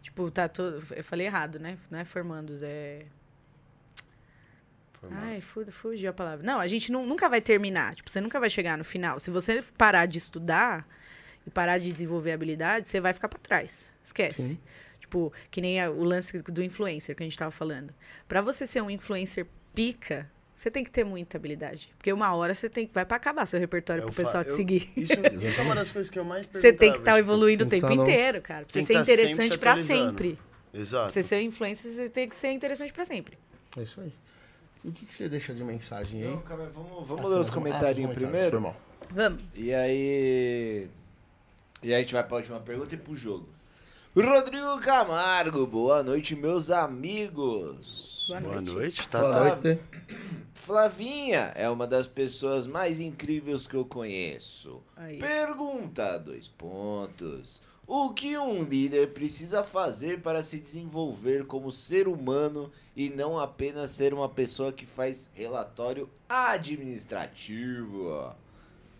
Tipo, 0.00 0.30
tá 0.30 0.46
todo. 0.46 0.80
Eu 0.94 1.02
falei 1.02 1.26
errado, 1.26 1.58
né? 1.58 1.76
Não 1.90 1.98
é 1.98 2.04
formandos, 2.04 2.62
é. 2.62 3.06
Ai, 5.10 5.40
fu- 5.40 5.68
fugiu 5.72 6.10
a 6.10 6.12
palavra. 6.12 6.46
Não, 6.46 6.60
a 6.60 6.68
gente 6.68 6.92
nu- 6.92 7.04
nunca 7.04 7.28
vai 7.28 7.40
terminar. 7.40 7.96
Tipo, 7.96 8.08
você 8.08 8.20
nunca 8.20 8.38
vai 8.38 8.48
chegar 8.48 8.78
no 8.78 8.84
final. 8.84 9.18
Se 9.18 9.32
você 9.32 9.60
parar 9.76 10.06
de 10.06 10.18
estudar 10.18 10.86
e 11.46 11.50
parar 11.50 11.78
de 11.78 11.92
desenvolver 11.92 12.32
habilidades, 12.32 12.90
você 12.90 13.00
vai 13.00 13.12
ficar 13.12 13.28
pra 13.28 13.38
trás. 13.38 13.92
Esquece. 14.02 14.42
Sim. 14.42 14.58
Tipo, 14.98 15.32
que 15.50 15.60
nem 15.60 15.80
a- 15.80 15.90
o 15.90 16.04
lance 16.04 16.40
do 16.42 16.62
influencer 16.62 17.16
que 17.16 17.22
a 17.22 17.26
gente 17.26 17.36
tava 17.36 17.50
falando. 17.50 17.92
Pra 18.28 18.40
você 18.40 18.66
ser 18.66 18.80
um 18.82 18.90
influencer 18.90 19.46
pica, 19.74 20.30
você 20.54 20.70
tem 20.70 20.84
que 20.84 20.90
ter 20.90 21.04
muita 21.04 21.36
habilidade. 21.38 21.90
Porque 21.96 22.12
uma 22.12 22.34
hora 22.34 22.52
você 22.54 22.68
tem 22.68 22.86
que 22.86 22.92
vai 22.94 23.04
pra 23.04 23.16
acabar 23.16 23.46
seu 23.46 23.58
repertório 23.58 24.02
Eu 24.02 24.06
pro 24.06 24.14
pessoal 24.16 24.42
fa- 24.42 24.44
te 24.44 24.50
eu- 24.50 24.56
seguir. 24.56 24.90
Isso, 24.96 25.12
isso 25.42 25.60
é 25.60 25.62
uma 25.64 25.74
das 25.74 25.90
coisas 25.90 26.10
que 26.10 26.18
eu 26.18 26.24
mais 26.24 26.46
Você 26.46 26.72
tem 26.72 26.92
que 26.92 26.98
estar 26.98 27.12
tipo, 27.12 27.18
evoluindo 27.18 27.64
o 27.64 27.66
tem 27.68 27.80
que 27.80 27.86
tempo 27.86 27.96
tá 27.96 28.02
inteiro, 28.10 28.42
cara. 28.42 28.64
Pra 28.66 28.72
você 28.72 28.78
tem 28.78 28.86
que 28.86 28.86
ser 28.86 28.94
tá 28.94 29.04
sempre 29.04 29.22
interessante 29.24 29.54
atualizando. 29.56 30.10
sempre. 30.10 30.38
Exato. 30.72 31.02
Pra 31.04 31.12
você 31.12 31.22
ser 31.24 31.36
um 31.36 31.40
influencer, 31.46 31.90
você 31.90 32.08
tem 32.08 32.28
que 32.28 32.36
ser 32.36 32.50
interessante 32.52 32.92
pra 32.92 33.04
sempre. 33.04 33.38
É 33.76 33.82
isso 33.82 34.00
aí. 34.00 34.12
E 34.84 34.88
o 34.88 34.92
que, 34.92 35.06
que 35.06 35.12
você 35.14 35.28
deixa 35.28 35.52
de 35.54 35.64
mensagem 35.64 36.22
aí? 36.22 36.28
Não, 36.30 36.38
aí, 36.42 36.68
vamos, 36.72 37.08
vamos 37.08 37.24
Ah, 37.24 37.28
ler 37.28 37.40
os 37.40 37.48
ah, 37.48 37.52
comentários 37.52 38.04
os 38.08 38.14
primeiro. 38.14 38.74
Vamos. 39.10 39.42
E 39.54 39.74
aí. 39.74 40.88
E 41.82 41.88
aí 41.88 41.94
a 41.94 41.98
gente 42.00 42.12
vai 42.14 42.22
pra 42.24 42.36
última 42.36 42.60
pergunta 42.60 42.94
e 42.94 42.98
pro 42.98 43.14
jogo. 43.16 43.48
Rodrigo 44.14 44.78
Camargo, 44.80 45.66
boa 45.66 46.02
noite, 46.02 46.34
meus 46.36 46.70
amigos. 46.70 48.26
Boa 48.28 48.40
Boa 48.40 48.54
noite. 48.60 48.70
noite, 48.72 49.08
tá? 49.08 49.20
Boa 49.20 49.32
Tá. 49.32 49.38
noite. 49.62 49.80
Flavinha 50.52 51.52
é 51.54 51.68
uma 51.70 51.86
das 51.86 52.06
pessoas 52.06 52.66
mais 52.66 53.00
incríveis 53.00 53.66
que 53.66 53.74
eu 53.76 53.84
conheço. 53.84 54.82
Aí. 54.96 55.18
Pergunta, 55.18 56.18
dois 56.18 56.48
pontos. 56.48 57.62
O 57.86 58.10
que 58.10 58.36
um 58.38 58.62
líder 58.62 59.12
precisa 59.12 59.64
fazer 59.64 60.20
para 60.20 60.42
se 60.44 60.58
desenvolver 60.58 61.46
como 61.46 61.72
ser 61.72 62.06
humano 62.06 62.70
e 62.94 63.08
não 63.10 63.36
apenas 63.38 63.90
ser 63.90 64.12
uma 64.14 64.28
pessoa 64.28 64.70
que 64.72 64.86
faz 64.86 65.28
relatório 65.34 66.08
administrativo? 66.28 68.32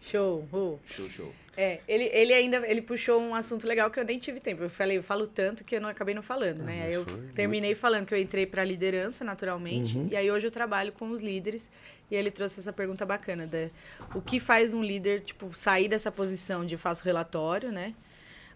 Show. 0.01 0.49
Uh. 0.53 0.79
Show, 0.87 1.09
show. 1.11 1.35
É, 1.57 1.81
ele, 1.87 2.05
ele 2.05 2.33
ainda 2.33 2.67
ele 2.67 2.81
puxou 2.81 3.21
um 3.21 3.35
assunto 3.35 3.67
legal 3.67 3.91
que 3.91 4.01
eu 4.01 4.05
nem 4.05 4.19
tive 4.19 4.41
tempo. 4.41 4.63
Eu 4.63 4.71
falei, 4.71 4.97
eu 4.97 5.03
falo 5.03 5.27
tanto 5.27 5.63
que 5.63 5.77
eu 5.77 5.81
não 5.81 5.91
acabei 5.91 6.15
não 6.15 6.23
falando, 6.23 6.63
né? 6.63 6.77
mas 6.79 6.87
Aí 6.87 6.95
eu 6.95 7.05
terminei 7.35 7.75
falando 7.75 8.07
que 8.07 8.15
eu 8.15 8.19
entrei 8.19 8.47
pra 8.47 8.65
liderança 8.65 9.23
naturalmente, 9.25 9.99
Uhum. 9.99 10.09
e 10.11 10.17
aí 10.17 10.31
hoje 10.31 10.47
eu 10.47 10.51
trabalho 10.51 10.91
com 10.93 11.11
os 11.11 11.21
líderes, 11.21 11.71
e 12.11 12.15
ele 12.17 12.31
trouxe 12.31 12.61
essa 12.61 12.73
pergunta 12.73 13.05
bacana 13.05 13.47
da 13.47 13.69
o 14.15 14.23
que 14.23 14.41
faz 14.41 14.73
um 14.73 14.83
líder, 14.83 15.21
tipo, 15.21 15.55
sair 15.55 15.87
dessa 15.89 16.11
posição 16.11 16.65
de 16.65 16.77
faço 16.79 17.05
relatório, 17.05 17.71
né? 17.71 17.95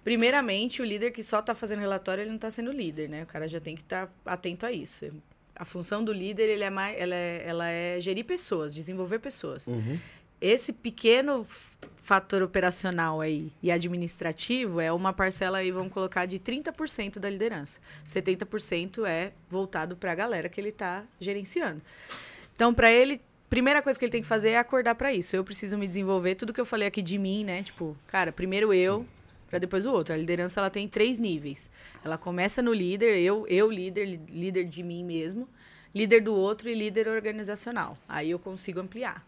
Primeiramente, 0.02 0.82
o 0.82 0.84
líder 0.84 1.10
que 1.12 1.22
só 1.22 1.40
tá 1.40 1.54
fazendo 1.54 1.80
relatório, 1.80 2.22
ele 2.22 2.30
não 2.30 2.38
tá 2.38 2.50
sendo 2.50 2.70
líder, 2.70 3.08
né? 3.08 3.22
O 3.22 3.26
cara 3.26 3.48
já 3.48 3.60
tem 3.60 3.74
que 3.74 3.82
estar 3.82 4.10
atento 4.24 4.66
a 4.66 4.72
isso. 4.72 5.10
A 5.56 5.64
função 5.64 6.02
do 6.04 6.12
líder, 6.12 6.48
ele 6.48 6.64
é 6.64 6.68
mais, 6.70 6.98
ela, 6.98 7.14
é, 7.14 7.42
ela 7.46 7.68
é 7.70 8.00
gerir 8.00 8.24
pessoas, 8.24 8.74
desenvolver 8.74 9.18
pessoas 9.20 9.66
Uhum. 9.66 9.98
Esse 10.40 10.72
pequeno 10.72 11.46
fator 12.04 12.42
operacional 12.42 13.22
aí 13.22 13.50
e 13.62 13.72
administrativo 13.72 14.78
é 14.78 14.92
uma 14.92 15.10
parcela 15.10 15.58
aí, 15.58 15.70
vamos 15.70 15.90
colocar, 15.90 16.26
de 16.26 16.38
30% 16.38 17.18
da 17.18 17.30
liderança. 17.30 17.80
70% 18.06 19.06
é 19.06 19.32
voltado 19.48 19.96
para 19.96 20.12
a 20.12 20.14
galera 20.14 20.50
que 20.50 20.60
ele 20.60 20.68
está 20.68 21.02
gerenciando. 21.18 21.80
Então, 22.54 22.74
para 22.74 22.92
ele, 22.92 23.20
primeira 23.48 23.80
coisa 23.80 23.98
que 23.98 24.04
ele 24.04 24.12
tem 24.12 24.20
que 24.20 24.28
fazer 24.28 24.50
é 24.50 24.58
acordar 24.58 24.94
para 24.96 25.14
isso. 25.14 25.34
Eu 25.34 25.42
preciso 25.42 25.78
me 25.78 25.88
desenvolver, 25.88 26.34
tudo 26.34 26.52
que 26.52 26.60
eu 26.60 26.66
falei 26.66 26.86
aqui 26.86 27.00
de 27.00 27.16
mim, 27.16 27.42
né? 27.42 27.62
Tipo, 27.62 27.96
cara, 28.06 28.30
primeiro 28.30 28.74
eu, 28.74 29.06
para 29.48 29.58
depois 29.58 29.86
o 29.86 29.92
outro. 29.92 30.12
A 30.12 30.16
liderança 30.18 30.60
ela 30.60 30.68
tem 30.68 30.86
três 30.86 31.18
níveis. 31.18 31.70
Ela 32.04 32.18
começa 32.18 32.60
no 32.60 32.74
líder, 32.74 33.16
eu, 33.18 33.46
eu 33.48 33.70
líder, 33.70 34.20
líder 34.28 34.64
de 34.64 34.82
mim 34.82 35.02
mesmo, 35.02 35.48
líder 35.94 36.20
do 36.20 36.34
outro 36.34 36.68
e 36.68 36.74
líder 36.74 37.08
organizacional. 37.08 37.96
Aí 38.06 38.30
eu 38.30 38.38
consigo 38.38 38.78
ampliar. 38.78 39.24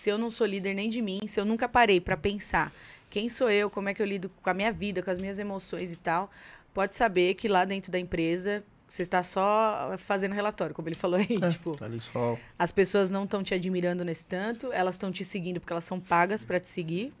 Se 0.00 0.08
eu 0.08 0.16
não 0.16 0.30
sou 0.30 0.46
líder 0.46 0.72
nem 0.72 0.88
de 0.88 1.02
mim, 1.02 1.20
se 1.26 1.38
eu 1.38 1.44
nunca 1.44 1.68
parei 1.68 2.00
para 2.00 2.16
pensar 2.16 2.72
quem 3.10 3.28
sou 3.28 3.50
eu, 3.50 3.68
como 3.68 3.90
é 3.90 3.92
que 3.92 4.00
eu 4.00 4.06
lido 4.06 4.30
com 4.40 4.48
a 4.48 4.54
minha 4.54 4.72
vida, 4.72 5.02
com 5.02 5.10
as 5.10 5.18
minhas 5.18 5.38
emoções 5.38 5.92
e 5.92 5.96
tal, 5.96 6.30
pode 6.72 6.94
saber 6.94 7.34
que 7.34 7.48
lá 7.48 7.66
dentro 7.66 7.92
da 7.92 7.98
empresa 7.98 8.64
você 8.88 9.02
está 9.02 9.22
só 9.22 9.94
fazendo 9.98 10.34
relatório, 10.34 10.74
como 10.74 10.88
ele 10.88 10.94
falou 10.94 11.18
aí, 11.20 11.38
É, 11.42 11.50
tipo, 11.50 11.76
tá 11.76 11.84
ali 11.84 12.00
só. 12.00 12.38
as 12.58 12.72
pessoas 12.72 13.10
não 13.10 13.24
estão 13.24 13.42
te 13.42 13.52
admirando 13.52 14.02
nesse 14.02 14.26
tanto, 14.26 14.72
elas 14.72 14.94
estão 14.94 15.12
te 15.12 15.22
seguindo 15.22 15.60
porque 15.60 15.72
elas 15.74 15.84
são 15.84 16.00
pagas 16.00 16.44
para 16.44 16.58
te 16.58 16.68
seguir, 16.70 17.12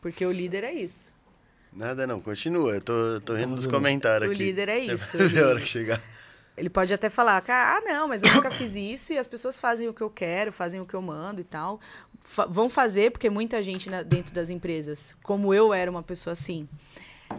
porque 0.00 0.24
o 0.24 0.30
líder 0.30 0.62
é 0.62 0.72
isso. 0.72 1.12
Nada 1.72 2.06
não, 2.06 2.20
continua. 2.20 2.72
Eu 2.74 2.80
tô, 2.82 2.92
eu 2.92 3.20
tô 3.20 3.34
rindo 3.34 3.56
dos 3.56 3.66
comentários 3.66 4.28
O 4.28 4.32
aqui. 4.32 4.44
líder 4.44 4.68
é 4.68 4.78
isso, 4.78 5.18
ver 5.18 5.42
a 5.42 5.48
hora 5.48 5.60
que 5.60 5.66
chegar. 5.68 6.00
Ele 6.56 6.68
pode 6.68 6.92
até 6.92 7.08
falar, 7.08 7.40
"Ca- 7.40 7.76
ah, 7.76 7.80
não, 7.80 8.08
mas 8.08 8.22
eu 8.22 8.32
nunca 8.34 8.50
fiz 8.50 8.74
isso 8.76 9.12
e 9.12 9.18
as 9.18 9.26
pessoas 9.26 9.58
fazem 9.58 9.88
o 9.88 9.94
que 9.94 10.02
eu 10.02 10.10
quero, 10.10 10.52
fazem 10.52 10.80
o 10.80 10.86
que 10.86 10.94
eu 10.94 11.00
mando 11.02 11.40
e 11.40 11.44
tal. 11.44 11.80
Fa- 12.20 12.46
vão 12.46 12.68
fazer, 12.68 13.10
porque 13.10 13.30
muita 13.30 13.62
gente 13.62 13.88
na- 13.88 14.02
dentro 14.02 14.32
das 14.34 14.50
empresas, 14.50 15.16
como 15.22 15.54
eu 15.54 15.72
era 15.72 15.90
uma 15.90 16.02
pessoa 16.02 16.32
assim, 16.32 16.68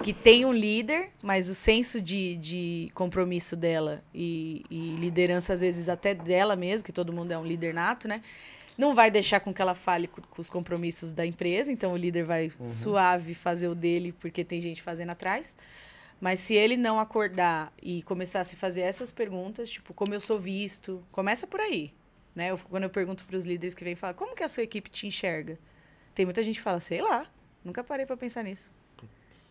que 0.01 0.11
tem 0.11 0.43
um 0.45 0.51
líder, 0.51 1.11
mas 1.21 1.47
o 1.47 1.53
senso 1.53 2.01
de, 2.01 2.35
de 2.37 2.91
compromisso 2.95 3.55
dela 3.55 4.03
e, 4.13 4.65
e 4.69 4.95
liderança, 4.99 5.53
às 5.53 5.61
vezes, 5.61 5.87
até 5.87 6.15
dela 6.15 6.55
mesma, 6.55 6.83
que 6.83 6.91
todo 6.91 7.13
mundo 7.13 7.31
é 7.31 7.37
um 7.37 7.45
líder 7.45 7.71
nato, 7.73 8.07
né? 8.07 8.21
Não 8.75 8.95
vai 8.95 9.11
deixar 9.11 9.39
com 9.39 9.53
que 9.53 9.61
ela 9.61 9.75
fale 9.75 10.07
co- 10.07 10.23
com, 10.27 10.41
os 10.41 10.49
compromissos 10.49 11.13
da 11.13 11.23
empresa, 11.23 11.71
então 11.71 11.93
o 11.93 11.97
líder 11.97 12.23
vai 12.25 12.51
suave 12.59 13.35
fazer 13.35 13.67
o 13.67 13.75
dele, 13.75 14.11
porque 14.11 14.43
tem 14.43 14.59
gente 14.59 14.81
fazendo 14.81 15.11
atrás. 15.11 15.55
Mas 16.23 16.39
se 16.39 16.53
ele 16.53 16.77
não 16.77 17.01
acordar 17.01 17.73
e 17.81 18.01
começar 18.03 18.39
a 18.39 18.43
se 18.45 18.55
fazer 18.55 18.79
essas 18.79 19.11
perguntas, 19.11 19.69
tipo, 19.69 19.93
como 19.93 20.13
eu 20.13 20.21
sou 20.21 20.39
visto, 20.39 21.05
começa 21.11 21.45
por 21.45 21.59
aí. 21.59 21.93
Né? 22.33 22.49
Eu- 22.51 22.57
quando 22.57 22.83
eu 22.83 22.89
pergunto 22.89 23.25
para 23.25 23.35
os 23.35 23.45
líderes 23.45 23.75
que 23.75 23.83
vêm 23.83 23.93
falar, 23.93 24.13
como 24.13 24.33
que 24.33 24.41
a 24.41 24.47
sua 24.47 24.63
equipe 24.63 24.89
te 24.89 25.05
enxerga? 25.05 25.59
Tem 26.15 26.23
muita 26.25 26.41
gente 26.41 26.55
que 26.55 26.61
fala, 26.61 26.79
sei 26.79 27.01
lá, 27.01 27.27
nunca 27.61 27.83
parei 27.83 28.05
para 28.05 28.15
pensar 28.15 28.41
nisso. 28.41 28.71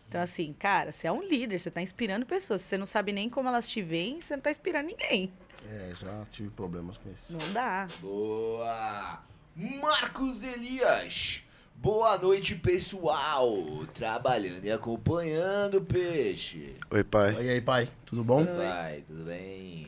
Então, 0.09 0.19
assim, 0.19 0.51
cara, 0.57 0.91
você 0.91 1.05
é 1.05 1.11
um 1.11 1.21
líder, 1.21 1.59
você 1.59 1.69
tá 1.69 1.79
inspirando 1.79 2.25
pessoas. 2.25 2.61
Se 2.61 2.69
você 2.69 2.77
não 2.79 2.87
sabe 2.87 3.11
nem 3.13 3.29
como 3.29 3.47
elas 3.49 3.69
te 3.69 3.79
veem, 3.79 4.19
você 4.19 4.35
não 4.35 4.41
tá 4.41 4.49
inspirando 4.49 4.87
ninguém. 4.87 5.31
É, 5.69 5.93
já 5.95 6.25
tive 6.31 6.49
problemas 6.49 6.97
com 6.97 7.11
isso. 7.11 7.33
Não 7.33 7.53
dá. 7.53 7.87
Boa! 8.01 9.23
Marcos 9.55 10.41
Elias. 10.41 11.42
Boa 11.83 12.17
noite, 12.17 12.55
pessoal. 12.55 13.51
Trabalhando 13.93 14.63
e 14.63 14.71
acompanhando, 14.71 15.83
peixe. 15.83 16.77
Oi, 16.89 17.03
pai. 17.03 17.35
E 17.41 17.49
aí, 17.49 17.59
pai, 17.59 17.89
tudo 18.05 18.23
bom? 18.23 18.45
Vai, 18.45 19.03
tudo 19.05 19.25
bem? 19.25 19.85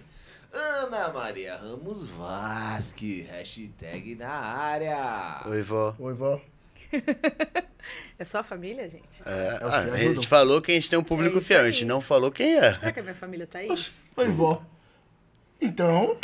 Ana 0.52 1.08
Maria 1.14 1.56
Ramos 1.56 2.10
Vasque, 2.10 3.22
hashtag 3.22 4.14
na 4.16 4.28
área. 4.28 5.42
Oi, 5.46 5.62
vó. 5.62 5.96
Oi, 5.98 6.14
vó. 6.14 6.42
É 8.18 8.24
só 8.24 8.40
a 8.40 8.44
família, 8.44 8.90
gente? 8.90 9.22
É, 9.24 9.60
os 9.64 9.74
ah, 9.74 9.80
a 9.94 9.98
gente 9.98 10.28
falou 10.28 10.60
que 10.60 10.72
a 10.72 10.74
gente 10.74 10.90
tem 10.90 10.98
um 10.98 11.04
público 11.04 11.38
É 11.38 11.42
fiel, 11.42 11.62
a 11.62 11.70
gente 11.70 11.86
não 11.86 12.02
falou 12.02 12.32
quem 12.32 12.58
é. 12.58 12.74
Será 12.74 12.92
que 12.92 13.00
a 13.00 13.04
minha 13.04 13.14
família 13.14 13.46
tá 13.46 13.60
aí? 13.60 13.70
Oi, 13.70 14.28
vó. 14.30 14.66
Então. 15.62 16.18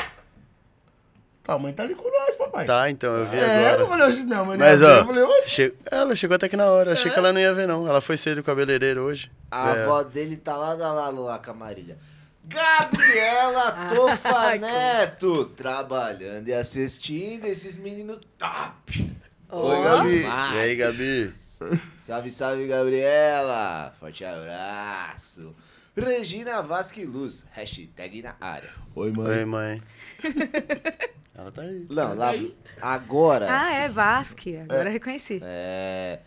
Tua 1.43 1.57
mãe 1.57 1.73
tá 1.73 1.84
ali 1.84 1.95
com 1.95 2.09
nós, 2.09 2.35
papai. 2.35 2.65
Tá, 2.65 2.89
então 2.89 3.11
eu 3.18 3.26
vi 3.26 3.38
É, 3.38 3.41
eu 3.41 3.73
agora. 3.73 3.88
falei, 3.88 4.07
hoje 4.07 4.23
não, 4.23 4.45
mas, 4.45 4.59
Mas, 4.59 4.80
não, 4.80 4.88
ó, 4.88 4.91
eu 4.99 5.05
falei, 5.05 5.23
hoje. 5.23 5.49
che- 5.49 5.73
ela 5.89 6.15
chegou 6.15 6.35
até 6.35 6.47
que 6.47 6.55
na 6.55 6.65
hora. 6.68 6.93
Achei 6.93 7.09
que 7.11 7.18
ela 7.18 7.34
não 7.34 7.39
ia 7.41 7.53
ver, 7.53 7.68
não. 7.68 7.88
Ela 7.88 7.99
foi 7.99 8.15
cedo 8.18 8.38
do 8.38 8.43
cabeleireiro 8.43 9.01
hoje. 9.01 9.31
A 9.49 9.76
É. 9.76 9.84
avó 9.84 10.03
dele 10.03 10.38
tá 10.38 10.55
lá 10.55 10.76
da 10.76 10.93
lá, 10.93 11.09
lá 11.09 11.39
com 11.39 11.51
a 11.51 11.53
Marília. 11.53 11.97
Gabriela 12.43 13.89
Tofa 13.93 14.30
Ai, 14.38 14.59
Neto, 14.59 15.45
trabalhando 15.45 16.47
e 16.47 16.53
assistindo 16.53 17.45
esses 17.45 17.76
meninos 17.76 18.19
top. 18.38 19.15
Ó. 19.49 19.68
Oi, 19.69 19.84
Gabi. 19.84 20.22
E 20.55 20.59
aí, 20.59 20.76
Gabi? 20.76 21.31
Salve, 22.01 22.31
salve, 22.31 22.68
Gabriela. 22.68 23.93
Forte 23.99 24.23
abraço. 24.26 25.55
Regina 25.95 26.61
Vasque 26.61 27.03
Luz, 27.05 27.45
hashtag 27.51 28.22
na 28.22 28.35
área. 28.39 28.69
Oi, 28.95 29.11
mãe. 29.11 29.38
Oi, 29.39 29.45
mãe. 29.45 29.81
ela 31.36 31.52
tá 31.52 31.62
aí. 31.62 31.86
Não, 31.90 32.16
lá, 32.16 32.32
agora. 32.82 33.48
Ah, 33.49 33.74
é 33.74 33.90
Vasque. 33.90 34.58
Agora 34.58 34.90
eu 34.90 34.94
reconheci. 34.94 35.40
É. 35.44 36.20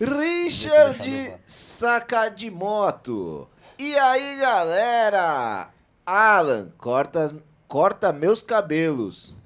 Richard 0.00 1.34
Sacadimoto. 1.46 3.48
E 3.78 3.96
aí, 3.96 4.38
galera? 4.40 5.68
Alan, 6.04 6.72
corta, 6.76 7.34
corta 7.68 8.12
meus 8.12 8.42
cabelos. 8.42 9.36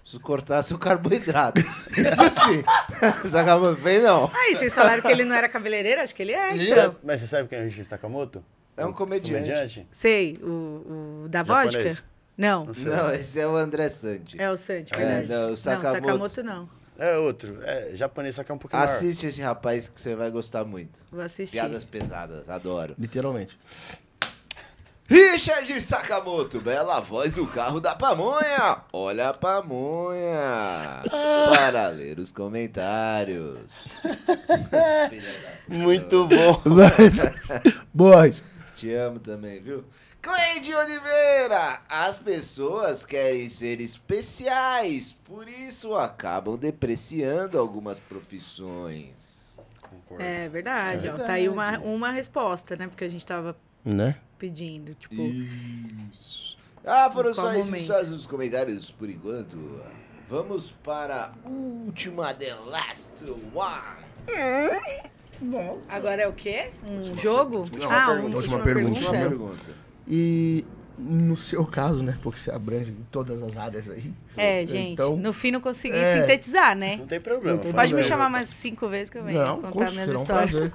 Preciso 0.00 0.20
cortar 0.20 0.62
seu 0.62 0.78
carboidrato. 0.78 1.60
Isso 1.60 2.30
sim. 2.46 2.64
Sakamoto 3.28 3.80
fez 3.80 4.02
não. 4.02 4.30
Aí, 4.34 4.54
vocês 4.54 4.74
falaram 4.74 5.02
que 5.02 5.08
ele 5.08 5.24
não 5.24 5.34
era 5.34 5.48
cabeleireiro? 5.48 6.02
Acho 6.02 6.14
que 6.14 6.22
ele 6.22 6.32
é, 6.32 6.54
Ele 6.54 6.70
então. 6.70 6.96
Mas 7.02 7.20
você 7.20 7.26
sabe 7.26 7.48
quem 7.48 7.58
é 7.58 7.62
o 7.62 7.64
Richard 7.64 7.88
Sakamoto? 7.88 8.44
É 8.76 8.84
um 8.84 8.92
comediante. 8.92 9.50
Comediante? 9.50 9.86
Sei, 9.90 10.38
o, 10.42 11.24
o 11.24 11.28
da 11.28 11.44
Japonês. 11.44 12.04
Não, 12.36 12.64
Não 12.66 12.74
sei. 12.74 12.90
Não, 12.92 13.10
esse 13.10 13.38
é 13.38 13.46
o 13.46 13.56
André 13.56 13.88
Santi. 13.88 14.40
é 14.40 14.50
o 14.50 14.56
Santi, 14.56 14.92
É, 14.92 14.96
verdade. 14.96 15.28
não, 15.28 15.46
o 15.46 15.48
não, 15.50 15.56
Sakamoto. 15.56 15.94
Sakamoto 15.94 16.42
não. 16.42 16.68
É 16.98 17.16
outro. 17.18 17.58
É 17.62 17.90
japonês, 17.94 18.34
só 18.36 18.44
que 18.44 18.52
é 18.52 18.54
um 18.54 18.58
pouquinho 18.58 18.82
maior. 18.82 18.92
Assiste 18.94 19.26
esse 19.26 19.40
rapaz 19.40 19.88
que 19.88 20.00
você 20.00 20.14
vai 20.14 20.30
gostar 20.30 20.64
muito. 20.64 21.00
Vou 21.10 21.20
assistir. 21.22 21.52
Piadas 21.56 21.84
pesadas, 21.84 22.48
adoro. 22.48 22.94
Literalmente. 22.98 23.58
Richard 25.06 25.80
Sakamoto, 25.82 26.60
bela 26.60 26.98
voz 27.00 27.34
do 27.34 27.46
carro 27.46 27.78
da 27.78 27.94
pamonha. 27.94 28.78
Olha 28.92 29.28
a 29.28 29.34
pamonha. 29.34 31.02
Para 31.50 31.88
ler 31.88 32.18
os 32.18 32.32
comentários. 32.32 33.58
Muito 35.68 36.26
bom. 36.26 36.62
Mas, 36.74 37.20
boas. 37.92 38.42
Te 38.74 38.92
amo 38.94 39.18
também, 39.18 39.60
viu? 39.60 39.84
Cleide 40.24 40.74
Oliveira! 40.74 41.80
As 41.86 42.16
pessoas 42.16 43.04
querem 43.04 43.46
ser 43.50 43.78
especiais, 43.78 45.12
por 45.12 45.46
isso 45.46 45.94
acabam 45.94 46.56
depreciando 46.56 47.58
algumas 47.58 48.00
profissões. 48.00 49.58
Concordo. 49.82 50.24
É 50.24 50.48
verdade, 50.48 51.08
É 51.08 51.12
ó. 51.12 51.18
Tá 51.18 51.34
aí 51.34 51.46
uma, 51.46 51.72
verdade. 51.72 51.88
uma 51.92 52.10
resposta, 52.10 52.74
né? 52.74 52.88
Porque 52.88 53.04
a 53.04 53.08
gente 53.10 53.26
tava 53.26 53.54
Né? 53.84 54.16
pedindo. 54.38 54.94
Tipo, 54.94 55.14
Isso. 56.10 56.56
Ah, 56.82 57.10
foram 57.10 57.34
só 57.34 57.52
esses 57.52 57.84
só 57.84 58.00
os 58.00 58.26
comentários 58.26 58.90
por 58.90 59.10
enquanto. 59.10 59.58
Vamos 60.26 60.70
para 60.70 61.34
a 61.44 61.48
última 61.50 62.32
The 62.32 62.54
Last 62.54 63.24
One. 63.52 64.04
agora 65.90 66.22
é 66.22 66.26
o 66.28 66.32
quê? 66.32 66.70
Um 66.88 67.18
jogo? 67.18 67.58
Última 67.58 67.94
ah, 67.94 68.06
pergunta, 68.06 68.36
última 68.38 68.56
última 68.56 68.62
pergunta. 68.62 69.00
Última 69.00 69.28
pergunta. 69.28 69.83
E 70.06 70.64
no 70.98 71.36
seu 71.36 71.64
caso, 71.64 72.02
né? 72.02 72.16
Porque 72.22 72.38
você 72.38 72.50
abrange 72.50 72.94
todas 73.10 73.42
as 73.42 73.56
áreas 73.56 73.90
aí. 73.90 74.12
É, 74.36 74.64
gente, 74.66 74.92
Então, 74.92 75.16
no 75.16 75.32
fim 75.32 75.50
não 75.50 75.60
consegui 75.60 75.96
é. 75.96 76.20
sintetizar, 76.20 76.76
né? 76.76 76.96
Não 76.96 77.06
tem 77.06 77.20
problema. 77.20 77.56
Não 77.56 77.64
tem 77.64 77.72
Pode 77.72 77.92
me 77.92 77.96
mesmo. 77.98 78.08
chamar 78.08 78.28
mais 78.28 78.48
cinco 78.48 78.88
vezes 78.88 79.10
que 79.10 79.18
eu 79.18 79.24
venho 79.24 79.44
não, 79.44 79.62
contar 79.62 79.90
minhas 79.90 80.10
um 80.10 80.14
histórias. 80.14 80.70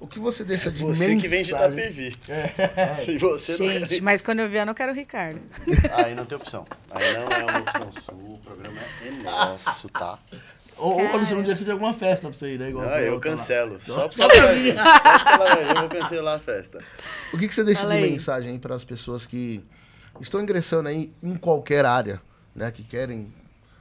O 0.00 0.06
que 0.08 0.18
você 0.18 0.42
deixa 0.42 0.68
de 0.68 0.80
Você 0.80 1.06
mensagem? 1.06 1.18
que 1.20 1.28
vem 1.28 1.44
de 1.44 1.50
Itapevi. 1.50 2.16
Se 3.00 3.18
você 3.18 3.52
não 3.56 3.70
Gente, 3.70 3.86
quer... 3.86 4.02
mas 4.02 4.20
quando 4.20 4.40
eu 4.40 4.48
vier, 4.48 4.62
eu 4.62 4.66
não 4.66 4.74
quero 4.74 4.90
o 4.90 4.94
Ricardo. 4.94 5.40
Aí 5.94 6.12
não 6.12 6.24
tem 6.24 6.36
opção. 6.36 6.66
Aí 6.90 7.12
não 7.14 7.30
é 7.30 7.44
uma 7.44 7.58
opção 7.60 7.92
sua. 7.92 8.14
O 8.14 8.38
programa 8.38 8.80
é 8.80 9.10
nosso, 9.22 9.88
tá? 9.90 10.18
Ou, 10.76 11.00
ou 11.00 11.18
você 11.18 11.34
não 11.34 11.42
dia 11.42 11.52
que 11.52 11.58
você 11.58 11.64
tem 11.64 11.72
alguma 11.72 11.92
festa 11.92 12.28
pra 12.28 12.36
você 12.38 12.54
ir, 12.54 12.58
né? 12.58 12.70
Igual 12.70 12.84
Não, 12.86 12.92
foi 12.92 13.08
eu 13.08 13.12
outra 13.12 13.30
lá. 13.30 13.36
cancelo. 13.36 13.80
Só, 13.80 14.10
Só 14.10 14.28
pra 14.28 14.54
mim. 14.54 14.68
Eu 15.68 15.80
vou 15.80 15.88
cancelar 15.88 16.36
a 16.36 16.38
festa. 16.38 16.82
O 17.32 17.38
que, 17.38 17.46
que 17.48 17.54
você 17.54 17.62
deixa 17.64 17.82
Fala 17.82 17.96
de 17.96 18.04
aí. 18.04 18.10
mensagem 18.10 18.52
aí 18.52 18.58
para 18.58 18.74
as 18.74 18.84
pessoas 18.84 19.26
que 19.26 19.62
estão 20.20 20.40
ingressando 20.40 20.88
aí 20.88 21.12
em 21.22 21.36
qualquer 21.36 21.84
área, 21.84 22.20
né? 22.54 22.70
Que 22.70 22.82
querem 22.82 23.32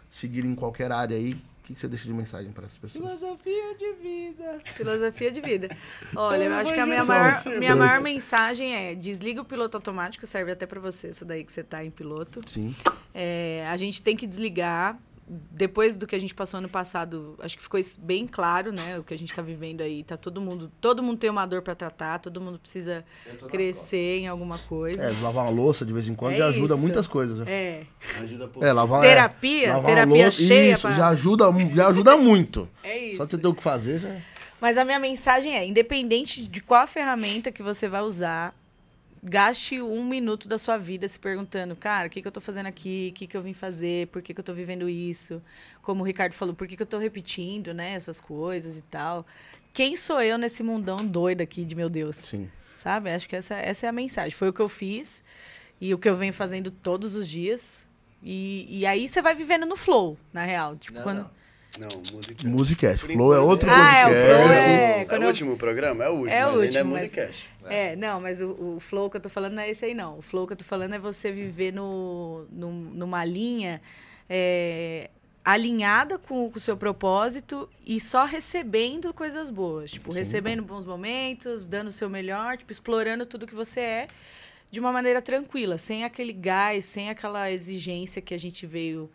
seguir 0.09 0.45
em 0.45 0.53
qualquer 0.55 0.91
área 0.91 1.15
aí. 1.17 1.33
O 1.33 1.63
que, 1.63 1.73
que 1.75 1.79
você 1.79 1.87
deixa 1.87 2.05
de 2.05 2.13
mensagem 2.13 2.51
para 2.51 2.65
essas 2.65 2.79
pessoas? 2.79 3.13
Filosofia 3.13 3.75
de 3.77 3.93
vida. 3.93 4.59
Filosofia 4.65 5.31
de 5.31 5.41
vida. 5.41 5.69
Olha, 6.15 6.43
eu 6.43 6.53
acho 6.55 6.73
que 6.73 6.79
a 6.79 6.85
minha 6.85 7.05
maior, 7.05 7.33
minha 7.59 7.75
maior 7.75 8.01
mensagem 8.01 8.75
é 8.75 8.95
desliga 8.95 9.41
o 9.41 9.45
piloto 9.45 9.77
automático, 9.77 10.25
serve 10.25 10.51
até 10.51 10.65
pra 10.65 10.79
você, 10.79 11.07
essa 11.07 11.23
daí 11.23 11.43
que 11.43 11.53
você 11.53 11.63
tá 11.63 11.85
em 11.85 11.91
piloto. 11.91 12.41
Sim. 12.47 12.75
É, 13.13 13.65
a 13.69 13.77
gente 13.77 14.01
tem 14.01 14.15
que 14.17 14.25
desligar. 14.27 14.97
Depois 15.33 15.97
do 15.97 16.05
que 16.05 16.13
a 16.13 16.19
gente 16.19 16.35
passou 16.35 16.57
ano 16.57 16.67
passado, 16.67 17.35
acho 17.39 17.55
que 17.55 17.63
ficou 17.63 17.79
bem 17.99 18.27
claro, 18.27 18.73
né? 18.73 18.99
O 18.99 19.03
que 19.03 19.13
a 19.13 19.17
gente 19.17 19.33
tá 19.33 19.41
vivendo 19.41 19.79
aí. 19.79 20.03
Tá 20.03 20.17
todo 20.17 20.41
mundo. 20.41 20.69
Todo 20.81 21.01
mundo 21.01 21.17
tem 21.19 21.29
uma 21.29 21.45
dor 21.45 21.61
pra 21.61 21.73
tratar, 21.73 22.19
todo 22.19 22.41
mundo 22.41 22.59
precisa 22.59 23.05
crescer 23.49 24.19
em 24.19 24.27
alguma 24.27 24.57
coisa. 24.57 25.01
É, 25.03 25.07
lavar 25.21 25.45
uma 25.45 25.49
louça 25.51 25.85
de 25.85 25.93
vez 25.93 26.09
em 26.09 26.15
quando 26.15 26.33
É 26.33 26.37
já 26.37 26.47
ajuda 26.47 26.73
isso. 26.73 26.81
muitas 26.81 27.07
coisas. 27.07 27.39
né? 27.39 27.45
É, 27.49 27.83
Ajuda 28.21 28.47
pouco. 28.49 28.65
É, 28.65 28.73
lavar 28.73 29.01
Terapia? 29.01 29.67
é, 29.67 29.69
lavar 29.69 29.85
Terapia 29.85 30.13
uma 30.15 30.23
louça, 30.23 30.41
cheia 30.43 30.71
Isso, 30.73 30.81
pra- 30.81 30.91
já 30.91 31.07
ajuda, 31.07 31.45
já 31.73 31.87
ajuda 31.87 32.17
muito. 32.17 32.67
é 32.83 32.97
isso. 33.07 33.17
Só 33.17 33.25
você 33.25 33.37
ter 33.37 33.47
o 33.47 33.53
que 33.53 33.63
fazer 33.63 33.99
já. 33.99 34.17
Mas 34.59 34.77
a 34.77 34.83
minha 34.83 34.99
mensagem 34.99 35.55
é: 35.55 35.65
independente 35.65 36.45
de 36.47 36.59
qual 36.61 36.85
ferramenta 36.85 37.51
que 37.53 37.63
você 37.63 37.87
vai 37.87 38.01
usar, 38.01 38.53
gaste 39.23 39.81
um 39.81 40.03
minuto 40.03 40.47
da 40.47 40.57
sua 40.57 40.77
vida 40.77 41.07
se 41.07 41.19
perguntando, 41.19 41.75
cara, 41.75 42.07
o 42.07 42.09
que, 42.09 42.21
que 42.21 42.27
eu 42.27 42.31
tô 42.31 42.41
fazendo 42.41 42.65
aqui? 42.67 43.09
O 43.11 43.13
que, 43.17 43.27
que 43.27 43.37
eu 43.37 43.41
vim 43.41 43.53
fazer? 43.53 44.07
Por 44.07 44.21
que, 44.21 44.33
que 44.33 44.39
eu 44.39 44.43
tô 44.43 44.53
vivendo 44.53 44.89
isso? 44.89 45.41
Como 45.81 46.01
o 46.01 46.05
Ricardo 46.05 46.33
falou, 46.33 46.53
por 46.55 46.67
que, 46.67 46.75
que 46.75 46.81
eu 46.81 46.87
tô 46.87 46.97
repetindo, 46.97 47.73
né, 47.73 47.93
essas 47.93 48.19
coisas 48.19 48.77
e 48.77 48.81
tal? 48.83 49.25
Quem 49.73 49.95
sou 49.95 50.21
eu 50.21 50.37
nesse 50.37 50.63
mundão 50.63 51.05
doido 51.05 51.41
aqui 51.41 51.63
de 51.63 51.75
meu 51.75 51.89
Deus? 51.89 52.15
Sim. 52.17 52.49
Sabe? 52.75 53.11
Acho 53.11 53.29
que 53.29 53.35
essa, 53.35 53.53
essa 53.55 53.85
é 53.85 53.89
a 53.89 53.91
mensagem. 53.91 54.31
Foi 54.31 54.49
o 54.49 54.53
que 54.53 54.59
eu 54.59 54.67
fiz 54.67 55.23
e 55.79 55.93
o 55.93 55.97
que 55.99 56.09
eu 56.09 56.15
venho 56.15 56.33
fazendo 56.33 56.71
todos 56.71 57.15
os 57.15 57.27
dias. 57.27 57.87
E, 58.23 58.65
e 58.69 58.85
aí 58.85 59.07
você 59.07 59.21
vai 59.21 59.33
vivendo 59.35 59.65
no 59.65 59.75
flow, 59.75 60.17
na 60.33 60.43
real. 60.43 60.75
Tipo, 60.75 60.97
Não, 60.97 61.03
quando. 61.03 61.17
não. 61.19 61.41
Não, 61.89 62.01
música. 62.11 62.45
Musicast. 62.47 63.05
Por 63.05 63.13
Flow 63.13 63.33
é 63.33 63.39
outro 63.39 63.69
é. 63.69 63.73
Ah, 63.73 63.99
é, 63.99 64.05
o. 64.05 64.09
Flow 64.09 64.51
É, 64.53 64.99
é- 64.99 65.03
o 65.03 65.07
quando 65.07 65.21
eu- 65.21 65.27
último 65.29 65.55
programa? 65.57 66.03
É 66.03 66.09
o 66.09 66.13
último. 66.13 66.29
É 66.31 66.45
o 66.45 66.51
mas 66.51 66.59
ainda 66.63 66.79
último, 66.79 66.79
é 66.79 66.83
mas- 66.83 67.01
musicast. 67.03 67.50
É, 67.69 67.95
não, 67.95 68.19
mas 68.19 68.41
o, 68.41 68.75
o 68.75 68.79
flow 68.79 69.09
que 69.09 69.17
eu 69.17 69.21
tô 69.21 69.29
falando 69.29 69.53
não 69.53 69.63
é 69.63 69.69
esse 69.69 69.85
aí, 69.85 69.93
não. 69.93 70.17
O 70.17 70.21
flow 70.21 70.47
que 70.47 70.53
eu 70.53 70.57
tô 70.57 70.63
falando 70.63 70.93
é 70.95 70.99
você 70.99 71.31
viver 71.31 71.71
no, 71.73 72.45
no- 72.51 72.71
numa 72.71 73.23
linha 73.25 73.81
é, 74.29 75.09
alinhada 75.43 76.17
com, 76.17 76.51
o 76.53 76.59
seu 76.59 76.77
propósito 76.77 77.69
e 77.85 77.99
só 77.99 78.25
recebendo 78.25 79.13
coisas 79.13 79.49
boas. 79.49 79.91
Tipo, 79.91 80.11
recebendo 80.11 80.63
bons 80.63 80.85
momentos, 80.85 81.65
dando 81.65 81.87
o 81.87 81.91
seu 81.91 82.09
melhor, 82.09 82.57
tipo, 82.57 82.71
explorando 82.71 83.25
tudo 83.25 83.47
que 83.47 83.55
você 83.55 83.79
é 83.79 84.07
de 84.69 84.79
uma 84.79 84.91
maneira 84.91 85.21
tranquila, 85.21 85.77
sem 85.77 86.05
aquele 86.05 86.31
gás, 86.31 86.85
sem 86.85 87.09
aquela 87.09 87.51
exigência 87.51 88.21
que 88.21 88.33
a 88.33 88.39
gente 88.39 88.65
veio 88.65 89.09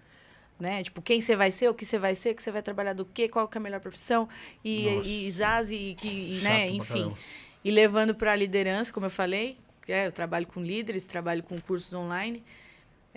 né? 0.58 0.82
Tipo, 0.82 1.02
quem 1.02 1.20
você 1.20 1.36
vai 1.36 1.50
ser, 1.50 1.68
o 1.68 1.74
que 1.74 1.84
você 1.84 1.98
vai 1.98 2.14
ser, 2.14 2.34
que 2.34 2.42
você 2.42 2.50
vai 2.50 2.62
trabalhar 2.62 2.94
do 2.94 3.04
quê, 3.04 3.28
qual 3.28 3.46
que 3.46 3.58
é 3.58 3.60
a 3.60 3.62
melhor 3.62 3.80
profissão 3.80 4.28
e, 4.64 4.84
Nossa. 4.86 5.08
e 5.08 5.30
Zaz 5.30 5.70
e, 5.70 5.96
que, 5.98 6.08
e, 6.08 6.40
Chato 6.40 6.44
né, 6.44 6.68
enfim. 6.70 7.14
E 7.66 7.70
levando 7.72 8.14
para 8.14 8.30
a 8.30 8.36
liderança, 8.36 8.92
como 8.92 9.06
eu 9.06 9.10
falei, 9.10 9.56
é, 9.88 10.06
eu 10.06 10.12
trabalho 10.12 10.46
com 10.46 10.62
líderes, 10.62 11.04
trabalho 11.06 11.42
com 11.42 11.60
cursos 11.60 11.92
online. 11.92 12.44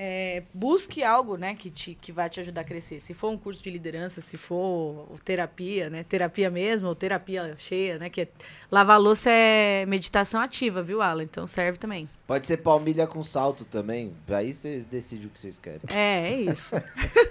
é, 0.02 0.44
busque 0.54 1.04
algo, 1.04 1.36
né, 1.36 1.54
que, 1.56 1.70
te, 1.70 1.94
que 2.02 2.10
vai 2.14 2.30
te 2.30 2.40
ajudar 2.40 2.62
a 2.62 2.64
crescer. 2.64 3.02
Se 3.02 3.14
for 3.14 3.30
um 3.30 3.38
curso 3.38 3.62
de 3.62 3.70
liderança, 3.70 4.22
se 4.22 4.38
for 4.38 5.06
terapia, 5.26 5.90
né, 5.90 6.04
terapia 6.08 6.50
mesmo, 6.50 6.88
ou 6.88 6.96
terapia 6.96 7.54
cheia, 7.58 7.98
né, 7.98 8.10
que 8.10 8.22
é, 8.22 8.28
lavar 8.72 8.98
louça 8.98 9.30
é 9.30 9.86
meditação 9.86 10.40
ativa, 10.40 10.82
viu, 10.82 11.02
Alan? 11.02 11.24
Então 11.24 11.46
serve 11.46 11.78
também. 11.78 12.08
Pode 12.26 12.48
ser 12.48 12.58
palmilha 12.58 13.06
com 13.08 13.22
salto 13.22 13.66
também. 13.66 14.14
Aí 14.30 14.54
vocês 14.54 14.86
decidem 14.86 15.26
o 15.28 15.30
que 15.30 15.40
vocês 15.42 15.60
querem. 15.60 15.82
É, 15.90 16.32
é 16.32 16.42
isso. 16.44 16.74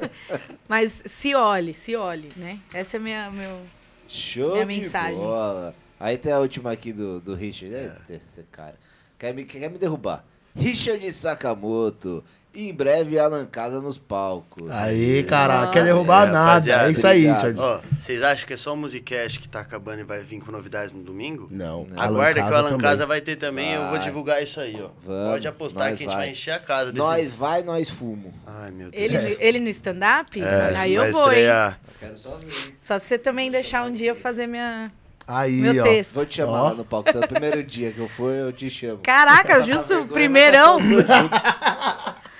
Mas 0.68 1.02
se 1.06 1.34
olhe, 1.34 1.72
se 1.72 1.96
olhe, 1.96 2.28
né? 2.36 2.60
Essa 2.72 2.96
é 2.96 3.00
a 3.00 3.02
minha, 3.02 3.30
meu... 3.30 3.62
Show 4.06 4.52
Minha 4.52 4.66
de 4.66 4.74
mensagem. 4.76 5.16
bola. 5.22 5.74
Aí 6.00 6.16
tem 6.18 6.32
a 6.32 6.38
última 6.38 6.72
aqui 6.72 6.92
do, 6.92 7.20
do 7.20 7.34
Richard. 7.34 7.74
É. 7.74 7.96
Esse 8.10 8.42
cara. 8.50 8.74
Quer 9.18 9.34
me, 9.34 9.44
quer 9.44 9.68
me 9.70 9.78
derrubar. 9.78 10.24
Richard 10.54 11.12
Sakamoto. 11.12 12.24
Em 12.54 12.72
breve 12.72 13.18
Alan 13.18 13.46
Casa 13.46 13.80
nos 13.80 13.98
palcos. 13.98 14.68
Aí, 14.72 15.22
caralho, 15.24 15.70
quer 15.70 15.84
derrubar 15.84 16.26
É, 16.28 16.32
nada. 16.32 16.86
É 16.86 16.90
isso 16.90 17.06
aí. 17.06 17.26
Richard. 17.26 17.60
Ó, 17.60 17.80
vocês 17.96 18.22
acham 18.22 18.46
que 18.46 18.54
é 18.54 18.56
só 18.56 18.72
o 18.72 18.76
Musicast 18.76 19.38
que 19.38 19.48
tá 19.48 19.60
acabando 19.60 20.00
e 20.00 20.02
vai 20.02 20.20
vir 20.24 20.40
com 20.40 20.50
novidades 20.50 20.92
no 20.92 21.02
domingo? 21.02 21.46
Não. 21.50 21.86
Aguarda 21.94 22.42
que 22.42 22.50
o 22.50 22.54
Alan 22.54 22.70
também. 22.70 22.78
Casa 22.78 23.06
vai 23.06 23.20
ter 23.20 23.36
também, 23.36 23.74
eu 23.74 23.82
vou 23.82 23.90
Vai. 23.90 23.98
divulgar 24.00 24.42
isso 24.42 24.58
aí, 24.60 24.74
ó. 24.80 24.88
Vamos, 25.04 25.30
Pode 25.32 25.46
apostar 25.46 25.88
que 25.88 25.92
a 25.92 25.96
gente 25.96 26.06
vai. 26.06 26.16
vai 26.16 26.30
encher 26.30 26.52
a 26.52 26.58
casa 26.58 26.90
desse... 26.90 27.06
Nós 27.06 27.32
vai, 27.34 27.62
nós 27.62 27.90
fumo. 27.90 28.32
Ai, 28.46 28.70
meu 28.72 28.90
Deus. 28.90 29.04
Ele, 29.14 29.36
ele 29.38 29.60
no 29.60 29.68
stand-up? 29.68 30.40
É, 30.42 30.74
Aí 30.76 30.94
eu 30.94 31.02
vai 31.02 31.12
vou, 31.12 31.22
hein? 31.24 31.28
estrear. 31.28 31.80
Eu 31.86 31.94
quero 32.00 32.18
só 32.18 32.30
ver. 32.36 32.76
Só 32.80 32.98
se 32.98 33.06
você 33.06 33.18
também 33.18 33.50
deixar 33.52 33.86
um 33.86 33.92
dia 33.92 34.08
eu 34.08 34.16
fazer 34.16 34.46
minha, 34.48 34.90
Aí, 35.28 35.52
meu 35.60 35.82
ó. 35.82 35.86
texto. 35.86 36.14
Vou 36.14 36.24
te 36.24 36.36
chamar 36.36 36.62
Ó. 36.62 36.68
lá 36.70 36.74
no 36.74 36.84
palco. 36.86 37.10
Então, 37.10 37.20
no 37.20 37.28
primeiro 37.28 37.62
dia 37.62 37.92
que 37.92 37.98
eu 38.00 38.08
for, 38.08 38.32
eu 38.32 38.50
te 38.50 38.70
chamo. 38.70 38.98
Caraca, 39.02 39.56
Passar 39.56 39.66
justo 39.66 39.84
o 39.94 39.98
vergonha, 39.98 40.12
primeirão. 40.14 40.78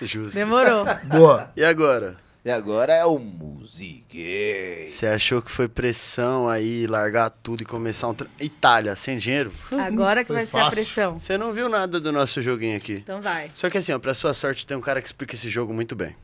Justo. 0.01 0.35
Demorou. 0.35 0.85
Boa. 1.05 1.53
E 1.55 1.63
agora? 1.63 2.17
E 2.45 2.51
agora 2.51 2.95
é 2.95 3.05
o 3.05 3.19
Musiquei. 3.19 4.89
Você 4.89 5.07
achou 5.07 5.43
que 5.43 5.51
foi 5.51 5.69
pressão 5.69 6.49
aí, 6.49 6.87
largar 6.87 7.29
tudo 7.29 7.63
e 7.63 7.67
começar 7.67 8.09
um... 8.09 8.15
Tra... 8.15 8.27
Itália, 8.41 8.97
sem 8.97 9.19
dinheiro? 9.19 9.53
Agora 9.73 10.23
que 10.23 10.29
Foi 10.29 10.37
vai 10.37 10.47
ser 10.47 10.57
a 10.57 10.65
fácil. 10.65 10.77
pressão. 10.77 11.21
Você 11.21 11.37
não 11.37 11.53
viu 11.53 11.69
nada 11.69 12.01
do 12.01 12.11
nosso 12.11 12.41
joguinho 12.41 12.77
aqui. 12.77 12.95
Então 12.95 13.21
vai. 13.21 13.51
Só 13.53 13.69
que 13.69 13.77
assim, 13.77 13.93
ó, 13.93 13.99
pra 13.99 14.15
sua 14.15 14.33
sorte, 14.33 14.67
tem 14.67 14.77
um 14.77 14.81
cara 14.81 15.01
que 15.03 15.07
explica 15.09 15.35
esse 15.35 15.49
jogo 15.51 15.75
muito 15.75 15.95
bem. 15.95 16.17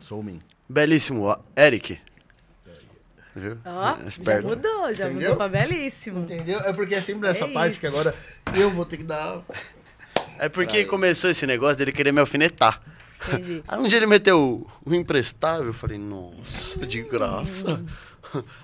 Sou 0.00 0.20
mim. 0.22 0.40
Belíssimo, 0.68 1.22
ó. 1.24 1.36
Eric. 1.56 2.00
Viu? 3.38 3.58
Ó, 3.64 3.96
já 3.96 4.08
Esperto. 4.08 4.48
mudou, 4.48 4.92
já 4.92 5.06
Entendeu? 5.06 5.30
mudou 5.30 5.36
pra 5.36 5.48
belíssimo. 5.48 6.20
Entendeu? 6.20 6.60
É 6.60 6.72
porque 6.72 6.94
é 6.94 7.00
sempre 7.00 7.28
essa 7.28 7.44
É 7.44 7.48
parte 7.52 7.72
isso. 7.72 7.80
que 7.80 7.86
agora 7.86 8.14
eu 8.54 8.70
vou 8.70 8.84
ter 8.84 8.96
que 8.98 9.04
dar. 9.04 9.40
É 10.38 10.48
porque 10.48 10.84
começou 10.84 11.30
esse 11.30 11.46
negócio 11.46 11.76
dele 11.76 11.92
querer 11.92 12.12
me 12.12 12.20
alfinetar. 12.20 12.80
Entendi. 13.28 13.62
Aí 13.68 13.78
um 13.80 13.88
dia 13.88 13.98
ele 13.98 14.06
meteu 14.06 14.66
o 14.84 14.94
imprestável, 14.94 15.66
eu 15.66 15.72
falei, 15.72 15.98
nossa, 15.98 16.86
de 16.86 17.02
graça. 17.02 17.82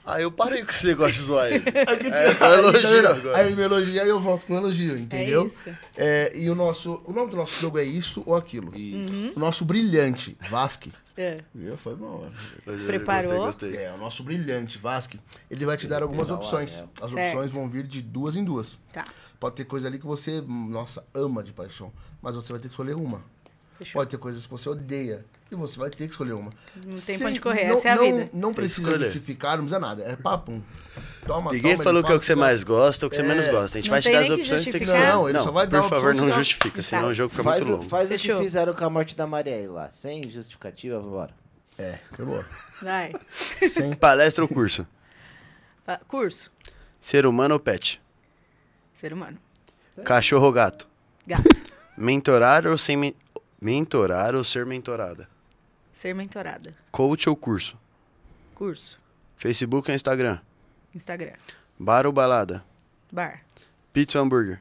Aí 0.04 0.22
eu 0.22 0.30
parei 0.30 0.62
com 0.62 0.70
esse 0.70 0.86
negócio 0.86 1.14
de 1.14 1.20
zoar 1.20 1.50
ele. 1.50 1.64
É 2.12 2.34
só 2.34 2.46
Aí, 2.46 2.52
tá 2.52 2.58
elogio 2.58 2.90
vendo? 2.90 3.06
agora. 3.08 3.38
Aí 3.38 3.46
ele 3.46 3.56
me 3.56 3.62
elogia 3.62 4.04
e 4.04 4.08
eu 4.08 4.20
volto 4.20 4.46
com 4.46 4.54
elogio, 4.54 4.96
entendeu? 4.98 5.46
isso. 5.46 5.70
É, 5.96 6.30
e 6.34 6.50
o 6.50 6.54
nosso. 6.54 7.00
O 7.06 7.12
nome 7.12 7.30
do 7.30 7.36
nosso 7.36 7.58
jogo 7.60 7.78
é 7.78 7.84
isso 7.84 8.22
ou 8.26 8.36
aquilo. 8.36 8.70
Uhum. 8.74 9.32
O 9.34 9.40
nosso 9.40 9.64
brilhante, 9.64 10.36
Vasque. 10.50 10.92
É. 11.16 11.40
Viu? 11.54 11.76
Foi 11.76 11.94
bom. 11.94 12.28
Preparou? 12.86 13.46
Gostei, 13.46 13.70
gostei. 13.70 13.84
É, 13.86 13.92
o 13.92 13.98
nosso 13.98 14.22
brilhante, 14.24 14.78
Vasque. 14.78 15.20
Ele 15.50 15.64
vai 15.64 15.76
te 15.76 15.86
dar 15.86 16.02
algumas 16.02 16.30
opções. 16.30 16.74
anel. 16.78 16.90
As 17.00 17.10
Certo. 17.12 17.34
opções 17.36 17.50
vão 17.52 17.68
vir 17.68 17.86
de 17.86 18.02
duas 18.02 18.34
em 18.36 18.44
duas. 18.44 18.78
Tá. 18.92 19.04
Pode 19.38 19.56
ter 19.56 19.64
coisa 19.64 19.86
ali 19.86 19.98
que 19.98 20.06
você, 20.06 20.40
nossa, 20.40 21.04
ama 21.14 21.42
de 21.42 21.52
paixão. 21.52 21.92
Mas 22.20 22.34
você 22.34 22.50
vai 22.52 22.60
ter 22.60 22.68
que 22.68 22.72
escolher 22.74 22.94
uma. 22.94 23.22
Fechou. 23.78 24.00
Pode 24.00 24.10
ter 24.10 24.18
coisas 24.18 24.44
que 24.44 24.50
você 24.50 24.68
odeia. 24.68 25.24
E 25.50 25.54
você 25.56 25.78
vai 25.78 25.90
ter 25.90 25.96
que 25.98 26.04
escolher 26.12 26.32
uma. 26.32 26.50
Não 26.76 26.82
tem 26.92 26.96
Sem- 26.96 27.18
pra 27.18 27.28
onde 27.28 27.40
correr, 27.40 27.68
não, 27.68 27.74
essa 27.74 27.88
é 27.88 27.92
a 27.92 27.96
não, 27.96 28.04
vida. 28.04 28.30
Não 28.32 28.48
que 28.50 28.56
precisa 28.56 28.98
justificar, 28.98 29.52
não 29.56 29.64
precisa 29.64 29.78
nada. 29.78 30.02
É 30.02 30.16
papo. 30.16 30.62
Toma, 31.26 31.52
Ninguém 31.52 31.72
toma, 31.72 31.84
falou 31.84 32.04
que 32.04 32.12
é 32.12 32.14
o 32.14 32.20
que 32.20 32.26
você 32.26 32.34
mais 32.34 32.62
gosta 32.62 33.04
ou 33.04 33.08
o 33.08 33.10
que 33.10 33.16
você 33.16 33.22
É. 33.22 33.24
menos 33.26 33.46
gosta. 33.46 33.78
A 33.78 33.80
gente 33.80 33.90
Não 33.90 33.94
vai 33.94 34.02
te 34.02 34.12
dar 34.12 34.18
as 34.22 34.30
opções, 34.30 34.64
tem 34.64 34.72
que 34.74 34.82
escolher. 34.82 35.06
Não, 35.08 35.28
ele 35.28 35.38
só 35.38 35.50
vai 35.50 35.66
dar 35.66 35.80
por 35.82 35.88
favor, 35.88 36.14
não 36.14 36.30
justifica, 36.30 36.82
senão 36.82 37.04
Tá. 37.04 37.08
o 37.08 37.14
jogo 37.14 37.30
fica 37.30 37.42
Faz, 37.44 37.60
muito 37.60 37.72
o, 37.72 37.76
longo. 37.78 37.88
faz 37.88 38.10
o 38.10 38.14
que 38.16 38.34
fizeram 38.36 38.74
com 38.74 38.84
a 38.84 38.90
morte 38.90 39.16
da 39.16 39.26
Maria 39.26 39.54
aí 39.54 39.66
lá. 39.66 39.88
Sem 39.90 40.22
justificativa, 40.30 41.00
vambora. 41.00 41.34
É, 41.78 41.98
foi 42.12 42.24
boa. 42.26 42.44
Vai. 42.82 43.12
Sem 43.70 43.92
Palestra 43.96 44.44
ou 44.44 44.48
curso? 44.48 44.86
Curso. 46.06 46.50
Ser 47.00 47.26
humano 47.26 47.54
ou 47.54 47.60
pet? 47.60 48.00
Ser 48.94 49.12
humano. 49.12 49.38
Cachorro 50.04 50.46
ou 50.46 50.52
gato? 50.52 50.86
Gato. 51.26 51.48
Mentorar 51.96 52.66
ou 52.66 52.76
sem 52.78 52.96
men- 52.96 53.16
mentorar 53.60 54.34
ou 54.34 54.42
ser 54.44 54.64
mentorada? 54.66 55.28
Ser 55.92 56.14
mentorada. 56.14 56.72
Coach 56.90 57.28
ou 57.28 57.36
curso? 57.36 57.76
Curso. 58.54 58.98
Facebook 59.36 59.90
ou 59.90 59.94
Instagram? 59.94 60.38
Instagram. 60.94 61.32
Bar 61.78 62.06
ou 62.06 62.12
balada? 62.12 62.64
Bar. 63.12 63.40
Pizza 63.92 64.18
ou 64.18 64.24
hambúrguer? 64.24 64.60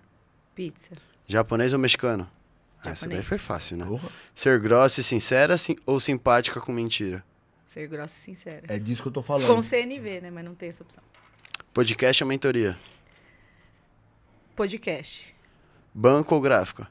Pizza. 0.56 0.92
Japonês 1.28 1.74
ou 1.74 1.80
mexicano? 1.80 2.30
Ah, 2.84 2.90
Essa 2.92 3.08
daí 3.08 3.24
foi 3.24 3.38
fácil, 3.38 3.78
né? 3.78 3.86
Porra. 3.86 4.10
Ser 4.36 4.60
grossa 4.60 5.00
e 5.00 5.04
sincera 5.04 5.58
sim- 5.58 5.78
ou 5.86 6.00
simpática 6.00 6.60
com 6.60 6.72
mentira? 6.72 7.24
Ser 7.66 7.88
grossa 7.88 8.18
e 8.20 8.22
sincera. 8.22 8.64
É 8.68 8.78
disso 8.78 9.02
que 9.02 9.08
eu 9.08 9.12
tô 9.14 9.22
falando. 9.22 9.48
Com 9.48 9.62
CNV, 9.62 10.22
né? 10.22 10.30
Mas 10.30 10.44
não 10.46 10.54
tem 10.54 10.70
essa 10.70 10.84
opção. 10.84 11.04
Podcast 11.74 12.24
ou 12.24 12.28
mentoria? 12.28 12.78
Podcast. 14.56 15.34
Banco 15.94 16.36
ou 16.36 16.42
gráfica? 16.42 16.88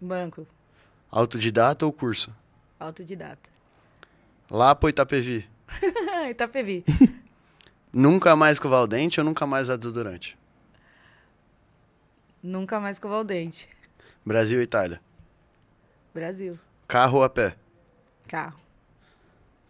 Banco. 0.00 0.46
Autodidata 1.10 1.86
ou 1.86 1.92
curso? 1.92 2.34
Autodidata. 2.78 3.50
Lapa 4.50 4.86
ou 4.86 4.90
Itapevi? 4.90 5.48
Itapevi. 6.30 6.84
Nunca 7.92 8.36
mais 8.36 8.52
escovar 8.56 8.82
o 8.82 8.86
dente 8.86 9.20
ou 9.20 9.24
nunca 9.24 9.46
mais 9.46 9.64
usar 9.64 9.76
desodorante? 9.76 10.38
Nunca 12.42 12.78
mais 12.78 12.96
escovar 12.96 13.20
o 13.20 13.24
dente. 13.24 13.68
Brasil 14.24 14.58
ou 14.58 14.62
Itália? 14.62 15.00
Brasil. 16.14 16.58
Carro 16.86 17.18
ou 17.18 17.24
a 17.24 17.30
pé? 17.30 17.56
Carro. 18.28 18.58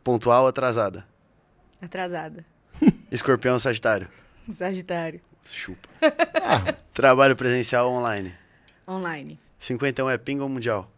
Pontual 0.02 0.42
ou 0.42 0.48
atrasada? 0.48 1.06
Atrasada. 1.80 2.44
Escorpião 3.10 3.54
ou 3.54 3.60
Sagitário? 3.60 4.08
Sagitário. 4.48 5.20
Chupa. 5.44 5.88
Trabalho 6.92 7.36
presencial 7.36 7.90
ou 7.90 7.98
online? 7.98 8.34
Online. 8.88 9.38
51 9.58 10.10
é 10.10 10.18
pinga 10.18 10.42
ou 10.42 10.48
mundial? 10.48 10.90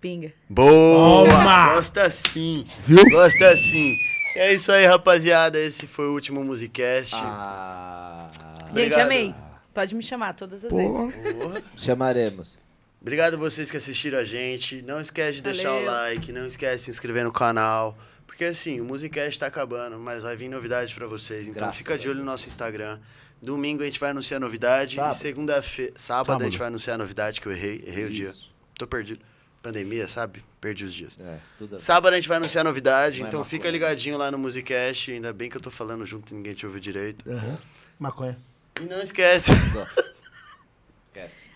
Pinga. 0.00 0.32
Boa! 0.48 1.28
Toma! 1.28 1.74
Gosta 1.74 2.10
sim! 2.10 2.64
Viu? 2.84 3.04
Gosta 3.10 3.56
sim! 3.56 3.96
É 4.34 4.52
isso 4.54 4.70
aí, 4.72 4.86
rapaziada. 4.86 5.58
Esse 5.58 5.86
foi 5.86 6.06
o 6.08 6.12
último 6.12 6.42
Musicast. 6.44 7.14
Ah, 7.16 8.28
Gente, 8.66 8.70
Obrigado. 8.70 9.00
amei. 9.06 9.34
Pode 9.74 9.94
me 9.94 10.02
chamar 10.02 10.34
todas 10.34 10.64
as 10.64 10.72
vezes. 10.72 10.96
Porra. 10.96 11.62
chamaremos. 11.76 12.58
Obrigado 13.00 13.34
a 13.34 13.36
vocês 13.36 13.70
que 13.70 13.76
assistiram 13.76 14.18
a 14.18 14.24
gente. 14.24 14.82
Não 14.82 15.00
esquece 15.00 15.34
de 15.36 15.42
deixar 15.42 15.70
o 15.72 15.84
Valeu. 15.84 15.90
like, 15.90 16.32
não 16.32 16.46
esquece 16.46 16.76
de 16.78 16.82
se 16.84 16.90
inscrever 16.90 17.24
no 17.24 17.32
canal. 17.32 17.96
Porque 18.26 18.44
assim, 18.44 18.80
o 18.80 18.84
Musicast 18.84 19.38
tá 19.38 19.46
acabando, 19.46 19.98
mas 19.98 20.22
vai 20.22 20.36
vir 20.36 20.48
novidade 20.48 20.94
pra 20.94 21.06
vocês. 21.06 21.48
Então 21.48 21.60
Graças 21.62 21.76
fica 21.76 21.94
a 21.94 21.96
de 21.96 22.08
olho 22.08 22.18
no 22.20 22.24
nosso 22.24 22.48
Instagram. 22.48 22.98
Domingo 23.42 23.82
a 23.82 23.86
gente 23.86 23.98
vai 23.98 24.10
anunciar 24.10 24.36
a 24.36 24.40
novidade. 24.40 24.96
Sábado. 24.96 25.14
E 25.14 25.18
segunda-feira. 25.18 25.92
Sábado, 25.96 26.22
a 26.22 26.32
Sábado. 26.34 26.44
gente 26.44 26.58
vai 26.58 26.68
anunciar 26.68 26.94
a 26.94 26.98
novidade, 26.98 27.40
que 27.40 27.46
eu 27.48 27.52
errei. 27.52 27.82
Errei 27.86 28.04
o 28.04 28.10
dia. 28.10 28.28
Isso. 28.30 28.52
Tô 28.78 28.86
perdido. 28.86 29.20
Pandemia, 29.62 30.08
sabe? 30.08 30.42
Perdi 30.60 30.84
os 30.86 30.94
dias. 30.94 31.18
É, 31.20 31.38
tudo 31.58 31.78
Sábado 31.78 32.12
a 32.14 32.16
gente 32.16 32.26
vai 32.28 32.38
anunciar 32.38 32.62
a 32.64 32.68
novidade, 32.68 33.20
Não 33.20 33.28
então 33.28 33.40
maconha. 33.40 33.50
fica 33.50 33.70
ligadinho 33.70 34.16
lá 34.16 34.30
no 34.30 34.38
Musicast. 34.38 35.12
Ainda 35.12 35.32
bem 35.32 35.50
que 35.50 35.56
eu 35.56 35.60
tô 35.60 35.70
falando 35.70 36.06
junto 36.06 36.32
e 36.32 36.34
ninguém 36.36 36.54
te 36.54 36.64
ouviu 36.64 36.80
direito. 36.80 37.30
Aham. 37.30 37.58
Maconha. 37.98 38.38
E 38.80 38.84
não 38.84 39.00
esquece. 39.02 39.50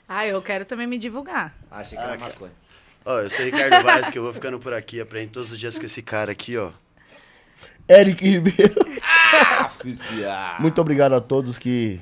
Ah, 0.06 0.26
eu 0.26 0.40
quero 0.43 0.64
também 0.66 0.86
me 0.86 0.98
divulgar. 0.98 1.56
Achei 1.70 1.97
que 1.97 2.05
era 2.05 2.18
maconha. 2.18 2.52
Ó, 3.06 3.20
eu 3.20 3.31
sou 3.31 3.44
Ricardo 3.44 3.82
Vaz, 3.82 4.09
que 4.10 4.18
eu 4.18 4.22
vou 4.22 4.32
ficando 4.35 4.59
por 4.60 4.74
aqui. 4.74 5.01
Aprendo 5.01 5.31
todos 5.31 5.52
os 5.52 5.59
dias 5.59 5.78
com 5.78 5.86
esse 5.86 6.02
cara 6.02 6.32
aqui, 6.32 6.56
ó. 6.59 6.72
Eric 7.89 8.22
Ribeiro. 8.22 8.74
Oficial. 9.66 10.60
Muito 10.60 10.78
obrigado 10.81 11.14
a 11.14 11.20
todos 11.20 11.56
que 11.59 12.01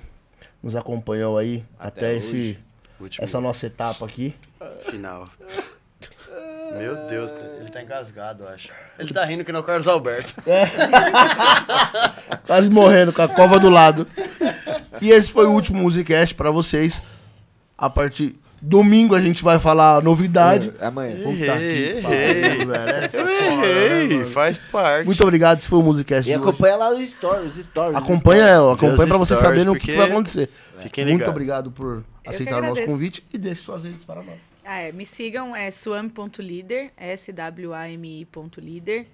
nos 0.62 0.74
acompanhou 0.76 1.38
aí 1.38 1.64
até, 1.78 2.06
Até 2.06 2.14
esse. 2.16 2.58
Último 3.00 3.24
essa 3.24 3.40
nossa 3.40 3.66
etapa 3.66 4.04
aqui. 4.04 4.34
final. 4.90 5.28
Meu 6.78 6.96
Deus, 7.08 7.32
ele 7.60 7.70
tá 7.70 7.82
engasgado, 7.82 8.44
eu 8.44 8.48
acho. 8.48 8.68
Ele 8.98 9.12
tá 9.12 9.24
rindo 9.24 9.44
que 9.44 9.52
não 9.52 9.58
é 9.60 9.62
o 9.62 9.64
Carlos 9.66 9.86
Alberto. 9.88 10.34
Quase 12.46 12.70
morrendo 12.70 13.12
com 13.12 13.22
a 13.22 13.28
cova 13.28 13.58
do 13.58 13.68
lado. 13.70 14.06
E 15.00 15.10
esse 15.10 15.30
foi 15.30 15.46
o 15.46 15.50
último 15.52 15.80
Musicast 15.82 16.34
pra 16.34 16.50
vocês. 16.50 17.00
A 17.76 17.88
partir 17.90 18.36
domingo 18.60 19.14
a 19.16 19.20
gente 19.20 19.42
vai 19.42 19.58
falar 19.58 19.96
a 19.96 20.00
novidade. 20.00 20.72
Amanhã. 20.80 21.16
Puta 21.16 21.32
que 21.32 21.42
Errei, 21.42 22.02
pariu, 22.02 22.66
velho. 22.68 22.90
É 22.90 23.04
Eu 23.06 23.10
foda, 23.10 23.24
né, 23.24 23.86
errei, 24.02 24.16
mano? 24.18 24.28
faz 24.28 24.56
parte. 24.58 25.06
Muito 25.06 25.22
obrigado, 25.22 25.58
esse 25.58 25.68
foi 25.68 25.78
o 25.80 25.82
Musicast 25.82 26.28
E 26.30 26.32
de 26.32 26.38
hoje. 26.38 26.48
acompanha 26.48 26.76
lá 26.76 26.90
os 26.90 27.10
stories, 27.10 27.56
os 27.56 27.64
stories. 27.64 27.96
Acompanha, 27.96 28.46
stories. 28.56 28.74
acompanha 28.84 29.08
pra 29.08 29.18
vocês 29.18 29.40
saberem 29.40 29.68
o 29.68 29.74
que 29.76 29.92
vai 29.96 30.08
acontecer. 30.10 30.48
Fiquem 30.78 31.04
Muito 31.04 31.14
ligados. 31.14 31.32
obrigado 31.34 31.70
por 31.72 32.04
aceitar 32.26 32.62
o 32.62 32.66
nosso 32.66 32.84
convite 32.84 33.24
e 33.32 33.38
deixe 33.38 33.62
suas 33.62 33.82
redes 33.82 34.04
para 34.04 34.22
nós. 34.22 34.51
Ah, 34.64 34.78
é, 34.78 34.92
me 34.92 35.04
sigam, 35.04 35.54
é 35.56 35.70
swami.leader, 35.70 36.90
S-W-A-M-I.leader. 36.96 39.06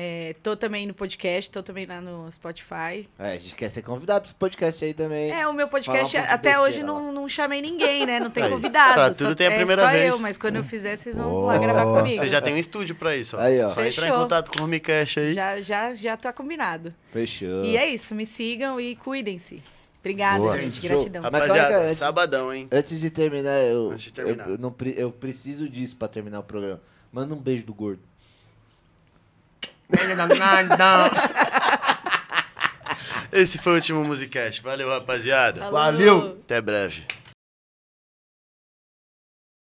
É, 0.00 0.34
tô 0.44 0.54
também 0.54 0.86
no 0.86 0.94
podcast, 0.94 1.50
tô 1.50 1.60
também 1.62 1.84
lá 1.84 2.00
no 2.00 2.30
Spotify. 2.30 3.08
É, 3.18 3.32
a 3.32 3.36
gente 3.36 3.56
quer 3.56 3.68
ser 3.68 3.82
convidado 3.82 4.20
pra 4.20 4.26
esse 4.28 4.34
podcast 4.34 4.84
aí 4.84 4.94
também. 4.94 5.30
É, 5.32 5.46
o 5.48 5.52
meu 5.52 5.66
podcast, 5.66 6.16
um 6.16 6.20
até 6.20 6.36
besteira 6.36 6.60
hoje 6.60 6.82
não, 6.84 7.10
não 7.12 7.28
chamei 7.28 7.60
ninguém, 7.60 8.06
né? 8.06 8.20
Não 8.20 8.30
tem 8.30 8.44
Aí, 8.44 8.50
convidado. 8.50 9.14
só- 9.14 9.24
tudo 9.24 9.34
tem 9.34 9.48
a 9.48 9.50
é 9.50 9.56
primeira 9.56 9.82
só 9.82 9.90
vez. 9.90 10.14
eu, 10.14 10.18
mas 10.20 10.38
quando 10.38 10.56
eu 10.56 10.62
fizer, 10.64 10.94
vocês 10.96 11.16
vão 11.16 11.40
lá 11.46 11.58
gravar 11.58 11.82
comigo. 11.84 12.22
Você 12.22 12.28
já 12.28 12.40
tem 12.40 12.54
um 12.54 12.58
estúdio 12.58 12.94
pra 12.94 13.16
isso, 13.16 13.36
ó. 13.36 13.40
Aí, 13.40 13.60
ó. 13.60 13.68
Só 13.70 13.84
entrar 13.84 14.06
em 14.06 14.10
Fechou. 14.10 14.22
contato 14.22 14.50
com 14.52 14.58
o 14.58 14.62
Rumicast 14.62 15.18
aí. 15.20 15.34
Já, 15.34 15.60
já, 15.60 15.94
já 15.94 16.16
tá 16.16 16.32
combinado. 16.32 16.94
Fechou. 17.12 17.64
E 17.64 17.76
é 17.76 17.88
isso, 17.88 18.14
me 18.14 18.24
sigam 18.24 18.80
e 18.80 18.94
cuidem-se. 18.94 19.60
Obrigada, 20.08 20.38
Boa. 20.38 20.58
gente. 20.58 20.80
Show. 20.80 20.88
Gratidão. 20.88 21.22
Mas 21.22 21.32
Rapaziada, 21.32 21.82
antes- 21.82 21.98
sabadão, 21.98 22.54
hein? 22.54 22.66
Antes 22.72 22.98
de 22.98 23.10
terminar, 23.10 23.60
eu, 23.64 23.90
Antes 23.90 24.04
de 24.04 24.12
terminar. 24.12 24.46
Eu, 24.48 24.52
eu 24.52 24.58
não, 24.58 24.74
eu 24.96 25.12
preciso 25.12 25.68
disso 25.68 25.96
pra 25.96 26.08
terminar 26.08 26.40
o 26.40 26.42
programa. 26.42 26.80
Manda 27.12 27.34
um 27.34 27.38
beijo 27.38 27.66
do 27.66 27.74
gordo. 27.74 28.00
Esse 33.30 33.58
foi 33.58 33.72
o 33.72 33.74
último 33.74 34.02
Musicast. 34.02 34.62
Valeu, 34.62 34.88
rapaziada. 34.88 35.60
Falou. 35.60 35.72
Valeu. 35.78 36.38
Até 36.42 36.58
breve. 36.62 37.04